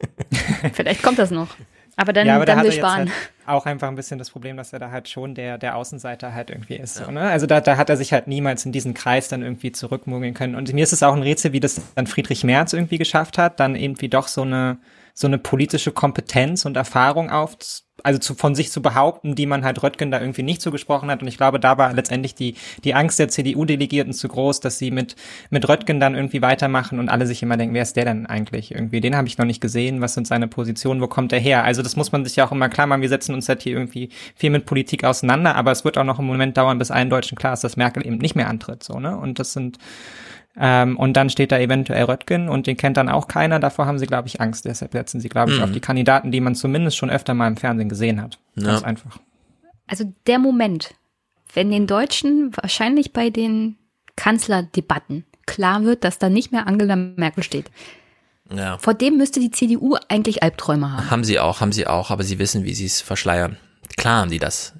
Vielleicht 0.74 1.02
kommt 1.02 1.18
das 1.18 1.30
noch. 1.32 1.48
Aber 1.96 2.12
dann, 2.12 2.28
ja, 2.28 2.36
aber 2.36 2.46
da 2.46 2.52
dann 2.52 2.58
hat 2.60 2.66
will 2.66 2.72
jetzt 2.72 2.78
sparen. 2.78 3.08
halt 3.08 3.12
auch 3.46 3.66
einfach 3.66 3.88
ein 3.88 3.96
bisschen 3.96 4.18
das 4.18 4.30
Problem, 4.30 4.56
dass 4.56 4.72
er 4.72 4.78
da 4.78 4.92
halt 4.92 5.08
schon 5.08 5.34
der, 5.34 5.58
der 5.58 5.74
Außenseiter 5.74 6.32
halt 6.32 6.50
irgendwie 6.50 6.76
ist. 6.76 6.94
So, 6.94 7.10
ne? 7.10 7.22
Also 7.22 7.46
da, 7.46 7.60
da 7.60 7.76
hat 7.76 7.90
er 7.90 7.96
sich 7.96 8.12
halt 8.12 8.28
niemals 8.28 8.64
in 8.64 8.70
diesen 8.70 8.94
Kreis 8.94 9.26
dann 9.26 9.42
irgendwie 9.42 9.72
zurückmogeln 9.72 10.32
können. 10.32 10.54
Und 10.54 10.72
mir 10.72 10.84
ist 10.84 10.92
es 10.92 11.02
auch 11.02 11.14
ein 11.14 11.22
Rätsel, 11.22 11.52
wie 11.52 11.58
das 11.58 11.80
dann 11.96 12.06
Friedrich 12.06 12.44
Merz 12.44 12.72
irgendwie 12.72 12.98
geschafft 12.98 13.36
hat, 13.36 13.58
dann 13.58 13.74
irgendwie 13.74 14.08
doch 14.08 14.28
so 14.28 14.42
eine, 14.42 14.78
so 15.18 15.26
eine 15.26 15.38
politische 15.38 15.90
Kompetenz 15.90 16.64
und 16.64 16.76
Erfahrung 16.76 17.28
auf, 17.28 17.56
also 18.04 18.20
zu, 18.20 18.36
von 18.36 18.54
sich 18.54 18.70
zu 18.70 18.80
behaupten, 18.80 19.34
die 19.34 19.46
man 19.46 19.64
halt 19.64 19.82
Röttgen 19.82 20.12
da 20.12 20.20
irgendwie 20.20 20.44
nicht 20.44 20.62
zugesprochen 20.62 21.10
hat. 21.10 21.22
Und 21.22 21.26
ich 21.26 21.36
glaube, 21.36 21.58
da 21.58 21.76
war 21.76 21.92
letztendlich 21.92 22.36
die, 22.36 22.54
die 22.84 22.94
Angst 22.94 23.18
der 23.18 23.26
CDU-Delegierten 23.26 24.12
zu 24.12 24.28
groß, 24.28 24.60
dass 24.60 24.78
sie 24.78 24.92
mit, 24.92 25.16
mit 25.50 25.68
Röttgen 25.68 25.98
dann 25.98 26.14
irgendwie 26.14 26.40
weitermachen 26.40 27.00
und 27.00 27.08
alle 27.08 27.26
sich 27.26 27.42
immer 27.42 27.56
denken, 27.56 27.74
wer 27.74 27.82
ist 27.82 27.96
der 27.96 28.04
denn 28.04 28.26
eigentlich 28.26 28.70
irgendwie? 28.70 29.00
Den 29.00 29.16
habe 29.16 29.26
ich 29.26 29.38
noch 29.38 29.44
nicht 29.44 29.60
gesehen, 29.60 30.00
was 30.00 30.14
sind 30.14 30.28
seine 30.28 30.46
Positionen, 30.46 31.00
wo 31.00 31.08
kommt 31.08 31.32
er 31.32 31.40
her? 31.40 31.64
Also 31.64 31.82
das 31.82 31.96
muss 31.96 32.12
man 32.12 32.24
sich 32.24 32.36
ja 32.36 32.46
auch 32.46 32.52
immer 32.52 32.68
klar 32.68 32.86
machen, 32.86 33.02
wir 33.02 33.08
setzen 33.08 33.34
uns 33.34 33.48
halt 33.48 33.62
hier 33.62 33.72
irgendwie 33.72 34.10
viel 34.36 34.50
mit 34.50 34.66
Politik 34.66 35.02
auseinander, 35.02 35.56
aber 35.56 35.72
es 35.72 35.84
wird 35.84 35.98
auch 35.98 36.04
noch 36.04 36.20
einen 36.20 36.28
Moment 36.28 36.56
dauern, 36.56 36.78
bis 36.78 36.92
allen 36.92 37.10
Deutschen 37.10 37.36
klar 37.36 37.54
ist, 37.54 37.64
dass 37.64 37.76
Merkel 37.76 38.06
eben 38.06 38.18
nicht 38.18 38.36
mehr 38.36 38.48
antritt. 38.48 38.84
So, 38.84 39.00
ne? 39.00 39.16
Und 39.16 39.40
das 39.40 39.52
sind 39.52 39.78
ähm, 40.60 40.96
und 40.96 41.14
dann 41.16 41.30
steht 41.30 41.52
da 41.52 41.58
eventuell 41.58 42.04
Röttgen 42.04 42.48
und 42.48 42.66
den 42.66 42.76
kennt 42.76 42.96
dann 42.96 43.08
auch 43.08 43.28
keiner. 43.28 43.58
Davor 43.60 43.86
haben 43.86 43.98
sie, 43.98 44.06
glaube 44.06 44.28
ich, 44.28 44.40
Angst. 44.40 44.64
Deshalb 44.64 44.92
setzen 44.92 45.20
sie, 45.20 45.28
glaube 45.28 45.52
ich, 45.52 45.58
Mhm. 45.58 45.64
auf 45.64 45.72
die 45.72 45.80
Kandidaten, 45.80 46.30
die 46.30 46.40
man 46.40 46.54
zumindest 46.54 46.96
schon 46.96 47.10
öfter 47.10 47.34
mal 47.34 47.46
im 47.48 47.56
Fernsehen 47.56 47.88
gesehen 47.88 48.20
hat. 48.20 48.38
Ganz 48.56 48.82
einfach. 48.82 49.18
Also 49.86 50.12
der 50.26 50.38
Moment, 50.38 50.94
wenn 51.54 51.70
den 51.70 51.86
Deutschen 51.86 52.50
wahrscheinlich 52.56 53.12
bei 53.12 53.30
den 53.30 53.76
Kanzlerdebatten 54.16 55.24
klar 55.46 55.82
wird, 55.84 56.04
dass 56.04 56.18
da 56.18 56.28
nicht 56.28 56.52
mehr 56.52 56.66
Angela 56.66 56.96
Merkel 56.96 57.42
steht. 57.42 57.70
Ja. 58.54 58.78
Vor 58.78 58.94
dem 58.94 59.16
müsste 59.16 59.40
die 59.40 59.50
CDU 59.50 59.96
eigentlich 60.08 60.42
Albträume 60.42 60.90
haben. 60.92 61.10
Haben 61.10 61.24
sie 61.24 61.38
auch, 61.38 61.60
haben 61.60 61.72
sie 61.72 61.86
auch, 61.86 62.10
aber 62.10 62.22
sie 62.24 62.38
wissen, 62.38 62.64
wie 62.64 62.74
sie 62.74 62.86
es 62.86 63.00
verschleiern. 63.00 63.56
Klar 63.96 64.22
haben 64.22 64.30
die 64.30 64.38
das. 64.38 64.74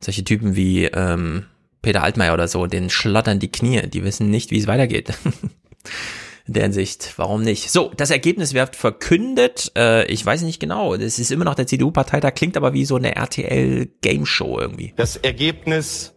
Solche 0.00 0.24
Typen 0.24 0.56
wie 0.56 0.84
ähm, 0.86 1.46
Peter 1.84 2.02
Altmaier 2.02 2.34
oder 2.34 2.48
so, 2.48 2.66
denen 2.66 2.90
schlottern 2.90 3.38
die 3.38 3.52
Knie, 3.52 3.82
die 3.88 4.02
wissen 4.04 4.30
nicht, 4.30 4.50
wie 4.50 4.58
es 4.58 4.66
weitergeht. 4.66 5.14
In 6.46 6.52
der 6.54 6.64
Hinsicht, 6.64 7.14
warum 7.16 7.42
nicht? 7.42 7.70
So, 7.70 7.90
das 7.96 8.10
Ergebnis 8.10 8.52
wird 8.52 8.76
verkündet. 8.76 9.72
Äh, 9.76 10.04
ich 10.06 10.24
weiß 10.24 10.42
nicht 10.42 10.60
genau. 10.60 10.94
Das 10.96 11.18
ist 11.18 11.30
immer 11.30 11.44
noch 11.44 11.54
der 11.54 11.66
CDU-Parteitag, 11.66 12.34
klingt 12.34 12.58
aber 12.58 12.74
wie 12.74 12.84
so 12.84 12.96
eine 12.96 13.16
RTL-Game-Show 13.16 14.58
irgendwie. 14.58 14.92
Das 14.96 15.16
Ergebnis 15.16 16.14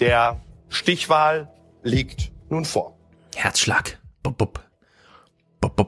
der 0.00 0.42
Stichwahl 0.68 1.50
liegt 1.82 2.30
nun 2.50 2.66
vor. 2.66 2.98
Herzschlag. 3.34 3.98
Bup, 4.22 4.36
bup. 4.36 4.60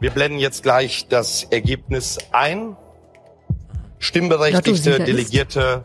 Wir 0.01 0.11
blenden 0.11 0.39
jetzt 0.39 0.63
gleich 0.63 1.07
das 1.09 1.45
Ergebnis 1.45 2.19
ein. 2.33 2.77
Stimmberechtigte 3.99 5.01
Delegierte 5.01 5.85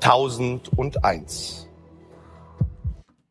1001. 0.00 1.65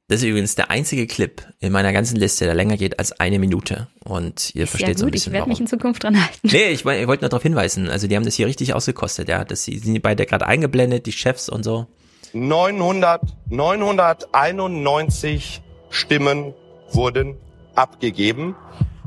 Das 0.08 0.22
ist 0.22 0.28
übrigens 0.28 0.54
der 0.54 0.70
einzige 0.70 1.08
Clip 1.08 1.42
in 1.60 1.72
meiner 1.72 1.92
ganzen 1.92 2.18
Liste, 2.18 2.46
der 2.46 2.54
länger 2.54 2.78
geht 2.78 3.00
als 3.00 3.20
eine 3.20 3.40
Minute. 3.40 3.88
Und 4.04 4.54
ihr 4.54 4.66
Ist 4.66 4.74
ja 4.74 4.78
versteht 4.78 5.00
so 5.00 5.06
ein 5.06 5.08
gut, 5.08 5.16
ich 5.16 5.22
bisschen 5.22 5.34
werde 5.34 5.50
mich 5.50 5.60
in 5.60 5.66
Zukunft 5.66 6.04
dran 6.04 6.22
halten. 6.22 6.38
Nee, 6.44 6.70
ich, 6.70 6.86
ich 6.86 7.08
wollte 7.08 7.24
nur 7.24 7.30
darauf 7.30 7.42
hinweisen. 7.42 7.90
Also 7.90 8.08
die 8.08 8.16
haben 8.16 8.24
das 8.24 8.36
hier 8.36 8.46
richtig 8.46 8.76
ausgekostet. 8.76 9.30
Ja, 9.30 9.44
das 9.44 9.64
sie 9.64 9.80
sind 9.80 10.00
beide 10.04 10.28
gerade 10.28 10.46
eingeblendet, 10.46 11.08
die 11.08 11.12
Chefs 11.12 11.50
und 11.50 11.64
so. 11.64 11.88
900, 12.34 13.20
991 13.50 15.64
Stimmen 15.90 16.54
wurden 16.92 17.36
abgegeben. 17.74 18.56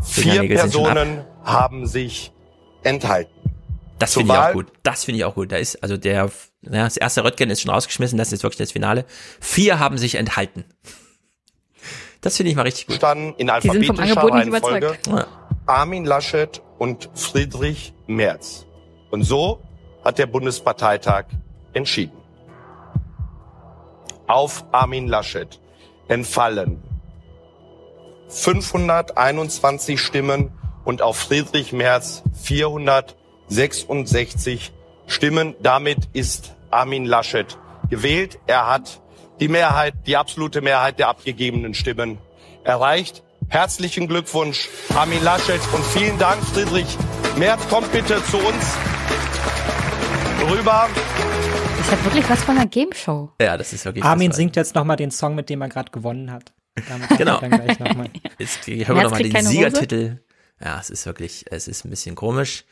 Vier 0.03 0.35
schon 0.35 0.43
ab. 0.43 0.49
Personen 0.49 1.25
haben 1.45 1.87
sich 1.87 2.33
enthalten. 2.83 3.31
Das 4.01 4.15
finde 4.15 4.33
ich 4.33 4.39
auch 4.39 4.53
gut. 4.53 4.67
Das 4.83 5.05
finde 5.05 5.19
ich 5.19 5.25
auch 5.25 5.35
gut. 5.35 5.53
Da 5.53 5.59
ist 5.59 5.81
also 5.83 5.97
der, 5.97 6.29
ja, 6.63 6.85
das 6.85 6.97
erste 6.97 7.25
Röttgen 7.25 7.51
ist 7.51 7.63
schon 7.63 7.71
rausgeschmissen. 7.71 8.19
Das 8.19 8.29
ist 8.29 8.33
jetzt 8.33 8.43
wirklich 8.43 8.59
das 8.59 8.73
Finale. 8.73 9.05
Vier 9.41 9.79
haben 9.79 9.99
sich 9.99 10.17
enthalten. 10.17 10.65
Das 12.21 12.37
finde 12.37 12.51
ich 12.51 12.57
mal 12.57 12.63
richtig 12.63 12.89
gut. 12.89 12.97
Standen 12.97 13.35
in 13.39 13.49
alphabetischer 13.49 14.17
Reihenfolge. 14.17 14.99
Armin 15.67 16.05
Laschet 16.05 16.61
und 16.79 17.09
Friedrich 17.15 17.95
Merz. 18.07 18.67
Und 19.11 19.23
so 19.23 19.63
hat 20.05 20.19
der 20.19 20.27
Bundesparteitag 20.27 21.27
entschieden. 21.75 22.17
Auf 24.27 24.65
Armin 24.73 25.07
Laschet 25.07 25.61
entfallen 26.09 26.83
521 28.29 30.01
Stimmen 30.01 30.51
und 30.85 31.03
auf 31.03 31.17
Friedrich 31.17 31.73
Merz 31.73 32.23
466 32.43 34.73
Stimmen. 35.09 35.55
Damit 35.61 36.09
ist 36.13 36.55
Armin 36.71 37.05
Laschet 37.05 37.59
gewählt. 37.91 38.39
Er 38.47 38.69
hat 38.69 39.01
die 39.41 39.49
Mehrheit, 39.49 39.95
die 40.07 40.17
absolute 40.17 40.61
Mehrheit 40.61 40.99
der 40.99 41.09
abgegebenen 41.09 41.75
Stimmen 41.75 42.19
erreicht. 42.65 43.25
Herzlichen 43.49 44.09
Glückwunsch, 44.09 44.69
Armin 44.95 45.25
Laschet, 45.25 45.61
und 45.73 45.85
vielen 45.87 46.19
Dank, 46.19 46.43
Friedrich 46.45 46.87
Merz. 47.37 47.67
Kommt 47.69 47.91
bitte 47.93 48.23
zu 48.25 48.37
uns 48.37 48.77
rüber. 50.51 50.89
Das 51.79 51.91
hat 51.93 52.05
wirklich 52.05 52.29
was 52.29 52.45
von 52.45 52.57
einer 52.59 52.67
Game 52.67 52.93
Show. 52.93 53.31
Ja, 53.41 53.57
das 53.57 53.73
ist 53.73 53.85
wirklich. 53.85 54.05
Armin 54.05 54.33
singt 54.33 54.57
jetzt 54.57 54.75
nochmal 54.75 54.97
den 54.97 55.11
Song, 55.11 55.35
mit 55.35 55.49
dem 55.49 55.63
er 55.63 55.69
gerade 55.69 55.91
gewonnen 55.91 56.31
hat. 56.31 56.53
Damit 56.89 57.09
Genau. 57.17 57.41
Dann 57.41 57.51
gleich 57.51 57.79
noch 57.79 57.95
mal. 57.95 58.09
Jetzt 58.39 58.67
hören 58.67 58.97
wir 58.97 59.03
nochmal 59.05 59.23
den 59.23 59.33
keine 59.33 59.49
Hose? 59.49 59.57
Siegertitel. 59.57 60.19
Ja, 60.63 60.79
es 60.79 60.91
ist 60.91 61.07
wirklich, 61.07 61.45
es 61.51 61.67
ist 61.67 61.85
ein 61.85 61.91
bisschen 61.91 62.15
komisch. 62.15 62.65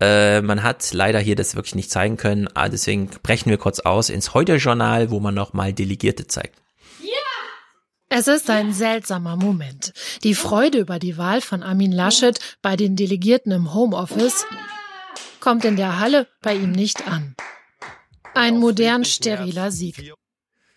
Äh, 0.00 0.42
man 0.42 0.62
hat 0.62 0.92
leider 0.92 1.20
hier 1.20 1.36
das 1.36 1.54
wirklich 1.54 1.74
nicht 1.74 1.90
zeigen 1.90 2.16
können, 2.16 2.48
ah, 2.54 2.68
deswegen 2.68 3.08
brechen 3.22 3.50
wir 3.50 3.58
kurz 3.58 3.80
aus 3.80 4.10
ins 4.10 4.34
Heute-Journal, 4.34 5.10
wo 5.10 5.20
man 5.20 5.34
nochmal 5.34 5.72
Delegierte 5.72 6.26
zeigt. 6.26 6.64
Es 8.16 8.28
ist 8.28 8.48
ein 8.48 8.72
seltsamer 8.72 9.34
Moment. 9.34 9.92
Die 10.22 10.36
Freude 10.36 10.78
über 10.78 11.00
die 11.00 11.18
Wahl 11.18 11.40
von 11.40 11.64
Armin 11.64 11.90
Laschet 11.90 12.38
bei 12.62 12.76
den 12.76 12.94
Delegierten 12.94 13.50
im 13.50 13.74
Homeoffice 13.74 14.46
kommt 15.40 15.64
in 15.64 15.74
der 15.74 15.98
Halle 15.98 16.28
bei 16.40 16.54
ihm 16.54 16.70
nicht 16.70 17.08
an. 17.08 17.34
Ein 18.32 18.58
modern 18.58 19.04
steriler 19.04 19.72
Sieg. 19.72 20.14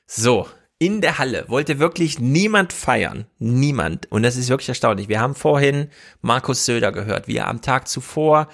So, 0.07 0.47
in 0.79 0.99
der 1.01 1.19
Halle 1.19 1.45
wollte 1.47 1.77
wirklich 1.77 2.19
niemand 2.19 2.73
feiern. 2.73 3.27
Niemand. 3.37 4.11
Und 4.11 4.23
das 4.23 4.35
ist 4.35 4.49
wirklich 4.49 4.69
erstaunlich. 4.69 5.07
Wir 5.07 5.19
haben 5.19 5.35
vorhin 5.35 5.91
Markus 6.21 6.65
Söder 6.65 6.91
gehört, 6.91 7.27
wie 7.27 7.37
er 7.37 7.49
am 7.49 7.61
Tag 7.61 7.87
zuvor 7.87 8.47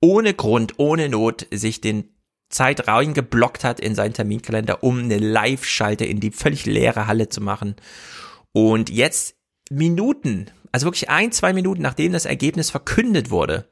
ohne 0.00 0.34
Grund, 0.34 0.74
ohne 0.78 1.08
Not 1.08 1.46
sich 1.50 1.80
den 1.80 2.14
Zeit 2.48 2.88
reingeblockt 2.88 3.64
hat 3.64 3.80
in 3.80 3.94
seinen 3.94 4.12
Terminkalender, 4.12 4.82
um 4.82 4.98
eine 4.98 5.18
Live-Schalte 5.18 6.04
in 6.04 6.20
die 6.20 6.32
völlig 6.32 6.66
leere 6.66 7.06
Halle 7.06 7.28
zu 7.28 7.40
machen. 7.40 7.76
Und 8.52 8.90
jetzt 8.90 9.36
Minuten, 9.70 10.50
also 10.72 10.86
wirklich 10.86 11.08
ein, 11.08 11.30
zwei 11.30 11.52
Minuten, 11.52 11.82
nachdem 11.82 12.12
das 12.12 12.26
Ergebnis 12.26 12.70
verkündet 12.70 13.30
wurde, 13.30 13.68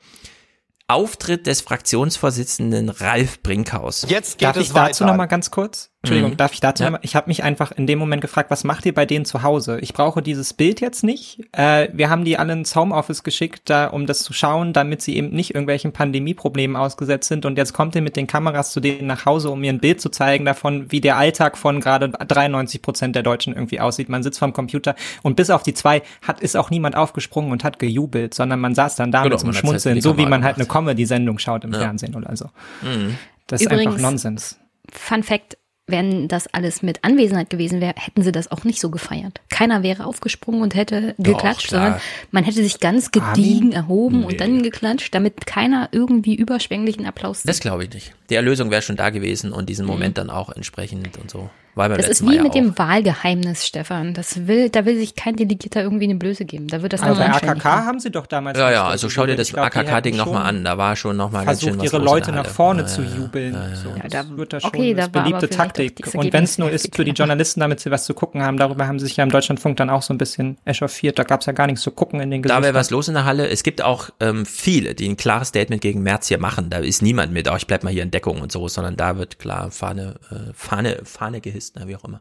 Auftritt 0.87 1.47
des 1.47 1.61
Fraktionsvorsitzenden 1.61 2.89
Ralf 2.89 3.43
Brinkhaus. 3.43 4.07
Jetzt 4.09 4.39
geht 4.39 4.49
Darf 4.49 4.57
es 4.57 4.63
ich 4.63 4.69
dazu 4.73 5.05
weiter. 5.05 5.07
noch 5.07 5.17
mal 5.17 5.27
ganz 5.27 5.51
kurz? 5.51 5.91
Entschuldigung, 6.05 6.31
Mhm. 6.31 6.37
darf 6.37 6.53
ich 6.53 6.61
dazu 6.61 6.85
Ja. 6.85 6.97
Ich 7.03 7.17
habe 7.17 7.27
mich 7.29 7.43
einfach 7.43 7.73
in 7.73 7.89
dem 7.89 7.99
Moment 7.99 8.23
gefragt, 8.23 8.53
was 8.53 8.63
macht 8.63 8.87
ihr 8.87 8.95
bei 8.95 9.05
denen 9.05 9.25
zu 9.25 9.43
Hause? 9.43 9.81
Ich 9.81 9.93
brauche 9.93 10.23
dieses 10.23 10.55
Bild 10.55 10.81
jetzt 10.81 11.03
nicht. 11.03 11.41
Äh, 11.51 11.89
wir 11.93 12.09
haben 12.09 12.25
die 12.25 12.39
alle 12.39 12.53
ins 12.53 12.77
Homeoffice 12.77 13.25
geschickt, 13.25 13.63
da, 13.65 13.89
um 13.89 14.07
das 14.07 14.21
zu 14.21 14.33
schauen, 14.33 14.73
damit 14.73 15.03
sie 15.03 15.17
eben 15.17 15.31
nicht 15.31 15.57
irgendwelchen 15.57 15.91
Pandemieproblemen 15.93 16.77
ausgesetzt 16.77 17.27
sind. 17.27 17.45
Und 17.47 17.59
jetzt 17.59 17.73
kommt 17.73 17.97
ihr 17.97 18.03
mit 18.03 18.15
den 18.15 18.29
Kameras 18.29 18.71
zu 18.71 18.79
denen 18.79 19.09
nach 19.09 19.27
Hause, 19.27 19.51
um 19.51 19.61
mir 19.61 19.73
ein 19.73 19.81
Bild 19.81 20.01
zu 20.01 20.09
zeigen 20.09 20.45
davon, 20.45 20.93
wie 20.93 21.01
der 21.01 21.17
Alltag 21.17 21.59
von 21.59 21.81
gerade 21.81 22.11
93 22.11 22.81
Prozent 22.81 23.17
der 23.17 23.25
Deutschen 23.25 23.53
irgendwie 23.53 23.81
aussieht. 23.81 24.09
Man 24.09 24.23
sitzt 24.23 24.39
vorm 24.39 24.53
Computer 24.53 24.95
und 25.25 25.35
bis 25.35 25.51
auf 25.51 25.65
die 25.65 25.75
zwei 25.75 26.03
hat 26.23 26.39
ist 26.41 26.57
auch 26.57 26.71
niemand 26.71 26.95
aufgesprungen 26.95 27.51
und 27.51 27.65
hat 27.65 27.81
gejubelt, 27.81 28.35
sondern 28.35 28.61
man 28.61 28.77
saß 28.77 28.95
dann 28.95 29.11
da 29.11 29.25
Genau, 29.25 29.35
mit 29.35 29.45
in 29.45 29.53
Schmunzeln, 29.53 30.01
so 30.01 30.17
wie 30.17 30.27
man 30.27 30.45
halt 30.45 30.59
eine. 30.59 30.67
Comedy-Sendung 30.67 31.41
schaut 31.41 31.65
im 31.65 31.73
Ja. 31.73 31.81
Fernsehen 31.81 32.15
oder 32.15 32.37
so. 32.37 32.51
Mhm. 32.83 33.17
Das 33.49 33.61
ist 33.63 33.67
Übrigens- 33.67 33.95
einfach 33.97 34.11
Nonsens. 34.11 34.61
Fun 34.91 35.23
Fact, 35.23 35.58
wenn 35.89 36.29
das 36.29 36.47
alles 36.55 36.83
mit 36.83 37.03
Anwesenheit 37.03 37.51
gewesen 37.51 37.81
wäre, 37.81 37.95
hätten 37.97 38.23
sie 38.23 38.31
das 38.31 38.51
auch 38.53 38.63
nicht 38.65 38.81
so 38.81 38.91
gefeiert. 38.91 39.41
Keiner 39.51 39.83
wäre 39.83 40.05
aufgesprungen 40.07 40.63
und 40.63 40.75
hätte 40.75 41.15
Doch, 41.19 41.25
geklatscht, 41.33 41.69
klar. 41.69 41.83
sondern 41.83 42.01
man 42.31 42.45
hätte 42.45 42.63
sich 42.63 42.79
ganz 42.79 43.11
gediegen 43.11 43.73
erhoben 43.73 44.25
und 44.25 44.41
dann 44.41 44.63
geklatscht, 44.63 45.15
damit 45.15 45.47
keiner 45.47 45.89
irgendwie 45.93 46.35
überschwänglichen 46.37 47.07
Applaus 47.07 47.43
Das 47.43 47.61
glaube 47.61 47.85
ich 47.85 47.91
nicht. 47.95 48.15
Die 48.31 48.35
Erlösung 48.35 48.71
wäre 48.71 48.83
schon 48.83 48.97
da 48.97 49.11
gewesen 49.11 49.53
und 49.53 49.69
diesen 49.69 49.87
Moment 49.87 50.19
dann 50.19 50.31
auch 50.31 50.51
entsprechend 50.51 51.17
und 51.19 51.31
so. 51.31 51.51
Beim 51.75 51.97
Das 51.97 52.09
ist 52.09 52.27
wie 52.27 52.35
ja 52.35 52.43
mit 52.43 52.51
auch. 52.51 52.55
dem 52.57 52.77
Wahlgeheimnis, 52.77 53.65
Stefan. 53.65 54.13
Das 54.13 54.49
will, 54.49 54.69
da 54.69 54.85
will 54.85 54.97
sich 54.99 55.15
kein 55.15 55.37
Delegierter 55.37 55.81
irgendwie 55.83 56.05
eine 56.07 56.17
Blöße 56.17 56.45
geben. 56.45 56.67
Da 56.67 56.83
wird 56.83 56.93
das 56.93 57.03
Aber 57.03 57.13
auch 57.13 57.17
bei 57.19 57.31
AKK 57.31 57.65
haben 57.65 58.01
sie 58.01 58.11
doch 58.11 58.27
damals. 58.27 58.59
Ja, 58.59 58.71
ja, 58.73 58.81
so 58.83 58.91
also 58.91 59.11
schau 59.11 59.27
dir 59.27 59.37
das 59.37 59.55
AKK-Ding 59.55 60.17
nochmal 60.17 60.45
an. 60.47 60.65
Da 60.65 60.77
war 60.77 60.97
schon 60.97 61.17
nochmal 61.17 61.47
ganz 61.47 61.61
schön 61.63 61.79
was 61.79 61.85
ihre 61.85 61.99
Leute 61.99 62.33
nach 62.33 62.47
vorne 62.47 62.81
Ja, 62.83 62.87
zu 62.89 63.03
jubeln. 63.03 63.55
ja, 63.55 63.69
ja. 63.69 63.77
So, 63.77 63.89
Ja, 63.91 63.95
da- 64.09 64.09
das 64.09 64.37
wird 64.37 64.53
da 64.53 64.61
schon 64.61 64.69
okay, 64.71 64.95
da 64.95 65.03
das 65.07 65.15
war 65.15 65.21
aber 65.23 65.31
beliebte 65.39 65.57
vielleicht 65.79 65.99
heftig. 66.01 66.15
Und 66.15 66.33
wenn 66.33 66.45
es 66.45 66.59
nur 66.59 66.71
ist 66.71 66.95
für 66.95 67.05
die 67.05 67.13
Journalisten, 67.13 67.61
damit 67.61 67.81
sie 67.81 67.91
was 67.91 68.05
zu 68.05 68.15
gucken 68.15 68.43
haben, 68.43 68.57
darüber 68.57 68.87
haben 68.87 68.99
sie 68.99 69.07
sich 69.07 69.17
ja 69.17 69.25
im 69.25 69.31
Deutschlandfunk 69.31 69.77
dann 69.77 69.91
auch 69.91 70.03
so 70.03 70.13
ein 70.15 70.19
bisschen 70.19 70.59
echauffiert. 70.65 71.19
Da 71.19 71.25
gab 71.25 71.41
es 71.41 71.47
ja 71.47 71.53
gar 71.53 71.67
nichts 71.67 71.83
zu 71.83 71.91
gucken 71.91 72.21
in 72.21 72.31
den 72.31 72.43
Gesichtern. 72.43 72.63
Da 72.63 72.67
wäre 72.67 72.75
was 72.75 72.91
los 72.91 73.09
in 73.09 73.15
der 73.15 73.25
Halle. 73.25 73.49
Es 73.49 73.63
gibt 73.63 73.83
auch 73.83 74.11
ähm, 74.21 74.47
viele, 74.47 74.95
die 74.95 75.09
ein 75.09 75.17
klares 75.17 75.49
Statement 75.49 75.81
gegen 75.81 76.03
März 76.03 76.29
hier 76.29 76.39
machen. 76.39 76.71
Da 76.71 76.79
ist 76.79 77.03
niemand 77.03 77.33
mit, 77.33 77.51
oh, 77.51 77.57
ich 77.57 77.67
bleib 77.67 77.85
mal 77.85 77.93
hier 77.93 78.03
in 78.03 78.11
Deckung 78.11 78.41
und 78.41 78.53
so, 78.53 78.69
sondern 78.69 78.97
da 78.97 79.19
wird 79.19 79.39
klar 79.39 79.71
Fahne, 79.71 80.17
äh, 80.31 80.53
Fahne, 80.55 81.01
Fahne 81.05 81.41
gehisst, 81.41 81.75
na, 81.79 81.89
wie 81.89 81.97
auch 81.97 82.05
immer. 82.05 82.21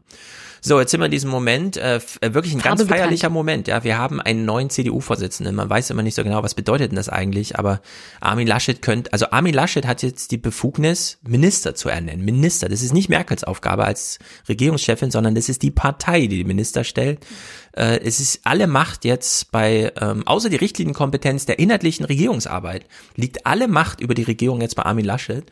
So, 0.60 0.80
jetzt 0.80 0.90
sind 0.90 1.00
wir 1.00 1.06
in 1.06 1.12
diesem 1.12 1.30
Moment, 1.30 1.76
äh, 1.76 2.00
äh 2.20 2.34
wirklich 2.34 2.54
ein 2.54 2.60
Farbe 2.60 2.78
ganz 2.78 2.90
feierlicher 2.90 3.28
bekannt. 3.28 3.34
Moment. 3.34 3.68
Ja, 3.68 3.84
wir 3.84 3.96
haben 3.96 4.20
einen 4.20 4.44
neuen 4.44 4.70
CDU-Vorsitzenden. 4.70 5.54
Man 5.54 5.70
weiß 5.70 5.90
immer 5.90 6.02
nicht 6.02 6.14
so 6.14 6.24
genau, 6.24 6.42
was 6.42 6.54
bedeutet 6.54 6.90
denn 6.90 6.96
das 6.96 7.08
eigentlich, 7.08 7.58
aber 7.58 7.80
Armin 8.20 8.46
Laschet 8.46 8.82
könnte, 8.82 9.12
also 9.12 9.30
Armin 9.30 9.54
Laschet 9.54 9.86
hat 9.86 10.02
jetzt 10.02 10.30
die 10.32 10.36
Befugnis, 10.36 11.18
Minister 11.22 11.74
zu 11.74 11.88
ernennen. 11.88 12.24
Minister, 12.24 12.68
das 12.68 12.82
ist 12.82 12.92
nicht 12.92 13.08
Merkels 13.08 13.44
Aufgabe 13.48 13.84
als 13.84 14.18
Regierungschefin, 14.48 15.10
sondern 15.10 15.34
das 15.34 15.48
ist 15.48 15.62
die 15.62 15.70
Partei, 15.70 16.22
die 16.22 16.38
die 16.38 16.44
Minister 16.44 16.84
stellt. 16.84 17.26
Äh, 17.72 18.00
es 18.00 18.20
ist 18.20 18.40
alle 18.44 18.66
Macht 18.66 19.04
jetzt 19.04 19.50
bei, 19.50 19.92
ähm, 20.00 20.26
außer 20.26 20.50
die 20.50 20.56
Richtlinienkompetenz 20.56 21.46
der 21.46 21.58
inhaltlichen 21.58 22.04
Regierungsarbeit, 22.06 22.86
liegt 23.16 23.46
alle 23.46 23.68
Macht 23.68 24.00
über 24.00 24.14
die 24.14 24.24
Regierung 24.24 24.60
jetzt 24.60 24.76
bei 24.76 24.84
Armin 24.84 25.04
Laschet. 25.04 25.44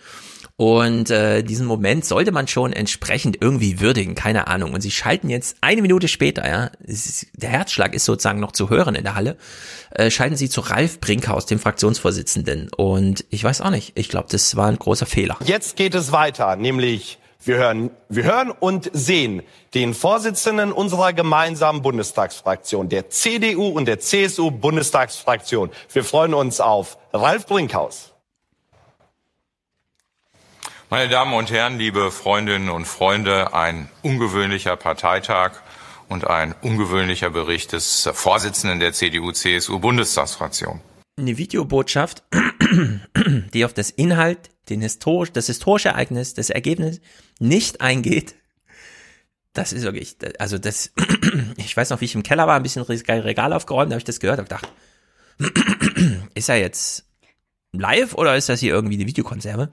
Und 0.59 1.11
äh, 1.11 1.43
diesen 1.43 1.67
Moment 1.67 2.07
sollte 2.07 2.33
man 2.33 2.49
schon 2.49 2.73
entsprechend 2.73 3.43
irgendwie 3.43 3.79
würdigen, 3.81 4.15
keine 4.15 4.47
Ahnung. 4.47 4.73
Und 4.73 4.81
sie 4.81 4.91
schalten 4.91 5.29
jetzt 5.29 5.59
eine 5.61 5.83
Minute 5.83 6.09
später, 6.09 6.49
ja, 6.49 6.71
ist, 6.83 7.27
der 7.35 7.51
Herzschlag 7.51 7.95
ist 7.95 8.07
sozusagen 8.07 8.41
noch 8.41 8.53
zu 8.53 8.71
hören 8.71 8.95
in 8.95 9.05
der 9.05 9.15
Halle, 9.15 9.37
äh, 9.91 10.11
schalten 10.11 10.37
sie 10.37 10.49
zu 10.49 10.63
Ralf 10.63 10.99
Brinkhaus, 11.01 11.45
dem 11.45 11.59
Fraktionsvorsitzenden. 11.59 12.71
Und 12.75 13.27
ich 13.29 13.45
weiß 13.45 13.61
auch 13.61 13.71
nicht, 13.71 13.93
ich 13.97 14.09
glaube, 14.09 14.29
das 14.31 14.57
war 14.57 14.69
ein 14.69 14.79
großer 14.79 15.05
Fehler. 15.05 15.37
Jetzt 15.45 15.77
geht 15.77 15.95
es 15.95 16.11
weiter, 16.11 16.57
nämlich 16.57 17.19
wir 17.47 17.57
hören, 17.57 17.91
wir 18.09 18.25
hören 18.25 18.51
und 18.51 18.91
sehen 18.93 19.43
den 19.75 19.95
Vorsitzenden 19.95 20.73
unserer 20.73 21.13
gemeinsamen 21.13 21.83
Bundestagsfraktion, 21.83 22.89
der 22.89 23.11
CDU 23.11 23.69
und 23.69 23.87
der 23.87 24.01
CSU 24.01 24.51
Bundestagsfraktion. 24.51 25.71
Wir 25.93 26.05
freuen 26.05 26.35
uns 26.35 26.61
auf 26.61 26.99
Ralf 27.13 27.47
Brinkhaus. 27.47 28.13
Meine 30.91 31.09
Damen 31.09 31.35
und 31.35 31.51
Herren, 31.51 31.79
liebe 31.79 32.11
Freundinnen 32.13 32.69
und 32.69 32.85
Freunde, 32.85 33.55
ein 33.55 33.89
ungewöhnlicher 34.03 34.77
Parteitag 34.77 35.53
und 36.09 36.27
ein 36.27 36.55
ungewöhnlicher 36.63 37.31
Bericht 37.31 37.73
des 37.73 38.09
Vorsitzenden 38.13 38.79
der 38.79 38.93
CDU-CSU-Bundestagsfraktion. 38.93 40.81
Eine 41.19 41.39
Videobotschaft, 41.39 42.25
die 43.55 43.65
auf 43.65 43.73
das 43.73 43.89
Inhalt, 43.89 44.51
den 44.69 44.83
historisch, 44.83 45.33
das 45.33 45.47
historische 45.47 45.89
Ereignis, 45.89 46.35
das 46.35 46.51
Ergebnis 46.51 47.01
nicht 47.39 47.81
eingeht. 47.81 48.35
Das 49.55 49.73
ist 49.73 49.85
wirklich, 49.85 50.17
also 50.39 50.59
das, 50.59 50.93
ich 51.57 51.75
weiß 51.75 51.89
noch, 51.89 52.03
wie 52.03 52.05
ich 52.05 52.15
im 52.15 52.23
Keller 52.23 52.47
war, 52.47 52.57
ein 52.57 52.63
bisschen 52.63 52.83
Regal 52.83 53.55
aufgeräumt, 53.55 53.91
da 53.91 53.95
habe 53.95 54.01
ich 54.01 54.05
das 54.05 54.21
gehört 54.21 54.41
und 54.41 54.51
gedacht, 54.51 54.71
ist 56.35 56.51
er 56.51 56.57
jetzt 56.57 57.07
live 57.73 58.13
oder 58.15 58.37
ist 58.37 58.51
das 58.51 58.61
hier 58.61 58.75
irgendwie 58.75 58.97
eine 58.97 59.07
Videokonserve? 59.07 59.71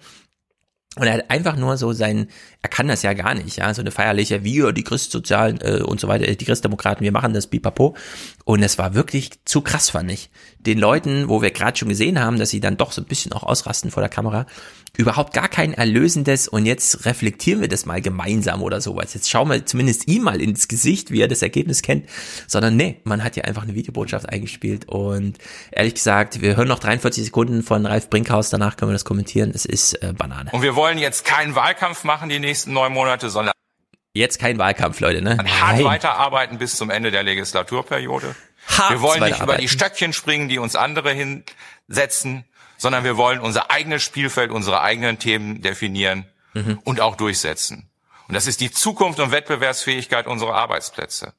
Und 0.96 1.08
er 1.08 1.14
hat 1.16 1.30
einfach 1.32 1.56
nur 1.56 1.76
so 1.76 1.92
sein, 1.92 2.28
er 2.62 2.70
kann 2.70 2.88
das 2.88 3.02
ja 3.02 3.14
gar 3.14 3.34
nicht, 3.34 3.58
ja, 3.58 3.74
so 3.74 3.82
eine 3.82 3.90
feierliche, 3.90 4.44
wir, 4.44 4.72
die 4.74 4.84
Christsozialen 4.84 5.60
äh, 5.62 5.82
und 5.82 6.00
so 6.00 6.08
weiter, 6.08 6.28
die 6.28 6.46
Christdemokraten, 6.46 7.04
wir 7.04 7.12
machen 7.12 7.34
das, 7.34 7.48
pipapo. 7.48 7.96
Und 8.46 8.62
es 8.62 8.78
war 8.78 8.94
wirklich 8.94 9.32
zu 9.46 9.62
krass, 9.62 9.92
fand 9.92 10.12
ich. 10.12 10.30
Den 10.60 10.78
Leuten, 10.78 11.30
wo 11.30 11.42
wir 11.42 11.52
gerade 11.52 11.78
schon 11.78 11.90
gesehen 11.90 12.20
haben, 12.20 12.40
dass 12.40 12.50
sie 12.50 12.60
dann 12.60 12.78
doch 12.78 12.92
so 12.92 13.02
ein 13.02 13.08
bisschen 13.08 13.32
auch 13.32 13.44
ausrasten 13.44 13.90
vor 13.90 14.02
der 14.02 14.10
Kamera, 14.10 14.46
überhaupt 14.96 15.34
gar 15.34 15.48
kein 15.48 15.74
erlösendes 15.74 16.48
und 16.48 16.66
jetzt 16.66 17.06
reflektieren 17.06 17.62
wir 17.62 17.68
das 17.68 17.86
mal 17.86 18.02
gemeinsam 18.02 18.62
oder 18.62 18.80
sowas. 18.80 19.14
Jetzt 19.14 19.30
schauen 19.30 19.50
wir 19.50 19.66
zumindest 19.66 20.08
ihm 20.08 20.24
mal 20.24 20.40
ins 20.40 20.68
Gesicht, 20.68 21.10
wie 21.10 21.22
er 21.22 21.28
das 21.28 21.42
Ergebnis 21.42 21.82
kennt, 21.82 22.08
sondern 22.48 22.76
nee, 22.76 23.00
man 23.04 23.24
hat 23.24 23.36
ja 23.36 23.44
einfach 23.46 23.64
eine 23.64 23.74
Videobotschaft 23.74 24.30
eingespielt 24.30 24.88
und 24.88 25.38
ehrlich 25.72 25.96
gesagt, 25.96 26.42
wir 26.42 26.58
hören 26.58 26.68
noch 26.68 26.80
43 26.80 27.26
Sekunden 27.26 27.64
von 27.64 27.86
Ralf 27.86 28.10
Brinkhaus, 28.10 28.52
danach 28.52 28.78
können 28.78 28.92
wir 28.92 28.94
das 28.94 29.06
kommentieren. 29.06 29.52
Es 29.54 29.66
ist 29.66 29.94
äh, 30.04 30.14
Banane. 30.16 30.52
Und 30.52 30.62
wir 30.62 30.76
wollen 30.76 31.00
jetzt 31.00 31.26
keinen 31.26 31.56
Wahlkampf 31.56 32.04
machen 32.04 32.30
die 32.30 32.40
nächsten 32.40 32.74
neun 32.74 32.94
Monate, 32.94 33.32
sondern 33.32 33.54
jetzt 34.14 34.40
kein 34.40 34.58
Wahlkampf, 34.58 35.00
Leute, 35.00 35.22
ne? 35.22 35.38
Hart 35.61 35.83
weiterarbeiten 35.83 36.58
bis 36.58 36.75
zum 36.75 36.90
Ende 36.90 37.11
der 37.11 37.24
Legislaturperiode. 37.24 38.35
Hart 38.67 38.92
wir 38.92 39.01
wollen 39.01 39.24
nicht 39.24 39.42
über 39.42 39.58
die 39.58 39.67
Stöckchen 39.67 40.14
springen, 40.14 40.48
die 40.48 40.59
uns 40.59 40.75
andere 40.75 41.11
hinsetzen 41.11 42.45
sondern 42.83 43.06
wir 43.06 43.16
wollen 43.16 43.40
unser 43.40 43.72
eigenes 43.72 44.03
Spielfeld, 44.03 44.51
unsere 44.51 44.82
eigenen 44.82 45.17
Themen 45.17 45.61
definieren 45.61 46.25
mhm. 46.53 46.80
und 46.83 47.00
auch 47.00 47.16
durchsetzen. 47.16 47.90
Und 48.27 48.35
das 48.35 48.45
ist 48.45 48.59
die 48.59 48.72
Zukunft 48.72 49.22
und 49.22 49.32
Wettbewerbsfähigkeit 49.32 50.27
unserer 50.27 50.56
Arbeitsplätze. 50.56 51.33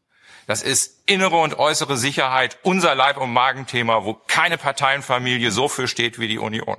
Das 0.46 0.62
ist 0.62 1.02
innere 1.06 1.36
und 1.36 1.58
äußere 1.58 1.98
Sicherheit, 1.98 2.58
unser 2.62 2.94
Leib- 2.94 3.18
und 3.18 3.32
Magenthema, 3.32 4.04
wo 4.04 4.14
keine 4.14 4.56
Parteienfamilie 4.56 5.50
so 5.50 5.68
für 5.68 5.86
steht 5.86 6.18
wie 6.18 6.28
die 6.28 6.38
Union. 6.38 6.78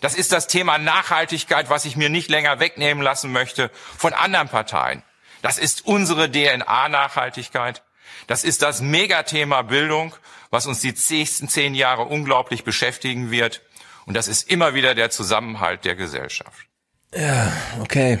Das 0.00 0.16
ist 0.16 0.32
das 0.32 0.48
Thema 0.48 0.78
Nachhaltigkeit, 0.78 1.70
was 1.70 1.84
ich 1.84 1.96
mir 1.96 2.10
nicht 2.10 2.28
länger 2.28 2.58
wegnehmen 2.58 3.02
lassen 3.02 3.30
möchte 3.30 3.70
von 3.96 4.12
anderen 4.12 4.48
Parteien. 4.48 5.04
Das 5.44 5.58
ist 5.58 5.86
unsere 5.86 6.32
DNA-Nachhaltigkeit. 6.32 7.82
Das 8.26 8.44
ist 8.44 8.62
das 8.62 8.80
Megathema 8.80 9.60
Bildung, 9.60 10.14
was 10.48 10.66
uns 10.66 10.80
die 10.80 10.94
nächsten 11.10 11.50
zehn 11.50 11.74
Jahre 11.74 12.06
unglaublich 12.06 12.64
beschäftigen 12.64 13.30
wird. 13.30 13.60
Und 14.06 14.16
das 14.16 14.26
ist 14.26 14.50
immer 14.50 14.72
wieder 14.72 14.94
der 14.94 15.10
Zusammenhalt 15.10 15.84
der 15.84 15.96
Gesellschaft. 15.96 16.66
Ja, 17.14 17.52
okay. 17.82 18.20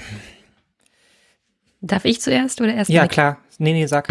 Darf 1.80 2.04
ich 2.04 2.20
zuerst 2.20 2.60
oder 2.60 2.74
erst? 2.74 2.90
Ja, 2.90 3.04
mit? 3.04 3.12
klar. 3.12 3.38
Nee, 3.56 3.72
nee, 3.72 3.86
sag. 3.86 4.06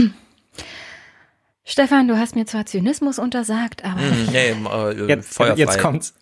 Stefan, 1.63 2.07
du 2.07 2.17
hast 2.17 2.35
mir 2.35 2.47
zwar 2.47 2.65
Zynismus 2.65 3.19
untersagt, 3.19 3.85
aber. 3.85 4.01
Mm, 4.01 4.25
nee, 4.31 4.49
äh, 4.49 5.07
jetzt, 5.07 5.39
jetzt 5.55 5.77
kommt's. 5.77 6.15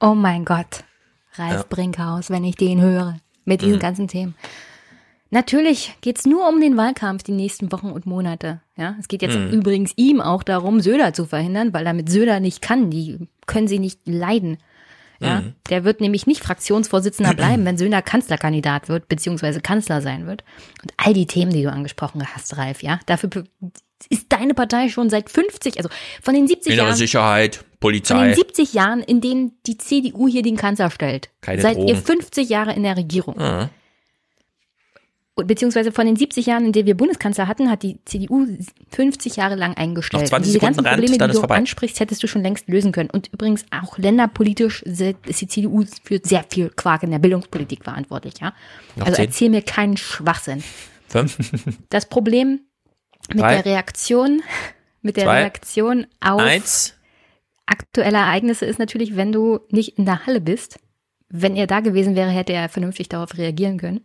Oh 0.00 0.14
mein 0.14 0.46
Gott. 0.46 0.84
Ralf 1.34 1.52
ja. 1.52 1.66
Brinkhaus, 1.68 2.30
wenn 2.30 2.44
ich 2.44 2.56
den 2.56 2.80
höre. 2.80 3.18
Mit 3.44 3.60
diesen 3.60 3.76
mm. 3.76 3.80
ganzen 3.80 4.08
Themen. 4.08 4.34
Natürlich 5.32 5.94
geht's 6.02 6.26
nur 6.26 6.46
um 6.46 6.60
den 6.60 6.76
Wahlkampf 6.76 7.22
die 7.22 7.32
nächsten 7.32 7.72
Wochen 7.72 7.90
und 7.90 8.04
Monate. 8.04 8.60
Ja, 8.76 8.96
es 9.00 9.08
geht 9.08 9.22
jetzt 9.22 9.34
mm. 9.34 9.48
übrigens 9.48 9.94
ihm 9.96 10.20
auch 10.20 10.42
darum, 10.42 10.80
Söder 10.80 11.14
zu 11.14 11.24
verhindern, 11.24 11.72
weil 11.72 11.86
damit 11.86 12.10
Söder 12.10 12.38
nicht 12.38 12.60
kann. 12.60 12.90
Die 12.90 13.18
können 13.46 13.66
sie 13.66 13.78
nicht 13.78 14.00
leiden. 14.04 14.58
Ja, 15.20 15.40
mhm. 15.40 15.54
Der 15.70 15.84
wird 15.84 16.02
nämlich 16.02 16.26
nicht 16.26 16.44
Fraktionsvorsitzender 16.44 17.32
bleiben, 17.36 17.64
wenn 17.64 17.78
Söhner 17.78 18.02
Kanzlerkandidat 18.02 18.90
wird, 18.90 19.08
beziehungsweise 19.08 19.62
Kanzler 19.62 20.02
sein 20.02 20.26
wird. 20.26 20.44
Und 20.82 20.92
all 20.98 21.14
die 21.14 21.26
Themen, 21.26 21.54
die 21.54 21.62
du 21.62 21.72
angesprochen 21.72 22.22
hast, 22.34 22.58
Ralf, 22.58 22.82
ja, 22.82 23.00
dafür 23.06 23.30
ist 24.10 24.26
deine 24.28 24.52
Partei 24.52 24.90
schon 24.90 25.08
seit 25.08 25.30
50, 25.30 25.78
also 25.78 25.88
von 26.20 26.34
den 26.34 26.46
70 26.46 26.74
Innere 26.74 26.88
Jahren. 26.88 26.98
Sicherheit, 26.98 27.64
Polizei. 27.80 28.16
Von 28.16 28.24
den 28.24 28.34
70 28.34 28.74
Jahren, 28.74 29.00
in 29.00 29.22
denen 29.22 29.52
die 29.66 29.78
CDU 29.78 30.28
hier 30.28 30.42
den 30.42 30.58
Kanzler 30.58 30.90
stellt. 30.90 31.30
Keine 31.40 31.62
seid 31.62 31.76
Drogen. 31.76 31.88
ihr 31.88 31.96
50 31.96 32.50
Jahre 32.50 32.74
in 32.74 32.82
der 32.82 32.98
Regierung. 32.98 33.38
Mhm 33.38 33.70
beziehungsweise 35.34 35.92
von 35.92 36.04
den 36.04 36.16
70 36.16 36.46
Jahren, 36.46 36.66
in 36.66 36.72
denen 36.72 36.86
wir 36.86 36.96
Bundeskanzler 36.96 37.48
hatten, 37.48 37.70
hat 37.70 37.82
die 37.82 37.98
CDU 38.04 38.46
50 38.90 39.36
Jahre 39.36 39.54
lang 39.54 39.74
eingestellt. 39.74 40.30
Noch 40.30 40.40
diese 40.40 40.58
ganzen 40.58 40.84
Rand, 40.84 40.98
Probleme, 40.98 41.18
die 41.18 41.32
du 41.32 41.40
vorbei. 41.40 41.56
ansprichst, 41.56 42.00
hättest 42.00 42.22
du 42.22 42.26
schon 42.26 42.42
längst 42.42 42.68
lösen 42.68 42.92
können. 42.92 43.08
Und 43.10 43.28
übrigens 43.32 43.64
auch 43.70 43.96
länderpolitisch 43.96 44.82
ist 44.82 45.40
die 45.40 45.46
CDU 45.48 45.84
für 46.04 46.20
sehr 46.22 46.44
viel 46.48 46.68
Quark 46.68 47.02
in 47.02 47.10
der 47.10 47.18
Bildungspolitik 47.18 47.84
verantwortlich, 47.84 48.34
ja. 48.40 48.52
Noch 48.96 49.06
also 49.06 49.16
zehn? 49.16 49.26
erzähl 49.26 49.50
mir 49.50 49.62
keinen 49.62 49.96
Schwachsinn. 49.96 50.62
Fünf? 51.08 51.38
Das 51.88 52.06
Problem 52.08 52.60
mit 53.28 53.40
Drei? 53.40 53.56
der 53.56 53.64
Reaktion, 53.64 54.42
mit 55.00 55.16
der 55.16 55.24
Zwei? 55.24 55.40
Reaktion 55.40 56.06
auf 56.20 56.40
Eins? 56.40 56.94
aktuelle 57.66 58.18
Ereignisse 58.18 58.66
ist 58.66 58.78
natürlich, 58.78 59.16
wenn 59.16 59.32
du 59.32 59.60
nicht 59.70 59.98
in 59.98 60.04
der 60.04 60.26
Halle 60.26 60.40
bist. 60.40 60.78
Wenn 61.30 61.56
er 61.56 61.66
da 61.66 61.80
gewesen 61.80 62.14
wäre, 62.16 62.28
hätte 62.28 62.52
er 62.52 62.68
vernünftig 62.68 63.08
darauf 63.08 63.38
reagieren 63.38 63.78
können. 63.78 64.04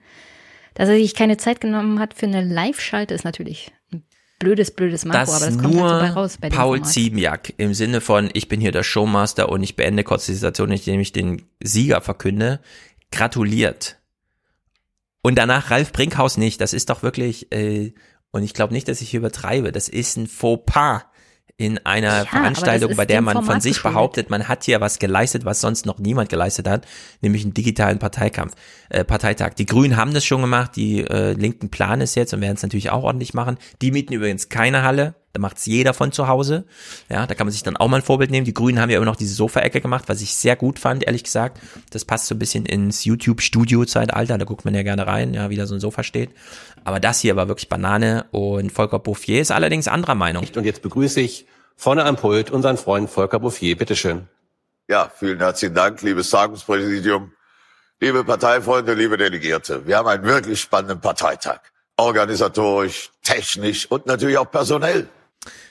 Dass 0.77 0.89
er 0.89 0.95
sich 0.95 1.15
keine 1.15 1.37
Zeit 1.37 1.59
genommen 1.59 1.99
hat 1.99 2.13
für 2.13 2.27
eine 2.27 2.43
Live-Schalte, 2.43 3.15
ist 3.15 3.25
natürlich 3.25 3.71
ein 3.91 4.03
blödes, 4.37 4.69
blödes 4.69 5.05
Makro, 5.05 5.21
dass 5.21 5.41
aber 5.41 5.51
das 5.51 5.57
kommt 5.57 5.73
nur 5.73 5.89
halt 5.89 6.01
so 6.01 6.13
bei 6.13 6.19
raus 6.21 6.37
bei 6.39 6.49
Paul. 6.49 6.83
Ziemiak 6.83 7.55
im 7.57 7.73
Sinne 7.73 7.99
von 7.99 8.29
ich 8.33 8.47
bin 8.47 8.61
hier 8.61 8.71
der 8.71 8.83
Showmaster 8.83 9.49
und 9.49 9.63
ich 9.63 9.75
beende 9.75 10.03
kurz 10.03 10.27
die 10.27 10.35
Situation, 10.35 10.71
indem 10.71 10.99
ich 10.99 11.11
den 11.13 11.41
Sieger 11.63 12.01
verkünde, 12.01 12.59
gratuliert. 13.11 13.97
Und 15.23 15.39
danach 15.39 15.71
Ralf 15.71 15.93
Brinkhaus 15.93 16.37
nicht. 16.37 16.61
Das 16.61 16.73
ist 16.73 16.91
doch 16.91 17.01
wirklich, 17.01 17.51
äh, 17.51 17.95
und 18.29 18.43
ich 18.43 18.53
glaube 18.53 18.73
nicht, 18.73 18.87
dass 18.87 19.01
ich 19.01 19.09
hier 19.09 19.21
übertreibe, 19.21 19.71
das 19.71 19.89
ist 19.89 20.15
ein 20.15 20.27
Fauxpas 20.27 21.05
in 21.59 21.79
einer 21.85 22.19
das 22.19 22.27
Veranstaltung, 22.27 22.95
bei 22.95 23.07
der 23.07 23.21
man 23.21 23.43
von 23.43 23.59
sich 23.59 23.73
geschuldet. 23.73 23.95
behauptet, 23.95 24.29
man 24.29 24.47
hat 24.47 24.63
hier 24.63 24.79
was 24.79 24.99
geleistet, 24.99 25.43
was 25.43 25.59
sonst 25.59 25.87
noch 25.87 25.97
niemand 25.97 26.29
geleistet 26.29 26.67
hat, 26.67 26.85
nämlich 27.21 27.43
einen 27.43 27.55
digitalen 27.55 27.97
Parteikampf, 27.97 28.53
äh, 28.89 29.03
Parteitag. 29.03 29.55
Die 29.55 29.65
Grünen 29.65 29.97
haben 29.97 30.13
das 30.13 30.23
schon 30.23 30.41
gemacht, 30.41 30.75
die 30.75 30.99
äh, 30.99 31.33
Linken 31.33 31.69
planen 31.69 32.01
es 32.01 32.13
jetzt 32.13 32.31
und 32.33 32.41
werden 32.41 32.57
es 32.57 32.61
natürlich 32.61 32.91
auch 32.91 33.03
ordentlich 33.03 33.33
machen. 33.33 33.57
Die 33.81 33.91
mieten 33.91 34.13
übrigens 34.13 34.49
keine 34.49 34.83
Halle, 34.83 35.15
Da 35.33 35.39
macht's 35.39 35.65
jeder 35.65 35.93
von 35.93 36.11
zu 36.11 36.27
Hause. 36.27 36.65
Ja, 37.09 37.27
da 37.27 37.35
kann 37.35 37.47
man 37.47 37.51
sich 37.51 37.63
dann 37.63 37.77
auch 37.77 37.87
mal 37.87 37.97
ein 37.97 38.01
Vorbild 38.03 38.31
nehmen. 38.31 38.45
Die 38.45 38.53
Grünen 38.53 38.79
haben 38.79 38.89
ja 38.89 38.97
immer 38.97 39.05
noch 39.05 39.15
diese 39.15 39.33
Sofaecke 39.33 39.81
gemacht, 39.81 40.05
was 40.07 40.21
ich 40.21 40.35
sehr 40.35 40.55
gut 40.55 40.79
fand, 40.79 41.03
ehrlich 41.03 41.23
gesagt. 41.23 41.59
Das 41.91 42.05
passt 42.05 42.27
so 42.27 42.35
ein 42.35 42.39
bisschen 42.39 42.65
ins 42.65 43.03
YouTube-Studio-Zeitalter. 43.05 44.37
Da 44.37 44.45
guckt 44.45 44.65
man 44.65 44.73
ja 44.73 44.83
gerne 44.83 45.05
rein, 45.05 45.33
ja, 45.33 45.49
wie 45.49 45.55
da 45.55 45.65
so 45.65 45.75
ein 45.75 45.79
Sofa 45.79 46.03
steht. 46.03 46.29
Aber 46.87 47.01
das 47.01 47.19
hier 47.19 47.35
war 47.35 47.49
wirklich 47.49 47.67
Banane 47.67 48.27
und 48.31 48.71
Volker 48.71 48.99
Bouffier 48.99 49.41
ist 49.41 49.51
allerdings 49.51 49.89
anderer 49.89 50.15
Meinung. 50.15 50.47
Und 50.55 50.63
jetzt 50.63 50.81
begrüße 50.81 51.19
ich 51.19 51.45
vorne 51.75 52.05
am 52.05 52.15
Pult 52.15 52.49
unseren 52.49 52.77
Freund 52.77 53.09
Volker 53.09 53.41
Bouffier. 53.41 53.75
Bitteschön. 53.75 54.29
Ja, 54.87 55.11
vielen 55.13 55.39
herzlichen 55.39 55.75
Dank, 55.75 56.01
liebes 56.01 56.29
Tagungspräsidium, 56.29 57.33
liebe 57.99 58.23
Parteifreunde, 58.23 58.93
liebe 58.93 59.17
Delegierte. 59.17 59.85
Wir 59.85 59.97
haben 59.97 60.07
einen 60.07 60.23
wirklich 60.23 60.61
spannenden 60.61 61.01
Parteitag. 61.01 61.59
Organisatorisch, 61.97 63.11
technisch 63.21 63.91
und 63.91 64.05
natürlich 64.05 64.37
auch 64.37 64.49
personell. 64.49 65.09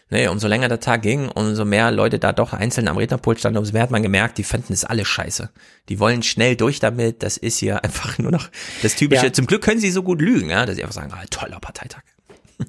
Nee, 0.08 0.28
umso 0.28 0.46
länger 0.46 0.68
der 0.68 0.78
Tag 0.78 1.02
ging, 1.02 1.28
umso 1.28 1.64
mehr 1.64 1.90
Leute 1.90 2.20
da 2.20 2.32
doch 2.32 2.52
einzeln 2.52 2.86
am 2.86 2.96
Rednerpult 2.96 3.40
standen, 3.40 3.58
umso 3.58 3.72
mehr 3.72 3.82
hat 3.82 3.90
man 3.90 4.04
gemerkt, 4.04 4.38
die 4.38 4.44
fanden 4.44 4.72
es 4.72 4.84
alle 4.84 5.04
scheiße. 5.04 5.50
Die 5.88 5.98
wollen 5.98 6.22
schnell 6.22 6.54
durch 6.54 6.78
damit, 6.78 7.24
das 7.24 7.36
ist 7.36 7.58
hier 7.58 7.82
einfach 7.84 8.16
nur 8.18 8.30
noch 8.30 8.48
das 8.82 8.94
Typische. 8.94 9.26
Ja. 9.26 9.32
Zum 9.32 9.46
Glück 9.46 9.62
können 9.62 9.80
sie 9.80 9.90
so 9.90 10.04
gut 10.04 10.20
lügen, 10.20 10.50
ja, 10.50 10.64
dass 10.64 10.76
sie 10.76 10.82
einfach 10.82 10.94
sagen, 10.94 11.12
ah, 11.12 11.24
toller 11.30 11.58
Parteitag. 11.58 12.02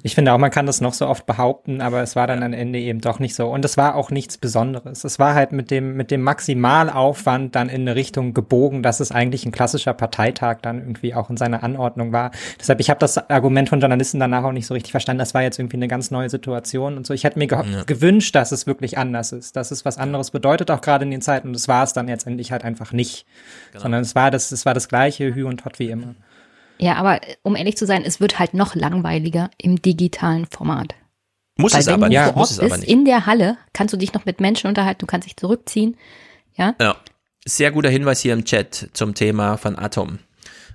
Ich 0.02 0.14
finde 0.14 0.34
auch, 0.34 0.38
man 0.38 0.50
kann 0.50 0.66
das 0.66 0.82
noch 0.82 0.92
so 0.92 1.06
oft 1.06 1.24
behaupten, 1.24 1.80
aber 1.80 2.02
es 2.02 2.14
war 2.14 2.26
dann 2.26 2.42
am 2.42 2.52
Ende 2.52 2.78
eben 2.78 3.00
doch 3.00 3.20
nicht 3.20 3.34
so. 3.34 3.48
Und 3.48 3.64
es 3.64 3.78
war 3.78 3.94
auch 3.94 4.10
nichts 4.10 4.36
Besonderes. 4.36 5.02
Es 5.04 5.18
war 5.18 5.34
halt 5.34 5.52
mit 5.52 5.70
dem, 5.70 5.96
mit 5.96 6.10
dem 6.10 6.20
Maximalaufwand 6.22 7.56
dann 7.56 7.70
in 7.70 7.82
eine 7.82 7.94
Richtung 7.94 8.34
gebogen, 8.34 8.82
dass 8.82 9.00
es 9.00 9.12
eigentlich 9.12 9.46
ein 9.46 9.52
klassischer 9.52 9.94
Parteitag 9.94 10.58
dann 10.60 10.78
irgendwie 10.78 11.14
auch 11.14 11.30
in 11.30 11.38
seiner 11.38 11.62
Anordnung 11.62 12.12
war. 12.12 12.32
Deshalb, 12.60 12.80
ich 12.80 12.90
habe 12.90 13.00
das 13.00 13.30
Argument 13.30 13.70
von 13.70 13.80
Journalisten 13.80 14.20
danach 14.20 14.44
auch 14.44 14.52
nicht 14.52 14.66
so 14.66 14.74
richtig 14.74 14.90
verstanden. 14.90 15.20
Das 15.20 15.32
war 15.32 15.42
jetzt 15.42 15.58
irgendwie 15.58 15.78
eine 15.78 15.88
ganz 15.88 16.10
neue 16.10 16.28
Situation 16.28 16.98
und 16.98 17.06
so. 17.06 17.14
Ich 17.14 17.24
hätte 17.24 17.38
mir 17.38 17.48
ja. 17.48 17.84
gewünscht, 17.86 18.34
dass 18.34 18.52
es 18.52 18.66
wirklich 18.66 18.98
anders 18.98 19.32
ist, 19.32 19.56
dass 19.56 19.70
es 19.70 19.86
was 19.86 19.96
anderes 19.96 20.30
bedeutet, 20.30 20.70
auch 20.70 20.82
gerade 20.82 21.06
in 21.06 21.10
den 21.10 21.22
Zeiten. 21.22 21.48
Und 21.48 21.54
das 21.54 21.66
war 21.66 21.82
es 21.82 21.94
dann 21.94 22.08
jetzt 22.08 22.26
endlich 22.26 22.52
halt 22.52 22.62
einfach 22.62 22.92
nicht. 22.92 23.24
Genau. 23.72 23.84
Sondern 23.84 24.02
es 24.02 24.14
war 24.14 24.30
das, 24.30 24.52
es 24.52 24.66
war 24.66 24.74
das 24.74 24.88
gleiche 24.88 25.34
Hü 25.34 25.44
und 25.44 25.64
Hot 25.64 25.78
wie 25.78 25.88
immer. 25.88 26.14
Ja, 26.78 26.96
aber 26.96 27.20
um 27.42 27.56
ehrlich 27.56 27.76
zu 27.76 27.86
sein, 27.86 28.04
es 28.04 28.20
wird 28.20 28.38
halt 28.38 28.54
noch 28.54 28.74
langweiliger 28.74 29.50
im 29.58 29.80
digitalen 29.82 30.46
Format. 30.46 30.94
Muss 31.56 31.72
Weil 31.72 31.80
es 31.80 31.88
aber, 31.88 32.10
ja, 32.10 32.32
muss 32.32 32.52
es 32.52 32.60
aber 32.60 32.76
nicht. 32.76 32.88
In 32.88 33.04
der 33.04 33.26
Halle 33.26 33.58
kannst 33.72 33.92
du 33.92 33.98
dich 33.98 34.14
noch 34.14 34.24
mit 34.24 34.40
Menschen 34.40 34.68
unterhalten, 34.68 35.00
du 35.00 35.06
kannst 35.06 35.26
dich 35.26 35.36
zurückziehen. 35.36 35.96
Ja. 36.56 36.74
Ja. 36.80 36.96
Sehr 37.44 37.72
guter 37.72 37.90
Hinweis 37.90 38.20
hier 38.20 38.32
im 38.32 38.44
Chat 38.44 38.90
zum 38.92 39.14
Thema 39.14 39.56
von 39.56 39.76
Atom. 39.78 40.18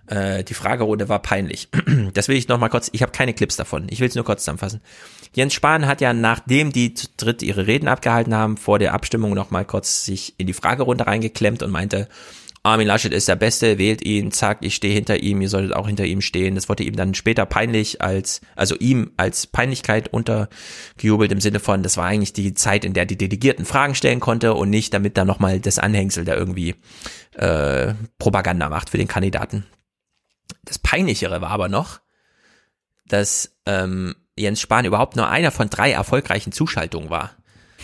Äh, 0.07 0.43
die 0.43 0.53
Fragerunde 0.53 1.07
war 1.07 1.19
peinlich. 1.19 1.69
Das 2.13 2.27
will 2.27 2.35
ich 2.35 2.47
noch 2.47 2.59
mal 2.59 2.69
kurz, 2.69 2.89
ich 2.91 3.01
habe 3.01 3.11
keine 3.11 3.33
Clips 3.33 3.55
davon. 3.55 3.87
Ich 3.89 3.99
will 3.99 4.09
es 4.09 4.15
nur 4.15 4.25
kurz 4.25 4.41
zusammenfassen. 4.41 4.81
Jens 5.33 5.53
Spahn 5.53 5.87
hat 5.87 6.01
ja, 6.01 6.13
nachdem 6.13 6.71
die 6.71 6.93
zu 6.93 7.07
dritt 7.17 7.41
ihre 7.41 7.65
Reden 7.65 7.87
abgehalten 7.87 8.35
haben, 8.35 8.57
vor 8.57 8.77
der 8.77 8.93
Abstimmung 8.93 9.33
noch 9.33 9.51
mal 9.51 9.65
kurz 9.65 10.05
sich 10.05 10.35
in 10.37 10.47
die 10.47 10.53
Fragerunde 10.53 11.07
reingeklemmt 11.07 11.63
und 11.63 11.71
meinte, 11.71 12.07
Armin 12.65 12.87
Laschet 12.87 13.11
ist 13.11 13.27
der 13.27 13.35
Beste, 13.35 13.77
wählt 13.77 14.05
ihn, 14.05 14.31
zack, 14.31 14.59
ich 14.61 14.75
stehe 14.75 14.93
hinter 14.93 15.17
ihm, 15.21 15.41
ihr 15.41 15.49
solltet 15.49 15.75
auch 15.75 15.85
hinter 15.85 16.05
ihm 16.05 16.21
stehen. 16.21 16.55
Das 16.55 16.69
wurde 16.69 16.83
ihm 16.83 16.95
dann 16.95 17.13
später 17.13 17.45
peinlich 17.45 18.01
als, 18.01 18.39
also 18.55 18.75
ihm 18.75 19.11
als 19.17 19.47
Peinlichkeit 19.47 20.07
untergejubelt 20.07 21.33
im 21.33 21.41
Sinne 21.41 21.59
von, 21.59 21.83
das 21.83 21.97
war 21.97 22.05
eigentlich 22.05 22.31
die 22.31 22.53
Zeit, 22.53 22.85
in 22.85 22.93
der 22.93 23.05
die 23.05 23.17
Delegierten 23.17 23.65
Fragen 23.65 23.95
stellen 23.95 24.21
konnte 24.21 24.53
und 24.53 24.69
nicht, 24.69 24.93
damit 24.93 25.17
da 25.17 25.25
nochmal 25.25 25.59
das 25.59 25.77
Anhängsel 25.77 26.23
da 26.23 26.35
irgendwie 26.35 26.75
äh, 27.33 27.95
Propaganda 28.17 28.69
macht 28.69 28.89
für 28.89 28.97
den 28.97 29.09
Kandidaten. 29.09 29.65
Das 30.63 30.79
Peinlichere 30.79 31.41
war 31.41 31.49
aber 31.49 31.67
noch, 31.67 31.99
dass 33.05 33.57
ähm, 33.65 34.15
Jens 34.37 34.61
Spahn 34.61 34.85
überhaupt 34.85 35.17
nur 35.17 35.27
einer 35.27 35.51
von 35.51 35.69
drei 35.69 35.91
erfolgreichen 35.91 36.53
Zuschaltungen 36.53 37.09
war. 37.09 37.31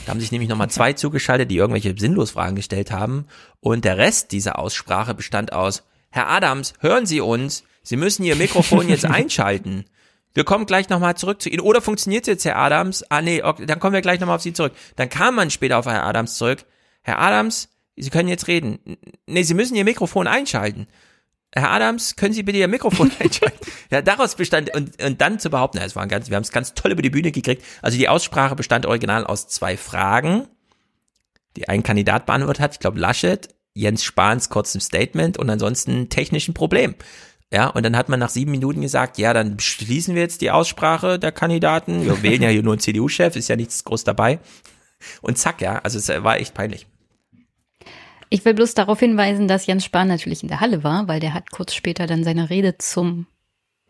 Da 0.06 0.12
haben 0.12 0.20
sich 0.20 0.32
nämlich 0.32 0.50
nochmal 0.50 0.70
zwei 0.70 0.94
zugeschaltet, 0.94 1.52
die 1.52 1.58
irgendwelche 1.58 1.94
sinnlos 1.98 2.32
Fragen 2.32 2.56
gestellt 2.56 2.92
haben. 2.92 3.26
Und 3.60 3.86
der 3.86 3.98
Rest 3.98 4.32
dieser 4.32 4.58
Aussprache 4.58 5.14
bestand 5.14 5.54
aus, 5.54 5.84
Herr 6.10 6.30
Adams, 6.30 6.74
hören 6.80 7.06
Sie 7.06 7.22
uns, 7.22 7.64
Sie 7.84 7.98
müssen 7.98 8.24
Ihr 8.24 8.36
Mikrofon 8.36 8.90
jetzt 8.90 9.06
einschalten. 9.06 9.86
Wir 10.34 10.44
kommen 10.44 10.66
gleich 10.66 10.90
nochmal 10.90 11.18
zurück 11.18 11.42
zu 11.42 11.50
Ihnen. 11.50 11.62
Oder 11.62 11.82
funktioniert 11.82 12.28
jetzt, 12.28 12.46
Herr 12.46 12.58
Adams? 12.58 13.04
Ah, 13.10 13.22
nee, 13.22 13.42
okay, 13.42 13.66
dann 13.66 13.80
kommen 13.80 13.94
wir 13.94 14.02
gleich 14.02 14.20
nochmal 14.20 14.36
auf 14.36 14.42
Sie 14.42 14.54
zurück. 14.54 14.74
Dann 14.96 15.10
kam 15.10 15.36
man 15.36 15.50
später 15.50 15.78
auf 15.78 15.86
Herr 15.86 16.06
Adams 16.06 16.38
zurück. 16.38 16.66
Herr 17.02 17.20
Adams, 17.20 17.70
Sie 17.96 18.10
können 18.10 18.30
jetzt 18.30 18.48
reden. 18.48 18.80
Nee, 19.26 19.44
Sie 19.44 19.54
müssen 19.54 19.76
Ihr 19.76 19.84
Mikrofon 19.84 20.28
einschalten. 20.28 20.88
Herr 21.56 21.72
Adams, 21.72 22.16
können 22.16 22.34
Sie 22.34 22.44
bitte 22.44 22.60
Ihr 22.60 22.68
Mikrofon 22.68 23.12
einschalten? 23.20 23.60
ja, 23.90 24.02
daraus 24.02 24.36
bestand, 24.36 24.74
und, 24.76 25.02
und 25.02 25.22
dann 25.22 25.40
zu 25.40 25.50
behaupten, 25.50 25.80
es 25.80 25.96
waren 25.96 26.10
ganz, 26.10 26.30
wir 26.30 26.36
haben 26.36 26.44
es 26.44 26.52
ganz 26.52 26.74
toll 26.74 26.92
über 26.92 27.02
die 27.02 27.10
Bühne 27.10 27.32
gekriegt. 27.32 27.64
Also 27.82 27.98
die 27.98 28.08
Aussprache 28.08 28.56
bestand 28.56 28.86
original 28.86 29.26
aus 29.26 29.48
zwei 29.48 29.78
Fragen, 29.78 30.48
die 31.56 31.68
ein 31.68 31.84
Kandidat 31.84 32.26
beantwortet 32.26 32.62
hat, 32.62 32.74
ich 32.74 32.80
glaube 32.80 33.00
Laschet, 33.00 33.50
Jens 33.74 34.04
Spahns 34.04 34.50
kurzem 34.50 34.82
Statement 34.82 35.38
und 35.38 35.50
ansonsten 35.50 36.10
technischen 36.10 36.54
Problem. 36.54 36.96
Ja, 37.52 37.68
und 37.68 37.84
dann 37.84 37.98
hat 37.98 38.10
man 38.10 38.20
nach 38.20 38.30
sieben 38.30 38.52
Minuten 38.52 38.82
gesagt, 38.82 39.18
ja, 39.18 39.34
dann 39.34 39.60
schließen 39.60 40.14
wir 40.14 40.22
jetzt 40.22 40.42
die 40.42 40.52
Aussprache 40.52 41.18
der 41.18 41.32
Kandidaten. 41.32 42.06
Wir 42.06 42.22
wählen 42.22 42.44
ja 42.44 42.50
hier 42.50 42.62
nur 42.62 42.74
einen 42.74 42.80
CDU-Chef, 42.80 43.36
ist 43.36 43.48
ja 43.48 43.56
nichts 43.56 43.84
groß 43.84 44.04
dabei. 44.04 44.40
Und 45.22 45.40
zack, 45.40 45.62
ja, 45.62 45.80
also 45.80 45.98
es 45.98 46.10
war 46.24 46.38
echt 46.38 46.54
peinlich. 46.54 46.86
Ich 48.30 48.46
will 48.46 48.54
bloß 48.54 48.76
darauf 48.76 49.00
hinweisen, 49.00 49.48
dass 49.48 49.66
Jens 49.66 49.86
Spahn 49.86 50.08
natürlich 50.08 50.44
in 50.44 50.50
der 50.50 50.60
Halle 50.60 50.84
war, 50.84 51.08
weil 51.08 51.20
der 51.20 51.34
hat 51.34 51.52
kurz 51.52 51.74
später 51.74 52.06
dann 52.06 52.24
seine 52.24 52.50
Rede 52.50 52.78
zum 52.78 53.26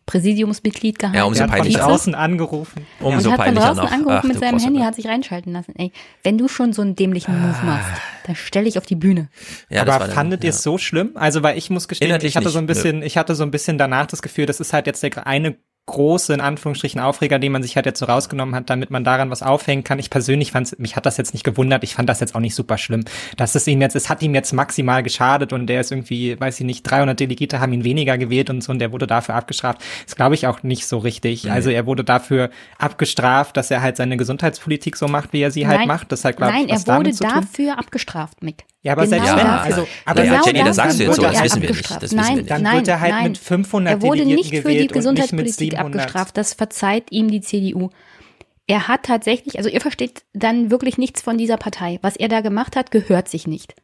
Präsidiumsmitglied 0.09 0.97
gehalten. 0.97 1.17
Ja, 1.17 1.25
umso 1.25 1.45
peinlicher. 1.45 1.81
Von 1.81 1.89
draußen 1.89 2.15
angerufen. 2.15 2.87
Umso 2.99 3.29
und 3.29 3.37
hat 3.37 3.45
von 3.45 3.55
draußen 3.55 3.83
noch. 3.83 3.91
angerufen 3.91 4.19
Ach, 4.21 4.23
mit 4.23 4.39
seinem 4.39 4.57
Handy, 4.57 4.79
hat 4.79 4.95
sich 4.95 5.05
reinschalten 5.05 5.53
lassen. 5.53 5.75
Ey, 5.77 5.91
wenn 6.23 6.39
du 6.39 6.47
schon 6.47 6.73
so 6.73 6.81
einen 6.81 6.95
dämlichen 6.95 7.39
Move 7.39 7.55
ah. 7.61 7.65
machst, 7.65 8.01
dann 8.25 8.35
stell 8.35 8.63
dich 8.63 8.79
auf 8.79 8.87
die 8.87 8.95
Bühne. 8.95 9.29
Ja, 9.69 9.83
Aber 9.83 10.07
fandet 10.07 10.43
ihr 10.43 10.49
es 10.49 10.63
so 10.63 10.79
schlimm? 10.79 11.11
Also, 11.13 11.43
weil 11.43 11.59
ich 11.59 11.69
muss 11.69 11.87
gestehen, 11.87 12.07
Inhaltlich 12.07 12.31
ich 12.31 12.37
hatte 12.37 12.49
so 12.49 12.57
ein 12.57 12.65
bisschen, 12.65 13.03
ich 13.03 13.17
hatte 13.17 13.35
so 13.35 13.43
ein 13.43 13.51
bisschen 13.51 13.77
danach 13.77 14.07
das 14.07 14.23
Gefühl, 14.23 14.47
das 14.47 14.59
ist 14.59 14.73
halt 14.73 14.87
jetzt 14.87 15.03
der 15.03 15.27
eine 15.27 15.57
große, 15.89 16.33
in 16.33 16.41
Anführungsstrichen, 16.41 17.01
Aufreger, 17.01 17.39
den 17.39 17.51
man 17.51 17.63
sich 17.63 17.75
halt 17.75 17.85
jetzt 17.85 17.99
so 17.99 18.05
rausgenommen 18.05 18.55
hat, 18.55 18.69
damit 18.69 18.91
man 18.91 19.03
daran 19.03 19.29
was 19.29 19.43
aufhängen 19.43 19.83
kann. 19.83 19.99
Ich 19.99 20.09
persönlich 20.09 20.51
fand 20.51 20.77
mich 20.79 20.95
hat 20.95 21.05
das 21.05 21.17
jetzt 21.17 21.33
nicht 21.33 21.43
gewundert. 21.43 21.83
Ich 21.83 21.95
fand 21.95 22.07
das 22.07 22.19
jetzt 22.19 22.35
auch 22.35 22.39
nicht 22.39 22.55
super 22.55 22.77
schlimm. 22.77 23.03
Dass 23.37 23.55
es 23.55 23.67
ihm 23.67 23.81
jetzt, 23.81 23.95
es 23.95 24.09
hat 24.09 24.21
ihm 24.21 24.33
jetzt 24.35 24.53
maximal 24.53 25.03
geschadet 25.03 25.51
und 25.53 25.67
der 25.67 25.81
ist 25.81 25.91
irgendwie, 25.91 26.39
weiß 26.39 26.59
ich 26.59 26.65
nicht, 26.65 26.83
300 26.83 27.19
Delegierte 27.19 27.59
haben 27.59 27.73
ihn 27.73 27.83
weniger 27.83 28.17
gewählt 28.17 28.49
und 28.49 28.63
so 28.63 28.71
und 28.71 28.79
der 28.79 28.91
wurde 28.91 29.07
dafür 29.07 29.35
abgestraft. 29.35 29.81
Das 30.05 30.15
glaube 30.15 30.35
ich 30.35 30.47
auch 30.47 30.63
nicht 30.63 30.87
so 30.87 30.99
richtig. 30.99 31.43
Nee. 31.43 31.49
Also 31.49 31.69
er 31.69 31.85
wurde 31.85 32.03
dafür 32.03 32.49
abgestraft, 32.77 33.57
dass 33.57 33.71
er 33.71 33.81
halt 33.81 33.97
seine 33.97 34.17
Gesundheitspolitik 34.17 34.95
so 34.95 35.07
macht, 35.07 35.33
wie 35.33 35.41
er 35.41 35.51
sie 35.51 35.67
halt 35.67 35.87
macht. 35.87 36.11
Das 36.11 36.23
halt, 36.23 36.37
glaub, 36.37 36.51
Nein, 36.51 36.69
er 36.69 36.85
wurde 36.87 37.11
dafür 37.11 37.77
abgestraft, 37.77 38.43
Mick. 38.43 38.65
Ja, 38.81 38.93
aber 38.93 39.05
genau 39.05 39.17
selbst 39.17 39.35
wenn, 39.35 39.45
also, 39.45 39.87
aber 40.05 40.23
genau 40.23 40.45
Jenny, 40.45 40.63
das 40.63 40.75
sagst 40.77 40.99
du 40.99 41.03
jetzt 41.03 41.15
so, 41.17 41.21
das 41.21 41.43
wissen 41.43 41.61
wir 41.61 41.69
nicht. 41.69 42.01
Das 42.01 42.11
nein, 42.13 42.37
wir 42.37 42.43
Dann 42.43 42.61
nein, 42.61 42.77
wird 42.77 42.87
er 42.87 43.01
halt 43.01 43.11
nein. 43.11 43.23
mit 43.23 43.37
500 43.37 43.93
Er 43.93 44.01
wurde 44.01 44.25
nicht 44.25 44.55
für 44.55 44.71
die 44.71 44.87
Gesundheitspolitik 44.87 45.77
abgestraft. 45.77 46.37
Das 46.37 46.53
verzeiht 46.53 47.11
ihm 47.11 47.29
die 47.29 47.41
CDU. 47.41 47.89
Er 48.67 48.87
hat 48.87 49.03
tatsächlich, 49.03 49.57
also 49.57 49.69
ihr 49.69 49.81
versteht 49.81 50.23
dann 50.33 50.71
wirklich 50.71 50.97
nichts 50.97 51.21
von 51.21 51.37
dieser 51.37 51.57
Partei. 51.57 51.99
Was 52.03 52.15
er 52.15 52.29
da 52.29 52.39
gemacht 52.39 52.75
hat, 52.75 52.91
gehört 52.91 53.27
sich 53.27 53.47
nicht. 53.47 53.75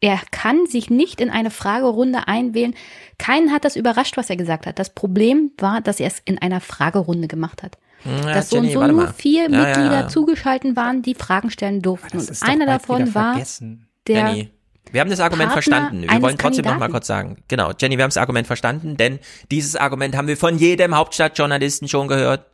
Er 0.00 0.20
kann 0.32 0.66
sich 0.66 0.90
nicht 0.90 1.20
in 1.20 1.30
eine 1.30 1.50
Fragerunde 1.50 2.28
einwählen. 2.28 2.74
Keinen 3.16 3.52
hat 3.52 3.64
das 3.64 3.76
überrascht, 3.76 4.18
was 4.18 4.28
er 4.28 4.36
gesagt 4.36 4.66
hat. 4.66 4.78
Das 4.78 4.90
Problem 4.90 5.52
war, 5.56 5.80
dass 5.80 6.00
er 6.00 6.08
es 6.08 6.20
in 6.24 6.36
einer 6.38 6.60
Fragerunde 6.60 7.28
gemacht 7.28 7.62
hat. 7.62 7.78
Ja, 8.04 8.34
dass 8.34 8.50
Jenny, 8.50 8.72
so 8.72 8.80
und 8.80 8.90
so 8.90 8.96
nur 8.96 9.08
vier 9.14 9.44
ja, 9.44 9.48
Mitglieder 9.48 10.00
ja, 10.00 10.08
zugeschalten 10.08 10.76
waren, 10.76 11.00
die 11.00 11.14
Fragen 11.14 11.50
stellen 11.50 11.80
durften. 11.80 12.18
Und 12.18 12.42
einer 12.42 12.66
davon 12.66 13.14
war 13.14 13.32
vergessen 13.34 13.88
der 14.06 14.28
Jenny. 14.28 14.50
Wir 14.92 15.00
haben 15.00 15.10
das 15.10 15.20
Argument 15.20 15.50
Partner 15.50 15.62
verstanden. 15.62 16.02
Wir 16.02 16.22
wollen 16.22 16.38
trotzdem 16.38 16.64
noch 16.64 16.78
mal 16.78 16.88
kurz 16.88 17.06
sagen. 17.06 17.42
Genau, 17.48 17.72
Jenny, 17.78 17.96
wir 17.96 18.04
haben 18.04 18.10
das 18.10 18.16
Argument 18.16 18.46
verstanden, 18.46 18.96
denn 18.96 19.18
dieses 19.50 19.76
Argument 19.76 20.16
haben 20.16 20.28
wir 20.28 20.36
von 20.36 20.58
jedem 20.58 20.94
Hauptstadtjournalisten 20.94 21.88
schon 21.88 22.06
gehört. 22.06 22.46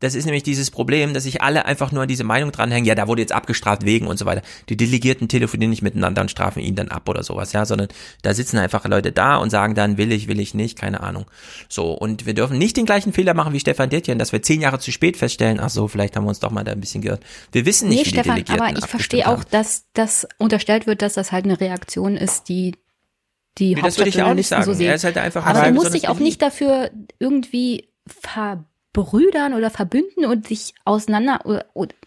Das 0.00 0.14
ist 0.14 0.24
nämlich 0.24 0.42
dieses 0.42 0.70
Problem, 0.70 1.14
dass 1.14 1.22
sich 1.24 1.42
alle 1.42 1.64
einfach 1.64 1.92
nur 1.92 2.02
an 2.02 2.08
diese 2.08 2.24
Meinung 2.24 2.52
dranhängen, 2.52 2.84
ja, 2.84 2.94
da 2.94 3.08
wurde 3.08 3.22
jetzt 3.22 3.32
abgestraft 3.32 3.84
wegen 3.84 4.06
und 4.06 4.18
so 4.18 4.26
weiter. 4.26 4.42
Die 4.68 4.76
Delegierten 4.76 5.28
telefonieren 5.28 5.70
nicht 5.70 5.82
miteinander 5.82 6.22
und 6.22 6.30
strafen 6.30 6.60
ihn 6.60 6.74
dann 6.74 6.88
ab 6.88 7.08
oder 7.08 7.22
sowas, 7.22 7.52
ja, 7.52 7.64
sondern 7.64 7.88
da 8.22 8.34
sitzen 8.34 8.58
einfach 8.58 8.84
Leute 8.86 9.12
da 9.12 9.36
und 9.36 9.50
sagen 9.50 9.74
dann, 9.74 9.96
will 9.96 10.12
ich, 10.12 10.28
will 10.28 10.40
ich 10.40 10.54
nicht, 10.54 10.78
keine 10.78 11.00
Ahnung. 11.00 11.26
So, 11.68 11.92
und 11.92 12.26
wir 12.26 12.34
dürfen 12.34 12.58
nicht 12.58 12.76
den 12.76 12.86
gleichen 12.86 13.12
Fehler 13.12 13.34
machen 13.34 13.52
wie 13.52 13.60
Stefan 13.60 13.90
Dittjen, 13.90 14.18
dass 14.18 14.32
wir 14.32 14.42
zehn 14.42 14.60
Jahre 14.60 14.78
zu 14.78 14.92
spät 14.92 15.16
feststellen, 15.16 15.60
ach 15.60 15.70
so, 15.70 15.88
vielleicht 15.88 16.16
haben 16.16 16.24
wir 16.24 16.30
uns 16.30 16.40
doch 16.40 16.50
mal 16.50 16.64
da 16.64 16.72
ein 16.72 16.80
bisschen 16.80 17.02
gehört. 17.02 17.22
Wir 17.52 17.64
wissen 17.64 17.88
nicht, 17.88 17.98
nee, 17.98 18.04
wie 18.04 18.10
Stefan, 18.10 18.36
die 18.36 18.44
Delegierten 18.44 18.76
aber 18.76 18.78
ich 18.78 18.90
verstehe 18.90 19.28
auch, 19.28 19.44
dass 19.44 19.86
das 19.94 20.26
unterstellt 20.38 20.86
wird, 20.86 21.02
dass 21.02 21.14
das 21.14 21.32
halt 21.32 21.44
eine 21.44 21.60
Reaktion 21.60 22.16
ist, 22.16 22.48
die 22.48 22.74
die 23.58 23.74
nee, 23.76 23.82
das 23.82 23.98
würde 23.98 24.08
ich 24.08 24.16
ja 24.16 24.28
auch 24.28 24.34
nicht 24.34 24.48
sagen. 24.48 24.64
So 24.64 24.72
sehen. 24.72 24.88
Er 24.88 24.96
ist 24.96 25.04
halt 25.04 25.16
einfach 25.16 25.46
aber 25.46 25.68
du 25.68 25.74
musst 25.74 25.94
dich 25.94 26.08
auch 26.08 26.18
nicht 26.18 26.42
dafür 26.42 26.90
irgendwie 27.18 27.88
ver 28.06 28.64
Brüdern 28.94 29.52
oder 29.52 29.68
verbünden 29.68 30.24
und 30.24 30.48
sich 30.48 30.72
auseinander 30.86 31.66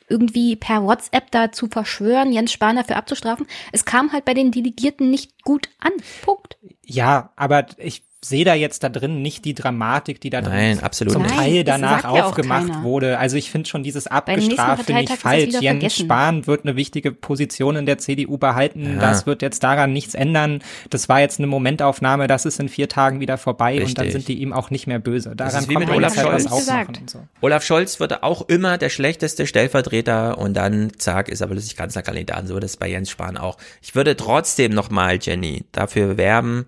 irgendwie 0.09 0.55
per 0.55 0.83
WhatsApp 0.83 1.29
da 1.29 1.51
zu 1.51 1.67
verschwören, 1.67 2.31
Jens 2.31 2.51
Spahn 2.51 2.77
dafür 2.77 2.95
abzustrafen. 2.95 3.45
Es 3.71 3.85
kam 3.85 4.13
halt 4.13 4.25
bei 4.25 4.33
den 4.33 4.51
Delegierten 4.51 5.11
nicht 5.11 5.43
gut 5.43 5.69
an. 5.79 5.91
Punkt. 6.23 6.57
Ja, 6.81 7.33
aber 7.35 7.67
ich 7.77 8.06
sehe 8.25 8.45
da 8.45 8.55
jetzt 8.55 8.83
da 8.83 8.89
drin 8.89 9.21
nicht 9.21 9.45
die 9.45 9.53
Dramatik, 9.53 10.19
die 10.19 10.31
da 10.31 10.41
drin 10.41 10.53
Nein, 10.53 10.79
absolut 10.79 11.13
zum 11.13 11.21
nicht. 11.21 11.35
Teil 11.35 11.53
Nein, 11.53 11.65
danach 11.65 12.03
ja 12.03 12.09
auch 12.09 12.23
aufgemacht 12.25 12.81
wurde. 12.81 13.19
Also 13.19 13.37
ich 13.37 13.51
finde 13.51 13.69
schon 13.69 13.83
dieses 13.83 14.07
abgestraft 14.07 14.85
finde 14.85 15.03
ich 15.03 15.09
das 15.09 15.19
falsch. 15.19 15.53
Jens 15.53 15.63
vergessen. 15.63 16.05
Spahn 16.05 16.47
wird 16.47 16.65
eine 16.65 16.75
wichtige 16.75 17.11
Position 17.11 17.75
in 17.75 17.85
der 17.85 17.99
CDU 17.99 18.39
behalten. 18.39 18.95
Ja. 18.95 18.99
Das 18.99 19.27
wird 19.27 19.43
jetzt 19.43 19.61
daran 19.61 19.93
nichts 19.93 20.15
ändern. 20.15 20.63
Das 20.89 21.09
war 21.09 21.19
jetzt 21.19 21.39
eine 21.39 21.45
Momentaufnahme. 21.45 22.25
Das 22.25 22.45
ist 22.45 22.59
in 22.59 22.69
vier 22.69 22.89
Tagen 22.89 23.19
wieder 23.19 23.37
vorbei 23.37 23.83
und 23.83 23.95
dann 23.97 24.05
Richtig. 24.05 24.25
sind 24.25 24.27
die 24.27 24.41
ihm 24.41 24.51
auch 24.51 24.71
nicht 24.71 24.87
mehr 24.87 24.99
böse. 24.99 25.35
Das 25.35 25.53
Daran 25.53 25.63
ist 25.63 25.69
wie 25.69 25.73
kommt 25.75 25.89
Olaf 25.91 26.17
halt 26.17 26.49
Scholz. 26.49 26.87
und 26.87 27.09
so. 27.09 27.19
Olaf 27.41 27.63
Scholz 27.63 27.99
wird 27.99 28.23
auch 28.23 28.49
immer 28.49 28.79
der 28.79 28.89
schlechteste 28.89 29.45
Stellvertreter 29.45 30.39
und 30.39 30.55
dann, 30.55 30.91
zack, 30.97 31.29
ist 31.29 31.41
er 31.41 31.47
plötzlich 31.47 31.75
Kanzlerkandidat. 31.75 32.47
So, 32.47 32.59
das 32.59 32.71
ist 32.71 32.77
bei 32.77 32.89
Jens 32.89 33.11
Spahn 33.11 33.37
auch. 33.37 33.57
Ich 33.83 33.93
würde 33.93 34.17
trotzdem 34.17 34.73
nochmal, 34.73 35.19
Jenny, 35.21 35.65
dafür 35.71 36.17
werben, 36.17 36.65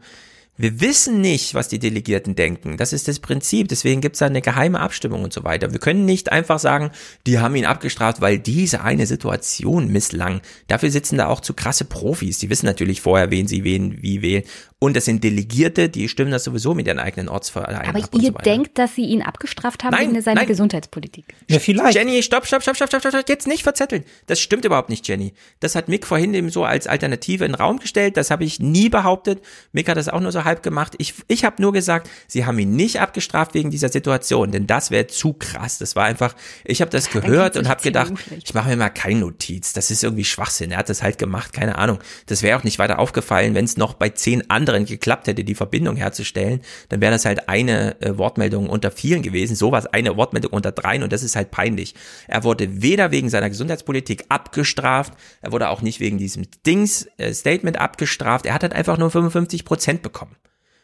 wir 0.59 0.81
wissen 0.81 1.21
nicht, 1.21 1.53
was 1.53 1.69
die 1.69 1.79
Delegierten 1.79 2.35
denken. 2.35 2.75
Das 2.75 2.91
ist 2.91 3.07
das 3.07 3.19
Prinzip. 3.19 3.69
Deswegen 3.69 4.01
gibt 4.01 4.15
es 4.15 4.19
da 4.19 4.25
eine 4.25 4.41
geheime 4.41 4.81
Abstimmung 4.81 5.23
und 5.23 5.31
so 5.31 5.45
weiter. 5.45 5.71
Wir 5.71 5.79
können 5.79 6.03
nicht 6.03 6.33
einfach 6.33 6.59
sagen, 6.59 6.91
die 7.25 7.39
haben 7.39 7.55
ihn 7.55 7.65
abgestraft, 7.65 8.19
weil 8.19 8.39
diese 8.39 8.81
eine 8.81 9.07
Situation 9.07 9.87
misslang. 9.87 10.41
Dafür 10.67 10.91
sitzen 10.91 11.17
da 11.17 11.27
auch 11.27 11.39
zu 11.39 11.53
krasse 11.53 11.85
Profis. 11.85 12.39
Die 12.39 12.49
wissen 12.49 12.65
natürlich 12.65 12.99
vorher, 12.99 13.31
wen 13.31 13.47
sie 13.47 13.63
wen, 13.63 14.01
wie 14.01 14.21
wählen. 14.21 14.43
Und 14.81 14.95
das 14.95 15.03
sind 15.03 15.25
Delegierte, 15.25 15.89
die 15.89 16.07
stimmen 16.07 16.31
das 16.31 16.45
sowieso 16.45 16.73
mit 16.73 16.87
ihren 16.87 16.99
eigenen 16.99 17.27
Ortsvereinen 17.27 17.81
Aber 17.81 17.99
ihr 17.99 18.31
so 18.31 18.31
denkt, 18.31 18.77
dass 18.77 18.95
sie 18.95 19.03
ihn 19.03 19.21
abgestraft 19.21 19.83
haben 19.83 19.91
Nein, 19.91 20.11
wegen 20.11 20.21
seiner 20.21 20.39
nein. 20.39 20.47
Gesundheitspolitik. 20.47 21.25
Ja, 21.49 21.59
vielleicht. 21.59 21.95
Jenny, 21.95 22.23
stopp, 22.23 22.47
stopp, 22.47 22.61
stopp, 22.61 22.77
stopp, 22.77 22.87
stopp, 22.87 23.01
stopp, 23.01 23.11
stopp, 23.11 23.27
jetzt 23.27 23.45
nicht 23.45 23.63
verzetteln. 23.63 24.05
Das 24.27 24.39
stimmt 24.39 24.63
überhaupt 24.63 24.89
nicht, 24.89 25.05
Jenny. 25.05 25.33
Das 25.59 25.75
hat 25.75 25.89
Mick 25.89 26.07
vorhin 26.07 26.33
eben 26.33 26.49
so 26.49 26.63
als 26.63 26.87
Alternative 26.87 27.43
in 27.43 27.51
den 27.51 27.55
Raum 27.55 27.79
gestellt. 27.79 28.15
Das 28.15 28.31
habe 28.31 28.45
ich 28.45 28.61
nie 28.61 28.87
behauptet. 28.87 29.41
Mick 29.73 29.89
hat 29.89 29.97
das 29.97 30.07
auch 30.07 30.21
nur 30.21 30.31
so 30.31 30.45
halb 30.45 30.63
gemacht. 30.63 30.93
Ich, 30.97 31.13
ich 31.27 31.43
habe 31.43 31.61
nur 31.61 31.73
gesagt, 31.73 32.09
sie 32.27 32.45
haben 32.45 32.57
ihn 32.57 32.77
nicht 32.77 33.01
abgestraft 33.01 33.55
wegen 33.55 33.71
dieser 33.71 33.89
Situation, 33.89 34.53
denn 34.53 34.65
das 34.65 34.91
wäre 34.91 35.07
zu 35.07 35.33
krass. 35.33 35.77
Das 35.77 35.97
war 35.97 36.05
einfach, 36.05 36.35
ich 36.63 36.79
habe 36.79 36.89
das 36.89 37.09
gehört 37.09 37.57
und 37.57 37.67
habe 37.67 37.83
gedacht, 37.83 38.13
ich 38.41 38.53
mache 38.53 38.69
mir 38.69 38.77
mal 38.77 38.89
keine 38.89 39.19
Notiz. 39.19 39.73
Das 39.73 39.91
ist 39.91 40.05
irgendwie 40.05 40.23
Schwachsinn. 40.23 40.71
Er 40.71 40.77
hat 40.77 40.87
das 40.87 41.03
halt 41.03 41.17
gemacht, 41.17 41.51
keine 41.51 41.77
Ahnung. 41.77 41.99
Das 42.27 42.43
wäre 42.43 42.57
auch 42.57 42.63
nicht 42.63 42.79
weiter 42.79 42.99
aufgefallen, 42.99 43.55
wenn 43.55 43.65
es 43.65 43.75
noch 43.75 43.93
bei 43.93 44.07
zehn 44.07 44.49
anderen 44.49 44.68
geklappt 44.85 45.27
hätte, 45.27 45.43
die 45.43 45.55
Verbindung 45.55 45.95
herzustellen. 45.95 46.61
Dann 46.89 47.01
wäre 47.01 47.11
das 47.11 47.25
halt 47.25 47.49
eine 47.49 48.01
äh, 48.01 48.17
Wortmeldung 48.17 48.69
unter 48.69 48.91
vielen 48.91 49.21
gewesen. 49.21 49.55
Sowas 49.55 49.85
eine 49.85 50.15
Wortmeldung 50.17 50.51
unter 50.53 50.71
dreien 50.71 51.03
und 51.03 51.11
das 51.13 51.23
ist 51.23 51.35
halt 51.35 51.51
peinlich. 51.51 51.95
Er 52.27 52.43
wurde 52.43 52.81
weder 52.81 53.11
wegen 53.11 53.29
seiner 53.29 53.49
Gesundheitspolitik 53.49 54.25
abgestraft, 54.29 55.13
er 55.41 55.51
wurde 55.51 55.69
auch 55.69 55.81
nicht 55.81 55.99
wegen 55.99 56.17
diesem 56.17 56.45
Dings 56.65 57.07
äh, 57.17 57.33
Statement 57.33 57.79
abgestraft. 57.79 58.45
Er 58.45 58.53
hat 58.53 58.63
halt 58.63 58.73
einfach 58.73 58.97
nur 58.97 59.11
55 59.11 59.65
Prozent 59.65 60.01
bekommen. 60.01 60.35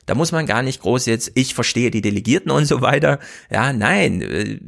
Da 0.06 0.14
muss 0.14 0.32
man 0.32 0.46
gar 0.46 0.62
nicht 0.62 0.82
groß 0.82 1.08
jetzt, 1.08 1.32
ich 1.36 1.56
verstehe 1.56 1.90
die 1.92 2.02
Delegierten 2.02 2.52
und 2.52 2.66
so 2.66 2.82
weiter. 2.82 3.20
Ja, 3.50 3.74
nein. 3.74 4.22
äh, 4.22 4.60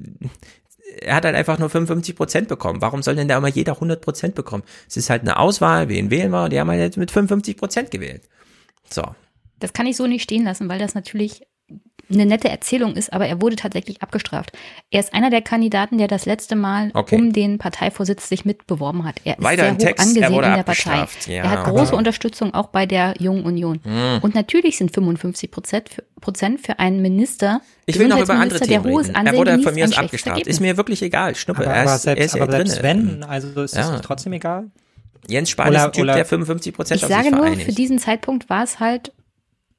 Er 1.01 1.15
hat 1.15 1.25
halt 1.25 1.35
einfach 1.35 1.59
nur 1.59 1.69
55 1.69 2.15
Prozent 2.15 2.47
bekommen. 2.47 2.81
Warum 2.81 3.03
soll 3.03 3.15
denn 3.15 3.27
da 3.27 3.37
immer 3.37 3.49
jeder 3.49 3.73
100 3.73 4.01
Prozent 4.01 4.33
bekommen? 4.33 4.63
Es 4.89 4.97
ist 4.97 5.09
halt 5.11 5.21
eine 5.21 5.37
Auswahl, 5.37 5.89
wen 5.89 6.09
wählen 6.09 6.31
wir? 6.31 6.49
Die 6.49 6.59
haben 6.59 6.69
halt 6.71 6.79
jetzt 6.81 6.97
mit 6.97 7.11
55 7.11 7.55
Prozent 7.55 7.91
gewählt. 7.91 8.23
So. 8.89 9.03
Das 9.59 9.73
kann 9.73 9.87
ich 9.87 9.97
so 9.97 10.07
nicht 10.07 10.23
stehen 10.23 10.43
lassen, 10.43 10.69
weil 10.69 10.79
das 10.79 10.93
natürlich 10.95 11.41
eine 12.09 12.25
nette 12.25 12.47
Erzählung 12.47 12.95
ist, 12.95 13.11
aber 13.11 13.27
er 13.27 13.41
wurde 13.41 13.57
tatsächlich 13.57 14.01
abgestraft. 14.01 14.53
Er 14.91 15.01
ist 15.01 15.13
einer 15.13 15.29
der 15.29 15.41
Kandidaten, 15.41 15.97
der 15.97 16.07
das 16.07 16.25
letzte 16.25 16.55
Mal 16.55 16.89
Okay. 16.93 17.15
um 17.17 17.33
den 17.33 17.57
Parteivorsitz 17.57 18.29
sich 18.29 18.45
mitbeworben 18.45 19.03
hat. 19.03 19.15
Er 19.25 19.37
ist 19.37 19.43
Weiter 19.43 19.63
sehr 19.63 19.69
im 19.71 19.75
hoch 19.75 19.79
Text, 19.81 19.99
er 19.99 20.07
angesehen 20.07 20.33
wurde 20.33 20.47
in 20.47 20.53
der 20.55 20.63
Partei. 20.63 20.91
abgestraft. 21.01 21.27
Ja, 21.27 21.43
er 21.43 21.49
hat 21.51 21.59
aber- 21.67 21.71
große 21.71 21.93
Unterstützung 21.93 22.53
auch 22.53 22.67
bei 22.67 22.85
der 22.85 23.15
Jungen 23.19 23.43
Union. 23.43 23.81
Hm. 23.83 24.19
Und 24.21 24.35
natürlich 24.35 24.77
sind 24.77 24.93
55 24.93 25.51
Prozent 25.51 25.89
für, 25.89 26.03
Prozent 26.21 26.61
für 26.61 26.79
einen 26.79 27.01
Minister, 27.01 27.59
Ich 27.87 27.99
will 27.99 28.07
noch 28.07 28.19
über 28.21 28.35
andere 28.35 28.59
Gesundheitsminister, 28.59 28.67
der 28.67 28.81
Themen 28.83 28.93
hohes 28.93 29.07
reden. 29.07 29.15
Ansehen 29.17 29.33
Er 29.33 29.39
wurde 29.39 29.63
von 29.63 29.75
mir 29.75 29.83
aus 29.85 29.97
abgestraft. 29.97 30.47
Ist 30.47 30.59
mir 30.61 30.77
wirklich 30.77 31.01
egal. 31.01 31.35
Schnuppe. 31.35 31.63
Aber, 31.65 31.73
er 31.73 31.83
ist, 31.83 31.89
aber 31.89 31.97
selbst, 31.99 32.19
er 32.21 32.25
ist 32.25 32.35
ja 32.35 32.41
aber 32.43 32.51
selbst 32.53 32.83
wenn, 32.83 33.23
also 33.25 33.61
ist 33.63 33.75
Ja. 33.75 33.91
das 33.91 34.01
trotzdem 34.01 34.31
egal. 34.31 34.71
Jens 35.29 35.49
Spahn 35.49 35.73
ist 35.73 35.81
ein 35.81 35.91
Typ, 35.91 36.03
oder- 36.03 36.13
der 36.15 36.25
55 36.25 36.73
Prozent 36.73 36.97
Ich 36.99 37.03
auf 37.05 37.09
sich 37.09 37.17
sage 37.17 37.31
nur, 37.31 37.43
vereinigt. 37.43 37.65
für 37.65 37.73
diesen 37.75 37.99
Zeitpunkt 37.99 38.49
war 38.49 38.63
es 38.63 38.79
halt 38.79 39.11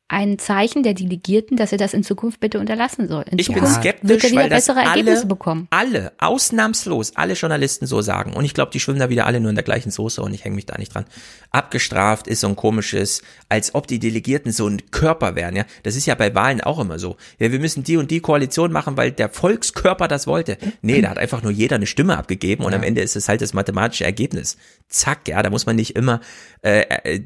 ein 0.08 0.38
Zeichen 0.38 0.82
der 0.82 0.94
Delegierten, 0.94 1.58
dass 1.58 1.70
er 1.70 1.76
das 1.76 1.92
in 1.92 2.02
Zukunft 2.02 2.40
bitte 2.40 2.58
unterlassen 2.58 3.08
soll. 3.08 3.24
In 3.30 3.38
Ich 3.38 3.48
bin 3.48 3.56
Zukunft 3.56 3.82
skeptisch, 3.82 4.08
wird 4.08 4.24
wieder 4.24 4.40
weil 4.40 4.48
das 4.48 4.66
bessere 4.66 4.80
alle, 4.80 4.88
Ergebnisse 4.88 5.26
bekommen. 5.26 5.66
alle, 5.68 6.12
ausnahmslos, 6.18 7.12
alle 7.14 7.34
Journalisten 7.34 7.86
so 7.86 8.00
sagen. 8.00 8.32
Und 8.32 8.46
ich 8.46 8.54
glaube, 8.54 8.70
die 8.72 8.80
schwimmen 8.80 9.00
da 9.00 9.10
wieder 9.10 9.26
alle 9.26 9.38
nur 9.38 9.50
in 9.50 9.54
der 9.54 9.64
gleichen 9.64 9.90
Soße 9.90 10.22
und 10.22 10.32
ich 10.32 10.44
hänge 10.44 10.56
mich 10.56 10.64
da 10.64 10.78
nicht 10.78 10.94
dran. 10.94 11.04
Abgestraft 11.50 12.26
ist 12.26 12.40
so 12.40 12.48
ein 12.48 12.56
komisches, 12.56 13.22
als 13.50 13.74
ob 13.74 13.86
die 13.86 13.98
Delegierten 13.98 14.50
so 14.50 14.66
ein 14.66 14.90
Körper 14.90 15.36
wären, 15.36 15.54
ja. 15.56 15.64
Das 15.82 15.94
ist 15.94 16.06
ja 16.06 16.14
bei 16.14 16.34
Wahlen 16.34 16.62
auch 16.62 16.78
immer 16.78 16.98
so. 16.98 17.16
Ja, 17.38 17.52
wir 17.52 17.60
müssen 17.60 17.84
die 17.84 17.98
und 17.98 18.10
die 18.10 18.20
Koalition 18.20 18.72
machen, 18.72 18.96
weil 18.96 19.12
der 19.12 19.28
Volkskörper 19.28 20.08
das 20.08 20.26
wollte. 20.26 20.56
Nee, 20.80 21.02
da 21.02 21.10
hat 21.10 21.18
einfach 21.18 21.42
nur 21.42 21.52
jeder 21.52 21.76
eine 21.76 21.86
Stimme 21.86 22.16
abgegeben 22.16 22.64
und 22.64 22.72
am 22.72 22.82
Ende 22.82 23.02
ist 23.02 23.14
es 23.14 23.28
halt 23.28 23.42
das 23.42 23.52
mathematische 23.52 24.04
Ergebnis. 24.04 24.56
Zack, 24.88 25.28
ja, 25.28 25.42
da 25.42 25.50
muss 25.50 25.66
man 25.66 25.76
nicht 25.76 25.96
immer 25.96 26.20
äh, 26.62 26.80
äh, 26.80 27.20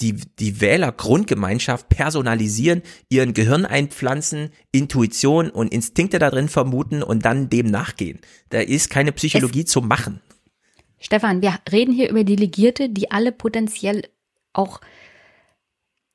die, 0.00 0.14
die 0.38 0.60
Wählergrundgemeinschaft 0.60 1.88
personalisieren, 1.88 2.19
ihren 3.08 3.34
Gehirn 3.34 3.66
einpflanzen, 3.66 4.50
Intuition 4.72 5.50
und 5.50 5.72
Instinkte 5.72 6.18
da 6.18 6.30
drin 6.30 6.48
vermuten 6.48 7.02
und 7.02 7.24
dann 7.24 7.50
dem 7.50 7.66
nachgehen. 7.70 8.20
Da 8.50 8.60
ist 8.60 8.90
keine 8.90 9.12
Psychologie 9.12 9.64
zu 9.64 9.80
machen. 9.80 10.20
Stefan, 10.98 11.40
wir 11.42 11.58
reden 11.70 11.92
hier 11.94 12.10
über 12.10 12.24
Delegierte, 12.24 12.88
die 12.90 13.10
alle 13.10 13.32
potenziell 13.32 14.02
auch 14.52 14.80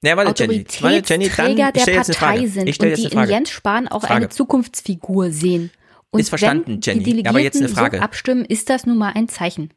Ja, 0.04 0.16
warte, 0.18 0.44
Jenny. 0.44 0.66
Warte, 0.80 1.14
Jenny, 1.14 1.26
Autoritätsträger 1.26 1.72
ich 1.74 1.84
der 1.84 1.94
Partei 1.94 2.14
Frage. 2.14 2.48
sind 2.50 2.68
Ich 2.70 2.80
und 2.80 2.88
jetzt 2.90 3.04
die 3.04 3.12
eine 3.18 3.24
in. 3.24 3.30
Jens 3.32 3.50
Spahn 3.50 3.88
auch 3.88 4.02
Frage. 4.02 4.14
eine 4.14 4.30
Zukunftsfigur 4.30 5.32
sehen. 5.32 5.72
Und 6.12 6.20
Ist 6.20 6.30
verstanden, 6.30 6.74
wenn 6.74 6.82
Jenny, 6.82 7.00
die 7.00 7.04
Delegierten 7.06 7.30
aber 7.30 7.40
jetzt 7.40 7.58
eine 7.58 7.70
Frage. 7.70 7.98
so 7.98 8.04
abstimmen, 8.04 8.46
ist 8.46 8.70
das 8.70 8.86
nun 8.86 8.98
mal 8.98 9.14
ein 9.16 9.28
Zeichen. 9.28 9.74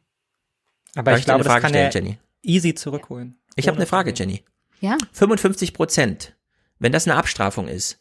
Aber 0.95 1.11
ich 1.11 1.17
eine 1.17 1.25
glaube, 1.25 1.43
das 1.43 1.47
Frage 1.47 1.61
kann 1.63 1.69
stellen, 1.71 1.85
er 1.85 1.93
Jenny? 1.93 2.17
easy 2.43 2.75
zurückholen. 2.75 3.35
Ich 3.55 3.67
habe 3.67 3.77
eine 3.77 3.85
Frage, 3.85 4.13
Jenny. 4.15 4.43
Ja. 4.79 4.97
55 5.11 5.73
Prozent. 5.73 6.35
Wenn 6.79 6.91
das 6.91 7.07
eine 7.07 7.17
Abstrafung 7.17 7.67
ist, 7.67 7.97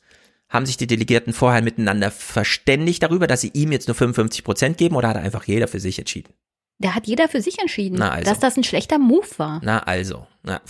haben 0.49 0.67
sich 0.67 0.77
die 0.77 0.87
Delegierten 0.87 1.33
vorher 1.33 1.63
miteinander 1.63 2.11
verständigt 2.11 3.03
darüber, 3.03 3.27
dass 3.27 3.41
sie 3.41 3.51
ihm 3.53 3.73
jetzt 3.73 3.89
nur 3.89 3.95
55 3.95 4.45
Prozent 4.45 4.79
geben 4.79 4.97
oder 4.97 5.09
hat 5.09 5.17
er 5.17 5.23
einfach 5.23 5.45
jeder 5.45 5.69
für 5.69 5.81
sich 5.81 5.99
entschieden? 5.99 6.33
Da 6.79 6.95
hat 6.95 7.07
jeder 7.07 7.29
für 7.29 7.43
sich 7.43 7.59
entschieden, 7.59 8.01
also. 8.01 8.31
dass 8.31 8.39
das 8.39 8.57
ein 8.57 8.65
schlechter 8.65 8.99
Move 8.99 9.27
war. 9.37 9.61
Na 9.65 9.81
also, 9.81 10.27
na, 10.45 10.61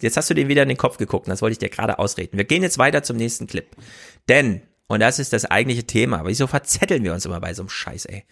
jetzt 0.00 0.16
hast 0.16 0.30
du 0.30 0.34
den 0.34 0.48
wieder 0.48 0.62
in 0.62 0.68
den 0.68 0.78
Kopf 0.78 0.96
geguckt, 0.96 1.26
und 1.26 1.30
das 1.30 1.42
wollte 1.42 1.52
ich 1.52 1.58
dir 1.58 1.68
gerade 1.68 1.98
ausreden. 1.98 2.38
Wir 2.38 2.44
gehen 2.44 2.62
jetzt 2.62 2.78
weiter 2.78 3.02
zum 3.02 3.18
nächsten 3.18 3.46
Clip. 3.46 3.66
Denn, 4.28 4.62
und 4.86 5.00
das 5.00 5.18
ist 5.18 5.34
das 5.34 5.44
eigentliche 5.44 5.84
Thema, 5.84 6.22
wieso 6.24 6.46
verzetteln 6.46 7.04
wir 7.04 7.12
uns 7.12 7.26
immer 7.26 7.40
bei 7.40 7.52
so 7.52 7.62
einem 7.62 7.68
Scheiß, 7.68 8.06
ey? 8.06 8.24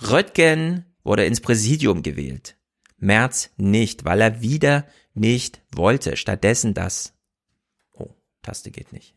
Röttgen 0.00 0.84
wurde 1.02 1.26
ins 1.26 1.40
Präsidium 1.40 2.02
gewählt. 2.02 2.56
Merz 2.98 3.50
nicht, 3.56 4.04
weil 4.04 4.20
er 4.20 4.40
wieder 4.40 4.86
nicht 5.16 5.62
wollte. 5.74 6.16
Stattdessen 6.16 6.74
das. 6.74 7.14
Oh, 7.92 8.10
Taste 8.42 8.70
geht 8.70 8.92
nicht. 8.92 9.16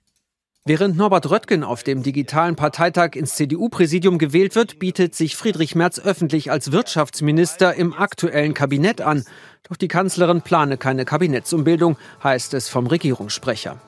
Während 0.66 0.98
Norbert 0.98 1.30
Röttgen 1.32 1.64
auf 1.64 1.84
dem 1.84 2.04
digitalen 2.04 2.56
Parteitag 2.56 3.16
ins 3.16 3.36
CDU-Präsidium 3.36 4.18
gewählt 4.18 4.56
wird, 4.56 4.78
bietet 4.78 5.16
sich 5.16 5.36
Friedrich 5.36 5.74
Merz 5.74 6.00
öffentlich 6.00 6.52
als 6.52 6.72
Wirtschaftsminister 6.72 7.74
im 7.74 7.94
aktuellen 7.94 8.54
Kabinett 8.54 9.02
an. 9.02 9.24
Doch 9.68 9.78
die 9.78 9.88
Kanzlerin 9.88 10.42
plane 10.42 10.78
keine 10.78 11.06
Kabinettsumbildung, 11.06 11.98
heißt 12.24 12.54
es 12.54 12.70
vom 12.70 12.88
Regierungssprecher. 12.88 13.82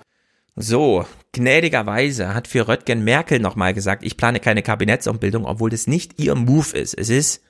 So, 0.56 1.06
gnädigerweise 1.33 2.33
hat 2.33 2.48
für 2.48 2.67
Röttgen 2.67 3.03
Merkel 3.03 3.40
nochmal 3.40 3.73
gesagt, 3.73 4.03
ich 4.03 4.17
plane 4.17 4.40
keine 4.40 4.61
Kabinettsumbildung, 4.61 5.45
obwohl 5.45 5.69
das 5.69 5.88
nicht 5.88 6.19
ihr 6.19 6.35
Move 6.35 6.75
ist. 6.77 6.93
Es 6.93 7.09
ist 7.09 7.43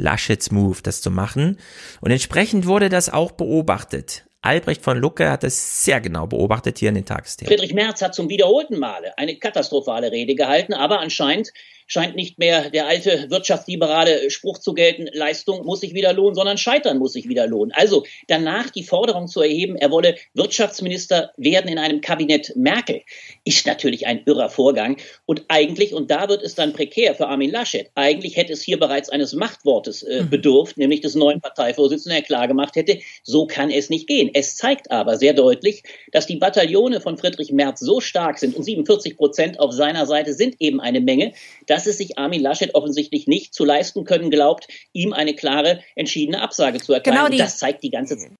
Laschets 0.00 0.50
Move, 0.50 0.78
das 0.82 1.00
zu 1.00 1.10
machen. 1.10 1.58
Und 2.00 2.10
entsprechend 2.10 2.66
wurde 2.66 2.88
das 2.88 3.08
auch 3.08 3.32
beobachtet. 3.32 4.24
Albrecht 4.42 4.82
von 4.82 4.96
Lucke 4.96 5.30
hat 5.30 5.42
das 5.42 5.84
sehr 5.84 6.00
genau 6.00 6.26
beobachtet 6.26 6.78
hier 6.78 6.88
in 6.88 6.94
den 6.94 7.04
Tagesthemen. 7.04 7.52
Friedrich 7.52 7.74
Merz 7.74 8.00
hat 8.00 8.14
zum 8.14 8.30
wiederholten 8.30 8.78
Male 8.78 9.16
eine 9.18 9.36
katastrophale 9.36 10.10
Rede 10.10 10.34
gehalten, 10.34 10.72
aber 10.72 11.00
anscheinend 11.00 11.52
scheint 11.90 12.14
nicht 12.14 12.38
mehr 12.38 12.70
der 12.70 12.86
alte 12.86 13.26
wirtschaftsliberale 13.30 14.30
Spruch 14.30 14.58
zu 14.58 14.74
gelten, 14.74 15.08
Leistung 15.12 15.66
muss 15.66 15.80
sich 15.80 15.92
wieder 15.92 16.12
lohnen, 16.12 16.36
sondern 16.36 16.56
Scheitern 16.56 16.98
muss 16.98 17.12
sich 17.12 17.28
wieder 17.28 17.48
lohnen. 17.48 17.72
Also 17.72 18.04
danach 18.28 18.70
die 18.70 18.84
Forderung 18.84 19.26
zu 19.26 19.42
erheben, 19.42 19.74
er 19.74 19.90
wolle 19.90 20.14
Wirtschaftsminister 20.32 21.32
werden 21.36 21.68
in 21.68 21.78
einem 21.78 22.00
Kabinett 22.00 22.52
Merkel, 22.54 23.02
ist 23.44 23.66
natürlich 23.66 24.06
ein 24.06 24.22
irrer 24.24 24.50
Vorgang. 24.50 24.98
Und 25.26 25.44
eigentlich, 25.48 25.92
und 25.92 26.12
da 26.12 26.28
wird 26.28 26.42
es 26.42 26.54
dann 26.54 26.72
prekär 26.72 27.16
für 27.16 27.26
Armin 27.26 27.50
Laschet, 27.50 27.90
eigentlich 27.96 28.36
hätte 28.36 28.52
es 28.52 28.62
hier 28.62 28.78
bereits 28.78 29.10
eines 29.10 29.32
Machtwortes 29.32 30.04
äh, 30.04 30.22
bedurft, 30.30 30.78
nämlich 30.78 31.00
des 31.00 31.16
neuen 31.16 31.40
Parteivorsitzenden, 31.40 32.18
der 32.18 32.24
klargemacht 32.24 32.76
hätte, 32.76 33.00
so 33.24 33.48
kann 33.48 33.68
es 33.70 33.90
nicht 33.90 34.06
gehen. 34.06 34.30
Es 34.32 34.54
zeigt 34.56 34.92
aber 34.92 35.16
sehr 35.16 35.34
deutlich, 35.34 35.82
dass 36.12 36.28
die 36.28 36.36
Bataillone 36.36 37.00
von 37.00 37.18
Friedrich 37.18 37.50
Merz 37.50 37.80
so 37.80 38.00
stark 38.00 38.38
sind 38.38 38.54
und 38.54 38.62
47 38.62 39.16
Prozent 39.16 39.58
auf 39.58 39.72
seiner 39.72 40.06
Seite 40.06 40.34
sind 40.34 40.54
eben 40.60 40.80
eine 40.80 41.00
Menge, 41.00 41.32
dass 41.66 41.79
es 41.86 41.98
sich 41.98 42.18
Armin 42.18 42.40
Laschet 42.40 42.74
offensichtlich 42.74 43.26
nicht 43.26 43.54
zu 43.54 43.64
leisten 43.64 44.04
können 44.04 44.30
glaubt, 44.30 44.68
ihm 44.92 45.12
eine 45.12 45.34
klare, 45.34 45.82
entschiedene 45.96 46.40
Absage 46.42 46.80
zu 46.80 46.92
erteilen. 46.92 47.16
Genau 47.16 47.28
die- 47.28 47.34
und 47.34 47.38
das 47.40 47.58
zeigt 47.58 47.82
die 47.82 47.90
ganze 47.90 48.16
Zeit. 48.16 48.32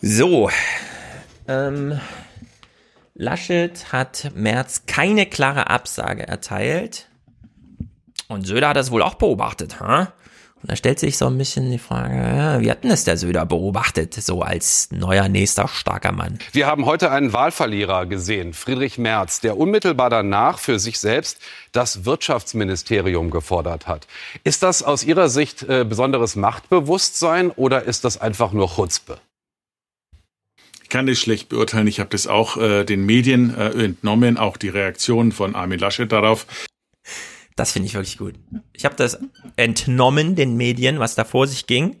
So, 0.00 0.50
ähm, 1.48 2.00
Laschet 3.14 3.92
hat 3.92 4.30
Merz 4.34 4.86
keine 4.86 5.26
klare 5.26 5.68
Absage 5.68 6.26
erteilt. 6.26 7.08
Und 8.28 8.46
Söder 8.46 8.68
hat 8.68 8.76
das 8.76 8.90
wohl 8.90 9.02
auch 9.02 9.14
beobachtet, 9.14 9.80
ha? 9.80 10.12
Und 10.60 10.72
da 10.72 10.76
stellt 10.76 10.98
sich 10.98 11.16
so 11.16 11.26
ein 11.26 11.38
bisschen 11.38 11.70
die 11.70 11.78
Frage, 11.78 12.60
wie 12.60 12.70
hat 12.70 12.82
denn 12.82 12.90
das 12.90 13.04
der 13.04 13.16
Söder 13.16 13.46
beobachtet, 13.46 14.14
so 14.14 14.42
als 14.42 14.88
neuer 14.90 15.28
nächster 15.28 15.68
starker 15.68 16.10
Mann? 16.10 16.38
Wir 16.52 16.66
haben 16.66 16.84
heute 16.84 17.12
einen 17.12 17.32
Wahlverlierer 17.32 18.06
gesehen, 18.06 18.52
Friedrich 18.54 18.98
Merz, 18.98 19.40
der 19.40 19.56
unmittelbar 19.56 20.10
danach 20.10 20.58
für 20.58 20.80
sich 20.80 20.98
selbst 20.98 21.38
das 21.70 22.04
Wirtschaftsministerium 22.04 23.30
gefordert 23.30 23.86
hat. 23.86 24.08
Ist 24.42 24.64
das 24.64 24.82
aus 24.82 25.04
Ihrer 25.04 25.28
Sicht 25.28 25.62
äh, 25.62 25.84
besonderes 25.84 26.34
Machtbewusstsein 26.34 27.50
oder 27.52 27.84
ist 27.84 28.04
das 28.04 28.20
einfach 28.20 28.52
nur 28.52 28.68
Chutzpe? 28.74 29.18
Ich 30.82 30.88
kann 30.88 31.06
das 31.06 31.18
schlecht 31.18 31.50
beurteilen. 31.50 31.86
Ich 31.86 32.00
habe 32.00 32.08
das 32.08 32.26
auch 32.26 32.56
äh, 32.56 32.82
den 32.82 33.04
Medien 33.04 33.54
äh, 33.54 33.68
entnommen, 33.84 34.38
auch 34.38 34.56
die 34.56 34.70
Reaktion 34.70 35.32
von 35.32 35.54
Armin 35.54 35.78
Laschet 35.78 36.10
darauf. 36.10 36.46
Das 37.58 37.72
finde 37.72 37.86
ich 37.86 37.94
wirklich 37.94 38.18
gut. 38.18 38.36
Ich 38.72 38.84
habe 38.84 38.94
das 38.94 39.18
entnommen 39.56 40.36
den 40.36 40.56
Medien, 40.56 41.00
was 41.00 41.16
da 41.16 41.24
vor 41.24 41.48
sich 41.48 41.66
ging. 41.66 42.00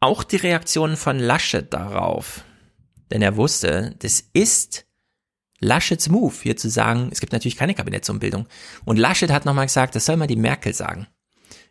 Auch 0.00 0.22
die 0.22 0.36
Reaktionen 0.36 0.98
von 0.98 1.18
Laschet 1.18 1.72
darauf. 1.72 2.44
Denn 3.10 3.22
er 3.22 3.36
wusste, 3.36 3.94
das 4.00 4.22
ist 4.34 4.84
Laschets 5.60 6.10
Move, 6.10 6.34
hier 6.42 6.58
zu 6.58 6.68
sagen, 6.68 7.08
es 7.10 7.20
gibt 7.20 7.32
natürlich 7.32 7.56
keine 7.56 7.74
Kabinettsumbildung. 7.74 8.46
Und 8.84 8.98
Laschet 8.98 9.30
hat 9.30 9.46
nochmal 9.46 9.64
gesagt, 9.64 9.94
das 9.94 10.04
soll 10.04 10.18
mal 10.18 10.26
die 10.26 10.36
Merkel 10.36 10.74
sagen. 10.74 11.06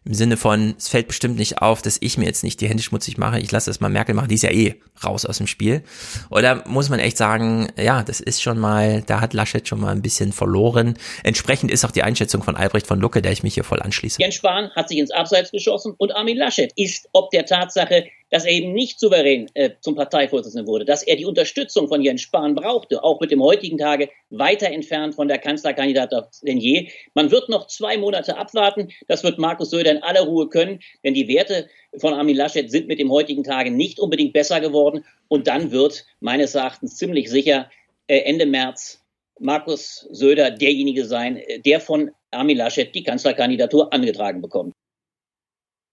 Im 0.04 0.16
Sinne 0.16 0.36
von, 0.36 0.74
es 0.80 0.88
fällt 0.88 1.08
bestimmt 1.08 1.38
nicht 1.38 1.60
auf, 1.60 1.84
dass 1.84 1.98
ich 2.02 2.18
mir 2.18 2.26
jetzt 2.26 2.44
nicht 2.44 2.60
die 2.60 2.68
Hände 2.68 2.82
schmutzig 2.82 3.20
mache, 3.20 3.40
ich 3.40 3.52
lasse 3.52 3.70
das 3.70 3.82
mal 3.82 3.90
Merkel 3.90 4.16
machen, 4.16 4.30
die 4.30 4.36
ist 4.36 4.42
ja 4.42 4.50
eh 4.50 4.82
raus 5.04 5.28
aus 5.28 5.38
dem 5.38 5.46
Spiel. 5.46 5.84
Oder 6.32 6.68
muss 6.68 6.90
man 6.90 7.00
echt 7.00 7.18
sagen, 7.18 7.72
ja, 7.78 8.02
das 8.02 8.20
ist 8.20 8.42
schon 8.42 8.58
mal, 8.58 9.04
da 9.04 9.22
hat 9.22 9.34
Laschet 9.34 9.68
schon 9.68 9.80
mal 9.80 9.92
ein 9.92 10.02
bisschen 10.02 10.32
verloren. 10.32 10.98
Entsprechend 11.24 11.70
ist 11.70 11.86
auch 11.86 11.92
die 11.92 12.02
Einschätzung 12.02 12.42
von 12.42 12.56
Albrecht 12.56 12.88
von 12.88 13.00
Lucke, 13.00 13.22
der 13.22 13.32
ich 13.32 13.44
mich 13.44 13.54
hier 13.54 13.64
voll 13.64 13.80
anschließe. 13.80 14.20
Jens 14.20 14.36
Spahn 14.36 14.72
hat 14.76 14.90
sich 14.90 14.98
ins 14.98 15.12
Abseits 15.12 15.52
geschossen 15.52 15.94
und 15.98 16.16
Armin 16.16 16.38
Laschet 16.38 16.72
ist 16.76 17.08
ob 17.12 17.30
der 17.30 17.46
Tatsache, 17.46 18.06
dass 18.32 18.46
er 18.46 18.52
eben 18.52 18.74
nicht 18.74 19.00
souverän 19.00 19.50
äh, 19.54 19.72
zum 19.82 19.96
Parteivorsitzenden 19.96 20.66
wurde, 20.66 20.86
dass 20.86 21.04
er 21.04 21.18
die 21.18 21.26
Unterstützung 21.26 21.88
von 21.88 22.02
Jens 22.02 22.22
Spahn 22.22 22.56
brauchte, 22.56 23.04
auch 23.04 23.20
mit 23.20 23.30
dem 23.30 23.44
heutigen 23.44 23.78
Tage 23.78 24.10
weiter 24.30 24.68
entfernt 24.68 25.14
von 25.14 25.28
der 25.28 25.38
Kanzlerkandidat 25.38 26.12
denn 26.42 26.58
je. 26.58 26.90
Man 27.14 27.30
wird 27.30 27.50
noch 27.50 27.68
zwei 27.68 27.98
Monate 27.98 28.38
abwarten. 28.38 28.90
Das 29.08 29.24
wird 29.24 29.38
Markus 29.38 29.70
Söder 29.70 29.92
in 29.92 30.02
aller 30.02 30.22
Ruhe 30.22 30.50
können, 30.50 30.80
denn 31.04 31.14
die 31.14 31.28
Werte 31.28 31.70
von 31.98 32.14
Armin 32.14 32.38
Laschet 32.38 32.72
sind 32.72 32.88
mit 32.88 33.00
dem 33.00 33.12
heutigen 33.12 33.44
Tage 33.44 33.70
nicht 33.70 34.00
unbedingt 34.00 34.34
besser 34.34 34.62
geworden. 34.62 35.06
Und 35.28 35.48
dann 35.48 35.72
wird 35.72 36.06
meines 36.22 36.56
Erachtens 36.56 36.96
ziemlich 36.96 37.30
sicher 37.30 37.70
äh, 38.08 38.20
Ende 38.20 38.46
März 38.46 39.02
Markus 39.40 40.08
Söder 40.12 40.52
derjenige 40.52 41.06
sein, 41.06 41.38
äh, 41.38 41.60
der 41.60 41.82
von 41.82 42.12
Armin 42.32 42.58
Laschet 42.58 42.94
die 42.96 43.04
Kanzlerkandidatur 43.04 43.92
angetragen 43.92 44.42
bekommt. 44.42 44.74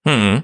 Hm. 0.07 0.43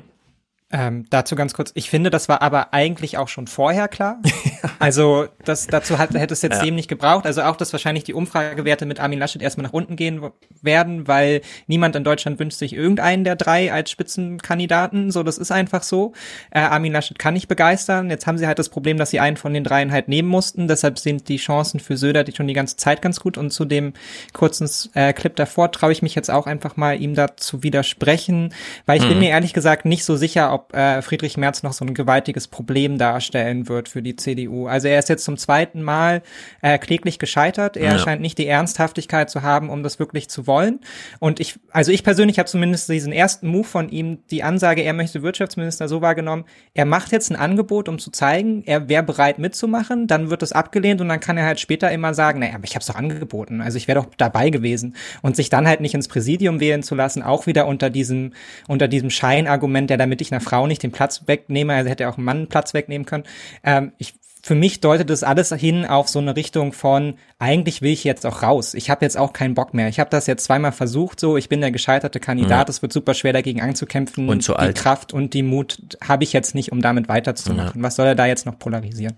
Ähm, 0.72 1.06
dazu 1.10 1.36
ganz 1.36 1.54
kurz. 1.54 1.72
Ich 1.76 1.90
finde, 1.90 2.10
das 2.10 2.28
war 2.28 2.42
aber 2.42 2.74
eigentlich 2.74 3.18
auch 3.18 3.28
schon 3.28 3.48
vorher 3.48 3.88
klar. 3.88 4.22
also 4.80 5.28
das, 5.44 5.68
dazu 5.68 5.98
hat, 5.98 6.14
hätte 6.14 6.34
es 6.34 6.42
jetzt 6.42 6.58
ja. 6.58 6.64
dem 6.64 6.76
nicht 6.76 6.88
gebraucht. 6.88 7.26
Also 7.26 7.42
auch, 7.44 7.56
dass 7.56 7.72
wahrscheinlich 7.74 8.04
die 8.04 8.14
Umfragewerte 8.14 8.86
mit 8.86 9.00
Armin 9.00 9.20
Laschet 9.20 9.42
erstmal 9.42 9.66
nach 9.66 9.74
unten 9.74 9.96
gehen 9.96 10.22
werden, 10.62 11.08
weil 11.08 11.42
niemand 11.68 11.96
in 11.96 12.04
Deutschland 12.04 12.40
wünscht 12.40 12.58
sich 12.58 12.74
irgendeinen 12.74 13.24
der 13.24 13.36
drei 13.36 13.72
als 13.72 13.92
Spitzenkandidaten. 13.92 15.12
So, 15.12 15.24
das 15.24 15.38
ist 15.38 15.52
einfach 15.52 15.84
so. 15.84 16.14
Äh, 16.52 16.60
Armin 16.60 16.92
Laschet 16.92 17.18
kann 17.20 17.34
nicht 17.34 17.48
begeistern. 17.48 18.10
Jetzt 18.10 18.28
haben 18.28 18.38
sie 18.38 18.48
halt 18.48 18.60
das 18.60 18.70
Problem, 18.70 18.98
dass 18.98 19.10
sie 19.10 19.20
einen 19.20 19.38
von 19.38 19.54
den 19.54 19.64
dreien 19.64 19.92
halt 19.92 20.08
nehmen 20.08 20.28
mussten. 20.28 20.68
Deshalb 20.68 21.00
sind 21.00 21.30
die 21.30 21.38
Chancen 21.38 21.80
für 21.80 21.98
Söder 21.98 22.24
die 22.24 22.36
schon 22.36 22.48
die 22.48 22.54
ganze 22.54 22.78
Zeit 22.78 23.02
ganz 23.02 23.20
gut. 23.20 23.38
Und 23.38 23.52
zu 23.52 23.66
dem 23.66 23.94
kurzen 24.34 24.70
äh, 24.94 25.14
Clip 25.14 25.36
davor 25.36 25.72
traue 25.72 25.92
ich 25.92 26.02
mich 26.02 26.16
jetzt 26.16 26.30
auch 26.32 26.48
einfach 26.48 26.78
mal, 26.78 27.00
ihm 27.00 27.16
dazu 27.16 27.64
widersprechen, 27.64 28.54
weil 28.86 28.98
ich 28.98 29.06
mhm. 29.06 29.10
bin 29.10 29.20
mir 29.20 29.30
ehrlich 29.30 29.54
gesagt 29.54 29.86
nicht 29.86 30.04
so 30.04 30.16
sicher, 30.16 30.54
ob 30.54 30.74
äh, 30.74 31.02
Friedrich 31.02 31.38
Merz 31.38 31.64
noch 31.64 31.74
so 31.74 31.86
ein 31.86 31.94
gewaltiges 31.94 32.48
Problem 32.48 32.98
darstellen 32.98 33.68
wird 33.68 33.90
für 33.90 34.02
die 34.02 34.16
CDU. 34.16 34.65
Also 34.68 34.88
er 34.88 35.00
ist 35.00 35.10
jetzt 35.10 35.24
zum 35.24 35.38
zweiten 35.38 35.82
Mal 35.82 36.22
äh, 36.62 36.78
kläglich 36.78 37.20
gescheitert. 37.20 37.78
Er 37.78 37.94
ja. 37.94 38.00
scheint 38.00 38.22
nicht 38.22 38.38
die 38.38 38.48
Ernsthaftigkeit 38.48 39.30
zu 39.30 39.42
haben, 39.42 39.70
um 39.70 39.84
das 39.84 40.00
wirklich 40.00 40.30
zu 40.30 40.48
wollen. 40.48 40.80
Und 41.20 41.40
ich, 41.40 41.60
also 41.72 41.92
ich 41.92 42.04
persönlich 42.04 42.40
habe 42.40 42.50
zumindest 42.50 42.90
diesen 42.90 43.14
ersten 43.14 43.48
Move 43.48 43.66
von 43.66 43.90
ihm, 43.90 44.20
die 44.32 44.44
Ansage, 44.44 44.82
er 44.82 44.94
möchte 44.94 45.24
Wirtschaftsminister 45.24 45.88
so 45.88 46.02
wahrgenommen, 46.02 46.46
er 46.74 46.86
macht 46.86 47.12
jetzt 47.12 47.30
ein 47.32 47.36
Angebot, 47.36 47.90
um 47.90 48.00
zu 48.00 48.12
zeigen, 48.12 48.64
er 48.66 48.90
wäre 48.90 49.04
bereit 49.04 49.40
mitzumachen, 49.40 50.08
dann 50.08 50.30
wird 50.30 50.44
es 50.44 50.52
abgelehnt 50.52 51.02
und 51.02 51.10
dann 51.10 51.20
kann 51.20 51.38
er 51.38 51.46
halt 51.46 51.60
später 51.60 51.92
immer 51.92 52.14
sagen, 52.14 52.40
naja, 52.40 52.56
aber 52.56 52.66
ich 52.66 52.76
habe 52.76 52.82
es 52.82 52.88
doch 52.88 52.96
angeboten, 52.96 53.62
also 53.62 53.78
ich 53.78 53.88
wäre 53.88 54.02
doch 54.02 54.08
dabei 54.18 54.50
gewesen. 54.50 54.96
Und 55.22 55.36
sich 55.36 55.50
dann 55.50 55.68
halt 55.68 55.82
nicht 55.82 55.94
ins 55.94 56.08
Präsidium 56.08 56.60
wählen 56.60 56.84
zu 56.84 56.96
lassen, 56.96 57.22
auch 57.22 57.48
wieder 57.48 57.68
unter 57.68 57.90
diesem, 57.90 58.34
unter 58.68 58.88
diesem 58.88 59.10
Scheinargument, 59.10 59.90
der 59.90 59.98
damit 59.98 60.22
ich 60.22 60.32
einer 60.32 60.42
Frau 60.42 60.68
nicht 60.68 60.84
den 60.84 60.92
Platz 60.92 61.24
wegnehme, 61.26 61.74
also 61.74 61.90
hätte 61.90 62.08
auch 62.10 62.18
ein 62.18 62.24
Mann 62.24 62.48
Platz 62.48 62.74
wegnehmen 62.74 63.06
können. 63.06 63.24
Ähm, 63.64 63.92
ich 63.98 64.14
für 64.46 64.54
mich 64.54 64.80
deutet 64.80 65.10
das 65.10 65.24
alles 65.24 65.52
hin 65.52 65.88
auf 65.88 66.08
so 66.08 66.20
eine 66.20 66.36
Richtung 66.36 66.72
von, 66.72 67.16
eigentlich 67.40 67.82
will 67.82 67.92
ich 67.92 68.04
jetzt 68.04 68.28
auch 68.28 68.44
raus. 68.44 68.76
Ich 68.76 68.92
habe 68.92 69.04
jetzt 69.04 69.18
auch 69.18 69.34
keinen 69.34 69.56
Bock 69.56 69.74
mehr. 69.74 69.88
Ich 69.90 70.00
habe 70.00 70.12
das 70.12 70.28
jetzt 70.28 70.44
zweimal 70.44 70.72
versucht, 70.72 71.20
so, 71.20 71.36
ich 71.36 71.50
bin 71.50 71.62
der 71.62 71.72
gescheiterte 71.72 72.20
Kandidat, 72.20 72.70
es 72.70 72.76
ja. 72.78 72.82
wird 72.84 72.94
super 72.94 73.16
schwer 73.16 73.34
dagegen 73.34 73.60
anzukämpfen. 73.60 74.30
Und 74.30 74.44
zu 74.44 74.52
die 74.52 74.60
alt. 74.60 74.78
Kraft 74.78 75.14
und 75.14 75.34
die 75.34 75.42
Mut 75.42 75.98
habe 76.00 76.24
ich 76.24 76.32
jetzt 76.32 76.54
nicht, 76.54 76.72
um 76.72 76.80
damit 76.80 77.10
weiterzumachen. 77.10 77.82
Ja. 77.82 77.84
Was 77.88 77.96
soll 77.96 78.06
er 78.06 78.14
da 78.14 78.28
jetzt 78.28 78.46
noch 78.46 78.60
polarisieren? 78.60 79.18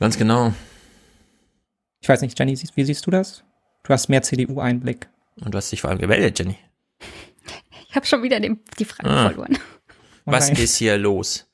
Ganz 0.00 0.16
genau. 0.16 0.54
Ich 2.00 2.08
weiß 2.08 2.22
nicht, 2.22 2.38
Jenny, 2.38 2.58
wie 2.74 2.84
siehst 2.84 3.04
du 3.04 3.10
das? 3.10 3.44
Du 3.82 3.92
hast 3.92 4.08
mehr 4.08 4.22
CDU-Einblick. 4.22 5.06
Und 5.44 5.52
du 5.52 5.58
hast 5.58 5.70
dich 5.70 5.82
vor 5.82 5.90
allem 5.90 5.98
gewählt, 5.98 6.38
Jenny. 6.38 6.56
Ich 7.90 7.94
habe 7.94 8.06
schon 8.06 8.22
wieder 8.22 8.40
den, 8.40 8.60
die 8.78 8.86
Frage 8.86 9.10
ah. 9.10 9.28
verloren. 9.28 9.58
Was 10.24 10.48
ist 10.48 10.76
hier 10.76 10.96
los? 10.96 11.46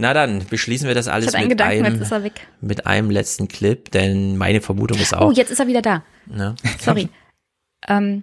Na 0.00 0.14
dann, 0.14 0.46
beschließen 0.46 0.86
wir 0.86 0.94
das 0.94 1.08
alles 1.08 1.32
mit, 1.32 1.48
Gedanken, 1.48 1.84
einem, 1.84 2.30
mit 2.60 2.86
einem 2.86 3.10
letzten 3.10 3.48
Clip, 3.48 3.90
denn 3.90 4.36
meine 4.36 4.60
Vermutung 4.60 4.98
ist 4.98 5.12
auch. 5.12 5.28
Oh, 5.28 5.32
jetzt 5.32 5.50
ist 5.50 5.58
er 5.58 5.66
wieder 5.66 5.82
da. 5.82 6.04
Ja. 6.32 6.54
Sorry. 6.78 7.08
ähm, 7.88 8.22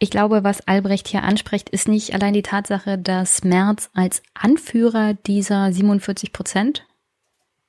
ich 0.00 0.10
glaube, 0.10 0.42
was 0.42 0.66
Albrecht 0.66 1.06
hier 1.06 1.22
anspricht, 1.22 1.70
ist 1.70 1.86
nicht 1.86 2.12
allein 2.12 2.32
die 2.32 2.42
Tatsache, 2.42 2.98
dass 2.98 3.44
Merz 3.44 3.88
als 3.94 4.20
Anführer 4.34 5.14
dieser 5.14 5.72
47 5.72 6.32
Prozent 6.32 6.84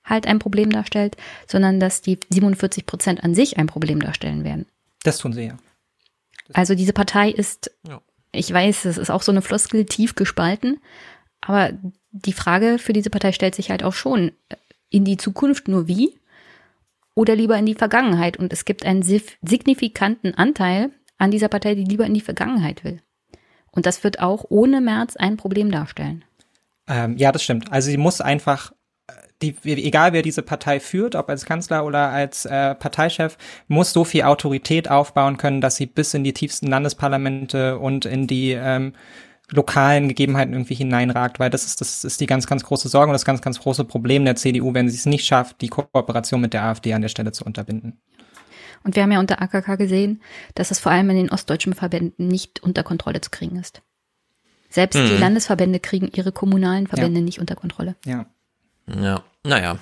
halt 0.04 0.26
ein 0.26 0.40
Problem 0.40 0.72
darstellt, 0.72 1.16
sondern 1.48 1.80
dass 1.80 2.02
die 2.02 2.20
47 2.30 2.88
Prozent 2.88 3.24
an 3.24 3.36
sich 3.36 3.60
ein 3.60 3.68
Problem 3.68 4.02
darstellen 4.02 4.44
werden. 4.44 4.66
Das 5.04 5.20
tun 5.20 5.32
sie 5.32 5.46
ja. 5.46 5.58
Also 6.54 6.74
diese 6.74 6.92
Partei 6.92 7.30
ist, 7.30 7.70
ja. 7.88 8.02
ich 8.32 8.52
weiß, 8.52 8.86
es 8.86 8.98
ist 8.98 9.12
auch 9.12 9.22
so 9.22 9.32
eine 9.32 9.44
Floskel 9.44 9.86
tief 9.86 10.16
gespalten, 10.16 10.80
aber 11.40 11.72
die 12.14 12.34
Frage 12.34 12.78
für 12.78 12.94
diese 12.94 13.10
Partei 13.10 13.32
stellt 13.32 13.56
sich 13.56 13.70
halt 13.70 13.84
auch 13.84 13.94
schon, 13.94 14.32
in 14.90 15.04
die 15.04 15.18
Zukunft 15.18 15.68
nur 15.68 15.88
wie 15.88 16.14
oder 17.16 17.36
lieber 17.36 17.58
in 17.58 17.66
die 17.66 17.74
Vergangenheit. 17.74 18.38
Und 18.38 18.54
es 18.54 18.64
gibt 18.64 18.86
einen 18.86 19.04
signifikanten 19.04 20.36
Anteil 20.36 20.92
an 21.18 21.32
dieser 21.32 21.48
Partei, 21.48 21.76
die 21.76 21.84
lieber 21.84 22.06
in 22.06 22.14
die 22.14 22.22
Vergangenheit 22.22 22.84
will. 22.84 23.02
Und 23.72 23.88
das 23.88 24.04
wird 24.04 24.20
auch 24.20 24.46
ohne 24.50 24.82
März 24.82 25.16
ein 25.16 25.36
Problem 25.36 25.72
darstellen. 25.72 26.24
Ähm, 26.88 27.18
ja, 27.18 27.32
das 27.32 27.44
stimmt. 27.44 27.72
Also 27.72 27.90
sie 27.90 27.98
muss 27.98 28.22
einfach, 28.22 28.72
äh, 29.08 29.14
die, 29.42 29.56
egal 29.64 30.14
wer 30.14 30.22
diese 30.22 30.44
Partei 30.44 30.80
führt, 30.80 31.16
ob 31.16 31.30
als 31.30 31.46
Kanzler 31.46 31.86
oder 31.86 32.10
als 32.10 32.46
äh, 32.46 32.76
Parteichef, 32.76 33.38
muss 33.68 33.92
so 33.92 34.04
viel 34.04 34.24
Autorität 34.24 34.92
aufbauen 34.92 35.38
können, 35.38 35.62
dass 35.62 35.78
sie 35.78 35.88
bis 35.88 36.14
in 36.14 36.24
die 36.24 36.34
tiefsten 36.34 36.68
Landesparlamente 36.68 37.80
und 37.80 38.06
in 38.06 38.28
die 38.28 38.52
ähm, 38.52 38.94
lokalen 39.50 40.08
Gegebenheiten 40.08 40.54
irgendwie 40.54 40.76
hineinragt, 40.76 41.40
weil 41.40 41.50
das 41.50 41.66
ist, 41.66 41.82
das 41.82 42.04
ist 42.04 42.22
die 42.22 42.26
ganz, 42.26 42.48
ganz 42.48 42.64
große 42.64 42.88
Sorge 42.90 43.10
und 43.10 43.14
das 43.14 43.26
ganz, 43.26 43.42
ganz 43.42 43.60
große 43.60 43.86
Problem 43.86 44.26
der 44.26 44.36
CDU, 44.36 44.74
wenn 44.74 44.90
sie 44.90 44.98
es 44.98 45.06
nicht 45.06 45.26
schafft, 45.26 45.62
die 45.62 45.68
Kooperation 45.68 46.42
mit 46.42 46.54
der 46.54 46.64
AfD 46.64 46.94
an 46.94 47.02
der 47.02 47.10
Stelle 47.10 47.32
zu 47.32 47.44
unterbinden. 47.44 48.02
Und 48.84 48.96
wir 48.96 49.04
haben 49.04 49.12
ja 49.12 49.20
unter 49.20 49.42
AKK 49.42 49.78
gesehen, 49.78 50.22
dass 50.56 50.72
es 50.72 50.80
vor 50.80 50.92
allem 50.92 51.10
in 51.10 51.16
den 51.16 51.32
ostdeutschen 51.32 51.74
Verbänden 51.74 52.28
nicht 52.28 52.62
unter 52.62 52.84
Kontrolle 52.84 53.22
zu 53.22 53.30
kriegen 53.30 53.58
ist. 53.58 53.82
Selbst 54.70 55.00
hm. 55.00 55.08
die 55.08 55.18
Landesverbände 55.18 55.80
kriegen 55.80 56.10
ihre 56.14 56.32
kommunalen 56.32 56.88
Verbände 56.88 57.20
ja. 57.20 57.26
nicht 57.26 57.40
unter 57.40 57.56
Kontrolle. 57.56 57.96
Ja. 58.06 58.26
Ja, 58.88 59.24
naja. 59.46 59.78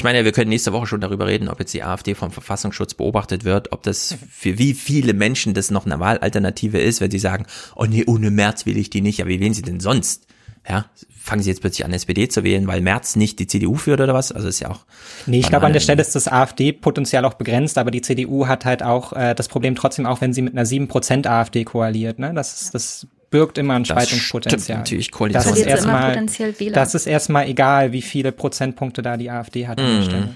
Ich 0.00 0.04
meine, 0.04 0.24
wir 0.24 0.32
können 0.32 0.48
nächste 0.48 0.72
Woche 0.72 0.86
schon 0.86 1.02
darüber 1.02 1.26
reden, 1.26 1.50
ob 1.50 1.60
jetzt 1.60 1.74
die 1.74 1.82
AfD 1.82 2.14
vom 2.14 2.30
Verfassungsschutz 2.30 2.94
beobachtet 2.94 3.44
wird, 3.44 3.70
ob 3.72 3.82
das 3.82 4.16
für 4.30 4.58
wie 4.58 4.72
viele 4.72 5.12
Menschen 5.12 5.52
das 5.52 5.70
noch 5.70 5.84
eine 5.84 6.00
Wahlalternative 6.00 6.80
ist, 6.80 7.02
wenn 7.02 7.10
sie 7.10 7.18
sagen, 7.18 7.44
oh 7.76 7.84
nee, 7.84 8.04
ohne 8.06 8.30
März 8.30 8.64
will 8.64 8.78
ich 8.78 8.88
die 8.88 9.02
nicht. 9.02 9.18
Ja, 9.18 9.26
wie 9.26 9.40
wählen 9.40 9.52
sie 9.52 9.60
denn 9.60 9.78
sonst? 9.78 10.26
Ja, 10.66 10.86
fangen 11.18 11.42
sie 11.42 11.50
jetzt 11.50 11.60
plötzlich 11.60 11.84
an, 11.84 11.92
SPD 11.92 12.28
zu 12.28 12.44
wählen, 12.44 12.66
weil 12.66 12.80
März 12.80 13.16
nicht 13.16 13.40
die 13.40 13.46
CDU 13.46 13.74
führt 13.74 14.00
oder 14.00 14.14
was? 14.14 14.32
Also 14.32 14.48
ist 14.48 14.60
ja 14.60 14.70
auch. 14.70 14.86
Nee, 15.26 15.40
ich 15.40 15.50
glaube, 15.50 15.66
an 15.66 15.74
der 15.74 15.80
Stelle 15.80 16.00
ist 16.00 16.14
das 16.14 16.28
AfD-Potenzial 16.28 17.26
auch 17.26 17.34
begrenzt, 17.34 17.76
aber 17.76 17.90
die 17.90 18.00
CDU 18.00 18.46
hat 18.46 18.64
halt 18.64 18.82
auch 18.82 19.12
äh, 19.12 19.34
das 19.34 19.48
Problem 19.48 19.74
trotzdem 19.74 20.06
auch, 20.06 20.22
wenn 20.22 20.32
sie 20.32 20.40
mit 20.40 20.54
einer 20.54 20.64
7% 20.64 21.26
AfD 21.26 21.64
koaliert. 21.64 22.18
Ne? 22.18 22.32
Das 22.32 22.62
ist 22.62 22.74
das 22.74 23.06
birgt 23.30 23.58
immer 23.58 23.74
ein 23.74 23.84
Spaltungspotenzial. 23.84 24.78
natürlich 24.78 25.10
das 25.10 25.46
ist 25.46 25.58
erstmal, 25.58 26.26
das 26.72 26.94
ist 26.94 27.06
erstmal 27.06 27.48
egal, 27.48 27.92
wie 27.92 28.02
viele 28.02 28.32
Prozentpunkte 28.32 29.02
da 29.02 29.16
die 29.16 29.30
AfD 29.30 29.68
hat 29.68 29.78
an 29.78 29.86
der 29.86 30.00
mhm. 30.00 30.04
Stelle. 30.04 30.28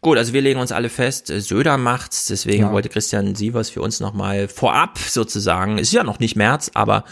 Gut, 0.00 0.18
also 0.18 0.32
wir 0.32 0.40
legen 0.40 0.60
uns 0.60 0.72
alle 0.72 0.88
fest, 0.88 1.26
Söder 1.26 1.76
macht's, 1.76 2.26
deswegen 2.26 2.64
Ja. 2.64 2.72
wollte 2.72 2.88
Christian 2.88 3.34
Sievers 3.34 3.70
für 3.70 3.82
uns 3.82 4.00
nochmal 4.00 4.48
vorab 4.48 4.98
sozusagen, 4.98 5.78
ist 5.78 5.92
ja 5.92 6.04
noch 6.04 6.18
nicht 6.18 6.36
März, 6.36 6.70
aber 6.74 7.04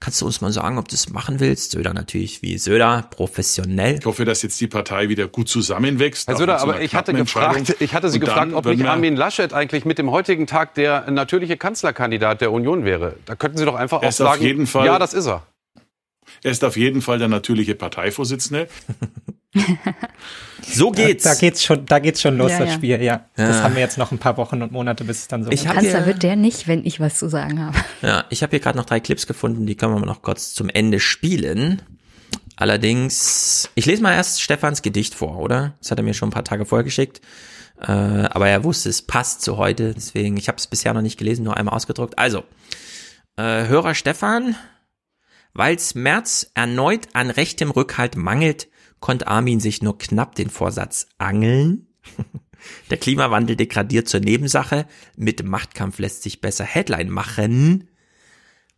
kannst 0.00 0.20
du 0.20 0.26
uns 0.26 0.40
mal 0.40 0.52
sagen, 0.52 0.78
ob 0.78 0.88
du 0.88 0.94
es 0.94 1.10
machen 1.10 1.40
willst? 1.40 1.72
Söder 1.72 1.94
natürlich 1.94 2.42
wie 2.42 2.58
Söder, 2.58 3.06
professionell. 3.10 3.98
Ich 3.98 4.06
hoffe, 4.06 4.24
dass 4.24 4.42
jetzt 4.42 4.60
die 4.60 4.66
Partei 4.66 5.08
wieder 5.08 5.28
gut 5.28 5.48
zusammenwächst. 5.48 6.28
Herr 6.28 6.36
Söder, 6.36 6.60
aber 6.60 6.80
ich 6.80 6.94
hatte 6.94 7.12
gefragt, 7.12 7.76
ich 7.80 7.94
hatte 7.94 8.08
Sie 8.10 8.18
Und 8.18 8.24
gefragt, 8.26 8.52
ob 8.52 8.66
nicht 8.66 8.84
Armin 8.84 9.16
Laschet 9.16 9.52
eigentlich 9.52 9.84
mit 9.84 9.98
dem 9.98 10.10
heutigen 10.10 10.46
Tag 10.46 10.74
der 10.74 11.10
natürliche 11.10 11.56
Kanzlerkandidat 11.56 12.40
der 12.40 12.52
Union 12.52 12.84
wäre. 12.84 13.16
Da 13.24 13.36
könnten 13.36 13.58
Sie 13.58 13.64
doch 13.64 13.74
einfach 13.74 14.02
Er 14.02 14.06
auch 14.06 14.10
ist 14.10 14.20
auf 14.20 14.32
sagen, 14.34 14.42
jeden 14.42 14.66
Fall- 14.66 14.86
ja, 14.86 14.98
das 14.98 15.14
ist 15.14 15.26
er. 15.26 15.46
Er 16.42 16.50
ist 16.50 16.62
auf 16.64 16.76
jeden 16.76 17.02
Fall 17.02 17.18
der 17.18 17.28
natürliche 17.28 17.74
Parteivorsitzende. 17.74 18.68
So 20.62 20.90
geht's. 20.90 21.22
Da, 21.24 21.34
da 21.34 21.38
geht's 21.40 21.64
schon, 21.64 21.86
da 21.86 21.98
geht's 22.00 22.20
schon 22.20 22.36
los, 22.36 22.50
Ja, 22.50 22.58
das 22.58 22.68
ja. 22.70 22.74
Spiel, 22.74 23.02
ja. 23.02 23.24
Das 23.36 23.56
Ja. 23.58 23.62
haben 23.62 23.74
wir 23.74 23.80
jetzt 23.80 23.96
noch 23.96 24.10
ein 24.10 24.18
paar 24.18 24.36
Wochen 24.36 24.60
und 24.60 24.72
Monate, 24.72 25.04
bis 25.04 25.18
es 25.20 25.28
dann 25.28 25.44
so 25.44 25.50
Ich 25.50 25.66
hab 25.68 25.74
Kanzler 25.76 26.04
wird 26.04 26.22
der 26.22 26.36
nicht, 26.36 26.66
wenn 26.66 26.84
ich 26.84 26.98
was 27.00 27.18
zu 27.18 27.28
sagen 27.28 27.60
habe. 27.64 27.78
Ja, 28.02 28.24
ich 28.28 28.42
habe 28.42 28.50
hier 28.50 28.60
gerade 28.60 28.76
noch 28.76 28.84
drei 28.84 29.00
Clips 29.00 29.26
gefunden, 29.26 29.66
die 29.66 29.76
können 29.76 29.94
wir 29.94 30.00
mal 30.00 30.06
noch 30.06 30.20
kurz 30.22 30.54
zum 30.54 30.68
Ende 30.68 31.00
spielen. 31.00 31.80
Allerdings, 32.56 33.70
ich 33.76 33.86
lese 33.86 34.02
mal 34.02 34.14
erst 34.14 34.42
Stefans 34.42 34.82
Gedicht 34.82 35.14
vor, 35.14 35.38
oder? 35.38 35.74
Das 35.80 35.90
hat 35.92 35.98
er 35.98 36.04
mir 36.04 36.12
schon 36.14 36.28
ein 36.28 36.32
paar 36.32 36.44
Tage 36.44 36.66
vorher 36.66 36.84
geschickt. 36.84 37.20
Äh, 37.80 37.92
aber 37.92 38.48
er 38.48 38.64
wusste, 38.64 38.88
es 38.88 39.02
passt 39.02 39.42
zu 39.42 39.56
heute, 39.56 39.94
deswegen, 39.94 40.36
ich 40.36 40.48
habe 40.48 40.58
es 40.58 40.66
bisher 40.66 40.92
noch 40.92 41.02
nicht 41.02 41.18
gelesen, 41.18 41.44
nur 41.44 41.56
einmal 41.56 41.74
ausgedruckt. 41.74 42.18
Also, 42.18 42.42
äh, 43.36 43.68
Hörer 43.68 43.94
Stefan, 43.94 44.56
weil's 45.54 45.94
März 45.94 46.50
erneut 46.54 47.06
an 47.12 47.30
rechtem 47.30 47.70
Rückhalt 47.70 48.16
mangelt, 48.16 48.66
konnte 49.00 49.26
Armin 49.26 49.60
sich 49.60 49.82
nur 49.82 49.98
knapp 49.98 50.34
den 50.34 50.50
Vorsatz 50.50 51.08
angeln. 51.18 51.86
Der 52.90 52.98
Klimawandel 52.98 53.56
degradiert 53.56 54.08
zur 54.08 54.20
Nebensache. 54.20 54.86
Mit 55.16 55.44
Machtkampf 55.44 55.98
lässt 55.98 56.22
sich 56.22 56.40
besser 56.40 56.64
Headline 56.64 57.10
machen. 57.10 57.88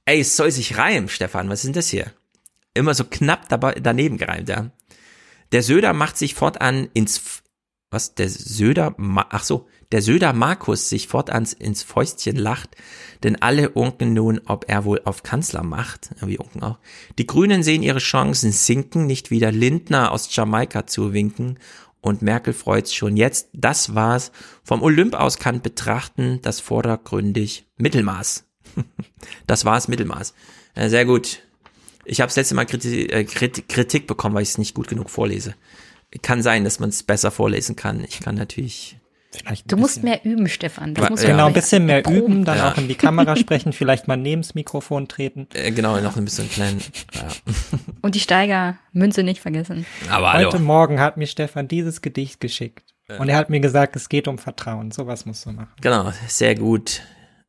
Ey, 0.04 0.20
es 0.20 0.36
soll 0.36 0.50
sich 0.50 0.76
reimen, 0.76 1.08
Stefan. 1.08 1.48
Was 1.48 1.60
ist 1.60 1.66
denn 1.66 1.72
das 1.72 1.88
hier? 1.88 2.12
Immer 2.74 2.94
so 2.94 3.04
knapp 3.04 3.48
daneben 3.82 4.18
gereimt, 4.18 4.48
ja. 4.48 4.70
Der 5.52 5.62
Söder 5.62 5.92
macht 5.92 6.16
sich 6.16 6.34
fortan 6.34 6.88
ins, 6.94 7.42
was, 7.90 8.14
der 8.14 8.28
Söder, 8.28 8.94
ach 8.98 9.42
so, 9.42 9.68
der 9.92 10.02
Söder 10.02 10.32
Markus 10.32 10.88
sich 10.88 11.08
fortan 11.08 11.48
ins 11.58 11.82
Fäustchen 11.82 12.36
lacht, 12.36 12.76
denn 13.22 13.42
alle 13.42 13.70
unken 13.70 14.12
nun, 14.12 14.40
ob 14.46 14.66
er 14.68 14.84
wohl 14.84 15.00
auf 15.04 15.22
Kanzler 15.22 15.62
macht, 15.62 16.10
ja, 16.20 16.28
wie 16.28 16.38
unken 16.38 16.62
auch. 16.62 16.78
Die 17.18 17.26
Grünen 17.26 17.62
sehen 17.62 17.82
ihre 17.82 17.98
Chancen 17.98 18.52
sinken, 18.52 19.06
nicht 19.06 19.30
wieder 19.30 19.52
Lindner 19.52 20.12
aus 20.12 20.34
Jamaika 20.34 20.86
zu 20.86 21.12
winken 21.12 21.58
und 22.00 22.22
Merkel 22.22 22.54
freut's 22.54 22.94
schon 22.94 23.16
jetzt. 23.16 23.48
Das 23.52 23.94
war's. 23.94 24.32
Vom 24.64 24.82
Olymp 24.82 25.14
aus 25.14 25.38
kann 25.38 25.60
betrachten 25.60 26.40
das 26.42 26.60
vordergründig 26.60 27.66
Mittelmaß. 27.76 28.46
Das 29.46 29.66
war's 29.66 29.88
Mittelmaß. 29.88 30.32
Äh, 30.74 30.88
sehr 30.88 31.04
gut. 31.04 31.40
Ich 32.06 32.20
habe 32.20 32.28
das 32.28 32.36
letzte 32.36 32.54
Mal 32.54 32.66
äh, 32.70 33.24
Kritik 33.24 34.06
bekommen, 34.06 34.34
weil 34.34 34.44
ich 34.44 34.50
es 34.50 34.58
nicht 34.58 34.74
gut 34.74 34.88
genug 34.88 35.10
vorlese. 35.10 35.54
Kann 36.22 36.42
sein, 36.42 36.64
dass 36.64 36.80
man 36.80 36.88
es 36.88 37.02
besser 37.02 37.30
vorlesen 37.30 37.76
kann. 37.76 38.02
Ich 38.04 38.20
kann 38.20 38.36
natürlich. 38.36 38.99
Vielleicht 39.32 39.70
Du 39.70 39.76
musst 39.76 40.02
mehr 40.02 40.24
üben, 40.24 40.48
Stefan. 40.48 40.94
Das 40.94 41.08
musst 41.08 41.22
ja. 41.22 41.30
Genau, 41.30 41.46
ein 41.46 41.52
bisschen 41.52 41.86
mehr 41.86 42.02
proben. 42.02 42.16
üben, 42.18 42.44
dann 42.44 42.58
Ja. 42.58 42.72
auch 42.72 42.76
in 42.78 42.88
die 42.88 42.96
Kamera 42.96 43.36
sprechen, 43.36 43.72
vielleicht 43.72 44.08
mal 44.08 44.16
neben 44.16 44.42
das 44.42 44.54
Mikrofon 44.54 45.06
treten. 45.06 45.46
Äh, 45.54 45.70
genau, 45.70 46.00
noch 46.00 46.16
ein 46.16 46.24
bisschen 46.24 46.50
klein. 46.50 46.80
Ja. 47.14 47.28
Und 48.02 48.16
die 48.16 48.20
Steigermünze 48.20 49.22
nicht 49.22 49.40
vergessen. 49.40 49.86
Aber 50.10 50.32
Heute 50.32 50.52
hallo. 50.52 50.58
Morgen 50.64 50.98
hat 51.00 51.16
mir 51.16 51.26
Stefan 51.28 51.68
dieses 51.68 52.02
Gedicht 52.02 52.40
geschickt. 52.40 52.94
Und 53.18 53.28
er 53.28 53.36
hat 53.36 53.50
mir 53.50 53.58
gesagt, 53.60 53.96
es 53.96 54.08
geht 54.08 54.28
um 54.28 54.38
Vertrauen. 54.38 54.92
Sowas 54.92 55.26
musst 55.26 55.44
du 55.44 55.50
machen. 55.50 55.68
Genau, 55.80 56.12
sehr 56.28 56.54
gut, 56.54 57.02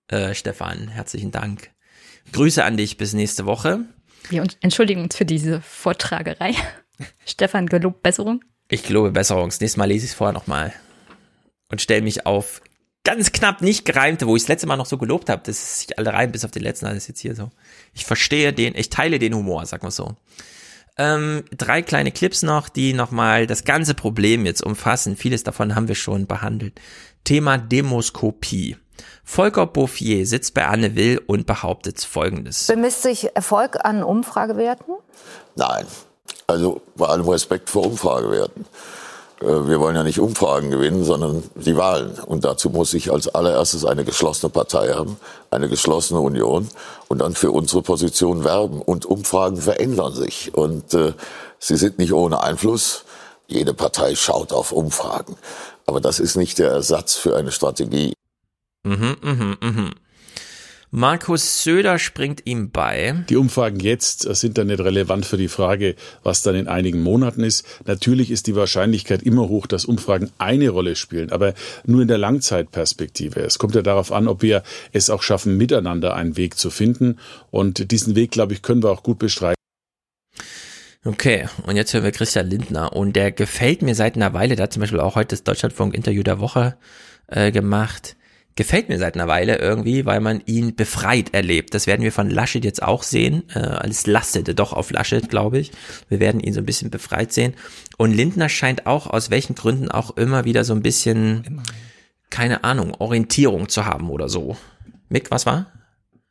äh, 0.07 0.33
Stefan. 0.33 0.87
Herzlichen 0.87 1.29
Dank. 1.29 1.69
Grüße 2.31 2.63
an 2.63 2.77
dich 2.77 2.97
bis 2.97 3.13
nächste 3.13 3.45
Woche. 3.45 3.81
Wir 4.29 4.41
uns- 4.41 4.57
entschuldigen 4.61 5.01
uns 5.03 5.15
für 5.15 5.25
diese 5.25 5.61
Vortragerei. 5.61 6.53
Stefan 7.27 7.67
gelobt 7.67 8.01
Besserung. 8.01 8.43
Ich 8.69 8.83
gelobe 8.83 9.11
Besserung. 9.11 9.49
Das 9.49 9.59
nächste 9.61 9.77
Mal 9.79 9.85
lese 9.85 10.05
ich 10.05 10.11
es 10.11 10.15
vorher 10.17 10.33
nochmal. 10.33 10.73
Und 11.71 11.81
stelle 11.81 12.01
mich 12.01 12.25
auf 12.25 12.61
ganz 13.03 13.31
knapp 13.31 13.61
nicht 13.61 13.85
gereimte, 13.85 14.27
wo 14.27 14.35
ich 14.35 14.43
das 14.43 14.49
letzte 14.49 14.67
Mal 14.67 14.77
noch 14.77 14.85
so 14.85 14.97
gelobt 14.97 15.29
habe. 15.29 15.41
Das 15.45 15.57
ist 15.57 15.79
sich 15.79 15.97
alle 15.97 16.13
rein 16.13 16.31
bis 16.31 16.45
auf 16.45 16.51
den 16.51 16.63
letzten, 16.63 16.85
alles 16.85 17.07
jetzt 17.07 17.19
hier 17.19 17.35
so. 17.35 17.49
Ich 17.93 18.05
verstehe 18.05 18.53
den, 18.53 18.75
ich 18.75 18.89
teile 18.89 19.19
den 19.19 19.33
Humor, 19.33 19.65
sag 19.65 19.83
mal 19.83 19.91
so. 19.91 20.15
Ähm, 20.97 21.43
drei 21.55 21.81
kleine 21.81 22.11
Clips 22.11 22.43
noch, 22.43 22.69
die 22.69 22.93
nochmal 22.93 23.47
das 23.47 23.63
ganze 23.63 23.95
Problem 23.95 24.45
jetzt 24.45 24.61
umfassen. 24.61 25.15
Vieles 25.15 25.43
davon 25.43 25.73
haben 25.73 25.87
wir 25.87 25.95
schon 25.95 26.27
behandelt. 26.27 26.79
Thema 27.23 27.57
Demoskopie. 27.57 28.77
Volker 29.23 29.65
Bouffier 29.65 30.27
sitzt 30.27 30.53
bei 30.53 30.67
Anne 30.67 30.95
Will 30.95 31.21
und 31.25 31.47
behauptet 31.47 31.99
Folgendes. 32.01 32.67
Bemisst 32.67 33.01
sich 33.01 33.35
Erfolg 33.35 33.83
an 33.83 34.03
Umfragewerten? 34.03 34.95
Nein. 35.55 35.85
Also 36.47 36.81
bei 36.95 37.07
allem 37.07 37.27
Respekt 37.27 37.69
vor 37.69 37.85
Umfragewerten. 37.85 38.65
Äh, 39.41 39.67
Wir 39.67 39.79
wollen 39.79 39.95
ja 39.95 40.03
nicht 40.03 40.19
Umfragen 40.19 40.69
gewinnen, 40.71 41.03
sondern 41.03 41.43
die 41.55 41.75
Wahlen. 41.75 42.17
Und 42.25 42.45
dazu 42.45 42.69
muss 42.69 42.93
ich 42.93 43.11
als 43.11 43.27
allererstes 43.27 43.85
eine 43.85 44.03
geschlossene 44.05 44.49
Partei 44.49 44.93
haben, 44.93 45.17
eine 45.49 45.69
geschlossene 45.69 46.19
Union 46.19 46.69
und 47.07 47.19
dann 47.19 47.35
für 47.35 47.51
unsere 47.51 47.81
Position 47.81 48.43
werben. 48.43 48.81
Und 48.81 49.05
Umfragen 49.05 49.57
verändern 49.57 50.13
sich. 50.13 50.53
Und 50.53 50.93
äh, 50.93 51.13
sie 51.59 51.77
sind 51.77 51.97
nicht 51.99 52.13
ohne 52.13 52.41
Einfluss. 52.43 53.05
Jede 53.47 53.73
Partei 53.73 54.15
schaut 54.15 54.53
auf 54.53 54.71
Umfragen. 54.71 55.35
Aber 55.85 55.99
das 55.99 56.19
ist 56.19 56.37
nicht 56.37 56.59
der 56.59 56.71
Ersatz 56.71 57.15
für 57.15 57.35
eine 57.35 57.51
Strategie. 57.51 58.13
Mhm, 58.83 59.17
mhm, 59.21 59.57
mhm. 59.61 59.91
Markus 60.93 61.63
Söder 61.63 61.97
springt 61.99 62.41
ihm 62.43 62.69
bei. 62.69 63.23
Die 63.29 63.37
Umfragen 63.37 63.79
jetzt 63.79 64.25
äh, 64.25 64.35
sind 64.35 64.57
dann 64.57 64.67
nicht 64.67 64.81
relevant 64.81 65.25
für 65.25 65.37
die 65.37 65.47
Frage, 65.47 65.95
was 66.21 66.41
dann 66.41 66.53
in 66.53 66.67
einigen 66.67 67.01
Monaten 67.01 67.45
ist. 67.45 67.65
Natürlich 67.85 68.29
ist 68.29 68.47
die 68.47 68.57
Wahrscheinlichkeit 68.57 69.23
immer 69.23 69.47
hoch, 69.47 69.67
dass 69.67 69.85
Umfragen 69.85 70.31
eine 70.37 70.67
Rolle 70.67 70.97
spielen, 70.97 71.31
aber 71.31 71.53
nur 71.85 72.01
in 72.01 72.09
der 72.09 72.17
Langzeitperspektive. 72.17 73.39
Es 73.39 73.57
kommt 73.57 73.73
ja 73.73 73.81
darauf 73.81 74.11
an, 74.11 74.27
ob 74.27 74.41
wir 74.41 74.63
es 74.91 75.09
auch 75.09 75.21
schaffen, 75.21 75.55
miteinander 75.55 76.13
einen 76.13 76.35
Weg 76.35 76.57
zu 76.57 76.69
finden. 76.69 77.19
Und 77.51 77.89
diesen 77.91 78.17
Weg, 78.17 78.31
glaube 78.31 78.51
ich, 78.51 78.61
können 78.61 78.83
wir 78.83 78.91
auch 78.91 79.03
gut 79.03 79.17
bestreiten. 79.17 79.55
Okay, 81.05 81.47
und 81.67 81.77
jetzt 81.77 81.93
hören 81.93 82.03
wir 82.03 82.11
Christian 82.11 82.49
Lindner 82.49 82.91
und 82.91 83.15
der 83.15 83.31
gefällt 83.31 83.81
mir 83.81 83.95
seit 83.95 84.17
einer 84.17 84.33
Weile, 84.33 84.57
der 84.57 84.63
hat 84.63 84.73
zum 84.73 84.81
Beispiel 84.81 84.99
auch 84.99 85.15
heute 85.15 85.29
das 85.29 85.43
Deutschlandfunk-Interview 85.43 86.21
der 86.21 86.41
Woche 86.41 86.75
äh, 87.27 87.53
gemacht. 87.53 88.17
Gefällt 88.55 88.89
mir 88.89 88.99
seit 88.99 89.15
einer 89.15 89.27
Weile 89.27 89.57
irgendwie, 89.57 90.05
weil 90.05 90.19
man 90.19 90.41
ihn 90.45 90.75
befreit 90.75 91.33
erlebt. 91.33 91.73
Das 91.73 91.87
werden 91.87 92.03
wir 92.03 92.11
von 92.11 92.29
Laschet 92.29 92.63
jetzt 92.65 92.83
auch 92.83 93.03
sehen. 93.03 93.49
Äh, 93.53 93.87
es 93.87 94.07
lastete 94.07 94.53
doch 94.53 94.73
auf 94.73 94.91
Laschet, 94.91 95.29
glaube 95.29 95.59
ich. 95.59 95.71
Wir 96.09 96.19
werden 96.19 96.41
ihn 96.41 96.53
so 96.53 96.59
ein 96.59 96.65
bisschen 96.65 96.89
befreit 96.89 97.31
sehen. 97.31 97.53
Und 97.97 98.13
Lindner 98.13 98.49
scheint 98.49 98.87
auch, 98.87 99.07
aus 99.07 99.29
welchen 99.29 99.55
Gründen 99.55 99.89
auch 99.89 100.17
immer 100.17 100.43
wieder 100.43 100.63
so 100.63 100.73
ein 100.73 100.81
bisschen, 100.81 101.61
keine 102.29 102.63
Ahnung, 102.63 102.93
Orientierung 102.99 103.69
zu 103.69 103.85
haben 103.85 104.09
oder 104.09 104.27
so. 104.27 104.57
Mick, 105.07 105.31
was 105.31 105.45
war? 105.45 105.71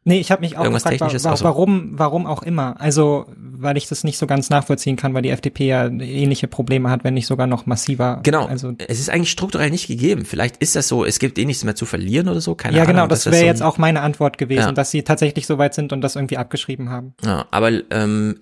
Nee, 0.05 0.19
ich 0.19 0.31
habe 0.31 0.41
mich 0.41 0.57
auch 0.57 0.65
Irgendwas 0.65 0.85
gefragt, 0.85 1.13
Technisches? 1.13 1.25
wa 1.25 1.45
warum, 1.45 1.99
warum 1.99 2.27
auch 2.27 2.43
immer. 2.43 2.81
Also, 2.81 3.27
weil 3.37 3.77
ich 3.77 3.87
das 3.87 4.03
nicht 4.03 4.17
so 4.17 4.27
ganz 4.27 4.49
nachvollziehen 4.49 4.97
kann, 4.97 5.13
weil 5.13 5.21
die 5.21 5.29
FDP 5.29 5.67
ja 5.67 5.87
ähnliche 5.89 6.49
Probleme 6.49 6.89
hat, 6.89 7.05
wenn 7.05 7.13
nicht 7.15 7.27
sogar 7.27 7.47
noch 7.47 7.67
massiver. 7.67 8.21
Genau. 8.23 8.47
Also, 8.47 8.73
es 8.89 8.99
ist 8.99 9.11
eigentlich 9.11 9.31
strukturell 9.31 9.69
nicht 9.71 9.89
gegeben. 9.89 10.25
Vielleicht 10.25 10.57
ist 10.57 10.75
das 10.75 10.89
so, 10.89 11.05
es 11.05 11.19
gibt 11.19 11.39
eh 11.39 11.45
nichts 11.45 11.65
mehr 11.65 11.75
zu 11.75 11.85
verlieren 11.85 12.29
oder 12.31 12.41
so. 12.41 12.55
Keine 12.55 12.77
ja, 12.79 12.85
Ahnung. 12.85 12.95
genau, 12.95 13.07
das 13.09 13.27
wäre 13.27 13.37
so 13.37 13.45
jetzt 13.45 13.63
auch 13.63 13.77
meine 13.77 14.01
Antwort 14.01 14.39
gewesen, 14.39 14.61
Ja. 14.69 14.73
dass 14.73 14.91
sie 14.91 15.03
tatsächlich 15.03 15.47
so 15.47 15.59
weit 15.59 15.75
sind 15.75 15.93
und 15.93 16.01
das 16.01 16.17
irgendwie 16.17 16.39
abgeschrieben 16.39 16.89
haben. 16.89 17.15
Ja, 17.23 17.47
aber 17.51 17.71
ähm, 17.91 18.41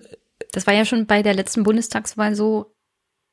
Das 0.53 0.65
war 0.65 0.73
ja 0.73 0.85
schon 0.85 1.07
bei 1.07 1.21
der 1.23 1.33
letzten 1.33 1.63
Bundestagswahl 1.63 2.35
so, 2.35 2.73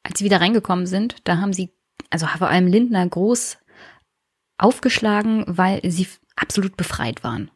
als 0.03 0.19
sie 0.19 0.25
wieder 0.25 0.41
reingekommen 0.41 0.87
sind, 0.87 1.17
da 1.23 1.39
haben 1.39 1.53
sie, 1.53 1.71
also 2.11 2.27
vor 2.27 2.49
allem 2.49 2.67
Lindner, 2.67 3.07
groß 3.09 3.59
aufgeschlagen, 4.59 5.45
weil 5.47 5.81
sie 5.89 6.09
absolut 6.35 6.77
befreit 6.77 7.23
waren. 7.25 7.51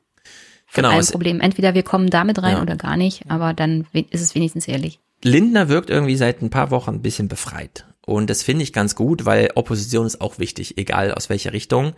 Von 0.71 0.85
Genau, 0.85 0.99
es- 0.99 1.11
Problem. 1.11 1.41
Entweder 1.41 1.75
wir 1.75 1.83
kommen 1.83 2.11
damit 2.11 2.41
rein 2.43 2.57
Ja. 2.57 2.63
oder 2.63 2.77
gar 2.77 2.97
nicht, 2.97 3.25
aber 3.29 3.53
dann 3.55 3.87
ist 3.93 4.21
es 4.23 4.35
wenigstens 4.35 4.69
ehrlich. 4.69 5.01
Lindner 5.23 5.69
wirkt 5.69 5.91
irgendwie 5.91 6.17
seit 6.17 6.41
ein 6.43 6.51
paar 6.51 6.71
Wochen 6.71 6.91
ein 6.95 7.03
bisschen 7.03 7.29
befreit. 7.29 7.87
Und 8.07 8.31
das 8.31 8.43
finde 8.43 8.63
ich 8.63 8.73
ganz 8.73 8.95
gut, 8.95 9.27
weil 9.27 9.51
Opposition 9.57 10.07
ist 10.07 10.21
auch 10.21 10.39
wichtig, 10.39 10.79
egal 10.79 11.13
aus 11.13 11.29
welcher 11.29 11.53
Richtung. 11.53 11.93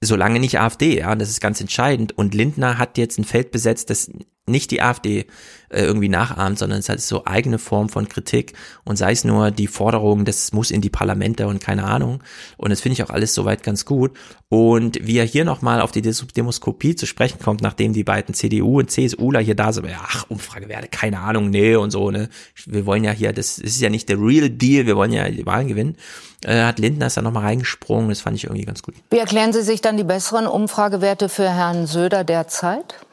Solange 0.00 0.40
nicht 0.40 0.58
AfD, 0.58 0.98
ja, 0.98 1.14
das 1.14 1.28
ist 1.30 1.40
ganz 1.40 1.60
entscheidend. 1.60 2.16
Und 2.16 2.34
Lindner 2.34 2.78
hat 2.78 2.98
jetzt 2.98 3.18
ein 3.18 3.24
Feld 3.24 3.50
besetzt, 3.52 3.90
das 3.90 4.10
nicht 4.46 4.70
die 4.70 4.82
AfD 4.82 5.26
äh, 5.70 5.82
irgendwie 5.82 6.08
nachahmt, 6.08 6.58
sondern 6.58 6.78
es 6.78 6.88
hat 6.88 7.00
so 7.00 7.24
eigene 7.24 7.58
Form 7.58 7.88
von 7.88 8.08
Kritik 8.08 8.52
und 8.84 8.96
sei 8.96 9.12
es 9.12 9.24
nur 9.24 9.50
die 9.50 9.66
Forderung, 9.66 10.24
das 10.24 10.52
muss 10.52 10.70
in 10.70 10.82
die 10.82 10.90
Parlamente 10.90 11.46
und 11.46 11.60
keine 11.60 11.84
Ahnung. 11.84 12.22
Und 12.58 12.70
das 12.70 12.80
finde 12.80 12.94
ich 12.94 13.02
auch 13.02 13.10
alles 13.10 13.34
soweit 13.34 13.62
ganz 13.62 13.84
gut. 13.86 14.12
Und 14.50 14.98
wie 15.04 15.18
er 15.18 15.24
hier 15.24 15.44
nochmal 15.44 15.80
auf 15.80 15.90
die 15.90 16.02
Demoskopie 16.02 16.94
zu 16.94 17.06
sprechen 17.06 17.38
kommt, 17.40 17.62
nachdem 17.62 17.92
die 17.92 18.04
beiden 18.04 18.34
CDU 18.34 18.78
und 18.78 18.90
CSUler 18.90 19.40
hier 19.40 19.56
da 19.56 19.72
sind, 19.72 19.88
ach, 19.98 20.26
Umfragewerte, 20.28 20.88
keine 20.88 21.20
Ahnung, 21.20 21.50
nee 21.50 21.74
und 21.74 21.90
so, 21.90 22.10
ne. 22.10 22.28
Wir 22.66 22.86
wollen 22.86 23.02
ja 23.02 23.10
hier, 23.10 23.32
das 23.32 23.58
ist 23.58 23.80
ja 23.80 23.90
nicht 23.90 24.08
der 24.08 24.18
Real 24.20 24.50
Deal, 24.50 24.86
wir 24.86 24.96
wollen 24.96 25.12
ja 25.12 25.28
die 25.28 25.46
Wahlen 25.46 25.68
gewinnen. 25.68 25.96
Äh, 26.44 26.62
hat 26.62 26.78
Lindner 26.78 27.06
ist 27.06 27.16
da 27.16 27.22
nochmal 27.22 27.44
reingesprungen, 27.44 28.10
das 28.10 28.20
fand 28.20 28.36
ich 28.36 28.44
irgendwie 28.44 28.64
ganz 28.64 28.82
gut. 28.82 28.94
Wie 29.10 29.18
erklären 29.18 29.52
Sie 29.52 29.62
sich 29.62 29.80
dann 29.80 29.96
die 29.96 30.04
besseren 30.04 30.46
Umfragewerte 30.46 31.28
für 31.28 31.48
Herrn 31.48 31.86
Söder 31.86 32.22
derzeit? 32.22 33.03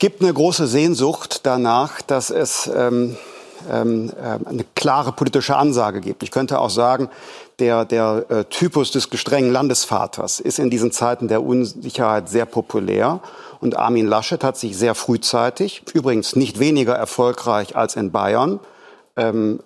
Es 0.00 0.06
gibt 0.06 0.22
eine 0.22 0.32
große 0.32 0.66
Sehnsucht 0.66 1.40
danach, 1.42 2.00
dass 2.00 2.30
es 2.30 2.70
ähm, 2.74 3.18
ähm, 3.70 4.10
äh, 4.18 4.48
eine 4.48 4.64
klare 4.74 5.12
politische 5.12 5.56
Ansage 5.56 6.00
gibt. 6.00 6.22
Ich 6.22 6.30
könnte 6.30 6.58
auch 6.58 6.70
sagen, 6.70 7.10
der, 7.58 7.84
der 7.84 8.24
äh, 8.30 8.44
Typus 8.46 8.92
des 8.92 9.10
gestrengen 9.10 9.52
Landesvaters 9.52 10.40
ist 10.40 10.58
in 10.58 10.70
diesen 10.70 10.90
Zeiten 10.90 11.28
der 11.28 11.42
Unsicherheit 11.42 12.30
sehr 12.30 12.46
populär. 12.46 13.20
Und 13.60 13.76
Armin 13.76 14.06
Laschet 14.06 14.42
hat 14.42 14.56
sich 14.56 14.74
sehr 14.74 14.94
frühzeitig, 14.94 15.82
übrigens 15.92 16.34
nicht 16.34 16.58
weniger 16.58 16.94
erfolgreich 16.94 17.76
als 17.76 17.94
in 17.94 18.10
Bayern, 18.10 18.58
ähm, 19.16 19.60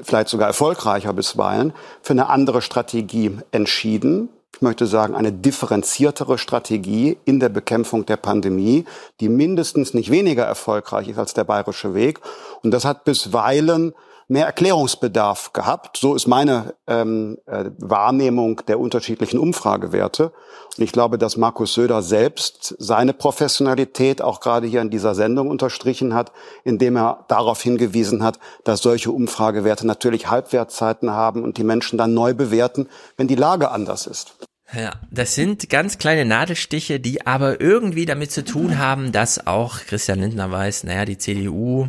vielleicht 0.00 0.28
sogar 0.28 0.46
erfolgreicher 0.46 1.12
bisweilen, 1.12 1.72
für 2.00 2.12
eine 2.12 2.28
andere 2.28 2.62
Strategie 2.62 3.38
entschieden 3.50 4.28
ich 4.54 4.62
möchte 4.62 4.86
sagen, 4.86 5.14
eine 5.14 5.32
differenziertere 5.32 6.38
Strategie 6.38 7.18
in 7.24 7.40
der 7.40 7.48
Bekämpfung 7.48 8.06
der 8.06 8.16
Pandemie, 8.16 8.84
die 9.20 9.28
mindestens 9.28 9.94
nicht 9.94 10.10
weniger 10.10 10.44
erfolgreich 10.44 11.08
ist 11.08 11.18
als 11.18 11.34
der 11.34 11.44
bayerische 11.44 11.94
Weg. 11.94 12.20
Und 12.62 12.70
das 12.70 12.84
hat 12.84 13.04
bisweilen 13.04 13.94
mehr 14.28 14.46
Erklärungsbedarf 14.46 15.52
gehabt. 15.52 15.96
So 15.96 16.14
ist 16.14 16.26
meine 16.26 16.74
ähm, 16.86 17.38
äh, 17.46 17.70
Wahrnehmung 17.78 18.62
der 18.66 18.80
unterschiedlichen 18.80 19.38
Umfragewerte. 19.38 20.32
Und 20.76 20.84
ich 20.84 20.92
glaube, 20.92 21.18
dass 21.18 21.36
Markus 21.36 21.74
Söder 21.74 22.02
selbst 22.02 22.74
seine 22.78 23.12
Professionalität 23.12 24.22
auch 24.22 24.40
gerade 24.40 24.66
hier 24.66 24.80
in 24.80 24.90
dieser 24.90 25.14
Sendung 25.14 25.48
unterstrichen 25.48 26.14
hat, 26.14 26.32
indem 26.64 26.96
er 26.96 27.24
darauf 27.28 27.62
hingewiesen 27.62 28.22
hat, 28.22 28.38
dass 28.64 28.82
solche 28.82 29.10
Umfragewerte 29.10 29.86
natürlich 29.86 30.28
Halbwertzeiten 30.28 31.10
haben 31.10 31.44
und 31.44 31.58
die 31.58 31.64
Menschen 31.64 31.98
dann 31.98 32.14
neu 32.14 32.34
bewerten, 32.34 32.88
wenn 33.16 33.28
die 33.28 33.34
Lage 33.34 33.70
anders 33.70 34.06
ist. 34.06 34.36
Ja, 34.72 34.92
das 35.10 35.34
sind 35.34 35.68
ganz 35.68 35.98
kleine 35.98 36.24
Nadelstiche, 36.24 36.98
die 36.98 37.26
aber 37.26 37.60
irgendwie 37.60 38.06
damit 38.06 38.32
zu 38.32 38.44
tun 38.44 38.78
haben, 38.78 39.12
dass 39.12 39.46
auch 39.46 39.78
Christian 39.80 40.20
Lindner 40.20 40.50
weiß, 40.50 40.84
naja, 40.84 41.04
die 41.04 41.18
CDU 41.18 41.88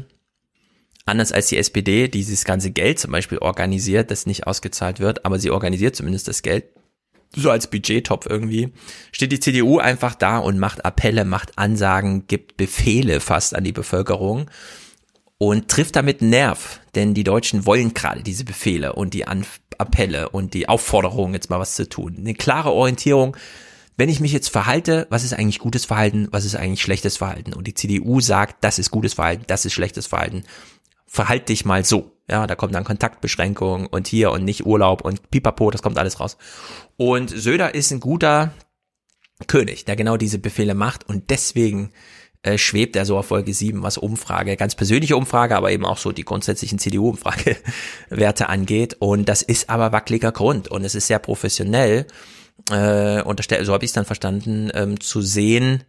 anders 1.05 1.31
als 1.31 1.47
die 1.47 1.57
SPD 1.57 2.07
dieses 2.07 2.43
ganze 2.45 2.71
Geld 2.71 2.99
zum 2.99 3.11
Beispiel 3.11 3.37
organisiert, 3.37 4.11
das 4.11 4.25
nicht 4.25 4.47
ausgezahlt 4.47 4.99
wird, 4.99 5.25
aber 5.25 5.39
sie 5.39 5.51
organisiert 5.51 5.95
zumindest 5.95 6.27
das 6.27 6.41
Geld 6.41 6.65
so 7.35 7.51
als 7.51 7.69
Budgettopf 7.69 8.27
irgendwie, 8.27 8.71
steht 9.11 9.31
die 9.31 9.39
CDU 9.39 9.77
einfach 9.79 10.15
da 10.15 10.37
und 10.37 10.57
macht 10.57 10.85
Appelle, 10.85 11.25
macht 11.25 11.57
Ansagen, 11.57 12.27
gibt 12.27 12.57
Befehle 12.57 13.19
fast 13.19 13.55
an 13.55 13.63
die 13.63 13.73
Bevölkerung 13.73 14.49
und 15.37 15.67
trifft 15.67 15.95
damit 15.95 16.21
Nerv, 16.21 16.79
denn 16.95 17.13
die 17.13 17.23
Deutschen 17.25 17.65
wollen 17.65 17.93
gerade 17.93 18.23
diese 18.23 18.45
Befehle 18.45 18.93
und 18.93 19.13
die 19.13 19.27
An 19.27 19.45
Appelle 19.77 20.29
und 20.29 20.53
die 20.53 20.69
Aufforderungen, 20.69 21.33
jetzt 21.33 21.49
mal 21.49 21.59
was 21.59 21.75
zu 21.75 21.89
tun. 21.89 22.15
Eine 22.17 22.33
klare 22.33 22.71
Orientierung, 22.71 23.35
wenn 23.97 24.07
ich 24.07 24.21
mich 24.21 24.31
jetzt 24.31 24.49
verhalte, 24.49 25.05
was 25.09 25.25
ist 25.25 25.33
eigentlich 25.33 25.59
gutes 25.59 25.83
Verhalten, 25.83 26.29
was 26.31 26.45
ist 26.45 26.55
eigentlich 26.55 26.81
schlechtes 26.81 27.17
Verhalten? 27.17 27.53
Und 27.53 27.67
die 27.67 27.73
CDU 27.73 28.21
sagt, 28.21 28.63
das 28.63 28.79
ist 28.79 28.91
gutes 28.91 29.15
Verhalten, 29.15 29.43
das 29.47 29.65
ist 29.65 29.73
schlechtes 29.73 30.07
Verhalten 30.07 30.43
verhalt 31.15 31.49
dich 31.49 31.65
mal 31.65 31.83
so. 31.83 32.11
Ja, 32.29 32.47
da 32.47 32.55
kommt 32.55 32.73
dann 32.75 32.83
Kontaktbeschränkung 32.83 33.87
und 33.87 34.07
hier 34.07 34.31
und 34.31 34.43
nicht 34.43 34.65
Urlaub 34.65 35.01
und 35.01 35.29
pipapo, 35.31 35.69
das 35.71 35.81
kommt 35.81 35.97
alles 35.97 36.19
raus. 36.19 36.37
Und 36.97 37.29
Söder 37.29 37.75
ist 37.75 37.91
ein 37.91 37.99
guter 37.99 38.51
König, 39.47 39.85
der 39.85 39.95
genau 39.95 40.17
diese 40.17 40.39
Befehle 40.39 40.73
macht 40.73 41.07
und 41.07 41.29
deswegen 41.29 41.91
äh, 42.41 42.57
schwebt 42.57 42.95
er 42.95 43.05
so 43.05 43.17
auf 43.17 43.27
Folge 43.27 43.53
7, 43.53 43.83
was 43.83 43.97
Umfrage, 43.97 44.57
ganz 44.57 44.75
persönliche 44.75 45.17
Umfrage, 45.17 45.55
aber 45.55 45.71
eben 45.71 45.85
auch 45.85 45.97
so 45.97 46.11
die 46.11 46.25
grundsätzlichen 46.25 46.79
CDU-Umfragewerte 46.79 48.49
angeht. 48.49 48.95
Und 48.99 49.29
das 49.29 49.41
ist 49.41 49.69
aber 49.69 49.91
wackeliger 49.91 50.31
Grund 50.31 50.67
und 50.67 50.83
es 50.83 50.95
ist 50.95 51.07
sehr 51.07 51.19
professionell, 51.19 52.07
äh, 52.71 53.21
und 53.21 53.41
so 53.43 53.73
habe 53.73 53.85
ich 53.85 53.89
es 53.89 53.93
dann 53.93 54.05
verstanden, 54.05 54.71
ähm, 54.73 54.99
zu 54.99 55.21
sehen, 55.21 55.83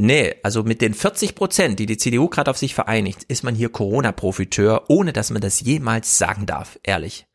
Nee, 0.00 0.36
also 0.42 0.62
mit 0.62 0.80
den 0.80 0.94
40 0.94 1.34
Prozent, 1.34 1.78
die 1.78 1.84
die 1.84 1.98
CDU 1.98 2.28
gerade 2.28 2.50
auf 2.50 2.56
sich 2.56 2.74
vereinigt, 2.74 3.24
ist 3.24 3.42
man 3.42 3.54
hier 3.54 3.68
Corona-Profiteur, 3.68 4.88
ohne 4.88 5.12
dass 5.12 5.30
man 5.30 5.42
das 5.42 5.60
jemals 5.60 6.16
sagen 6.16 6.46
darf, 6.46 6.78
ehrlich. 6.82 7.26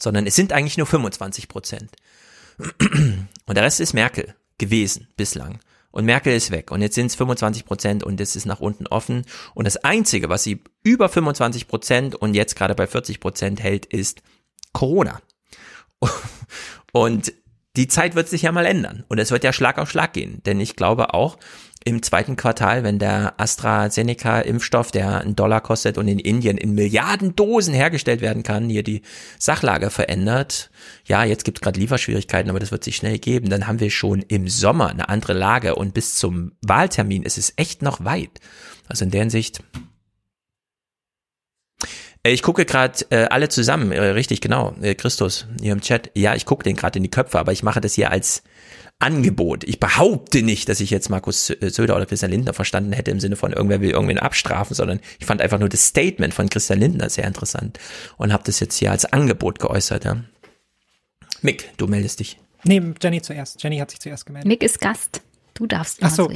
Sondern 0.00 0.26
es 0.26 0.34
sind 0.34 0.54
eigentlich 0.54 0.78
nur 0.78 0.86
25 0.86 1.48
Prozent. 1.48 1.90
Und 2.58 3.54
der 3.54 3.62
Rest 3.62 3.80
ist 3.80 3.92
Merkel 3.92 4.34
gewesen 4.56 5.08
bislang. 5.18 5.60
Und 5.90 6.06
Merkel 6.06 6.34
ist 6.34 6.50
weg. 6.50 6.70
Und 6.70 6.80
jetzt 6.80 6.94
sind 6.94 7.06
es 7.06 7.14
25 7.14 7.66
Prozent 7.66 8.02
und 8.02 8.20
es 8.20 8.34
ist 8.34 8.46
nach 8.46 8.58
unten 8.58 8.88
offen. 8.88 9.26
Und 9.54 9.64
das 9.64 9.76
Einzige, 9.76 10.28
was 10.28 10.42
sie 10.42 10.64
über 10.82 11.08
25 11.08 11.68
Prozent 11.68 12.16
und 12.16 12.34
jetzt 12.34 12.56
gerade 12.56 12.74
bei 12.74 12.88
40 12.88 13.20
Prozent 13.20 13.62
hält, 13.62 13.86
ist 13.86 14.22
Corona. 14.72 15.20
Und 16.92 17.32
die 17.76 17.86
Zeit 17.86 18.16
wird 18.16 18.28
sich 18.28 18.42
ja 18.42 18.50
mal 18.52 18.66
ändern. 18.66 19.04
Und 19.08 19.18
es 19.18 19.30
wird 19.30 19.44
ja 19.44 19.52
Schlag 19.52 19.78
auf 19.78 19.88
Schlag 19.90 20.12
gehen. 20.12 20.42
Denn 20.44 20.58
ich 20.58 20.74
glaube 20.74 21.14
auch, 21.14 21.38
im 21.84 22.02
zweiten 22.02 22.36
Quartal, 22.36 22.82
wenn 22.82 22.98
der 22.98 23.38
AstraZeneca-Impfstoff, 23.38 24.90
der 24.90 25.20
einen 25.20 25.36
Dollar 25.36 25.60
kostet 25.60 25.98
und 25.98 26.08
in 26.08 26.18
Indien 26.18 26.56
in 26.56 26.74
Milliarden 26.74 27.36
Dosen 27.36 27.74
hergestellt 27.74 28.22
werden 28.22 28.42
kann, 28.42 28.70
hier 28.70 28.82
die 28.82 29.02
Sachlage 29.38 29.90
verändert. 29.90 30.70
Ja, 31.04 31.24
jetzt 31.24 31.44
gibt 31.44 31.58
es 31.58 31.62
gerade 31.62 31.78
Lieferschwierigkeiten, 31.78 32.48
aber 32.48 32.58
das 32.58 32.72
wird 32.72 32.84
sich 32.84 32.96
schnell 32.96 33.18
geben. 33.18 33.50
Dann 33.50 33.66
haben 33.66 33.80
wir 33.80 33.90
schon 33.90 34.22
im 34.22 34.48
Sommer 34.48 34.88
eine 34.88 35.10
andere 35.10 35.34
Lage 35.34 35.74
und 35.74 35.92
bis 35.92 36.16
zum 36.16 36.52
Wahltermin 36.62 37.22
ist 37.22 37.36
es 37.36 37.52
echt 37.56 37.82
noch 37.82 38.02
weit. 38.02 38.40
Also 38.88 39.04
in 39.04 39.10
der 39.10 39.20
Hinsicht. 39.20 39.62
Äh, 42.24 42.32
ich 42.32 42.42
gucke 42.42 42.64
gerade 42.64 43.04
äh, 43.10 43.26
alle 43.26 43.48
zusammen, 43.48 43.92
äh, 43.92 44.00
richtig 44.00 44.40
genau, 44.40 44.74
äh, 44.82 44.94
Christus 44.94 45.46
hier 45.60 45.72
im 45.72 45.80
Chat. 45.80 46.10
Ja, 46.14 46.34
ich 46.34 46.46
gucke 46.46 46.64
den 46.64 46.74
gerade 46.74 46.98
in 46.98 47.04
die 47.04 47.10
Köpfe, 47.10 47.38
aber 47.38 47.52
ich 47.52 47.62
mache 47.62 47.80
das 47.80 47.94
hier 47.94 48.10
als 48.10 48.42
Angebot. 48.98 49.64
Ich 49.64 49.80
behaupte 49.80 50.42
nicht, 50.42 50.68
dass 50.68 50.80
ich 50.80 50.90
jetzt 50.90 51.10
Markus 51.10 51.46
Söder 51.46 51.96
oder 51.96 52.06
Christian 52.06 52.30
Lindner 52.30 52.54
verstanden 52.54 52.92
hätte 52.92 53.10
im 53.10 53.20
Sinne 53.20 53.36
von 53.36 53.52
irgendwer 53.52 53.80
will 53.80 53.90
irgendwen 53.90 54.18
abstrafen, 54.18 54.74
sondern 54.74 55.00
ich 55.18 55.26
fand 55.26 55.42
einfach 55.42 55.58
nur 55.58 55.68
das 55.68 55.84
Statement 55.86 56.32
von 56.32 56.48
Christian 56.48 56.78
Lindner 56.78 57.10
sehr 57.10 57.26
interessant 57.26 57.78
und 58.16 58.32
habe 58.32 58.44
das 58.46 58.60
jetzt 58.60 58.76
hier 58.76 58.92
als 58.92 59.04
Angebot 59.04 59.58
geäußert. 59.58 60.04
Ja. 60.04 60.24
Mick, 61.42 61.76
du 61.76 61.86
meldest 61.86 62.20
dich. 62.20 62.38
Nee, 62.62 62.80
Jenny 63.02 63.20
zuerst. 63.20 63.62
Jenny 63.62 63.78
hat 63.78 63.90
sich 63.90 64.00
zuerst 64.00 64.24
gemeldet. 64.26 64.48
Mick 64.48 64.62
ist 64.62 64.80
Gast. 64.80 65.20
Du 65.54 65.68
darfst 65.68 66.00
Ach 66.02 66.10
so. 66.10 66.28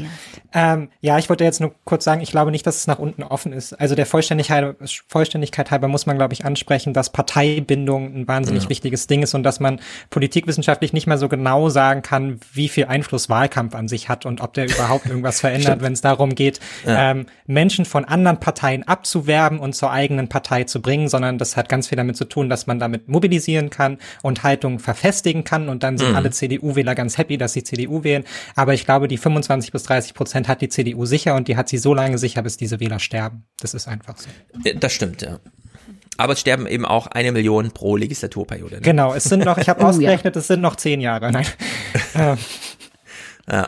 Ähm, 0.54 0.90
ja, 1.00 1.18
ich 1.18 1.28
wollte 1.28 1.42
jetzt 1.42 1.60
nur 1.60 1.74
kurz 1.84 2.04
sagen, 2.04 2.20
ich 2.20 2.30
glaube 2.30 2.52
nicht, 2.52 2.64
dass 2.64 2.76
es 2.76 2.86
nach 2.86 3.00
unten 3.00 3.24
offen 3.24 3.52
ist. 3.52 3.72
Also 3.72 3.96
der 3.96 4.06
Vollständigkeit, 4.06 4.76
Vollständigkeit 5.08 5.72
halber 5.72 5.88
muss 5.88 6.06
man, 6.06 6.16
glaube 6.16 6.34
ich, 6.34 6.44
ansprechen, 6.44 6.94
dass 6.94 7.10
Parteibindung 7.10 8.14
ein 8.14 8.28
wahnsinnig 8.28 8.64
ja. 8.64 8.68
wichtiges 8.70 9.08
Ding 9.08 9.24
ist 9.24 9.34
und 9.34 9.42
dass 9.42 9.58
man 9.58 9.80
politikwissenschaftlich 10.10 10.92
nicht 10.92 11.08
mehr 11.08 11.18
so 11.18 11.28
genau 11.28 11.68
sagen 11.68 12.02
kann, 12.02 12.38
wie 12.52 12.68
viel 12.68 12.84
Einfluss 12.84 13.28
Wahlkampf 13.28 13.74
an 13.74 13.88
sich 13.88 14.08
hat 14.08 14.24
und 14.24 14.40
ob 14.40 14.54
der 14.54 14.66
überhaupt 14.66 15.06
irgendwas 15.08 15.40
verändert, 15.40 15.82
wenn 15.82 15.94
es 15.94 16.00
darum 16.00 16.36
geht, 16.36 16.60
ja. 16.86 17.10
ähm, 17.10 17.26
Menschen 17.46 17.86
von 17.86 18.04
anderen 18.04 18.38
Parteien 18.38 18.86
abzuwerben 18.86 19.58
und 19.58 19.74
zur 19.74 19.90
eigenen 19.90 20.28
Partei 20.28 20.62
zu 20.62 20.80
bringen, 20.80 21.08
sondern 21.08 21.38
das 21.38 21.56
hat 21.56 21.68
ganz 21.68 21.88
viel 21.88 21.96
damit 21.96 22.16
zu 22.16 22.24
tun, 22.24 22.48
dass 22.48 22.68
man 22.68 22.78
damit 22.78 23.08
mobilisieren 23.08 23.70
kann 23.70 23.98
und 24.22 24.44
Haltung 24.44 24.78
verfestigen 24.78 25.42
kann 25.42 25.68
und 25.68 25.82
dann 25.82 25.98
sind 25.98 26.10
mhm. 26.10 26.16
alle 26.16 26.30
CDU-Wähler 26.30 26.94
ganz 26.94 27.18
happy, 27.18 27.36
dass 27.36 27.52
sie 27.52 27.64
CDU 27.64 28.04
wählen. 28.04 28.22
Aber 28.54 28.74
ich 28.74 28.84
glaube, 28.84 29.07
die 29.08 29.18
25 29.18 29.72
bis 29.72 29.82
30 29.84 30.14
Prozent 30.14 30.48
hat 30.48 30.60
die 30.60 30.68
CDU 30.68 31.04
sicher 31.06 31.34
und 31.34 31.48
die 31.48 31.56
hat 31.56 31.68
sie 31.68 31.78
so 31.78 31.94
lange 31.94 32.18
sicher, 32.18 32.42
bis 32.42 32.56
diese 32.56 32.80
Wähler 32.80 32.98
sterben. 32.98 33.44
Das 33.60 33.74
ist 33.74 33.88
einfach 33.88 34.16
so. 34.16 34.28
Das 34.78 34.92
stimmt, 34.92 35.22
ja. 35.22 35.40
Aber 36.16 36.32
es 36.32 36.40
sterben 36.40 36.66
eben 36.66 36.84
auch 36.84 37.06
eine 37.06 37.30
Million 37.32 37.70
pro 37.70 37.96
Legislaturperiode. 37.96 38.76
Ne? 38.76 38.80
Genau, 38.82 39.14
es 39.14 39.24
sind 39.24 39.44
noch, 39.44 39.56
ich 39.58 39.68
habe 39.68 39.82
oh, 39.82 39.86
ausgerechnet, 39.88 40.34
ja. 40.34 40.40
es 40.40 40.48
sind 40.48 40.60
noch 40.60 40.76
zehn 40.76 41.00
Jahre. 41.00 41.30
Nein. 41.30 41.46
ja. 43.48 43.66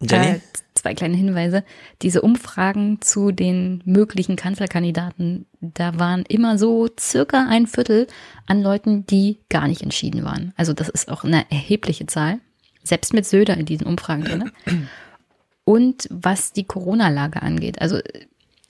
Jenny? 0.00 0.26
Äh, 0.26 0.40
zwei 0.74 0.94
kleine 0.94 1.16
Hinweise. 1.16 1.64
Diese 2.02 2.22
Umfragen 2.22 3.00
zu 3.00 3.32
den 3.32 3.82
möglichen 3.84 4.36
Kanzlerkandidaten, 4.36 5.46
da 5.60 5.98
waren 5.98 6.24
immer 6.28 6.56
so 6.56 6.88
circa 6.98 7.46
ein 7.48 7.66
Viertel 7.66 8.06
an 8.46 8.62
Leuten, 8.62 9.06
die 9.06 9.40
gar 9.48 9.66
nicht 9.66 9.82
entschieden 9.82 10.24
waren. 10.24 10.52
Also 10.56 10.72
das 10.72 10.88
ist 10.88 11.10
auch 11.10 11.24
eine 11.24 11.50
erhebliche 11.50 12.06
Zahl. 12.06 12.38
Selbst 12.82 13.14
mit 13.14 13.26
Söder 13.26 13.56
in 13.56 13.66
diesen 13.66 13.86
Umfragen 13.86 14.24
drin. 14.24 14.50
Und 15.64 16.08
was 16.10 16.52
die 16.52 16.64
Corona-Lage 16.64 17.42
angeht. 17.42 17.80
Also 17.80 18.00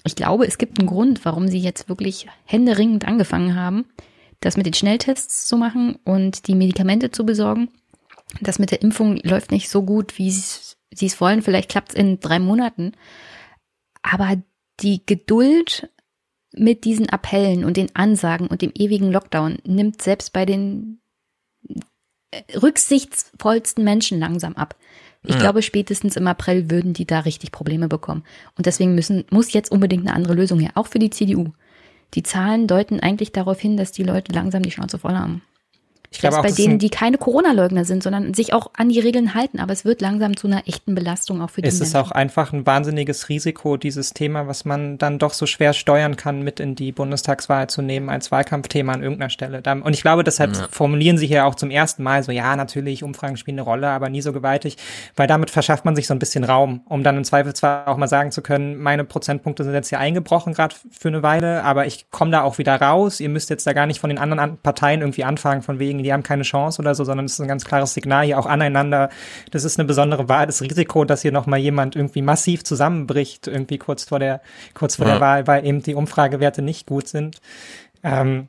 ich 0.05 0.17
glaube, 0.17 0.47
es 0.47 0.59
gibt 0.59 0.79
einen 0.79 0.89
Grund, 0.89 1.25
warum 1.25 1.49
sie 1.49 1.61
jetzt 1.61 1.89
wirklich 1.89 2.27
händeringend 2.45 3.07
angefangen 3.07 3.55
haben, 3.55 3.87
das 4.41 4.57
mit 4.57 4.67
den 4.67 4.75
Schnelltests 4.75 5.47
zu 5.47 5.57
machen 5.57 5.99
und 6.05 6.49
die 6.49 6.55
Medikamente 6.55 7.11
zu 7.11 7.25
besorgen. 7.25 7.69
Das 8.41 8.59
mit 8.59 8.71
der 8.71 8.83
Impfung 8.83 9.17
läuft 9.19 9.53
nicht 9.53 9.69
so 9.69 9.83
gut, 9.83 10.19
wie 10.19 10.31
sie 10.31 11.07
es 11.07 11.21
wollen. 11.21 11.43
Vielleicht 11.43 11.71
klappt 11.71 11.93
es 11.93 11.99
in 11.99 12.19
drei 12.21 12.39
Monaten. 12.39 12.93
Aber 14.03 14.37
die 14.81 15.05
Geduld 15.07 15.89
mit 16.53 16.85
diesen 16.85 17.09
Appellen 17.09 17.65
und 17.65 17.77
den 17.77 17.95
Ansagen 17.95 18.49
und 18.49 18.63
dem 18.63 18.73
ewigen 18.75 19.11
Lockdown 19.11 19.59
nimmt 19.65 20.03
selbst 20.03 20.33
bei 20.33 20.45
den 20.45 21.01
rücksichtsvollsten 22.61 23.85
Menschen 23.85 24.19
langsam 24.19 24.55
ab. 24.55 24.75
Ich 25.25 25.35
ja. 25.35 25.41
glaube, 25.41 25.63
spätestens 25.63 26.17
im 26.17 26.27
April 26.27 26.71
würden 26.71 26.95
die 26.95 27.07
da 27.07 27.21
richtig 27.21 27.53
Probleme 27.53 27.89
bekommen. 27.89 28.25
Und 28.57 28.67
deswegen 28.67 28.95
müssen, 28.95 29.25
muss 29.31 29.53
jetzt 29.53 29.71
unbedingt 29.71 30.07
eine 30.07 30.17
andere 30.17 30.35
Lösung 30.35 30.59
her, 30.59 30.73
auch 30.75 30.89
für 30.89 30.99
die 30.99 31.11
CDU. 31.11 31.53
Die 32.15 32.23
Zahlen 32.23 32.67
deuten 32.67 33.01
eigentlich 33.01 33.33
darauf 33.33 33.61
hin, 33.61 33.77
dass 33.77 33.93
die 33.93 34.03
Leute 34.03 34.33
langsam 34.33 34.63
die 34.63 34.71
Schnauze 34.71 34.99
voll 34.99 35.15
haben. 35.15 35.43
Ich 36.13 36.21
glaube 36.21 36.39
auch, 36.39 36.43
bei 36.43 36.53
denen, 36.53 36.79
die 36.79 36.91
keine 36.91 37.19
Corona-Leugner 37.19 37.85
sind, 37.85 38.03
sondern 38.03 38.35
sich 38.35 38.53
auch 38.53 38.71
an 38.77 38.89
die 38.89 39.01
Regeln 39.01 39.35
halten. 39.35 39.59
Aber 39.59 39.73
es 39.73 39.85
wird 39.85 40.01
langsam 40.01 40.37
zu 40.37 40.47
einer 40.47 40.69
echten 40.69 40.95
Belastung 40.95 41.41
auch 41.41 41.51
für 41.51 41.63
die 41.63 41.69
es 41.69 41.75
Menschen. 41.75 41.83
Es 41.83 41.89
ist 41.89 41.97
auch 41.97 42.11
einfach 42.11 42.53
ein 42.53 42.67
wahnsinniges 42.67 43.29
Risiko, 43.29 43.77
dieses 43.77 44.13
Thema, 44.13 44.47
was 44.47 44.65
man 44.65 44.99
dann 44.99 45.19
doch 45.19 45.33
so 45.33 45.47
schwer 45.47 45.73
steuern 45.73 46.17
kann, 46.17 46.43
mit 46.43 46.61
in 46.61 46.75
die 46.75 46.93
Bundestagswahl 46.93 47.69
zu 47.69 47.83
nehmen 47.83 48.09
als 48.09 48.31
Wahlkampfthema 48.31 48.93
an 48.93 49.03
irgendeiner 49.03 49.31
Stelle. 49.31 49.63
Und 49.83 49.95
ich 49.95 50.03
glaube, 50.03 50.25
deshalb 50.25 50.55
ja. 50.57 50.69
formulieren 50.71 51.19
sie 51.19 51.27
hier 51.27 51.47
auch 51.47 51.55
zum 51.55 51.71
ersten 51.71 52.03
Mal 52.03 52.23
so, 52.23 52.33
ja, 52.33 52.55
natürlich, 52.57 53.03
Umfragen 53.03 53.37
spielen 53.37 53.59
eine 53.59 53.63
Rolle, 53.63 53.89
aber 53.89 54.09
nie 54.09 54.23
so 54.23 54.33
gewaltig, 54.33 54.77
weil 55.17 55.27
damit 55.27 55.51
verschafft 55.51 55.85
man 55.85 55.97
sich 55.97 56.07
so 56.07 56.15
ein 56.15 56.19
bisschen 56.19 56.45
Raum, 56.45 56.83
um 56.87 57.03
dann 57.03 57.17
im 57.17 57.25
Zweifelsfall 57.25 57.85
auch 57.87 57.97
mal 57.97 58.09
sagen 58.09 58.33
zu 58.33 58.43
können, 58.43 58.77
meine 58.77 59.05
Prozentpunkte 59.05 59.65
sind 59.65 59.75
jetzt 59.75 59.89
hier 59.89 59.99
eingebrochen, 59.99 60.53
gerade 60.53 60.75
für 60.91 61.09
eine 61.09 61.23
Weile, 61.23 61.65
aber 61.65 61.87
ich 61.87 62.11
komme 62.11 62.31
da 62.31 62.43
auch 62.43 62.59
wieder 62.59 62.77
raus. 62.81 63.21
Ihr 63.21 63.29
müsst 63.29 63.51
jetzt 63.51 63.67
da 63.67 63.73
gar 63.73 63.87
nicht 63.87 64.01
von 64.01 64.11
den 64.11 64.19
anderen 64.19 64.59
Parteien 64.59 65.01
irgendwie 65.01 65.25
anfangen, 65.25 65.63
von 65.63 65.79
wegen, 65.79 66.02
die 66.03 66.13
haben 66.13 66.23
keine 66.23 66.43
Chance 66.43 66.81
oder 66.81 66.95
so, 66.95 67.05
sondern 67.05 67.27
es 67.27 67.35
ist 67.35 67.41
ein 67.41 67.49
ganz 67.49 67.65
klares 67.65 67.95
Signal 67.95 68.25
hier 68.25 68.39
auch 68.39 68.47
aneinander. 68.47 69.11
Das 69.51 69.65
ist 69.65 69.79
eine 69.79 69.87
besondere 69.87 70.29
Wahl, 70.29 70.47
das 70.47 70.63
Risiko, 70.63 71.05
dass 71.05 71.23
hier 71.23 71.33
nochmal 71.33 71.59
jemand 71.59 71.97
irgendwie 71.97 72.23
massiv 72.23 72.65
zusammenbricht, 72.65 73.47
irgendwie 73.47 73.79
kurz 73.79 74.05
vor 74.05 74.19
der, 74.19 74.41
kurz 74.75 74.97
vor 74.97 75.07
ja. 75.07 75.13
der 75.13 75.21
Wahl, 75.21 75.47
weil 75.47 75.67
eben 75.67 75.83
die 75.83 75.95
Umfragewerte 75.95 76.63
nicht 76.63 76.87
gut 76.87 77.09
sind. 77.09 77.41
Ähm, 78.03 78.49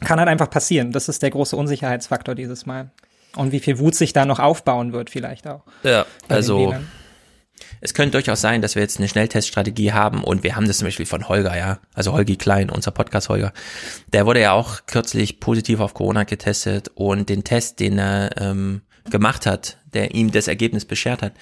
kann 0.00 0.18
halt 0.18 0.28
einfach 0.28 0.50
passieren. 0.50 0.92
Das 0.92 1.08
ist 1.08 1.22
der 1.22 1.30
große 1.30 1.56
Unsicherheitsfaktor 1.56 2.34
dieses 2.34 2.66
Mal. 2.66 2.90
Und 3.34 3.52
wie 3.52 3.60
viel 3.60 3.78
Wut 3.78 3.94
sich 3.94 4.12
da 4.12 4.24
noch 4.24 4.38
aufbauen 4.38 4.92
wird, 4.92 5.10
vielleicht 5.10 5.46
auch. 5.46 5.62
Ja, 5.82 6.06
also 6.28 6.74
es 7.80 7.94
könnte 7.94 8.12
durchaus 8.12 8.40
sein, 8.40 8.62
dass 8.62 8.74
wir 8.74 8.82
jetzt 8.82 8.98
eine 8.98 9.08
Schnellteststrategie 9.08 9.92
haben 9.92 10.24
und 10.24 10.42
wir 10.42 10.56
haben 10.56 10.66
das 10.66 10.78
zum 10.78 10.86
Beispiel 10.86 11.06
von 11.06 11.28
Holger, 11.28 11.56
ja, 11.56 11.78
also 11.94 12.12
Holgi 12.12 12.36
Klein, 12.36 12.70
unser 12.70 12.90
Podcast 12.90 13.28
Holger. 13.28 13.52
Der 14.12 14.26
wurde 14.26 14.40
ja 14.40 14.52
auch 14.52 14.86
kürzlich 14.86 15.40
positiv 15.40 15.80
auf 15.80 15.94
Corona 15.94 16.24
getestet 16.24 16.90
und 16.94 17.28
den 17.28 17.44
Test, 17.44 17.80
den 17.80 17.98
er 17.98 18.30
ähm, 18.40 18.82
gemacht 19.10 19.46
hat, 19.46 19.78
der 19.94 20.14
ihm 20.14 20.32
das 20.32 20.48
Ergebnis 20.48 20.84
beschert 20.84 21.22
hat, 21.22 21.32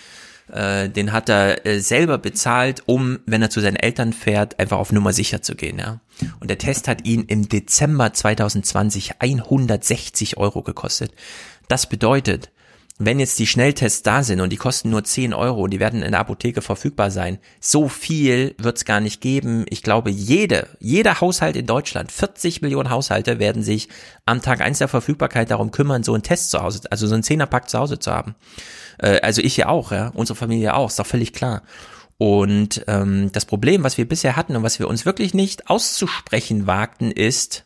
äh, 0.53 0.91
den 0.91 1.13
hat 1.13 1.29
er 1.29 1.65
äh, 1.67 1.81
selber 1.81 2.19
bezahlt, 2.19 2.83
um, 2.87 3.21
wenn 3.27 3.43
er 3.43 3.51
zu 3.51 3.61
seinen 3.61 3.77
Eltern 3.77 4.13
fährt, 4.13 4.59
einfach 4.59 4.79
auf 4.79 4.93
Nummer 4.93 5.13
sicher 5.13 5.43
zu 5.43 5.55
gehen, 5.55 5.79
ja. 5.79 6.01
Und 6.41 6.51
der 6.51 6.59
Test 6.59 6.87
hat 6.87 7.07
ihn 7.07 7.25
im 7.25 7.49
Dezember 7.49 8.13
2020 8.13 9.21
160 9.21 10.37
Euro 10.37 10.63
gekostet. 10.63 11.13
Das 11.69 11.89
bedeutet, 11.89 12.51
wenn 12.99 13.19
jetzt 13.19 13.41
die 13.41 13.47
Schnelltests 13.47 14.03
da 14.03 14.23
sind 14.23 14.41
und 14.41 14.51
die 14.51 14.57
kosten 14.57 14.91
nur 14.91 15.03
10 15.03 15.35
Euro 15.35 15.63
und 15.63 15.73
die 15.73 15.81
werden 15.81 16.03
in 16.03 16.13
der 16.13 16.21
Apotheke 16.21 16.63
verfügbar 16.63 17.11
sein, 17.11 17.39
so 17.61 17.89
viel 17.89 18.55
wird 18.59 18.77
es 18.77 18.85
gar 18.85 19.01
nicht 19.01 19.21
geben. 19.21 19.67
Ich 19.69 19.83
glaube, 19.83 20.11
jede, 20.11 20.69
jeder 20.79 21.21
Haushalt 21.21 21.57
in 21.57 21.67
Deutschland, 21.67 22.13
40 22.13 22.63
Millionen 22.63 22.91
Haushalte 22.91 23.41
werden 23.41 23.65
sich 23.65 23.89
am 24.27 24.43
Tag 24.43 24.61
eins 24.61 24.79
der 24.79 24.87
Verfügbarkeit 24.87 25.51
darum 25.51 25.73
kümmern, 25.73 26.05
so 26.05 26.15
einen 26.15 26.23
Test 26.23 26.51
zu 26.51 26.63
Hause, 26.63 26.83
also 26.91 27.09
so 27.09 27.15
einen 27.15 27.25
Zehnerpack 27.25 27.69
zu 27.69 27.81
Hause 27.81 27.99
zu 27.99 28.13
haben. 28.13 28.37
Äh, 28.99 29.21
also 29.23 29.43
ich 29.43 29.57
ja 29.57 29.69
auch, 29.69 29.91
ja, 29.91 30.13
unsere 30.15 30.37
Familie 30.37 30.75
auch, 30.75 30.89
ist 30.89 30.99
doch 31.01 31.07
völlig 31.07 31.33
klar. 31.33 31.63
Und 32.17 32.85
ähm, 32.87 33.33
das 33.33 33.45
Problem, 33.45 33.83
was 33.83 33.99
wir 33.99 34.09
bisher 34.09 34.37
hatten 34.37 34.55
und 34.55 34.63
was 34.63 34.79
wir 34.79 34.87
uns 34.87 35.05
wirklich 35.05 35.35
nicht 35.35 35.69
auszusprechen 35.69 36.69
wagten, 36.69 37.11
ist, 37.11 37.65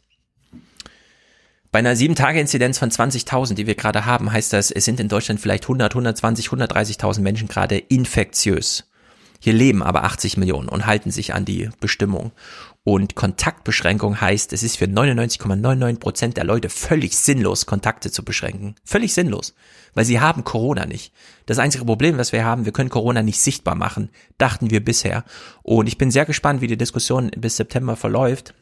bei 1.70 1.80
einer 1.80 1.94
7-Tage-Inzidenz 1.94 2.78
von 2.78 2.90
20.000, 2.90 3.55
die 3.55 3.66
wir 3.66 3.74
gerade 3.74 4.06
haben, 4.06 4.32
heißt 4.32 4.52
das, 4.52 4.70
es 4.70 4.84
sind 4.84 5.00
in 5.00 5.08
Deutschland 5.08 5.40
vielleicht 5.40 5.64
100, 5.64 5.92
120, 5.92 6.48
130.000 6.48 7.20
Menschen 7.20 7.48
gerade 7.48 7.76
infektiös. 7.76 8.84
Hier 9.40 9.52
leben 9.52 9.82
aber 9.82 10.02
80 10.05 10.36
Millionen 10.36 10.68
und 10.68 10.86
halten 10.86 11.10
sich 11.10 11.34
an 11.34 11.44
die 11.44 11.70
Bestimmung. 11.78 12.32
Und 12.82 13.14
Kontaktbeschränkung 13.14 14.20
heißt, 14.20 14.52
es 14.52 14.62
ist 14.62 14.78
für 14.78 14.86
99,99 14.86 15.98
Prozent 15.98 16.36
der 16.38 16.44
Leute 16.44 16.70
völlig 16.70 17.16
sinnlos, 17.16 17.66
Kontakte 17.66 18.10
zu 18.10 18.24
beschränken. 18.24 18.74
Völlig 18.82 19.14
sinnlos. 19.14 19.55
Weil 19.94 20.06
sie 20.06 20.20
haben 20.20 20.42
Corona 20.42 20.86
nicht. 20.86 21.12
Das 21.47 21.58
einzige 21.58 21.84
Problem, 21.84 22.18
was 22.18 22.32
wir 22.32 22.44
haben, 22.44 22.64
wir 22.64 22.72
können 22.72 22.90
Corona 22.90 23.22
nicht 23.22 23.40
sichtbar 23.40 23.74
machen, 23.74 24.10
dachten 24.38 24.70
wir 24.70 24.82
bisher. 24.82 25.24
Und 25.62 25.86
ich 25.86 25.98
bin 25.98 26.10
sehr 26.10 26.24
gespannt, 26.24 26.60
wie 26.62 26.66
die 26.66 26.78
Diskussion 26.78 27.30
bis 27.36 27.56
September 27.56 27.94
verläuft. 27.94 28.55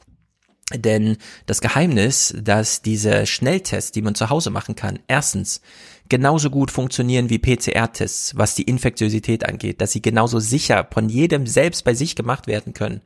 Denn 0.75 1.17
das 1.47 1.61
Geheimnis, 1.61 2.35
dass 2.37 2.83
diese 2.83 3.27
Schnelltests, 3.27 3.93
die 3.93 4.03
man 4.03 4.17
zu 4.17 4.31
Hause 4.31 4.51
machen 4.51 4.75
kann, 4.75 4.99
erstens 5.07 5.61
genauso 6.09 6.51
gut 6.51 6.73
funktionieren 6.73 7.31
wie 7.31 7.39
PCR-Tests, 7.39 8.37
was 8.37 8.57
die 8.57 8.65
Infektiosität 8.65 9.47
angeht, 9.49 9.81
dass 9.81 9.93
sie 9.93 10.03
genauso 10.03 10.41
sicher 10.41 10.89
von 10.93 11.09
jedem 11.09 11.47
selbst 11.47 11.85
bei 11.85 11.95
sich 11.95 12.17
gemacht 12.17 12.49
werden 12.49 12.75
können, 12.75 13.01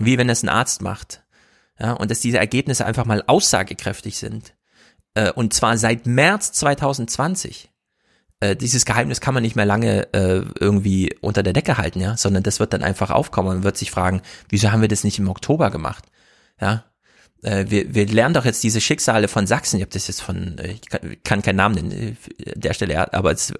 wie 0.00 0.18
wenn 0.18 0.28
es 0.28 0.42
ein 0.42 0.48
Arzt 0.48 0.82
macht. 0.82 1.22
Ja, 1.78 1.92
und 1.92 2.10
dass 2.10 2.20
diese 2.20 2.38
Ergebnisse 2.38 2.86
einfach 2.86 3.04
mal 3.04 3.22
aussagekräftig 3.26 4.16
sind. 4.16 4.54
Äh, 5.14 5.30
und 5.30 5.52
zwar 5.52 5.76
seit 5.78 6.06
März 6.06 6.52
2020 6.52 7.70
äh, 8.40 8.56
dieses 8.56 8.84
Geheimnis 8.84 9.20
kann 9.20 9.34
man 9.34 9.42
nicht 9.42 9.56
mehr 9.56 9.66
lange 9.66 10.12
äh, 10.12 10.42
irgendwie 10.58 11.14
unter 11.20 11.42
der 11.42 11.52
Decke 11.52 11.78
halten, 11.78 12.00
ja, 12.00 12.16
sondern 12.16 12.42
das 12.42 12.60
wird 12.60 12.72
dann 12.72 12.82
einfach 12.82 13.10
aufkommen. 13.10 13.48
Man 13.48 13.64
wird 13.64 13.76
sich 13.76 13.90
fragen, 13.90 14.22
wieso 14.48 14.72
haben 14.72 14.80
wir 14.80 14.88
das 14.88 15.04
nicht 15.04 15.18
im 15.18 15.28
Oktober 15.28 15.70
gemacht? 15.70 16.04
Ja, 16.60 16.84
wir, 17.42 17.94
wir 17.94 18.06
lernen 18.06 18.34
doch 18.34 18.44
jetzt 18.44 18.62
diese 18.62 18.80
Schicksale 18.80 19.28
von 19.28 19.46
Sachsen, 19.46 19.76
ich 19.76 19.82
habe 19.82 19.92
das 19.92 20.08
jetzt 20.08 20.22
von, 20.22 20.58
äh, 20.58 20.72
ich 20.72 20.88
kann, 20.88 21.16
kann 21.24 21.42
keinen 21.42 21.56
Namen 21.56 21.74
nennen, 21.74 22.16
äh, 22.38 22.52
der 22.58 22.74
Stelle, 22.74 23.12
aber 23.12 23.32
es 23.32 23.52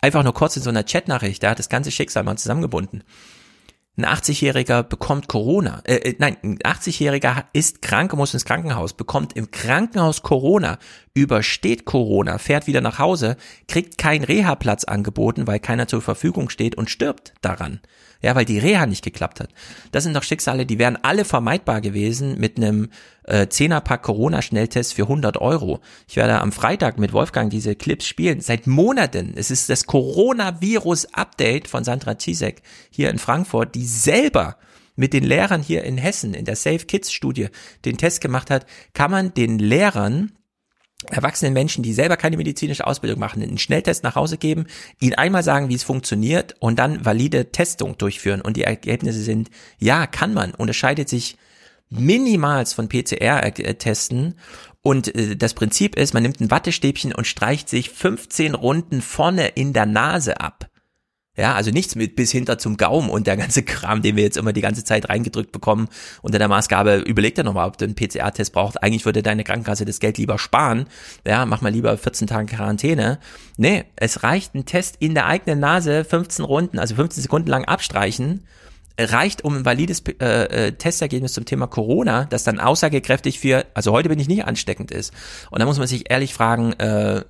einfach 0.00 0.24
nur 0.24 0.34
kurz 0.34 0.56
in 0.56 0.62
so 0.62 0.70
einer 0.70 0.84
Chatnachricht, 0.84 1.42
da 1.42 1.50
hat 1.50 1.58
das 1.58 1.68
ganze 1.68 1.90
Schicksal 1.90 2.24
mal 2.24 2.36
zusammengebunden. 2.36 3.04
Ein 3.94 4.06
80-Jähriger 4.06 4.82
bekommt 4.82 5.28
Corona, 5.28 5.82
äh, 5.84 6.14
nein, 6.18 6.38
ein 6.42 6.58
80-Jähriger 6.58 7.44
ist 7.52 7.82
krank 7.82 8.14
muss 8.14 8.32
ins 8.32 8.46
Krankenhaus, 8.46 8.94
bekommt 8.94 9.36
im 9.36 9.50
Krankenhaus 9.50 10.22
Corona, 10.22 10.78
übersteht 11.14 11.84
Corona, 11.84 12.38
fährt 12.38 12.66
wieder 12.66 12.80
nach 12.80 12.98
Hause, 12.98 13.36
kriegt 13.68 13.98
keinen 13.98 14.24
Reha-Platz 14.24 14.84
angeboten, 14.84 15.46
weil 15.46 15.60
keiner 15.60 15.88
zur 15.88 16.00
Verfügung 16.00 16.48
steht 16.48 16.74
und 16.74 16.88
stirbt 16.88 17.34
daran 17.42 17.80
ja, 18.22 18.34
weil 18.34 18.44
die 18.44 18.58
Reha 18.58 18.86
nicht 18.86 19.04
geklappt 19.04 19.40
hat. 19.40 19.50
Das 19.90 20.04
sind 20.04 20.14
doch 20.14 20.22
Schicksale, 20.22 20.64
die 20.64 20.78
wären 20.78 20.96
alle 21.02 21.24
vermeidbar 21.24 21.80
gewesen 21.80 22.38
mit 22.38 22.56
einem 22.56 22.90
äh, 23.24 23.46
10er-Pack 23.46 24.02
Corona-Schnelltest 24.02 24.94
für 24.94 25.02
100 25.02 25.36
Euro. 25.38 25.80
Ich 26.08 26.16
werde 26.16 26.40
am 26.40 26.52
Freitag 26.52 26.98
mit 26.98 27.12
Wolfgang 27.12 27.50
diese 27.50 27.74
Clips 27.74 28.06
spielen. 28.06 28.40
Seit 28.40 28.66
Monaten. 28.66 29.34
Es 29.36 29.50
ist 29.50 29.68
das 29.68 29.86
Coronavirus-Update 29.86 31.68
von 31.68 31.84
Sandra 31.84 32.18
Zizek 32.18 32.62
hier 32.90 33.10
in 33.10 33.18
Frankfurt, 33.18 33.74
die 33.74 33.86
selber 33.86 34.56
mit 34.94 35.12
den 35.12 35.24
Lehrern 35.24 35.62
hier 35.62 35.84
in 35.84 35.98
Hessen 35.98 36.34
in 36.34 36.44
der 36.44 36.56
Safe 36.56 36.84
Kids 36.84 37.12
Studie 37.12 37.48
den 37.84 37.98
Test 37.98 38.20
gemacht 38.20 38.50
hat, 38.50 38.66
kann 38.94 39.10
man 39.10 39.34
den 39.34 39.58
Lehrern 39.58 40.32
erwachsenen 41.10 41.52
Menschen, 41.52 41.82
die 41.82 41.92
selber 41.92 42.16
keine 42.16 42.36
medizinische 42.36 42.86
Ausbildung 42.86 43.18
machen, 43.18 43.42
einen 43.42 43.58
Schnelltest 43.58 44.04
nach 44.04 44.14
Hause 44.14 44.38
geben, 44.38 44.66
ihnen 45.00 45.14
einmal 45.14 45.42
sagen, 45.42 45.68
wie 45.68 45.74
es 45.74 45.82
funktioniert 45.82 46.54
und 46.60 46.78
dann 46.78 47.04
valide 47.04 47.50
Testung 47.52 47.98
durchführen. 47.98 48.40
Und 48.40 48.56
die 48.56 48.64
Ergebnisse 48.64 49.22
sind, 49.22 49.50
ja, 49.78 50.06
kann 50.06 50.34
man, 50.34 50.54
unterscheidet 50.54 51.08
sich 51.08 51.36
minimals 51.90 52.72
von 52.72 52.88
PCR-Testen. 52.88 54.34
Und 54.82 55.14
äh, 55.14 55.36
das 55.36 55.54
Prinzip 55.54 55.96
ist, 55.96 56.14
man 56.14 56.22
nimmt 56.22 56.40
ein 56.40 56.50
Wattestäbchen 56.50 57.14
und 57.14 57.26
streicht 57.26 57.68
sich 57.68 57.90
15 57.90 58.54
Runden 58.54 59.02
vorne 59.02 59.48
in 59.48 59.72
der 59.72 59.86
Nase 59.86 60.40
ab. 60.40 60.71
Ja, 61.34 61.54
also 61.54 61.70
nichts 61.70 61.94
mit 61.94 62.14
bis 62.14 62.30
hinter 62.30 62.58
zum 62.58 62.76
Gaumen 62.76 63.08
und 63.08 63.26
der 63.26 63.38
ganze 63.38 63.62
Kram, 63.62 64.02
den 64.02 64.16
wir 64.16 64.22
jetzt 64.22 64.36
immer 64.36 64.52
die 64.52 64.60
ganze 64.60 64.84
Zeit 64.84 65.08
reingedrückt 65.08 65.50
bekommen 65.50 65.88
unter 66.20 66.38
der 66.38 66.48
Maßgabe, 66.48 66.98
überleg 66.98 67.34
dir 67.34 67.42
nochmal, 67.42 67.68
ob 67.68 67.78
du 67.78 67.86
einen 67.86 67.94
PCR-Test 67.94 68.52
brauchst. 68.52 68.82
Eigentlich 68.82 69.06
würde 69.06 69.22
deine 69.22 69.42
Krankenkasse 69.42 69.86
das 69.86 69.98
Geld 69.98 70.18
lieber 70.18 70.38
sparen. 70.38 70.86
Ja, 71.26 71.46
mach 71.46 71.62
mal 71.62 71.72
lieber 71.72 71.96
14 71.96 72.26
Tage 72.26 72.54
Quarantäne. 72.54 73.18
Nee, 73.56 73.84
es 73.96 74.22
reicht 74.22 74.54
ein 74.54 74.66
Test 74.66 74.96
in 74.98 75.14
der 75.14 75.24
eigenen 75.24 75.58
Nase, 75.58 76.04
15 76.04 76.44
Runden, 76.44 76.78
also 76.78 76.94
15 76.96 77.22
Sekunden 77.22 77.48
lang 77.48 77.64
abstreichen, 77.64 78.44
reicht 78.98 79.42
um 79.42 79.56
ein 79.56 79.64
valides 79.64 80.02
äh, 80.20 80.24
äh, 80.66 80.72
Testergebnis 80.72 81.32
zum 81.32 81.46
Thema 81.46 81.66
Corona, 81.66 82.26
das 82.26 82.44
dann 82.44 82.60
aussagekräftig 82.60 83.40
für, 83.40 83.64
also 83.72 83.92
heute 83.92 84.10
bin 84.10 84.18
ich 84.18 84.28
nicht 84.28 84.44
ansteckend 84.44 84.90
ist. 84.90 85.14
Und 85.50 85.60
da 85.60 85.66
muss 85.66 85.78
man 85.78 85.86
sich 85.86 86.10
ehrlich 86.10 86.34
fragen, 86.34 86.74
äh, 86.74 87.22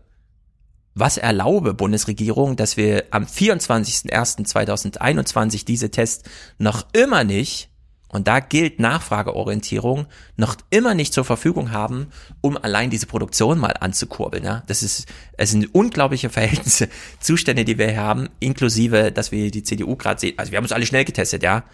was 0.95 1.17
erlaube 1.17 1.73
Bundesregierung, 1.75 2.55
dass 2.57 2.77
wir 2.77 3.05
am 3.11 3.25
24.01.2021 3.25 5.65
diese 5.65 5.91
Tests 5.91 6.29
noch 6.59 6.87
immer 6.93 7.25
nicht 7.25 7.71
Und 8.15 8.29
da 8.29 8.41
gilt 8.41 8.79
Nachfrageorientierung 8.79 10.05
noch 10.37 10.59
immer 10.69 10.95
nicht 10.95 11.15
zur 11.15 11.25
Verfügung 11.25 11.71
haben, 11.71 12.09
um 12.43 12.59
allein 12.59 12.91
diese 12.91 13.07
Produktion 13.07 13.59
mal 13.59 13.73
anzukurbeln. 13.81 14.45
Ja? 14.45 14.63
Das 14.67 14.83
ist, 14.83 15.07
es 15.39 15.53
sind 15.53 15.75
unglaubliche 15.75 16.29
Verhältnisse, 16.29 16.91
Zustände, 17.21 17.65
die 17.65 17.79
wir 17.79 17.89
hier 17.89 18.03
haben, 18.03 18.29
inklusive, 18.39 19.13
dass 19.13 19.33
wir 19.33 19.51
die 19.51 19.63
CDU 19.63 19.97
gerade 19.97 20.21
sehen. 20.21 20.35
Also 20.37 20.53
wir 20.53 20.59
haben 20.59 20.65
uns 20.65 20.73
alle 20.73 20.85
schnell 20.85 21.07
getestet, 21.07 21.43
ja. 21.43 21.65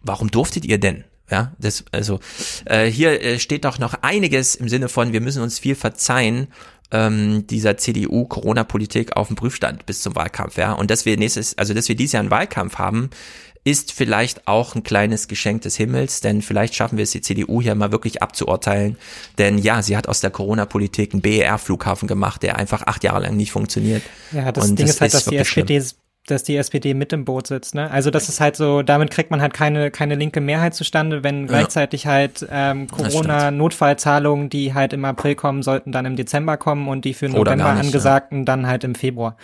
Warum 0.00 0.32
durftet 0.32 0.64
ihr 0.64 0.78
denn? 0.78 1.04
Ja, 1.30 1.52
das, 1.58 1.84
also 1.92 2.20
äh, 2.64 2.86
hier 2.86 3.22
äh, 3.22 3.38
steht 3.38 3.64
doch 3.64 3.78
noch 3.78 3.94
einiges 4.02 4.54
im 4.54 4.68
Sinne 4.68 4.88
von, 4.88 5.12
wir 5.12 5.20
müssen 5.20 5.42
uns 5.42 5.58
viel 5.58 5.74
verzeihen, 5.74 6.48
ähm, 6.90 7.46
dieser 7.46 7.76
CDU-Corona-Politik 7.76 9.16
auf 9.16 9.28
dem 9.28 9.36
Prüfstand 9.36 9.86
bis 9.86 10.02
zum 10.02 10.16
Wahlkampf, 10.16 10.56
ja. 10.56 10.72
Und 10.72 10.90
dass 10.90 11.04
wir 11.04 11.16
nächstes, 11.16 11.56
also 11.58 11.74
dass 11.74 11.88
wir 11.88 11.96
dieses 11.96 12.12
Jahr 12.12 12.22
einen 12.22 12.30
Wahlkampf 12.30 12.78
haben, 12.78 13.10
ist 13.64 13.92
vielleicht 13.92 14.48
auch 14.48 14.74
ein 14.74 14.82
kleines 14.82 15.28
Geschenk 15.28 15.62
des 15.62 15.76
Himmels, 15.76 16.20
denn 16.20 16.40
vielleicht 16.40 16.74
schaffen 16.74 16.96
wir 16.96 17.02
es 17.02 17.10
die 17.10 17.20
CDU 17.20 17.60
hier 17.60 17.74
mal 17.74 17.92
wirklich 17.92 18.22
abzuurteilen. 18.22 18.96
Denn 19.36 19.58
ja, 19.58 19.82
sie 19.82 19.96
hat 19.96 20.08
aus 20.08 20.20
der 20.20 20.30
Corona-Politik 20.30 21.12
einen 21.12 21.20
BER-Flughafen 21.20 22.08
gemacht, 22.08 22.42
der 22.42 22.56
einfach 22.56 22.82
acht 22.86 23.04
Jahre 23.04 23.20
lang 23.20 23.36
nicht 23.36 23.52
funktioniert. 23.52 24.02
Ja, 24.32 24.52
das 24.52 24.64
Und 24.64 24.78
Ding 24.78 24.86
das 24.86 24.96
ist 24.96 25.00
halt, 25.02 25.14
dass 25.14 25.24
die 25.26 25.36
SPD 25.36 25.82
dass 26.30 26.42
die 26.42 26.56
SPD 26.56 26.94
mit 26.94 27.12
im 27.12 27.24
Boot 27.24 27.46
sitzt. 27.46 27.74
Ne? 27.74 27.90
Also 27.90 28.10
das 28.10 28.28
ist 28.28 28.40
halt 28.40 28.56
so, 28.56 28.82
damit 28.82 29.10
kriegt 29.10 29.30
man 29.30 29.40
halt 29.40 29.54
keine, 29.54 29.90
keine 29.90 30.14
linke 30.14 30.40
Mehrheit 30.40 30.74
zustande, 30.74 31.24
wenn 31.24 31.46
gleichzeitig 31.46 32.06
halt 32.06 32.46
ähm, 32.50 32.86
Corona-Notfallzahlungen, 32.88 34.50
die 34.50 34.74
halt 34.74 34.92
im 34.92 35.04
April 35.04 35.34
kommen, 35.34 35.62
sollten 35.62 35.92
dann 35.92 36.06
im 36.06 36.16
Dezember 36.16 36.56
kommen 36.56 36.88
und 36.88 37.04
die 37.04 37.14
für 37.14 37.28
November 37.28 37.74
nicht, 37.74 37.84
angesagten 37.84 38.38
ja. 38.40 38.44
dann 38.44 38.66
halt 38.66 38.84
im 38.84 38.94
Februar. 38.94 39.36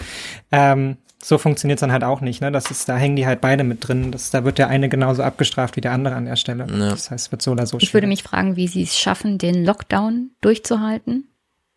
Ähm, 0.52 0.96
so 1.22 1.38
funktioniert's 1.38 1.80
dann 1.80 1.92
halt 1.92 2.04
auch 2.04 2.20
nicht. 2.20 2.42
Ne? 2.42 2.52
Das 2.52 2.70
ist, 2.70 2.88
da 2.88 2.96
hängen 2.96 3.16
die 3.16 3.26
halt 3.26 3.40
beide 3.40 3.64
mit 3.64 3.88
drin. 3.88 4.12
Das, 4.12 4.30
da 4.30 4.44
wird 4.44 4.58
der 4.58 4.68
eine 4.68 4.88
genauso 4.88 5.22
abgestraft 5.22 5.76
wie 5.76 5.80
der 5.80 5.92
andere 5.92 6.14
an 6.14 6.26
der 6.26 6.36
Stelle. 6.36 6.66
Ja. 6.68 6.90
Das 6.90 7.10
heißt, 7.10 7.26
es 7.26 7.32
wird 7.32 7.40
so 7.40 7.52
oder 7.52 7.66
so. 7.66 7.78
Ich 7.78 7.84
schwierig. 7.84 7.94
würde 7.94 8.06
mich 8.08 8.22
fragen, 8.22 8.56
wie 8.56 8.68
sie 8.68 8.82
es 8.82 8.98
schaffen, 8.98 9.38
den 9.38 9.64
Lockdown 9.64 10.32
durchzuhalten 10.42 11.28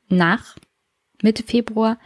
nach 0.09 0.57
Mitte 1.21 1.43
Februar, 1.43 1.97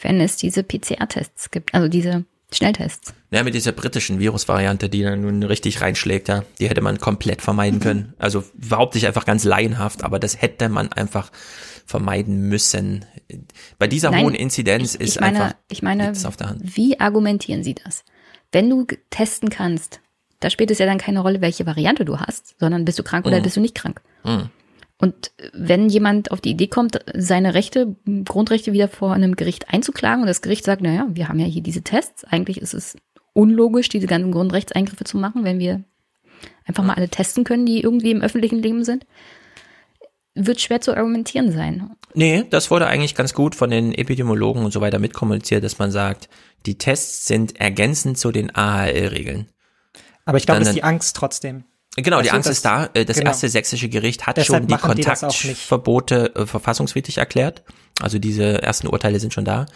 wenn 0.00 0.20
es 0.20 0.36
diese 0.36 0.62
PCR-Tests 0.62 1.50
gibt, 1.50 1.74
also 1.74 1.88
diese 1.88 2.24
Schnelltests. 2.54 3.14
Ja, 3.30 3.42
mit 3.42 3.54
dieser 3.54 3.72
britischen 3.72 4.18
Virusvariante, 4.20 4.88
die 4.88 5.02
dann 5.02 5.22
nun 5.22 5.42
richtig 5.42 5.80
reinschlägt, 5.80 6.28
ja, 6.28 6.44
die 6.58 6.68
hätte 6.68 6.80
man 6.80 6.98
komplett 6.98 7.42
vermeiden 7.42 7.78
mhm. 7.78 7.82
können. 7.82 8.14
Also 8.18 8.44
überhaupt 8.54 8.94
nicht 8.94 9.06
einfach 9.06 9.24
ganz 9.24 9.44
laienhaft, 9.44 10.04
aber 10.04 10.18
das 10.18 10.40
hätte 10.40 10.68
man 10.68 10.92
einfach 10.92 11.30
vermeiden 11.86 12.48
müssen. 12.48 13.04
Bei 13.78 13.86
dieser 13.86 14.10
Nein, 14.10 14.24
hohen 14.24 14.34
Inzidenz 14.34 14.94
ich, 14.94 15.00
ist 15.00 15.14
ich 15.16 15.20
meine, 15.20 15.44
einfach 15.44 15.56
ich 15.68 15.82
meine, 15.82 16.12
wie 16.60 17.00
argumentieren 17.00 17.64
Sie 17.64 17.74
das? 17.74 18.04
Wenn 18.52 18.68
du 18.68 18.86
testen 19.10 19.48
kannst, 19.48 20.00
da 20.40 20.50
spielt 20.50 20.70
es 20.70 20.78
ja 20.78 20.86
dann 20.86 20.98
keine 20.98 21.20
Rolle, 21.20 21.40
welche 21.40 21.66
Variante 21.66 22.04
du 22.04 22.18
hast, 22.18 22.54
sondern 22.58 22.84
bist 22.84 22.98
du 22.98 23.02
krank 23.02 23.26
oder 23.26 23.38
mhm. 23.38 23.42
bist 23.42 23.56
du 23.56 23.60
nicht 23.60 23.74
krank. 23.74 24.00
Mhm. 24.24 24.50
Und 25.02 25.32
wenn 25.52 25.88
jemand 25.88 26.30
auf 26.30 26.40
die 26.40 26.50
Idee 26.50 26.68
kommt, 26.68 27.00
seine 27.12 27.54
Rechte, 27.54 27.96
Grundrechte 28.24 28.72
wieder 28.72 28.86
vor 28.86 29.12
einem 29.12 29.34
Gericht 29.34 29.68
einzuklagen 29.68 30.20
und 30.20 30.28
das 30.28 30.42
Gericht 30.42 30.64
sagt, 30.64 30.80
naja, 30.80 31.08
wir 31.10 31.28
haben 31.28 31.40
ja 31.40 31.46
hier 31.46 31.60
diese 31.60 31.82
Tests, 31.82 32.22
eigentlich 32.22 32.58
ist 32.62 32.72
es 32.72 32.96
unlogisch, 33.32 33.88
diese 33.88 34.06
ganzen 34.06 34.30
Grundrechtseingriffe 34.30 35.02
zu 35.02 35.18
machen, 35.18 35.42
wenn 35.42 35.58
wir 35.58 35.82
einfach 36.66 36.84
mal 36.84 36.94
alle 36.94 37.08
testen 37.08 37.42
können, 37.42 37.66
die 37.66 37.80
irgendwie 37.80 38.12
im 38.12 38.22
öffentlichen 38.22 38.62
Leben 38.62 38.84
sind, 38.84 39.04
wird 40.36 40.60
schwer 40.60 40.80
zu 40.80 40.96
argumentieren 40.96 41.50
sein. 41.50 41.90
Nee, 42.14 42.44
das 42.48 42.70
wurde 42.70 42.86
eigentlich 42.86 43.16
ganz 43.16 43.34
gut 43.34 43.56
von 43.56 43.70
den 43.70 43.92
Epidemiologen 43.92 44.64
und 44.64 44.70
so 44.70 44.80
weiter 44.80 45.00
mitkommuniziert, 45.00 45.64
dass 45.64 45.80
man 45.80 45.90
sagt, 45.90 46.28
die 46.64 46.78
Tests 46.78 47.26
sind 47.26 47.58
ergänzend 47.60 48.18
zu 48.18 48.30
den 48.30 48.54
AHL-Regeln. 48.54 49.48
Aber 50.26 50.38
ich 50.38 50.46
glaube, 50.46 50.62
es 50.62 50.68
ist 50.68 50.76
die 50.76 50.84
Angst 50.84 51.16
trotzdem. 51.16 51.64
Genau, 51.96 52.18
also 52.18 52.30
die 52.30 52.34
Angst 52.34 52.48
das, 52.48 52.56
ist 52.56 52.64
da. 52.64 52.88
Äh, 52.94 53.04
das 53.04 53.18
genau. 53.18 53.30
erste 53.30 53.48
sächsische 53.48 53.88
Gericht 53.88 54.26
hat 54.26 54.38
Deshalb 54.38 54.62
schon 54.62 54.66
die 54.68 54.82
Kontaktverbote 54.82 56.34
äh, 56.34 56.46
verfassungswidrig 56.46 57.18
erklärt. 57.18 57.62
Also 58.02 58.18
diese 58.18 58.62
ersten 58.62 58.86
Urteile 58.86 59.20
sind 59.20 59.32
schon 59.32 59.44
da. 59.44 59.66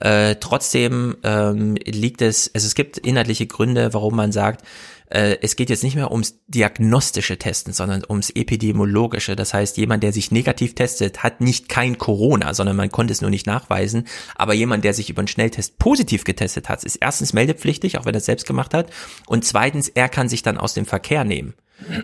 Äh, 0.00 0.36
trotzdem 0.36 1.16
ähm, 1.22 1.76
liegt 1.84 2.22
es, 2.22 2.50
also 2.54 2.66
es 2.66 2.74
gibt 2.74 2.98
inhaltliche 2.98 3.46
Gründe, 3.46 3.94
warum 3.94 4.16
man 4.16 4.32
sagt, 4.32 4.64
äh, 5.10 5.38
es 5.40 5.56
geht 5.56 5.70
jetzt 5.70 5.82
nicht 5.82 5.96
mehr 5.96 6.10
ums 6.10 6.40
diagnostische 6.48 7.38
Testen, 7.38 7.72
sondern 7.72 8.02
ums 8.08 8.30
epidemiologische. 8.30 9.36
Das 9.36 9.54
heißt, 9.54 9.76
jemand, 9.76 10.02
der 10.02 10.12
sich 10.12 10.30
negativ 10.30 10.74
testet, 10.74 11.22
hat 11.22 11.40
nicht 11.40 11.68
kein 11.68 11.98
Corona, 11.98 12.54
sondern 12.54 12.76
man 12.76 12.90
konnte 12.90 13.12
es 13.12 13.20
nur 13.20 13.30
nicht 13.30 13.46
nachweisen. 13.46 14.06
Aber 14.34 14.54
jemand, 14.54 14.84
der 14.84 14.94
sich 14.94 15.10
über 15.10 15.20
einen 15.20 15.28
Schnelltest 15.28 15.78
positiv 15.78 16.24
getestet 16.24 16.68
hat, 16.68 16.84
ist 16.84 16.96
erstens 16.96 17.32
meldepflichtig, 17.32 17.98
auch 17.98 18.04
wenn 18.04 18.14
er 18.14 18.18
es 18.18 18.26
selbst 18.26 18.46
gemacht 18.46 18.74
hat. 18.74 18.90
Und 19.26 19.44
zweitens, 19.44 19.88
er 19.88 20.08
kann 20.08 20.28
sich 20.28 20.42
dann 20.42 20.58
aus 20.58 20.74
dem 20.74 20.84
Verkehr 20.84 21.24
nehmen 21.24 21.54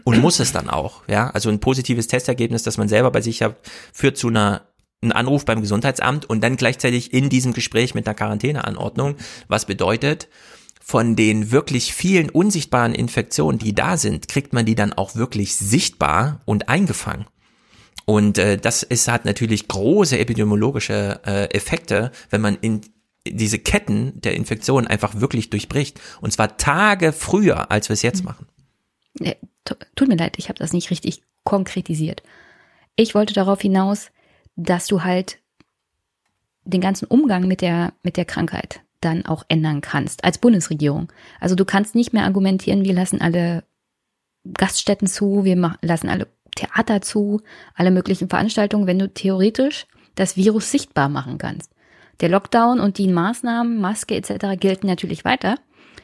und 0.04 0.20
muss 0.20 0.40
es 0.40 0.52
dann 0.52 0.70
auch. 0.70 1.02
Ja, 1.08 1.30
also 1.30 1.50
ein 1.50 1.60
positives 1.60 2.06
Testergebnis, 2.06 2.62
das 2.62 2.78
man 2.78 2.88
selber 2.88 3.10
bei 3.10 3.20
sich 3.20 3.42
hat, 3.42 3.56
führt 3.92 4.16
zu 4.16 4.28
einer 4.28 4.62
einen 5.05 5.12
Anruf 5.12 5.44
beim 5.44 5.60
Gesundheitsamt 5.60 6.28
und 6.28 6.42
dann 6.42 6.57
gleichzeitig 6.57 7.12
in 7.12 7.28
diesem 7.28 7.52
Gespräch 7.52 7.94
mit 7.94 8.07
einer 8.07 8.15
Quarantäneanordnung, 8.15 9.16
was 9.49 9.66
bedeutet, 9.66 10.28
von 10.83 11.16
den 11.16 11.50
wirklich 11.50 11.94
vielen 11.94 12.28
unsichtbaren 12.28 12.94
Infektionen, 12.94 13.58
die 13.58 13.74
da 13.74 13.97
sind, 13.97 14.28
kriegt 14.28 14.52
man 14.52 14.66
die 14.66 14.74
dann 14.74 14.92
auch 14.92 15.15
wirklich 15.15 15.57
sichtbar 15.57 16.41
und 16.44 16.68
eingefangen. 16.68 17.24
Und 18.05 18.36
äh, 18.36 18.58
das 18.58 18.83
ist, 18.83 19.08
hat 19.08 19.24
natürlich 19.24 19.66
große 19.66 20.18
epidemiologische 20.18 21.20
äh, 21.24 21.44
Effekte, 21.55 22.12
wenn 22.28 22.42
man 22.42 22.57
in 22.60 22.83
diese 23.26 23.58
Ketten 23.58 24.20
der 24.20 24.34
Infektionen 24.34 24.86
einfach 24.86 25.20
wirklich 25.20 25.49
durchbricht. 25.49 25.99
Und 26.20 26.33
zwar 26.33 26.58
Tage 26.58 27.12
früher, 27.12 27.70
als 27.70 27.89
wir 27.89 27.94
es 27.94 28.02
jetzt 28.02 28.18
hm. 28.18 28.26
machen. 28.26 28.47
Tut 29.97 30.08
mir 30.08 30.16
leid, 30.16 30.34
ich 30.39 30.49
habe 30.49 30.58
das 30.58 30.73
nicht 30.73 30.91
richtig 30.91 31.23
konkretisiert. 31.44 32.23
Ich 32.97 33.15
wollte 33.15 33.33
darauf 33.33 33.60
hinaus, 33.60 34.10
dass 34.57 34.86
du 34.86 35.02
halt 35.02 35.39
den 36.65 36.81
ganzen 36.81 37.07
Umgang 37.07 37.47
mit 37.47 37.60
der, 37.60 37.92
mit 38.02 38.16
der 38.16 38.24
Krankheit 38.24 38.81
dann 39.00 39.26
auch 39.26 39.44
ändern 39.49 39.81
kannst 39.81 40.24
als 40.24 40.39
Bundesregierung. 40.39 41.12
Also 41.41 41.55
du 41.55 41.65
kannst 41.65 41.94
nicht 41.94 42.12
mehr 42.12 42.24
argumentieren, 42.24 42.84
wir 42.84 42.94
lassen 42.94 43.20
alle 43.20 43.65
Gaststätten 44.52 45.07
zu, 45.07 45.44
wir 45.44 45.76
lassen 45.83 46.08
alle 46.08 46.28
Theater 46.57 47.02
zu, 47.02 47.41
alle 47.74 47.91
möglichen 47.91 48.28
Veranstaltungen, 48.28 48.86
wenn 48.86 48.99
du 48.99 49.12
theoretisch 49.12 49.86
das 50.15 50.36
Virus 50.36 50.70
sichtbar 50.70 51.08
machen 51.08 51.39
kannst. 51.39 51.73
Der 52.20 52.28
Lockdown 52.28 52.78
und 52.81 52.99
die 52.99 53.08
Maßnahmen, 53.08 53.81
Maske 53.81 54.15
etc. 54.15 54.58
gelten 54.58 54.86
natürlich 54.86 55.24
weiter. 55.24 55.57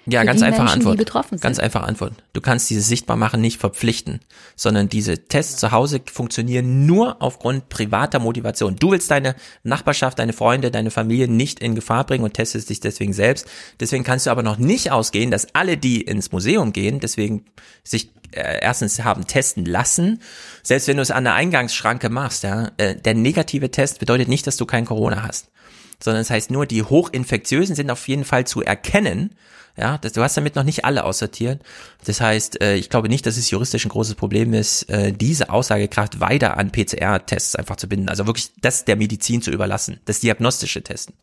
Ja, 0.07 0.25
ganz 0.25 0.43
einfache 0.43 0.63
Menschen, 0.63 0.89
Antwort. 0.89 1.41
Ganz 1.41 1.59
einfache 1.59 1.85
Antwort. 1.85 2.15
Du 2.33 2.41
kannst 2.41 2.71
dieses 2.71 2.89
Sichtbarmachen 2.89 3.41
nicht 3.41 3.61
verpflichten, 3.61 4.21
sondern 4.57 4.89
diese 4.89 5.27
Tests 5.27 5.59
zu 5.59 5.73
Hause 5.73 6.01
funktionieren 6.11 6.87
nur 6.87 7.21
aufgrund 7.21 7.69
privater 7.69 8.19
Motivation. 8.19 8.77
Du 8.77 8.93
willst 8.93 9.11
deine 9.11 9.37
Nachbarschaft, 9.63 10.19
deine 10.19 10.33
Freunde, 10.33 10.71
deine 10.71 10.91
Familie 10.91 11.29
nicht 11.29 11.61
in 11.61 11.75
Gefahr 11.75 12.05
bringen 12.05 12.25
und 12.25 12.35
testest 12.35 12.71
dich 12.71 12.81
deswegen 12.81 13.13
selbst. 13.13 13.47
Deswegen 13.79 14.03
kannst 14.03 14.27
du 14.27 14.31
aber 14.31 14.43
noch 14.43 14.59
nicht 14.59 14.91
ausgehen, 14.91 15.31
dass 15.31 15.55
alle, 15.55 15.77
die 15.77 16.01
ins 16.01 16.33
Museum 16.33 16.73
gehen, 16.73 17.01
deswegen 17.01 17.45
sich 17.85 18.11
äh, 18.33 18.59
erstens 18.63 19.03
haben 19.05 19.27
testen 19.27 19.67
lassen. 19.67 20.21
Selbst 20.63 20.89
wenn 20.89 20.97
du 20.97 21.03
es 21.03 21.11
an 21.11 21.25
der 21.25 21.35
Eingangsschranke 21.35 22.09
machst, 22.09 22.43
ja, 22.43 22.71
äh, 22.79 22.97
der 22.97 23.15
negative 23.15 23.71
Test 23.71 24.01
bedeutet 24.01 24.29
nicht, 24.29 24.47
dass 24.47 24.57
du 24.57 24.67
kein 24.67 24.87
Corona 24.87 25.23
hast 25.23 25.51
sondern 26.03 26.23
es 26.23 26.29
das 26.29 26.35
heißt 26.35 26.51
nur, 26.51 26.67
die 26.67 26.83
hochinfektiösen 26.83 27.75
sind 27.75 27.91
auf 27.91 28.09
jeden 28.09 28.25
Fall 28.25 28.47
zu 28.47 28.63
erkennen. 28.63 29.35
Ja, 29.77 29.99
das, 29.99 30.13
du 30.13 30.23
hast 30.23 30.37
damit 30.37 30.57
noch 30.57 30.65
nicht 30.65 30.85
alle 30.85 31.05
aussortiert. 31.05 31.63
Das 32.05 32.21
heißt, 32.21 32.61
äh, 32.61 32.75
ich 32.75 32.91
glaube 32.91 33.09
nicht, 33.09 33.25
dass 33.25 33.37
es 33.37 33.51
juristisch 33.51 33.85
ein 33.85 33.91
großes 33.91 34.15
Problem 34.15 34.53
ist, 34.53 34.91
äh, 34.91 35.13
diese 35.13 35.51
Aussagekraft 35.51 36.21
weiter 36.21 36.57
an 36.57 36.73
PCR-Tests 36.73 37.57
einfach 37.57 37.77
zu 37.77 37.89
binden. 37.89 38.09
Also 38.09 38.27
wirklich 38.27 38.51
das 38.61 38.85
der 38.85 38.97
Medizin 38.97 39.43
zu 39.43 39.51
überlassen, 39.51 40.01
das 40.05 40.21
diagnostische 40.21 40.83
Testen. 40.83 41.15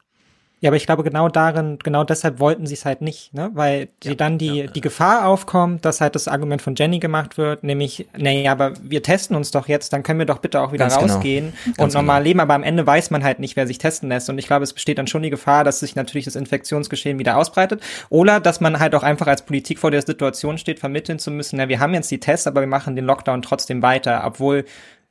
Ja, 0.60 0.72
aber 0.72 0.78
ich 0.78 0.88
glaube, 0.88 1.04
genau 1.04 1.30
darin, 1.30 1.78
genau 1.84 2.04
deshalb 2.04 2.40
wollten 2.40 2.66
sie 2.66 2.74
es 2.74 2.84
halt 2.84 3.02
nicht, 3.02 3.32
ne? 3.32 3.52
Weil 3.54 3.90
ja, 4.04 4.16
dann 4.16 4.40
die, 4.40 4.48
ja, 4.48 4.68
die 4.68 4.82
Gefahr 4.82 5.28
aufkommt, 5.28 5.86
dass 5.86 6.02
halt 6.02 6.16
das 6.16 6.28
Argument 6.28 6.64
von 6.64 6.74
Jenny 6.74 6.98
gemacht 6.98 7.38
wird, 7.38 7.64
nämlich, 7.64 8.08
naja, 8.18 8.54
aber 8.54 8.74
wir 8.82 9.04
testen 9.04 9.36
uns 9.36 9.52
doch 9.52 9.68
jetzt, 9.68 9.94
dann 9.94 10.02
können 10.02 10.18
wir 10.18 10.26
doch 10.26 10.40
bitte 10.40 10.60
auch 10.60 10.72
wieder 10.72 10.86
Ganz 10.86 10.98
genau. 10.98 11.14
rausgehen 11.14 11.54
genau. 11.64 11.84
und 11.84 11.94
normal 11.94 12.22
genau. 12.22 12.28
leben, 12.28 12.40
aber 12.40 12.56
am 12.56 12.64
Ende 12.64 12.88
weiß 12.88 13.12
man 13.12 13.24
halt 13.24 13.38
nicht, 13.38 13.56
wer 13.56 13.68
sich 13.68 13.78
testen 13.78 14.10
lässt. 14.10 14.32
Und 14.32 14.40
ich 14.40 14.48
glaube, 14.48 14.64
es 14.64 14.74
besteht 14.74 14.98
dann 14.98 15.06
schon 15.06 15.22
die 15.22 15.30
Gefahr, 15.30 15.64
dass 15.64 15.80
sich 15.80 15.96
natürlich 15.96 16.26
das 16.26 16.36
Infektionsgeschehen 16.36 17.20
wieder 17.20 17.38
ausbreitet. 17.38 17.84
Oder 18.10 18.40
dass 18.40 18.60
man 18.60 18.80
halt 18.80 18.96
auch 18.96 19.04
einfach 19.04 19.28
als 19.28 19.44
Politik 19.44 19.78
vor 19.78 19.92
der 19.92 20.02
Situation 20.02 20.58
steht, 20.58 20.80
vermitteln 20.80 21.20
zu 21.20 21.30
müssen, 21.30 21.58
na, 21.58 21.70
wir 21.70 21.80
haben 21.80 21.94
jetzt 21.94 22.10
die 22.10 22.20
Tests, 22.20 22.48
aber 22.48 22.62
wir 22.62 22.68
machen 22.68 22.96
den 22.96 23.06
Lockdown 23.06 23.44
trotzdem 23.44 23.84
weiter, 23.84 24.24
obwohl 24.26 24.66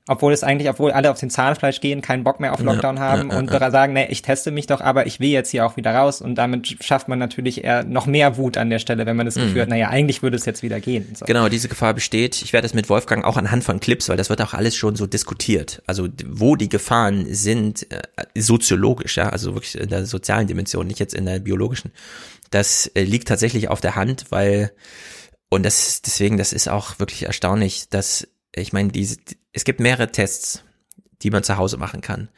obwohl 0.09 0.33
es 0.33 0.44
eigentlich, 0.44 0.68
obwohl 0.68 0.93
alle 0.93 1.10
auf 1.10 1.18
den 1.18 1.31
Zahnfleisch 1.31 1.81
gehen, 1.81 2.01
keinen 2.01 2.23
Bock 2.23 2.39
mehr 2.39 2.52
auf 2.52 2.60
Lockdown 2.60 2.97
ja, 2.97 3.02
haben 3.02 3.31
ja, 3.31 3.39
und 3.39 3.51
ja. 3.51 3.70
sagen, 3.73 3.93
nee, 3.93 4.07
ich 4.09 4.23
teste 4.23 4.52
mich 4.52 4.67
doch, 4.67 4.81
aber 4.81 5.07
ich 5.07 5.18
will 5.18 5.31
jetzt 5.31 5.51
hier 5.51 5.67
auch 5.67 5.76
wieder 5.76 5.93
raus. 5.93 6.20
Und 6.20 6.36
damit 6.36 6.76
schafft 6.81 7.09
man 7.09 7.18
natürlich 7.18 7.65
eher 7.65 7.83
noch 7.83 8.07
mehr 8.07 8.36
Wut 8.36 8.57
an 8.57 8.70
der 8.70 8.78
Stelle, 8.78 9.05
wenn 9.05 9.17
man 9.17 9.26
das 9.26 9.35
Gefühl 9.35 9.57
mhm. 9.57 9.60
hat, 9.62 9.68
naja, 9.68 9.89
eigentlich 9.89 10.23
würde 10.23 10.36
es 10.36 10.44
jetzt 10.44 10.62
wieder 10.62 10.78
gehen. 10.78 11.12
So. 11.17 11.26
Genau, 11.26 11.49
diese 11.49 11.68
Gefahr 11.68 11.93
besteht. 11.93 12.41
Ich 12.43 12.52
werde 12.52 12.67
das 12.67 12.75
mit 12.75 12.89
Wolfgang 12.89 13.25
auch 13.25 13.36
anhand 13.36 13.65
von 13.65 13.81
Clips, 13.81 14.09
weil 14.09 14.17
das 14.17 14.31
wird 14.31 14.41
auch 14.43 14.55
alles 14.55 14.76
schon 14.76 14.94
so 14.94 15.07
diskutiert. 15.07 15.83
Also 15.86 16.07
wo 16.25 16.55
die 16.55 16.68
Gefahren 16.68 17.26
sind, 17.35 17.91
äh, 17.91 18.02
soziologisch, 18.36 19.17
ja, 19.17 19.31
also 19.31 19.55
wirklich 19.55 19.76
in 19.76 19.89
der 19.89 20.07
sozialen 20.07 20.47
Dimension, 20.47 20.86
nicht 20.86 21.01
jetzt 21.01 21.15
in 21.15 21.26
der 21.26 21.41
biologischen. 21.41 21.91
Das 22.51 22.86
äh, 22.94 23.02
liegt 23.02 23.26
tatsächlich 23.26 23.68
auf 23.70 23.81
der 23.81 23.97
Hand, 23.97 24.26
weil 24.31 24.73
Und 25.49 25.65
das 25.65 26.01
deswegen, 26.02 26.36
das 26.36 26.52
ist 26.52 26.68
auch 26.68 27.01
wirklich 27.01 27.25
erstaunlich, 27.25 27.89
dass 27.89 28.28
ich 28.57 28.73
meine, 28.73 28.91
diese, 28.91 29.18
es 29.57 29.65
gibt 29.65 29.81
mehrere 29.81 30.12
Tests, 30.12 30.62
die 31.23 31.31
man 31.31 31.43
zu 31.43 31.57
Hause 31.57 31.78
machen 31.78 32.02
kann. 32.02 32.28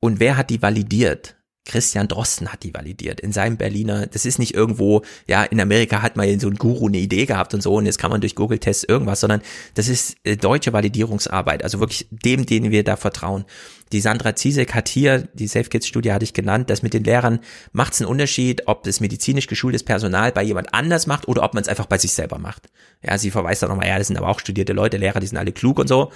Und 0.00 0.20
wer 0.20 0.38
hat 0.38 0.48
die 0.48 0.62
validiert? 0.62 1.36
Christian 1.64 2.08
Drosten 2.08 2.48
hat 2.52 2.64
die 2.64 2.74
validiert 2.74 3.20
in 3.20 3.30
seinem 3.30 3.56
Berliner, 3.56 4.08
das 4.08 4.26
ist 4.26 4.40
nicht 4.40 4.52
irgendwo, 4.52 5.02
ja, 5.28 5.44
in 5.44 5.60
Amerika 5.60 6.02
hat 6.02 6.16
mal 6.16 6.40
so 6.40 6.48
ein 6.48 6.56
Guru 6.56 6.88
eine 6.88 6.98
Idee 6.98 7.24
gehabt 7.24 7.54
und 7.54 7.62
so 7.62 7.74
und 7.74 7.86
jetzt 7.86 7.98
kann 7.98 8.10
man 8.10 8.20
durch 8.20 8.34
Google-Tests 8.34 8.82
irgendwas, 8.82 9.20
sondern 9.20 9.42
das 9.74 9.86
ist 9.86 10.16
äh, 10.24 10.36
deutsche 10.36 10.72
Validierungsarbeit, 10.72 11.62
also 11.62 11.78
wirklich 11.78 12.08
dem, 12.10 12.46
denen 12.46 12.72
wir 12.72 12.82
da 12.82 12.96
vertrauen. 12.96 13.44
Die 13.92 14.00
Sandra 14.00 14.34
Ziesek 14.34 14.74
hat 14.74 14.88
hier, 14.88 15.28
die 15.34 15.46
Safe 15.46 15.68
Kids 15.68 15.86
Studie 15.86 16.12
hatte 16.12 16.24
ich 16.24 16.34
genannt, 16.34 16.68
dass 16.68 16.82
mit 16.82 16.94
den 16.94 17.04
Lehrern 17.04 17.38
macht 17.70 17.92
es 17.92 18.00
einen 18.00 18.10
Unterschied, 18.10 18.66
ob 18.66 18.82
das 18.82 18.98
medizinisch 18.98 19.46
geschultes 19.46 19.84
Personal 19.84 20.32
bei 20.32 20.42
jemand 20.42 20.74
anders 20.74 21.06
macht 21.06 21.28
oder 21.28 21.44
ob 21.44 21.54
man 21.54 21.62
es 21.62 21.68
einfach 21.68 21.86
bei 21.86 21.98
sich 21.98 22.12
selber 22.12 22.38
macht. 22.38 22.70
Ja, 23.04 23.18
sie 23.18 23.30
verweist 23.30 23.62
dann 23.62 23.70
nochmal, 23.70 23.86
ja, 23.86 23.98
das 23.98 24.08
sind 24.08 24.16
aber 24.16 24.28
auch 24.30 24.40
studierte 24.40 24.72
Leute, 24.72 24.96
Lehrer, 24.96 25.20
die 25.20 25.28
sind 25.28 25.38
alle 25.38 25.52
klug 25.52 25.78
und 25.78 25.86
so 25.86 26.10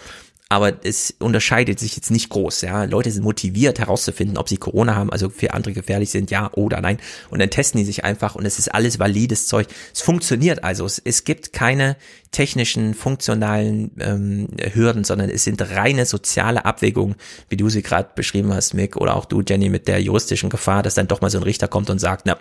aber 0.49 0.85
es 0.85 1.13
unterscheidet 1.19 1.81
sich 1.81 1.97
jetzt 1.97 2.11
nicht 2.11 2.29
groß. 2.29 2.61
Ja, 2.61 2.85
Leute 2.85 3.11
sind 3.11 3.25
motiviert 3.25 3.81
herauszufinden, 3.81 4.39
ob 4.39 4.49
sie 4.49 4.59
Corona 4.59 4.95
haben, 4.95 5.11
also 5.11 5.29
für 5.29 5.53
andere 5.53 5.75
gefährlich 5.75 6.11
sind, 6.11 6.31
ja 6.31 6.53
oder 6.53 6.81
nein. 6.81 6.99
Und 7.31 7.41
dann 7.41 7.51
testen 7.51 7.79
die 7.79 7.85
sich 7.85 8.05
einfach 8.05 8.37
und 8.37 8.47
es 8.47 8.61
ist 8.61 8.73
alles 8.73 9.01
valides 9.01 9.49
Zeug. 9.49 9.67
Es 9.93 10.03
funktioniert 10.03 10.63
also. 10.63 10.87
Es, 10.87 11.03
es 11.05 11.25
gibt 11.25 11.53
keine 11.53 11.97
technischen, 12.31 12.95
funktionalen 12.95 13.91
ähm, 13.99 14.49
Hürden, 14.75 15.05
sondern 15.05 15.31
es 15.31 15.43
sind 15.45 15.63
reine 15.63 16.07
soziale 16.07 16.65
Abwägungen, 16.65 17.17
wie 17.49 17.57
du 17.57 17.69
sie 17.69 17.83
gerade 17.83 18.11
beschrieben 18.15 18.53
hast, 18.53 18.75
Mick, 18.75 18.97
oder 18.97 19.17
auch 19.17 19.25
du, 19.25 19.43
Jenny, 19.43 19.69
mit 19.69 19.89
der 19.89 20.01
juristischen 20.01 20.51
Gefahr, 20.51 20.83
dass 20.83 20.95
dann 20.95 21.09
doch 21.09 21.23
mal 21.23 21.31
so 21.31 21.39
ein 21.39 21.45
Richter 21.45 21.67
kommt 21.67 21.91
und 21.91 21.99
sagt, 21.99 22.27
na, 22.27 22.39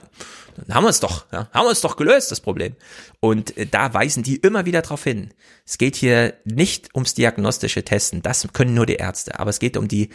dann 0.57 0.75
haben 0.75 0.83
wir 0.83 0.89
es 0.89 0.99
doch, 0.99 1.25
ja, 1.31 1.49
haben 1.53 1.65
wir 1.65 1.71
es 1.71 1.81
doch 1.81 1.97
gelöst, 1.97 2.31
das 2.31 2.39
Problem. 2.39 2.75
Und 3.19 3.57
äh, 3.57 3.65
da 3.65 3.93
weisen 3.93 4.21
die 4.21 4.35
immer 4.35 4.65
wieder 4.65 4.81
darauf 4.81 5.03
hin. 5.03 5.31
Es 5.65 5.77
geht 5.77 5.95
hier 5.95 6.33
nicht 6.43 6.93
ums 6.93 7.13
diagnostische 7.13 7.83
Testen, 7.83 7.94
das 8.23 8.47
können 8.53 8.73
nur 8.73 8.85
die 8.85 8.95
Ärzte, 8.95 9.39
aber 9.39 9.49
es 9.49 9.59
geht 9.59 9.77
um 9.77 9.87
die 9.87 10.09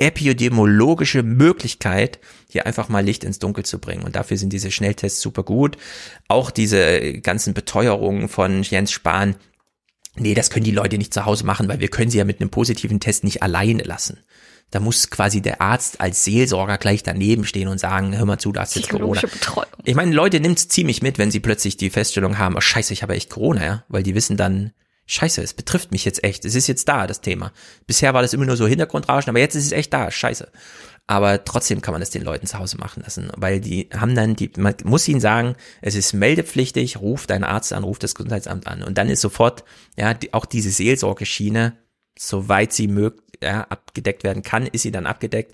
epidemiologische 0.00 1.22
Möglichkeit, 1.22 2.20
hier 2.48 2.66
einfach 2.66 2.88
mal 2.88 3.04
Licht 3.04 3.22
ins 3.22 3.38
Dunkel 3.38 3.64
zu 3.66 3.78
bringen. 3.78 4.02
Und 4.02 4.16
dafür 4.16 4.38
sind 4.38 4.52
diese 4.52 4.70
Schnelltests 4.70 5.20
super 5.20 5.42
gut. 5.42 5.76
Auch 6.26 6.50
diese 6.50 7.20
ganzen 7.20 7.52
Beteuerungen 7.52 8.28
von 8.30 8.62
Jens 8.62 8.92
Spahn, 8.92 9.36
nee, 10.16 10.32
das 10.34 10.48
können 10.48 10.64
die 10.64 10.70
Leute 10.70 10.96
nicht 10.96 11.12
zu 11.12 11.26
Hause 11.26 11.44
machen, 11.44 11.68
weil 11.68 11.80
wir 11.80 11.88
können 11.88 12.10
sie 12.10 12.16
ja 12.16 12.24
mit 12.24 12.40
einem 12.40 12.50
positiven 12.50 12.98
Test 12.98 13.24
nicht 13.24 13.42
alleine 13.42 13.82
lassen. 13.82 14.20
Da 14.70 14.80
muss 14.80 15.10
quasi 15.10 15.42
der 15.42 15.60
Arzt 15.60 16.00
als 16.00 16.24
Seelsorger 16.24 16.78
gleich 16.78 17.02
daneben 17.02 17.44
stehen 17.44 17.68
und 17.68 17.78
sagen, 17.78 18.16
hör 18.16 18.24
mal 18.24 18.38
zu, 18.38 18.52
da 18.52 18.62
hast 18.62 18.76
jetzt 18.76 18.88
Corona. 18.88 19.20
Betreuung. 19.20 19.66
Ich 19.84 19.96
meine, 19.96 20.14
Leute 20.14 20.40
nimmt's 20.40 20.68
ziemlich 20.68 21.02
mit, 21.02 21.18
wenn 21.18 21.30
sie 21.30 21.40
plötzlich 21.40 21.76
die 21.76 21.90
Feststellung 21.90 22.38
haben, 22.38 22.56
oh 22.56 22.60
scheiße, 22.60 22.92
ich 22.92 23.02
habe 23.02 23.14
echt 23.14 23.30
Corona, 23.30 23.64
ja, 23.64 23.84
weil 23.88 24.04
die 24.04 24.14
wissen 24.14 24.36
dann, 24.36 24.72
scheiße, 25.10 25.42
es 25.42 25.54
betrifft 25.54 25.90
mich 25.92 26.04
jetzt 26.04 26.22
echt, 26.22 26.44
es 26.44 26.54
ist 26.54 26.68
jetzt 26.68 26.88
da, 26.88 27.06
das 27.06 27.20
Thema. 27.20 27.52
Bisher 27.86 28.14
war 28.14 28.22
das 28.22 28.32
immer 28.32 28.46
nur 28.46 28.56
so 28.56 28.66
Hintergrundrauschen, 28.66 29.30
aber 29.30 29.40
jetzt 29.40 29.56
ist 29.56 29.66
es 29.66 29.72
echt 29.72 29.92
da, 29.92 30.10
scheiße. 30.10 30.48
Aber 31.06 31.44
trotzdem 31.44 31.80
kann 31.80 31.92
man 31.92 32.00
das 32.00 32.10
den 32.10 32.22
Leuten 32.22 32.46
zu 32.46 32.58
Hause 32.58 32.78
machen 32.78 33.02
lassen, 33.02 33.32
weil 33.36 33.60
die 33.60 33.88
haben 33.92 34.14
dann 34.14 34.36
die, 34.36 34.52
man 34.56 34.74
muss 34.84 35.08
ihnen 35.08 35.20
sagen, 35.20 35.56
es 35.82 35.96
ist 35.96 36.12
meldepflichtig, 36.12 37.00
ruf 37.00 37.26
deinen 37.26 37.42
Arzt 37.42 37.72
an, 37.72 37.82
ruf 37.82 37.98
das 37.98 38.14
Gesundheitsamt 38.14 38.68
an 38.68 38.84
und 38.84 38.96
dann 38.96 39.08
ist 39.08 39.20
sofort, 39.20 39.64
ja, 39.98 40.14
die, 40.14 40.32
auch 40.32 40.46
diese 40.46 40.70
Seelsorgeschiene, 40.70 41.76
soweit 42.16 42.72
sie 42.72 42.86
mögt, 42.86 43.42
ja, 43.42 43.62
abgedeckt 43.62 44.22
werden 44.22 44.44
kann, 44.44 44.66
ist 44.66 44.82
sie 44.82 44.92
dann 44.92 45.06
abgedeckt. 45.06 45.52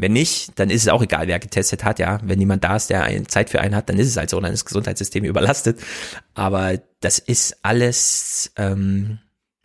Wenn 0.00 0.12
nicht, 0.12 0.58
dann 0.60 0.70
ist 0.70 0.82
es 0.82 0.88
auch 0.88 1.02
egal, 1.02 1.26
wer 1.26 1.40
getestet 1.40 1.82
hat, 1.82 1.98
ja. 1.98 2.20
Wenn 2.22 2.38
niemand 2.38 2.62
da 2.62 2.76
ist, 2.76 2.88
der 2.88 3.24
Zeit 3.26 3.50
für 3.50 3.60
einen 3.60 3.74
hat, 3.74 3.88
dann 3.88 3.98
ist 3.98 4.06
es 4.06 4.16
halt 4.16 4.30
so, 4.30 4.40
dann 4.40 4.52
ist 4.52 4.60
das 4.60 4.66
Gesundheitssystem 4.66 5.24
überlastet. 5.24 5.80
Aber 6.34 6.78
das 7.00 7.18
ist 7.18 7.58
alles, 7.62 8.52
ähm, 8.56 9.18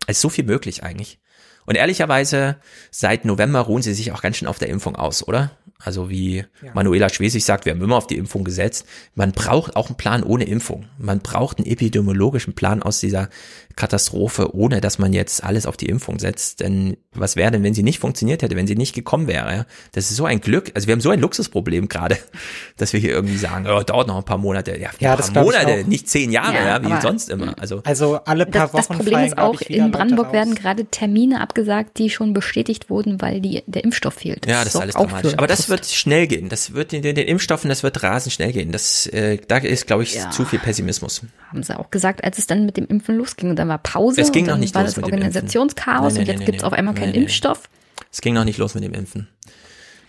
ist 0.08 0.20
so 0.20 0.28
viel 0.28 0.44
möglich 0.44 0.82
eigentlich. 0.82 1.20
Und 1.66 1.76
ehrlicherweise, 1.76 2.56
seit 2.90 3.24
November 3.24 3.60
ruhen 3.60 3.82
sie 3.82 3.94
sich 3.94 4.12
auch 4.12 4.22
ganz 4.22 4.36
schön 4.36 4.48
auf 4.48 4.58
der 4.58 4.68
Impfung 4.68 4.96
aus, 4.96 5.26
oder? 5.26 5.52
Also 5.78 6.10
wie 6.10 6.44
ja. 6.62 6.72
Manuela 6.74 7.08
Schwesig 7.08 7.44
sagt, 7.44 7.64
wir 7.64 7.72
haben 7.72 7.82
immer 7.82 7.96
auf 7.96 8.06
die 8.06 8.16
Impfung 8.16 8.42
gesetzt. 8.42 8.86
Man 9.14 9.32
braucht 9.32 9.76
auch 9.76 9.88
einen 9.88 9.96
Plan 9.96 10.22
ohne 10.22 10.44
Impfung. 10.44 10.86
Man 10.98 11.20
braucht 11.20 11.58
einen 11.58 11.66
epidemiologischen 11.66 12.54
Plan 12.54 12.82
aus 12.82 13.00
dieser 13.00 13.28
Katastrophe, 13.76 14.54
ohne 14.54 14.80
dass 14.80 14.98
man 14.98 15.12
jetzt 15.12 15.42
alles 15.42 15.66
auf 15.66 15.76
die 15.76 15.86
Impfung 15.86 16.18
setzt. 16.18 16.60
Denn 16.60 16.96
was 17.12 17.36
wäre 17.36 17.50
denn, 17.50 17.62
wenn 17.62 17.74
sie 17.74 17.82
nicht 17.82 17.98
funktioniert 17.98 18.42
hätte, 18.42 18.56
wenn 18.56 18.66
sie 18.66 18.76
nicht 18.76 18.94
gekommen 18.94 19.26
wäre? 19.26 19.66
Das 19.92 20.10
ist 20.10 20.16
so 20.16 20.26
ein 20.26 20.40
Glück. 20.40 20.70
Also 20.74 20.86
wir 20.86 20.92
haben 20.92 21.00
so 21.00 21.10
ein 21.10 21.20
Luxusproblem 21.20 21.88
gerade, 21.88 22.18
dass 22.76 22.92
wir 22.92 23.00
hier 23.00 23.10
irgendwie 23.10 23.36
sagen, 23.36 23.66
oh, 23.68 23.82
dauert 23.82 24.08
noch 24.08 24.18
ein 24.18 24.24
paar 24.24 24.38
Monate. 24.38 24.78
Ja, 24.78 24.90
ja 24.98 25.16
das 25.16 25.32
paar 25.32 25.44
Monate, 25.44 25.84
nicht 25.88 26.08
zehn 26.08 26.30
Jahre, 26.30 26.54
ja, 26.54 26.80
ja 26.80 26.96
wie 26.96 27.00
sonst 27.00 27.30
immer. 27.30 27.54
Also, 27.58 27.82
also 27.84 28.20
alle 28.24 28.46
paar 28.46 28.68
das, 28.68 28.72
Wochen. 28.72 28.88
Das 28.88 28.96
Problem 28.96 29.24
ist 29.24 29.38
auch, 29.38 29.60
in 29.62 29.90
Brandenburg 29.90 30.32
werden 30.32 30.54
gerade 30.54 30.84
Termine 30.86 31.40
abgesagt, 31.40 31.98
die 31.98 32.10
schon 32.10 32.32
bestätigt 32.32 32.90
wurden, 32.90 33.20
weil 33.20 33.40
die, 33.40 33.62
der 33.66 33.84
Impfstoff 33.84 34.14
fehlt. 34.14 34.46
Ja, 34.46 34.64
das, 34.64 34.64
das 34.64 34.74
ist 34.74 34.80
alles 34.80 34.94
dramatisch. 34.94 35.34
Aber 35.36 35.46
das 35.46 35.68
wird 35.68 35.86
schnell 35.86 36.26
gehen. 36.26 36.48
Das 36.48 36.74
wird 36.74 36.92
in 36.92 37.02
den, 37.02 37.14
den 37.14 37.26
Impfstoffen, 37.26 37.68
das 37.68 37.82
wird 37.82 38.02
rasend 38.02 38.32
schnell 38.32 38.52
gehen. 38.52 38.72
Das, 38.72 39.06
äh, 39.06 39.38
da 39.48 39.58
ist, 39.58 39.86
glaube 39.86 40.02
ich, 40.02 40.14
ja. 40.14 40.30
zu 40.30 40.44
viel 40.44 40.58
Pessimismus. 40.58 41.22
Haben 41.50 41.62
sie 41.62 41.78
auch 41.78 41.90
gesagt, 41.90 42.24
als 42.24 42.38
es 42.38 42.46
dann 42.46 42.66
mit 42.66 42.76
dem 42.76 42.86
Impfen 42.86 43.16
losging. 43.16 43.50
Und 43.50 43.56
dann 43.64 43.68
war 43.70 43.78
Pause. 43.78 44.20
Es 44.20 44.32
ging 44.32 44.46
noch 44.46 44.56
nicht 44.56 44.74
war 44.74 44.82
los 44.82 44.94
das 44.94 45.04
Organisationschaos 45.04 46.18
und 46.18 46.26
jetzt 46.26 46.40
nee, 46.40 46.44
gibt 46.44 46.58
es 46.58 46.64
auf 46.64 46.72
einmal 46.72 46.94
keinen 46.94 47.14
Impfstoff. 47.14 47.68
Es 48.12 48.20
ging 48.20 48.34
noch 48.34 48.44
nicht 48.44 48.58
los 48.58 48.74
mit 48.74 48.84
dem 48.84 48.94
Impfen. 48.94 49.28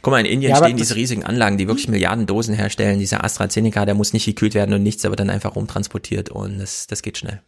Guck 0.01 0.11
mal, 0.11 0.19
in 0.19 0.27
Indien 0.27 0.51
ja, 0.51 0.57
stehen 0.57 0.77
diese 0.77 0.95
riesigen 0.95 1.23
Anlagen, 1.23 1.57
die 1.57 1.67
wirklich 1.67 1.87
Milliarden 1.87 2.27
Dosen 2.27 2.53
herstellen. 2.53 2.99
Dieser 2.99 3.23
AstraZeneca, 3.23 3.85
der 3.85 3.95
muss 3.95 4.13
nicht 4.13 4.25
gekühlt 4.25 4.53
werden 4.53 4.73
und 4.75 4.83
nichts, 4.83 5.03
aber 5.03 5.15
dann 5.15 5.31
einfach 5.31 5.55
rumtransportiert 5.55 6.29
und 6.29 6.59
das, 6.59 6.85
das 6.85 7.01
geht 7.01 7.17
schnell. 7.17 7.41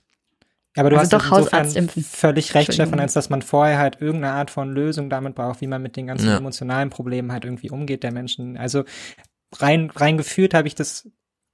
Aber 0.75 0.89
du 0.89 0.97
also 0.97 1.17
hast 1.17 1.29
doch 1.29 1.37
insofern 1.37 1.89
völlig 1.89 2.53
recht, 2.55 2.73
Stefan, 2.73 2.99
als 2.99 3.13
dass 3.13 3.29
man 3.29 3.41
vorher 3.41 3.77
halt 3.77 3.99
irgendeine 3.99 4.33
Art 4.33 4.51
von 4.51 4.71
Lösung 4.71 5.09
damit 5.09 5.35
braucht, 5.35 5.61
wie 5.61 5.67
man 5.67 5.81
mit 5.81 5.95
den 5.95 6.07
ganzen 6.07 6.27
ja. 6.29 6.37
emotionalen 6.37 6.89
Problemen 6.89 7.31
halt 7.31 7.45
irgendwie 7.45 7.69
umgeht 7.69 8.03
der 8.03 8.11
Menschen. 8.11 8.57
Also 8.57 8.83
rein, 9.55 9.91
rein 9.95 10.17
gefühlt 10.17 10.53
habe 10.53 10.67
ich 10.67 10.75
das 10.75 11.09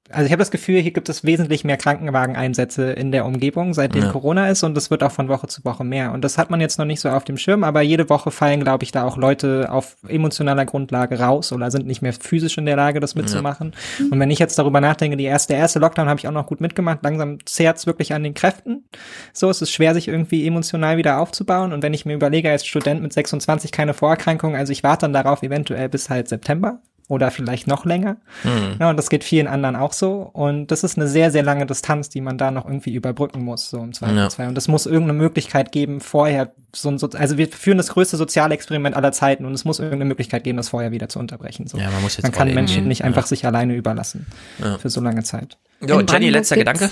also 0.09 0.25
ich 0.25 0.31
habe 0.33 0.41
das 0.41 0.51
Gefühl, 0.51 0.81
hier 0.81 0.91
gibt 0.91 1.07
es 1.07 1.23
wesentlich 1.23 1.63
mehr 1.63 1.77
Krankenwageneinsätze 1.77 2.91
in 2.91 3.13
der 3.13 3.25
Umgebung, 3.25 3.73
seitdem 3.73 4.03
ja. 4.03 4.11
Corona 4.11 4.49
ist 4.49 4.61
und 4.63 4.77
es 4.77 4.91
wird 4.91 5.01
auch 5.01 5.13
von 5.13 5.29
Woche 5.29 5.47
zu 5.47 5.63
Woche 5.63 5.85
mehr. 5.85 6.11
Und 6.11 6.23
das 6.23 6.37
hat 6.37 6.49
man 6.49 6.59
jetzt 6.59 6.77
noch 6.77 6.85
nicht 6.85 6.99
so 6.99 7.09
auf 7.09 7.23
dem 7.23 7.37
Schirm, 7.37 7.63
aber 7.63 7.81
jede 7.81 8.09
Woche 8.09 8.29
fallen, 8.29 8.59
glaube 8.59 8.83
ich, 8.83 8.91
da 8.91 9.05
auch 9.05 9.15
Leute 9.15 9.71
auf 9.71 9.95
emotionaler 10.07 10.65
Grundlage 10.65 11.19
raus 11.19 11.53
oder 11.53 11.71
sind 11.71 11.87
nicht 11.87 12.01
mehr 12.01 12.11
physisch 12.11 12.57
in 12.57 12.65
der 12.65 12.75
Lage, 12.75 12.99
das 12.99 13.15
mitzumachen. 13.15 13.73
Ja. 13.97 14.05
Und 14.11 14.19
wenn 14.19 14.29
ich 14.29 14.39
jetzt 14.39 14.59
darüber 14.59 14.81
nachdenke, 14.81 15.15
die 15.15 15.23
erste, 15.23 15.53
der 15.53 15.59
erste 15.59 15.79
Lockdown 15.79 16.09
habe 16.09 16.19
ich 16.19 16.27
auch 16.27 16.33
noch 16.33 16.47
gut 16.47 16.59
mitgemacht, 16.59 16.99
langsam 17.01 17.37
zehrt 17.45 17.77
es 17.77 17.87
wirklich 17.87 18.13
an 18.13 18.23
den 18.23 18.33
Kräften. 18.33 18.83
So, 19.31 19.49
es 19.49 19.61
ist 19.61 19.71
schwer, 19.71 19.93
sich 19.93 20.09
irgendwie 20.09 20.45
emotional 20.45 20.97
wieder 20.97 21.19
aufzubauen. 21.19 21.71
Und 21.71 21.81
wenn 21.81 21.93
ich 21.93 22.05
mir 22.05 22.13
überlege, 22.13 22.51
als 22.51 22.65
Student 22.65 23.01
mit 23.01 23.13
26 23.13 23.71
keine 23.71 23.93
Vorerkrankungen, 23.93 24.57
also 24.57 24.73
ich 24.73 24.83
warte 24.83 25.03
dann 25.03 25.13
darauf 25.13 25.43
eventuell 25.43 25.87
bis 25.87 26.09
halt 26.09 26.27
September, 26.27 26.81
oder 27.07 27.31
vielleicht 27.31 27.67
noch 27.67 27.85
länger. 27.85 28.17
Mhm. 28.43 28.77
Ja, 28.79 28.89
und 28.89 28.97
das 28.97 29.09
geht 29.09 29.23
vielen 29.23 29.47
anderen 29.47 29.75
auch 29.75 29.93
so. 29.93 30.29
Und 30.33 30.67
das 30.67 30.83
ist 30.83 30.97
eine 30.97 31.07
sehr, 31.07 31.31
sehr 31.31 31.43
lange 31.43 31.65
Distanz, 31.65 32.09
die 32.09 32.21
man 32.21 32.37
da 32.37 32.51
noch 32.51 32.65
irgendwie 32.65 32.93
überbrücken 32.93 33.43
muss, 33.43 33.69
so 33.69 33.77
im 33.77 33.93
Zweifelsfall. 33.93 34.45
Ja. 34.45 34.49
Und 34.49 34.57
es 34.57 34.67
muss 34.67 34.85
irgendeine 34.85 35.13
Möglichkeit 35.13 35.71
geben, 35.71 35.99
vorher 35.99 36.53
so 36.73 36.89
ein, 36.89 36.97
so 36.97 37.09
also 37.09 37.37
wir 37.37 37.47
führen 37.49 37.77
das 37.77 37.89
größte 37.89 38.17
soziale 38.17 38.53
Experiment 38.53 38.95
aller 38.95 39.11
Zeiten 39.11 39.45
und 39.45 39.53
es 39.53 39.65
muss 39.65 39.79
irgendeine 39.79 40.05
Möglichkeit 40.05 40.43
geben, 40.43 40.57
das 40.57 40.69
vorher 40.69 40.91
wieder 40.91 41.09
zu 41.09 41.19
unterbrechen. 41.19 41.67
So. 41.67 41.77
Ja, 41.77 41.91
man, 41.91 42.01
muss 42.01 42.17
jetzt 42.17 42.23
man 42.23 42.31
kann 42.31 42.53
Menschen 42.53 42.87
nicht 42.87 43.03
einfach 43.03 43.25
sich 43.25 43.45
alleine 43.45 43.75
überlassen 43.75 44.25
ja. 44.59 44.77
für 44.77 44.89
so 44.89 45.01
lange 45.01 45.23
Zeit. 45.23 45.57
Jo, 45.85 45.99
Jenny, 46.01 46.29
letzter 46.29 46.55
Gedanke. 46.55 46.89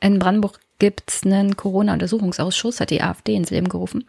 In 0.00 0.18
Brandenburg 0.18 0.60
gibt's 0.78 1.24
einen 1.24 1.56
Corona-Untersuchungsausschuss, 1.56 2.80
hat 2.80 2.90
die 2.90 3.02
AfD 3.02 3.34
ins 3.34 3.50
Leben 3.50 3.68
gerufen. 3.68 4.04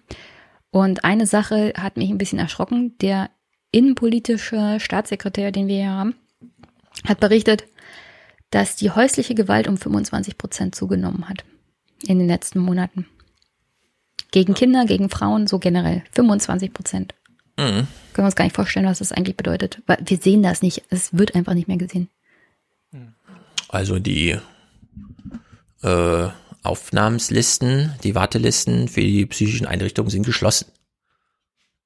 Und 0.72 1.04
eine 1.04 1.26
Sache 1.26 1.74
hat 1.76 1.98
mich 1.98 2.10
ein 2.10 2.20
bisschen 2.20 2.38
erschrocken. 2.38 2.96
Der 3.02 3.32
innenpolitische 3.72 4.80
Staatssekretär, 4.80 5.52
den 5.52 5.68
wir 5.68 5.76
hier 5.76 5.92
haben, 5.92 6.16
hat 7.08 7.20
berichtet, 7.20 7.66
dass 8.52 8.76
die 8.76 8.92
häusliche 8.92 9.36
Gewalt 9.36 9.68
um 9.68 9.78
25 9.78 10.38
Prozent 10.38 10.76
zugenommen 10.76 11.30
hat 11.30 11.46
in 12.08 12.20
den 12.20 12.28
letzten 12.28 12.60
Monaten. 12.60 13.06
Gegen 14.32 14.54
Kinder, 14.54 14.86
gegen 14.86 15.10
Frauen, 15.10 15.48
so 15.48 15.60
generell. 15.60 16.04
25 16.14 16.74
Prozent. 16.74 17.16
Mhm. 17.58 17.64
Können 17.66 17.88
wir 18.14 18.26
uns 18.26 18.36
gar 18.36 18.46
nicht 18.46 18.56
vorstellen, 18.56 18.86
was 18.86 19.00
das 19.00 19.12
eigentlich 19.12 19.38
bedeutet. 19.38 19.82
Weil 19.86 19.98
wir 20.06 20.18
sehen 20.18 20.44
das 20.44 20.62
nicht. 20.62 20.84
Es 20.90 21.18
wird 21.18 21.36
einfach 21.36 21.54
nicht 21.54 21.68
mehr 21.68 21.78
gesehen. 21.78 22.10
Also 23.68 24.00
die 24.00 24.38
äh, 25.84 26.28
Aufnahmslisten, 26.64 27.94
die 28.04 28.16
Wartelisten 28.16 28.88
für 28.88 29.02
die 29.02 29.26
psychischen 29.26 29.68
Einrichtungen 29.68 30.10
sind 30.10 30.26
geschlossen 30.26 30.72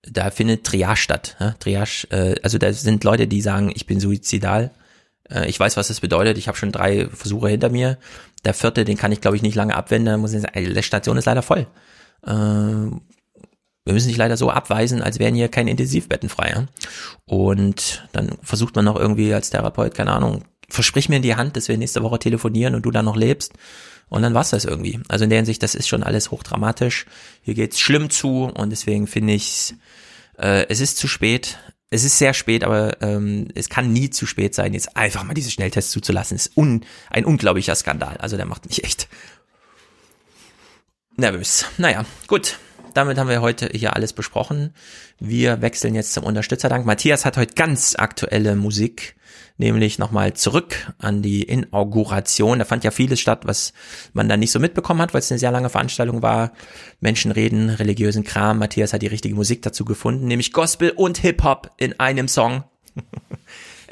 da 0.03 0.31
findet 0.31 0.65
Triage 0.65 0.97
statt. 0.97 1.35
Ja? 1.39 1.55
Triage, 1.59 2.07
äh, 2.11 2.35
also 2.43 2.57
da 2.57 2.71
sind 2.73 3.03
Leute, 3.03 3.27
die 3.27 3.41
sagen, 3.41 3.71
ich 3.73 3.85
bin 3.85 3.99
suizidal. 3.99 4.71
Äh, 5.29 5.49
ich 5.49 5.59
weiß, 5.59 5.77
was 5.77 5.87
das 5.87 6.01
bedeutet. 6.01 6.37
Ich 6.37 6.47
habe 6.47 6.57
schon 6.57 6.71
drei 6.71 7.07
Versuche 7.07 7.49
hinter 7.49 7.69
mir. 7.69 7.97
Der 8.45 8.53
vierte, 8.53 8.85
den 8.85 8.97
kann 8.97 9.11
ich, 9.11 9.21
glaube 9.21 9.37
ich, 9.37 9.43
nicht 9.43 9.55
lange 9.55 9.75
abwenden. 9.75 10.19
Muss 10.19 10.33
ich 10.33 10.41
sagen, 10.41 10.73
die 10.73 10.83
Station 10.83 11.17
ist 11.17 11.25
leider 11.25 11.41
voll. 11.41 11.67
Äh, 12.25 12.31
wir 13.85 13.93
müssen 13.93 14.07
dich 14.07 14.17
leider 14.17 14.37
so 14.37 14.49
abweisen, 14.49 15.01
als 15.01 15.19
wären 15.19 15.35
hier 15.35 15.49
keine 15.49 15.71
Intensivbetten 15.71 16.29
frei. 16.29 16.51
Ja? 16.55 16.65
Und 17.25 18.07
dann 18.13 18.37
versucht 18.41 18.75
man 18.75 18.85
noch 18.85 18.97
irgendwie 18.97 19.33
als 19.33 19.49
Therapeut, 19.49 19.93
keine 19.93 20.13
Ahnung, 20.13 20.43
versprich 20.69 21.09
mir 21.09 21.17
in 21.17 21.21
die 21.21 21.35
Hand, 21.35 21.57
dass 21.57 21.67
wir 21.67 21.77
nächste 21.77 22.01
Woche 22.03 22.19
telefonieren 22.19 22.75
und 22.75 22.83
du 22.83 22.91
dann 22.91 23.05
noch 23.05 23.17
lebst. 23.17 23.53
Und 24.13 24.21
dann 24.21 24.35
war's 24.35 24.51
das 24.51 24.63
irgendwie. 24.63 24.99
Also 25.07 25.23
in 25.23 25.31
der 25.31 25.39
Hinsicht, 25.39 25.63
das 25.63 25.73
ist 25.73 25.87
schon 25.87 26.03
alles 26.03 26.29
hochdramatisch. 26.29 27.07
Hier 27.41 27.55
geht's 27.55 27.79
schlimm 27.79 28.11
zu 28.11 28.43
und 28.43 28.69
deswegen 28.69 29.07
finde 29.07 29.33
ich, 29.33 29.73
äh, 30.37 30.67
es 30.69 30.81
ist 30.81 30.97
zu 30.97 31.07
spät. 31.07 31.57
Es 31.89 32.03
ist 32.03 32.19
sehr 32.19 32.35
spät, 32.35 32.63
aber 32.63 33.01
ähm, 33.01 33.47
es 33.55 33.69
kann 33.69 33.91
nie 33.91 34.11
zu 34.11 34.27
spät 34.27 34.53
sein, 34.53 34.75
jetzt 34.75 34.95
einfach 34.97 35.23
mal 35.23 35.33
diese 35.33 35.49
Schnelltests 35.49 35.91
zuzulassen. 35.91 36.35
Ist 36.35 36.55
un, 36.55 36.85
ein 37.09 37.25
unglaublicher 37.25 37.73
Skandal. 37.73 38.17
Also 38.17 38.37
der 38.37 38.45
macht 38.45 38.67
mich 38.67 38.83
echt 38.83 39.07
nervös. 41.17 41.65
Naja, 41.79 42.05
gut. 42.27 42.59
Damit 42.93 43.17
haben 43.17 43.29
wir 43.29 43.41
heute 43.41 43.71
hier 43.73 43.95
alles 43.95 44.13
besprochen. 44.13 44.75
Wir 45.17 45.63
wechseln 45.63 45.95
jetzt 45.95 46.13
zum 46.13 46.23
Unterstützerdank. 46.23 46.85
Matthias 46.85 47.25
hat 47.25 47.37
heute 47.37 47.55
ganz 47.55 47.95
aktuelle 47.97 48.55
Musik 48.55 49.15
nämlich 49.57 49.99
nochmal 49.99 50.33
zurück 50.33 50.93
an 50.97 51.21
die 51.21 51.43
Inauguration. 51.43 52.59
Da 52.59 52.65
fand 52.65 52.83
ja 52.83 52.91
vieles 52.91 53.19
statt, 53.19 53.41
was 53.45 53.73
man 54.13 54.27
dann 54.29 54.39
nicht 54.39 54.51
so 54.51 54.59
mitbekommen 54.59 55.01
hat, 55.01 55.13
weil 55.13 55.19
es 55.19 55.31
eine 55.31 55.39
sehr 55.39 55.51
lange 55.51 55.69
Veranstaltung 55.69 56.21
war. 56.21 56.53
Menschen 56.99 57.31
reden, 57.31 57.69
religiösen 57.69 58.23
Kram. 58.23 58.59
Matthias 58.59 58.93
hat 58.93 59.01
die 59.01 59.07
richtige 59.07 59.35
Musik 59.35 59.61
dazu 59.61 59.85
gefunden, 59.85 60.27
nämlich 60.27 60.53
Gospel 60.53 60.91
und 60.91 61.17
Hip-Hop 61.19 61.71
in 61.77 61.99
einem 61.99 62.27
Song. 62.27 62.63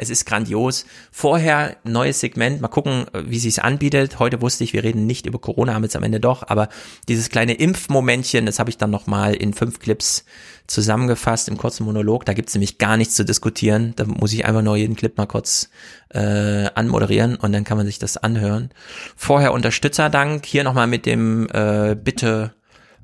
Es 0.02 0.10
ist 0.10 0.26
grandios. 0.26 0.88
Vorher 1.12 1.78
neues 1.84 2.22
Segment. 2.22 2.60
Mal 2.60 2.70
gucken, 2.70 3.06
wie 3.14 3.38
sich's 3.38 3.60
anbietet. 3.60 4.18
Heute 4.18 4.42
wusste 4.42 4.64
ich, 4.64 4.74
wir 4.74 4.84
reden 4.84 5.06
nicht 5.06 5.28
über 5.28 5.38
Corona, 5.38 5.76
haben 5.76 5.84
jetzt 5.84 5.96
am 5.96 6.02
Ende 6.02 6.20
doch. 6.20 6.42
Aber 6.48 6.70
dieses 7.08 7.30
kleine 7.30 7.54
Impfmomentchen, 7.54 8.48
das 8.48 8.58
habe 8.58 8.72
ich 8.72 8.80
dann 8.80 8.90
nochmal 8.90 9.36
in 9.36 9.54
fünf 9.54 9.78
Clips 9.78 10.26
zusammengefasst 10.66 11.50
im 11.50 11.58
kurzen 11.58 11.84
Monolog. 11.84 12.26
Da 12.26 12.34
gibt's 12.34 12.56
nämlich 12.56 12.80
gar 12.80 12.98
nichts 12.98 13.14
zu 13.14 13.24
diskutieren. 13.24 13.94
Da 13.96 14.06
muss 14.06 14.34
ich 14.34 14.44
einfach 14.44 14.64
nur 14.64 14.76
jeden 14.76 14.96
Clip 14.96 15.16
mal 15.16 15.28
kurz 15.28 15.70
äh, 16.10 16.66
anmoderieren 16.74 17.36
und 17.36 17.52
dann 17.54 17.64
kann 17.64 17.78
man 17.78 17.86
sich 17.86 18.00
das 18.00 18.18
anhören. 18.18 18.72
Vorher 19.16 19.54
Unterstützerdank. 19.54 20.48
Hier 20.48 20.64
nochmal 20.64 20.88
mit 20.88 21.06
dem 21.06 21.48
äh, 21.54 21.96
Bitte 21.96 22.56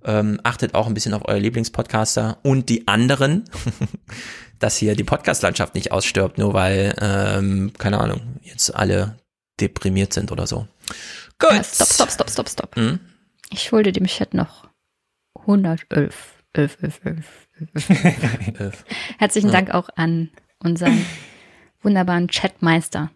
ähm, 0.03 0.39
achtet 0.43 0.73
auch 0.73 0.87
ein 0.87 0.93
bisschen 0.93 1.13
auf 1.13 1.23
euer 1.25 1.39
Lieblingspodcaster 1.39 2.37
und 2.41 2.69
die 2.69 2.87
anderen. 2.87 3.43
dass 4.59 4.77
hier 4.77 4.95
die 4.95 5.03
Podcast-Landschaft 5.03 5.75
nicht 5.75 5.91
ausstirbt, 5.91 6.37
nur 6.37 6.53
weil, 6.53 6.95
ähm, 7.01 7.71
keine 7.77 7.99
Ahnung, 7.99 8.21
jetzt 8.43 8.73
alle 8.75 9.17
deprimiert 9.59 10.13
sind 10.13 10.31
oder 10.31 10.47
so. 10.47 10.67
Gut. 11.39 11.51
Ja, 11.51 11.63
stopp, 11.63 11.87
stopp, 11.89 12.11
stopp, 12.11 12.29
stopp, 12.29 12.49
stopp. 12.49 12.75
Hm? 12.75 12.99
Ich 13.49 13.63
schulde 13.63 13.91
dem 13.91 14.07
Chat 14.07 14.33
noch 14.33 14.67
111. 15.39 16.33
11, 16.53 16.77
11, 16.81 17.01
11, 17.03 17.25
11. 18.59 18.85
Herzlichen 19.19 19.51
Dank 19.51 19.71
auch 19.71 19.89
an 19.95 20.31
unseren 20.63 21.05
wunderbaren 21.83 22.27
Chatmeister. 22.27 23.11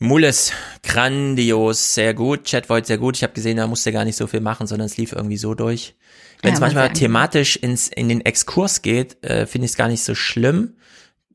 Mulles, 0.00 0.52
grandios, 0.84 1.94
sehr 1.94 2.14
gut. 2.14 2.44
Chat 2.44 2.70
war 2.70 2.82
sehr 2.84 2.98
gut. 2.98 3.16
Ich 3.16 3.24
habe 3.24 3.32
gesehen, 3.34 3.56
da 3.56 3.66
musste 3.66 3.92
gar 3.92 4.04
nicht 4.04 4.16
so 4.16 4.26
viel 4.26 4.40
machen, 4.40 4.66
sondern 4.66 4.86
es 4.86 4.96
lief 4.96 5.12
irgendwie 5.12 5.36
so 5.36 5.54
durch. 5.54 5.96
Wenn 6.40 6.54
es 6.54 6.60
ja, 6.60 6.66
manchmal 6.66 6.92
thematisch 6.92 7.56
ins, 7.56 7.88
in 7.88 8.08
den 8.08 8.20
Exkurs 8.20 8.82
geht, 8.82 9.22
äh, 9.24 9.44
finde 9.46 9.66
ich 9.66 9.72
es 9.72 9.76
gar 9.76 9.88
nicht 9.88 10.04
so 10.04 10.14
schlimm 10.14 10.76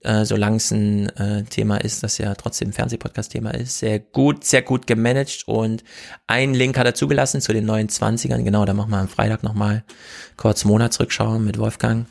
äh, 0.04 0.26
solange 0.26 0.58
es 0.58 0.72
ein 0.72 1.10
äh, 1.18 1.44
Thema 1.44 1.78
ist, 1.78 2.04
das 2.04 2.18
ja 2.18 2.34
trotzdem 2.36 2.70
ein 2.70 2.74
Fernsehpodcast-Thema 2.74 3.52
ist. 3.52 3.80
Sehr 3.80 4.00
gut, 4.00 4.44
sehr 4.44 4.62
gut 4.62 4.88
gemanagt 4.88 5.44
und 5.46 5.84
ein 6.28 6.54
Link 6.54 6.78
hat 6.78 6.86
er 6.86 6.94
zugelassen 6.94 7.42
zu 7.42 7.54
den 7.54 7.66
neuen 7.66 7.90
20ern. 7.90 8.44
Genau, 8.44 8.66
da 8.66 8.74
machen 8.74 8.92
wir 8.92 8.98
am 8.98 9.08
Freitag 9.08 9.44
nochmal 9.44 9.84
kurz 10.38 10.66
Monatsrückschau 10.66 11.40
mit 11.40 11.58
Wolfgang. 11.58 12.08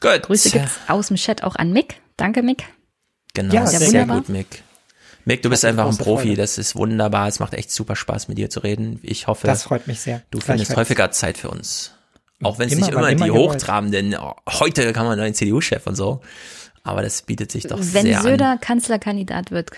Gut. 0.00 0.22
Grüße 0.22 0.50
gibt's 0.50 0.72
aus 0.88 1.08
dem 1.08 1.16
Chat 1.16 1.42
auch 1.42 1.56
an 1.56 1.72
Mick. 1.72 1.96
Danke, 2.16 2.42
Mick. 2.42 2.64
Genau, 3.34 3.54
ja, 3.54 3.66
sehr, 3.66 3.80
sehr 3.80 4.06
gut, 4.06 4.28
Mick. 4.28 4.62
Mick, 5.24 5.42
du 5.42 5.50
bist 5.50 5.64
einfach 5.64 5.86
ein 5.86 5.96
Profi, 5.96 6.28
Freude. 6.28 6.36
das 6.36 6.58
ist 6.58 6.74
wunderbar. 6.76 7.28
Es 7.28 7.38
macht 7.38 7.54
echt 7.54 7.70
super 7.70 7.94
Spaß, 7.94 8.28
mit 8.28 8.38
dir 8.38 8.50
zu 8.50 8.60
reden. 8.60 8.98
Ich 9.02 9.26
hoffe, 9.26 9.46
das 9.46 9.62
freut 9.62 9.86
mich 9.86 10.00
sehr. 10.00 10.22
Du 10.30 10.40
findest 10.40 10.74
häufiger 10.76 11.10
Zeit 11.10 11.38
für 11.38 11.50
uns. 11.50 11.92
Auch 12.42 12.58
wenn 12.58 12.68
es 12.68 12.74
nicht 12.74 12.88
immer, 12.88 13.10
immer 13.10 13.26
die 13.26 13.30
hochtrabenden, 13.30 14.16
oh, 14.18 14.34
heute 14.48 14.92
kann 14.92 15.04
man 15.04 15.20
einen 15.20 15.34
CDU-Chef 15.34 15.86
und 15.86 15.94
so. 15.94 16.22
Aber 16.90 17.02
das 17.02 17.22
bietet 17.22 17.52
sich 17.52 17.68
doch 17.68 17.78
Wenn 17.78 17.84
sehr 17.84 18.18
an. 18.18 18.24
Wenn 18.24 18.32
Söder 18.32 18.58
Kanzlerkandidat 18.60 19.52
wird, 19.52 19.70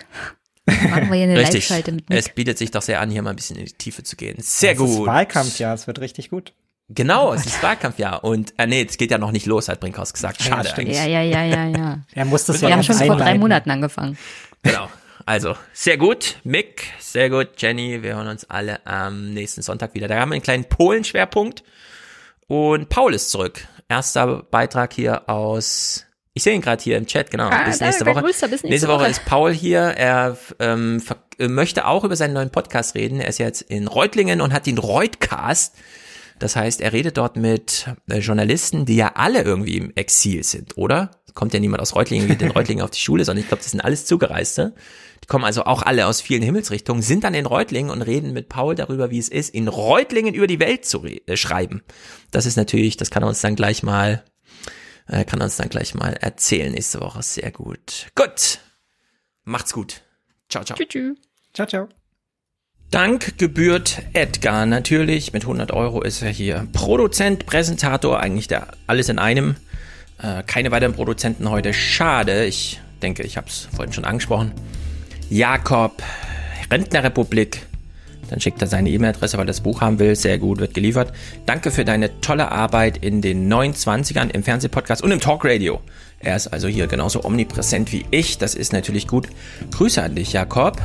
machen 0.65 1.09
wir 1.09 1.15
hier 1.15 1.23
eine 1.25 1.41
Live-Schalte 1.41 1.91
mit 1.91 2.09
Nick. 2.09 2.17
Es 2.17 2.29
bietet 2.29 2.57
sich 2.57 2.71
doch 2.71 2.81
sehr 2.81 2.99
an, 3.01 3.11
hier 3.11 3.21
mal 3.21 3.29
ein 3.29 3.35
bisschen 3.35 3.55
in 3.55 3.65
die 3.65 3.73
Tiefe 3.73 4.01
zu 4.01 4.15
gehen. 4.15 4.35
Sehr 4.39 4.71
das 4.71 4.79
gut. 4.79 4.89
Es 4.89 4.95
ist 4.95 5.05
Wahlkampfjahr, 5.05 5.73
es 5.75 5.85
wird 5.85 5.99
richtig 5.99 6.31
gut. 6.31 6.53
Genau, 6.89 7.33
es 7.33 7.45
ist 7.45 7.61
Wahlkampfjahr. 7.61 8.23
Und, 8.23 8.55
äh, 8.57 8.65
nee, 8.65 8.85
es 8.87 8.97
geht 8.97 9.11
ja 9.11 9.19
noch 9.19 9.31
nicht 9.31 9.45
los, 9.45 9.69
hat 9.69 9.79
Brinkhaus 9.79 10.11
gesagt. 10.11 10.41
Schade 10.41 10.69
ja, 10.69 10.75
eigentlich. 10.75 10.97
Ja, 10.97 11.05
ja, 11.05 11.21
ja, 11.21 11.43
ja, 11.43 11.67
ja. 11.67 11.99
er 12.13 12.25
muss 12.25 12.45
das 12.45 12.61
Wir 12.61 12.69
ja 12.69 12.75
haben 12.75 12.83
schon 12.83 12.95
vor 12.95 13.15
drei 13.15 13.37
Monaten 13.37 13.69
angefangen. 13.69 14.17
Genau. 14.63 14.89
Also, 15.25 15.55
sehr 15.71 15.97
gut, 15.97 16.37
Mick, 16.43 16.91
sehr 16.99 17.29
gut, 17.29 17.49
Jenny. 17.57 18.01
Wir 18.01 18.15
hören 18.15 18.27
uns 18.27 18.49
alle 18.49 18.85
am 18.85 19.33
nächsten 19.33 19.61
Sonntag 19.61 19.93
wieder. 19.93 20.07
Da 20.07 20.19
haben 20.19 20.29
wir 20.29 20.33
einen 20.33 20.43
kleinen 20.43 20.65
Polen-Schwerpunkt. 20.65 21.63
Und 22.47 22.89
Paul 22.89 23.13
ist 23.13 23.29
zurück. 23.29 23.65
Erster 23.87 24.43
Beitrag 24.43 24.93
hier 24.93 25.29
aus 25.29 26.05
ich 26.35 26.43
sehe 26.43 26.55
ihn 26.55 26.61
gerade 26.61 26.81
hier 26.81 26.97
im 26.97 27.05
Chat, 27.05 27.29
genau. 27.29 27.49
Ah, 27.49 27.65
bis 27.65 27.79
nächste 27.79 28.05
Woche. 28.07 28.21
Grüße, 28.21 28.47
bis 28.47 28.63
nächste, 28.63 28.67
nächste 28.67 28.87
Woche. 28.87 29.01
Woche 29.01 29.09
ist 29.09 29.25
Paul 29.25 29.53
hier. 29.53 29.81
Er 29.81 30.35
ähm, 30.59 31.01
äh, 31.37 31.47
möchte 31.47 31.85
auch 31.85 32.03
über 32.03 32.15
seinen 32.15 32.33
neuen 32.33 32.49
Podcast 32.49 32.95
reden. 32.95 33.19
Er 33.19 33.27
ist 33.27 33.37
jetzt 33.37 33.61
in 33.61 33.87
Reutlingen 33.87 34.41
und 34.41 34.51
hat 34.51 34.65
den 34.65 34.79
Reutcast. 34.79 35.75
Das 36.39 36.55
heißt, 36.55 36.81
er 36.81 36.91
redet 36.91 37.17
dort 37.17 37.35
mit 37.35 37.87
äh, 38.09 38.17
Journalisten, 38.17 38.85
die 38.85 38.95
ja 38.95 39.11
alle 39.15 39.43
irgendwie 39.43 39.77
im 39.77 39.93
Exil 39.95 40.43
sind, 40.43 40.75
oder? 40.75 41.11
Kommt 41.35 41.53
ja 41.53 41.59
niemand 41.59 41.81
aus 41.81 41.95
Reutlingen, 41.95 42.27
geht 42.27 42.41
in 42.41 42.51
Reutlingen 42.51 42.83
auf 42.83 42.91
die 42.91 42.99
Schule, 42.99 43.25
sondern 43.25 43.43
ich 43.43 43.47
glaube, 43.47 43.61
das 43.61 43.71
sind 43.71 43.81
alles 43.81 44.05
Zugereiste. 44.05 44.73
Die 45.23 45.27
kommen 45.27 45.45
also 45.45 45.65
auch 45.65 45.83
alle 45.83 46.07
aus 46.07 46.19
vielen 46.19 46.41
Himmelsrichtungen, 46.41 47.03
sind 47.03 47.23
dann 47.23 47.35
in 47.35 47.45
Reutlingen 47.45 47.91
und 47.91 48.01
reden 48.01 48.33
mit 48.33 48.49
Paul 48.49 48.73
darüber, 48.73 49.11
wie 49.11 49.19
es 49.19 49.29
ist, 49.29 49.53
in 49.53 49.67
Reutlingen 49.67 50.33
über 50.33 50.47
die 50.47 50.59
Welt 50.59 50.85
zu 50.85 51.05
äh, 51.05 51.37
schreiben. 51.37 51.83
Das 52.31 52.47
ist 52.47 52.57
natürlich, 52.57 52.97
das 52.97 53.11
kann 53.11 53.23
er 53.23 53.29
uns 53.29 53.41
dann 53.41 53.55
gleich 53.55 53.83
mal 53.83 54.23
äh, 55.07 55.25
kann 55.25 55.41
uns 55.41 55.57
dann 55.57 55.69
gleich 55.69 55.93
mal 55.93 56.13
erzählen 56.13 56.71
nächste 56.71 57.01
Woche. 57.01 57.21
Sehr 57.23 57.51
gut. 57.51 58.07
Gut. 58.15 58.59
Macht's 59.43 59.73
gut. 59.73 60.01
Ciao, 60.49 60.63
ciao. 60.63 60.77
Tschüss. 60.77 61.17
Ciao, 61.53 61.67
ciao. 61.67 61.89
Dank 62.91 63.39
gebührt 63.39 64.03
Edgar 64.13 64.65
natürlich. 64.65 65.33
Mit 65.33 65.43
100 65.43 65.71
Euro 65.71 66.01
ist 66.03 66.21
er 66.21 66.29
hier 66.29 66.67
Produzent, 66.73 67.45
Präsentator, 67.45 68.19
eigentlich 68.19 68.47
der 68.47 68.67
alles 68.87 69.09
in 69.09 69.19
einem. 69.19 69.55
Äh, 70.21 70.43
keine 70.43 70.71
weiteren 70.71 70.93
Produzenten 70.93 71.49
heute. 71.49 71.73
Schade. 71.73 72.45
Ich 72.45 72.79
denke, 73.01 73.23
ich 73.23 73.35
habe 73.35 73.47
es 73.47 73.67
vorhin 73.75 73.93
schon 73.93 74.05
angesprochen. 74.05 74.51
Jakob, 75.29 76.03
Rentnerrepublik, 76.69 77.65
dann 78.33 78.39
schickt 78.39 78.59
er 78.63 78.67
seine 78.67 78.89
E-Mail-Adresse, 78.89 79.37
weil 79.37 79.43
er 79.43 79.45
das 79.45 79.61
Buch 79.61 79.81
haben 79.81 79.99
will. 79.99 80.15
Sehr 80.15 80.39
gut, 80.39 80.57
wird 80.57 80.73
geliefert. 80.73 81.13
Danke 81.45 81.69
für 81.69 81.85
deine 81.85 82.19
tolle 82.19 82.51
Arbeit 82.51 82.97
in 82.97 83.21
den 83.21 83.47
29ern 83.47 84.31
im 84.31 84.41
Fernsehpodcast 84.41 85.03
und 85.03 85.11
im 85.11 85.19
Talkradio. 85.19 85.81
Er 86.17 86.35
ist 86.35 86.47
also 86.47 86.67
hier 86.67 86.87
genauso 86.87 87.23
omnipräsent 87.23 87.91
wie 87.91 88.07
ich. 88.09 88.39
Das 88.39 88.55
ist 88.55 88.73
natürlich 88.73 89.07
gut. 89.07 89.27
Grüße 89.69 90.01
an 90.01 90.15
dich, 90.15 90.33
Jakob. 90.33 90.81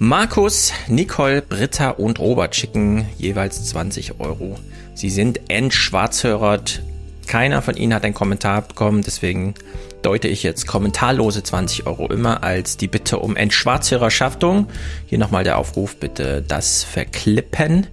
Markus, 0.00 0.72
Nicole, 0.88 1.40
Britta 1.40 1.90
und 1.90 2.18
Robert 2.18 2.56
schicken 2.56 3.06
jeweils 3.16 3.66
20 3.66 4.18
Euro. 4.18 4.58
Sie 4.94 5.10
sind 5.10 5.38
entschwarzhörert. 5.50 6.82
Keiner 7.26 7.62
von 7.62 7.76
ihnen 7.76 7.94
hat 7.94 8.04
einen 8.04 8.14
Kommentar 8.14 8.62
bekommen, 8.62 9.02
deswegen 9.02 9.54
deute 10.02 10.28
ich 10.28 10.42
jetzt 10.42 10.66
kommentarlose 10.66 11.42
20 11.42 11.86
Euro 11.86 12.06
immer 12.08 12.42
als 12.42 12.76
die 12.76 12.88
Bitte 12.88 13.18
um 13.18 13.36
Entschwarzhörerschaftung. 13.36 14.68
Hier 15.06 15.18
nochmal 15.18 15.44
der 15.44 15.58
Aufruf, 15.58 15.96
bitte 15.96 16.42
das 16.46 16.84
verklippen. 16.84 17.86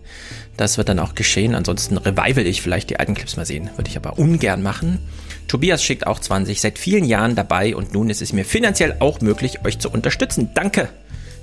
Das 0.57 0.77
wird 0.77 0.89
dann 0.89 0.99
auch 0.99 1.15
geschehen. 1.15 1.55
Ansonsten 1.55 1.97
revival 1.97 2.45
ich 2.45 2.61
vielleicht 2.61 2.89
die 2.89 2.99
alten 2.99 3.13
Clips 3.13 3.37
mal 3.37 3.45
sehen. 3.45 3.69
Würde 3.77 3.89
ich 3.89 3.97
aber 3.97 4.19
ungern 4.19 4.61
machen. 4.61 4.99
Tobias 5.47 5.83
schickt 5.83 6.05
auch 6.07 6.19
20, 6.19 6.61
seit 6.61 6.77
vielen 6.77 7.05
Jahren 7.05 7.35
dabei 7.35 7.75
und 7.75 7.93
nun 7.93 8.09
ist 8.09 8.21
es 8.21 8.31
mir 8.31 8.45
finanziell 8.45 8.97
auch 8.99 9.21
möglich, 9.21 9.65
euch 9.65 9.79
zu 9.79 9.89
unterstützen. 9.89 10.51
Danke. 10.53 10.89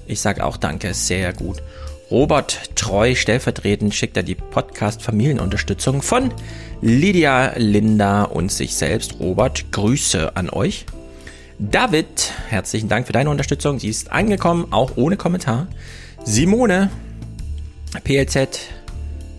Ich 0.06 0.20
sage 0.20 0.44
auch 0.44 0.56
danke, 0.56 0.94
sehr 0.94 1.32
gut. 1.32 1.62
Robert 2.10 2.74
Treu 2.74 3.14
stellvertretend 3.14 3.94
schickt 3.94 4.16
er 4.16 4.22
die 4.22 4.34
Podcast 4.34 5.02
Familienunterstützung 5.02 6.00
von 6.00 6.32
Lydia, 6.80 7.52
Linda 7.56 8.22
und 8.22 8.50
sich 8.50 8.76
selbst. 8.76 9.20
Robert, 9.20 9.70
Grüße 9.72 10.34
an 10.34 10.48
euch. 10.48 10.86
David, 11.58 12.32
herzlichen 12.48 12.88
Dank 12.88 13.06
für 13.06 13.12
deine 13.12 13.28
Unterstützung. 13.28 13.78
Sie 13.78 13.88
ist 13.88 14.10
angekommen, 14.10 14.68
auch 14.70 14.92
ohne 14.96 15.18
Kommentar. 15.18 15.66
Simone, 16.24 16.90
PLZ, 18.04 18.60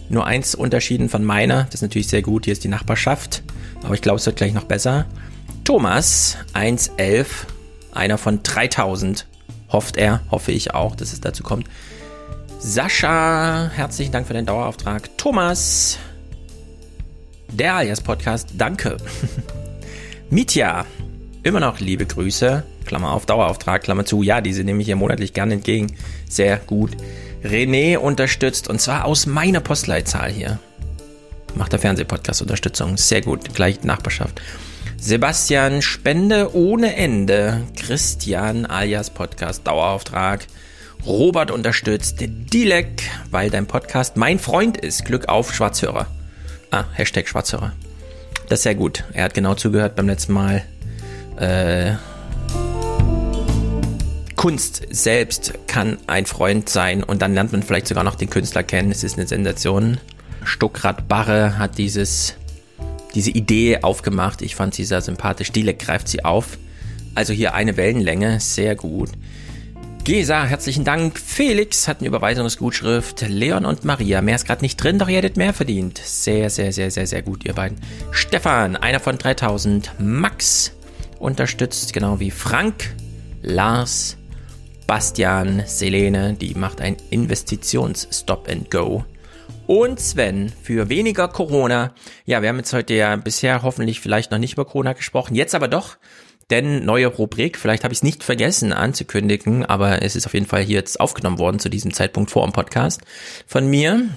nur 0.10 0.28
eins 0.28 0.54
unterschieden 0.54 1.10
von 1.10 1.24
meiner. 1.24 1.64
Das 1.64 1.76
ist 1.76 1.82
natürlich 1.82 2.08
sehr 2.08 2.22
gut. 2.22 2.46
Hier 2.46 2.52
ist 2.52 2.64
die 2.64 2.68
Nachbarschaft. 2.68 3.42
Aber 3.82 3.96
ich 3.96 4.02
glaube, 4.02 4.18
es 4.18 4.28
wird 4.28 4.36
gleich 4.36 4.54
noch 4.54 4.66
besser. 4.66 5.08
Thomas, 5.64 6.38
1,11, 6.54 7.26
einer 7.94 8.20
von 8.20 8.44
3000. 8.44 9.26
Hofft 9.72 9.98
er, 9.98 10.22
hoffe 10.30 10.52
ich 10.52 10.76
auch, 10.76 10.96
dass 10.96 11.14
es 11.14 11.22
dazu 11.22 11.42
kommt. 11.42 11.68
Sascha, 12.62 13.72
herzlichen 13.74 14.12
Dank 14.12 14.28
für 14.28 14.34
deinen 14.34 14.46
Dauerauftrag. 14.46 15.18
Thomas, 15.18 15.98
der 17.48 17.76
Alias 17.76 18.02
Podcast, 18.02 18.50
danke. 18.58 18.98
Mitya, 20.30 20.86
immer 21.44 21.62
noch 21.62 21.80
liebe 21.80 22.06
Grüße, 22.06 22.64
Klammer 22.86 23.14
auf, 23.14 23.26
Dauerauftrag, 23.26 23.84
Klammer 23.84 24.04
zu. 24.04 24.24
Ja, 24.24 24.42
diese 24.42 24.66
nehme 24.66 24.82
ich 24.82 24.88
hier 24.88 24.98
monatlich 24.98 25.32
gerne 25.32 25.54
entgegen. 25.54 25.96
Sehr 26.30 26.58
gut. 26.58 26.92
René 27.46 27.98
unterstützt 27.98 28.68
und 28.68 28.82
zwar 28.82 29.06
aus 29.06 29.26
meiner 29.26 29.62
Postleitzahl 29.62 30.30
hier. 30.30 30.60
Macht 31.56 31.72
der 31.72 31.80
Fernsehpodcast 31.80 32.42
Unterstützung. 32.42 32.98
Sehr 32.98 33.22
gut. 33.22 33.56
Gleich 33.56 33.86
Nachbarschaft. 33.86 34.42
Sebastian 34.98 35.82
Spende 35.82 36.54
ohne 36.54 36.98
Ende. 36.98 37.62
Christian 37.78 38.66
alias 38.66 39.10
Podcast 39.10 39.66
Dauerauftrag. 39.66 40.46
Robert 41.06 41.52
unterstützt. 41.52 42.18
Dilek, 42.19 43.03
weil 43.32 43.50
dein 43.50 43.66
Podcast 43.66 44.18
mein 44.18 44.40
Freund 44.40 44.78
ist. 44.78 45.06
Glück 45.06 45.30
auf 45.30 45.53
Schwarzhörer. 45.53 46.08
Ah, 46.72 46.86
Hashtag 46.94 47.28
Schwarzhörer. 47.28 47.74
Das 48.48 48.60
ist 48.60 48.64
sehr 48.64 48.76
gut. 48.76 49.03
Er 49.14 49.26
hat 49.26 49.34
genau 49.34 49.56
zugehört 49.56 49.95
beim 49.95 50.08
letzten 50.08 50.34
Mal. 50.34 50.64
Äh, 51.38 51.94
Kunst 54.36 54.84
selbst 54.90 55.53
kann 55.68 55.98
ein 56.08 56.26
Freund 56.26 56.69
sein 56.69 57.03
und 57.03 57.22
dann 57.22 57.34
lernt 57.34 57.52
man 57.52 57.64
vielleicht 57.64 57.88
sogar 57.88 58.03
noch 58.03 58.16
den 58.16 58.30
Künstler 58.30 58.64
kennen. 58.64 58.92
Es 58.92 59.03
ist 59.03 59.18
eine 59.18 59.28
Sensation. 59.28 59.98
Stuckrad 60.44 61.08
Barre 61.08 61.58
hat 61.58 61.78
dieses, 61.78 62.36
diese 63.16 63.32
Idee 63.32 63.80
aufgemacht. 63.82 64.42
Ich 64.42 64.56
fand 64.56 64.74
sie 64.74 64.86
sehr 64.86 65.02
sympathisch. 65.02 65.52
Dilek 65.52 65.80
greift 65.80 66.08
sie 66.08 66.24
auf. 66.24 66.58
Also 67.16 67.34
hier 67.34 67.53
eine 67.53 67.78
Wellenlänge. 67.78 68.40
Sehr 68.40 68.76
gut. 68.76 69.10
Gesa, 70.03 70.45
herzlichen 70.45 70.86
Dank. 70.86 71.19
Felix 71.19 71.88
hat 71.88 72.00
eine 72.00 72.08
Überweisungsgutschrift. 72.08 73.22
Leon 73.28 73.66
und 73.66 73.86
Maria, 73.86 74.22
mehr 74.22 74.36
ist 74.36 74.48
gerade 74.48 74.61
nicht 74.61 74.78
drin, 74.78 74.98
doch 74.98 75.08
ihr 75.08 75.18
hättet 75.18 75.38
mehr 75.38 75.53
verdient. 75.53 76.00
Sehr, 76.00 76.50
sehr, 76.50 76.72
sehr, 76.72 76.90
sehr, 76.90 77.06
sehr 77.06 77.22
gut, 77.22 77.45
ihr 77.45 77.53
beiden. 77.53 77.80
Stefan, 78.11 78.76
einer 78.76 79.00
von 79.00 79.18
3000. 79.18 79.92
Max 80.00 80.72
unterstützt, 81.19 81.94
genau 81.94 82.19
wie 82.19 82.32
Frank. 82.32 82.95
Lars, 83.42 84.18
Bastian, 84.88 85.64
Selene, 85.68 86.34
die 86.34 86.56
macht 86.56 86.82
ein 86.82 86.98
Investitions-Stop-and-Go. 87.11 89.06
Und 89.68 90.00
Sven 90.00 90.52
für 90.64 90.90
weniger 90.90 91.28
Corona. 91.28 91.94
Ja, 92.26 92.42
wir 92.42 92.50
haben 92.50 92.58
jetzt 92.58 92.74
heute 92.74 92.95
ja 92.95 93.16
bisher 93.16 93.61
hoffentlich 93.61 94.00
vielleicht 94.00 94.32
noch 94.32 94.40
nicht 94.40 94.53
über 94.53 94.66
Corona 94.66 94.94
gesprochen, 94.94 95.36
jetzt 95.36 95.53
aber 95.53 95.68
doch. 95.68 95.98
Denn 96.50 96.84
neue 96.84 97.08
Rubrik, 97.08 97.58
vielleicht 97.58 97.84
habe 97.84 97.94
ich 97.94 98.00
es 98.00 98.03
nicht 98.03 98.24
vergessen 98.24 98.74
anzukündigen, 98.74 99.66
aber 99.66 100.02
es 100.02 100.16
ist 100.16 100.26
auf 100.26 100.34
jeden 100.34 100.48
Fall 100.48 100.64
hier 100.64 100.78
jetzt 100.78 101.00
aufgenommen 101.00 101.38
worden 101.38 101.60
zu 101.60 101.69
diesem 101.69 101.94
Zeitpunkt 101.94 102.32
vor 102.32 102.45
dem 102.45 102.53
Podcast 102.53 103.02
von 103.45 103.68
mir. 103.68 104.10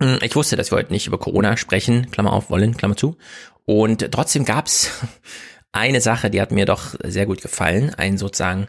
Hm, 0.00 0.18
ich 0.22 0.34
wusste, 0.34 0.56
dass 0.56 0.72
wir 0.72 0.78
heute 0.78 0.92
nicht 0.92 1.06
über 1.06 1.18
Corona 1.18 1.56
sprechen, 1.56 2.10
Klammer 2.10 2.32
auf, 2.32 2.50
wollen, 2.50 2.76
Klammer 2.76 2.96
zu. 2.96 3.16
Und 3.66 4.10
trotzdem 4.10 4.44
gab's 4.44 4.90
eine 5.72 6.00
Sache, 6.00 6.30
die 6.30 6.40
hat 6.40 6.50
mir 6.50 6.64
doch 6.64 6.94
sehr 7.04 7.26
gut 7.26 7.42
gefallen. 7.42 7.94
Ein 7.94 8.16
sozusagen 8.16 8.68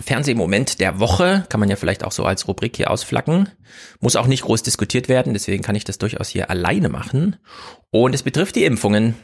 Fernsehmoment 0.00 0.80
der 0.80 1.00
Woche, 1.00 1.44
kann 1.48 1.60
man 1.60 1.68
ja 1.68 1.76
vielleicht 1.76 2.04
auch 2.04 2.12
so 2.12 2.24
als 2.24 2.48
Rubrik 2.48 2.76
hier 2.76 2.90
ausflacken. 2.90 3.50
Muss 4.00 4.16
auch 4.16 4.26
nicht 4.26 4.42
groß 4.42 4.62
diskutiert 4.62 5.08
werden, 5.08 5.34
deswegen 5.34 5.62
kann 5.62 5.74
ich 5.74 5.84
das 5.84 5.98
durchaus 5.98 6.28
hier 6.28 6.50
alleine 6.50 6.88
machen. 6.88 7.36
Und 7.90 8.14
es 8.14 8.22
betrifft 8.22 8.56
die 8.56 8.64
Impfungen. 8.64 9.14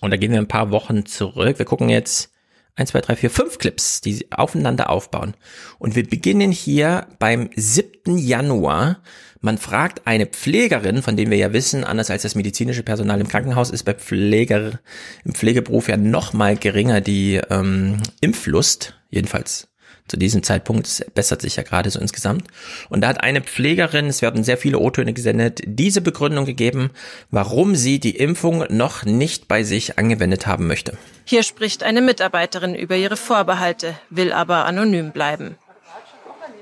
Und 0.00 0.10
da 0.10 0.16
gehen 0.16 0.32
wir 0.32 0.38
ein 0.38 0.48
paar 0.48 0.70
Wochen 0.70 1.06
zurück. 1.06 1.58
Wir 1.58 1.66
gucken 1.66 1.88
jetzt 1.88 2.32
eins, 2.78 2.90
zwei, 2.90 3.00
drei, 3.00 3.16
vier, 3.16 3.30
fünf 3.30 3.58
Clips, 3.58 4.00
die 4.00 4.26
aufeinander 4.30 4.90
aufbauen. 4.90 5.34
Und 5.78 5.96
wir 5.96 6.08
beginnen 6.08 6.52
hier 6.52 7.06
beim 7.18 7.50
7. 7.54 8.16
Januar. 8.16 9.02
Man 9.40 9.58
fragt 9.58 10.06
eine 10.06 10.26
Pflegerin, 10.26 11.02
von 11.02 11.16
denen 11.16 11.30
wir 11.30 11.38
ja 11.38 11.52
wissen, 11.52 11.84
anders 11.84 12.10
als 12.10 12.22
das 12.22 12.34
medizinische 12.34 12.82
Personal 12.82 13.20
im 13.20 13.28
Krankenhaus 13.28 13.70
ist 13.70 13.84
bei 13.84 13.94
Pfleger, 13.94 14.80
im 15.24 15.34
Pflegeberuf 15.34 15.88
ja 15.88 15.96
noch 15.96 16.32
mal 16.32 16.56
geringer 16.56 17.00
die 17.00 17.40
ähm, 17.50 17.98
Impflust, 18.20 18.94
jedenfalls 19.10 19.67
zu 20.08 20.16
diesem 20.16 20.42
Zeitpunkt, 20.42 20.86
es 20.86 21.04
bessert 21.14 21.42
sich 21.42 21.56
ja 21.56 21.62
gerade 21.62 21.90
so 21.90 22.00
insgesamt. 22.00 22.44
Und 22.88 23.02
da 23.02 23.08
hat 23.08 23.22
eine 23.22 23.40
Pflegerin, 23.40 24.06
es 24.06 24.22
werden 24.22 24.42
sehr 24.42 24.58
viele 24.58 24.78
O-Töne 24.78 25.12
gesendet, 25.12 25.60
diese 25.64 26.00
Begründung 26.00 26.44
gegeben, 26.44 26.90
warum 27.30 27.74
sie 27.76 28.00
die 28.00 28.16
Impfung 28.16 28.64
noch 28.70 29.04
nicht 29.04 29.48
bei 29.48 29.62
sich 29.62 29.98
angewendet 29.98 30.46
haben 30.46 30.66
möchte. 30.66 30.96
Hier 31.24 31.42
spricht 31.42 31.82
eine 31.82 32.00
Mitarbeiterin 32.00 32.74
über 32.74 32.96
ihre 32.96 33.16
Vorbehalte, 33.16 33.94
will 34.10 34.32
aber 34.32 34.64
anonym 34.64 35.12
bleiben. 35.12 35.56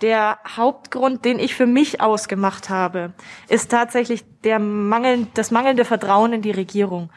Der 0.02 0.39
Hauptgrund, 0.57 1.25
den 1.25 1.39
ich 1.39 1.55
für 1.55 1.65
mich 1.65 2.02
ausgemacht 2.02 2.68
habe, 2.68 3.12
ist 3.49 3.70
tatsächlich 3.70 4.25
der 4.44 4.58
Mangel, 4.58 5.26
das 5.33 5.50
mangelnde 5.50 5.86
Vertrauen 5.86 6.34
in 6.34 6.42
die 6.42 6.50
Regierung 6.50 7.08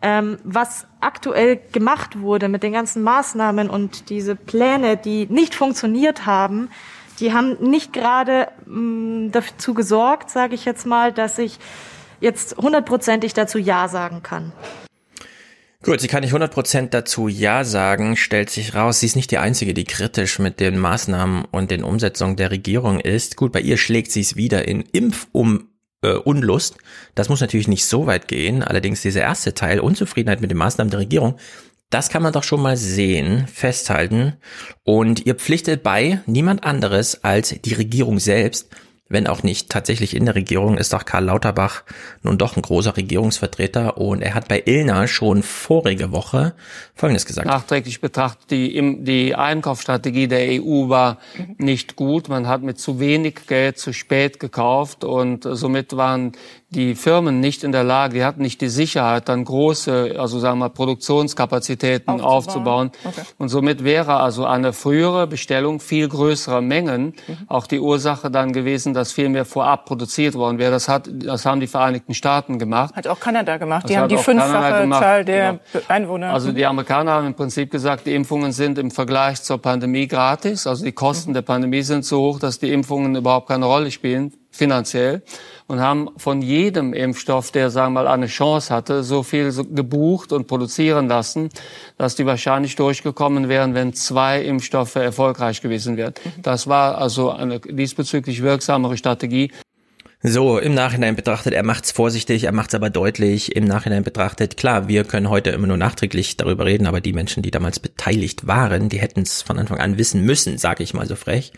ähm, 0.00 0.38
was 0.44 0.86
aktuell 1.00 1.60
gemacht 1.72 2.20
wurde 2.20 2.48
mit 2.48 2.62
den 2.62 2.72
ganzen 2.72 3.02
Maßnahmen 3.02 3.68
und 3.68 4.10
diese 4.10 4.36
Pläne, 4.36 4.96
die 4.96 5.26
nicht 5.26 5.54
funktioniert 5.54 6.26
haben, 6.26 6.70
die 7.20 7.32
haben 7.32 7.56
nicht 7.60 7.92
gerade 7.92 8.48
mm, 8.66 9.30
dazu 9.32 9.74
gesorgt, 9.74 10.30
sage 10.30 10.54
ich 10.54 10.64
jetzt 10.64 10.86
mal, 10.86 11.12
dass 11.12 11.38
ich 11.38 11.58
jetzt 12.20 12.56
hundertprozentig 12.56 13.34
dazu 13.34 13.58
Ja 13.58 13.88
sagen 13.88 14.22
kann. 14.22 14.52
Gut, 15.84 16.00
sie 16.00 16.08
kann 16.08 16.22
nicht 16.22 16.34
100% 16.34 16.88
dazu 16.88 17.28
Ja 17.28 17.62
sagen, 17.62 18.16
stellt 18.16 18.50
sich 18.50 18.74
raus, 18.74 18.98
sie 18.98 19.06
ist 19.06 19.14
nicht 19.14 19.30
die 19.30 19.38
Einzige, 19.38 19.74
die 19.74 19.84
kritisch 19.84 20.40
mit 20.40 20.58
den 20.58 20.76
Maßnahmen 20.76 21.44
und 21.44 21.70
den 21.70 21.84
Umsetzungen 21.84 22.34
der 22.34 22.50
Regierung 22.50 22.98
ist. 22.98 23.36
Gut, 23.36 23.52
bei 23.52 23.60
ihr 23.60 23.76
schlägt 23.76 24.10
sie 24.10 24.20
es 24.20 24.34
wieder 24.34 24.66
in 24.66 24.80
Impfum 24.80 25.67
äh, 26.02 26.12
Unlust. 26.12 26.76
Das 27.14 27.28
muss 27.28 27.40
natürlich 27.40 27.68
nicht 27.68 27.84
so 27.84 28.06
weit 28.06 28.28
gehen. 28.28 28.62
Allerdings 28.62 29.02
dieser 29.02 29.22
erste 29.22 29.54
Teil, 29.54 29.80
Unzufriedenheit 29.80 30.40
mit 30.40 30.50
den 30.50 30.58
Maßnahmen 30.58 30.90
der 30.90 31.00
Regierung, 31.00 31.38
das 31.90 32.10
kann 32.10 32.22
man 32.22 32.32
doch 32.32 32.42
schon 32.42 32.60
mal 32.60 32.76
sehen, 32.76 33.46
festhalten. 33.46 34.34
Und 34.84 35.24
ihr 35.26 35.34
pflichtet 35.34 35.82
bei 35.82 36.20
niemand 36.26 36.64
anderes 36.64 37.24
als 37.24 37.54
die 37.64 37.74
Regierung 37.74 38.18
selbst, 38.18 38.68
wenn 39.08 39.26
auch 39.26 39.42
nicht 39.42 39.70
tatsächlich 39.70 40.14
in 40.14 40.26
der 40.26 40.34
Regierung, 40.34 40.76
ist 40.76 40.92
doch 40.92 41.04
Karl 41.04 41.24
Lauterbach 41.24 41.82
nun 42.22 42.38
doch 42.38 42.56
ein 42.56 42.62
großer 42.62 42.96
Regierungsvertreter 42.96 43.96
und 43.98 44.22
er 44.22 44.34
hat 44.34 44.48
bei 44.48 44.62
Ilna 44.64 45.06
schon 45.06 45.42
vorige 45.42 46.12
Woche 46.12 46.54
Folgendes 46.94 47.24
gesagt. 47.24 47.46
Nachträglich 47.46 48.00
betrachtet, 48.00 48.50
die, 48.50 49.04
die 49.04 49.34
Einkaufsstrategie 49.34 50.28
der 50.28 50.62
EU 50.62 50.88
war 50.88 51.18
nicht 51.56 51.96
gut. 51.96 52.28
Man 52.28 52.46
hat 52.46 52.62
mit 52.62 52.78
zu 52.78 53.00
wenig 53.00 53.46
Geld 53.46 53.78
zu 53.78 53.92
spät 53.92 54.40
gekauft 54.40 55.04
und 55.04 55.44
somit 55.44 55.96
waren 55.96 56.32
die 56.70 56.94
Firmen 56.94 57.40
nicht 57.40 57.64
in 57.64 57.72
der 57.72 57.82
Lage, 57.82 58.14
die 58.14 58.24
hatten 58.24 58.42
nicht 58.42 58.60
die 58.60 58.68
Sicherheit, 58.68 59.30
dann 59.30 59.42
große, 59.44 60.16
also 60.18 60.38
sagen 60.38 60.58
wir 60.58 60.68
Produktionskapazitäten 60.68 62.20
aufzubauen. 62.20 62.90
aufzubauen. 62.90 62.90
Okay. 63.04 63.22
Und 63.38 63.48
somit 63.48 63.84
wäre 63.84 64.16
also 64.16 64.44
eine 64.44 64.74
frühere 64.74 65.26
Bestellung 65.26 65.80
viel 65.80 66.08
größerer 66.08 66.60
Mengen 66.60 67.14
mhm. 67.26 67.36
auch 67.46 67.66
die 67.66 67.80
Ursache 67.80 68.30
dann 68.30 68.52
gewesen, 68.52 68.92
dass 68.92 69.12
viel 69.12 69.30
mehr 69.30 69.46
vorab 69.46 69.86
produziert 69.86 70.34
worden 70.34 70.58
wäre. 70.58 70.70
Das 70.70 70.88
hat, 70.88 71.08
das 71.10 71.46
haben 71.46 71.60
die 71.60 71.66
Vereinigten 71.66 72.12
Staaten 72.12 72.58
gemacht. 72.58 72.94
Hat 72.94 73.06
auch 73.06 73.18
Kanada 73.18 73.56
gemacht. 73.56 73.84
Das 73.84 73.90
die 73.90 73.98
haben 73.98 74.08
die 74.08 74.18
fünffache 74.18 74.90
Zahl 74.90 75.24
der 75.24 75.60
genau. 75.72 75.84
Einwohner. 75.88 76.34
Also 76.34 76.52
die 76.52 76.66
Amerikaner 76.66 77.12
haben 77.12 77.28
im 77.28 77.34
Prinzip 77.34 77.70
gesagt, 77.70 78.06
die 78.06 78.14
Impfungen 78.14 78.52
sind 78.52 78.76
im 78.76 78.90
Vergleich 78.90 79.42
zur 79.42 79.56
Pandemie 79.56 80.06
gratis. 80.06 80.66
Also 80.66 80.84
die 80.84 80.92
Kosten 80.92 81.30
mhm. 81.30 81.34
der 81.34 81.42
Pandemie 81.42 81.82
sind 81.82 82.04
so 82.04 82.20
hoch, 82.20 82.38
dass 82.38 82.58
die 82.58 82.70
Impfungen 82.70 83.16
überhaupt 83.16 83.48
keine 83.48 83.64
Rolle 83.64 83.90
spielen 83.90 84.34
finanziell 84.50 85.22
und 85.68 85.80
haben 85.80 86.08
von 86.16 86.42
jedem 86.42 86.94
Impfstoff, 86.94 87.52
der 87.52 87.70
sagen 87.70 87.92
wir 87.92 88.02
mal 88.02 88.08
eine 88.08 88.26
Chance 88.26 88.74
hatte, 88.74 89.04
so 89.04 89.22
viel 89.22 89.52
gebucht 89.52 90.32
und 90.32 90.46
produzieren 90.46 91.08
lassen, 91.08 91.50
dass 91.98 92.16
die 92.16 92.26
wahrscheinlich 92.26 92.74
durchgekommen 92.74 93.48
wären, 93.48 93.74
wenn 93.74 93.92
zwei 93.92 94.42
Impfstoffe 94.42 94.96
erfolgreich 94.96 95.60
gewesen 95.60 95.96
wären. 95.96 96.14
Das 96.42 96.66
war 96.66 96.98
also 96.98 97.30
eine 97.30 97.60
diesbezüglich 97.60 98.42
wirksamere 98.42 98.96
Strategie. 98.96 99.52
So, 100.22 100.58
im 100.58 100.74
Nachhinein 100.74 101.14
betrachtet, 101.14 101.52
er 101.52 101.62
macht's 101.62 101.92
vorsichtig, 101.92 102.44
er 102.44 102.52
macht's 102.52 102.74
aber 102.74 102.90
deutlich. 102.90 103.54
Im 103.54 103.66
Nachhinein 103.66 104.02
betrachtet, 104.02 104.56
klar, 104.56 104.88
wir 104.88 105.04
können 105.04 105.30
heute 105.30 105.50
immer 105.50 105.68
nur 105.68 105.76
nachträglich 105.76 106.36
darüber 106.36 106.64
reden, 106.64 106.88
aber 106.88 107.00
die 107.00 107.12
Menschen, 107.12 107.42
die 107.42 107.52
damals 107.52 107.78
beteiligt 107.78 108.46
waren, 108.46 108.88
die 108.88 108.98
hätten 108.98 109.20
es 109.20 109.42
von 109.42 109.58
Anfang 109.58 109.78
an 109.78 109.96
wissen 109.96 110.22
müssen, 110.22 110.58
sage 110.58 110.82
ich 110.82 110.92
mal 110.92 111.06
so 111.06 111.14
frech 111.14 111.52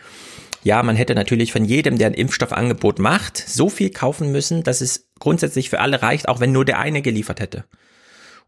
ja, 0.63 0.83
man 0.83 0.97
hätte 0.97 1.15
natürlich 1.15 1.53
von 1.53 1.65
jedem, 1.65 1.99
der 1.99 2.09
ein 2.09 2.15
Impfstoffangebot 2.15 2.99
macht, 2.99 3.39
so 3.39 3.69
viel 3.69 3.91
kaufen 3.91 4.31
müssen, 4.31 4.63
dass 4.63 4.81
es 4.81 5.09
grundsätzlich 5.19 5.71
für 5.71 5.81
alle 5.81 6.03
reicht, 6.03 6.29
auch 6.29 6.41
wenn 6.41 6.53
nur 6.53 6.65
der 6.65 6.79
eine 6.79 7.03
geliefert 7.03 7.41
hätte. 7.41 7.65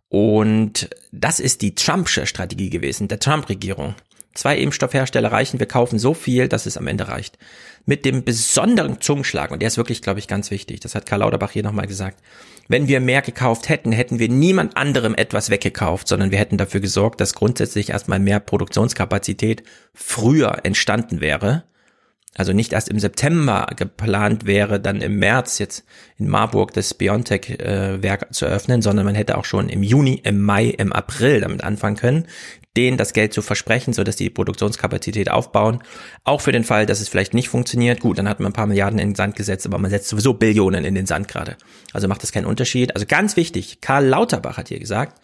Und 0.08 0.90
das 1.10 1.40
ist 1.40 1.62
die 1.62 1.74
Trumpsche 1.74 2.26
Strategie 2.26 2.68
gewesen, 2.68 3.08
der 3.08 3.18
Trump-Regierung. 3.18 3.94
Zwei 4.34 4.58
Impfstoffhersteller 4.58 5.32
reichen, 5.32 5.58
wir 5.58 5.66
kaufen 5.66 5.98
so 5.98 6.12
viel, 6.14 6.48
dass 6.48 6.66
es 6.66 6.76
am 6.76 6.86
Ende 6.86 7.08
reicht. 7.08 7.38
Mit 7.86 8.04
dem 8.04 8.24
besonderen 8.24 9.00
Zungenschlag, 9.00 9.50
und 9.50 9.60
der 9.60 9.68
ist 9.68 9.76
wirklich, 9.76 10.02
glaube 10.02 10.20
ich, 10.20 10.28
ganz 10.28 10.50
wichtig, 10.50 10.80
das 10.80 10.94
hat 10.94 11.06
Karl 11.06 11.20
Lauterbach 11.20 11.50
hier 11.50 11.62
nochmal 11.62 11.86
gesagt, 11.86 12.22
wenn 12.68 12.88
wir 12.88 13.00
mehr 13.00 13.22
gekauft 13.22 13.68
hätten, 13.68 13.92
hätten 13.92 14.18
wir 14.18 14.28
niemand 14.28 14.76
anderem 14.76 15.14
etwas 15.14 15.50
weggekauft, 15.50 16.08
sondern 16.08 16.30
wir 16.30 16.38
hätten 16.38 16.58
dafür 16.58 16.80
gesorgt, 16.80 17.20
dass 17.20 17.34
grundsätzlich 17.34 17.90
erstmal 17.90 18.18
mehr 18.18 18.40
Produktionskapazität 18.40 19.62
früher 19.94 20.64
entstanden 20.64 21.20
wäre 21.20 21.64
also 22.34 22.52
nicht 22.52 22.72
erst 22.72 22.88
im 22.88 22.98
September 22.98 23.66
geplant 23.76 24.46
wäre, 24.46 24.80
dann 24.80 25.02
im 25.02 25.18
März 25.18 25.58
jetzt 25.58 25.84
in 26.18 26.28
Marburg 26.28 26.72
das 26.72 26.94
Biontech-Werk 26.94 28.22
äh, 28.22 28.30
zu 28.30 28.46
eröffnen, 28.46 28.80
sondern 28.80 29.04
man 29.04 29.14
hätte 29.14 29.36
auch 29.36 29.44
schon 29.44 29.68
im 29.68 29.82
Juni, 29.82 30.20
im 30.24 30.40
Mai, 30.40 30.66
im 30.66 30.92
April 30.92 31.42
damit 31.42 31.62
anfangen 31.62 31.96
können, 31.96 32.26
denen 32.74 32.96
das 32.96 33.12
Geld 33.12 33.34
zu 33.34 33.42
versprechen, 33.42 33.92
so 33.92 34.02
dass 34.02 34.16
die 34.16 34.30
Produktionskapazität 34.30 35.30
aufbauen. 35.30 35.82
Auch 36.24 36.40
für 36.40 36.52
den 36.52 36.64
Fall, 36.64 36.86
dass 36.86 37.00
es 37.00 37.08
vielleicht 37.10 37.34
nicht 37.34 37.50
funktioniert. 37.50 38.00
Gut, 38.00 38.16
dann 38.16 38.28
hat 38.28 38.40
man 38.40 38.50
ein 38.50 38.54
paar 38.54 38.66
Milliarden 38.66 38.98
in 38.98 39.10
den 39.10 39.14
Sand 39.14 39.36
gesetzt, 39.36 39.66
aber 39.66 39.76
man 39.76 39.90
setzt 39.90 40.08
sowieso 40.08 40.32
Billionen 40.32 40.84
in 40.84 40.94
den 40.94 41.06
Sand 41.06 41.28
gerade. 41.28 41.56
Also 41.92 42.08
macht 42.08 42.22
das 42.22 42.32
keinen 42.32 42.46
Unterschied. 42.46 42.94
Also 42.94 43.06
ganz 43.06 43.36
wichtig, 43.36 43.82
Karl 43.82 44.06
Lauterbach 44.06 44.56
hat 44.56 44.68
hier 44.68 44.80
gesagt, 44.80 45.20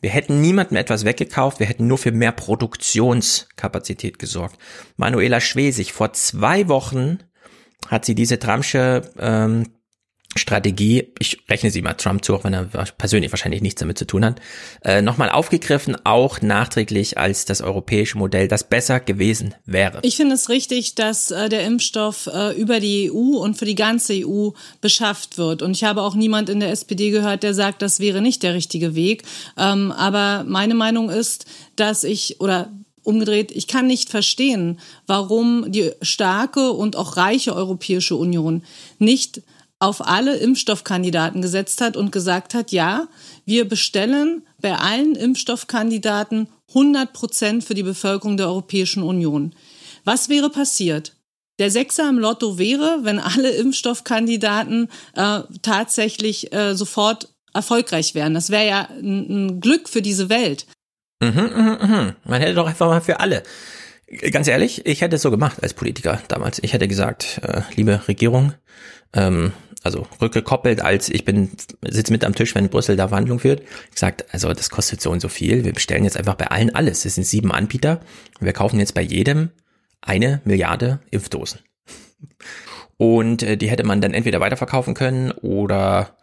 wir 0.00 0.10
hätten 0.10 0.40
niemandem 0.40 0.76
etwas 0.76 1.04
weggekauft, 1.04 1.58
wir 1.58 1.66
hätten 1.66 1.86
nur 1.86 1.98
für 1.98 2.12
mehr 2.12 2.32
Produktionskapazität 2.32 4.18
gesorgt. 4.18 4.58
Manuela 4.96 5.40
Schwesig, 5.40 5.92
vor 5.92 6.12
zwei 6.12 6.68
Wochen 6.68 7.18
hat 7.88 8.04
sie 8.04 8.14
diese 8.14 8.38
Tramsche 8.38 9.10
ähm, 9.18 9.75
Strategie, 10.36 11.12
ich 11.18 11.38
rechne 11.48 11.70
sie 11.70 11.82
mal 11.82 11.94
Trump 11.94 12.24
zu, 12.24 12.34
auch 12.34 12.44
wenn 12.44 12.52
er 12.52 12.64
persönlich 12.98 13.32
wahrscheinlich 13.32 13.62
nichts 13.62 13.80
damit 13.80 13.98
zu 13.98 14.06
tun 14.06 14.24
hat, 14.24 14.40
äh, 14.84 15.02
nochmal 15.02 15.30
aufgegriffen, 15.30 15.96
auch 16.04 16.40
nachträglich 16.42 17.18
als 17.18 17.44
das 17.44 17.60
europäische 17.60 18.18
Modell, 18.18 18.48
das 18.48 18.64
besser 18.64 19.00
gewesen 19.00 19.54
wäre. 19.64 20.00
Ich 20.02 20.16
finde 20.16 20.34
es 20.34 20.48
richtig, 20.48 20.94
dass 20.94 21.30
äh, 21.30 21.48
der 21.48 21.64
Impfstoff 21.64 22.28
äh, 22.32 22.58
über 22.60 22.80
die 22.80 23.10
EU 23.10 23.38
und 23.38 23.56
für 23.56 23.64
die 23.64 23.74
ganze 23.74 24.14
EU 24.26 24.50
beschafft 24.80 25.38
wird. 25.38 25.62
Und 25.62 25.76
ich 25.76 25.84
habe 25.84 26.02
auch 26.02 26.14
niemand 26.14 26.48
in 26.48 26.60
der 26.60 26.70
SPD 26.70 27.10
gehört, 27.10 27.42
der 27.42 27.54
sagt, 27.54 27.82
das 27.82 28.00
wäre 28.00 28.20
nicht 28.20 28.42
der 28.42 28.54
richtige 28.54 28.94
Weg. 28.94 29.22
Ähm, 29.56 29.92
aber 29.92 30.44
meine 30.46 30.74
Meinung 30.74 31.10
ist, 31.10 31.46
dass 31.76 32.04
ich 32.04 32.40
oder 32.40 32.70
umgedreht, 33.06 33.52
ich 33.52 33.68
kann 33.68 33.86
nicht 33.86 34.10
verstehen, 34.10 34.80
warum 35.06 35.70
die 35.70 35.92
starke 36.02 36.72
und 36.72 36.96
auch 36.96 37.16
reiche 37.16 37.54
Europäische 37.54 38.16
Union 38.16 38.64
nicht 38.98 39.42
auf 39.78 40.06
alle 40.06 40.36
Impfstoffkandidaten 40.36 41.42
gesetzt 41.42 41.80
hat 41.80 41.96
und 41.96 42.12
gesagt 42.12 42.54
hat, 42.54 42.72
ja, 42.72 43.08
wir 43.44 43.68
bestellen 43.68 44.42
bei 44.60 44.74
allen 44.74 45.14
Impfstoffkandidaten 45.14 46.48
100 46.68 47.12
Prozent 47.12 47.64
für 47.64 47.74
die 47.74 47.82
Bevölkerung 47.82 48.36
der 48.36 48.48
Europäischen 48.48 49.02
Union. 49.02 49.54
Was 50.04 50.28
wäre 50.28 50.50
passiert? 50.50 51.16
Der 51.58 51.70
Sechser 51.70 52.08
im 52.08 52.18
Lotto 52.18 52.58
wäre, 52.58 53.00
wenn 53.02 53.18
alle 53.18 53.50
Impfstoffkandidaten 53.50 54.88
äh, 55.14 55.40
tatsächlich 55.62 56.52
äh, 56.52 56.74
sofort 56.74 57.34
erfolgreich 57.54 58.14
wären. 58.14 58.34
Das 58.34 58.50
wäre 58.50 58.66
ja 58.66 58.88
ein, 58.90 59.26
ein, 59.28 59.60
Glück 59.60 59.88
für 59.88 60.02
diese 60.02 60.28
Welt. 60.28 60.66
Mhm, 61.22 61.30
mh, 61.30 61.86
mh. 61.86 62.16
Man 62.24 62.40
hätte 62.40 62.54
doch 62.54 62.66
einfach 62.66 62.86
mal 62.86 63.00
für 63.00 63.20
alle. 63.20 63.42
Ganz 64.30 64.46
ehrlich, 64.46 64.86
ich 64.86 65.00
hätte 65.00 65.16
es 65.16 65.22
so 65.22 65.30
gemacht 65.30 65.62
als 65.62 65.74
Politiker 65.74 66.20
damals. 66.28 66.60
Ich 66.62 66.74
hätte 66.74 66.86
gesagt, 66.86 67.40
äh, 67.42 67.62
liebe 67.74 68.06
Regierung, 68.06 68.52
ähm, 69.12 69.52
also 69.82 70.06
rückgekoppelt, 70.20 70.80
als 70.80 71.08
ich 71.08 71.24
bin, 71.24 71.50
sitze 71.88 72.12
mit 72.12 72.24
am 72.24 72.34
Tisch, 72.34 72.54
wenn 72.54 72.68
Brüssel 72.68 72.96
da 72.96 73.08
Verhandlungen 73.08 73.38
führt, 73.40 73.62
gesagt, 73.92 74.24
also 74.32 74.52
das 74.52 74.68
kostet 74.68 75.00
so 75.00 75.10
und 75.10 75.20
so 75.20 75.28
viel, 75.28 75.64
wir 75.64 75.72
bestellen 75.72 76.04
jetzt 76.04 76.16
einfach 76.16 76.34
bei 76.34 76.48
allen 76.50 76.74
alles. 76.74 77.04
Es 77.04 77.14
sind 77.14 77.24
sieben 77.24 77.52
Anbieter, 77.52 78.00
wir 78.40 78.52
kaufen 78.52 78.80
jetzt 78.80 78.94
bei 78.94 79.02
jedem 79.02 79.50
eine 80.00 80.40
Milliarde 80.44 81.00
Impfdosen. 81.10 81.60
Und 82.96 83.42
äh, 83.42 83.56
die 83.56 83.70
hätte 83.70 83.84
man 83.84 84.00
dann 84.00 84.14
entweder 84.14 84.40
weiterverkaufen 84.40 84.94
können 84.94 85.30
oder 85.30 86.16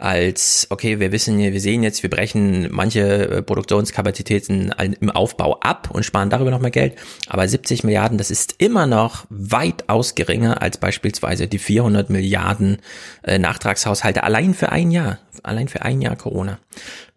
als, 0.00 0.66
okay, 0.70 0.98
wir 0.98 1.12
wissen, 1.12 1.38
wir 1.38 1.60
sehen 1.60 1.82
jetzt, 1.82 2.02
wir 2.02 2.10
brechen 2.10 2.68
manche 2.70 3.28
äh, 3.28 3.42
Produktionskapazitäten 3.42 4.74
im 5.00 5.10
Aufbau 5.10 5.60
ab 5.60 5.90
und 5.92 6.04
sparen 6.04 6.30
darüber 6.30 6.50
noch 6.50 6.60
mehr 6.60 6.70
Geld. 6.70 6.96
Aber 7.28 7.46
70 7.46 7.84
Milliarden, 7.84 8.16
das 8.16 8.30
ist 8.30 8.54
immer 8.58 8.86
noch 8.86 9.26
weitaus 9.28 10.14
geringer 10.14 10.62
als 10.62 10.78
beispielsweise 10.78 11.48
die 11.48 11.58
400 11.58 12.08
Milliarden 12.10 12.78
äh, 13.22 13.38
Nachtragshaushalte 13.38 14.22
allein 14.22 14.54
für 14.54 14.72
ein 14.72 14.90
Jahr, 14.90 15.18
allein 15.42 15.68
für 15.68 15.82
ein 15.82 16.00
Jahr 16.00 16.16
Corona. 16.16 16.58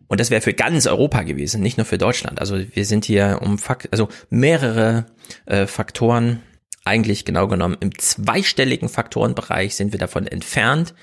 Und 0.07 0.19
das 0.19 0.29
wäre 0.29 0.41
für 0.41 0.53
ganz 0.53 0.85
Europa 0.85 1.23
gewesen, 1.23 1.61
nicht 1.61 1.77
nur 1.77 1.85
für 1.85 1.97
Deutschland. 1.97 2.39
Also 2.39 2.57
wir 2.73 2.85
sind 2.85 3.05
hier 3.05 3.39
um 3.41 3.57
Fakt, 3.57 3.87
also 3.91 4.09
mehrere 4.29 5.05
äh, 5.45 5.65
Faktoren, 5.65 6.41
eigentlich 6.85 7.23
genau 7.23 7.47
genommen 7.47 7.77
im 7.79 7.97
zweistelligen 7.97 8.89
Faktorenbereich 8.89 9.75
sind 9.75 9.93
wir 9.93 9.99
davon 9.99 10.27
entfernt, 10.27 10.93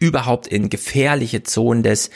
überhaupt 0.00 0.48
in 0.48 0.68
gefährliche 0.68 1.44
Zonen 1.44 1.84
des 1.84 2.10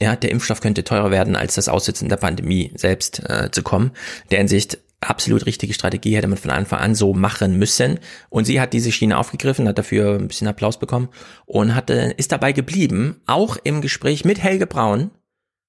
ja, 0.00 0.16
der 0.16 0.30
Impfstoff 0.30 0.60
könnte 0.60 0.82
teurer 0.82 1.10
werden, 1.12 1.36
als 1.36 1.54
das 1.54 1.68
Aussitzen 1.68 2.08
der 2.08 2.16
Pandemie 2.16 2.72
selbst 2.74 3.22
äh, 3.28 3.50
zu 3.52 3.62
kommen. 3.62 3.92
Der 4.30 4.38
Hinsicht 4.38 4.78
absolut 5.00 5.46
richtige 5.46 5.74
Strategie 5.74 6.16
hätte 6.16 6.26
man 6.26 6.38
von 6.38 6.50
Anfang 6.50 6.80
an 6.80 6.94
so 6.94 7.12
machen 7.12 7.58
müssen. 7.58 8.00
Und 8.28 8.46
sie 8.46 8.60
hat 8.60 8.72
diese 8.72 8.92
Schiene 8.92 9.18
aufgegriffen, 9.18 9.68
hat 9.68 9.78
dafür 9.78 10.14
ein 10.14 10.28
bisschen 10.28 10.48
Applaus 10.48 10.78
bekommen 10.78 11.08
und 11.44 11.74
hatte, 11.74 12.14
ist 12.16 12.32
dabei 12.32 12.52
geblieben, 12.52 13.20
auch 13.26 13.56
im 13.62 13.80
Gespräch 13.80 14.24
mit 14.24 14.42
Helge 14.42 14.66
Braun, 14.66 15.10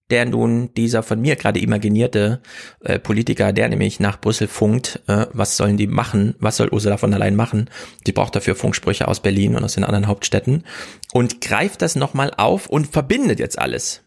der 0.10 0.26
nun 0.26 0.74
dieser 0.76 1.04
von 1.04 1.20
mir 1.20 1.36
gerade 1.36 1.60
imaginierte 1.60 2.42
äh, 2.84 3.00
Politiker, 3.00 3.54
der 3.54 3.70
nämlich 3.70 4.00
nach 4.00 4.20
Brüssel 4.20 4.48
funkt, 4.48 5.02
äh, 5.08 5.28
was 5.34 5.58
sollen 5.58 5.78
die 5.78 5.88
machen, 5.88 6.36
was 6.40 6.58
soll 6.58 6.70
Ursula 6.70 6.98
von 6.98 7.12
der 7.12 7.20
Leyen 7.20 7.36
machen? 7.36 7.70
Die 8.06 8.12
braucht 8.12 8.36
dafür 8.36 8.56
Funksprüche 8.56 9.08
aus 9.08 9.20
Berlin 9.20 9.56
und 9.56 9.64
aus 9.64 9.76
den 9.76 9.84
anderen 9.84 10.08
Hauptstädten 10.08 10.64
und 11.12 11.42
greift 11.42 11.82
das 11.82 11.96
nochmal 11.96 12.32
auf 12.36 12.68
und 12.68 12.88
verbindet 12.88 13.40
jetzt 13.40 13.60
alles. 13.60 14.07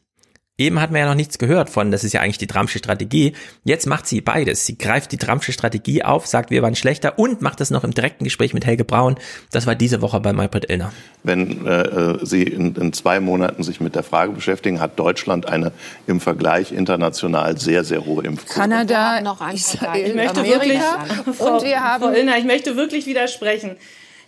Eben 0.61 0.79
hatten 0.79 0.93
wir 0.93 1.01
ja 1.01 1.09
noch 1.09 1.15
nichts 1.15 1.39
gehört 1.39 1.71
von, 1.71 1.91
das 1.91 2.05
ist 2.05 2.13
ja 2.13 2.21
eigentlich 2.21 2.37
die 2.37 2.47
Trumpsche 2.47 2.79
Strategie. 2.79 3.33
Jetzt 3.65 3.87
macht 3.87 4.07
sie 4.07 4.21
beides. 4.21 4.67
Sie 4.67 4.77
greift 4.77 5.11
die 5.11 5.17
Trumpsche 5.17 5.53
Strategie 5.53 6.03
auf, 6.05 6.27
sagt, 6.27 6.51
wir 6.51 6.61
waren 6.61 6.75
schlechter 6.75 7.19
und 7.19 7.41
macht 7.41 7.61
das 7.61 7.71
noch 7.71 7.83
im 7.83 7.95
direkten 7.95 8.25
Gespräch 8.25 8.53
mit 8.53 8.67
Helge 8.67 8.85
Braun. 8.85 9.17
Das 9.53 9.67
war 9.67 9.75
diese 9.75 10.03
Woche 10.03 10.21
bei 10.21 10.35
Maybrit 10.35 10.69
Illner. 10.69 10.93
Wenn 11.23 11.67
äh, 11.67 12.19
Sie 12.27 12.43
in, 12.43 12.75
in 12.77 12.93
zwei 12.93 13.21
Monaten 13.21 13.63
sich 13.63 13.81
mit 13.81 13.95
der 13.95 14.03
Frage 14.03 14.33
beschäftigen, 14.33 14.81
hat 14.81 14.99
Deutschland 14.99 15.49
eine 15.49 15.73
im 16.07 16.21
Vergleich 16.21 16.73
international 16.73 17.59
sehr, 17.59 17.83
sehr 17.83 18.05
hohe 18.05 18.23
Impfquote. 18.25 18.61
Kanada, 18.61 19.23
noch 19.23 19.41
Israel, 19.51 20.09
ich 20.09 20.15
möchte 20.15 20.41
Amerika 20.41 20.61
wirklich, 20.61 21.37
Frau, 21.39 21.57
und 21.57 21.65
wir 21.65 21.83
haben 21.83 22.03
Frau 22.03 22.13
Illner, 22.13 22.37
ich 22.37 22.45
möchte 22.45 22.77
wirklich 22.77 23.07
widersprechen. 23.07 23.77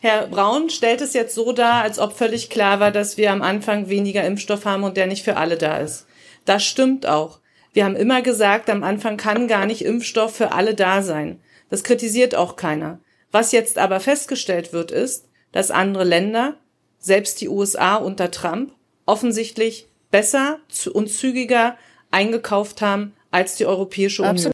Herr 0.00 0.28
Braun 0.28 0.70
stellt 0.70 1.02
es 1.02 1.12
jetzt 1.12 1.34
so 1.34 1.52
dar, 1.52 1.82
als 1.82 1.98
ob 1.98 2.16
völlig 2.16 2.48
klar 2.48 2.80
war, 2.80 2.90
dass 2.90 3.18
wir 3.18 3.30
am 3.30 3.42
Anfang 3.42 3.90
weniger 3.90 4.24
Impfstoff 4.24 4.64
haben 4.64 4.82
und 4.82 4.96
der 4.96 5.06
nicht 5.06 5.24
für 5.24 5.36
alle 5.36 5.58
da 5.58 5.76
ist. 5.76 6.06
Das 6.44 6.64
stimmt 6.64 7.06
auch. 7.06 7.40
Wir 7.72 7.84
haben 7.84 7.96
immer 7.96 8.22
gesagt, 8.22 8.68
am 8.68 8.82
Anfang 8.82 9.16
kann 9.16 9.48
gar 9.48 9.66
nicht 9.66 9.84
Impfstoff 9.84 10.36
für 10.36 10.52
alle 10.52 10.74
da 10.74 11.02
sein. 11.02 11.40
Das 11.70 11.84
kritisiert 11.84 12.34
auch 12.34 12.56
keiner. 12.56 13.00
Was 13.30 13.52
jetzt 13.52 13.78
aber 13.78 13.98
festgestellt 14.00 14.72
wird, 14.72 14.90
ist, 14.90 15.28
dass 15.52 15.70
andere 15.70 16.04
Länder, 16.04 16.56
selbst 16.98 17.40
die 17.40 17.48
USA 17.48 17.96
unter 17.96 18.30
Trump, 18.30 18.72
offensichtlich 19.06 19.88
besser 20.10 20.58
und 20.92 21.08
zügiger 21.08 21.76
eingekauft 22.10 22.82
haben 22.82 23.14
als 23.30 23.56
die 23.56 23.66
Europäische 23.66 24.22
Union. 24.22 24.52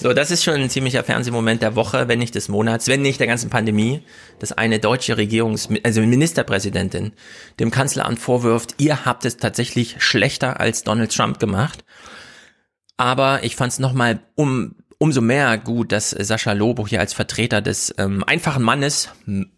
So, 0.00 0.12
das 0.12 0.32
ist 0.32 0.42
schon 0.42 0.54
ein 0.54 0.70
ziemlicher 0.70 1.04
Fernsehmoment 1.04 1.62
der 1.62 1.76
Woche, 1.76 2.08
wenn 2.08 2.18
nicht 2.18 2.34
des 2.34 2.48
Monats, 2.48 2.88
wenn 2.88 3.00
nicht 3.00 3.20
der 3.20 3.28
ganzen 3.28 3.48
Pandemie, 3.48 4.02
dass 4.40 4.50
eine 4.52 4.80
deutsche 4.80 5.16
Regierungs-, 5.16 5.68
also 5.84 6.00
Ministerpräsidentin 6.00 7.12
dem 7.60 7.70
Kanzleramt 7.70 8.18
vorwirft, 8.18 8.74
ihr 8.78 9.04
habt 9.04 9.24
es 9.24 9.36
tatsächlich 9.36 10.02
schlechter 10.02 10.58
als 10.58 10.82
Donald 10.82 11.14
Trump 11.14 11.38
gemacht. 11.38 11.84
Aber 12.96 13.44
ich 13.44 13.54
fand 13.54 13.72
es 13.72 13.78
nochmal 13.78 14.20
um, 14.34 14.74
umso 14.98 15.20
mehr 15.20 15.58
gut, 15.58 15.92
dass 15.92 16.10
Sascha 16.10 16.52
Lobo 16.52 16.88
hier 16.88 17.00
als 17.00 17.12
Vertreter 17.12 17.60
des 17.60 17.94
ähm, 17.96 18.24
einfachen 18.24 18.64
Mannes, 18.64 19.10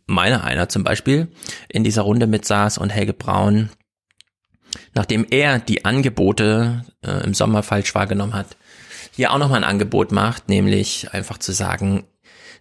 meiner 0.07 0.45
einer 0.45 0.69
zum 0.69 0.85
Beispiel, 0.85 1.29
in 1.69 1.83
dieser 1.83 2.03
Runde 2.03 2.27
mitsaß 2.27 2.77
und 2.77 2.91
Helge 2.91 3.15
Braun, 3.15 3.71
nachdem 4.95 5.27
er 5.31 5.59
die 5.59 5.87
Angebote 5.87 6.85
äh, 7.03 7.25
im 7.25 7.33
Sommer 7.33 7.63
falsch 7.63 7.95
wahrgenommen 7.95 8.35
hat, 8.35 8.57
hier 9.17 9.33
auch 9.33 9.39
nochmal 9.39 9.65
ein 9.65 9.69
Angebot 9.69 10.12
macht, 10.12 10.51
nämlich 10.51 11.12
einfach 11.12 11.39
zu 11.39 11.53
sagen, 11.53 12.05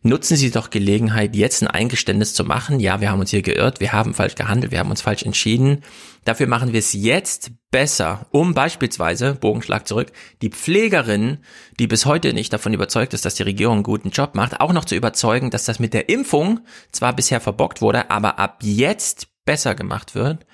nutzen 0.04 0.38
Sie 0.38 0.52
doch 0.52 0.70
Gelegenheit, 0.70 1.36
jetzt 1.36 1.62
ein 1.62 1.68
Eingeständnis 1.68 2.34
zu 2.34 2.46
machen. 2.46 2.80
Ja, 2.80 3.02
wir 3.02 3.12
haben 3.12 3.20
uns 3.20 3.32
hier 3.32 3.42
geirrt, 3.42 3.82
wir 3.82 3.92
haben 3.92 4.14
falsch 4.14 4.36
gehandelt, 4.36 4.72
wir 4.72 4.80
haben 4.80 4.90
uns 4.90 5.02
falsch 5.02 5.24
entschieden. 5.24 5.84
Dafür 6.24 6.48
machen 6.48 6.72
wir 6.72 6.80
es 6.80 6.94
jetzt 6.94 7.52
besser, 7.72 8.28
um 8.32 8.54
beispielsweise, 8.54 9.36
Bogenschlag 9.36 9.86
zurück, 9.86 10.14
die 10.42 10.50
Pflegerin, 10.50 11.40
die 11.78 11.88
bis 11.88 12.06
heute 12.06 12.34
nicht 12.34 12.54
davon 12.54 12.74
überzeugt 12.74 13.14
ist, 13.14 13.26
dass 13.26 13.36
die 13.36 13.44
Regierung 13.44 13.76
einen 13.76 13.84
guten 13.84 14.12
Job 14.12 14.34
macht, 14.34 14.62
auch 14.62 14.72
noch 14.72 14.86
zu 14.86 14.96
überzeugen, 14.96 15.50
dass 15.50 15.66
das 15.66 15.80
mit 15.80 15.94
der 15.94 16.08
Impfung 16.08 16.62
zwar 16.94 17.14
bisher 17.14 17.42
verbockt 17.42 17.82
wurde, 17.82 18.10
aber 18.10 18.40
ab 18.40 18.60
jetzt 18.62 19.28
besser 19.44 19.76
gemacht 19.76 20.16
wird. 20.16 20.46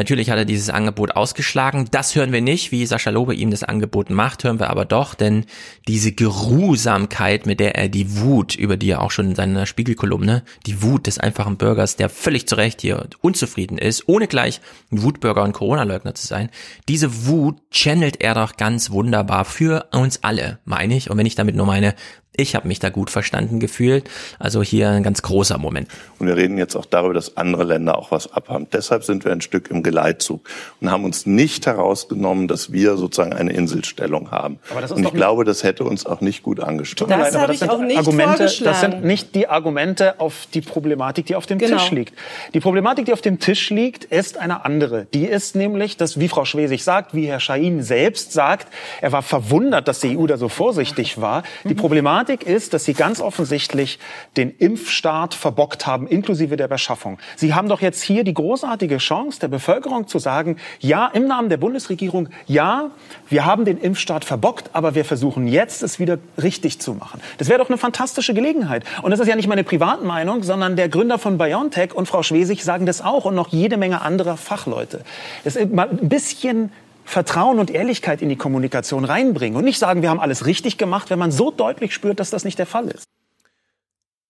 Natürlich 0.00 0.30
hat 0.30 0.38
er 0.38 0.46
dieses 0.46 0.70
Angebot 0.70 1.14
ausgeschlagen. 1.14 1.86
Das 1.90 2.14
hören 2.14 2.32
wir 2.32 2.40
nicht, 2.40 2.72
wie 2.72 2.86
Sascha 2.86 3.10
Lobe 3.10 3.34
ihm 3.34 3.50
das 3.50 3.62
Angebot 3.62 4.08
macht, 4.08 4.44
hören 4.44 4.58
wir 4.58 4.70
aber 4.70 4.86
doch, 4.86 5.14
denn 5.14 5.44
diese 5.88 6.12
Geruhsamkeit, 6.12 7.44
mit 7.44 7.60
der 7.60 7.74
er 7.74 7.90
die 7.90 8.16
Wut, 8.16 8.54
über 8.54 8.78
die 8.78 8.88
er 8.88 9.02
auch 9.02 9.10
schon 9.10 9.26
in 9.26 9.34
seiner 9.34 9.66
Spiegelkolumne, 9.66 10.42
die 10.64 10.82
Wut 10.82 11.06
des 11.06 11.18
einfachen 11.18 11.58
Bürgers, 11.58 11.96
der 11.96 12.08
völlig 12.08 12.48
zu 12.48 12.54
Recht 12.54 12.80
hier 12.80 13.08
unzufrieden 13.20 13.76
ist, 13.76 14.08
ohne 14.08 14.26
gleich 14.26 14.62
ein 14.90 15.02
Wutbürger 15.02 15.42
und 15.42 15.52
Corona-Leugner 15.52 16.14
zu 16.14 16.26
sein, 16.26 16.48
diese 16.88 17.26
Wut 17.26 17.58
channelt 17.70 18.22
er 18.22 18.32
doch 18.32 18.56
ganz 18.56 18.90
wunderbar 18.90 19.44
für 19.44 19.88
uns 19.92 20.24
alle, 20.24 20.60
meine 20.64 20.96
ich. 20.96 21.10
Und 21.10 21.18
wenn 21.18 21.26
ich 21.26 21.34
damit 21.34 21.56
nur 21.56 21.66
meine, 21.66 21.94
Ich 22.40 22.54
habe 22.54 22.66
mich 22.66 22.78
da 22.78 22.88
gut 22.88 23.10
verstanden 23.10 23.60
gefühlt. 23.60 24.08
Also 24.38 24.62
hier 24.62 24.88
ein 24.88 25.02
ganz 25.02 25.20
großer 25.20 25.58
Moment. 25.58 25.88
Und 26.18 26.26
wir 26.26 26.36
reden 26.36 26.56
jetzt 26.56 26.74
auch 26.74 26.86
darüber, 26.86 27.12
dass 27.12 27.36
andere 27.36 27.64
Länder 27.64 27.98
auch 27.98 28.10
was 28.10 28.32
abhaben. 28.32 28.66
Deshalb 28.72 29.04
sind 29.04 29.26
wir 29.26 29.32
ein 29.32 29.42
Stück 29.42 29.70
im 29.70 29.82
Geleitzug 29.82 30.48
und 30.80 30.90
haben 30.90 31.04
uns 31.04 31.26
nicht 31.26 31.66
herausgenommen, 31.66 32.48
dass 32.48 32.72
wir 32.72 32.96
sozusagen 32.96 33.34
eine 33.34 33.52
Inselstellung 33.52 34.30
haben. 34.30 34.58
und 34.90 35.04
ich 35.04 35.12
glaube, 35.12 35.44
das 35.44 35.64
hätte 35.64 35.84
uns 35.84 36.06
auch 36.06 36.22
nicht 36.22 36.42
gut 36.42 36.60
angestellt. 36.60 37.10
Das 37.10 37.36
habe 37.36 37.52
ich 37.52 37.68
auch 37.68 37.80
nicht 37.80 37.98
Argumente, 37.98 38.44
Das 38.64 38.80
sind 38.80 39.04
nicht 39.04 39.34
die 39.34 39.46
Argumente 39.46 40.18
auf 40.18 40.46
die 40.54 40.62
Problematik, 40.62 41.26
die 41.26 41.34
auf 41.36 41.46
dem 41.46 41.58
genau. 41.58 41.76
Tisch 41.76 41.90
liegt. 41.90 42.14
Die 42.54 42.60
Problematik, 42.60 43.04
die 43.04 43.12
auf 43.12 43.20
dem 43.20 43.38
Tisch 43.38 43.68
liegt, 43.70 44.04
ist 44.04 44.38
eine 44.38 44.64
andere. 44.64 45.06
Die 45.12 45.26
ist 45.26 45.56
nämlich, 45.56 45.98
dass, 45.98 46.18
wie 46.18 46.28
Frau 46.28 46.46
Schwesig 46.46 46.84
sagt, 46.84 47.14
wie 47.14 47.26
Herr 47.26 47.40
Schein 47.40 47.82
selbst 47.82 48.32
sagt, 48.32 48.68
er 49.00 49.12
war 49.12 49.22
verwundert, 49.22 49.88
dass 49.88 50.00
die 50.00 50.16
EU 50.16 50.26
da 50.26 50.38
so 50.38 50.48
vorsichtig 50.48 51.20
war. 51.20 51.42
Die 51.64 51.74
Problematik 51.74 52.29
Problematik 52.30 52.46
ist, 52.46 52.74
dass 52.74 52.84
Sie 52.84 52.94
ganz 52.94 53.20
offensichtlich 53.20 53.98
den 54.36 54.54
Impfstart 54.56 55.34
verbockt 55.34 55.86
haben, 55.86 56.06
inklusive 56.06 56.56
der 56.56 56.68
Beschaffung. 56.68 57.18
Sie 57.36 57.54
haben 57.54 57.68
doch 57.68 57.80
jetzt 57.80 58.02
hier 58.02 58.22
die 58.22 58.34
großartige 58.34 58.98
Chance 58.98 59.40
der 59.40 59.48
Bevölkerung 59.48 60.06
zu 60.06 60.18
sagen, 60.20 60.56
ja, 60.78 61.08
im 61.08 61.26
Namen 61.26 61.48
der 61.48 61.56
Bundesregierung, 61.56 62.28
ja, 62.46 62.90
wir 63.28 63.44
haben 63.44 63.64
den 63.64 63.78
Impfstart 63.78 64.24
verbockt, 64.24 64.70
aber 64.74 64.94
wir 64.94 65.04
versuchen 65.04 65.48
jetzt, 65.48 65.82
es 65.82 65.98
wieder 65.98 66.18
richtig 66.40 66.80
zu 66.80 66.94
machen. 66.94 67.20
Das 67.38 67.48
wäre 67.48 67.58
doch 67.58 67.68
eine 67.68 67.78
fantastische 67.78 68.32
Gelegenheit. 68.32 68.84
Und 69.02 69.10
das 69.10 69.18
ist 69.18 69.26
ja 69.26 69.34
nicht 69.34 69.48
meine 69.48 69.64
Privatmeinung, 69.64 70.44
sondern 70.44 70.76
der 70.76 70.88
Gründer 70.88 71.18
von 71.18 71.36
BioNTech 71.36 71.94
und 71.94 72.06
Frau 72.06 72.22
Schwesig 72.22 72.62
sagen 72.62 72.86
das 72.86 73.02
auch 73.02 73.24
und 73.24 73.34
noch 73.34 73.48
jede 73.48 73.76
Menge 73.76 74.02
anderer 74.02 74.36
Fachleute. 74.36 75.00
Das 75.42 75.56
ist 75.56 75.72
mal 75.72 75.88
ein 75.88 76.08
bisschen 76.08 76.70
Vertrauen 77.10 77.58
und 77.58 77.70
Ehrlichkeit 77.70 78.22
in 78.22 78.28
die 78.28 78.36
Kommunikation 78.36 79.04
reinbringen 79.04 79.56
und 79.56 79.64
nicht 79.64 79.80
sagen, 79.80 80.00
wir 80.00 80.10
haben 80.10 80.20
alles 80.20 80.46
richtig 80.46 80.78
gemacht, 80.78 81.10
wenn 81.10 81.18
man 81.18 81.32
so 81.32 81.50
deutlich 81.50 81.92
spürt, 81.92 82.20
dass 82.20 82.30
das 82.30 82.44
nicht 82.44 82.58
der 82.58 82.66
Fall 82.66 82.86
ist. 82.86 83.04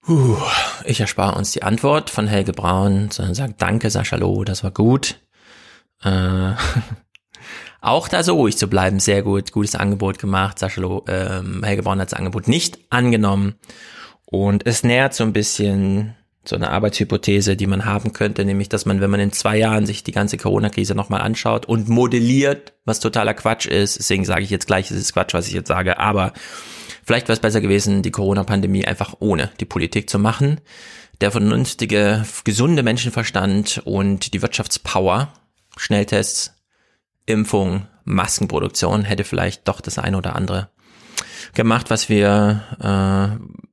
Puh, 0.01 0.39
ich 0.85 0.99
erspare 0.99 1.37
uns 1.37 1.53
die 1.53 1.63
Antwort 1.63 2.09
von 2.09 2.27
Helge 2.27 2.55
Braun, 2.55 3.11
sondern 3.11 3.35
sage 3.35 3.55
Danke, 3.59 3.91
Sascha 3.91 4.17
Loh, 4.17 4.45
das 4.45 4.65
war 4.65 4.71
gut. 4.71 5.21
Äh, 6.03 6.55
auch 7.83 8.09
da 8.09 8.23
so 8.23 8.35
ruhig 8.37 8.57
zu 8.57 8.67
bleiben, 8.67 8.99
sehr 8.99 9.23
gut, 9.23 9.53
gutes 9.53 9.75
Angebot 9.75 10.19
gemacht. 10.19 10.59
Sascha 10.59 10.81
Loh, 10.81 11.05
ähm, 11.07 11.63
Helge 11.63 11.83
Braun 11.83 12.01
hat 12.01 12.13
das 12.13 12.19
Angebot 12.19 12.49
nicht 12.49 12.79
angenommen. 12.89 13.57
Und 14.25 14.67
es 14.67 14.85
nähert 14.85 15.13
so 15.13 15.23
ein 15.25 15.35
bisschen 15.35 16.17
so 16.51 16.57
eine 16.57 16.71
Arbeitshypothese, 16.71 17.57
die 17.57 17.67
man 17.67 17.87
haben 17.87 18.13
könnte, 18.13 18.45
nämlich, 18.45 18.69
dass 18.69 18.85
man, 18.85 19.01
wenn 19.01 19.11
man 19.11 19.21
in 19.21 19.33
zwei 19.33 19.57
Jahren 19.57 19.87
sich 19.87 20.05
die 20.05 20.13
ganze 20.13 20.37
Corona-Krise 20.37 20.95
nochmal 20.95 21.23
anschaut 21.23 21.67
und 21.67 21.89
modelliert, 21.89 22.75
was 22.85 23.01
totaler 23.01 23.35
Quatsch 23.35 23.67
ist, 23.67 23.99
deswegen 23.99 24.25
sage 24.25 24.43
ich 24.43 24.51
jetzt 24.51 24.67
gleich, 24.67 24.91
es 24.91 24.97
ist 24.97 25.15
Quatsch, 25.15 25.33
was 25.33 25.49
ich 25.49 25.55
jetzt 25.55 25.69
sage, 25.69 25.99
aber 25.99 26.33
vielleicht 27.05 27.29
wäre 27.29 27.35
es 27.35 27.41
besser 27.41 27.61
gewesen, 27.61 28.03
die 28.03 28.11
Corona-Pandemie 28.11 28.85
einfach 28.85 29.15
ohne 29.21 29.51
die 29.61 29.65
Politik 29.65 30.11
zu 30.11 30.19
machen. 30.19 30.61
Der 31.21 31.31
vernünftige, 31.31 32.25
gesunde 32.45 32.83
Menschenverstand 32.83 33.83
und 33.85 34.35
die 34.35 34.43
Wirtschaftspower, 34.43 35.33
Schnelltests, 35.77 36.55
Impfung, 37.27 37.87
Maskenproduktion 38.05 39.05
hätte 39.05 39.25
vielleicht 39.25 39.69
doch 39.69 39.81
das 39.81 39.99
eine 39.99 40.17
oder 40.17 40.35
andere 40.35 40.71
gemacht, 41.55 41.91
was 41.91 42.09
wir 42.09 42.63
äh, 42.81 43.70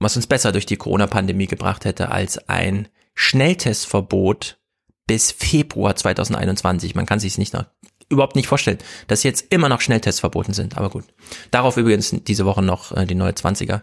was 0.00 0.16
uns 0.16 0.26
besser 0.26 0.50
durch 0.50 0.66
die 0.66 0.76
Corona-Pandemie 0.76 1.46
gebracht 1.46 1.84
hätte 1.84 2.10
als 2.10 2.48
ein 2.48 2.88
Schnelltestverbot 3.14 4.58
bis 5.06 5.30
Februar 5.30 5.94
2021. 5.94 6.94
Man 6.94 7.06
kann 7.06 7.20
sich 7.20 7.32
es 7.32 7.38
nicht 7.38 7.52
noch, 7.52 7.66
überhaupt 8.08 8.36
nicht 8.36 8.48
vorstellen, 8.48 8.78
dass 9.06 9.22
jetzt 9.22 9.52
immer 9.52 9.68
noch 9.68 9.80
Schnelltests 9.80 10.20
verboten 10.20 10.54
sind. 10.54 10.78
Aber 10.78 10.90
gut. 10.90 11.04
Darauf 11.50 11.76
übrigens 11.76 12.14
diese 12.26 12.46
Woche 12.46 12.62
noch 12.62 12.96
äh, 12.96 13.06
die 13.06 13.14
neue 13.14 13.32
20er. 13.32 13.80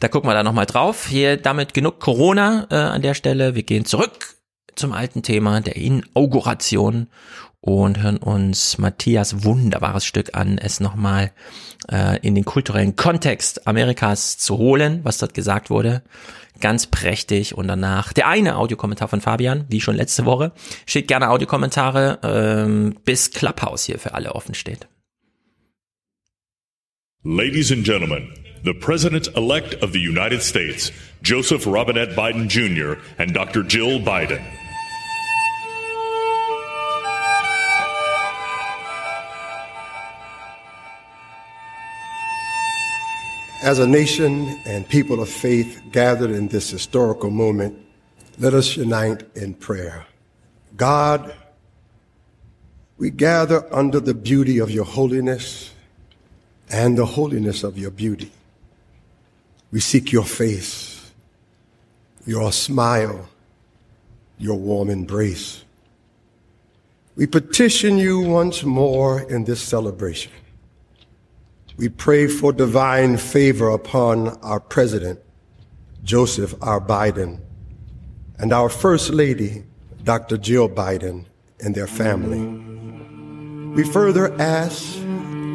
Da 0.00 0.08
gucken 0.08 0.28
wir 0.28 0.34
da 0.34 0.42
nochmal 0.42 0.66
drauf. 0.66 1.06
Hier 1.06 1.36
damit 1.36 1.74
genug 1.74 2.00
Corona 2.00 2.66
äh, 2.70 2.74
an 2.74 3.02
der 3.02 3.14
Stelle. 3.14 3.54
Wir 3.54 3.62
gehen 3.62 3.84
zurück 3.84 4.36
zum 4.74 4.92
alten 4.92 5.22
Thema 5.22 5.60
der 5.60 5.76
Inauguration 5.76 7.08
und 7.60 8.00
hören 8.00 8.18
uns 8.18 8.78
Matthias 8.78 9.44
wunderbares 9.44 10.04
Stück 10.04 10.34
an, 10.34 10.58
es 10.58 10.80
nochmal 10.80 11.32
äh, 11.90 12.18
in 12.26 12.34
den 12.34 12.44
kulturellen 12.44 12.96
Kontext 12.96 13.66
Amerikas 13.66 14.38
zu 14.38 14.58
holen, 14.58 15.00
was 15.04 15.18
dort 15.18 15.34
gesagt 15.34 15.70
wurde. 15.70 16.02
Ganz 16.60 16.86
prächtig 16.86 17.56
und 17.56 17.68
danach 17.68 18.12
der 18.12 18.26
eine 18.26 18.56
Audiokommentar 18.56 19.08
von 19.08 19.20
Fabian, 19.20 19.64
wie 19.68 19.80
schon 19.80 19.96
letzte 19.96 20.24
Woche. 20.24 20.52
Schickt 20.86 21.08
gerne 21.08 21.30
Audiokommentare, 21.30 22.18
ähm, 22.22 22.96
bis 23.04 23.30
Clubhouse 23.30 23.84
hier 23.84 23.98
für 23.98 24.14
alle 24.14 24.34
offen 24.34 24.54
steht. 24.54 24.88
Ladies 27.24 27.70
and 27.72 27.84
gentlemen, 27.84 28.28
the 28.64 28.72
President-elect 28.72 29.82
of 29.82 29.92
the 29.92 29.98
United 29.98 30.42
States, 30.42 30.92
Joseph 31.22 31.66
Robinette 31.66 32.14
Biden 32.14 32.48
Jr. 32.48 32.96
and 33.18 33.34
Dr. 33.34 33.62
Jill 33.62 34.00
Biden. 34.00 34.40
As 43.60 43.80
a 43.80 43.86
nation 43.88 44.56
and 44.66 44.88
people 44.88 45.20
of 45.20 45.28
faith 45.28 45.82
gathered 45.90 46.30
in 46.30 46.46
this 46.46 46.70
historical 46.70 47.30
moment, 47.30 47.76
let 48.38 48.54
us 48.54 48.76
unite 48.76 49.24
in 49.34 49.54
prayer. 49.54 50.06
God, 50.76 51.34
we 52.98 53.10
gather 53.10 53.66
under 53.74 53.98
the 53.98 54.14
beauty 54.14 54.58
of 54.58 54.70
your 54.70 54.84
holiness 54.84 55.72
and 56.70 56.96
the 56.96 57.04
holiness 57.04 57.64
of 57.64 57.76
your 57.76 57.90
beauty. 57.90 58.30
We 59.72 59.80
seek 59.80 60.12
your 60.12 60.24
face, 60.24 61.10
your 62.24 62.52
smile, 62.52 63.28
your 64.38 64.56
warm 64.56 64.88
embrace. 64.88 65.64
We 67.16 67.26
petition 67.26 67.98
you 67.98 68.20
once 68.20 68.62
more 68.62 69.22
in 69.22 69.44
this 69.44 69.60
celebration. 69.60 70.30
We 71.78 71.88
pray 71.88 72.26
for 72.26 72.52
divine 72.52 73.18
favor 73.18 73.68
upon 73.68 74.30
our 74.42 74.58
president, 74.58 75.20
Joseph 76.02 76.52
R. 76.60 76.80
Biden, 76.80 77.38
and 78.36 78.52
our 78.52 78.68
first 78.68 79.10
lady, 79.10 79.62
Dr. 80.02 80.38
Jill 80.38 80.68
Biden, 80.68 81.26
and 81.60 81.76
their 81.76 81.86
family. 81.86 82.40
We 83.76 83.84
further 83.84 84.34
ask 84.42 84.92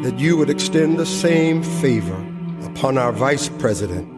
that 0.02 0.14
you 0.18 0.38
would 0.38 0.48
extend 0.48 0.98
the 0.98 1.04
same 1.04 1.62
favor 1.62 2.16
upon 2.64 2.96
our 2.96 3.12
vice 3.12 3.50
president, 3.58 4.08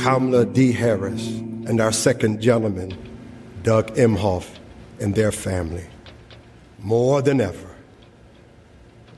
Kamala 0.00 0.46
D. 0.46 0.72
Harris, 0.72 1.28
and 1.28 1.80
our 1.80 1.92
second 1.92 2.40
gentleman, 2.40 2.92
Doug 3.62 3.94
Emhoff, 3.94 4.48
and 4.98 5.14
their 5.14 5.30
family. 5.30 5.86
More 6.80 7.22
than 7.22 7.40
ever, 7.40 7.70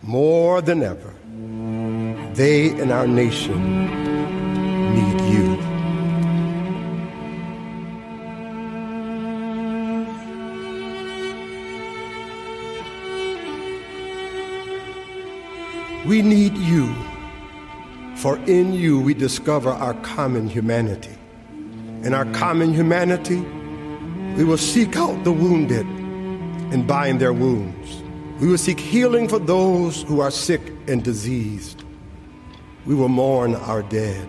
more 0.02 0.60
than 0.60 0.82
ever, 0.82 1.14
they 2.38 2.68
and 2.80 2.92
our 2.92 3.08
nation 3.08 3.60
need 4.94 5.20
you. 5.34 5.58
We 16.06 16.22
need 16.22 16.56
you, 16.56 16.94
for 18.14 18.38
in 18.46 18.72
you 18.72 19.00
we 19.00 19.14
discover 19.14 19.70
our 19.70 19.94
common 19.94 20.48
humanity. 20.48 21.18
In 22.04 22.14
our 22.14 22.24
common 22.26 22.72
humanity, 22.72 23.40
we 24.36 24.44
will 24.44 24.58
seek 24.58 24.96
out 24.96 25.24
the 25.24 25.32
wounded 25.32 25.86
and 26.72 26.86
bind 26.86 27.20
their 27.20 27.32
wounds. 27.32 28.00
We 28.40 28.46
will 28.46 28.58
seek 28.58 28.78
healing 28.78 29.26
for 29.28 29.40
those 29.40 30.04
who 30.04 30.20
are 30.20 30.30
sick 30.30 30.62
and 30.86 31.02
diseased. 31.02 31.82
We 32.88 32.94
will 32.94 33.10
mourn 33.10 33.54
our 33.54 33.82
dead. 33.82 34.26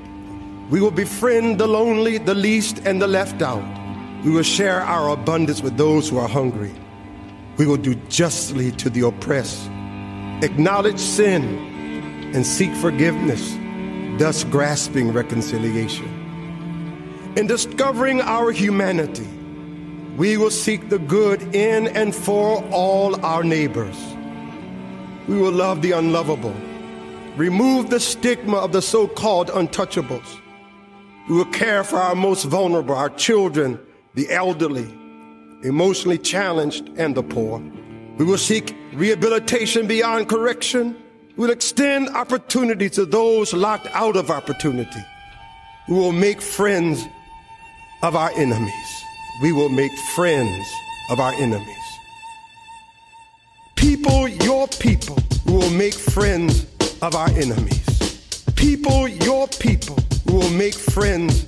We 0.69 0.81
will 0.81 0.91
befriend 0.91 1.61
the 1.61 1.65
lonely, 1.65 2.17
the 2.17 2.35
least, 2.35 2.79
and 2.79 3.01
the 3.01 3.07
left 3.07 3.41
out. 3.41 3.63
We 4.25 4.31
will 4.31 4.43
share 4.43 4.81
our 4.81 5.07
abundance 5.07 5.61
with 5.61 5.77
those 5.77 6.09
who 6.09 6.17
are 6.17 6.27
hungry. 6.27 6.75
We 7.55 7.65
will 7.65 7.77
do 7.77 7.95
justly 8.09 8.73
to 8.73 8.89
the 8.89 9.07
oppressed, 9.07 9.65
acknowledge 10.43 10.99
sin, 10.99 11.41
and 12.35 12.45
seek 12.45 12.75
forgiveness, 12.75 13.55
thus 14.19 14.43
grasping 14.43 15.13
reconciliation. 15.13 16.09
In 17.37 17.47
discovering 17.47 18.19
our 18.19 18.51
humanity, 18.51 19.29
we 20.17 20.35
will 20.35 20.51
seek 20.51 20.89
the 20.89 20.99
good 20.99 21.55
in 21.55 21.87
and 21.95 22.13
for 22.13 22.61
all 22.71 23.25
our 23.25 23.41
neighbors. 23.41 23.95
We 25.29 25.39
will 25.39 25.53
love 25.53 25.81
the 25.81 25.93
unlovable 25.93 26.53
remove 27.39 27.89
the 27.89 28.01
stigma 28.01 28.57
of 28.57 28.73
the 28.73 28.81
so 28.81 29.07
called 29.07 29.47
untouchables. 29.47 30.27
We 31.29 31.37
will 31.37 31.45
care 31.45 31.85
for 31.85 31.95
our 31.95 32.13
most 32.13 32.43
vulnerable, 32.43 32.93
our 32.93 33.09
children, 33.11 33.79
the 34.13 34.29
elderly, 34.29 34.93
emotionally 35.63 36.17
challenged, 36.17 36.89
and 36.97 37.15
the 37.15 37.23
poor. 37.23 37.61
We 38.17 38.25
will 38.25 38.37
seek 38.37 38.75
rehabilitation 38.91 39.87
beyond 39.87 40.27
correction. 40.27 40.97
We 41.37 41.47
will 41.47 41.53
extend 41.53 42.09
opportunity 42.09 42.89
to 42.89 43.05
those 43.05 43.53
locked 43.53 43.87
out 43.93 44.17
of 44.17 44.29
opportunity. 44.29 45.03
We 45.87 45.95
will 45.95 46.11
make 46.11 46.41
friends 46.41 47.05
of 48.03 48.17
our 48.17 48.31
enemies. 48.31 48.91
We 49.41 49.53
will 49.53 49.69
make 49.69 49.93
friends 50.13 50.67
of 51.09 51.21
our 51.21 51.31
enemies. 51.33 51.87
People, 53.77 54.27
your 54.27 54.67
people, 54.67 55.17
we 55.45 55.53
will 55.53 55.69
make 55.69 55.93
friends 55.93 56.65
of 57.01 57.15
our 57.15 57.29
enemies. 57.29 57.85
People, 58.55 59.07
your 59.07 59.47
people, 59.47 59.97
who 60.27 60.37
will 60.37 60.49
make 60.49 60.73
friends, 60.73 61.45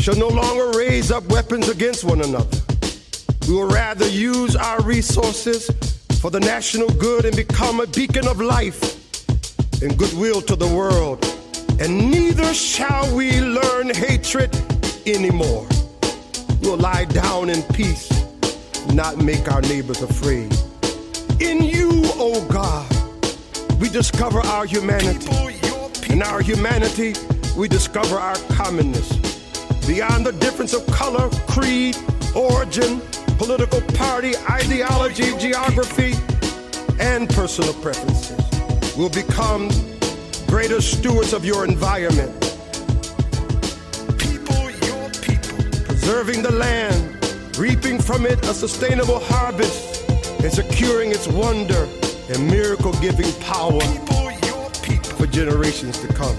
shall 0.00 0.16
no 0.16 0.28
longer 0.28 0.78
raise 0.78 1.10
up 1.10 1.24
weapons 1.28 1.68
against 1.68 2.04
one 2.04 2.20
another. 2.20 2.58
We 3.48 3.54
will 3.54 3.70
rather 3.70 4.08
use 4.08 4.56
our 4.56 4.80
resources 4.82 5.70
for 6.20 6.30
the 6.30 6.40
national 6.40 6.88
good 6.90 7.24
and 7.24 7.34
become 7.34 7.80
a 7.80 7.86
beacon 7.86 8.28
of 8.28 8.40
life 8.40 9.00
and 9.82 9.96
goodwill 9.98 10.42
to 10.42 10.56
the 10.56 10.66
world. 10.66 11.24
And 11.80 12.10
neither 12.10 12.52
shall 12.52 13.14
we 13.14 13.40
learn 13.40 13.94
hatred 13.94 14.54
anymore. 15.06 15.66
We'll 16.60 16.76
lie 16.76 17.06
down 17.06 17.48
in 17.48 17.62
peace, 17.72 18.10
not 18.92 19.16
make 19.16 19.50
our 19.50 19.62
neighbors 19.62 20.02
afraid. 20.02 20.52
In 21.40 21.62
you, 21.62 22.02
O 22.04 22.34
oh 22.36 22.48
God, 22.48 22.89
we 23.80 23.88
discover 23.88 24.40
our 24.40 24.66
humanity. 24.66 25.26
In 26.10 26.22
our 26.22 26.42
humanity, 26.42 27.14
we 27.56 27.66
discover 27.66 28.16
our 28.16 28.36
commonness. 28.50 29.08
Beyond 29.86 30.26
the 30.26 30.32
difference 30.32 30.74
of 30.74 30.86
color, 30.88 31.30
creed, 31.48 31.96
origin, 32.36 33.00
political 33.38 33.80
party, 33.96 34.34
ideology, 34.50 35.36
geography, 35.38 36.12
and 37.00 37.28
personal 37.30 37.72
preferences, 37.74 38.38
we'll 38.96 39.08
become 39.08 39.70
greater 40.46 40.82
stewards 40.82 41.32
of 41.32 41.46
your 41.46 41.64
environment. 41.64 42.38
People, 44.18 44.70
your 44.86 45.08
people, 45.22 45.56
preserving 45.84 46.42
the 46.42 46.52
land, 46.52 47.56
reaping 47.56 47.98
from 47.98 48.26
it 48.26 48.44
a 48.44 48.52
sustainable 48.52 49.20
harvest 49.20 50.06
and 50.42 50.52
securing 50.52 51.12
its 51.12 51.26
wonder 51.26 51.88
and 52.30 52.48
miracle 52.48 52.92
giving 53.00 53.32
power 53.40 53.80
for 55.18 55.26
generations 55.26 55.98
to 55.98 56.06
come. 56.08 56.36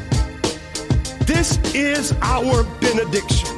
This 1.26 1.58
is 1.74 2.14
our 2.22 2.64
benediction 2.80 3.50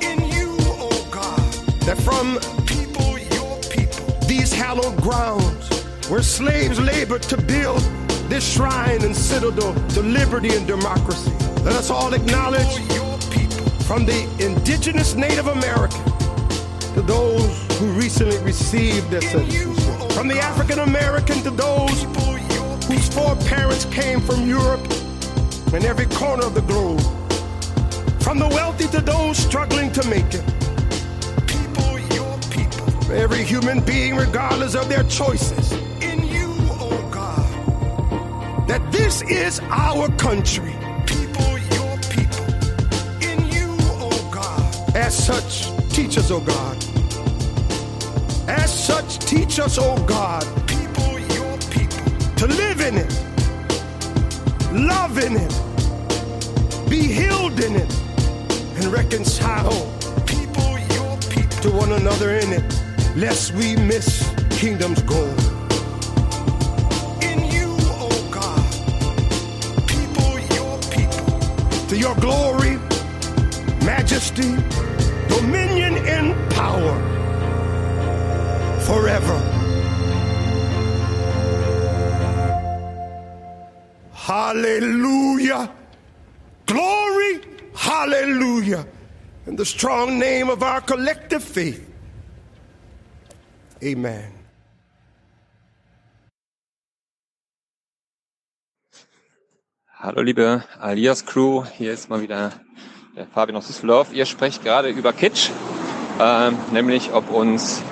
in 0.00 0.20
you, 0.24 0.56
O 0.60 0.88
oh 0.90 1.08
God, 1.10 1.52
that 1.80 1.98
from 1.98 2.38
people, 2.64 3.18
your 3.18 3.58
people, 3.70 4.06
these 4.28 4.52
hallowed 4.52 4.96
grounds 5.02 5.82
where 6.08 6.22
slaves 6.22 6.78
labored 6.78 7.22
to 7.22 7.36
build 7.36 7.80
this 8.28 8.48
shrine 8.54 9.02
and 9.02 9.16
citadel 9.16 9.74
to 9.88 10.02
liberty 10.02 10.54
and 10.54 10.66
democracy. 10.66 11.32
Let 11.64 11.74
us 11.74 11.90
all 11.90 12.14
acknowledge 12.14 12.78
from 13.84 14.06
the 14.06 14.28
indigenous 14.38 15.16
Native 15.16 15.48
American 15.48 16.04
to 16.94 17.02
those 17.02 17.78
who 17.78 17.86
recently 17.92 18.38
received 18.38 19.10
their 19.10 19.22
citizenship. 19.22 19.77
From 20.18 20.26
the 20.26 20.40
African 20.40 20.80
American 20.80 21.44
to 21.44 21.50
those 21.50 22.02
whose 22.88 23.08
foreparents 23.08 23.84
came 23.84 24.20
from 24.20 24.48
Europe 24.48 24.80
and 25.72 25.84
every 25.84 26.06
corner 26.06 26.44
of 26.44 26.54
the 26.54 26.62
globe. 26.62 27.00
From 28.20 28.40
the 28.40 28.48
wealthy 28.48 28.88
to 28.88 29.00
those 29.00 29.38
struggling 29.38 29.92
to 29.92 30.04
make 30.08 30.34
it. 30.34 30.42
People, 31.46 32.00
your 32.16 32.36
people. 32.50 33.12
Every 33.12 33.44
human 33.44 33.78
being, 33.78 34.16
regardless 34.16 34.74
of 34.74 34.88
their 34.88 35.04
choices. 35.04 35.70
In 36.02 36.26
you, 36.26 36.52
oh 36.80 37.08
God. 37.12 38.66
That 38.66 38.82
this 38.90 39.22
is 39.22 39.60
our 39.70 40.08
country. 40.16 40.74
People, 41.06 41.58
your 41.76 41.96
people. 42.10 42.44
In 43.22 43.48
you, 43.52 43.76
oh 44.02 44.30
God. 44.34 44.96
As 44.96 45.14
such, 45.14 45.70
teach 45.94 46.18
us, 46.18 46.32
oh 46.32 46.40
God 46.40 46.97
as 48.48 48.72
such, 48.72 49.18
teach 49.18 49.60
us, 49.60 49.78
O 49.78 49.96
God, 50.06 50.42
people, 50.66 51.18
your 51.36 51.58
people, 51.70 52.04
to 52.36 52.46
live 52.46 52.80
in 52.80 52.96
it, 52.96 53.12
love 54.72 55.18
in 55.18 55.36
it, 55.36 56.88
be 56.88 57.02
healed 57.02 57.60
in 57.60 57.76
it, 57.76 57.94
and 58.76 58.86
reconcile 58.86 59.70
people, 60.24 60.78
your 60.96 61.16
people, 61.28 61.60
to 61.60 61.70
one 61.70 61.92
another 61.92 62.30
in 62.30 62.52
it, 62.52 62.64
lest 63.16 63.52
we 63.52 63.76
miss 63.76 64.32
kingdom's 64.50 65.02
goal. 65.02 65.34
In 67.20 67.44
you, 67.52 67.76
O 68.00 68.28
God, 68.30 68.64
people, 69.86 70.38
your 70.56 70.78
people, 70.90 71.86
to 71.88 71.96
your 71.98 72.14
glory, 72.14 72.78
majesty, 73.84 74.56
dominion, 75.28 75.96
and 76.06 76.34
power 76.52 77.17
forever. 78.88 79.38
Hallelujah. 84.14 85.70
Glory. 86.64 87.40
Hallelujah. 87.74 88.86
In 89.46 89.56
the 89.56 89.64
strong 89.64 90.18
name 90.18 90.48
of 90.48 90.62
our 90.62 90.80
collective 90.80 91.44
faith. 91.44 91.84
Amen. 93.82 94.32
Hallo 100.00 100.22
liebe 100.22 100.62
Alias 100.80 101.26
Crew, 101.26 101.64
hier 101.76 101.92
ist 101.92 102.08
mal 102.08 102.22
wieder 102.22 102.52
der 103.16 103.26
Fabian 103.26 103.56
aus 103.56 103.66
Düsseldorf. 103.66 104.12
Ihr 104.12 104.26
sprecht 104.26 104.62
gerade 104.62 104.88
über 104.88 105.12
Kitsch, 105.12 105.50
äh, 106.20 106.52
nämlich 106.72 107.12
ob 107.12 107.30
uns 107.30 107.82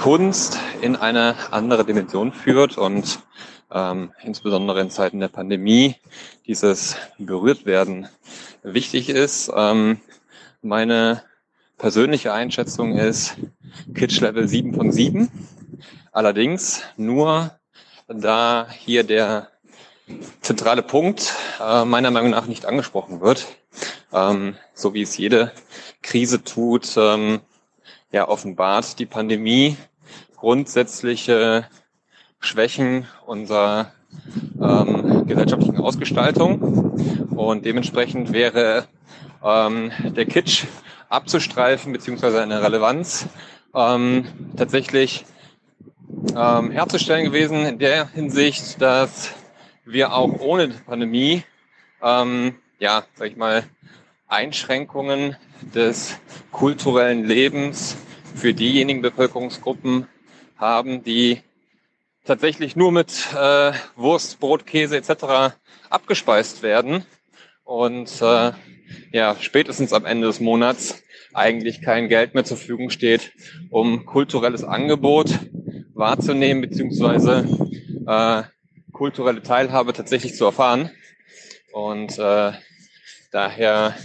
Kunst 0.00 0.58
in 0.80 0.96
eine 0.96 1.34
andere 1.50 1.84
Dimension 1.84 2.32
führt 2.32 2.78
und 2.78 3.20
ähm, 3.70 4.12
insbesondere 4.24 4.80
in 4.80 4.88
Zeiten 4.88 5.20
der 5.20 5.28
Pandemie 5.28 5.94
dieses 6.46 6.96
Berührtwerden 7.18 8.08
wichtig 8.62 9.10
ist. 9.10 9.52
Ähm, 9.54 10.00
meine 10.62 11.22
persönliche 11.76 12.32
Einschätzung 12.32 12.96
ist 12.96 13.36
Kitsch 13.94 14.22
Level 14.22 14.48
7 14.48 14.74
von 14.74 14.90
7. 14.90 15.30
Allerdings 16.12 16.82
nur 16.96 17.50
da 18.08 18.68
hier 18.70 19.04
der 19.04 19.48
zentrale 20.40 20.82
Punkt 20.82 21.34
äh, 21.60 21.84
meiner 21.84 22.10
Meinung 22.10 22.30
nach 22.30 22.46
nicht 22.46 22.64
angesprochen 22.64 23.20
wird, 23.20 23.48
ähm, 24.14 24.56
so 24.72 24.94
wie 24.94 25.02
es 25.02 25.18
jede 25.18 25.52
Krise 26.00 26.42
tut, 26.42 26.96
ähm, 26.96 27.40
ja 28.12 28.26
offenbart 28.28 28.98
die 28.98 29.06
Pandemie 29.06 29.76
grundsätzliche 30.40 31.66
Schwächen 32.38 33.06
unserer 33.26 33.92
ähm, 34.60 35.26
gesellschaftlichen 35.26 35.76
Ausgestaltung. 35.76 36.62
Und 37.36 37.66
dementsprechend 37.66 38.32
wäre 38.32 38.86
ähm, 39.44 39.92
der 40.02 40.24
Kitsch 40.24 40.64
abzustreifen, 41.10 41.92
beziehungsweise 41.92 42.40
eine 42.40 42.62
Relevanz 42.62 43.26
ähm, 43.74 44.24
tatsächlich 44.56 45.26
ähm, 46.34 46.70
herzustellen 46.70 47.26
gewesen 47.26 47.66
in 47.66 47.78
der 47.78 48.08
Hinsicht, 48.08 48.80
dass 48.80 49.34
wir 49.84 50.14
auch 50.14 50.40
ohne 50.40 50.68
Pandemie, 50.68 51.44
ähm, 52.02 52.54
ja, 52.78 53.04
sag 53.14 53.28
ich 53.28 53.36
mal, 53.36 53.64
Einschränkungen 54.26 55.36
des 55.74 56.18
kulturellen 56.50 57.24
Lebens 57.26 57.98
für 58.34 58.54
diejenigen 58.54 59.02
Bevölkerungsgruppen 59.02 60.06
haben, 60.60 61.02
die 61.02 61.40
tatsächlich 62.24 62.76
nur 62.76 62.92
mit 62.92 63.10
äh, 63.34 63.72
Wurst, 63.96 64.38
Brot, 64.40 64.66
Käse 64.66 64.96
etc. 64.96 65.56
abgespeist 65.88 66.62
werden 66.62 67.04
und 67.64 68.20
äh, 68.20 68.52
ja 69.12 69.36
spätestens 69.40 69.92
am 69.92 70.04
Ende 70.04 70.26
des 70.26 70.40
Monats 70.40 71.02
eigentlich 71.32 71.80
kein 71.82 72.08
Geld 72.08 72.34
mehr 72.34 72.44
zur 72.44 72.56
Verfügung 72.56 72.90
steht, 72.90 73.32
um 73.70 74.04
kulturelles 74.04 74.64
Angebot 74.64 75.30
wahrzunehmen 75.94 76.60
beziehungsweise 76.60 77.46
äh, 78.06 78.42
kulturelle 78.92 79.42
Teilhabe 79.42 79.92
tatsächlich 79.92 80.34
zu 80.34 80.44
erfahren. 80.44 80.90
Und 81.72 82.18
äh, 82.18 82.52
daher 83.30 83.96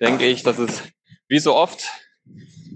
denke 0.00 0.26
ich, 0.26 0.42
dass 0.42 0.58
es 0.58 0.82
wie 1.28 1.40
so 1.40 1.54
oft 1.54 1.88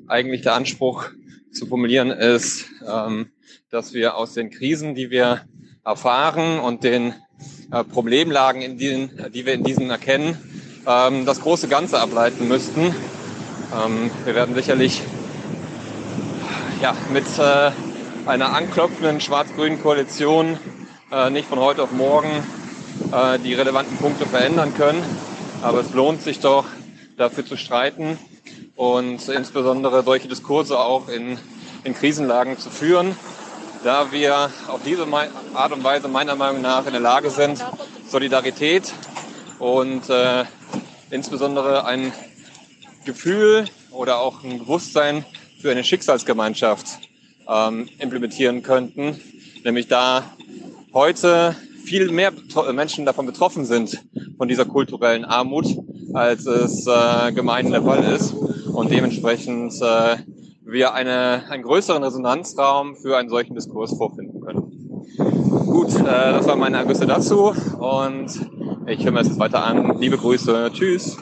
eigentlich 0.09 0.43
der 0.43 0.55
Anspruch 0.55 1.11
zu 1.55 1.67
formulieren 1.67 2.11
ist, 2.11 2.67
ähm, 2.87 3.31
dass 3.71 3.95
wir 3.95 4.17
aus 4.17 4.35
den 4.35 4.51
Krisen, 4.51 4.95
die 4.95 5.11
wir 5.11 5.43
erfahren 5.85 6.59
und 6.59 6.85
den 6.85 7.15
äh, 7.71 7.85
Problemlagen, 7.85 8.61
in 8.63 8.79
denen, 8.79 9.11
die 9.33 9.47
wir 9.47 9.55
in 9.55 9.63
diesen 9.63 9.91
erkennen, 9.91 10.37
ähm, 10.87 11.25
das 11.25 11.41
große 11.41 11.69
Ganze 11.69 12.01
ableiten 12.01 12.49
müssten. 12.49 12.95
Ähm, 13.73 14.11
wir 14.25 14.35
werden 14.35 14.55
sicherlich 14.55 15.03
ja, 16.83 16.97
mit 17.13 17.25
äh, 17.39 17.71
einer 18.27 18.55
anklopfenden 18.55 19.21
schwarz-grünen 19.21 19.81
Koalition 19.81 20.59
äh, 21.13 21.31
nicht 21.31 21.49
von 21.49 21.59
heute 21.59 21.83
auf 21.83 21.93
morgen 21.93 22.31
äh, 23.13 23.39
die 23.39 23.55
relevanten 23.55 23.97
Punkte 23.99 24.27
verändern 24.27 24.75
können. 24.75 25.03
Aber 25.63 25.81
es 25.81 25.95
lohnt 25.95 26.21
sich 26.21 26.41
doch, 26.41 26.67
dafür 27.17 27.47
zu 27.47 27.57
streiten 27.57 28.19
und 28.77 29.29
insbesondere 29.29 30.03
solche 30.03 30.29
Diskurse 30.29 30.79
auch 30.79 31.09
in, 31.09 31.39
in 31.85 31.95
Krisenlagen 31.95 32.59
zu 32.59 32.71
führen, 32.71 33.17
da 33.85 34.13
wir 34.13 34.51
auf 34.69 34.81
diese 34.85 35.07
Art 35.55 35.73
und 35.73 35.85
Weise 35.85 36.09
meiner 36.09 36.37
Meinung 36.37 36.63
nach 36.63 36.87
in 36.87 36.93
der 36.93 37.01
Lage 37.01 37.31
sind, 37.31 37.65
Solidarität 38.09 38.93
und 39.59 40.09
äh, 40.09 40.45
insbesondere 41.11 41.85
ein 41.85 42.13
Gefühl 43.05 43.67
oder 43.91 44.21
auch 44.21 44.43
ein 44.43 44.59
Bewusstsein 44.59 45.25
für 45.61 45.71
eine 45.71 45.85
Schicksalsgemeinschaft 45.85 46.87
ähm, 47.49 47.89
implementieren 47.99 48.63
könnten. 48.63 49.21
Nämlich 49.65 49.89
da 49.89 50.35
heute 50.93 51.57
viel 51.85 52.11
mehr 52.11 52.33
Menschen 52.73 53.05
davon 53.05 53.27
betroffen 53.27 53.65
sind, 53.65 54.03
von 54.39 54.49
dieser 54.49 54.65
kulturellen 54.65 55.25
Armut, 55.25 55.67
als 56.15 56.47
es 56.47 56.87
äh, 56.87 57.33
gemein 57.33 57.71
der 57.71 57.83
Fall 57.83 58.05
ist. 58.05 58.33
Und 58.33 58.91
dementsprechend 58.91 59.75
äh, 59.83 60.17
wir 60.65 60.95
eine, 60.95 61.43
einen 61.51 61.63
größeren 61.63 62.03
Resonanzraum 62.03 62.97
für 62.97 63.17
einen 63.17 63.29
solchen 63.29 63.55
Diskurs 63.55 63.97
vorfinden 63.97 64.41
können. 64.41 64.75
Gut, 65.67 65.95
äh, 65.95 66.03
das 66.05 66.47
waren 66.47 66.59
meine 66.59 66.79
Ergüsse 66.79 67.07
dazu 67.07 67.53
und 67.79 68.27
ich 68.87 69.05
höre 69.05 69.13
mir 69.13 69.19
das 69.19 69.29
jetzt 69.29 69.39
weiter 69.39 69.65
an. 69.65 69.99
Liebe 69.99 70.17
Grüße, 70.17 70.71
tschüss. 70.73 71.17